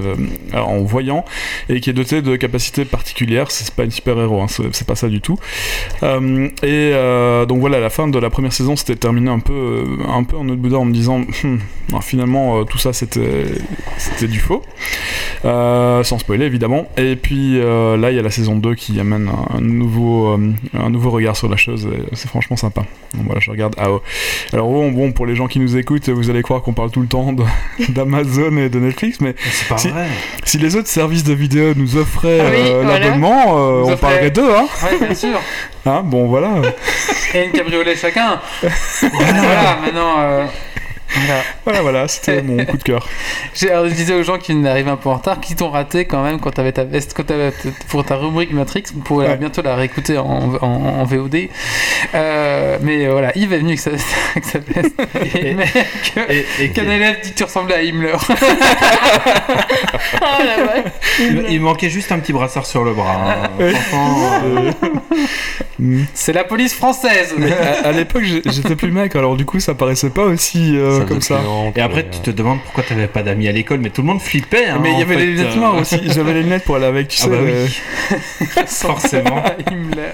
en 0.55 0.79
voyant, 0.79 1.25
et 1.69 1.81
qui 1.81 1.91
est 1.91 1.93
dotée 1.93 2.23
de 2.23 2.37
capacités 2.37 2.85
particulières. 2.85 3.51
C'est 3.51 3.75
pas 3.75 3.85
une 3.85 3.91
super-héros, 3.91 4.41
hein, 4.41 4.47
c'est 4.73 4.87
pas 4.87 4.95
ça 4.95 5.09
du 5.09 5.21
tout. 5.21 5.39
Et 6.03 6.93
donc 7.49 7.61
voilà, 7.61 7.81
la 7.81 7.91
fin 7.91 8.09
de 8.09 8.19
la 8.19 8.31
première 8.31 8.53
saison 8.53 8.77
s'était 8.77 8.97
terminée 8.97 9.31
un 9.31 9.41
peu, 9.41 9.85
un 10.09 10.25
peu 10.25 10.37
en 10.37 10.49
autre 10.49 10.61
boudin 10.61 10.79
en 10.79 10.85
me 10.85 10.95
disant 10.95 11.25
Hum, 11.45 11.61
non, 11.91 12.01
finalement 12.01 12.65
tout 12.65 12.79
ça 12.79 12.93
c'était 12.93 13.45
c'était 13.99 14.29
du 14.29 14.39
faux. 14.39 14.63
Sans 15.43 16.19
spoiler 16.19 16.47
évidemment. 16.47 16.89
Et 16.97 17.19
euh, 17.33 17.97
là 17.97 18.11
il 18.11 18.17
y 18.17 18.19
a 18.19 18.23
la 18.23 18.31
saison 18.31 18.57
2 18.57 18.75
qui 18.75 18.99
amène 19.01 19.29
un, 19.29 19.57
un 19.57 19.61
nouveau, 19.61 20.29
euh, 20.35 20.53
un 20.79 20.91
nouveau 20.91 21.11
regard 21.11 21.37
sur 21.37 21.49
la 21.49 21.57
chose. 21.57 21.87
et 21.93 22.15
C'est 22.15 22.29
franchement 22.29 22.57
sympa. 22.57 22.83
Donc 23.15 23.25
voilà, 23.27 23.41
je 23.41 23.51
regarde 23.51 23.75
AO. 23.79 24.03
Alors 24.53 24.69
bon, 24.69 24.91
bon, 24.93 25.13
pour 25.13 25.27
les 25.27 25.35
gens 25.35 25.47
qui 25.47 25.59
nous 25.61 25.77
écoutent, 25.77 26.09
vous 26.09 26.31
allez 26.31 26.43
croire 26.43 26.63
qu'on 26.63 26.73
parle 26.75 26.91
tout 26.91 27.01
le 27.01 27.07
temps 27.07 27.35
d'Amazon 27.89 28.57
et 28.59 28.69
de 28.69 28.79
Netflix, 28.79 29.21
mais 29.21 29.35
pas 29.69 29.79
Si- 29.79 29.89
vrai. 29.89 30.07
si 30.45 30.59
les 30.59 30.77
autres 30.77 30.89
services 30.89 31.25
de 31.25 31.35
vidéo 31.35 31.73
nous 31.77 31.97
offraient 31.97 32.41
Ah 32.41 32.51
oui, 32.51 32.57
euh, 32.71 32.83
voilà. 32.83 32.99
l'abonnement, 32.99 33.43
euh, 33.59 33.83
on 33.87 33.97
parlerait 33.97 34.31
d'eux, 34.31 34.51
hein, 34.55 34.67
Ouais, 34.85 35.07
bien 35.07 35.15
sûr. 35.15 35.41
hein 35.87 36.03
Bon 36.05 36.27
voilà. 36.29 36.51
Et 37.35 37.45
une 37.45 37.53
cabriolet 37.53 37.95
chacun. 37.97 38.41
voilà, 38.63 39.79
maintenant. 39.85 40.47
Voilà. 41.15 41.43
Voilà, 41.65 41.83
voilà, 41.83 42.09
c'était 42.09 42.43
mon 42.43 42.65
coup 42.65 42.77
de 42.77 42.83
cœur. 42.83 43.07
J'ai- 43.55 43.71
alors, 43.71 43.89
je 43.89 43.95
disais 43.95 44.15
aux 44.15 44.23
gens 44.23 44.39
qui 44.39 44.53
arrivent 44.67 44.89
un 44.89 44.97
peu 44.97 45.09
en 45.09 45.15
retard, 45.15 45.41
qui 45.41 45.55
t'ont 45.57 45.71
raté 45.71 46.05
quand 46.07 46.23
même 46.23 46.39
quand 46.41 46.51
t'avais 46.51 46.73
ta 46.73 46.85
veste, 46.85 47.13
quand 47.17 47.25
t'avais 47.27 47.51
t- 47.53 47.71
pour 47.89 48.05
ta 48.05 48.17
rubrique 48.17 48.53
Matrix, 48.53 48.85
vous 48.95 49.01
pourrez 49.01 49.27
Ouais. 49.29 49.37
bientôt 49.37 49.63
la 49.63 49.75
réécouter 49.75 50.17
en, 50.19 50.55
en, 50.61 50.67
en 51.01 51.05
VOD. 51.05 51.49
Euh, 52.15 52.79
mais 52.83 53.07
euh, 53.07 53.11
voilà, 53.13 53.37
Yves 53.37 53.53
est 53.53 53.59
venu 53.59 53.69
avec 53.69 53.81
sa, 53.81 53.91
avec 54.33 54.45
sa 54.45 54.59
veste. 54.59 54.95
Et, 55.35 55.55
mec, 55.55 55.73
Et, 56.29 56.45
et 56.65 56.71
qu'un 56.73 56.91
élève 56.91 57.17
dit 57.23 57.31
que 57.33 57.37
tu 57.37 57.45
ressemblais 57.45 57.75
à 57.75 57.83
Himmler. 57.83 58.13
Oh 58.15 58.35
vache. 60.21 60.93
il, 61.21 61.45
il 61.51 61.61
manquait 61.61 61.91
juste 61.91 62.13
un 62.13 62.19
petit 62.19 62.33
brassard 62.33 62.67
sur 62.67 62.85
le 62.85 62.93
bras. 62.95 63.17
hein. 63.17 63.51
Euh. 63.61 64.73
C'est 66.15 66.33
la 66.33 66.45
police 66.45 66.75
française. 66.75 67.35
Mais 67.39 67.53
à, 67.53 67.89
à 67.89 67.93
l'époque, 67.93 68.23
j'étais 68.25 68.75
plus 68.77 68.91
mec, 68.91 69.15
alors 69.17 69.37
du 69.37 69.45
coup, 69.45 69.61
ça 69.61 69.75
paraissait 69.75 70.11
pas 70.11 70.25
aussi 70.25 70.77
euh, 70.77 70.98
Comme 71.07 71.21
ça. 71.21 71.41
Et 71.77 71.81
après, 71.81 72.07
tu 72.11 72.21
te 72.21 72.31
demandes 72.31 72.59
pourquoi 72.65 72.83
t'avais 72.85 73.07
pas 73.07 73.23
d'amis 73.23 73.49
à 73.49 73.53
l'école, 73.53 73.81
mais 73.81 73.91
tout 73.91 74.03
le 74.03 74.09
monde 74.09 74.21
flippait. 74.21 74.67
hein, 74.67 74.79
Mais 74.83 74.93
il 74.93 74.99
y 74.99 75.03
avait 75.03 75.15
fait, 75.15 75.21
les 75.21 75.27
lunettes 75.27 75.53
euh, 75.53 75.57
noires 75.57 75.77
aussi. 75.77 76.01
J'avais 76.15 76.35
les 76.35 76.43
lunettes 76.43 76.65
pour 76.65 76.77
aller 76.77 76.87
avec, 76.87 77.09
tu 77.09 77.19
Ah 77.21 77.25
sais. 77.25 77.31
bah 77.31 77.37
oui. 77.43 77.53
euh, 77.53 78.63
Forcément. 78.67 79.43
Himmler. 79.71 80.13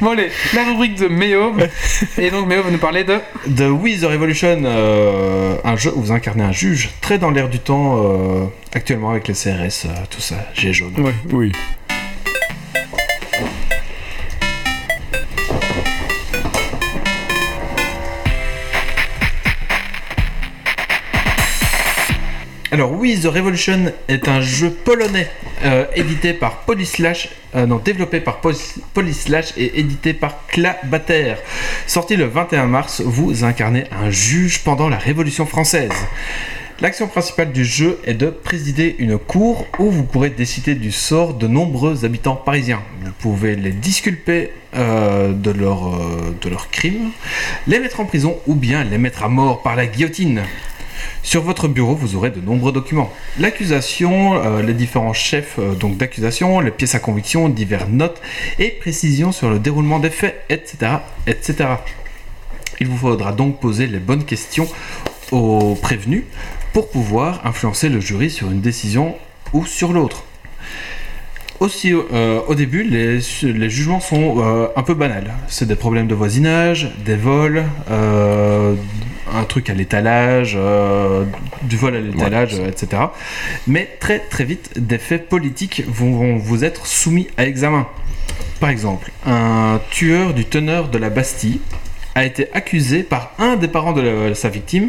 Bon 0.00 0.10
allez, 0.10 0.30
la 0.54 0.64
rubrique 0.64 0.96
de 0.98 1.06
Méo. 1.08 1.52
Et 2.18 2.30
donc 2.30 2.46
Méo 2.48 2.62
va 2.62 2.70
nous 2.70 2.78
parler 2.78 3.04
de... 3.04 3.18
The 3.54 3.70
Wii 3.70 4.00
The 4.00 4.04
Revolution, 4.06 4.62
euh, 4.64 5.56
un 5.64 5.76
jeu 5.76 5.92
où 5.94 6.00
vous 6.02 6.12
incarnez 6.12 6.42
un 6.42 6.52
juge 6.52 6.90
très 7.00 7.18
dans 7.18 7.30
l'air 7.30 7.48
du 7.48 7.58
temps 7.60 7.96
euh, 8.02 8.44
actuellement 8.74 9.10
avec 9.10 9.28
les 9.28 9.34
CRS, 9.34 9.86
tout 10.10 10.20
ça, 10.20 10.36
G 10.54 10.72
jaune. 10.72 10.94
Ouais, 10.98 11.14
oui. 11.32 11.52
Alors 22.72 22.92
oui, 22.92 23.18
The 23.20 23.26
Revolution 23.26 23.92
est 24.08 24.28
un 24.28 24.40
jeu 24.40 24.70
polonais 24.70 25.28
euh, 25.64 25.86
édité 25.96 26.32
par 26.32 26.58
Polyslash, 26.60 27.28
euh, 27.56 27.66
non 27.66 27.78
développé 27.78 28.20
par 28.20 28.40
Poly- 28.40 28.80
Polyslash 28.94 29.54
et 29.56 29.80
édité 29.80 30.12
par 30.12 30.46
Clabater. 30.46 31.34
Sorti 31.88 32.14
le 32.14 32.26
21 32.26 32.66
mars, 32.66 33.02
vous 33.04 33.42
incarnez 33.42 33.84
un 33.90 34.10
juge 34.10 34.60
pendant 34.62 34.88
la 34.88 34.98
Révolution 34.98 35.46
française. 35.46 35.90
L'action 36.80 37.08
principale 37.08 37.50
du 37.52 37.64
jeu 37.64 37.98
est 38.04 38.14
de 38.14 38.28
présider 38.30 38.94
une 39.00 39.18
cour 39.18 39.66
où 39.80 39.90
vous 39.90 40.04
pourrez 40.04 40.30
décider 40.30 40.74
du 40.76 40.92
sort 40.92 41.34
de 41.34 41.46
nombreux 41.48 42.04
habitants 42.04 42.36
parisiens. 42.36 42.80
Vous 43.04 43.10
pouvez 43.18 43.56
les 43.56 43.72
disculper 43.72 44.52
euh, 44.76 45.32
de 45.32 45.50
leurs 45.50 45.88
euh, 45.88 46.34
de 46.40 46.48
leurs 46.48 46.70
crimes, 46.70 47.10
les 47.66 47.80
mettre 47.80 47.98
en 48.00 48.04
prison 48.06 48.38
ou 48.46 48.54
bien 48.54 48.84
les 48.84 48.96
mettre 48.96 49.24
à 49.24 49.28
mort 49.28 49.60
par 49.62 49.74
la 49.76 49.86
guillotine. 49.86 50.42
Sur 51.22 51.42
votre 51.42 51.68
bureau, 51.68 51.94
vous 51.94 52.16
aurez 52.16 52.30
de 52.30 52.40
nombreux 52.40 52.72
documents. 52.72 53.12
L'accusation, 53.38 54.34
euh, 54.34 54.62
les 54.62 54.74
différents 54.74 55.12
chefs 55.12 55.58
euh, 55.58 55.74
d'accusation, 55.74 56.60
les 56.60 56.70
pièces 56.70 56.94
à 56.94 56.98
conviction, 56.98 57.48
diverses 57.48 57.88
notes 57.88 58.20
et 58.58 58.70
précisions 58.70 59.32
sur 59.32 59.50
le 59.50 59.58
déroulement 59.58 59.98
des 59.98 60.10
faits, 60.10 60.44
etc., 60.48 60.92
etc. 61.26 61.68
Il 62.80 62.88
vous 62.88 62.96
faudra 62.96 63.32
donc 63.32 63.60
poser 63.60 63.86
les 63.86 63.98
bonnes 63.98 64.24
questions 64.24 64.68
aux 65.30 65.74
prévenus 65.74 66.24
pour 66.72 66.90
pouvoir 66.90 67.46
influencer 67.46 67.88
le 67.88 68.00
jury 68.00 68.30
sur 68.30 68.50
une 68.50 68.60
décision 68.60 69.16
ou 69.52 69.66
sur 69.66 69.92
l'autre. 69.92 70.24
Aussi, 71.60 71.92
euh, 71.92 72.40
au 72.48 72.54
début, 72.54 72.82
les, 72.82 73.18
les 73.42 73.70
jugements 73.70 74.00
sont 74.00 74.36
euh, 74.38 74.68
un 74.76 74.82
peu 74.82 74.94
banals. 74.94 75.30
C'est 75.46 75.66
des 75.68 75.76
problèmes 75.76 76.06
de 76.06 76.14
voisinage, 76.14 76.90
des 77.04 77.16
vols, 77.16 77.64
euh, 77.90 78.74
un 79.32 79.44
truc 79.44 79.68
à 79.68 79.74
l'étalage, 79.74 80.58
du 81.62 81.76
vol 81.76 81.94
à 81.96 82.00
l'étalage, 82.00 82.54
etc. 82.58 83.02
Mais 83.66 83.88
très 84.00 84.18
très 84.20 84.44
vite, 84.44 84.72
des 84.78 84.98
faits 84.98 85.28
politiques 85.28 85.84
vont, 85.86 86.12
vont 86.12 86.36
vous 86.38 86.64
être 86.64 86.86
soumis 86.86 87.28
à 87.36 87.44
examen. 87.44 87.86
Par 88.58 88.70
exemple, 88.70 89.10
un 89.26 89.80
tueur 89.90 90.32
du 90.34 90.46
teneur 90.46 90.88
de 90.88 90.96
la 90.98 91.10
Bastille 91.10 91.60
a 92.14 92.24
été 92.24 92.48
accusé 92.54 93.02
par 93.02 93.32
un 93.38 93.56
des 93.56 93.68
parents 93.68 93.92
de 93.92 94.00
la- 94.00 94.34
sa 94.34 94.48
victime 94.48 94.88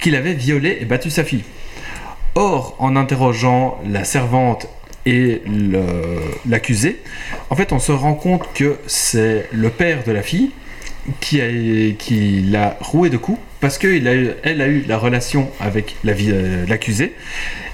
qu'il 0.00 0.16
avait 0.16 0.34
violé 0.34 0.78
et 0.80 0.84
battu 0.86 1.10
sa 1.10 1.22
fille. 1.22 1.44
Or, 2.34 2.74
en 2.78 2.96
interrogeant 2.96 3.78
la 3.86 4.04
servante 4.04 4.66
et 5.08 5.42
l'accusé, 6.46 7.00
en 7.48 7.56
fait, 7.56 7.72
on 7.72 7.78
se 7.78 7.92
rend 7.92 8.14
compte 8.14 8.52
que 8.52 8.76
c'est 8.86 9.48
le 9.52 9.70
père 9.70 10.04
de 10.04 10.12
la 10.12 10.22
fille 10.22 10.50
qui 11.20 11.40
a- 11.40 11.92
qui 11.98 12.42
l'a 12.42 12.76
roué 12.80 13.10
de 13.10 13.16
coups 13.16 13.38
parce 13.60 13.78
qu'elle 13.78 14.06
a, 14.08 14.10
a 14.44 14.66
eu 14.68 14.84
la 14.86 14.98
relation 14.98 15.48
avec 15.60 15.96
la 16.04 16.12
vie- 16.12 16.30
euh, 16.32 16.64
l'accusé 16.68 17.14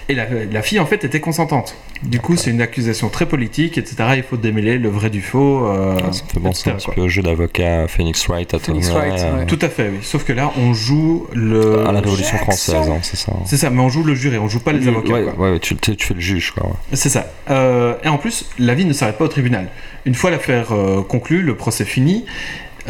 et 0.08 0.14
la, 0.14 0.26
la 0.52 0.62
fille 0.62 0.80
en 0.80 0.86
fait 0.86 1.02
était 1.04 1.20
consentante. 1.20 1.76
Du 2.02 2.20
coup, 2.20 2.36
c'est 2.36 2.50
une 2.50 2.60
accusation 2.60 3.08
très 3.08 3.24
politique, 3.24 3.78
etc. 3.78 3.96
Il 4.16 4.22
faut 4.22 4.36
démêler 4.36 4.76
le 4.76 4.90
vrai 4.90 5.08
du 5.08 5.22
faux. 5.22 5.64
euh, 5.66 5.96
Ah, 5.98 6.12
ça 6.12 6.22
me 6.24 6.28
fait 6.28 6.40
penser 6.40 6.70
un 6.70 6.74
petit 6.74 6.90
peu 6.94 7.00
au 7.00 7.08
jeu 7.08 7.22
d'avocat 7.22 7.88
Phoenix 7.88 8.26
Wright 8.28 8.52
à 8.52 8.58
Phoenix 8.58 8.90
Wright, 8.90 9.14
euh, 9.18 9.38
ouais. 9.38 9.46
Tout 9.46 9.58
à 9.62 9.70
fait, 9.70 9.88
oui. 9.88 9.98
Sauf 10.02 10.24
que 10.24 10.34
là, 10.34 10.52
on 10.58 10.74
joue 10.74 11.26
le. 11.32 11.86
à 11.86 11.92
la 11.92 12.00
Révolution 12.00 12.36
française, 12.36 12.74
hein, 12.90 12.98
c'est 13.00 13.16
ça. 13.16 13.32
C'est 13.46 13.56
ça, 13.56 13.70
mais 13.70 13.80
on 13.80 13.88
joue 13.88 14.02
le 14.04 14.14
juré, 14.14 14.36
on 14.36 14.48
joue 14.48 14.60
pas 14.60 14.72
les 14.74 14.86
avocats. 14.86 15.14
ouais, 15.14 15.24
quoi. 15.34 15.52
ouais, 15.52 15.58
tu, 15.60 15.76
tu- 15.76 15.96
tu 15.96 16.06
fais 16.06 16.14
le 16.14 16.20
juge, 16.20 16.50
quoi. 16.50 16.66
ouais. 16.66 16.74
C'est 16.92 17.08
ça. 17.08 17.26
Euh, 17.48 17.94
et 18.04 18.08
en 18.08 18.18
plus, 18.18 18.44
la 18.58 18.74
vie 18.74 18.84
ne 18.84 18.92
s'arrête 18.92 19.16
pas 19.16 19.24
au 19.24 19.28
tribunal. 19.28 19.68
Une 20.04 20.14
fois 20.14 20.30
l'affaire 20.30 20.72
euh, 20.72 21.00
conclue, 21.02 21.40
le 21.40 21.56
procès 21.56 21.86
fini, 21.86 22.26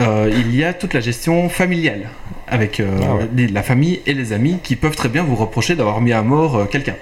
euh, 0.00 0.30
il 0.32 0.54
y 0.54 0.64
a 0.64 0.72
toute 0.72 0.92
la 0.94 1.00
gestion 1.00 1.48
familiale 1.48 2.08
avec 2.46 2.78
euh, 2.80 2.88
Ah 3.02 3.14
ouais. 3.14 3.28
les- 3.34 3.46
la 3.48 3.62
famille 3.62 4.00
et 4.06 4.12
les 4.12 4.32
amis 4.32 4.58
qui 4.62 4.76
peuvent 4.76 4.94
très 4.96 5.08
bien 5.08 5.22
vous 5.22 5.34
reprocher 5.36 5.76
d'avoir 5.76 6.00
mis 6.00 6.12
à 6.12 6.22
mort 6.22 6.56
euh, 6.56 6.64
quelqu'un. 6.66 6.94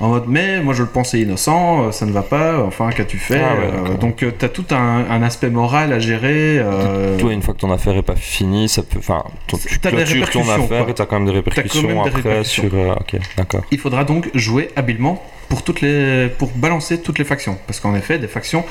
En 0.00 0.08
mode 0.08 0.24
mais 0.26 0.60
moi 0.60 0.74
je 0.74 0.82
le 0.82 0.88
pensais 0.88 1.20
innocent, 1.20 1.90
ça 1.92 2.04
ne 2.04 2.12
va 2.12 2.22
pas, 2.22 2.62
enfin 2.64 2.90
qu'as-tu 2.90 3.16
fait 3.18 3.40
Ah 3.40 3.54
ouais, 3.54 3.90
Euh. 3.92 3.96
Donc 3.96 4.16
tu 4.38 4.44
as 4.44 4.48
tout 4.48 4.66
un, 4.72 5.04
un 5.10 5.22
aspect 5.22 5.50
moral 5.50 5.92
à 5.92 5.98
gérer. 5.98 6.58
euh, 6.58 7.16
Toi, 7.18 7.32
une 7.32 7.42
fois 7.42 7.54
que 7.54 7.60
ton 7.60 7.72
affaire 7.72 7.96
est 7.96 8.02
pas 8.02 8.16
finie, 8.16 8.68
ça 8.68 8.82
peut. 8.82 8.98
Enfin, 8.98 9.24
tu 9.46 9.56
clôtures 9.56 9.80
ton 9.80 9.96
répercussions, 9.96 10.40
affaire 10.64 10.82
quoi. 10.82 10.90
et 10.90 10.94
t'as 10.94 11.06
quand 11.06 11.16
même 11.20 11.26
des 11.28 11.34
répercussions 11.34 11.82
même 11.88 12.02
des 12.02 12.08
après 12.08 12.22
répercussions. 12.22 12.68
sur. 12.68 12.74
euh, 12.74 12.94
ok, 12.94 13.16
d'accord. 13.36 13.62
il 13.70 13.78
faudra 13.78 14.04
donc 14.04 14.30
jouer 14.34 14.70
habilement 14.76 15.22
pour 15.52 15.62
toutes 15.64 15.82
les 15.82 16.30
pour 16.38 16.50
balancer 16.64 16.94
toutes 17.02 17.18
les 17.18 17.26
factions 17.26 17.58
parce 17.66 17.78
qu'en 17.78 17.94
effet 17.94 18.18
des 18.18 18.26
factions 18.38 18.64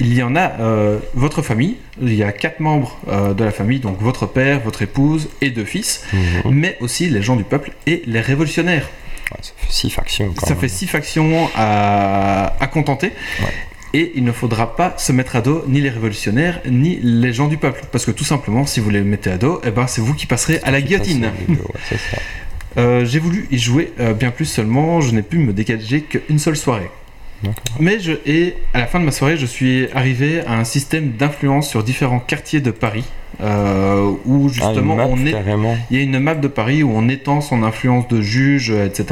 il 0.00 0.12
y 0.12 0.24
en 0.24 0.34
a 0.34 0.46
euh, 0.58 0.98
votre 1.14 1.40
famille 1.40 1.76
il 2.02 2.14
y 2.14 2.24
a 2.24 2.32
quatre 2.32 2.58
membres 2.58 2.98
euh, 3.06 3.32
de 3.32 3.44
la 3.44 3.52
famille 3.52 3.78
donc 3.78 3.96
votre 4.00 4.26
père 4.26 4.58
votre 4.68 4.82
épouse 4.82 5.28
et 5.40 5.50
deux 5.50 5.64
fils 5.74 5.90
Mhm. 6.12 6.50
mais 6.62 6.72
aussi 6.80 7.08
les 7.16 7.22
gens 7.22 7.36
du 7.36 7.44
peuple 7.44 7.70
et 7.86 8.02
les 8.06 8.20
révolutionnaires 8.32 8.88
Ouais, 9.32 9.38
ça 9.42 9.52
fait 9.56 9.72
six 9.80 9.90
factions. 9.90 10.32
Quand 10.36 10.46
ça 10.46 10.54
même. 10.54 10.60
fait 10.62 10.68
six 10.68 10.86
factions 10.96 11.48
à, 11.56 12.54
à 12.60 12.66
contenter 12.66 13.10
Ouais. 13.42 13.54
et 14.00 14.12
il 14.16 14.24
ne 14.24 14.32
faudra 14.40 14.66
pas 14.80 14.94
se 14.98 15.12
mettre 15.18 15.34
à 15.36 15.42
dos 15.48 15.64
ni 15.68 15.80
les 15.80 15.90
révolutionnaires 15.90 16.60
ni 16.82 16.92
les 17.02 17.32
gens 17.32 17.46
du 17.54 17.56
peuple 17.56 17.82
parce 17.92 18.04
que 18.04 18.10
tout 18.18 18.24
simplement 18.32 18.66
si 18.66 18.78
vous 18.80 18.90
les 18.90 19.02
mettez 19.12 19.30
à 19.30 19.38
dos 19.38 19.60
eh 19.64 19.70
ben, 19.76 19.86
c'est 19.92 20.00
vous 20.00 20.14
qui 20.14 20.26
passerez 20.26 20.58
à 20.64 20.70
la 20.72 20.80
guillotine 20.80 21.24
ouais, 21.48 21.96
ça. 22.10 22.18
Euh, 22.78 23.04
j'ai 23.04 23.18
voulu 23.18 23.46
y 23.50 23.58
jouer 23.58 23.92
euh, 24.00 24.12
bien 24.12 24.30
plus 24.30 24.44
seulement, 24.44 25.00
je 25.00 25.12
n'ai 25.12 25.22
pu 25.22 25.38
me 25.38 25.52
dégager 25.52 26.02
qu'une 26.02 26.38
seule 26.38 26.56
soirée. 26.56 26.90
Mais 27.78 28.00
je, 28.00 28.12
et 28.24 28.54
à 28.74 28.80
la 28.80 28.86
fin 28.86 28.98
de 28.98 29.04
ma 29.04 29.12
soirée, 29.12 29.36
je 29.36 29.46
suis 29.46 29.88
arrivé 29.92 30.40
à 30.46 30.58
un 30.58 30.64
système 30.64 31.12
d'influence 31.12 31.68
sur 31.68 31.84
différents 31.84 32.18
quartiers 32.18 32.60
de 32.60 32.70
Paris, 32.70 33.04
euh, 33.42 34.10
où 34.24 34.34
Ah, 34.34 34.40
une 34.42 34.48
justement 34.48 34.96
map, 34.96 35.06
on 35.10 35.26
est, 35.26 35.32
carrément. 35.32 35.76
il 35.90 35.96
y 35.96 36.00
a 36.00 36.02
une 36.02 36.18
map 36.18 36.34
de 36.34 36.48
Paris 36.48 36.82
où 36.82 36.90
on 36.94 37.08
étend 37.08 37.40
son 37.40 37.62
influence 37.62 38.08
de 38.08 38.20
juge, 38.22 38.70
euh, 38.70 38.86
etc. 38.86 39.04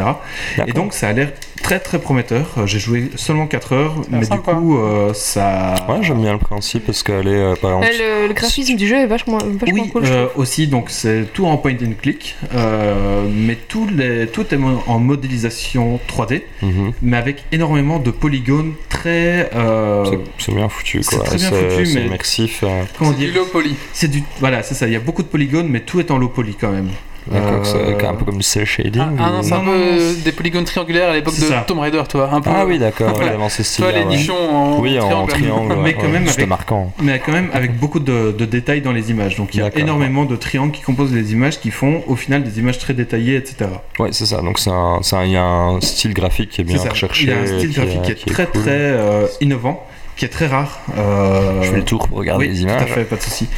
Et 0.54 0.58
D'accord. 0.58 0.74
donc 0.74 0.94
ça 0.94 1.08
a 1.08 1.12
l'air 1.12 1.32
très 1.62 1.78
très 1.78 1.98
prometteur. 1.98 2.46
Euh, 2.58 2.66
J'ai 2.66 2.78
joué 2.78 3.10
seulement 3.16 3.46
4 3.46 3.72
heures, 3.74 3.94
mais 4.10 4.24
sympa. 4.24 4.52
du 4.54 4.58
coup 4.60 4.78
euh, 4.78 5.12
ça... 5.14 5.74
Ouais, 5.88 5.98
j'aime 6.02 6.20
bien 6.22 6.32
le 6.32 6.38
principe 6.38 6.86
parce 6.86 7.02
qu'elle 7.02 7.26
est, 7.28 7.30
euh, 7.30 7.54
par 7.56 7.70
exemple. 7.82 7.86
Ouais, 7.86 8.22
le, 8.22 8.28
le 8.28 8.34
graphisme 8.34 8.76
du 8.76 8.86
jeu 8.88 8.96
est 8.96 9.06
vachement, 9.06 9.38
vachement 9.38 9.82
Oui, 9.82 9.90
cool. 9.90 10.04
euh, 10.06 10.26
aussi, 10.36 10.66
donc 10.68 10.90
c'est 10.90 11.26
tout 11.32 11.46
en 11.46 11.56
point 11.58 11.72
and 11.74 11.92
click, 12.00 12.34
euh, 12.54 13.26
mais 13.30 13.56
tout, 13.56 13.86
les, 13.94 14.26
tout 14.26 14.44
est 14.54 14.58
en 14.86 14.98
modélisation 14.98 15.98
3D. 16.08 16.42
mhm. 16.62 16.92
mais 17.02 17.16
avec 17.16 17.44
énormément 17.52 17.98
de 17.98 18.10
polygones 18.10 18.72
très. 18.88 19.50
euh, 19.54 20.04
C'est- 20.04 20.18
C'est 20.46 20.54
bien 20.54 20.68
foutu, 20.68 21.02
c'est 21.02 21.16
quoi. 21.16 21.24
très 21.26 21.36
bien 21.36 21.48
C'est 21.50 21.70
foutu, 21.70 21.86
c'est 21.86 22.00
mais- 22.00 22.06
immersif. 22.06 22.60
euh, 22.62 22.82
comment 22.98 23.10
C'est 23.12 23.18
du 23.18 23.26
dire 23.30 23.34
low 23.40 23.46
poly. 23.46 23.74
C'est 24.04 24.10
du. 24.10 24.22
Voilà, 24.38 24.62
c'est 24.62 24.74
ça. 24.74 24.86
Il 24.86 24.92
y 24.92 24.96
a 24.96 25.00
beaucoup 25.00 25.22
de 25.22 25.28
polygones, 25.28 25.68
mais 25.70 25.80
tout 25.80 25.98
est 25.98 26.10
en 26.10 26.18
low 26.18 26.28
poly 26.28 26.54
quand 26.60 26.70
même. 26.70 26.90
Euh, 27.32 27.60
c'est 27.64 28.04
un 28.06 28.12
peu 28.16 28.26
comme 28.26 28.36
du 28.36 28.42
cel 28.42 28.66
shading. 28.66 29.00
Ah, 29.00 29.08
ah 29.18 29.30
non, 29.30 29.42
c'est 29.42 29.54
un 29.54 29.62
Non, 29.62 29.64
peu 29.64 29.78
non, 29.78 30.12
des 30.22 30.32
polygones 30.32 30.64
triangulaires 30.66 31.08
à 31.08 31.14
l'époque 31.14 31.34
de 31.36 31.40
ça. 31.40 31.64
Tomb 31.66 31.78
Raider, 31.78 32.02
toi. 32.06 32.28
Un 32.30 32.42
peu. 32.42 32.50
Ah 32.54 32.66
oui, 32.66 32.78
d'accord, 32.78 33.14
Voilà. 33.14 33.48
ce 33.48 33.78
Toi, 33.78 33.86
ouais. 33.86 34.00
l'édition 34.00 34.34
en 34.36 34.78
Oui, 34.78 35.00
en 35.00 35.26
triangle. 35.26 35.76
Mais 35.82 35.94
quand 35.94 36.02
ouais, 36.02 36.08
même 36.08 36.26
C'était 36.26 36.40
avec- 36.42 36.48
marquant. 36.50 36.92
Mais 37.02 37.18
quand 37.24 37.32
même 37.32 37.48
avec 37.54 37.78
beaucoup 37.78 37.98
de, 37.98 38.34
de 38.36 38.44
détails 38.44 38.82
dans 38.82 38.92
les 38.92 39.10
images. 39.10 39.36
Donc 39.36 39.54
il 39.54 39.60
y 39.60 39.62
a 39.62 39.70
énormément 39.74 40.26
de 40.26 40.36
triangles 40.36 40.72
qui 40.72 40.82
composent 40.82 41.14
les 41.14 41.32
images 41.32 41.58
qui 41.60 41.70
font 41.70 42.02
au 42.06 42.14
final 42.16 42.44
des 42.44 42.58
images 42.58 42.78
très 42.78 42.92
détaillées, 42.92 43.36
etc. 43.36 43.70
Ouais, 43.98 44.10
c'est 44.12 44.26
ça. 44.26 44.42
Donc, 44.42 44.58
c'est 44.58 44.68
un- 44.68 44.98
c'est 45.00 45.16
un- 45.16 45.24
il 45.24 45.30
y 45.32 45.36
a 45.38 45.44
un 45.46 45.80
style 45.80 46.12
graphique 46.12 46.50
qui 46.50 46.60
est 46.60 46.64
bien 46.64 46.76
recherché. 46.78 47.22
Il 47.22 47.28
y 47.30 47.32
a 47.32 47.38
un 47.38 47.46
style 47.46 47.70
qui 47.70 47.80
est- 47.80 47.82
graphique 47.84 48.02
qui 48.02 48.12
est, 48.12 48.14
qui 48.16 48.28
est 48.28 48.32
très 48.34 48.46
cool. 48.48 48.60
très 48.60 48.70
euh, 48.72 49.26
innovant, 49.40 49.82
qui 50.16 50.24
est 50.24 50.28
très 50.28 50.46
rare. 50.46 50.80
Euh, 50.96 51.62
Je 51.62 51.70
fais 51.70 51.76
le 51.76 51.84
tour 51.84 52.06
pour 52.08 52.18
regarder 52.18 52.46
oui, 52.46 52.52
les 52.54 52.60
Tout 52.62 52.68
à 52.68 52.72
images. 52.76 52.88
fait, 52.90 53.04
pas 53.04 53.16
de 53.16 53.22
souci. 53.22 53.48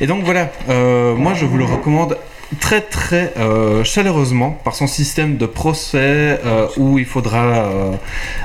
Et 0.00 0.06
donc 0.06 0.24
voilà, 0.24 0.50
euh, 0.68 1.14
moi 1.14 1.34
je 1.34 1.44
vous 1.46 1.56
le 1.56 1.64
recommande 1.64 2.16
très 2.58 2.80
très 2.80 3.32
euh, 3.38 3.84
chaleureusement 3.84 4.50
par 4.64 4.74
son 4.74 4.88
système 4.88 5.36
de 5.36 5.46
procès 5.46 6.40
où 6.76 6.98
il 6.98 7.04
faudra 7.04 7.68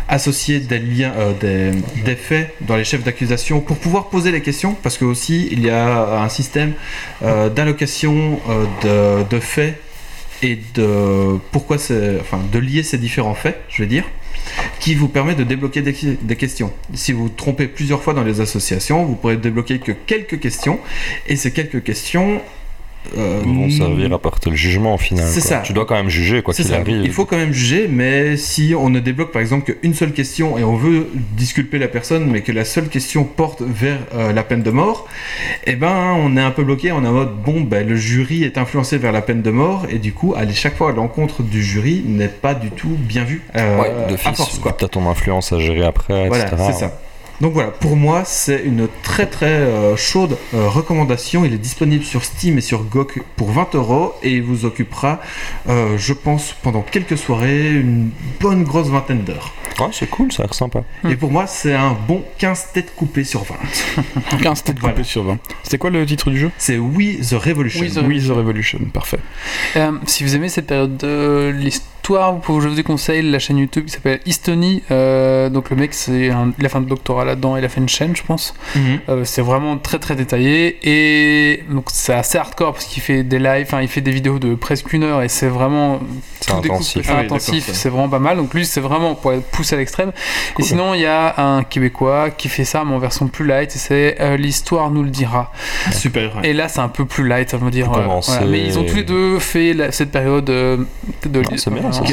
associer 0.08 0.60
des 0.60 0.78
liens, 0.78 1.12
des, 1.42 1.72
des 2.04 2.16
faits 2.16 2.54
dans 2.62 2.76
les 2.76 2.84
chefs 2.84 3.04
d'accusation 3.04 3.62
pour 3.62 3.78
pouvoir 3.78 4.10
poser 4.10 4.32
les 4.32 4.42
questions 4.42 4.76
parce 4.84 5.00
que 5.00 5.06
aussi 5.06 5.48
il 5.52 5.62
y 5.66 5.72
a 5.72 6.22
un 6.22 6.30
système 6.30 6.74
d'allocation 7.56 8.40
de, 8.84 9.24
de 9.24 9.40
faits 9.40 9.82
et 10.44 10.60
de 10.76 11.40
pourquoi 11.52 11.80
c'est 11.80 12.18
enfin 12.22 12.40
de 12.52 12.60
lier 12.60 12.84
ces 12.84 13.00
différents 13.00 13.34
faits 13.34 13.60
je 13.70 13.82
vais 13.82 13.88
dire 13.90 14.04
qui 14.80 14.96
vous 14.96 15.08
permet 15.08 15.36
de 15.36 15.44
débloquer 15.44 15.82
des, 15.82 16.36
questions. 16.36 16.72
Si 16.94 17.12
vous 17.12 17.24
vous 17.24 17.30
trompez 17.30 17.68
plusieurs 17.68 18.02
fois 18.02 18.14
dans 18.14 18.24
les 18.24 18.42
associations, 18.42 19.06
vous 19.06 19.16
pourrez 19.16 19.38
débloquer 19.38 19.80
que 19.80 19.92
quelques 19.92 20.40
questions, 20.40 20.80
et 21.28 21.36
ces 21.36 21.52
quelques 21.52 21.84
questions 21.84 22.42
euh, 23.18 23.42
vont 23.46 23.70
servir 23.70 24.12
à 24.14 24.20
porter 24.20 24.50
le 24.50 24.56
jugement 24.56 24.96
au 24.96 24.98
final. 24.98 25.26
C'est 25.28 25.42
ça. 25.42 25.60
Tu 25.60 25.74
dois 25.74 25.86
quand 25.86 25.96
même 25.96 26.10
juger 26.10 26.42
quoi 26.42 26.54
qu'il 26.54 26.74
arrive. 26.74 27.02
Il 27.04 27.12
faut 27.12 27.26
quand 27.26 27.38
même 27.38 27.54
juger, 27.54 27.88
mais 27.90 28.38
si 28.38 28.74
on 28.78 28.90
ne 28.90 29.00
débloque 29.00 29.32
par 29.32 29.42
exemple 29.42 29.74
qu'une 29.74 29.94
seule 29.94 30.12
question 30.14 30.58
et 30.58 30.64
on 30.64 30.76
veut 30.76 31.08
disculper 31.38 31.78
la 31.80 31.88
personne, 31.88 32.26
mais 32.30 32.42
que 32.42 32.52
la 32.52 32.66
seule 32.66 32.88
question 32.90 33.24
porte 33.24 33.62
vers 33.62 33.98
euh, 34.14 34.34
la 34.34 34.44
peine 34.44 34.64
de 34.64 34.72
mort, 34.72 35.08
eh 35.66 35.76
ben 35.76 36.16
on 36.18 36.38
est 36.38 36.42
un 36.42 36.52
peu 36.52 36.64
bloqué. 36.64 36.92
On 36.92 37.04
est 37.04 37.08
en 37.08 37.14
mode 37.14 37.36
bon, 37.46 37.62
ben, 37.62 37.88
le 37.88 37.96
jury 37.96 38.44
est 38.44 38.58
influencé 38.58 38.98
vers 38.98 39.12
la 39.12 39.22
peine 39.22 39.42
de 39.42 39.52
mort 39.52 39.86
et 39.90 40.00
du 40.00 40.14
coup 40.14 40.34
aller 40.36 40.54
chaque 40.54 40.76
fois 40.78 40.90
à 40.92 40.94
l'encontre 40.94 41.44
du 41.44 41.64
jury 41.64 42.04
n'est 42.06 42.28
pas 42.28 42.54
du 42.54 42.72
tout 42.72 42.96
bien 43.00 43.24
vu. 43.24 43.42
euh, 43.56 43.80
Ouais, 43.82 43.92
de 44.10 44.16
à 44.16 44.18
force 44.34 44.60
quoi. 44.60 44.72
t'as 44.78 44.88
ton 44.88 45.10
influence 45.10 45.52
à 45.54 45.60
gérer 45.60 45.84
après, 45.86 46.28
Voilà, 46.28 46.50
c'est 46.50 46.74
ça. 46.80 47.00
Donc 47.42 47.54
voilà, 47.54 47.70
pour 47.72 47.96
moi, 47.98 48.24
c'est 48.26 48.62
une 48.64 48.88
très 49.04 49.26
très 49.26 49.46
euh, 49.48 49.96
chaude 49.98 50.38
euh, 50.54 50.68
recommandation. 50.70 51.44
Il 51.46 51.54
est 51.54 51.58
disponible 51.58 52.04
sur 52.04 52.24
Steam 52.24 52.58
et 52.58 52.62
sur 52.62 52.84
GOG 52.84 53.22
pour 53.36 53.52
20 53.52 53.76
euros 53.76 54.14
et 54.24 54.32
il 54.32 54.44
vous 54.44 54.66
occupera, 54.66 55.20
euh, 55.68 55.98
je 55.98 56.14
pense, 56.14 56.56
pendant 56.64 56.82
quelques 56.82 57.18
soirées, 57.18 57.72
une 57.72 58.10
bonne 58.40 58.64
grosse 58.64 58.88
vingtaine 58.88 59.24
d'heures. 59.24 59.54
Ouais, 59.80 59.88
c'est 59.92 60.10
cool, 60.10 60.32
ça 60.32 60.44
a 60.44 60.46
l'air 60.46 60.54
sympa. 60.54 60.84
Hmm. 61.04 61.10
Et 61.10 61.18
pour 61.18 61.32
moi, 61.32 61.48
c'est 61.48 61.74
un 61.74 61.98
bon 62.08 62.24
15 62.38 62.68
têtes 62.74 62.96
coupées 62.96 63.26
sur 63.26 63.44
20. 63.44 63.56
15 64.42 64.64
têtes 64.64 64.80
Voilà. 64.80 64.94
coupées 64.94 65.04
sur 65.06 65.24
20. 65.24 65.38
C'était 65.64 65.78
quoi 65.78 65.90
le 65.90 66.06
titre 66.06 66.30
du 66.30 66.40
jeu? 66.40 66.52
C'est 66.58 66.78
We 66.78 67.20
the 67.30 67.34
Revolution. 67.34 67.82
We 67.82 67.94
the- 67.94 68.04
Oui, 68.06 68.26
The 68.26 68.32
Revolution, 68.32 68.80
parfait. 68.94 69.20
Euh, 69.76 69.92
si 70.06 70.24
vous 70.24 70.34
aimez 70.36 70.48
cette 70.48 70.68
période 70.68 70.96
de 70.96 71.54
l'histoire, 71.54 71.90
vous 72.10 72.40
pouvez- 72.40 72.62
je 72.62 72.68
vous 72.70 72.76
déconseille 72.76 73.22
la 73.24 73.40
chaîne 73.40 73.58
YouTube 73.58 73.86
qui 73.86 73.92
s'appelle 73.94 74.20
Estonie. 74.26 74.84
Euh, 74.92 75.50
donc 75.50 75.70
le 75.70 75.76
mec, 75.76 75.94
c'est 75.94 76.30
un- 76.30 76.52
il 76.60 76.66
a 76.66 76.70
fait 76.70 76.78
un 76.78 76.82
doctorat 76.82 77.26
là-dedans, 77.26 77.58
il 77.58 77.66
a 77.66 77.70
fait 77.70 77.82
une 77.82 77.90
chaîne, 77.90 78.16
je 78.16 78.24
pense. 78.24 78.54
Mhm. 78.76 79.00
Euh, 79.10 79.22
c'est 79.26 79.42
vraiment 79.42 79.78
très 79.78 80.00
très 80.00 80.16
détaillé 80.16 80.78
et 80.84 81.64
donc 81.70 81.86
c'est 81.92 82.14
assez 82.14 82.38
hardcore 82.38 82.74
parce 82.74 82.86
qu'il 82.86 83.02
fait 83.02 83.24
des 83.24 83.40
lives, 83.40 83.66
enfin 83.68 83.82
il 83.82 83.88
fait 83.88 84.02
des 84.02 84.12
vidéos 84.12 84.40
de 84.40 84.56
presque 84.56 84.94
une 84.94 85.04
heure 85.04 85.22
et 85.24 85.30
c'est 85.30 85.48
vraiment 85.48 86.00
tout 86.46 86.54
intensif. 86.56 87.04
c'est 87.06 87.12
Ah 87.12 87.18
oui, 87.20 87.26
intensif, 87.26 87.70
c'est 87.74 87.90
vraiment 87.90 88.10
pas 88.10 88.20
mal. 88.20 88.38
Donc 88.38 88.54
lui 88.54 88.66
c'est 88.66 88.82
vraiment 88.82 89.16
pour 89.16 89.34
être 89.34 89.46
poussé 89.52 89.76
à 89.76 89.78
l'extrême. 89.78 90.12
Et 90.60 90.64
sinon 90.64 90.94
il 90.94 91.02
y 91.02 91.06
a 91.06 91.34
un 91.42 91.64
Québécois 91.64 92.30
qui 92.30 92.50
fait 92.50 92.66
ça 92.66 92.84
mais 92.86 92.94
en 92.94 93.00
version 93.00 93.28
plus 93.28 93.46
light 93.46 93.76
et 93.76 93.80
c'est 93.80 94.18
euh, 94.20 94.38
l'histoire 94.38 94.92
nous 94.92 95.04
le 95.04 95.10
dira. 95.10 95.52
Super. 95.92 96.36
ouais. 96.38 96.50
Et 96.50 96.54
là 96.54 96.68
c'est 96.68 96.80
un 96.82 96.88
peu 96.90 97.06
plus 97.06 97.28
light, 97.28 97.50
ça 97.50 97.58
veut 97.58 97.72
dire. 97.72 97.92
Euh, 97.94 98.06
voilà. 98.26 98.46
Mais 98.46 98.62
ils 98.64 98.78
ont 98.78 98.84
tous 98.84 98.96
les 98.96 99.04
deux 99.04 99.40
fait 99.40 99.74
la- 99.74 99.92
cette 99.92 100.12
période 100.12 100.50
euh, 100.50 100.78
de 101.26 101.42
Ah, 101.46 101.92
ça. 101.96 102.04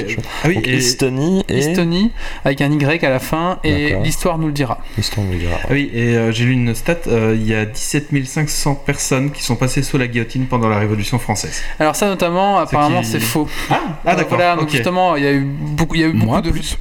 Ah 0.44 0.48
oui, 0.48 0.54
Donc, 0.56 0.66
et, 0.68 0.76
Estonie 0.76 1.44
et. 1.48 1.58
Estonie 1.58 2.10
avec 2.44 2.60
un 2.60 2.70
Y 2.72 3.04
à 3.04 3.10
la 3.10 3.18
fin 3.18 3.58
et 3.64 3.94
l'histoire 4.02 4.38
nous 4.38 4.46
le 4.46 4.52
dira. 4.52 4.78
Estonie, 4.98 5.28
on 5.34 5.38
dira. 5.38 5.56
ah 5.64 5.68
oui, 5.70 5.90
et 5.92 6.16
euh, 6.16 6.32
j'ai 6.32 6.44
lu 6.44 6.52
une 6.52 6.74
stat, 6.74 6.96
euh, 7.08 7.36
il 7.38 7.46
y 7.46 7.54
a 7.54 7.64
17 7.64 8.08
500 8.24 8.74
personnes 8.74 9.30
qui 9.30 9.42
sont 9.42 9.56
passées 9.56 9.82
sous 9.82 9.98
la 9.98 10.06
guillotine 10.06 10.46
pendant 10.46 10.68
la 10.68 10.78
Révolution 10.78 11.18
française. 11.18 11.62
Alors 11.78 11.96
ça 11.96 12.06
notamment 12.06 12.58
apparemment 12.58 13.00
qui- 13.00 13.06
c'est 13.08 13.20
faux. 13.20 13.48
Ah, 13.70 13.80
ah 14.04 14.14
d'accord. 14.16 14.36
Voilà, 14.36 14.56
donc 14.56 14.68
justement, 14.70 15.16
il 15.16 15.24
y 15.24 15.26
a 15.26 15.32
eu 15.32 15.44
beaucoup, 15.44 15.94
il 15.94 16.00
y 16.00 16.04
a 16.04 16.08
eu 16.08 16.12
beaucoup 16.12 16.40
de 16.40 16.50
plus. 16.50 16.76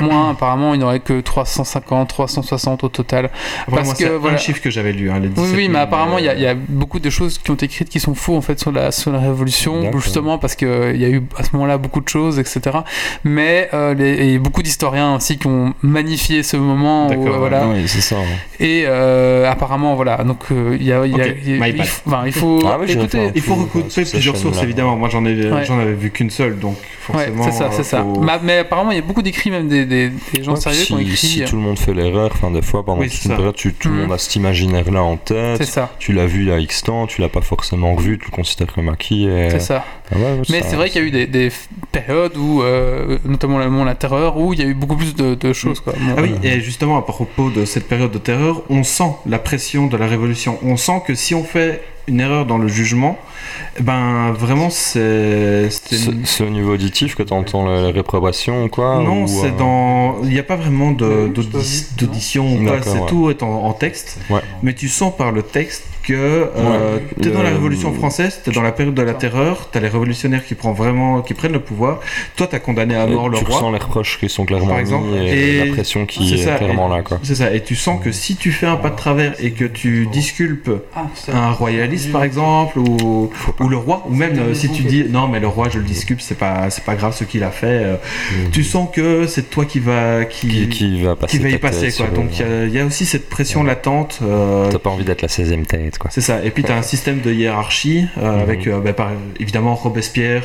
Moins, 0.00 0.30
apparemment, 0.30 0.74
il 0.74 0.78
n'y 0.78 0.84
aurait 0.84 1.00
que 1.00 1.20
350, 1.20 2.08
360 2.08 2.84
au 2.84 2.88
total. 2.88 3.30
Vraiment, 3.68 3.86
parce 3.88 3.98
c'est 3.98 4.04
que, 4.08 4.14
un 4.14 4.18
voilà. 4.18 4.36
chiffre 4.38 4.60
que 4.60 4.70
j'avais 4.70 4.92
lu. 4.92 5.10
Hein, 5.10 5.20
les 5.20 5.28
Oui, 5.28 5.34
17 5.34 5.50
oui, 5.56 5.60
000, 5.62 5.72
mais 5.72 5.78
apparemment, 5.78 6.18
il 6.18 6.24
y, 6.24 6.28
a- 6.28 6.32
euh, 6.32 6.36
il 6.36 6.42
y 6.42 6.46
a 6.46 6.54
beaucoup 6.54 6.98
de 6.98 7.10
choses 7.10 7.38
qui 7.38 7.50
ont 7.50 7.54
été 7.54 7.66
écrites 7.66 7.88
qui 7.88 8.00
sont 8.00 8.14
faux 8.14 8.36
en 8.36 8.40
fait 8.40 8.58
sur 8.58 8.72
la, 8.72 8.90
sur 8.90 9.12
la 9.12 9.18
Révolution, 9.20 9.90
justement 9.98 10.38
parce 10.38 10.56
qu'il 10.56 10.96
y 10.96 11.04
a 11.04 11.08
eu 11.08 11.22
à 11.38 11.44
ce 11.44 11.50
moment-là 11.54 11.78
beaucoup 11.78 12.00
de 12.00 12.08
choses, 12.08 12.38
etc. 12.38 12.78
Mais 13.22 13.68
euh, 13.72 13.94
les- 13.94 14.32
et 14.34 14.38
beaucoup 14.38 14.62
d'historiens 14.62 15.16
aussi 15.16 15.38
qui 15.38 15.46
ont 15.46 15.74
magnifié 15.82 16.42
ce 16.42 16.56
moment. 16.56 17.06
où, 17.06 17.10
D'accord, 17.10 17.34
euh, 17.34 17.38
voilà. 17.38 17.66
Oui, 17.68 17.84
c'est 17.86 18.00
ça. 18.00 18.16
hein. 18.16 18.36
Et 18.60 18.84
euh, 18.86 19.50
apparemment, 19.50 19.94
voilà. 19.94 20.16
Donc, 20.24 20.40
euh, 20.50 20.76
il 20.78 20.86
y 20.86 20.92
a, 20.92 21.06
il 21.06 21.16
y 21.16 21.20
a- 21.20 21.24
Ok, 21.26 21.36
il 21.44 21.50
y 21.50 21.54
a- 21.54 21.58
my 21.64 21.70
il 21.70 21.76
bad. 21.78 21.86
faut, 21.86 22.02
enfin, 22.10 22.22
il 22.26 22.32
Ah 22.66 22.78
écouter. 22.92 23.18
un 23.28 23.32
Il 23.34 23.42
recouper 23.42 24.04
plusieurs 24.10 24.36
sources, 24.36 24.62
évidemment. 24.62 24.96
Moi, 24.96 25.08
j'en 25.08 25.24
ai, 25.24 25.50
Ouais. 25.50 25.64
j'en 25.64 25.78
avais 25.78 25.92
vu 25.94 26.10
qu'une 26.10 26.30
seule, 26.30 26.58
donc 26.58 26.76
Ouais, 26.76 27.26
forcément. 27.26 27.42
c'est 27.44 27.52
ça, 27.52 27.68
c'est 27.70 27.80
euh, 27.80 27.84
ça. 27.84 28.02
faut- 28.02 28.20
Ma- 28.20 28.38
mais 28.42 28.58
apparemment, 28.58 28.90
il 28.90 28.96
y 28.96 28.98
a 28.98 29.02
beaucoup 29.02 29.22
d'écrits, 29.22 29.50
même 29.50 29.63
des, 29.68 29.84
des, 29.86 30.10
des 30.32 30.42
gens 30.42 30.54
Ouais, 30.54 30.60
sérieux 30.60 30.78
puis 30.78 30.86
qui 30.86 30.92
ont 30.94 30.98
si, 30.98 31.02
écrit. 31.04 31.16
si 31.16 31.44
tout 31.44 31.56
le 31.56 31.62
monde 31.62 31.78
fait 31.78 31.94
l'erreur, 31.94 32.30
enfin 32.32 32.50
des 32.50 32.62
fois 32.62 32.84
pendant 32.84 33.00
Oui, 33.00 33.08
toute 33.08 33.18
c'est 33.18 33.28
une 33.28 33.34
période, 33.36 33.54
tu- 33.54 33.72
tout 33.74 33.88
le 33.88 33.94
Mhm. 33.94 34.00
monde 34.02 34.12
a 34.12 34.18
cet 34.18 34.36
imaginaire-là 34.36 35.02
en 35.02 35.18
C'est 35.26 35.34
tête. 35.58 35.64
ça, 35.64 35.90
Tu 35.98 36.12
l'as 36.12 36.26
vu 36.26 36.42
il 36.42 36.48
y 36.48 36.52
a 36.52 36.58
X 36.58 36.82
temps, 36.82 37.06
tu 37.06 37.20
l'as 37.20 37.28
pas 37.28 37.40
forcément 37.40 37.94
revu, 37.94 38.18
tu 38.18 38.26
le 38.30 38.30
considères 38.36 38.72
comme 38.72 38.88
acquis. 38.88 39.24
Et... 39.26 39.50
c'est 39.50 39.60
ça. 39.60 39.84
Ah 40.12 40.16
ouais, 40.18 40.42
Mais 40.50 40.62
c'est 40.62 40.76
vrai 40.76 40.90
qu'il 40.90 41.02
y 41.02 41.04
a 41.04 41.08
eu 41.24 41.26
des, 41.26 41.50
périodes 41.92 42.36
où, 42.36 42.62
euh, 42.62 43.18
notamment 43.24 43.58
le 43.58 43.64
moment 43.70 43.82
de 43.82 43.88
la 43.88 43.94
terreur, 43.94 44.36
où 44.36 44.52
il 44.52 44.58
y 44.60 44.62
a 44.62 44.66
eu 44.66 44.74
beaucoup 44.74 44.96
plus 44.96 45.14
de, 45.14 45.34
de 45.34 45.52
choses. 45.52 45.80
Quoi. 45.80 45.92
Bon, 45.94 46.14
Ah 46.18 46.22
oui, 46.22 46.34
et 46.42 46.60
justement, 46.60 46.98
à 46.98 47.02
propos 47.02 47.50
de 47.50 47.64
cette 47.64 47.88
période 47.88 48.10
de 48.10 48.18
terreur, 48.18 48.62
on 48.68 48.82
sent 48.82 49.12
la 49.26 49.38
pression 49.38 49.86
de 49.86 49.96
la 49.96 50.06
révolution. 50.06 50.58
On 50.62 50.76
sent 50.76 51.02
que 51.06 51.14
si 51.14 51.34
on 51.34 51.44
fait 51.44 51.82
une 52.06 52.20
erreur 52.20 52.44
dans 52.46 52.58
le 52.58 52.68
jugement, 52.68 53.18
ben 53.80 54.32
vraiment 54.32 54.70
c'est. 54.70 55.68
c'est 55.70 56.44
au 56.44 56.50
niveau 56.50 56.74
auditif 56.74 57.14
que 57.14 57.22
tu 57.22 57.32
entends 57.32 57.66
la, 57.66 57.80
la 57.82 57.90
réprobation 57.90 58.64
ou 58.64 58.68
quoi 58.68 59.00
Non, 59.02 59.24
ou, 59.24 59.26
c'est 59.26 59.48
euh, 59.48 59.58
dans. 59.58 60.22
Il 60.22 60.30
n'y 60.30 60.38
a 60.38 60.42
pas 60.44 60.56
vraiment 60.56 60.92
d'audition 60.92 62.54
ou 62.54 62.64
quoi, 62.64 62.76
D'accord, 62.76 62.92
c'est 62.92 63.00
ouais. 63.00 63.08
tout 63.08 63.30
est 63.30 63.42
en, 63.42 63.64
en 63.64 63.72
texte. 63.72 64.18
Ouais. 64.30 64.40
Mais 64.62 64.74
tu 64.74 64.88
sens 64.88 65.14
par 65.16 65.32
le 65.32 65.42
texte 65.42 65.84
que 66.06 66.12
euh, 66.14 66.96
Ouais. 66.96 67.02
tu 67.22 67.28
es 67.28 67.32
dans 67.32 67.42
la 67.42 67.50
Le- 67.50 67.56
Révolution 67.56 67.92
française, 67.94 68.40
tu 68.44 68.50
es 68.50 68.52
dans 68.52 68.62
la 68.62 68.72
période 68.72 68.94
de 68.94 69.02
la 69.02 69.14
terreur, 69.14 69.68
tu 69.72 69.78
as 69.78 69.80
les 69.80 69.88
révolutionnaires 69.88 70.44
qui, 70.44 70.54
prend 70.54 70.72
vraiment, 70.72 71.22
qui 71.22 71.34
prennent 71.34 71.52
le 71.52 71.60
pouvoir. 71.60 72.00
Toi, 72.36 72.46
tu 72.46 72.54
as 72.56 72.58
condamné 72.60 72.94
à 72.94 73.04
et 73.06 73.10
mort 73.10 73.28
le 73.28 73.38
tu 73.38 73.44
roi. 73.44 73.54
ressens 73.56 73.72
les 73.72 73.78
reproches 73.78 74.18
qui 74.20 74.28
sont 74.28 74.44
clairement 74.44 74.68
Par 74.68 74.78
exemple, 74.78 75.08
mis 75.08 75.26
et, 75.28 75.56
et 75.62 75.64
la 75.66 75.72
pression 75.72 76.04
qui 76.06 76.34
est 76.34 76.36
ça, 76.44 76.54
clairement 76.56 76.92
et- 76.92 76.96
là 76.98 77.02
quoi. 77.02 77.18
C'est 77.22 77.34
ça, 77.34 77.52
et 77.54 77.62
tu 77.62 77.74
sens 77.76 78.02
que 78.02 78.12
si 78.12 78.36
tu 78.36 78.52
fais 78.52 78.66
un 78.66 78.76
pas 78.76 78.90
de 78.90 78.96
travers 78.96 79.34
et 79.42 79.52
que 79.52 79.64
tu 79.64 80.06
disculpes 80.12 80.70
un 81.32 81.50
royaliste 81.50 82.12
par 82.12 82.24
exemple, 82.24 82.78
ou, 82.78 83.30
ou 83.60 83.68
le 83.68 83.76
roi, 83.76 84.04
ou 84.08 84.14
même 84.14 84.38
euh, 84.38 84.54
si 84.54 84.70
tu 84.70 84.82
dis 84.82 85.04
non, 85.08 85.28
mais 85.28 85.40
le 85.40 85.48
roi, 85.48 85.68
je 85.70 85.78
le 85.78 85.84
disculpe, 85.84 86.20
c'est 86.20 86.38
pas, 86.38 86.70
c'est 86.70 86.84
pas 86.84 86.94
grave 86.94 87.14
ce 87.16 87.24
qu'il 87.24 87.42
a 87.44 87.50
fait, 87.50 87.66
euh, 87.66 87.96
tu 88.52 88.62
sens 88.64 88.88
que 88.92 89.26
c'est 89.26 89.48
toi 89.50 89.64
qui 89.64 89.78
va, 89.80 90.24
qui, 90.24 90.48
qui, 90.48 90.68
qui 90.68 91.02
va 91.02 91.16
passer 91.16 91.38
qui 91.38 91.42
va 91.42 91.48
y 91.50 91.58
passer 91.58 91.90
quoi. 91.92 92.06
Donc 92.08 92.30
il 92.38 92.40
y 92.40 92.42
a- 92.42 92.64
il 92.66 92.72
y, 92.74 92.78
a 92.78 92.84
aussi 92.86 93.06
cette 93.06 93.28
pression 93.28 93.62
latente. 93.62 94.18
euh, 94.22 94.68
T'as 94.70 94.78
pas 94.78 94.90
envie 94.90 95.04
d'être 95.04 95.22
la 95.22 95.28
16ème 95.28 95.64
tête 95.66 95.93
quoi. 95.98 96.10
c'est 96.12 96.20
ça. 96.20 96.44
Et 96.44 96.50
puis 96.50 96.62
tu 96.64 96.72
as 96.72 96.76
un 96.76 96.82
système 96.82 97.20
de 97.20 97.32
hiérarchie 97.32 98.06
euh, 98.18 98.32
Mhm. 98.36 98.40
avec 98.40 98.66
euh, 98.66 98.80
bah, 98.80 98.92
par- 98.92 99.10
évidemment 99.40 99.74
Robespierre 99.74 100.44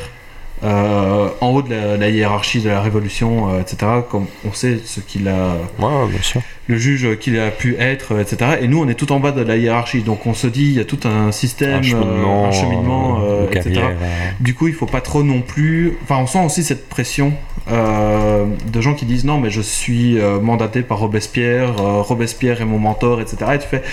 euh, 0.61 1.29
en 1.39 1.47
haut 1.51 1.61
de 1.61 1.69
la, 1.73 1.95
la 1.95 2.09
hiérarchie 2.09 2.59
de 2.59 2.67
la 2.67 2.81
Révolution, 2.81 3.49
euh, 3.53 3.61
etc. 3.61 3.77
Comme 4.09 4.25
on 4.45 4.51
sait 4.51 4.77
ce 4.83 4.99
qu'il 4.99 5.29
a, 5.29 5.55
Ouais, 5.79 6.07
bien 6.09 6.21
sûr. 6.21 6.41
le 6.67 6.75
juge 6.77 7.17
qu'il 7.19 7.39
a 7.39 7.49
pu 7.49 7.77
être, 7.79 8.19
etc. 8.19 8.57
Et 8.61 8.67
nous 8.67 8.81
on 8.83 8.89
est 8.89 8.95
tout 8.95 9.11
en 9.13 9.21
bas 9.21 9.31
de 9.31 9.41
la 9.41 9.55
hiérarchie. 9.55 10.01
Donc 10.01 10.25
on 10.27 10.33
se 10.33 10.47
dit 10.47 10.65
il 10.65 10.73
y 10.73 10.79
a 10.81 10.83
tout 10.83 10.99
un 11.07 11.31
système, 11.31 11.79
Un 11.79 11.81
cheminement, 11.81 12.45
un 12.47 12.51
cheminement, 12.51 13.19
euh, 13.23 13.45
de 13.47 13.55
etc. 13.55 13.69
carrière. 13.75 13.95
Du 14.41 14.53
coup, 14.53 14.67
il 14.67 14.73
faut 14.73 14.85
pas 14.85 14.99
trop 14.99 15.23
non 15.23 15.39
plus. 15.41 15.93
Enfin, 16.03 16.17
on 16.17 16.27
sent 16.27 16.43
aussi 16.45 16.63
cette 16.63 16.89
pression 16.89 17.31
de 17.69 18.81
gens 18.81 18.95
qui 18.95 19.05
disent 19.05 19.25
non, 19.25 19.39
mais 19.39 19.51
je 19.51 19.61
suis 19.61 20.17
mandaté 20.41 20.81
par 20.81 20.99
Robespierre, 20.99 21.75
Robespierre 21.77 22.61
est 22.61 22.65
mon 22.65 22.79
mentor, 22.79 23.21
etc. 23.21 23.37
Et 23.53 23.59
tu 23.59 23.67
fais 23.67 23.83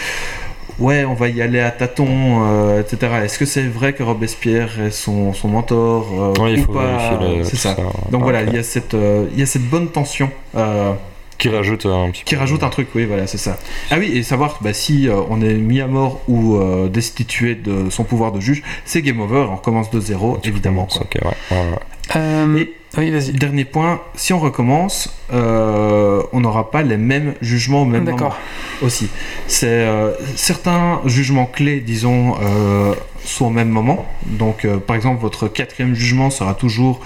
ouais, 0.79 1.05
on 1.05 1.15
va 1.15 1.29
y 1.29 1.41
aller 1.43 1.61
à 1.61 1.71
tâtons, 1.71 2.45
euh, 2.47 2.81
etc. 2.81 3.13
Est-ce 3.25 3.39
que 3.39 3.45
c'est 3.47 3.63
vrai 3.67 3.93
que 3.93 4.03
Robespierre 4.03 4.81
est 4.81 4.91
son, 4.91 5.33
son 5.33 5.49
mentor 5.49 6.07
euh, 6.39 6.43
Ouais, 6.43 6.53
il 6.55 6.61
ou 6.61 6.65
faut 6.65 6.73
pas 6.73 6.97
vérifier 6.97 7.39
le- 7.39 7.45
C'est 7.45 7.57
ça. 7.57 7.75
ça. 7.77 7.83
Donc 8.11 8.21
Ah, 8.21 8.25
voilà, 8.25 8.43
il 8.43 8.53
y 8.55 8.59
a 8.59 8.63
cette 8.63 8.95
euh, 8.95 9.27
il 9.33 9.39
y 9.39 9.43
a 9.43 9.47
cette 9.47 9.69
bonne 9.69 9.89
tension. 9.89 10.31
euh, 10.57 10.93
Qui 11.39 11.49
rajoute 11.51 11.85
un 11.87 12.11
petit 12.11 12.25
qui 12.25 12.35
peu. 12.35 12.41
rajoute 12.41 12.63
un 12.63 12.71
truc, 12.71 12.89
oui, 12.95 13.05
voilà, 13.05 13.27
c'est 13.27 13.37
ça. 13.39 13.59
Ah 13.91 13.97
oui, 13.99 14.11
et 14.15 14.23
savoir 14.23 14.59
bah, 14.63 14.73
si 14.73 15.09
euh, 15.09 15.21
on 15.29 15.41
est 15.43 15.55
mis 15.55 15.81
à 15.81 15.87
mort 15.87 16.21
ou 16.29 16.57
euh, 16.57 16.89
destitué 16.89 17.55
de 17.55 17.91
son 17.91 18.05
pouvoir 18.05 18.33
de 18.33 18.41
juge, 18.41 18.63
c'est 18.87 19.03
game 19.03 19.21
over, 19.21 19.47
on 19.51 19.57
recommence 19.57 19.91
de 19.91 20.01
zéro, 20.01 20.39
évidemment. 20.45 20.87
quoi. 20.87 21.03
Ok, 21.03 21.17
ouais. 21.23 21.31
ouais, 21.51 21.57
ouais. 21.73 21.79
Euh, 22.17 22.57
Et- 22.59 22.73
oui, 22.99 23.11
vas-y. 23.11 23.33
Dernier 23.33 23.65
point, 23.65 24.01
si 24.15 24.33
on 24.33 24.39
recommence, 24.39 25.15
euh, 25.33 26.23
on 26.33 26.41
n'aura 26.41 26.71
pas 26.71 26.83
les 26.83 26.97
mêmes 26.97 27.35
jugements 27.41 27.83
au 27.83 27.85
même 27.85 28.05
moment 28.05 28.17
D'accord. 28.17 28.39
aussi. 28.83 29.09
C'est 29.47 29.67
euh, 29.67 30.13
certains 30.35 31.01
jugements 31.05 31.47
clés, 31.47 31.81
disons, 31.81 32.35
euh, 32.43 32.95
sont 33.25 33.47
au 33.47 33.51
même 33.51 33.69
moment. 33.69 34.07
Donc, 34.27 34.65
euh, 34.65 34.79
par 34.79 34.97
exemple, 34.97 35.21
votre 35.21 35.49
quatrième 35.49 35.95
jugement 35.95 36.31
sera 36.31 36.55
toujours 36.55 37.01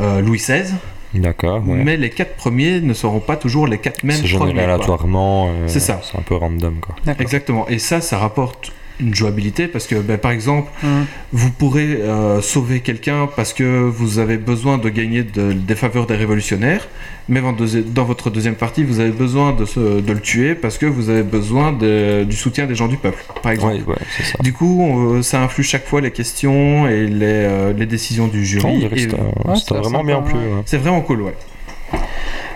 euh, 0.00 0.20
Louis 0.20 0.38
XVI, 0.38 0.72
D'accord, 1.14 1.62
ouais. 1.66 1.76
mais 1.84 1.96
les 1.96 2.10
quatre 2.10 2.34
premiers 2.34 2.80
ne 2.80 2.92
seront 2.92 3.20
pas 3.20 3.36
toujours 3.36 3.66
les 3.68 3.78
quatre 3.78 4.02
mêmes 4.02 4.16
C'est 4.16 4.34
euh, 4.34 5.68
C'est 5.68 5.80
ça. 5.80 6.00
C'est 6.02 6.18
un 6.18 6.22
peu 6.22 6.34
random 6.34 6.80
quoi. 6.80 6.96
D'accord. 7.04 7.20
Exactement. 7.22 7.68
Et 7.68 7.78
ça, 7.78 8.00
ça 8.00 8.18
rapporte 8.18 8.72
une 9.00 9.14
jouabilité 9.14 9.66
parce 9.66 9.86
que, 9.86 9.96
ben, 9.96 10.18
par 10.18 10.30
exemple, 10.30 10.70
Mhm. 10.82 11.06
vous 11.32 11.50
pourrez 11.50 11.94
euh, 12.00 12.40
sauver 12.40 12.80
quelqu'un 12.80 13.28
parce 13.34 13.52
que 13.52 13.64
vous 13.88 14.18
avez 14.18 14.36
besoin 14.36 14.78
de 14.78 14.88
gagner 14.88 15.22
de- 15.24 15.52
des 15.52 15.74
faveurs 15.74 16.06
des 16.06 16.14
révolutionnaires, 16.14 16.86
mais 17.28 17.40
dans, 17.40 17.52
deuxi- 17.52 17.82
dans 17.92 18.04
votre 18.04 18.30
deuxième 18.30 18.54
partie, 18.54 18.84
vous 18.84 19.00
avez 19.00 19.10
besoin 19.10 19.52
de, 19.52 19.64
se- 19.64 20.00
de 20.00 20.12
le 20.12 20.20
tuer 20.20 20.54
parce 20.54 20.78
que 20.78 20.86
vous 20.86 21.10
avez 21.10 21.22
besoin 21.24 21.72
de- 21.72 22.24
du 22.24 22.36
soutien 22.36 22.66
des 22.66 22.74
gens 22.76 22.86
du 22.88 22.96
peuple, 22.96 23.24
par 23.42 23.50
exemple. 23.52 23.74
Ouais, 23.74 23.82
ouais, 23.94 23.96
c'est 24.16 24.24
ça. 24.24 24.38
Du 24.42 24.52
coup, 24.52 25.14
euh, 25.14 25.22
ça 25.22 25.42
influe 25.42 25.64
chaque 25.64 25.86
fois 25.86 26.00
les 26.00 26.10
questions 26.12 26.86
et 26.86 27.06
les, 27.06 27.24
euh, 27.24 27.72
les 27.72 27.86
décisions 27.86 28.28
du 28.28 28.44
jury. 28.44 28.84
Ouais, 28.86 29.54
c'est 29.56 29.74
vraiment 29.74 30.04
bien 30.04 30.22
plu. 30.22 30.34
ouais. 30.34 30.40
ouais. 30.40 30.62
C'est 30.66 30.78
vraiment 30.78 31.00
cool, 31.00 31.22
ouais. 31.22 31.34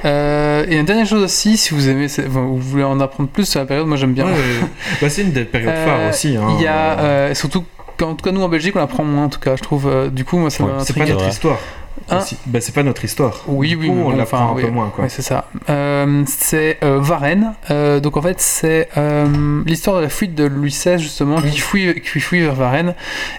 Euh, 0.05 0.65
et 0.69 0.77
une 0.77 0.85
dernière 0.85 1.07
chose 1.07 1.23
aussi, 1.25 1.57
si 1.57 1.75
vous 1.75 1.89
aimez, 1.89 2.07
enfin, 2.07 2.41
vous 2.41 2.59
voulez 2.59 2.85
en 2.85 3.01
apprendre 3.01 3.29
plus 3.29 3.47
sur 3.49 3.61
la 3.61 3.67
période, 3.67 3.87
moi 3.87 3.97
j'aime 3.97 4.13
bien. 4.13 4.27
Ouais. 4.27 4.33
Bah, 5.03 5.09
c'est 5.11 5.23
une 5.23 5.33
des 5.33 5.45
périodes 5.45 5.71
Euh, 5.75 5.85
phares 5.87 6.09
aussi. 6.11 6.37
hein. 6.37 6.47
Il 6.57 6.63
y 6.63 6.67
a 6.67 6.99
euh, 7.01 7.35
surtout, 7.35 7.65
en 8.03 8.15
tout 8.15 8.25
cas 8.25 8.31
nous 8.31 8.43
en 8.43 8.49
Belgique, 8.49 8.77
on 8.77 8.81
apprend 8.81 9.03
moins 9.05 9.25
en 9.25 9.29
tout 9.29 9.41
cas, 9.41 9.57
je 9.57 9.63
trouve. 9.63 9.89
euh, 9.89 10.09
du 10.09 10.25
coup, 10.25 10.39
moi 10.39 10.51
ça 10.51 10.63
Ouais, 10.65 10.73
m'a 10.73 10.85
C'est 10.85 10.97
pas 10.97 11.05
notre 11.07 11.27
histoire. 11.29 11.59
Hein. 12.11 12.21
Bah, 12.47 12.61
c'est 12.61 12.75
pas 12.75 12.83
notre 12.83 13.05
histoire. 13.05 13.43
Oui, 13.47 13.77
oui, 13.79 13.89
coup, 13.89 13.95
on 14.07 14.19
enfin, 14.21 14.49
un 14.51 14.55
oui. 14.55 14.63
peu 14.63 14.71
moins. 14.71 14.93
Ouais, 14.99 15.09
c'est 15.09 15.23
ça. 15.23 15.47
Euh, 15.69 16.23
c'est 16.27 16.79
euh, 16.83 16.99
Varennes. 17.01 17.53
Euh, 17.71 18.01
donc 18.01 18.17
en 18.17 18.23
fait, 18.23 18.41
c'est 18.41 18.89
euh, 18.97 19.63
l'histoire 19.67 19.97
de 19.97 20.03
la 20.03 20.09
fuite 20.09 20.35
de 20.35 20.45
Louis 20.45 20.71
XVI 20.71 20.99
justement, 20.99 21.41
qui 21.41 21.59
fuit, 21.59 22.01
qui 22.01 22.21
fuit 22.21 22.41
vers 22.41 22.55
Varennes. 22.55 22.95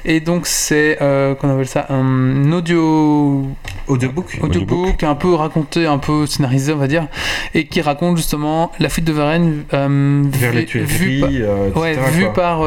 Et 0.06 0.20
donc 0.20 0.46
c'est, 0.48 0.98
qu'on 1.00 1.50
appelle 1.50 1.68
ça, 1.68 1.86
un 1.90 2.52
audio 2.52 3.48
Audiobook. 3.88 4.38
audiobook 4.42 5.04
un 5.04 5.16
peu 5.16 5.34
raconté, 5.34 5.86
un 5.86 5.98
peu 5.98 6.26
scénarisé, 6.26 6.74
on 6.74 6.78
va 6.78 6.88
dire, 6.88 7.08
et 7.54 7.66
qui 7.68 7.82
raconte 7.82 8.18
justement 8.18 8.72
la 8.80 8.90
fuite 8.90 9.06
de 9.06 9.14
Varennes 9.14 9.64
Vers 9.72 10.54
les 10.54 10.66
vu 10.66 11.24
euh, 11.24 11.70
par- 11.72 11.82
ouais, 11.82 11.96
vu 12.12 12.26
par 12.34 12.62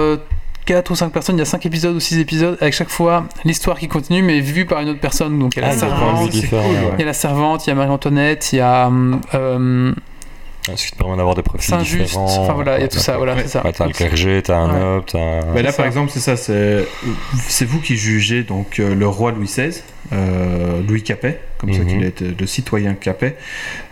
4 0.65 0.91
ou 0.91 0.95
5 0.95 1.13
personnes, 1.13 1.37
il 1.37 1.41
y 1.41 1.43
a 1.43 1.47
5 1.47 1.67
épisodes 1.67 1.97
ou 1.97 2.01
6 2.01 2.19
épisodes, 2.19 2.57
avec 2.61 2.73
chaque 2.75 2.89
fois 2.91 3.25
l'histoire 3.45 3.79
qui 3.79 3.89
continue, 3.89 4.23
mais 4.23 4.41
vue 4.41 4.65
par 4.67 4.81
une 4.81 4.91
autre 4.91 5.01
personne. 5.01 5.39
Donc 5.39 5.57
il 5.57 5.61
y 5.61 5.65
a 5.65 5.69
Ah, 5.69 5.71
la 5.73 5.77
servante, 5.79 6.31
cool, 6.31 6.59
ouais. 6.59 6.65
ouais. 6.65 6.91
il 6.95 7.01
y 7.01 7.03
a 7.03 7.07
la 7.07 7.13
servante, 7.13 7.67
il 7.67 7.71
y 7.71 7.73
a 7.73 7.75
Marie-Antoinette, 7.77 8.53
il 8.53 8.57
y 8.57 8.61
a 8.61 8.91
euh, 9.35 9.93
Ce 10.77 10.85
qui 10.87 10.93
te 10.93 10.97
permet 10.97 11.17
d'avoir 11.17 11.35
des 11.35 11.43
profils 11.43 11.69
Saint-Just, 11.69 12.03
différents. 12.05 12.27
enfin 12.45 12.53
voilà, 12.53 12.79
il 12.79 12.83
y 12.83 12.85
a 12.85 12.89
tout 12.89 12.99
ça, 12.99 13.17
voilà, 13.17 13.37
c'est 13.39 13.49
ça. 13.49 13.63
T'as 13.77 13.87
le 13.87 13.93
clergé, 13.93 14.41
t'as 14.43 14.57
un 14.59 14.73
Ouais. 14.73 14.79
noble, 14.81 15.05
t'as. 15.11 15.43
Bah 15.53 15.63
là, 15.63 15.73
par 15.73 15.87
exemple, 15.87 16.11
c'est 16.13 16.21
ça, 16.21 16.37
c'est 16.37 16.87
c'est 17.49 17.65
vous 17.65 17.81
qui 17.81 17.97
jugez 17.97 18.45
donc 18.45 18.79
euh, 18.79 18.95
le 18.95 19.09
roi 19.09 19.33
Louis 19.33 19.47
XVI, 19.47 19.83
euh, 20.13 20.81
Louis 20.87 21.03
Capet, 21.03 21.41
comme 21.63 21.73
ça 21.73 21.85
qu'il 21.85 22.03
est 22.03 22.21
le 22.41 22.47
citoyen 22.47 22.95
Capet. 22.95 23.37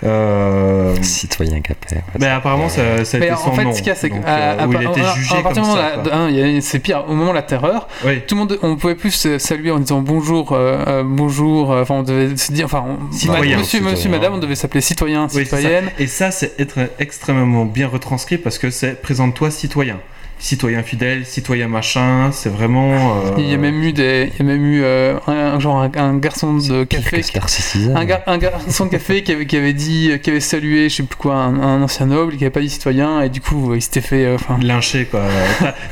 Euh, 0.05 0.95
Citoyen 1.03 1.61
capé. 1.61 1.97
ouais, 1.97 2.03
mais 2.19 2.27
apparemment, 2.27 2.69
ça, 2.69 3.05
ça 3.05 3.17
a 3.17 3.21
Mais 3.21 3.27
été 3.27 3.35
en 3.35 3.39
son 3.39 3.53
fait, 3.53 3.65
nom. 3.65 3.73
ce 3.73 3.79
qu'il 3.79 3.87
y 3.89 3.91
a, 3.91 3.95
c'est 3.95 4.11
que 4.11 4.15
donc, 4.17 4.25
à- 4.27 4.53
euh, 4.53 4.59
a 4.61 4.83
été 4.83 5.01
a- 5.01 6.61
c'est 6.61 6.79
pire. 6.81 7.05
Au 7.09 7.15
moment 7.15 7.31
de 7.31 7.37
la 7.37 7.43
terreur, 7.43 7.89
Oui. 8.05 8.21
tout 8.27 8.35
le 8.35 8.41
monde, 8.41 8.59
on 8.63 8.77
pouvait 8.77 8.95
plus 8.95 9.11
se 9.13 9.39
saluer 9.39 9.71
en 9.71 9.79
disant 9.79 10.01
bonjour, 10.01 10.53
euh, 10.53 10.85
euh, 10.87 11.03
bonjour. 11.05 11.73
euh, 11.73 11.83
Enfin, 11.83 11.95
on 11.97 12.03
devait 12.03 12.37
se 12.37 12.53
dire, 12.53 12.67
enfin, 12.67 12.85
on- 12.87 13.13
Citoyen. 13.13 13.59
monsieur, 13.59 13.79
Citoyen. 13.79 13.91
monsieur, 13.97 14.11
madame, 14.11 14.35
on 14.35 14.39
devait 14.39 14.55
s'appeler 14.55 14.81
citoyen, 14.81 15.25
Oui, 15.25 15.29
c'est 15.33 15.45
ça. 15.47 15.57
citoyenne. 15.59 15.91
Et 15.99 16.07
ça, 16.07 16.31
c'est 16.31 16.59
être 16.61 16.79
extrêmement 16.99 17.65
bien 17.65 17.89
retranscrit 17.89 18.39
parce 18.39 18.59
que 18.59 18.71
c'est 18.71 19.01
présente-toi 19.01 19.51
citoyen. 19.51 19.99
Citoyen 20.43 20.83
fidèle, 20.83 21.27
citoyen 21.27 21.69
machin, 21.69 22.31
c'est 22.33 22.49
vraiment. 22.49 22.95
euh, 23.27 23.31
Il 23.37 23.45
y 23.47 23.53
a 23.53 23.59
même 23.59 23.83
eu 23.83 23.93
des, 23.93 24.33
il 24.33 24.39
y 24.39 24.43
a 24.43 24.53
même 24.53 24.65
eu 24.65 24.81
euh, 24.83 25.19
un, 25.27 25.33
un 25.33 25.61
genre 25.61 25.83
un, 25.83 25.91
un 25.97 26.17
garçon 26.17 26.55
de 26.57 26.85
café, 26.85 27.21
ressuscité 27.43 27.93
un, 27.95 28.05
gar- 28.07 28.23
un 28.27 28.39
garçon 28.39 28.87
de 28.87 28.91
café 28.91 29.23
qui 29.23 29.33
avait, 29.33 29.45
qui 29.45 29.59
avait 29.59 29.75
dit, 29.75 30.11
qui 30.23 30.31
avait 30.31 30.41
salué, 30.41 30.89
je 30.89 30.97
sais 30.97 31.03
plus 31.03 31.17
quoi, 31.17 31.35
un, 31.35 31.61
un 31.61 31.83
ancien 31.83 32.07
noble, 32.07 32.37
qui 32.39 32.45
avait 32.45 32.51
pas 32.51 32.61
dit 32.62 32.71
citoyen, 32.71 33.21
et 33.21 33.29
du 33.29 33.43
coup, 33.43 33.75
il 33.75 33.83
s'était 33.83 34.01
fait, 34.01 34.25
euh, 34.25 34.37
enfin, 34.37 34.59
lynché 34.62 35.05
quoi. 35.05 35.25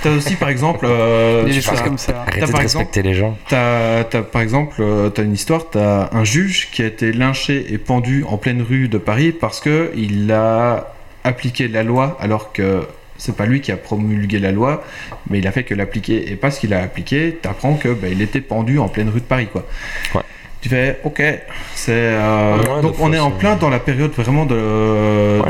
T'as- 0.02 0.10
aussi 0.12 0.34
par 0.36 0.48
exemple. 0.48 0.86
euh, 0.88 1.44
des 1.44 1.60
choses 1.60 1.82
comme 1.82 1.98
ça. 1.98 2.22
Arrêtez 2.22 2.40
T'as 2.40 2.46
de 2.46 2.52
par 2.52 2.60
respecter 2.62 3.02
les 3.02 3.12
gens. 3.14 3.36
T'as, 3.50 4.04
t'as, 4.04 4.22
par 4.22 4.40
exemple, 4.40 4.82
t'as 5.14 5.22
une 5.24 5.34
histoire, 5.34 5.68
t'as 5.70 6.08
un 6.12 6.24
juge 6.24 6.70
qui 6.72 6.80
a 6.82 6.86
été 6.86 7.12
lynché 7.12 7.66
et 7.70 7.76
pendu 7.76 8.24
en 8.26 8.38
pleine 8.38 8.62
rue 8.62 8.88
de 8.88 8.96
Paris 8.96 9.32
parce 9.32 9.60
que 9.60 9.90
il 9.94 10.32
a 10.32 10.94
appliqué 11.24 11.68
la 11.68 11.82
loi 11.82 12.16
alors 12.20 12.52
que 12.52 12.80
c'est 13.18 13.36
pas 13.36 13.44
lui 13.46 13.60
qui 13.60 13.72
a 13.72 13.76
promulgué 13.76 14.38
la 14.38 14.52
loi, 14.52 14.82
mais 15.28 15.38
il 15.40 15.46
a 15.46 15.52
fait 15.52 15.64
que 15.64 15.74
l'appliquer 15.74 16.30
et 16.32 16.36
parce 16.36 16.58
qu'il 16.58 16.72
a 16.72 16.80
appliqué, 16.82 17.38
t'apprends 17.42 17.74
que 17.74 17.88
bah, 17.88 18.08
il 18.10 18.22
était 18.22 18.40
pendu 18.40 18.78
en 18.78 18.88
pleine 18.88 19.10
rue 19.10 19.20
de 19.20 19.24
Paris 19.26 19.48
quoi. 19.52 19.66
Ouais. 20.14 20.22
Tu 20.60 20.68
fais 20.68 20.98
ok, 21.04 21.22
c'est 21.76 21.92
euh, 21.92 22.56
Ouais, 22.58 22.82
donc 22.82 22.94
on 22.98 23.06
fois, 23.06 23.16
est 23.16 23.20
en 23.20 23.30
plein 23.30 23.54
dans 23.54 23.70
la 23.70 23.78
période 23.78 24.10
vraiment 24.10 24.44
de, 24.44 24.56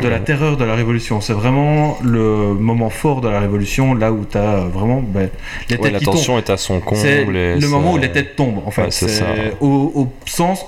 de 0.01 0.07
la 0.07 0.19
terreur 0.19 0.55
de 0.55 0.63
la 0.63 0.75
révolution. 0.75 1.19
C'est 1.19 1.33
vraiment 1.33 1.97
le 2.03 2.53
moment 2.53 2.91
fort 2.91 3.19
de 3.21 3.27
la 3.27 3.39
révolution 3.39 3.95
là 3.95 4.11
où 4.11 4.23
t'as 4.25 4.57
vraiment 4.65 5.01
bah, 5.01 5.21
les 5.67 5.77
Ouais, 5.77 5.81
têtes 5.81 5.93
la 5.93 5.99
qui 5.99 6.05
tombent. 6.05 6.13
tension 6.13 6.37
est 6.37 6.49
à 6.51 6.57
son 6.57 6.79
comble. 6.79 7.01
C'est 7.01 7.21
et 7.23 7.25
le 7.25 7.67
moment 7.67 7.93
où 7.93 7.97
les 7.97 8.11
têtes 8.11 8.35
tombent, 8.35 8.61
en 8.65 8.69
fait. 8.69 8.83
Ouais, 8.83 8.91
c'est 8.91 9.55
au, 9.61 9.91
au 9.95 10.13
sens 10.27 10.63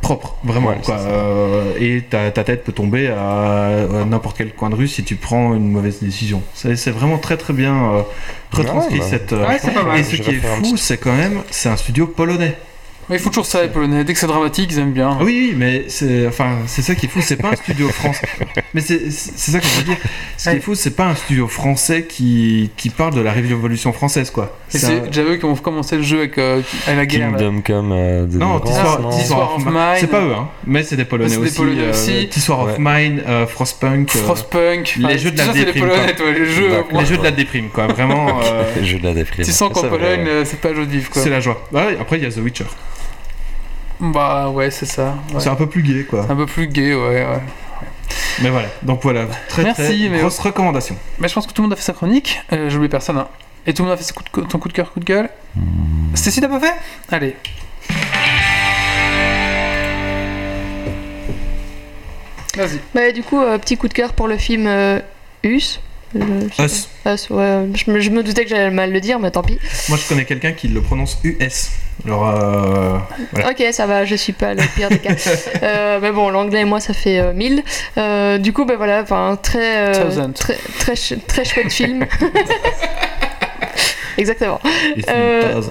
propre, 0.00 0.36
vraiment. 0.44 0.68
Ouais, 0.68 0.78
quoi. 0.84 0.96
Euh, 0.98 1.72
et 1.80 2.02
ta, 2.02 2.30
ta 2.30 2.44
tête 2.44 2.64
peut 2.64 2.72
tomber 2.72 3.08
à, 3.08 3.66
à 4.00 4.04
n'importe 4.04 4.36
quel 4.38 4.52
coin 4.54 4.70
de 4.70 4.74
rue 4.74 4.88
si 4.88 5.02
tu 5.04 5.16
prends 5.16 5.54
une 5.54 5.70
mauvaise 5.70 6.00
décision. 6.00 6.42
C'est 6.54 6.90
vraiment 6.90 7.18
très 7.18 7.36
très 7.36 7.52
bien 7.52 7.74
euh, 7.92 8.02
retranscrit 8.52 8.94
Ouais, 8.94 9.00
bah. 9.00 9.06
cette. 9.10 9.32
euh, 9.32 9.46
Ouais, 9.46 9.58
pas 9.58 9.82
mal. 9.82 9.98
et 9.98 10.04
ce 10.04 10.16
qui 10.16 10.30
est 10.30 10.34
fou, 10.34 10.62
petit- 10.62 10.78
c'est 10.78 10.98
quand 10.98 11.14
même, 11.16 11.42
c'est 11.50 11.68
un 11.68 11.76
studio 11.76 12.06
polonais. 12.06 12.56
Mais 13.10 13.16
il 13.16 13.22
faut 13.22 13.30
toujours 13.30 13.46
ça, 13.46 13.62
les 13.62 13.70
Polonais. 13.70 14.04
Dès 14.04 14.12
que 14.12 14.18
c'est 14.20 14.26
dramatique, 14.26 14.68
ils 14.70 14.78
aiment 14.80 14.92
bien. 14.92 15.16
Ah 15.18 15.24
oui, 15.24 15.48
oui, 15.52 15.54
mais 15.56 15.84
c'est, 15.88 16.26
enfin, 16.26 16.58
c'est 16.66 16.82
ça 16.82 16.94
qui 16.94 17.06
est 17.06 17.08
fou. 17.08 17.20
C'est 17.22 17.36
pas 17.38 17.52
un 17.52 17.56
studio 17.56 17.88
français. 17.92 18.26
Mais 18.74 18.82
c'est, 18.82 19.10
ça 19.10 19.58
que 19.60 19.66
je 19.66 19.78
veux 19.78 19.84
dire. 19.84 19.96
Ce 20.36 20.50
qui 20.50 20.56
est 20.56 20.60
fou, 20.60 20.74
c'est 20.74 20.90
pas 20.90 21.06
un 21.06 21.14
studio 21.14 21.48
français 21.48 22.04
qui, 22.06 22.70
qui 22.76 22.90
parle 22.90 23.14
de 23.14 23.22
la 23.22 23.32
révolution 23.32 23.94
française, 23.94 24.30
quoi. 24.30 24.54
C'est 24.68 25.18
eux 25.22 25.36
qui 25.36 25.44
ont 25.44 25.54
commencé 25.56 25.96
le 25.96 26.02
jeu 26.02 26.18
avec, 26.18 26.36
euh, 26.38 26.60
avec 26.86 26.96
la 26.98 27.06
guerre. 27.06 27.30
là. 27.32 27.38
Kingdom 27.38 27.60
Come 27.62 27.92
euh, 27.92 28.26
de 28.26 28.38
Non, 28.38 28.60
War 28.60 29.54
of 29.56 29.64
Mine. 29.64 29.74
C'est 29.98 30.06
pas 30.10 30.20
eux, 30.20 30.34
hein, 30.34 30.48
mais 30.66 30.82
c'est 30.82 30.96
des 30.96 31.04
Polonais 31.04 31.30
C'est 31.30 31.40
des 31.40 31.46
aussi. 31.46 31.56
Polonais 31.56 31.80
euh, 31.84 31.90
aussi. 31.90 32.28
War 32.48 32.60
of. 32.60 32.76
Mine, 32.78 33.22
euh, 33.26 33.46
Frostpunk. 33.46 34.14
euh, 34.14 34.18
Frostpunk. 34.24 34.96
les 34.98 35.18
jeux 35.18 35.30
de 35.30 35.38
la 35.38 35.46
les 35.46 35.64
déprime, 35.64 35.86
les 35.88 36.44
jeux. 36.46 36.70
Les 36.92 37.06
jeux 37.06 37.16
de 37.18 37.22
la 37.24 37.30
déprime, 37.30 37.68
quoi. 37.70 37.86
Vraiment, 37.86 38.40
euh, 38.44 38.62
Le 38.76 38.84
jeu 38.84 38.98
de 38.98 39.04
la 39.04 39.14
déprime. 39.14 39.44
Tu 39.44 39.52
sens 39.52 39.72
qu'en 39.72 39.88
Pologne, 39.88 40.28
c'est 40.44 40.60
pas 40.60 40.74
joli, 40.74 41.02
quoi. 41.04 41.22
c'est 41.22 41.30
la 41.30 41.40
joie. 41.40 41.62
Ouais, 41.72 41.96
après, 42.00 42.18
il 42.18 42.24
y 42.24 42.26
a 42.26 42.30
The 42.30 42.38
Witcher. 42.38 42.64
Bah 44.00 44.48
ouais, 44.50 44.70
c'est 44.70 44.86
ça. 44.86 45.16
ouais. 45.34 45.40
C'est 45.40 45.48
un 45.48 45.54
peu 45.56 45.66
plus 45.66 45.82
gay, 45.82 46.04
quoi. 46.08 46.26
Un 46.28 46.36
peu 46.36 46.46
plus 46.46 46.68
gay, 46.68 46.94
ouais, 46.94 47.24
ouais. 47.26 47.40
Mais 48.40 48.50
voilà, 48.50 48.68
donc 48.82 49.00
voilà, 49.02 49.26
très 49.48 49.64
Merci, 49.64 49.82
très 49.82 50.08
mais- 50.08 50.18
grosse 50.20 50.38
recommandation. 50.38 50.96
Mais 51.18 51.26
je 51.28 51.34
pense 51.34 51.46
que 51.46 51.52
tout 51.52 51.62
le 51.62 51.66
monde 51.66 51.72
a 51.72 51.76
fait 51.76 51.82
sa 51.82 51.92
chronique. 51.92 52.40
Euh, 52.52 52.70
J'oublie 52.70 52.88
personne. 52.88 53.18
hein. 53.18 53.26
Et 53.68 53.74
tout 53.74 53.82
le 53.84 53.90
monde 53.90 53.98
a 53.98 54.02
fait 54.02 54.12
ton 54.48 54.58
coup 54.58 54.68
de 54.68 54.72
cœur, 54.72 54.90
coup 54.92 54.98
de 54.98 55.04
gueule. 55.04 55.28
Stécie, 56.14 56.40
t'as 56.40 56.48
pas 56.48 56.58
fait? 56.58 56.74
Allez. 57.10 57.36
Vas-y. 62.56 62.80
Bah, 62.94 63.12
du 63.12 63.22
coup, 63.22 63.40
euh, 63.40 63.58
petit 63.58 63.76
coup 63.76 63.88
de 63.88 63.94
cœur 63.94 64.12
pour 64.14 64.26
le 64.26 64.36
film 64.36 64.66
euh, 64.66 64.98
Us. 65.44 65.80
Euh, 66.16 66.48
je 66.58 66.62
Us. 66.64 66.88
Us, 67.06 67.30
ouais. 67.30 67.66
Je 67.74 67.90
me, 67.90 68.00
je 68.00 68.10
me 68.10 68.22
doutais 68.22 68.44
que 68.44 68.50
j'allais 68.50 68.70
mal 68.70 68.90
le 68.90 69.00
dire, 69.00 69.20
mais 69.20 69.30
tant 69.30 69.42
pis. 69.42 69.58
Moi, 69.90 69.98
je 70.02 70.08
connais 70.08 70.24
quelqu'un 70.24 70.52
qui 70.52 70.68
le 70.68 70.80
prononce 70.80 71.18
US. 71.22 71.70
Alors, 72.06 72.26
euh, 72.28 72.98
Voilà. 73.32 73.50
Ok, 73.50 73.62
ça 73.72 73.86
va, 73.86 74.04
je 74.06 74.14
suis 74.14 74.32
pas 74.32 74.54
le 74.54 74.62
pire 74.74 74.88
des 74.88 74.98
cas. 74.98 75.14
Euh, 75.62 75.98
mais 76.00 76.10
bon, 76.12 76.30
l'anglais 76.30 76.60
et 76.62 76.64
moi, 76.64 76.80
ça 76.80 76.94
fait 76.94 77.18
euh, 77.18 77.32
1000. 77.34 77.62
Euh, 77.98 78.38
du 78.38 78.52
coup, 78.52 78.64
ben 78.64 78.76
voilà, 78.76 79.02
enfin, 79.02 79.38
très, 79.40 79.88
euh, 79.94 80.28
très, 80.34 80.56
très, 80.78 80.96
ch- 80.96 81.18
très 81.26 81.44
chouette 81.44 81.70
film. 81.72 82.06
Exactement. 84.18 84.60
it's 84.96 85.06
Euh. 85.08 85.62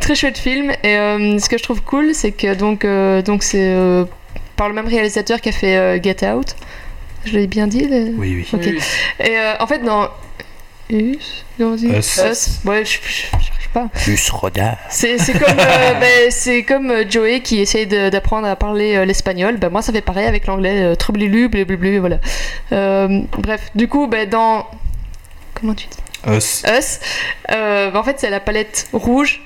Très 0.00 0.14
chouette 0.14 0.38
film. 0.38 0.70
Et 0.82 0.96
euh, 0.96 1.38
ce 1.38 1.48
que 1.48 1.56
je 1.58 1.62
trouve 1.62 1.82
cool, 1.82 2.14
c'est 2.14 2.32
que 2.32 2.54
donc, 2.54 2.84
euh, 2.84 3.22
donc 3.22 3.42
c'est 3.42 3.72
euh, 3.74 4.04
par 4.56 4.68
le 4.68 4.74
même 4.74 4.86
réalisateur 4.86 5.40
qui 5.40 5.48
a 5.48 5.52
fait 5.52 5.76
euh, 5.76 5.98
Get 6.02 6.26
Out. 6.28 6.54
Je 7.24 7.38
l'ai 7.38 7.46
bien 7.46 7.66
dit 7.66 7.86
le- 7.86 8.12
Oui, 8.18 8.34
oui. 8.36 8.48
Ok. 8.52 8.60
Oui, 8.64 8.72
oui. 8.76 9.26
Et 9.26 9.38
euh, 9.38 9.54
en 9.60 9.66
fait, 9.66 9.78
dans 9.78 10.08
Us, 10.90 11.44
comment 11.56 11.70
on 11.70 11.76
dit 11.76 11.86
Us. 11.88 12.20
Us. 12.30 12.60
Ouais, 12.66 12.84
je 12.84 12.98
je- 13.08 14.32
regard. 14.32 14.76
C'est 14.90 15.16
comme, 15.32 15.58
euh, 15.58 15.94
ben, 16.00 16.30
c'est 16.30 16.62
comme 16.64 16.92
Joey 17.10 17.40
qui 17.40 17.60
essaye 17.60 17.86
d'apprendre 17.86 18.46
à 18.46 18.54
parler 18.56 18.94
euh, 18.96 19.04
l'espagnol. 19.06 19.56
Ben, 19.56 19.70
moi, 19.70 19.80
ça 19.80 19.92
fait 19.92 20.02
pareil 20.02 20.26
avec 20.26 20.46
l'anglais. 20.46 20.82
Euh, 20.82 20.94
Trublilu, 20.94 21.48
blablabla, 21.48 22.00
voilà. 22.00 22.18
Euh, 22.72 23.20
bref, 23.38 23.70
du 23.74 23.88
coup, 23.88 24.06
ben, 24.06 24.28
dans. 24.28 24.66
Comment 25.54 25.74
tu 25.74 25.86
dis 25.86 25.96
Us. 26.28 26.62
Us, 26.66 27.00
euh, 27.52 27.90
ben, 27.90 27.98
en 28.00 28.02
fait, 28.02 28.18
c'est 28.20 28.30
la 28.30 28.40
palette 28.40 28.88
rouge. 28.92 29.42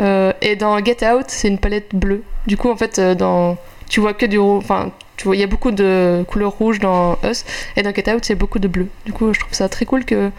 euh, 0.00 0.32
et 0.40 0.56
dans 0.56 0.82
Get 0.84 1.04
Out, 1.06 1.26
c'est 1.28 1.48
une 1.48 1.58
palette 1.58 1.94
bleue. 1.94 2.22
Du 2.46 2.56
coup, 2.56 2.70
en 2.70 2.76
fait, 2.76 2.98
euh, 2.98 3.14
dans. 3.14 3.56
Tu 3.88 4.00
vois 4.00 4.14
que 4.14 4.26
du 4.26 4.38
rouge. 4.38 4.62
Enfin, 4.64 4.92
tu 5.16 5.24
vois, 5.26 5.36
il 5.36 5.40
y 5.40 5.42
a 5.44 5.46
beaucoup 5.46 5.70
de 5.72 6.24
couleurs 6.28 6.52
rouges 6.52 6.78
dans 6.78 7.18
Us. 7.24 7.44
Et 7.76 7.82
dans 7.82 7.92
Get 7.94 8.10
Out, 8.12 8.24
c'est 8.24 8.34
beaucoup 8.36 8.58
de 8.58 8.68
bleu. 8.68 8.88
Du 9.04 9.12
coup, 9.12 9.32
je 9.34 9.40
trouve 9.40 9.52
ça 9.52 9.68
très 9.68 9.84
cool 9.84 10.04
que. 10.04 10.30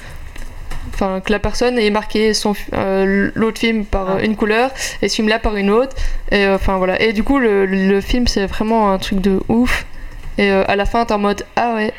Enfin, 0.93 1.21
que 1.21 1.31
la 1.31 1.37
personne 1.39 1.77
ait 1.77 1.91
marqué 1.91 2.33
son, 2.33 2.53
euh, 2.73 3.29
l'autre 3.35 3.59
film 3.59 3.85
par 3.85 4.09
euh, 4.11 4.19
une 4.19 4.35
couleur 4.35 4.71
et 5.01 5.09
ce 5.09 5.15
film-là 5.15 5.37
par 5.37 5.55
une 5.55 5.69
autre. 5.69 5.95
Et 6.31 6.45
euh, 6.45 6.55
enfin 6.55 6.77
voilà. 6.77 6.99
Et 7.01 7.13
du 7.13 7.23
coup, 7.23 7.37
le, 7.37 7.65
le 7.67 8.01
film, 8.01 8.27
c'est 8.27 8.47
vraiment 8.47 8.91
un 8.91 8.97
truc 8.97 9.19
de 9.21 9.39
ouf. 9.47 9.85
Et 10.39 10.49
euh, 10.51 10.63
à 10.67 10.75
la 10.75 10.85
fin, 10.85 11.05
t'es 11.05 11.13
en 11.13 11.19
mode 11.19 11.45
Ah 11.55 11.75
ouais. 11.75 11.93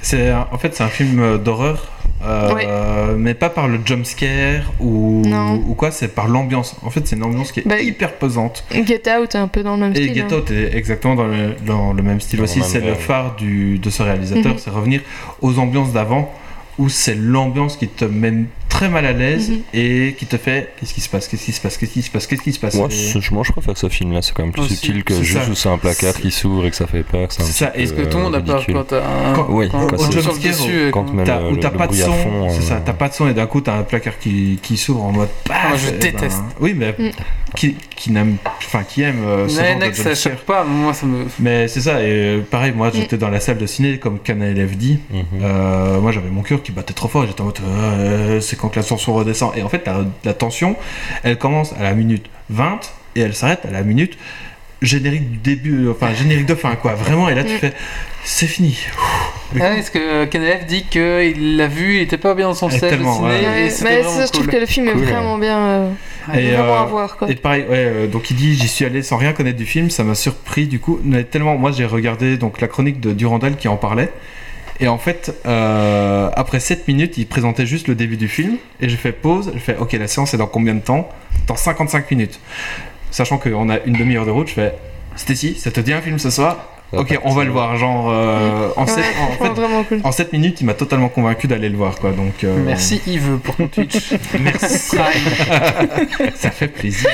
C'est 0.00 0.32
en 0.32 0.56
fait 0.58 0.74
c'est 0.74 0.82
un 0.84 0.88
film 0.88 1.20
euh, 1.20 1.38
d'horreur, 1.38 1.92
euh, 2.26 3.14
mais 3.18 3.34
pas 3.34 3.50
par 3.50 3.68
le 3.68 3.78
jump 3.84 4.04
scare 4.06 4.72
ou, 4.80 5.22
ou 5.68 5.74
quoi, 5.74 5.90
c'est 5.90 6.08
par 6.08 6.28
l'ambiance. 6.28 6.76
En 6.82 6.90
fait, 6.90 7.06
c'est 7.06 7.16
une 7.16 7.24
ambiance 7.24 7.52
qui 7.52 7.60
est 7.60 7.68
Bah, 7.68 7.80
hyper 7.80 8.14
pesante. 8.14 8.64
Get 8.70 9.02
Out 9.18 9.34
est 9.34 9.38
un 9.38 9.48
peu 9.48 9.62
dans 9.62 9.74
le 9.74 9.80
même 9.82 9.92
Et 9.92 9.96
style. 9.96 10.14
Get 10.14 10.22
hein. 10.32 10.38
Out 10.38 10.50
est 10.50 10.76
exactement 10.76 11.14
dans 11.14 11.26
le, 11.26 11.54
dans 11.66 11.92
le 11.92 12.02
même 12.02 12.20
style 12.20 12.38
Dans 12.38 12.44
aussi. 12.44 12.62
C'est 12.62 12.80
le 12.80 12.94
phare 12.94 13.36
du, 13.36 13.78
de 13.78 13.90
ce 13.90 14.02
réalisateur, 14.02 14.52
Mhm. 14.52 14.58
c'est 14.58 14.70
revenir 14.70 15.00
aux 15.42 15.58
ambiances 15.58 15.92
d'avant, 15.92 16.32
où 16.78 16.88
c'est 16.88 17.14
l'ambiance 17.14 17.76
qui 17.76 17.88
te 17.88 18.04
met 18.04 18.32
très 18.74 18.88
mal 18.88 19.06
à 19.06 19.12
l'aise 19.12 19.50
Mhm. 19.50 19.60
et 19.72 20.16
qui 20.18 20.26
te 20.26 20.36
fait 20.36 20.72
qu'est-ce 20.80 20.92
qui 20.94 21.00
se 21.00 21.08
passe, 21.08 21.28
qu'est-ce 21.28 21.44
qui 21.44 21.52
se 21.52 21.60
passe, 21.60 21.76
qu'est-ce 21.76 21.92
qui 21.92 22.02
se 22.02 22.10
passe, 22.10 22.26
qu'est-ce 22.26 22.42
qui 22.42 22.52
se 22.52 22.58
passe. 22.58 22.74
Moi, 22.74 22.88
Et- 22.90 22.94
c'est- 23.20 23.30
moi, 23.30 23.44
je 23.46 23.52
préfère 23.52 23.76
ce 23.78 23.88
film-là, 23.88 24.20
c'est 24.20 24.32
quand 24.34 24.42
même 24.42 24.50
plus 24.52 24.62
Aussi, 24.62 24.74
subtil 24.74 25.04
que 25.04 25.22
juste 25.22 25.48
où 25.48 25.54
c'est 25.54 25.68
un 25.68 25.78
placard 25.78 26.14
qui 26.14 26.32
s'ouvre 26.32 26.66
et 26.66 26.70
que 26.70 26.76
ça 26.76 26.88
fait 26.88 27.04
peur. 27.04 27.28
C'est 27.30 27.44
ça, 27.44 27.70
est-ce 27.76 27.92
que 27.92 28.02
tout 28.02 28.16
le 28.16 28.24
monde 28.24 28.34
a 28.34 28.40
peur 28.40 28.64
quand 28.66 28.84
t'as 28.84 28.98
un. 28.98 29.32
Quand- 29.34 29.46
Oui, 29.50 29.68
quand 29.70 29.78
quand 29.86 29.96
quand 29.96 29.96
T'as- 31.60 31.70
pas 31.70 31.86
de 31.86 31.94
son, 31.94 32.12
c'est 32.50 32.62
ça, 32.62 32.74
euh, 32.74 32.78
t'as 32.84 32.92
pas 32.92 33.08
de 33.08 33.14
son 33.14 33.28
et 33.28 33.34
d'un 33.34 33.46
coup 33.46 33.60
t'as 33.60 33.74
un 33.78 33.82
placard 33.84 34.18
qui, 34.18 34.58
qui 34.62 34.76
s'ouvre 34.76 35.04
en 35.04 35.12
mode 35.12 35.28
paf, 35.46 35.68
Moi, 35.68 35.76
je 35.78 35.88
et 35.88 35.92
ben, 35.92 35.98
déteste. 36.00 36.42
oui, 36.60 36.74
mais 36.76 36.94
Mm. 36.98 37.10
qui, 37.56 37.76
qui 37.96 38.10
n'aime, 38.10 38.36
enfin 38.66 38.82
qui 38.82 39.02
aime 39.02 39.22
euh, 39.24 39.48
ce 39.48 39.60
Mais 39.60 39.68
genre 39.70 39.78
de 39.78 39.84
Next, 39.84 40.02
ça 40.02 40.08
jump 40.10 40.16
scare. 40.16 40.32
choque 40.32 40.44
pas, 40.44 40.64
moi 40.64 40.92
ça 40.94 41.06
me. 41.06 41.24
Mais 41.38 41.68
c'est 41.68 41.80
ça, 41.80 42.00
et 42.02 42.06
euh, 42.10 42.40
pareil, 42.50 42.72
moi 42.74 42.88
Mm. 42.88 42.92
j'étais 42.94 43.16
dans 43.18 43.28
la 43.30 43.40
salle 43.40 43.58
de 43.58 43.66
ciné 43.66 43.98
comme 43.98 44.18
KNLF 44.18 44.76
dit. 44.76 44.98
Mhm. 45.12 45.22
Euh, 45.42 46.00
moi 46.00 46.10
j'avais 46.12 46.30
mon 46.30 46.42
cœur 46.42 46.62
qui 46.62 46.72
battait 46.72 46.94
trop 46.94 47.08
fort 47.08 47.24
et 47.24 47.26
j'étais 47.28 47.40
en 47.40 47.44
mode 47.44 47.58
euh, 47.64 48.40
c'est 48.40 48.56
quand 48.64 48.70
que 48.70 48.80
la 48.80 48.84
tension 48.86 49.12
redescend. 49.14 49.52
Et 49.56 49.62
en 49.62 49.68
fait, 49.68 49.86
la, 49.86 50.04
la 50.24 50.34
tension 50.34 50.76
elle 51.22 51.38
commence 51.38 51.72
à 51.78 51.82
la 51.82 51.94
minute 51.94 52.26
20 52.50 52.80
et 53.16 53.20
elle 53.20 53.34
s'arrête 53.34 53.60
à 53.66 53.70
la 53.70 53.82
minute 53.82 54.16
générique 54.82 55.30
du 55.30 55.38
début, 55.38 55.88
enfin 55.88 56.12
générique 56.12 56.46
de 56.46 56.54
fin 56.54 56.74
quoi. 56.76 56.94
Vraiment, 56.94 57.28
et 57.28 57.34
là 57.34 57.44
tu 57.44 57.54
Mm. 57.54 57.58
fais 57.58 57.72
c'est 58.24 58.46
fini. 58.46 58.76
Mais 59.54 59.60
Ah, 59.62 59.76
est-ce 59.76 59.90
que 59.90 60.24
KNF 60.26 60.66
dit 60.66 60.84
qu'il 60.90 61.56
l'a 61.56 61.66
vu, 61.68 61.96
il 61.96 62.00
était 62.02 62.16
pas 62.18 62.34
bien 62.34 62.48
dans 62.48 62.54
son 62.54 62.68
Et 62.68 62.78
set 62.78 62.90
ciné, 62.98 63.04
ouais. 63.06 63.66
et 63.68 63.70
mais 63.84 64.02
ça, 64.02 64.26
je 64.26 64.32
trouve 64.32 64.44
cool. 64.46 64.52
que 64.54 64.58
le 64.60 64.66
film 64.66 64.90
Cool, 64.90 65.02
est 65.02 65.06
vraiment 65.12 65.38
bien. 65.38 65.58
euh, 65.58 65.88
Et, 66.34 66.50
vraiment 66.52 66.74
euh, 66.74 66.80
à 66.82 66.84
voir 66.84 67.16
quoi. 67.16 67.30
Et 67.30 67.34
pareil, 67.34 67.62
ouais, 67.62 67.66
euh, 67.86 68.06
donc 68.08 68.30
il 68.30 68.36
dit 68.36 68.54
j'y 68.56 68.68
suis 68.68 68.84
allé 68.84 69.02
sans 69.02 69.16
rien 69.18 69.32
connaître 69.32 69.56
du 69.58 69.66
film, 69.66 69.88
ça 69.90 70.04
m'a 70.04 70.14
surpris 70.14 70.66
du 70.66 70.80
coup. 70.80 70.98
Mais 71.04 71.24
tellement, 71.24 71.56
moi 71.56 71.70
j'ai 71.70 71.84
regardé 71.86 72.36
donc 72.36 72.60
la 72.60 72.66
chronique 72.68 73.00
de 73.00 73.12
Durandal 73.12 73.56
qui 73.56 73.68
en 73.68 73.76
parlait. 73.76 74.10
Et 74.80 74.88
en 74.88 74.98
fait, 74.98 75.34
euh, 75.46 76.30
après 76.34 76.60
7 76.60 76.88
minutes, 76.88 77.16
il 77.16 77.26
présentait 77.26 77.66
juste 77.66 77.88
le 77.88 77.94
début 77.94 78.16
du 78.16 78.28
film. 78.28 78.56
Et 78.80 78.88
je 78.88 78.96
fais 78.96 79.12
pause, 79.12 79.52
je 79.54 79.60
fais 79.60 79.76
ok, 79.76 79.92
la 79.92 80.08
séance 80.08 80.34
est 80.34 80.38
dans 80.38 80.46
combien 80.46 80.74
de 80.74 80.80
temps? 80.80 81.08
Dans 81.46 81.56
55 81.56 82.10
minutes. 82.10 82.40
Sachant 83.10 83.38
qu'on 83.38 83.68
a 83.70 83.78
une 83.80 83.94
demi-heure 83.94 84.26
de 84.26 84.30
route, 84.30 84.48
je 84.48 84.54
fais 84.54 84.74
Stacy, 85.16 85.54
ça 85.54 85.70
te 85.70 85.80
dit 85.80 85.92
un 85.92 86.00
film 86.00 86.18
ce 86.18 86.30
soir? 86.30 86.73
Ok, 86.98 87.18
on 87.24 87.32
va 87.34 87.44
le 87.44 87.50
voir. 87.50 87.76
Genre, 87.76 88.08
euh, 88.10 88.68
en, 88.76 88.82
Ouais, 88.84 88.88
7, 88.90 89.04
en 89.04 89.26
franchement, 89.32 89.54
fait, 89.54 89.60
vraiment 89.60 89.84
cool. 89.84 90.00
en 90.04 90.12
7 90.12 90.32
minutes, 90.32 90.60
il 90.60 90.64
m'a 90.66 90.74
totalement 90.74 91.08
convaincu 91.08 91.46
d'aller 91.46 91.68
le 91.68 91.76
voir. 91.76 91.96
Quoi, 91.98 92.10
donc, 92.12 92.44
euh, 92.44 92.56
Merci 92.64 93.00
Yves 93.06 93.38
pour 93.42 93.56
ton 93.56 93.66
Twitch. 93.68 94.12
Merci. 94.40 94.96
ça 96.34 96.50
fait 96.50 96.68
plaisir. 96.68 97.10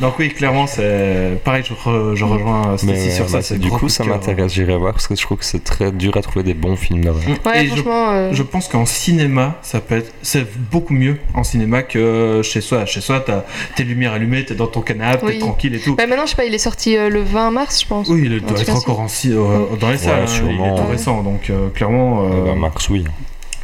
Donc 0.00 0.18
oui, 0.18 0.28
clairement, 0.30 0.66
c'est 0.66 1.38
pareil. 1.44 1.62
Je, 1.66 1.74
re- 1.74 2.14
je 2.14 2.24
rejoins 2.24 2.76
Stacy 2.76 2.86
Mais 2.92 3.10
sur 3.10 3.28
ça. 3.28 3.38
bah, 3.38 3.42
c'est 3.42 3.58
du 3.58 3.70
coup, 3.70 3.88
ça 3.88 4.04
m'intéresse, 4.04 4.52
j'irai 4.52 4.76
voir 4.76 4.92
parce 4.92 5.06
que 5.06 5.14
je 5.14 5.22
trouve 5.22 5.38
que 5.38 5.44
c'est 5.44 5.62
très 5.64 5.92
dur 5.92 6.16
à 6.16 6.22
trouver 6.22 6.42
des 6.44 6.54
bons 6.54 6.76
films 6.76 7.04
d'horreur. 7.04 7.20
Ouais, 7.44 7.64
Et 7.64 7.68
je, 7.68 7.74
franchement. 7.74 8.10
euh, 8.12 8.30
je 8.32 8.42
pense 8.42 8.68
qu'en 8.68 8.86
cinéma, 8.86 9.58
ça 9.62 9.80
peut 9.80 9.96
être, 9.96 10.12
c'est 10.22 10.46
beaucoup 10.70 10.94
mieux 10.94 11.16
en 11.34 11.44
cinéma 11.44 11.82
que 11.82 12.40
chez 12.42 12.60
soi. 12.60 12.86
Chez 12.86 13.00
soi, 13.00 13.20
t'as 13.20 13.44
tes 13.76 13.84
lumières 13.84 14.12
allumées, 14.14 14.44
t'es 14.44 14.54
dans 14.54 14.66
ton 14.66 14.80
canapé, 14.80 15.18
Oui. 15.26 15.32
t'es 15.34 15.38
tranquille 15.40 15.74
et 15.74 15.78
tout. 15.80 15.94
bah, 15.96 16.06
maintenant, 16.06 16.24
je 16.24 16.30
sais 16.30 16.36
pas, 16.36 16.44
il 16.44 16.54
est 16.54 16.58
sorti 16.58 16.96
euh, 16.96 17.08
le 17.10 17.22
20 17.22 17.50
mars, 17.50 17.80
je 17.82 17.86
pense. 17.86 18.08
Oui, 18.08 18.22
il 18.24 18.42
En 18.44 18.54
doit 18.64 18.74
être 18.74 18.76
encore 18.90 19.00
en 19.00 19.06
euh, 19.06 19.76
dans 19.80 19.90
les 19.90 19.98
salles. 19.98 20.22
hein, 20.22 20.26
sûrement, 20.26 20.50
il 20.66 20.72
est 20.72 20.76
tout 20.76 20.82
ouais. 20.86 20.90
récent, 20.92 21.22
donc 21.22 21.50
euh, 21.50 21.68
clairement. 21.70 22.28
bah, 22.44 22.54
Mars, 22.54 22.88
oui. 22.88 23.04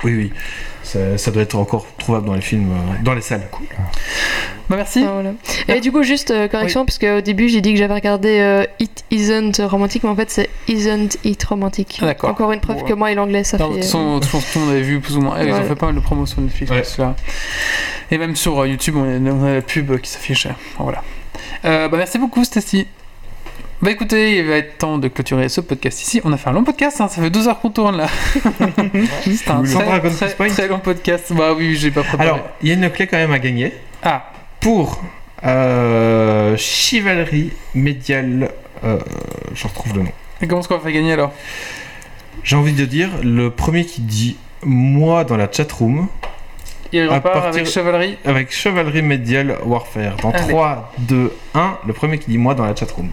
oui, 0.04 0.14
oui. 0.16 0.32
Ça, 0.82 1.18
ça 1.18 1.32
doit 1.32 1.42
être 1.42 1.56
encore 1.56 1.84
trouvable 1.98 2.26
dans 2.26 2.34
les 2.34 2.40
films, 2.40 2.70
euh, 2.70 3.02
dans 3.02 3.14
les 3.14 3.20
salles. 3.20 3.48
Bah 4.68 4.76
merci. 4.76 5.02
Ah, 5.04 5.10
voilà. 5.14 5.32
Et 5.68 5.80
du 5.80 5.90
coup, 5.90 6.04
juste 6.04 6.30
euh, 6.30 6.46
correction, 6.46 6.84
parce 6.84 6.98
qu'au 6.98 7.20
début 7.20 7.48
j'ai 7.48 7.60
dit 7.60 7.72
que 7.72 7.78
j'avais 7.78 7.94
regardé 7.94 8.38
euh, 8.38 8.64
It 8.78 9.04
Isn't 9.10 9.60
Romantic, 9.68 10.04
mais 10.04 10.10
en 10.10 10.14
fait 10.16 10.30
c'est 10.30 10.48
Isn't 10.68 11.18
It 11.24 11.42
Romantic. 11.44 11.98
Ah, 12.02 12.06
d'accord. 12.06 12.30
Encore 12.30 12.52
une 12.52 12.60
preuve 12.60 12.78
Ouais. 12.82 12.88
que 12.88 12.92
moi 12.94 13.10
et 13.10 13.16
l'anglais 13.16 13.42
ça 13.42 13.58
fait. 13.58 13.64
de 13.64 13.72
toute 13.74 14.24
façon, 14.24 14.68
avait 14.68 14.82
vu 14.82 15.00
plus 15.00 15.16
ou 15.16 15.22
moins. 15.22 15.40
Ils 15.42 15.50
ont 15.52 15.56
Ouais. 15.56 15.64
fait 15.64 15.74
pas 15.74 15.86
mal 15.86 15.96
de 15.96 16.00
promos 16.00 16.26
sur 16.26 16.40
Netflix. 16.40 16.98
Ouais. 16.98 17.06
Et 18.12 18.18
même 18.18 18.36
sur 18.36 18.60
euh, 18.60 18.68
YouTube, 18.68 18.94
on 18.96 19.02
a, 19.04 19.30
on 19.30 19.44
a 19.44 19.54
la 19.54 19.62
pub 19.62 19.98
qui 20.00 20.08
s'affiche. 20.10 20.46
Voilà. 20.78 21.02
Euh, 21.64 21.88
bah, 21.88 21.96
merci 21.96 22.18
beaucoup, 22.18 22.44
Stacy. 22.44 22.86
Bah 23.82 23.90
écoutez, 23.90 24.38
il 24.38 24.46
va 24.46 24.56
être 24.56 24.78
temps 24.78 24.96
de 24.96 25.06
clôturer 25.08 25.50
ce 25.50 25.60
podcast 25.60 26.00
ici. 26.00 26.20
On 26.24 26.32
a 26.32 26.38
fait 26.38 26.48
un 26.48 26.52
long 26.52 26.64
podcast, 26.64 26.98
hein, 27.00 27.08
ça 27.08 27.20
fait 27.20 27.28
12 27.28 27.48
heures 27.48 27.60
qu'on 27.60 27.70
tourne 27.70 27.98
là. 27.98 28.06
C'est 29.22 29.50
un 29.50 29.62
très, 29.62 30.48
très, 30.48 30.68
long 30.68 30.78
podcast. 30.78 31.30
Bah 31.34 31.52
oui, 31.54 31.76
j'ai 31.76 31.90
pas 31.90 32.02
préparé. 32.02 32.30
Alors, 32.30 32.40
il 32.62 32.68
y 32.68 32.70
a 32.70 32.74
une 32.74 32.88
clé 32.90 33.06
quand 33.06 33.18
même 33.18 33.32
à 33.32 33.38
gagner 33.38 33.74
ah, 34.02 34.32
pour 34.60 35.02
euh, 35.44 36.56
Chevalerie 36.56 37.52
Médiale. 37.74 38.50
Euh, 38.82 38.98
je 39.54 39.68
retrouve 39.68 39.94
le 39.94 40.02
nom. 40.04 40.12
et 40.40 40.46
comment 40.46 40.60
est-ce 40.60 40.68
qu'on 40.68 40.76
va 40.76 40.80
faire 40.80 40.92
gagner 40.92 41.12
alors? 41.12 41.32
J'ai 42.44 42.56
envie 42.56 42.72
de 42.72 42.84
dire, 42.86 43.10
le 43.22 43.50
premier 43.50 43.84
qui 43.84 44.00
dit 44.00 44.38
moi 44.62 45.24
dans 45.24 45.36
la 45.36 45.52
chatroom 45.52 46.08
Il 46.92 47.04
repart 47.04 47.22
partir- 47.24 47.48
avec 47.48 47.66
Chevalerie. 47.66 48.16
avec 48.24 48.52
Chevalerie 48.52 49.02
Médiale 49.02 49.58
Warfare. 49.64 50.16
Dans 50.22 50.30
Allez. 50.30 50.48
3, 50.48 50.92
2, 50.98 51.32
1, 51.54 51.78
le 51.86 51.92
premier 51.92 52.18
qui 52.18 52.30
dit 52.30 52.38
moi 52.38 52.54
dans 52.54 52.64
la 52.64 52.74
chatroom. 52.74 53.10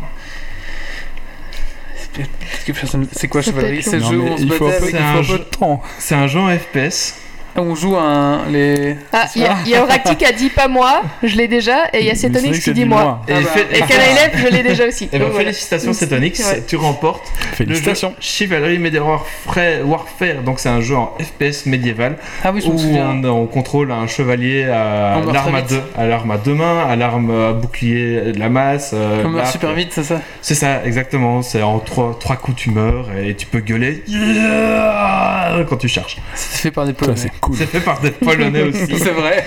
C'est 3.15 3.27
quoi 3.27 3.41
Ça 3.41 3.51
C'est 3.81 3.99
jeu 3.99 4.17
où 4.19 4.27
on 4.27 4.37
se 4.37 4.43
un 4.43 4.47
battait 4.47 4.75
avec 4.83 4.95
jeu- 5.23 5.37
peu 5.37 5.39
de 5.39 5.43
temps. 5.49 5.81
C'est 5.99 6.15
un 6.15 6.27
jeu 6.27 6.39
en 6.39 6.49
FPS 6.57 7.15
On 7.55 7.75
joue 7.75 7.95
un. 7.97 8.41
Les. 8.49 8.95
Ah, 9.11 9.27
il 9.35 9.43
y, 9.43 9.45
a- 9.45 9.55
il 9.65 9.71
y 9.71 9.75
a 9.75 9.83
Oracti 9.83 10.15
qui 10.15 10.25
a 10.25 10.31
dit 10.31 10.49
pas 10.49 10.67
moi, 10.67 11.03
je 11.21 11.35
l'ai 11.35 11.47
déjà, 11.47 11.85
et 11.93 11.99
il 11.99 12.05
y 12.05 12.09
a 12.09 12.15
Cetonix 12.15 12.59
qui 12.59 12.73
dit 12.73 12.85
moi. 12.85 13.21
Et, 13.27 13.33
Ah 13.33 13.39
bah. 13.43 13.61
Et 13.71 14.37
je 14.39 14.47
l'ai 14.47 14.63
déjà 14.63 14.87
aussi. 14.87 15.07
Eh 15.13 15.19
ben, 15.19 15.25
voilà. 15.25 15.45
félicitations 15.45 15.93
Cetonix, 15.93 16.39
Ouais. 16.39 16.63
tu 16.67 16.75
remportes 16.77 17.27
Félicitations. 17.53 18.09
le 18.09 18.15
jeu 18.15 18.21
Chivalry 18.21 18.79
Medieval 18.79 19.07
Warfare, 19.07 19.85
Warfare. 19.87 20.41
Donc 20.43 20.59
c'est 20.59 20.69
un 20.69 20.81
jeu 20.81 20.95
en 20.95 21.13
FPS 21.19 21.67
médiéval 21.67 22.17
Ah 22.43 22.51
oui, 22.51 22.61
je 22.61 22.69
me 22.69 22.73
où 22.73 22.77
souviens. 22.79 23.21
on, 23.23 23.29
on 23.29 23.45
contrôle 23.45 23.91
un 23.91 24.07
chevalier 24.07 24.63
à 24.63 25.21
l'arme 25.31 25.53
à, 25.55 25.61
deux, 25.61 25.81
à 25.95 26.05
l'arme 26.07 26.31
à 26.31 26.37
deux 26.37 26.55
mains, 26.55 26.85
à 26.89 26.95
l'arme 26.95 27.29
à 27.49 27.53
bouclier 27.53 28.31
de 28.31 28.39
la 28.39 28.49
masse. 28.49 28.91
euh, 28.95 29.21
On 29.25 29.29
meurt 29.29 29.47
super 29.51 29.73
vite, 29.73 29.89
c'est 29.91 30.03
ça 30.03 30.21
C'est 30.41 30.55
ça, 30.55 30.83
exactement. 30.85 31.43
C'est 31.43 31.61
en 31.61 31.77
trois, 31.79 32.17
trois 32.19 32.35
coups 32.35 32.57
tu 32.57 32.71
meurs 32.71 33.09
et 33.15 33.35
tu 33.35 33.45
peux 33.45 33.59
gueuler 33.59 34.03
Yeah 34.07 35.63
quand 35.69 35.77
tu 35.77 35.87
charges. 35.87 36.17
C'est 36.33 36.57
fait 36.61 36.71
par 36.71 36.85
des 36.85 36.93
Polonais. 36.93 37.31
C'est 37.43 37.47
cool. 37.47 37.55
C'est 37.57 37.65
fait 37.65 37.79
par 37.79 37.99
des 37.99 38.11
Polonais 38.11 38.63
aussi. 38.63 38.97
C'est 38.97 39.11
vrai. 39.11 39.43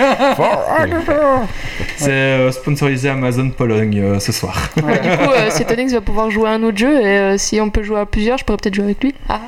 C'est 1.96 2.10
euh, 2.10 2.52
sponsorisé 2.52 3.08
Amazon 3.08 3.50
Pologne 3.50 4.00
euh, 4.00 4.20
ce 4.20 4.32
soir. 4.32 4.70
Ouais, 4.76 4.98
du 4.98 5.08
coup, 5.16 5.30
euh, 5.30 5.50
Cetonix 5.50 5.92
va 5.92 6.00
pouvoir 6.00 6.30
jouer 6.30 6.48
à 6.48 6.52
un 6.52 6.62
autre 6.62 6.78
jeu, 6.78 7.00
et 7.00 7.18
euh, 7.18 7.38
si 7.38 7.60
on 7.60 7.70
peut 7.70 7.82
jouer 7.82 8.00
à 8.00 8.06
plusieurs, 8.06 8.38
je 8.38 8.44
pourrais 8.44 8.58
peut-être 8.58 8.74
jouer 8.74 8.84
avec 8.84 9.02
lui. 9.02 9.14
Ah, 9.28 9.40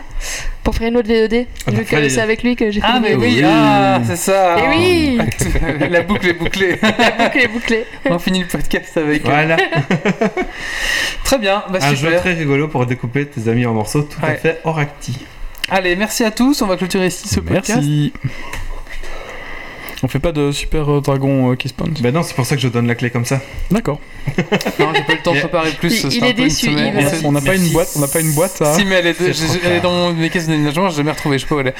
pour 0.64 0.74
faire 0.74 0.88
une 0.88 0.96
autre 0.96 1.08
VOD. 1.08 1.46
Ah, 1.66 1.70
Vu 1.70 1.76
bah, 1.78 1.82
que 1.84 2.08
c'est 2.08 2.20
avec 2.20 2.42
lui 2.42 2.56
que 2.56 2.70
j'ai 2.70 2.80
fait 2.80 2.86
Ah, 2.88 3.00
mais 3.00 3.14
oui, 3.14 3.36
Oui. 3.38 3.42
ah, 3.44 4.00
c'est 4.04 4.16
ça. 4.16 4.56
Eh 4.58 4.68
oui 4.68 5.18
La 5.90 6.02
boucle 6.02 6.28
est 6.28 6.34
bouclée. 6.34 6.78
La 6.82 7.10
boucle 7.24 7.38
est 7.38 7.48
bouclée. 7.48 7.84
On 8.10 8.18
finit 8.18 8.40
le 8.40 8.46
podcast 8.46 8.96
avec. 8.96 9.24
Voilà, 9.24 9.56
Très 11.24 11.38
bien, 11.38 11.62
bah 11.70 11.78
un 11.82 11.94
jeu 11.94 12.14
très 12.16 12.32
rigolo 12.34 12.68
pour 12.68 12.86
découper 12.86 13.26
tes 13.26 13.48
amis 13.50 13.66
en 13.66 13.74
morceaux 13.74 14.02
tout 14.02 14.18
à 14.22 14.32
fait 14.34 14.60
hors 14.64 14.78
acti. 14.78 15.18
Allez, 15.70 15.96
merci 15.96 16.24
à 16.24 16.30
tous. 16.30 16.62
On 16.62 16.66
va 16.66 16.76
clôturer 16.76 17.08
ici 17.08 17.28
ce 17.28 17.40
podcast. 17.40 17.76
Merci. 17.76 18.12
On 20.04 20.06
fait 20.06 20.20
pas 20.20 20.30
de 20.30 20.52
super 20.52 20.88
euh, 20.92 21.00
dragon 21.00 21.50
euh, 21.50 21.56
qui 21.56 21.68
spawn 21.68 21.92
Ben 22.00 22.14
non, 22.14 22.22
c'est 22.22 22.34
pour 22.36 22.46
ça 22.46 22.54
que 22.54 22.62
je 22.62 22.68
donne 22.68 22.86
la 22.86 22.94
clé 22.94 23.10
comme 23.10 23.24
ça. 23.24 23.40
D'accord. 23.70 23.98
Non, 24.78 24.92
j'ai 24.94 25.02
pas 25.02 25.12
eu 25.12 25.16
le 25.16 25.22
temps 25.22 25.34
de 25.34 25.40
préparer 25.40 25.70
plus. 25.72 26.04
Il- 26.04 26.12
il 26.18 26.22
un 26.24 26.26
est 26.28 26.34
peu 26.34 26.42
une 26.42 26.48
déçu, 26.48 26.70
il 26.70 27.26
On 27.26 27.32
n'a 27.32 27.40
pas 27.40 27.56
une 27.56 27.68
boîte, 27.72 27.88
on 27.96 28.00
n'a 28.00 28.06
pas 28.06 28.20
une 28.20 28.32
boîte 28.32 28.62
à. 28.62 28.74
Si, 28.74 28.84
mais 28.84 28.96
elle 28.96 29.08
est, 29.08 29.16
j'ai- 29.32 29.58
elle 29.64 29.80
dans 29.80 30.12
mes 30.12 30.30
caisses 30.30 30.46
je 30.46 30.52
l'ai 30.52 30.70
jamais 30.92 31.10
retrouvée, 31.10 31.38
je 31.38 31.42
sais 31.42 31.48
pas 31.48 31.54
où 31.56 31.60
elle 31.60 31.68
est. 31.68 31.74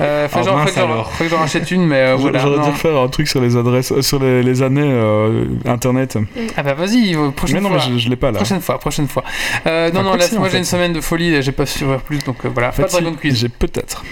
Euh, 0.00 0.28
faut 0.28 0.38
Oh, 0.38 0.42
que 0.44 0.48
j'en- 0.48 0.56
mince 0.56 0.68
faut 0.70 0.74
que 0.76 0.80
j'en- 0.80 0.86
alors. 0.92 1.12
faut 1.12 1.24
que 1.24 1.30
j'en 1.30 1.38
rachète 1.38 1.70
une, 1.72 1.86
mais 1.86 1.96
euh, 1.96 2.16
voilà. 2.16 2.38
J'aurais 2.38 2.62
dû 2.62 2.70
refaire 2.70 2.96
un 2.96 3.08
truc 3.08 3.26
sur 3.26 3.40
les 3.40 3.56
adresses, 3.56 3.90
euh, 3.90 4.02
sur 4.02 4.20
les, 4.20 4.42
les 4.44 4.62
années 4.62 4.82
euh, 4.84 5.46
internet. 5.66 6.18
Ah 6.56 6.62
bah 6.62 6.74
vas-y, 6.74 7.16
prochaine 7.34 7.56
Mais 7.56 7.60
non, 7.62 7.70
fois. 7.70 7.78
mais 7.88 7.94
je, 7.94 7.98
je 8.04 8.08
l'ai 8.08 8.16
pas 8.16 8.30
là. 8.30 8.36
Prochaine 8.38 8.60
fois, 8.60 8.78
prochaine 8.78 9.08
fois. 9.08 9.24
Non, 9.66 10.02
non, 10.04 10.14
là, 10.14 10.24
moi 10.38 10.48
j'ai 10.50 10.58
une 10.58 10.64
semaine 10.64 10.92
de 10.92 11.00
folie, 11.00 11.32
là, 11.32 11.40
j'ai 11.40 11.52
pas 11.52 11.66
su 11.66 11.84
plus, 12.04 12.18
donc 12.22 12.46
voilà. 12.46 12.68
Pas 12.70 12.84
de 12.84 12.88
Dragon 12.88 13.14
Quiz. 13.20 13.36
J'ai 13.40 13.48
peut-être. 13.48 14.04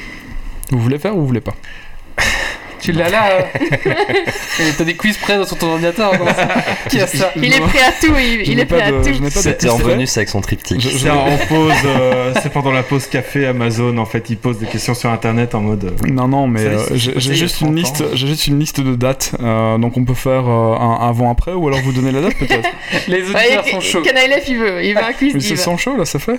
Vous 0.71 0.81
voulez 0.81 0.99
faire 0.99 1.15
ou 1.17 1.21
vous 1.21 1.27
voulez 1.29 1.41
pas? 1.41 1.55
Tu 2.81 2.93
l'as 2.93 3.09
là 3.09 3.29
euh. 3.33 3.43
Et 4.61 4.73
T'as 4.77 4.85
des 4.85 4.95
quiz 4.97 5.17
prêts 5.19 5.45
sur 5.47 5.57
ton 5.59 5.73
ordinateur 5.73 6.13
Qui 6.89 7.01
a 7.01 7.07
ça 7.07 7.33
Il 7.37 7.53
est 7.55 7.61
prêt 7.61 7.81
à 7.81 7.93
tout, 8.01 8.13
il, 8.19 8.45
Je 8.45 8.51
il 8.53 8.61
est 8.61 8.65
prêt 8.67 8.83
à 8.83 8.91
de- 8.91 8.97
tout. 8.99 9.19
Pas 9.23 9.29
de 9.29 9.31
C'était 9.31 9.69
en 9.69 9.79
bonus 9.79 10.17
avec 10.17 10.29
son 10.29 10.41
triptyque. 10.41 10.81
Je- 10.81 10.89
je- 10.91 10.99
C'est 10.99 11.11
en 11.11 11.37
pause, 11.49 11.73
euh, 11.85 12.33
c'est 12.43 12.53
pendant 12.53 12.73
la 12.73 12.83
pause 12.83 13.07
café 13.07 13.47
Amazon 13.47 13.97
en 13.99 14.05
fait, 14.07 14.31
ils 14.31 14.37
posent 14.37 14.59
des 14.59 14.67
questions 14.67 14.95
sur 14.95 15.11
internet 15.11 15.55
en 15.55 15.61
mode. 15.61 15.85
euh, 15.85 16.09
Non, 16.11 16.29
non, 16.29 16.47
mais 16.49 16.61
euh, 16.65 16.79
j'ai 16.95 17.13
il 17.13 17.35
juste, 17.35 17.61
une 17.61 17.69
30 17.69 17.77
liste, 17.77 18.17
juste 18.17 18.47
une 18.47 18.59
liste 18.59 18.81
de 18.81 18.95
dates. 18.95 19.33
euh, 19.43 19.79
donc 19.79 19.97
on 19.97 20.05
peut 20.05 20.15
faire 20.15 20.49
euh, 20.49 20.77
un 20.77 21.09
avant-après 21.09 21.53
ou 21.53 21.69
alors 21.69 21.81
vous 21.81 21.93
donner 21.93 22.13
la 22.13 22.21
date 22.23 22.35
peut-être. 22.39 22.69
Les 23.09 23.23
auditeurs 23.23 23.67
sont 23.69 23.81
chauds. 23.81 24.03
Kanailef, 24.03 24.45
il 24.49 24.59
veut, 24.59 24.85
il 24.85 24.95
veut 24.95 25.05
un 25.05 25.13
quiz 25.13 25.35
Mais 25.35 25.41
div. 25.41 25.49
c'est 25.51 25.57
sans 25.63 25.77
chaud 25.77 25.97
là, 25.97 26.05
ça 26.05 26.19
fait. 26.19 26.39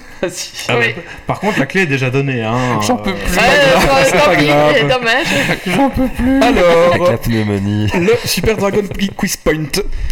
Ah 0.68 0.76
Oui. 0.80 0.94
bah, 0.96 1.02
par 1.28 1.40
contre, 1.40 1.60
la 1.60 1.66
clé 1.66 1.82
est 1.82 1.86
déjà 1.86 2.10
donnée. 2.10 2.42
Hein, 2.44 2.80
J'en 2.86 2.98
peux 2.98 3.14
plus. 3.14 3.38
Ouais, 3.38 4.82
dommage. 4.84 5.26
J'en 5.68 5.90
peux 5.90 6.08
plus. 6.08 6.29
Avec 6.42 6.58
Alors, 6.58 7.12
la 7.12 7.18
pneumonie. 7.18 7.88
le 7.96 8.14
Super 8.26 8.58
Dragon 8.58 8.84
Quiz 9.16 9.38
Point. 9.38 9.66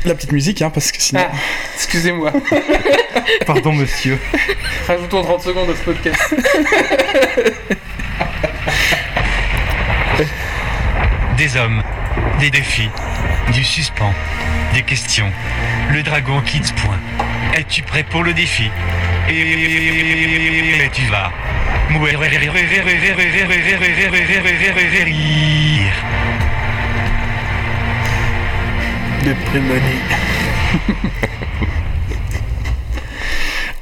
La 0.05 0.15
petite 0.15 0.31
musique, 0.31 0.61
hein, 0.61 0.69
parce 0.69 0.91
que 0.91 1.01
sinon. 1.01 1.21
Ah, 1.23 1.35
excusez-moi. 1.75 2.31
Pardon, 3.45 3.73
monsieur. 3.73 4.17
Rajoutons 4.87 5.21
30 5.23 5.41
secondes 5.41 5.69
à 5.69 5.75
ce 5.75 5.83
podcast. 5.83 6.33
Des 11.37 11.55
hommes, 11.57 11.83
des 12.39 12.49
défis, 12.49 12.89
du 13.53 13.63
suspens, 13.63 14.13
des 14.73 14.81
questions. 14.81 15.31
Le 15.91 16.01
dragon 16.01 16.41
quitte 16.41 16.73
point. 16.75 16.97
Es-tu 17.57 17.81
prêt 17.81 18.03
pour 18.03 18.23
le 18.23 18.33
défi 18.33 18.69
Et 19.29 20.89
tu 20.93 21.01
vas. 21.07 21.31
mourir. 21.89 22.19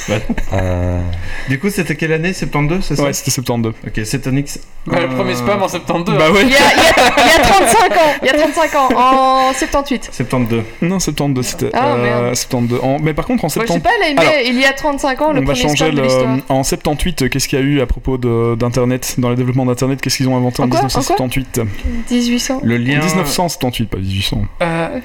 dépanné. 0.07 0.23
Euh, 0.53 1.01
Du 1.49 1.59
coup, 1.59 1.69
c'était 1.69 1.95
quelle 1.95 2.13
année? 2.13 2.33
72, 2.33 2.83
c'est 2.83 2.95
ça? 2.95 3.03
Ouais, 3.03 3.13
c'était 3.13 3.31
72. 3.31 3.73
Ok, 3.85 4.01
c'est 4.05 4.25
Onyx. 4.27 4.59
Bah, 4.85 4.97
le 4.99 5.05
Euh, 5.05 5.07
premier 5.15 5.35
spam 5.35 5.61
en 5.61 5.67
72. 5.67 6.17
Bah 6.17 6.25
Il 6.29 6.33
ouais. 6.33 6.41
y, 6.41 6.45
a, 6.45 6.47
il, 6.47 6.51
y 6.51 6.55
a, 6.55 6.63
il 7.17 7.27
y 7.27 7.39
a 7.39 7.43
35 7.43 7.91
ans. 7.97 8.13
Il 8.21 8.25
y 8.25 8.29
a 8.29 8.33
35 8.33 8.75
ans. 8.75 8.89
En 8.95 9.53
78. 9.53 10.09
72. 10.11 10.63
Non, 10.81 10.99
72 10.99 11.45
c'était. 11.45 11.69
Ah, 11.73 11.93
euh, 11.95 12.03
merde. 12.23 12.35
72. 12.35 12.79
En- 12.83 12.97
Mais 12.99 13.13
par 13.13 13.25
contre, 13.25 13.45
en 13.45 13.47
Moi, 13.47 13.65
je 13.65 13.71
sais 13.73 13.79
70. 13.79 13.83
pas, 13.83 13.89
là, 13.99 14.09
il, 14.09 14.19
Alors, 14.19 14.33
il 14.45 14.59
y 14.59 14.65
a 14.65 14.73
35 14.73 15.21
ans, 15.21 15.31
le 15.33 15.39
on 15.39 15.43
va 15.45 15.53
premier 15.53 15.61
changer 15.61 15.85
spam 15.85 15.95
le. 15.95 16.01
l'histoire. 16.03 16.37
En 16.49 16.63
78, 16.63 17.21
euh, 17.23 17.29
qu'est-ce 17.29 17.47
qu'il 17.47 17.59
y 17.59 17.61
a 17.61 17.65
eu 17.65 17.81
à 17.81 17.85
propos 17.85 18.17
d'Internet 18.17 19.15
Dans 19.17 19.29
les 19.29 19.35
développements 19.35 19.65
d'Internet, 19.65 20.01
qu'est-ce 20.01 20.17
qu'ils 20.17 20.27
ont 20.29 20.37
inventé 20.37 20.61
en, 20.61 20.65
En 20.65 20.69
quoi? 20.69 20.79
En 20.79 20.81
quoi? 20.81 20.87
1978 20.89 21.61
1800. 22.09 22.61
Le 22.63 22.77
lien. 22.77 22.99
1978, 22.99 23.85
pas 23.89 23.97
1800. 23.97 24.41
Euh, 24.61 24.99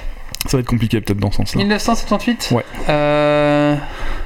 Ça 0.45 0.57
va 0.57 0.61
être 0.61 0.67
compliqué 0.69 1.01
peut-être 1.01 1.19
dans 1.19 1.31
ce 1.31 1.39
sens-là. 1.39 1.59
1978 1.61 2.51
Ouais. 2.53 2.65
Euh. 2.89 3.75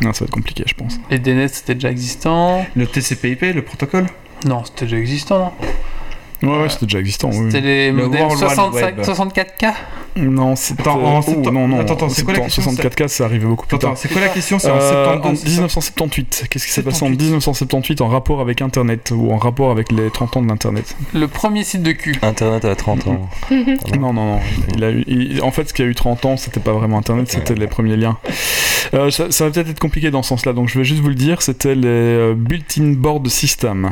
Non, 0.03 0.13
ça 0.13 0.21
va 0.21 0.25
être 0.27 0.33
compliqué, 0.33 0.65
je 0.67 0.75
pense. 0.75 0.99
Les 1.11 1.19
DNS 1.19 1.49
c'était 1.49 1.75
déjà 1.75 1.91
existant. 1.91 2.67
Le 2.75 2.87
TCP/IP, 2.87 3.55
le 3.55 3.63
protocole? 3.63 4.07
Non, 4.47 4.65
c'était 4.65 4.87
déjà 4.87 4.97
existant, 4.99 5.39
non? 5.39 5.53
Ouais, 6.43 6.49
ouais, 6.63 6.69
c'était 6.69 6.87
déjà 6.87 6.99
existant. 7.01 7.31
oui. 7.33 7.51
C'était 7.51 7.61
les 7.61 7.91
Le 7.93 8.07
modems 8.07 8.21
World 8.23 8.39
Wide 8.43 8.51
65 8.51 8.97
Web. 8.97 9.01
64K 9.07 9.73
Non, 10.17 10.57
c'était. 10.57 10.81
Attends, 10.83 11.03
en 11.05 11.21
oh, 11.21 11.51
non, 11.51 11.69
non. 11.69 11.81
Attends, 11.81 11.95
attends, 11.95 12.09
c'est 12.09 12.25
quoi 12.25 12.33
la 12.35 12.41
question, 12.41 12.63
64K, 12.63 13.09
c'est 13.09 13.23
arrivé 13.25 13.45
beaucoup 13.47 13.67
plus 13.67 13.77
Attends, 13.77 13.89
tard. 13.89 13.99
c'est 13.99 14.09
quoi 14.11 14.21
la 14.23 14.29
question 14.29 14.59
C'est 14.59 14.71
en 14.71 14.77
Euh, 14.77 15.05
72 15.05 15.31
en 15.31 15.35
c'est 15.35 15.41
ça 15.43 15.49
1978. 15.51 16.47
Qu'est-ce 16.51 16.67
qui 16.67 16.73
s'est 16.73 16.83
passé 16.83 16.97
en 17.05 17.09
78. 17.09 17.25
1978 17.25 18.01
en 18.01 18.09
rapport 18.09 18.41
avec 18.41 18.63
Internet 18.63 19.13
ou 19.15 19.31
en 19.33 19.37
rapport 19.37 19.71
avec 19.71 19.93
les 19.93 20.11
30 20.11 20.39
ans 20.39 20.43
de 20.43 20.49
l'Internet? 20.49 20.97
Le 21.15 21.29
premier 21.29 21.63
site 21.63 21.83
de 21.83 21.93
cul. 21.93 22.17
Internet 22.23 22.65
à 22.65 22.75
30 22.75 23.07
ans. 23.09 23.29
Non, 24.01 24.13
non, 24.13 24.25
non. 24.25 24.41
Il 24.77 24.85
a 24.85 24.91
eu, 24.93 25.05
il- 25.07 25.43
en 25.43 25.51
fait, 25.51 25.69
ce 25.69 25.75
qui 25.75 25.83
a 25.83 25.85
eu 25.85 25.95
30 25.95 26.25
ans, 26.25 26.37
c'était 26.39 26.61
pas 26.61 26.73
vraiment 26.73 26.97
Internet, 26.99 27.31
c'était 27.31 27.55
les 27.55 27.67
premiers 27.67 27.97
liens. 27.97 28.17
Euh, 28.95 29.11
ça, 29.11 29.31
ça 29.31 29.45
va 29.45 29.51
peut-être 29.51 29.69
être 29.69 29.79
compliqué 29.81 30.11
dans 30.11 30.23
ce 30.23 30.31
sens-là, 30.31 30.53
donc 30.55 30.69
je 30.69 30.79
vais 30.79 30.85
juste 30.85 31.01
vous 31.03 31.09
le 31.09 31.15
dire. 31.15 31.43
C'était 31.43 31.75
les 31.75 31.87
euh, 31.87 32.35
Built-in 32.35 32.93
Board 32.97 33.29
System. 33.29 33.91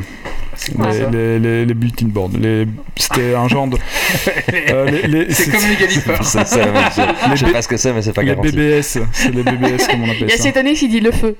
Les, 0.67 0.93
ça 0.99 1.09
les, 1.09 1.39
les, 1.39 1.65
les 1.65 1.73
built-in 1.73 2.07
boards. 2.07 2.31
Les- 2.39 2.67
C'était 2.95 3.33
un 3.35 3.47
genre 3.47 3.67
de. 3.67 3.77
euh, 4.71 5.25
C'est 5.29 5.51
comme 5.51 5.61
les. 5.69 5.89
C'est 6.23 6.45
ça 6.45 6.45
chose. 6.45 7.05
Je 7.35 7.45
sais 7.45 7.51
pas 7.51 7.61
ce 7.61 7.67
que 7.67 7.77
c'est, 7.77 7.93
mais 7.93 8.01
c'est 8.01 8.13
pas 8.13 8.21
les 8.21 8.29
garanti. 8.29 8.51
BBS, 8.51 8.81
c'est 9.11 9.31
les 9.33 9.43
BBS 9.43 9.87
comme 9.89 10.03
on 10.03 10.05
Il 10.07 10.11
appelle 10.11 10.29
y 10.29 10.33
a 10.33 10.37
ça. 10.37 10.43
Cétonix 10.43 10.79
qui 10.79 10.87
dit 10.89 10.99
le 10.99 11.11
feu. 11.11 11.35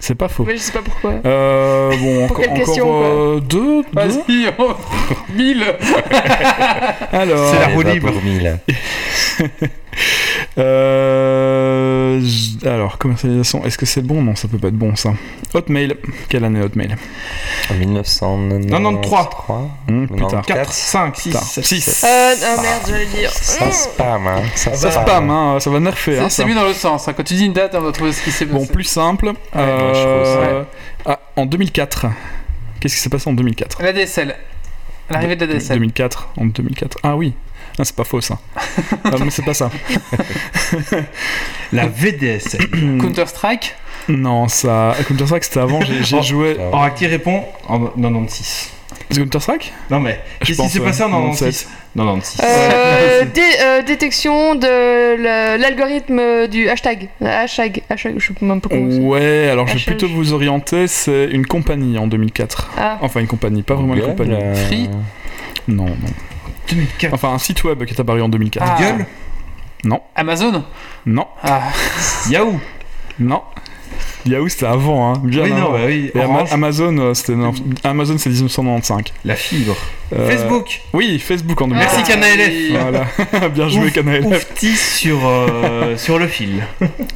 C'est 0.00 0.14
pas 0.14 0.28
faux. 0.28 0.44
Mais 0.46 0.54
je 0.56 0.60
sais 0.62 0.72
pas 0.72 0.82
pourquoi. 0.82 1.14
Euh, 1.24 1.90
bon, 1.96 2.26
Pour 2.28 2.36
encore, 2.38 2.40
quelle 2.44 2.54
question, 2.54 3.02
euh, 3.04 3.40
deux, 3.40 3.82
deux. 3.82 3.84
Vas-y, 3.92 4.46
oh, 4.58 4.74
1000 5.34 5.62
Alors, 7.12 7.50
C'est 7.54 7.58
la 7.60 7.64
Allez, 7.66 7.74
roue 7.74 7.82
va 7.82 7.92
libre. 7.92 8.12
pour 8.12 8.22
mille. 8.22 8.58
Euh, 10.58 12.20
alors 12.64 12.98
commercialisation, 12.98 13.64
est-ce 13.64 13.76
que 13.78 13.86
c'est 13.86 14.02
bon? 14.02 14.22
Non, 14.22 14.34
ça 14.36 14.48
peut 14.48 14.58
pas 14.58 14.68
être 14.68 14.76
bon 14.78 14.96
ça. 14.96 15.12
Hotmail, 15.54 15.94
quelle 16.28 16.44
année 16.44 16.60
Hotmail? 16.60 16.96
En 17.70 17.74
1993. 17.74 19.26
Hum, 19.88 20.08
Plus 20.08 20.16
Non, 20.20 20.28
tard. 20.28 20.44
4, 20.46 20.72
5, 20.72 21.16
6, 21.16 21.30
Tard. 21.32 21.42
7, 21.42 21.64
Six. 21.64 22.04
Euh, 22.04 22.34
oh 22.56 22.60
merde, 22.60 22.82
j'allais 22.88 23.06
dire. 23.06 23.30
Ça 23.30 23.70
spam, 23.70 24.26
hein. 24.26 24.42
Ça, 24.54 24.74
Ça 24.74 24.90
spam, 24.90 25.30
hein, 25.30 25.58
ça 25.60 25.70
va 25.70 25.80
nerfer. 25.80 26.18
Hein, 26.18 26.28
C'est 26.28 26.44
mieux 26.44 26.54
dans 26.54 26.64
l'autre 26.64 26.78
sens. 26.78 27.08
hein. 27.08 27.12
Quand 27.16 27.22
tu 27.24 27.34
dis 27.34 27.46
une 27.46 27.52
date, 27.52 27.74
on 27.74 27.80
va 27.80 27.92
trouver 27.92 28.12
ce 28.12 28.22
qui 28.22 28.30
s'est 28.32 28.46
passé. 28.46 28.58
Bon, 28.58 28.66
plus 28.66 28.84
simple. 28.84 29.26
moi, 29.26 29.34
je 29.54 30.00
trouve 30.00 30.44
euh, 30.44 30.62
ah, 31.06 31.20
en 31.36 31.46
2004. 31.46 32.06
Qu'est-ce 32.80 32.94
qui 32.96 33.00
s'est 33.00 33.08
passé 33.10 33.28
en 33.28 33.32
2004 33.32 33.82
La 33.82 33.92
DSL. 33.92 34.36
L'arrivée 35.10 35.36
de 35.36 35.44
la 35.46 35.54
DSL. 35.54 35.76
2004. 35.76 36.28
En 36.36 36.46
2004. 36.46 36.98
Ah 37.02 37.16
oui. 37.16 37.32
C'est 37.84 37.94
pas 37.96 38.04
faux 38.04 38.20
ça. 38.20 38.38
Ah, 39.04 39.10
mais 39.24 39.30
c'est 39.30 39.44
pas 39.44 39.54
ça. 39.54 39.70
La 41.72 41.86
VDSL. 41.86 42.68
Counter-Strike? 43.00 43.74
Non, 44.08 44.48
ça. 44.48 44.94
Counter-Strike 45.08 45.44
c'était 45.44 45.60
avant, 45.60 45.80
j'ai 45.80 46.02
j'ai 46.04 46.16
Oh. 46.18 46.22
joué. 46.22 46.56
Euh, 46.58 46.70
Or, 46.72 46.92
qui 46.94 47.06
répond 47.06 47.42
en 47.68 47.78
96. 47.86 48.70
C'est 49.10 49.20
Counter-Strike? 49.20 49.72
Non 49.90 50.00
mais, 50.00 50.20
qu'est-ce 50.40 50.50
qui 50.52 50.56
pense, 50.56 50.72
s'est 50.72 50.78
ouais. 50.80 50.86
passé 50.86 51.02
en 51.04 51.08
97. 51.10 51.68
96 51.96 52.40
96. 52.40 52.40
Euh, 52.44 53.24
dé- 53.34 53.40
euh, 53.60 53.82
détection 53.82 54.54
de 54.56 55.22
la- 55.22 55.56
l'algorithme 55.58 56.46
du 56.48 56.68
hashtag. 56.68 57.08
Hashtag, 57.24 57.82
hashtag, 57.88 58.14
je 58.18 58.26
sais 58.26 58.34
même 58.42 58.60
pas 58.60 58.68
comment 58.68 58.90
c'est. 58.90 58.98
Ouais, 58.98 59.48
alors 59.50 59.66
je 59.68 59.74
vais 59.74 59.78
HH. 59.80 59.84
plutôt 59.86 60.08
vous 60.08 60.32
orienter. 60.32 60.86
C'est 60.88 61.26
une 61.30 61.46
compagnie 61.46 61.98
en 61.98 62.06
2004. 62.06 62.70
Ah, 62.76 62.98
Enfin, 63.00 63.20
une 63.20 63.26
compagnie, 63.28 63.62
pas 63.62 63.74
vraiment 63.74 63.94
une 63.94 64.02
compagnie. 64.02 64.34
euh, 64.34 64.54
Free? 64.66 64.88
Non, 65.68 65.86
non. 65.86 65.94
2004. 66.68 67.14
Enfin, 67.14 67.32
un 67.32 67.38
site 67.38 67.64
web 67.64 67.84
qui 67.84 67.94
est 67.94 68.00
apparu 68.00 68.22
en 68.22 68.28
2004. 68.28 68.66
Ah. 68.68 68.76
Google 68.82 69.06
Non, 69.84 70.00
Amazon. 70.14 70.64
non, 71.06 71.26
Ah, 71.42 71.62
Yahoo 72.30 72.58
non. 73.18 73.42
Yahoo 74.26 74.48
c'était 74.48 74.66
avant, 74.66 75.14
hein. 75.14 75.20
Bien 75.24 75.44
Oui, 75.44 75.50
non, 75.52 75.72
bah 75.72 75.78
oui. 75.86 76.10
Et 76.14 76.20
Ama- 76.20 76.44
Amazon, 76.50 76.98
euh, 76.98 77.14
c'était 77.14 77.34
non, 77.36 77.52
Amazon 77.84 78.18
c'est 78.18 78.28
1995. 78.28 79.04
la 79.24 79.36
fibre. 79.36 79.76
Euh, 80.14 80.30
Facebook. 80.30 80.80
Oui, 80.92 81.18
Facebook 81.18 81.60
en 81.60 81.66
2004. 81.68 81.96
Merci, 81.96 82.12
Ah, 82.12 82.14
Canal 82.14 82.38
F. 82.38 82.48
oui. 82.48 82.76
Voilà, 82.80 83.48
bien 83.48 83.68
joué 83.68 83.86
Ouf, 83.86 83.92
Canal 83.92 84.22
F. 84.22 84.26
Oufti 84.26 84.76
sur, 84.76 85.18
euh, 85.26 85.96
sur 85.96 86.18
le 86.18 86.28
fil. 86.28 86.64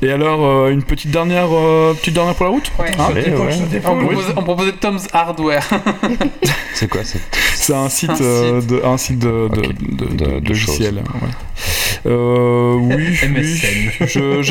Et 0.02 0.10
alors 0.10 0.44
euh, 0.44 0.70
une 0.70 0.82
petite 0.82 1.10
dernière, 1.12 1.48
euh, 1.52 1.94
petite 1.94 2.14
dernière 2.14 2.34
pour 2.34 2.46
la 2.46 2.50
route. 2.50 2.72
Ouais. 2.80 2.90
Hein 2.98 3.06
Allez, 3.10 3.30
ouais. 3.30 3.80
On 3.86 3.96
proposait, 3.96 4.32
on 4.36 4.42
proposait 4.42 4.72
Tom's 4.72 5.06
Hardware. 5.12 5.68
C'est 6.74 6.88
quoi 6.88 7.02
c'est 7.04 7.20
C'est 7.54 7.74
un 7.74 7.88
site, 7.88 8.10
Un 8.10 8.22
euh, 8.22 8.60
de, 8.62 8.80
un 8.84 8.96
site 8.96 9.18
de, 9.18 9.48
de, 9.48 9.58
Ok. 9.58 9.68
de, 9.68 10.04
De- 10.06 10.14
de- 10.34 10.40
de 10.40 10.48
logiciel. 10.48 10.94
ouais. 10.96 11.28
Euh, 12.06 12.74
oui, 12.80 13.18
oui. 13.34 13.60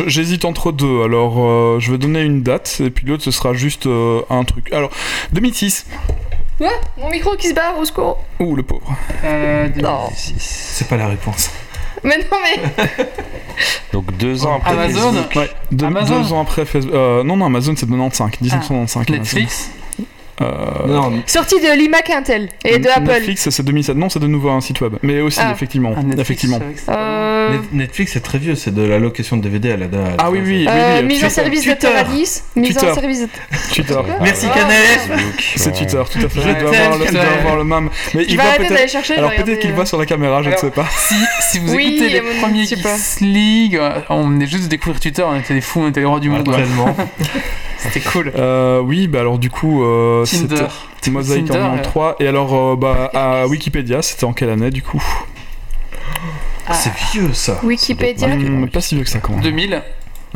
J'hésite 0.07 0.45
entre 0.45 0.71
deux. 0.71 1.03
Alors, 1.03 1.37
euh, 1.39 1.79
je 1.79 1.91
vais 1.91 1.97
donner 1.97 2.21
une 2.21 2.43
date 2.43 2.81
et 2.85 2.89
puis 2.91 3.07
l'autre 3.07 3.23
ce 3.23 3.31
sera 3.31 3.53
juste 3.53 3.87
euh, 3.87 4.21
un 4.29 4.43
truc. 4.43 4.71
Alors, 4.71 4.91
2006. 5.33 5.87
Mon 6.97 7.09
micro 7.09 7.35
qui 7.35 7.47
se 7.49 7.53
barre, 7.53 7.77
au 7.77 7.85
secours. 7.85 8.17
Ouh, 8.39 8.55
le 8.55 8.63
pauvre. 8.63 8.95
Euh, 9.23 9.67
Non. 9.77 10.09
C'est 10.15 10.87
pas 10.87 10.97
la 10.97 11.07
réponse. 11.07 11.49
Mais 12.03 12.17
non, 12.17 12.37
mais. 12.43 12.85
Donc 13.93 14.15
deux 14.17 14.45
ans 14.45 14.55
après 14.57 14.71
Amazon. 14.71 15.11
Facebook. 15.11 15.35
Ouais, 15.35 15.49
deux, 15.71 15.85
Amazon. 15.85 16.21
deux 16.21 16.33
ans 16.33 16.41
après 16.41 16.65
Facebook. 16.65 16.93
Euh, 16.95 17.23
non, 17.23 17.35
non, 17.35 17.45
Amazon 17.47 17.73
c'est 17.75 17.85
95, 17.87 18.39
1995. 18.41 18.95
Amazon. 19.07 19.13
Netflix. 19.19 19.71
Euh, 20.41 20.45
Non, 20.87 21.21
Sortie 21.25 21.59
de 21.59 21.77
l'iMac 21.77 22.09
Intel 22.09 22.49
et 22.63 22.79
de 22.79 22.87
Apple. 22.89 23.07
Netflix 23.11 23.49
c'est 23.49 23.63
2007. 23.63 23.95
Non, 23.97 24.09
c'est 24.09 24.19
de 24.19 24.27
nouveau 24.27 24.49
un 24.49 24.61
site 24.61 24.79
web. 24.81 24.93
Mais 25.01 25.19
aussi, 25.21 25.39
Ah. 25.41 25.51
effectivement. 25.53 25.91
Ah, 25.95 26.01
Netflix, 26.01 26.21
effectivement. 26.21 26.59
Euh, 26.89 27.49
Net- 27.51 27.73
Netflix 27.73 28.13
c'est 28.13 28.19
très 28.21 28.37
vieux, 28.37 28.55
c'est 28.55 28.73
de 28.73 28.81
la 28.83 28.99
location 28.99 29.37
de 29.37 29.41
DVD 29.43 29.71
à 29.71 29.77
la 29.77 29.87
date. 29.87 30.15
Ah 30.17 30.31
oui, 30.31 30.39
oui, 30.43 30.49
oui. 30.61 30.65
euh, 30.69 30.99
oui, 31.01 31.07
mise 31.07 31.25
en 31.25 31.29
service 31.29 31.65
de. 31.67 31.73
Terralis. 31.73 32.41
Mise 32.55 32.73
Twitter. 32.75 32.89
en 32.91 32.93
service 32.95 33.21
de. 33.21 33.27
Twitter. 33.73 33.99
Merci 34.21 34.45
Ah, 34.49 34.53
Canal 34.57 34.71
F. 34.71 35.07
Facebook, 35.07 35.43
C'est. 35.55 35.71
Twitter, 35.73 36.01
tout 36.11 36.19
à 36.25 36.29
fait. 36.29 36.41
Je 36.41 36.49
Il 36.49 36.55
doit 36.57 36.71
t'aime, 36.71 36.91
avoir, 36.93 36.97
le, 36.99 37.17
avoir 37.39 37.65
même. 37.65 37.89
Mais 38.13 38.23
Je 38.23 38.29
il 38.29 38.37
va 38.37 38.43
peut-être. 38.57 38.89
chercher. 38.89 39.13
je 39.15 39.19
Alors 39.19 39.33
peut-être 39.35 39.59
qu'il 39.59 39.73
voit 39.73 39.85
sur 39.85 39.97
la 39.97 40.05
caméra, 40.05 40.41
je 40.43 40.49
ne 40.49 40.55
sais 40.55 40.71
pas. 40.71 40.85
Si, 40.97 41.15
si 41.51 41.59
vous 41.59 41.73
Oui, 41.73 41.95
écoutez 41.97 42.09
les 42.09 42.21
premiers 42.41 42.65
je. 42.65 42.75
Geeks 42.75 43.19
League, 43.21 43.75
euh, 43.75 43.99
on 44.09 44.29
venait 44.29 44.47
juste 44.47 44.63
de 44.63 44.69
découvrir 44.69 44.99
Twitter, 44.99 45.23
on 45.23 45.35
était 45.37 45.53
des 45.53 45.61
fous, 45.61 45.81
on 45.81 45.89
était 45.89 45.99
les 45.99 46.05
rois 46.05 46.19
du 46.19 46.29
monde. 46.29 46.45
Tellement. 46.49 46.95
C'était 47.79 48.01
cool. 48.01 48.31
Euh, 48.35 48.81
oui, 48.81 49.07
bah 49.07 49.21
alors 49.21 49.39
du 49.39 49.49
coup, 49.49 49.83
euh, 49.83 50.25
Tinder. 50.25 50.67
c'était 50.97 51.11
Mosaïque 51.11 51.47
Tinder, 51.47 51.61
en 51.61 51.77
euh. 51.77 51.81
3. 51.81 52.17
Et 52.19 52.27
alors, 52.27 52.53
euh, 52.53 52.75
bah, 52.75 53.09
à 53.13 53.47
Wikipédia, 53.47 54.01
c'était 54.01 54.25
en 54.25 54.33
quelle 54.33 54.49
année 54.49 54.69
du 54.69 54.83
coup? 54.83 55.01
Ah, 56.67 56.73
C'est 56.73 56.93
vieux 57.13 57.33
ça. 57.33 57.59
Wikipédia. 57.63 58.27
Ok. 58.27 58.71
Pas 58.71 58.81
si 58.81 58.95
vieux 58.95 59.03
que 59.03 59.09
ça 59.09 59.19
quand 59.19 59.33
même. 59.33 59.41
2000. 59.41 59.81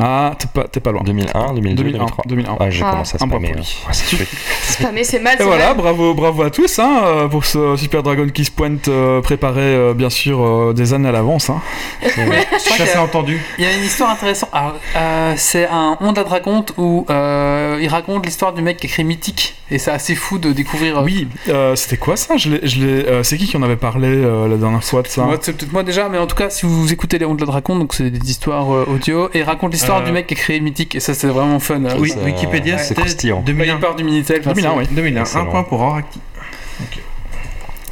Ah, 0.00 0.34
t'es 0.38 0.48
pas, 0.52 0.64
t'es 0.66 0.80
pas 0.80 0.90
loin. 0.92 1.02
2001, 1.04 1.54
2002, 1.54 1.82
2001. 1.84 1.98
2003. 1.98 2.24
2001. 2.26 2.56
Ah, 2.60 2.70
j'ai 2.70 2.82
Ah. 2.84 2.90
commencé 2.90 3.14
à 3.14 3.18
point 3.18 3.28
spammer. 3.28 3.52
hein. 3.56 3.60
Ouais. 3.88 4.26
Spammer, 4.62 5.04
c'est 5.04 5.20
mal. 5.20 5.36
Et 5.40 5.44
voilà, 5.44 5.68
mal. 5.68 5.76
bravo, 5.76 6.14
bravo 6.14 6.42
à 6.42 6.50
tous 6.50 6.78
hein, 6.80 7.00
euh, 7.04 7.28
pour 7.28 7.44
ce 7.44 7.76
Super 7.76 8.02
Dragon 8.02 8.26
Kiss 8.28 8.50
Point 8.50 8.76
euh, 8.88 9.20
préparé 9.22 9.60
euh, 9.62 9.94
bien 9.94 10.10
sûr 10.10 10.40
euh, 10.44 10.72
des 10.74 10.92
années 10.94 11.08
à 11.08 11.12
l'avance. 11.12 11.48
Hein. 11.50 11.60
Je 12.02 12.08
crois 12.08 12.24
qu'il 12.56 12.60
Ça 12.60 12.84
y 12.84 12.86
c'est 12.88 12.96
a- 12.96 13.02
entendu. 13.02 13.40
Il 13.58 13.64
y 13.64 13.68
a 13.68 13.72
une 13.76 13.84
histoire 13.84 14.10
intéressante. 14.10 14.50
Euh, 14.96 15.34
c'est 15.36 15.66
un 15.68 15.96
Honda 16.00 16.24
raconte 16.24 16.72
où 16.76 17.06
euh, 17.10 17.78
il 17.80 17.88
raconte 17.88 18.24
l'histoire 18.26 18.52
du 18.52 18.62
mec 18.62 18.78
qui 18.78 18.86
a 18.86 18.90
créé 18.90 19.04
Mythique. 19.04 19.54
Et 19.70 19.78
c'est 19.78 19.90
assez 19.92 20.14
fou 20.14 20.38
de 20.38 20.52
découvrir. 20.52 20.98
euh, 20.98 21.04
Oui, 21.04 21.26
euh, 21.48 21.74
c'était 21.76 21.96
quoi 21.96 22.16
ça? 22.16 22.36
Je 22.36 22.50
euh, 22.50 23.22
C'est 23.22 23.36
qui 23.38 23.46
qui 23.46 23.56
en 23.56 23.62
avait 23.62 23.76
parlé 23.76 24.08
euh, 24.08 24.46
la 24.48 24.56
dernière 24.56 24.84
fois 24.84 25.02
de 25.02 25.08
ça? 25.08 25.22
Moi, 25.22 25.38
c'est 25.40 25.56
peut-être 25.56 25.72
moi 25.72 25.82
déjà, 25.82 26.08
mais 26.08 26.18
en 26.18 26.26
tout 26.26 26.36
cas, 26.36 26.50
si 26.50 26.66
vous 26.66 26.92
écoutez 26.92 27.18
les 27.18 27.24
Honda 27.24 27.44
raconte, 27.46 27.78
donc 27.78 27.94
c'est 27.94 28.10
des 28.10 28.30
histoires 28.30 28.72
euh, 28.74 28.86
audio, 28.92 29.28
et 29.32 29.38
il 29.38 29.42
raconte 29.42 29.72
l'histoire 29.72 29.83
Euh, 29.92 30.04
du 30.04 30.12
mec 30.12 30.26
qui 30.26 30.34
a 30.34 30.36
créé 30.36 30.60
Mythique. 30.60 30.94
Et 30.94 31.00
ça, 31.00 31.14
c'est 31.14 31.26
vraiment 31.26 31.58
fun. 31.60 31.82
euh, 31.84 31.94
Oui, 31.98 32.10
Ça, 32.10 32.18
Wikipédia 32.20 32.78
c'est 32.78 32.88
c'était 32.88 33.00
croustillant. 33.02 33.40
2001. 33.40 33.74
Il 33.74 33.80
part 33.80 33.94
du 33.96 34.04
Minitel. 34.04 34.40
enfin, 34.40 34.52
2001, 34.52 34.70
c'est- 34.72 34.78
oui. 34.78 34.86
2001. 34.90 35.24
Un 35.36 35.44
point 35.46 35.62
pour 35.64 35.80
Oracti. 35.80 36.20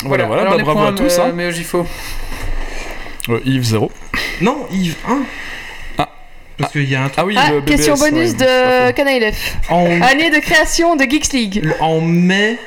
Voilà, 0.05 0.25
voilà, 0.27 0.43
Alors, 0.43 0.57
bah, 0.57 0.63
bravo 0.65 0.83
à 0.85 0.93
tous. 0.93 1.19
Hein. 1.19 1.33
Mais 1.35 1.47
au 1.47 1.51
GIFO. 1.51 1.87
Euh, 3.29 3.41
Yves 3.45 3.63
0. 3.65 3.91
Non, 4.41 4.67
Yves 4.73 4.97
1. 5.09 5.19
Ah. 5.99 6.09
Parce 6.59 6.73
qu'il 6.73 6.89
y 6.91 6.97
a 6.97 7.03
un 7.05 7.09
truc. 7.09 7.15
Ah 7.19 7.25
oui, 7.25 7.37
Ah, 7.39 7.51
le 7.53 7.61
BBS, 7.61 7.77
question 7.77 7.95
bonus 7.97 8.33
ouais, 8.33 8.37
de 8.37 8.87
faux. 8.89 8.93
Canal 8.97 9.33
F. 9.33 9.57
En, 9.71 9.87
Année 10.03 10.31
de 10.31 10.39
création 10.41 10.97
de 10.97 11.05
Geeks 11.05 11.33
League. 11.33 11.69
en 11.81 12.01
mai 12.01 12.59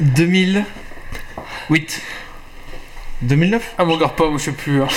2008. 0.00 2.02
2009 3.22 3.74
Ah, 3.78 3.84
me 3.84 3.92
regarde 3.92 4.14
pas, 4.16 4.28
moi 4.28 4.38
je 4.38 4.44
sais 4.44 4.52
plus. 4.52 4.82
hein. 4.82 4.88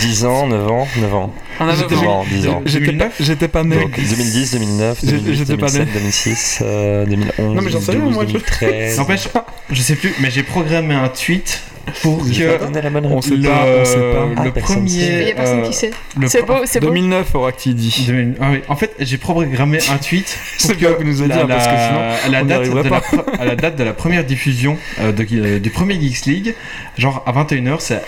10 0.00 0.24
ans, 0.24 0.46
9 0.46 0.70
ans, 0.70 0.88
9 0.98 1.14
ans. 1.14 1.32
On 1.60 1.68
a 1.68 1.74
J'étais- 1.74 1.94
9 1.94 2.04
ans. 2.08 2.20
ans, 2.20 2.24
10 2.28 2.46
ans. 2.48 2.62
J'étais 2.64 2.80
pas, 2.86 2.92
2009. 2.92 3.14
j'étais 3.20 3.48
pas 3.48 3.64
né. 3.64 3.76
Donc 3.80 3.90
2010, 3.96 4.52
2009, 4.52 4.98
J'ai- 5.02 5.12
2008, 5.12 5.34
j'étais 5.36 5.56
pas 5.56 5.66
2007, 5.66 5.86
né. 5.86 5.92
2006, 6.00 6.58
euh, 6.62 7.04
2011, 7.06 7.54
Non, 7.56 7.62
mais 7.62 7.70
j'en 7.70 7.80
sais 7.80 7.90
rien, 7.92 8.00
2012, 8.00 8.14
moi, 8.14 8.24
je- 8.26 8.32
2013. 8.32 8.98
N'empêche, 8.98 9.28
je 9.70 9.82
sais 9.82 9.96
plus, 9.96 10.14
mais 10.20 10.30
j'ai 10.30 10.42
programmé 10.42 10.94
un 10.94 11.08
tweet 11.08 11.60
pour 12.02 12.18
que 12.18 12.90
bonne 12.90 13.06
On 13.06 13.20
sait 13.22 13.36
le, 13.36 13.48
pas, 13.48 13.64
on 13.80 13.84
sait 13.84 13.94
pas. 13.96 14.44
le 14.44 14.52
Ah, 14.56 14.60
premier. 14.60 14.88
sait. 14.88 15.22
Il 15.22 15.28
y 15.28 15.30
a 15.30 15.34
personne 15.34 15.58
euh, 15.60 15.62
qui 15.68 15.72
sait. 15.72 15.90
le 16.18 16.28
C'est 16.28 16.42
beau, 16.46 16.54
c'est 16.64 16.80
beau. 16.80 16.86
2009 16.88 17.34
aura-t-il 17.34 17.74
dit 17.74 18.04
2000 18.06 18.34
ah 18.40 18.48
oui. 18.52 18.60
En 18.68 18.76
fait, 18.76 18.94
j'ai 19.00 19.18
programmé 19.18 19.78
un 19.90 19.96
tweet 19.98 20.26
pour 20.58 20.70
C'est 20.70 20.76
bien 20.76 20.92
que 20.92 20.98
vous 20.98 21.04
nous 21.04 21.22
a 21.22 21.24
dit, 21.24 21.28
la- 21.30 21.42
hein, 21.42 21.46
parce 21.48 21.66
que 21.66 21.72
la- 21.72 21.88
sinon, 21.88 22.00
à 22.24 22.28
la 22.28 22.42
date 22.44 22.68
de 22.68 22.88
la, 22.88 23.40
à 23.40 23.44
la 23.44 23.56
date 23.56 23.76
de 23.76 23.84
la 23.84 23.92
première 23.92 24.24
diffusion 24.24 24.76
euh, 25.00 25.12
de- 25.12 25.26
euh, 25.32 25.58
du 25.58 25.70
premier 25.70 26.00
Geeks 26.00 26.26
League, 26.26 26.54
genre 26.98 27.22
à 27.26 27.32
21h, 27.32 27.76
c'est 27.80 28.02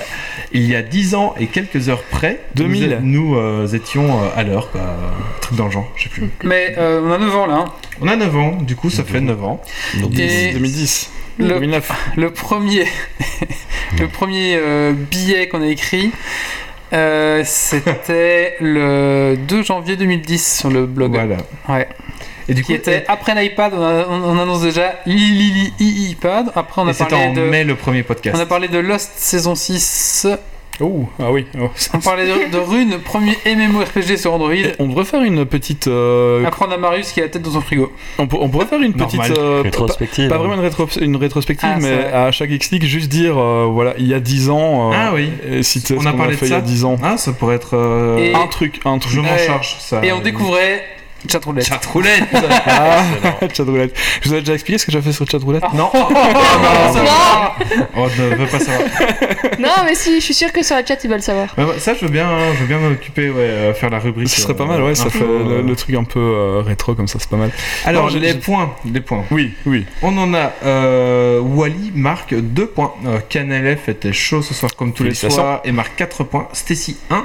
il 0.52 0.62
y 0.66 0.74
a 0.76 0.82
10 0.82 1.14
ans 1.14 1.34
et 1.40 1.46
quelques 1.46 1.88
heures 1.88 2.02
près, 2.02 2.40
2000. 2.56 2.98
nous, 3.02 3.30
nous, 3.32 3.36
euh, 3.36 3.66
étions 3.68 4.22
euh, 4.22 4.28
à 4.36 4.42
l'heure, 4.42 4.70
quoi, 4.70 4.80
un 4.82 5.40
truc 5.40 5.56
dans 5.59 5.66
le 5.66 5.70
genre, 5.70 5.90
je 5.96 6.04
sais 6.04 6.09
plus. 6.09 6.28
Mais 6.44 6.74
euh, 6.78 7.00
on 7.04 7.10
a 7.12 7.18
9 7.18 7.36
ans 7.36 7.46
là. 7.46 7.54
hein. 7.54 7.64
On 8.00 8.09
a 8.09 8.16
9 8.16 8.36
ans, 8.36 8.59
du 8.60 8.74
coup, 8.76 8.90
ça 8.90 9.04
fait 9.04 9.20
9 9.20 9.42
ans. 9.44 9.62
Donc, 10.00 10.18
Et 10.18 10.52
2010. 10.52 11.10
Le, 11.38 11.48
2009. 11.48 11.90
le 12.16 12.30
premier, 12.30 12.86
le 13.98 14.09
premier 14.09 14.56
euh, 14.56 14.92
billet 14.92 15.48
qu'on 15.48 15.62
a 15.62 15.66
écrit, 15.66 16.10
euh, 16.92 17.42
c'était 17.44 18.56
le 18.60 19.36
2 19.48 19.62
janvier 19.62 19.96
2010 19.96 20.59
sur 20.59 20.70
le 20.70 20.86
blog. 20.86 21.12
Voilà. 21.12 21.38
Ouais. 21.68 21.88
Et 22.48 22.54
du 22.54 22.62
Qui 22.62 22.72
coup, 22.72 22.78
était 22.78 23.04
après 23.09 23.34
l'iPad, 23.34 23.72
on, 23.74 23.82
a- 23.82 24.06
on- 24.09 24.22
on 24.36 24.38
annonce 24.38 24.62
déjà 24.62 24.96
Lili 25.06 25.72
iPad. 25.78 26.50
Après, 26.56 26.82
on 26.82 26.86
et 26.86 26.90
a 26.90 26.92
c'était 26.92 27.10
parlé 27.10 27.26
en 27.26 27.32
de. 27.34 27.40
mai 27.42 27.62
le 27.64 27.76
premier 27.76 28.02
podcast. 28.02 28.36
On 28.36 28.40
a 28.40 28.46
parlé 28.46 28.66
de 28.68 28.78
Lost 28.78 29.12
saison 29.16 29.54
6. 29.54 30.26
Oh, 30.81 31.05
ah 31.20 31.31
oui. 31.31 31.47
oh, 31.61 31.69
ça- 31.74 31.93
On 31.97 32.01
parlait 32.01 32.27
de, 32.27 32.51
de 32.51 32.59
Rune, 32.59 32.99
premier 33.05 33.36
MMORPG 33.47 34.16
sur 34.16 34.32
Android. 34.35 34.53
Et 34.53 34.73
on 34.78 34.86
devrait 34.89 35.05
faire 35.05 35.23
une 35.23 35.44
petite. 35.44 35.86
euh, 35.86 36.44
Après, 36.47 36.65
on 36.66 36.70
a 36.73 36.77
Marius 36.77 37.12
qui 37.12 37.20
a 37.20 37.24
la 37.24 37.28
tête 37.28 37.43
dans 37.43 37.51
son 37.53 37.61
frigo. 37.61 37.93
on, 38.19 38.23
on 38.23 38.49
pourrait 38.49 38.66
faire 38.66 38.81
une 38.81 38.94
petite. 38.94 39.15
Normal. 39.19 39.32
euh, 39.39 39.61
rétrospective. 39.62 40.28
Pas 40.28 40.39
vraiment 40.39 40.55
une, 40.55 40.66
rétro- 40.66 40.99
une 41.03 41.16
rétrospective, 41.16 41.69
Ah, 41.73 41.78
mais 41.81 42.05
à 42.12 42.31
chaque 42.32 42.51
X-League, 42.51 42.85
juste 42.85 43.09
dire, 43.11 43.39
euh, 43.39 43.66
voilà, 43.70 43.94
il 43.99 44.07
y 44.07 44.15
a 44.15 44.20
10 44.20 44.51
ans, 44.51 44.90
euh, 44.93 44.94
Ah 44.97 45.12
oui. 45.15 45.31
On 45.97 46.07
a 46.07 46.12
parlé 46.12 46.32
a 46.32 46.35
de 46.35 46.36
fait 46.36 46.47
il 46.47 46.49
y 46.49 46.53
ça. 46.53 46.57
a 46.57 46.61
10 46.62 46.85
ans. 46.85 46.97
Ah, 47.03 47.16
ça 47.16 47.32
pourrait 47.32 47.57
être. 47.57 47.77
euh, 47.77 48.16
Et- 48.19 48.35
Un 48.35 48.47
truc, 48.47 48.81
un 48.85 48.99
truc. 48.99 49.12
Je 49.15 49.20
m'en 49.20 49.36
charge. 49.36 49.77
Ça. 49.78 50.01
Et 50.05 50.12
on 50.12 50.20
découvrait 50.20 50.82
Chatroulette. 51.28 51.66
Chatroulette 51.66 52.24
Ah, 52.66 53.03
chatroulette. 53.53 53.97
Je 54.23 54.28
vous 54.28 54.35
ai 54.35 54.40
déjà 54.40 54.55
expliqué 54.55 54.78
ce 54.78 54.86
que 54.86 54.93
j'ai 54.93 55.01
fait 55.01 55.12
sur 55.12 55.27
chatroulette 55.28 55.62
Non 55.74 55.90
Oh, 55.94 55.99
non, 56.11 57.03
va. 57.03 57.57
Oh, 57.97 58.07
ne 58.19 58.35
veux 58.36 58.47
pas 58.47 58.59
savoir. 58.59 58.89
Non, 59.59 59.69
mais 59.85 59.94
si, 59.94 60.16
je 60.16 60.24
suis 60.24 60.35
sûre 60.35 60.51
que 60.53 60.62
sur 60.65 60.74
la 60.74 60.85
chat, 60.85 60.97
ils 61.05 61.11
veulent 61.11 61.23
savoir. 61.23 61.55
Ça, 61.78 61.94
je 61.94 62.05
veux 62.05 62.11
bien, 62.11 62.27
je 62.55 62.61
veux 62.61 62.66
bien 62.66 62.78
m'occuper, 62.78 63.28
ouais, 63.31 63.36
euh, 63.40 63.74
faire 63.74 63.90
la 63.90 63.99
rubrique. 64.01 64.28
Ce 64.28 64.40
serait 64.40 64.55
euh, 64.55 64.57
pas 64.57 64.65
mal, 64.65 64.82
ouais, 64.82 64.94
ça 64.94 65.09
fait 65.11 65.20
le, 65.20 65.27
euh. 65.59 65.62
le 65.62 65.77
truc 65.77 65.94
un 65.94 66.03
peu 66.05 66.19
euh, 66.19 66.62
rétro 66.65 66.94
comme 66.94 67.07
ça, 67.07 67.19
c'est 67.20 67.28
pas 67.28 67.36
mal. 67.36 67.51
Alors, 67.85 68.09
j'ai- 68.09 68.19
les 68.19 68.35
points, 68.35 68.74
les 68.90 69.01
points. 69.01 69.24
Oui, 69.31 69.53
oui. 69.66 69.86
On 70.03 70.16
en 70.19 70.35
a. 70.35 70.53
Euh, 70.65 71.39
Wally 71.40 71.93
marque 71.94 72.35
2 72.35 72.66
points. 72.66 72.93
Euh, 73.07 73.19
Canelef 73.28 73.89
était 73.89 74.12
chaud 74.12 74.43
ce 74.43 74.55
soir 74.55 74.74
comme 74.74 74.93
tous 74.93 75.05
les 75.05 75.15
soirs 75.15 75.61
et 75.65 75.70
marque 75.70 75.94
4 75.97 76.24
points. 76.24 76.49
Stacy 76.53 76.97
1. 77.11 77.24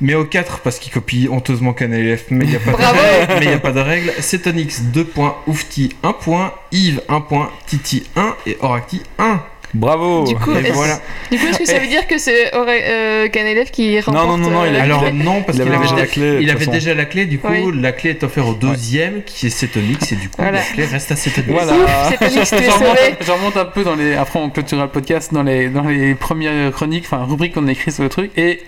Mais 0.00 0.14
au 0.14 0.24
4 0.24 0.60
parce 0.60 0.78
qu'il 0.78 0.92
copie 0.92 1.28
honteusement 1.30 1.72
Canelef, 1.72 2.26
mais 2.30 2.44
il 2.44 2.50
n'y 2.50 2.56
a 2.56 2.60
pas 2.60 2.70
de 2.72 2.76
Bravo. 2.76 2.98
règle. 3.00 3.23
Mais 3.28 3.44
il 3.44 3.48
n'y 3.48 3.54
a 3.54 3.58
pas 3.58 3.72
de 3.72 3.80
règle. 3.80 4.12
Cetonix 4.20 4.82
2 4.82 5.04
points. 5.04 5.36
Oufti 5.46 5.94
1 6.02 6.12
point. 6.12 6.52
Yves 6.72 7.00
1 7.08 7.20
point. 7.22 7.50
Titi 7.66 8.04
1 8.16 8.34
et 8.46 8.56
Oracti 8.60 9.02
1. 9.18 9.40
Bravo 9.76 10.22
Du 10.24 10.36
coup, 10.36 10.52
est-ce 10.54 10.72
voilà. 10.72 11.00
du 11.32 11.36
coup, 11.36 11.46
est-ce 11.48 11.58
que 11.58 11.64
ça 11.66 11.80
veut 11.80 11.88
dire 11.88 12.06
que 12.06 12.16
c'est 12.16 12.54
Auré- 12.54 12.84
euh, 12.84 13.28
qu'un 13.28 13.44
élève 13.44 13.72
qui 13.72 13.98
remporte 13.98 14.24
non, 14.28 14.36
non, 14.38 14.48
non, 14.50 14.62
euh, 14.62 14.66
il 14.68 14.72
la 14.74 14.78
a- 14.78 14.82
Alors 14.84 15.12
non, 15.12 15.42
parce 15.42 15.58
Il 15.58 15.64
qu'il 15.64 15.72
avait 15.72 15.82
déjà 15.82 15.96
la 15.96 16.06
clé, 16.06 16.38
il 16.42 16.50
avait 16.50 16.66
déjà 16.66 16.94
la 16.94 17.04
clé, 17.06 17.24
du 17.26 17.40
coup 17.40 17.48
Oui. 17.50 17.72
la 17.82 17.90
clé 17.90 18.10
est 18.10 18.22
offerte 18.22 18.46
au 18.50 18.54
deuxième 18.54 19.24
qui 19.24 19.48
est 19.48 19.50
Cetonix 19.50 20.12
et 20.12 20.14
du 20.14 20.28
coup 20.28 20.36
Voilà. 20.38 20.58
la 20.58 20.64
clé 20.64 20.84
reste 20.84 21.10
à 21.10 21.16
Cetonix. 21.16 21.48
Voilà. 21.50 21.72
Ouf, 21.72 21.90
c'est 22.08 22.18
Tony, 22.18 22.46
tu 22.46 22.54
es 22.54 23.16
Je 23.26 23.32
remonte, 23.32 23.56
un 23.56 23.64
peu 23.64 23.82
dans 23.82 23.96
les. 23.96 24.14
Après, 24.14 24.38
on 24.38 24.48
clôturera 24.48 24.84
le 24.84 24.90
podcast 24.92 25.34
dans 25.34 25.42
les, 25.42 25.68
dans 25.68 25.82
les 25.88 26.14
premières 26.14 26.70
chroniques, 26.70 27.06
enfin, 27.06 27.24
rubriques 27.28 27.54
qu'on 27.54 27.66
a 27.66 27.72
écrites 27.72 27.94
sur 27.94 28.04
le 28.04 28.08
truc. 28.10 28.30
Et 28.36 28.62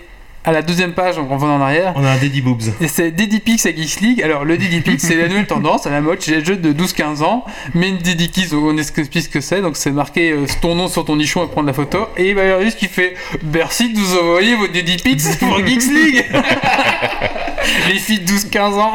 à 0.47 0.53
la 0.53 0.61
deuxième 0.61 0.93
page, 0.93 1.19
on 1.19 1.27
revient 1.27 1.43
en 1.43 1.59
arrière. 1.59 1.91
On 1.97 2.05
a 2.05 2.11
un 2.11 2.15
Daddy 2.15 2.41
Boobs. 2.41 2.61
Et 2.79 2.87
c'est 2.87 3.11
Diddypix 3.11 3.65
à 3.65 3.75
Geeks 3.75 3.99
League. 3.99 4.21
Alors, 4.23 4.45
le 4.45 4.55
Diddypix, 4.55 5.05
c'est 5.05 5.17
la 5.17 5.27
nouvelle 5.27 5.45
tendance 5.45 5.85
à 5.85 5.89
la 5.89 5.99
mode 5.99 6.21
chez 6.21 6.35
les 6.35 6.45
jeux 6.45 6.55
de 6.55 6.71
12-15 6.71 7.21
ans. 7.21 7.43
Mais 7.73 7.89
une 7.89 7.97
Diddykiss, 7.97 8.53
on 8.53 8.77
explique 8.77 9.23
ce 9.23 9.27
que 9.27 9.41
c'est. 9.41 9.61
Donc, 9.61 9.75
c'est 9.75 9.91
marqué 9.91 10.31
euh, 10.31 10.45
ton 10.61 10.75
nom 10.75 10.87
sur 10.87 11.03
ton 11.03 11.17
nichon 11.17 11.43
et 11.43 11.47
prendre 11.47 11.67
la 11.67 11.73
photo. 11.73 12.07
Et 12.15 12.29
il 12.29 12.35
va 12.35 12.45
y 12.45 12.47
avoir 12.47 12.61
juste 12.61 12.79
qui 12.79 12.87
fait 12.87 13.15
Merci 13.43 13.91
de 13.91 13.99
nous 13.99 14.17
envoyer 14.17 14.55
vos 14.55 14.67
Diddypix 14.67 15.35
pour 15.39 15.57
Geeks 15.65 15.91
League. 15.91 16.25
les 17.89 17.99
filles 17.99 18.21
de 18.21 18.31
12-15 18.31 18.61
ans. 18.75 18.93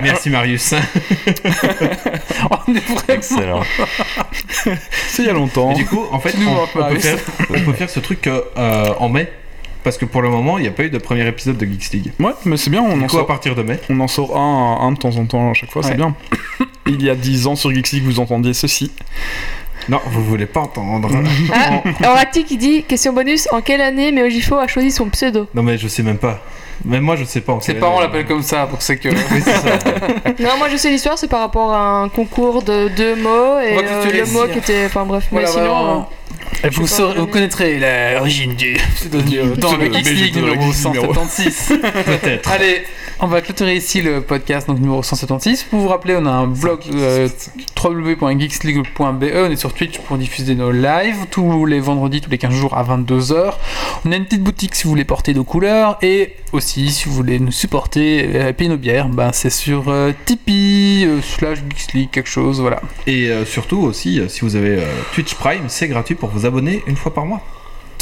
Merci 0.00 0.30
Marius. 0.30 0.74
on 2.68 2.72
est 2.72 2.78
vraiment. 2.78 3.00
Excellent. 3.08 3.62
C'est 5.08 5.22
il 5.22 5.26
y 5.26 5.28
a 5.28 5.32
longtemps. 5.32 5.72
Et 5.72 5.74
du 5.74 5.86
coup, 5.86 6.04
en 6.12 6.20
fait, 6.20 6.36
on, 6.38 6.80
on 6.80 6.88
peut 6.88 7.00
faire, 7.00 7.18
on 7.50 7.60
peut 7.60 7.72
faire 7.72 7.90
ce 7.90 7.98
truc 7.98 8.28
euh, 8.28 8.94
en 9.00 9.08
mai. 9.08 9.28
Parce 9.84 9.98
que 9.98 10.04
pour 10.04 10.22
le 10.22 10.28
moment, 10.30 10.58
il 10.58 10.62
n'y 10.62 10.68
a 10.68 10.72
pas 10.72 10.84
eu 10.84 10.90
de 10.90 10.98
premier 10.98 11.26
épisode 11.26 11.56
de 11.58 11.66
Geeks 11.66 11.90
League. 11.92 12.12
Ouais, 12.20 12.32
mais 12.44 12.56
c'est 12.56 12.70
bien, 12.70 12.82
on 12.82 12.96
Du 12.96 13.02
en 13.04 13.06
coup, 13.08 13.16
à 13.16 13.20
sort. 13.20 13.26
partir 13.26 13.54
de 13.56 13.62
mai, 13.62 13.80
On 13.90 13.98
en 14.00 14.06
sort 14.08 14.36
un, 14.36 14.78
un 14.80 14.92
de 14.92 14.98
temps 14.98 15.16
en 15.16 15.24
temps 15.26 15.50
à 15.50 15.54
chaque 15.54 15.70
fois, 15.72 15.82
Ouais. 15.82 15.88
c'est 15.88 15.96
bien. 15.96 16.14
Il 16.86 17.02
y 17.02 17.10
a 17.10 17.14
10 17.14 17.46
ans 17.48 17.56
sur 17.56 17.72
Geeks 17.74 17.90
League, 17.92 18.04
vous 18.04 18.20
entendiez 18.20 18.54
ceci. 18.54 18.92
non, 19.88 20.00
vous 20.06 20.24
voulez 20.24 20.46
pas 20.46 20.60
entendre. 20.60 21.08
Ah, 21.52 21.82
Oracti 22.10 22.44
qui 22.44 22.56
dit 22.56 22.84
question 22.84 23.12
bonus 23.12 23.48
en 23.52 23.60
quelle 23.60 23.80
année 23.80 24.12
Meojifo 24.12 24.56
a 24.56 24.66
choisi 24.68 24.90
son 24.92 25.08
pseudo 25.08 25.48
non, 25.54 25.62
mais 25.62 25.76
je 25.78 25.88
sais 25.88 26.02
même 26.02 26.18
pas. 26.18 26.40
Même 26.84 27.02
moi, 27.02 27.14
je 27.16 27.24
sais 27.24 27.40
pas. 27.40 27.52
en 27.52 27.60
Ses 27.60 27.74
parents 27.74 28.00
l'appellent 28.00 28.26
comme 28.26 28.42
ça, 28.42 28.66
pour 28.66 28.78
que. 28.78 29.08
Oui, 29.08 29.40
c'est 29.44 29.50
ça. 29.52 29.78
Non, 30.40 30.56
moi 30.58 30.68
je 30.68 30.76
sais 30.76 30.90
l'histoire, 30.90 31.16
c'est 31.18 31.28
par 31.28 31.40
rapport 31.40 31.72
à 31.72 32.00
un 32.02 32.08
concours 32.08 32.62
de 32.62 32.88
deux 32.88 33.14
mots 33.16 33.58
et 33.60 33.76
euh, 33.78 34.04
le 34.12 34.32
mot 34.32 34.46
qui 34.52 34.58
était. 34.58 34.86
Enfin 34.86 35.04
bref, 35.04 35.26
Voilà, 35.30 35.46
mais 35.48 35.52
sinon. 35.52 36.06
Et 36.64 36.68
vous, 36.70 36.86
saurez- 36.86 37.26
connaîtrez 37.30 37.78
l'origine 38.14 38.54
du 38.54 38.74
pseudo 38.94 39.20
dans 39.56 39.72
le 39.76 39.88
pseudo- 39.88 39.94
Geeks 39.96 40.10
League 40.10 40.36
numéro 40.36 40.54
numéro 40.56 40.72
numéro. 40.72 41.14
176. 41.14 41.72
Peut-être. 42.04 42.50
Allez, 42.50 42.82
on 43.20 43.26
va 43.26 43.40
clôturer 43.40 43.76
ici 43.76 44.00
le 44.00 44.20
podcast 44.20 44.68
donc 44.68 44.78
numéro 44.78 45.02
176. 45.02 45.64
Pour 45.64 45.80
vous 45.80 45.88
rappeler, 45.88 46.16
on 46.16 46.26
a 46.26 46.30
un 46.30 46.46
blog 46.46 46.80
euh, 46.94 47.28
www.geeksleague.be. 47.82 49.24
On 49.34 49.50
est 49.50 49.56
sur 49.56 49.72
Twitch 49.74 49.98
pour 49.98 50.16
diffuser 50.18 50.54
nos 50.54 50.70
lives 50.72 51.26
tous 51.30 51.66
les 51.66 51.80
vendredis, 51.80 52.20
tous 52.20 52.30
les 52.30 52.38
15 52.38 52.52
jours 52.54 52.76
à 52.76 52.84
22h. 52.84 53.52
On 54.04 54.12
a 54.12 54.16
une 54.16 54.24
petite 54.24 54.42
boutique 54.42 54.74
si 54.74 54.84
vous 54.84 54.90
voulez 54.90 55.04
porter 55.04 55.34
nos 55.34 55.44
couleurs 55.44 55.98
et 56.02 56.34
aussi 56.52 56.90
si 56.90 57.08
vous 57.08 57.14
voulez 57.14 57.38
nous 57.38 57.52
supporter 57.52 58.28
euh, 58.34 58.48
et 58.48 58.52
payer 58.52 58.70
nos 58.70 58.76
bières, 58.76 59.08
ben, 59.08 59.30
c'est 59.32 59.50
sur 59.50 59.84
euh, 59.88 60.12
Tipeee 60.26 61.04
euh, 61.06 61.20
slash 61.22 61.58
Geeks 61.58 61.92
League 61.94 62.08
quelque 62.12 62.28
chose, 62.28 62.60
voilà. 62.60 62.80
Et 63.06 63.28
euh, 63.28 63.44
surtout 63.44 63.78
aussi, 63.78 64.20
euh, 64.20 64.28
si 64.28 64.40
vous 64.42 64.54
avez 64.56 64.76
euh, 64.78 64.86
Twitch 65.14 65.34
Prime, 65.34 65.64
c'est 65.68 65.88
gratuit 65.88 66.14
pour 66.14 66.28
vous 66.28 66.41
abonner 66.46 66.82
une 66.86 66.96
fois 66.96 67.12
par 67.14 67.26
mois. 67.26 67.42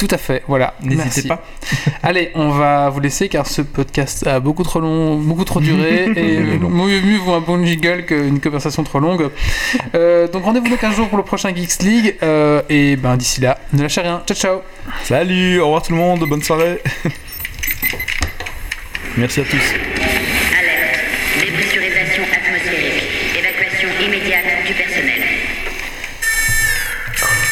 Tout 0.01 0.07
à 0.09 0.17
fait, 0.17 0.41
voilà. 0.47 0.73
N'hésitez 0.81 1.27
pas. 1.27 1.43
Allez, 2.03 2.31
on 2.33 2.49
va 2.49 2.89
vous 2.89 2.99
laisser 2.99 3.29
car 3.29 3.45
ce 3.45 3.61
podcast 3.61 4.25
a 4.25 4.39
beaucoup 4.39 4.63
trop 4.63 4.79
long, 4.79 5.17
beaucoup 5.17 5.45
trop 5.45 5.59
duré 5.59 6.05
et 6.15 6.39
mieux, 6.39 7.01
mieux 7.01 7.17
vaut 7.19 7.33
un 7.33 7.39
bon 7.39 7.63
jiggle 7.63 8.05
qu'une 8.05 8.39
conversation 8.39 8.83
trop 8.83 8.99
longue. 8.99 9.29
Euh, 9.93 10.27
donc 10.27 10.43
rendez-vous 10.43 10.69
dans 10.69 10.77
15 10.77 10.95
jours 10.95 11.07
pour 11.07 11.19
le 11.19 11.23
prochain 11.23 11.53
Geeks 11.53 11.83
League 11.83 12.15
euh, 12.23 12.63
et 12.67 12.95
ben 12.95 13.15
d'ici 13.15 13.41
là, 13.41 13.59
ne 13.73 13.83
lâchez 13.83 14.01
rien. 14.01 14.23
Ciao 14.25 14.35
ciao. 14.35 14.61
Salut, 15.03 15.59
au 15.59 15.65
revoir 15.65 15.83
tout 15.83 15.91
le 15.91 15.99
monde, 15.99 16.27
bonne 16.27 16.41
soirée. 16.41 16.81
Merci 19.17 19.41
à 19.41 19.43
tous. 19.43 20.00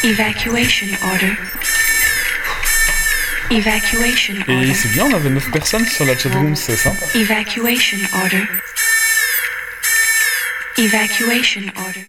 Evacuation 0.02 0.88
order. 1.12 1.36
Evacuation 3.50 4.34
Et 4.48 4.52
order. 4.54 4.74
c'est 4.74 4.88
bien, 4.92 5.04
on 5.04 5.12
avait 5.14 5.28
9 5.28 5.50
personnes 5.50 5.86
sur 5.86 6.04
la 6.06 6.16
chatroom, 6.16 6.56
c'est 6.56 6.76
sympa. 6.76 7.04
Evacuation 7.14 7.98
order. 8.22 8.44
Evacuation 10.78 11.62
order. 11.76 12.06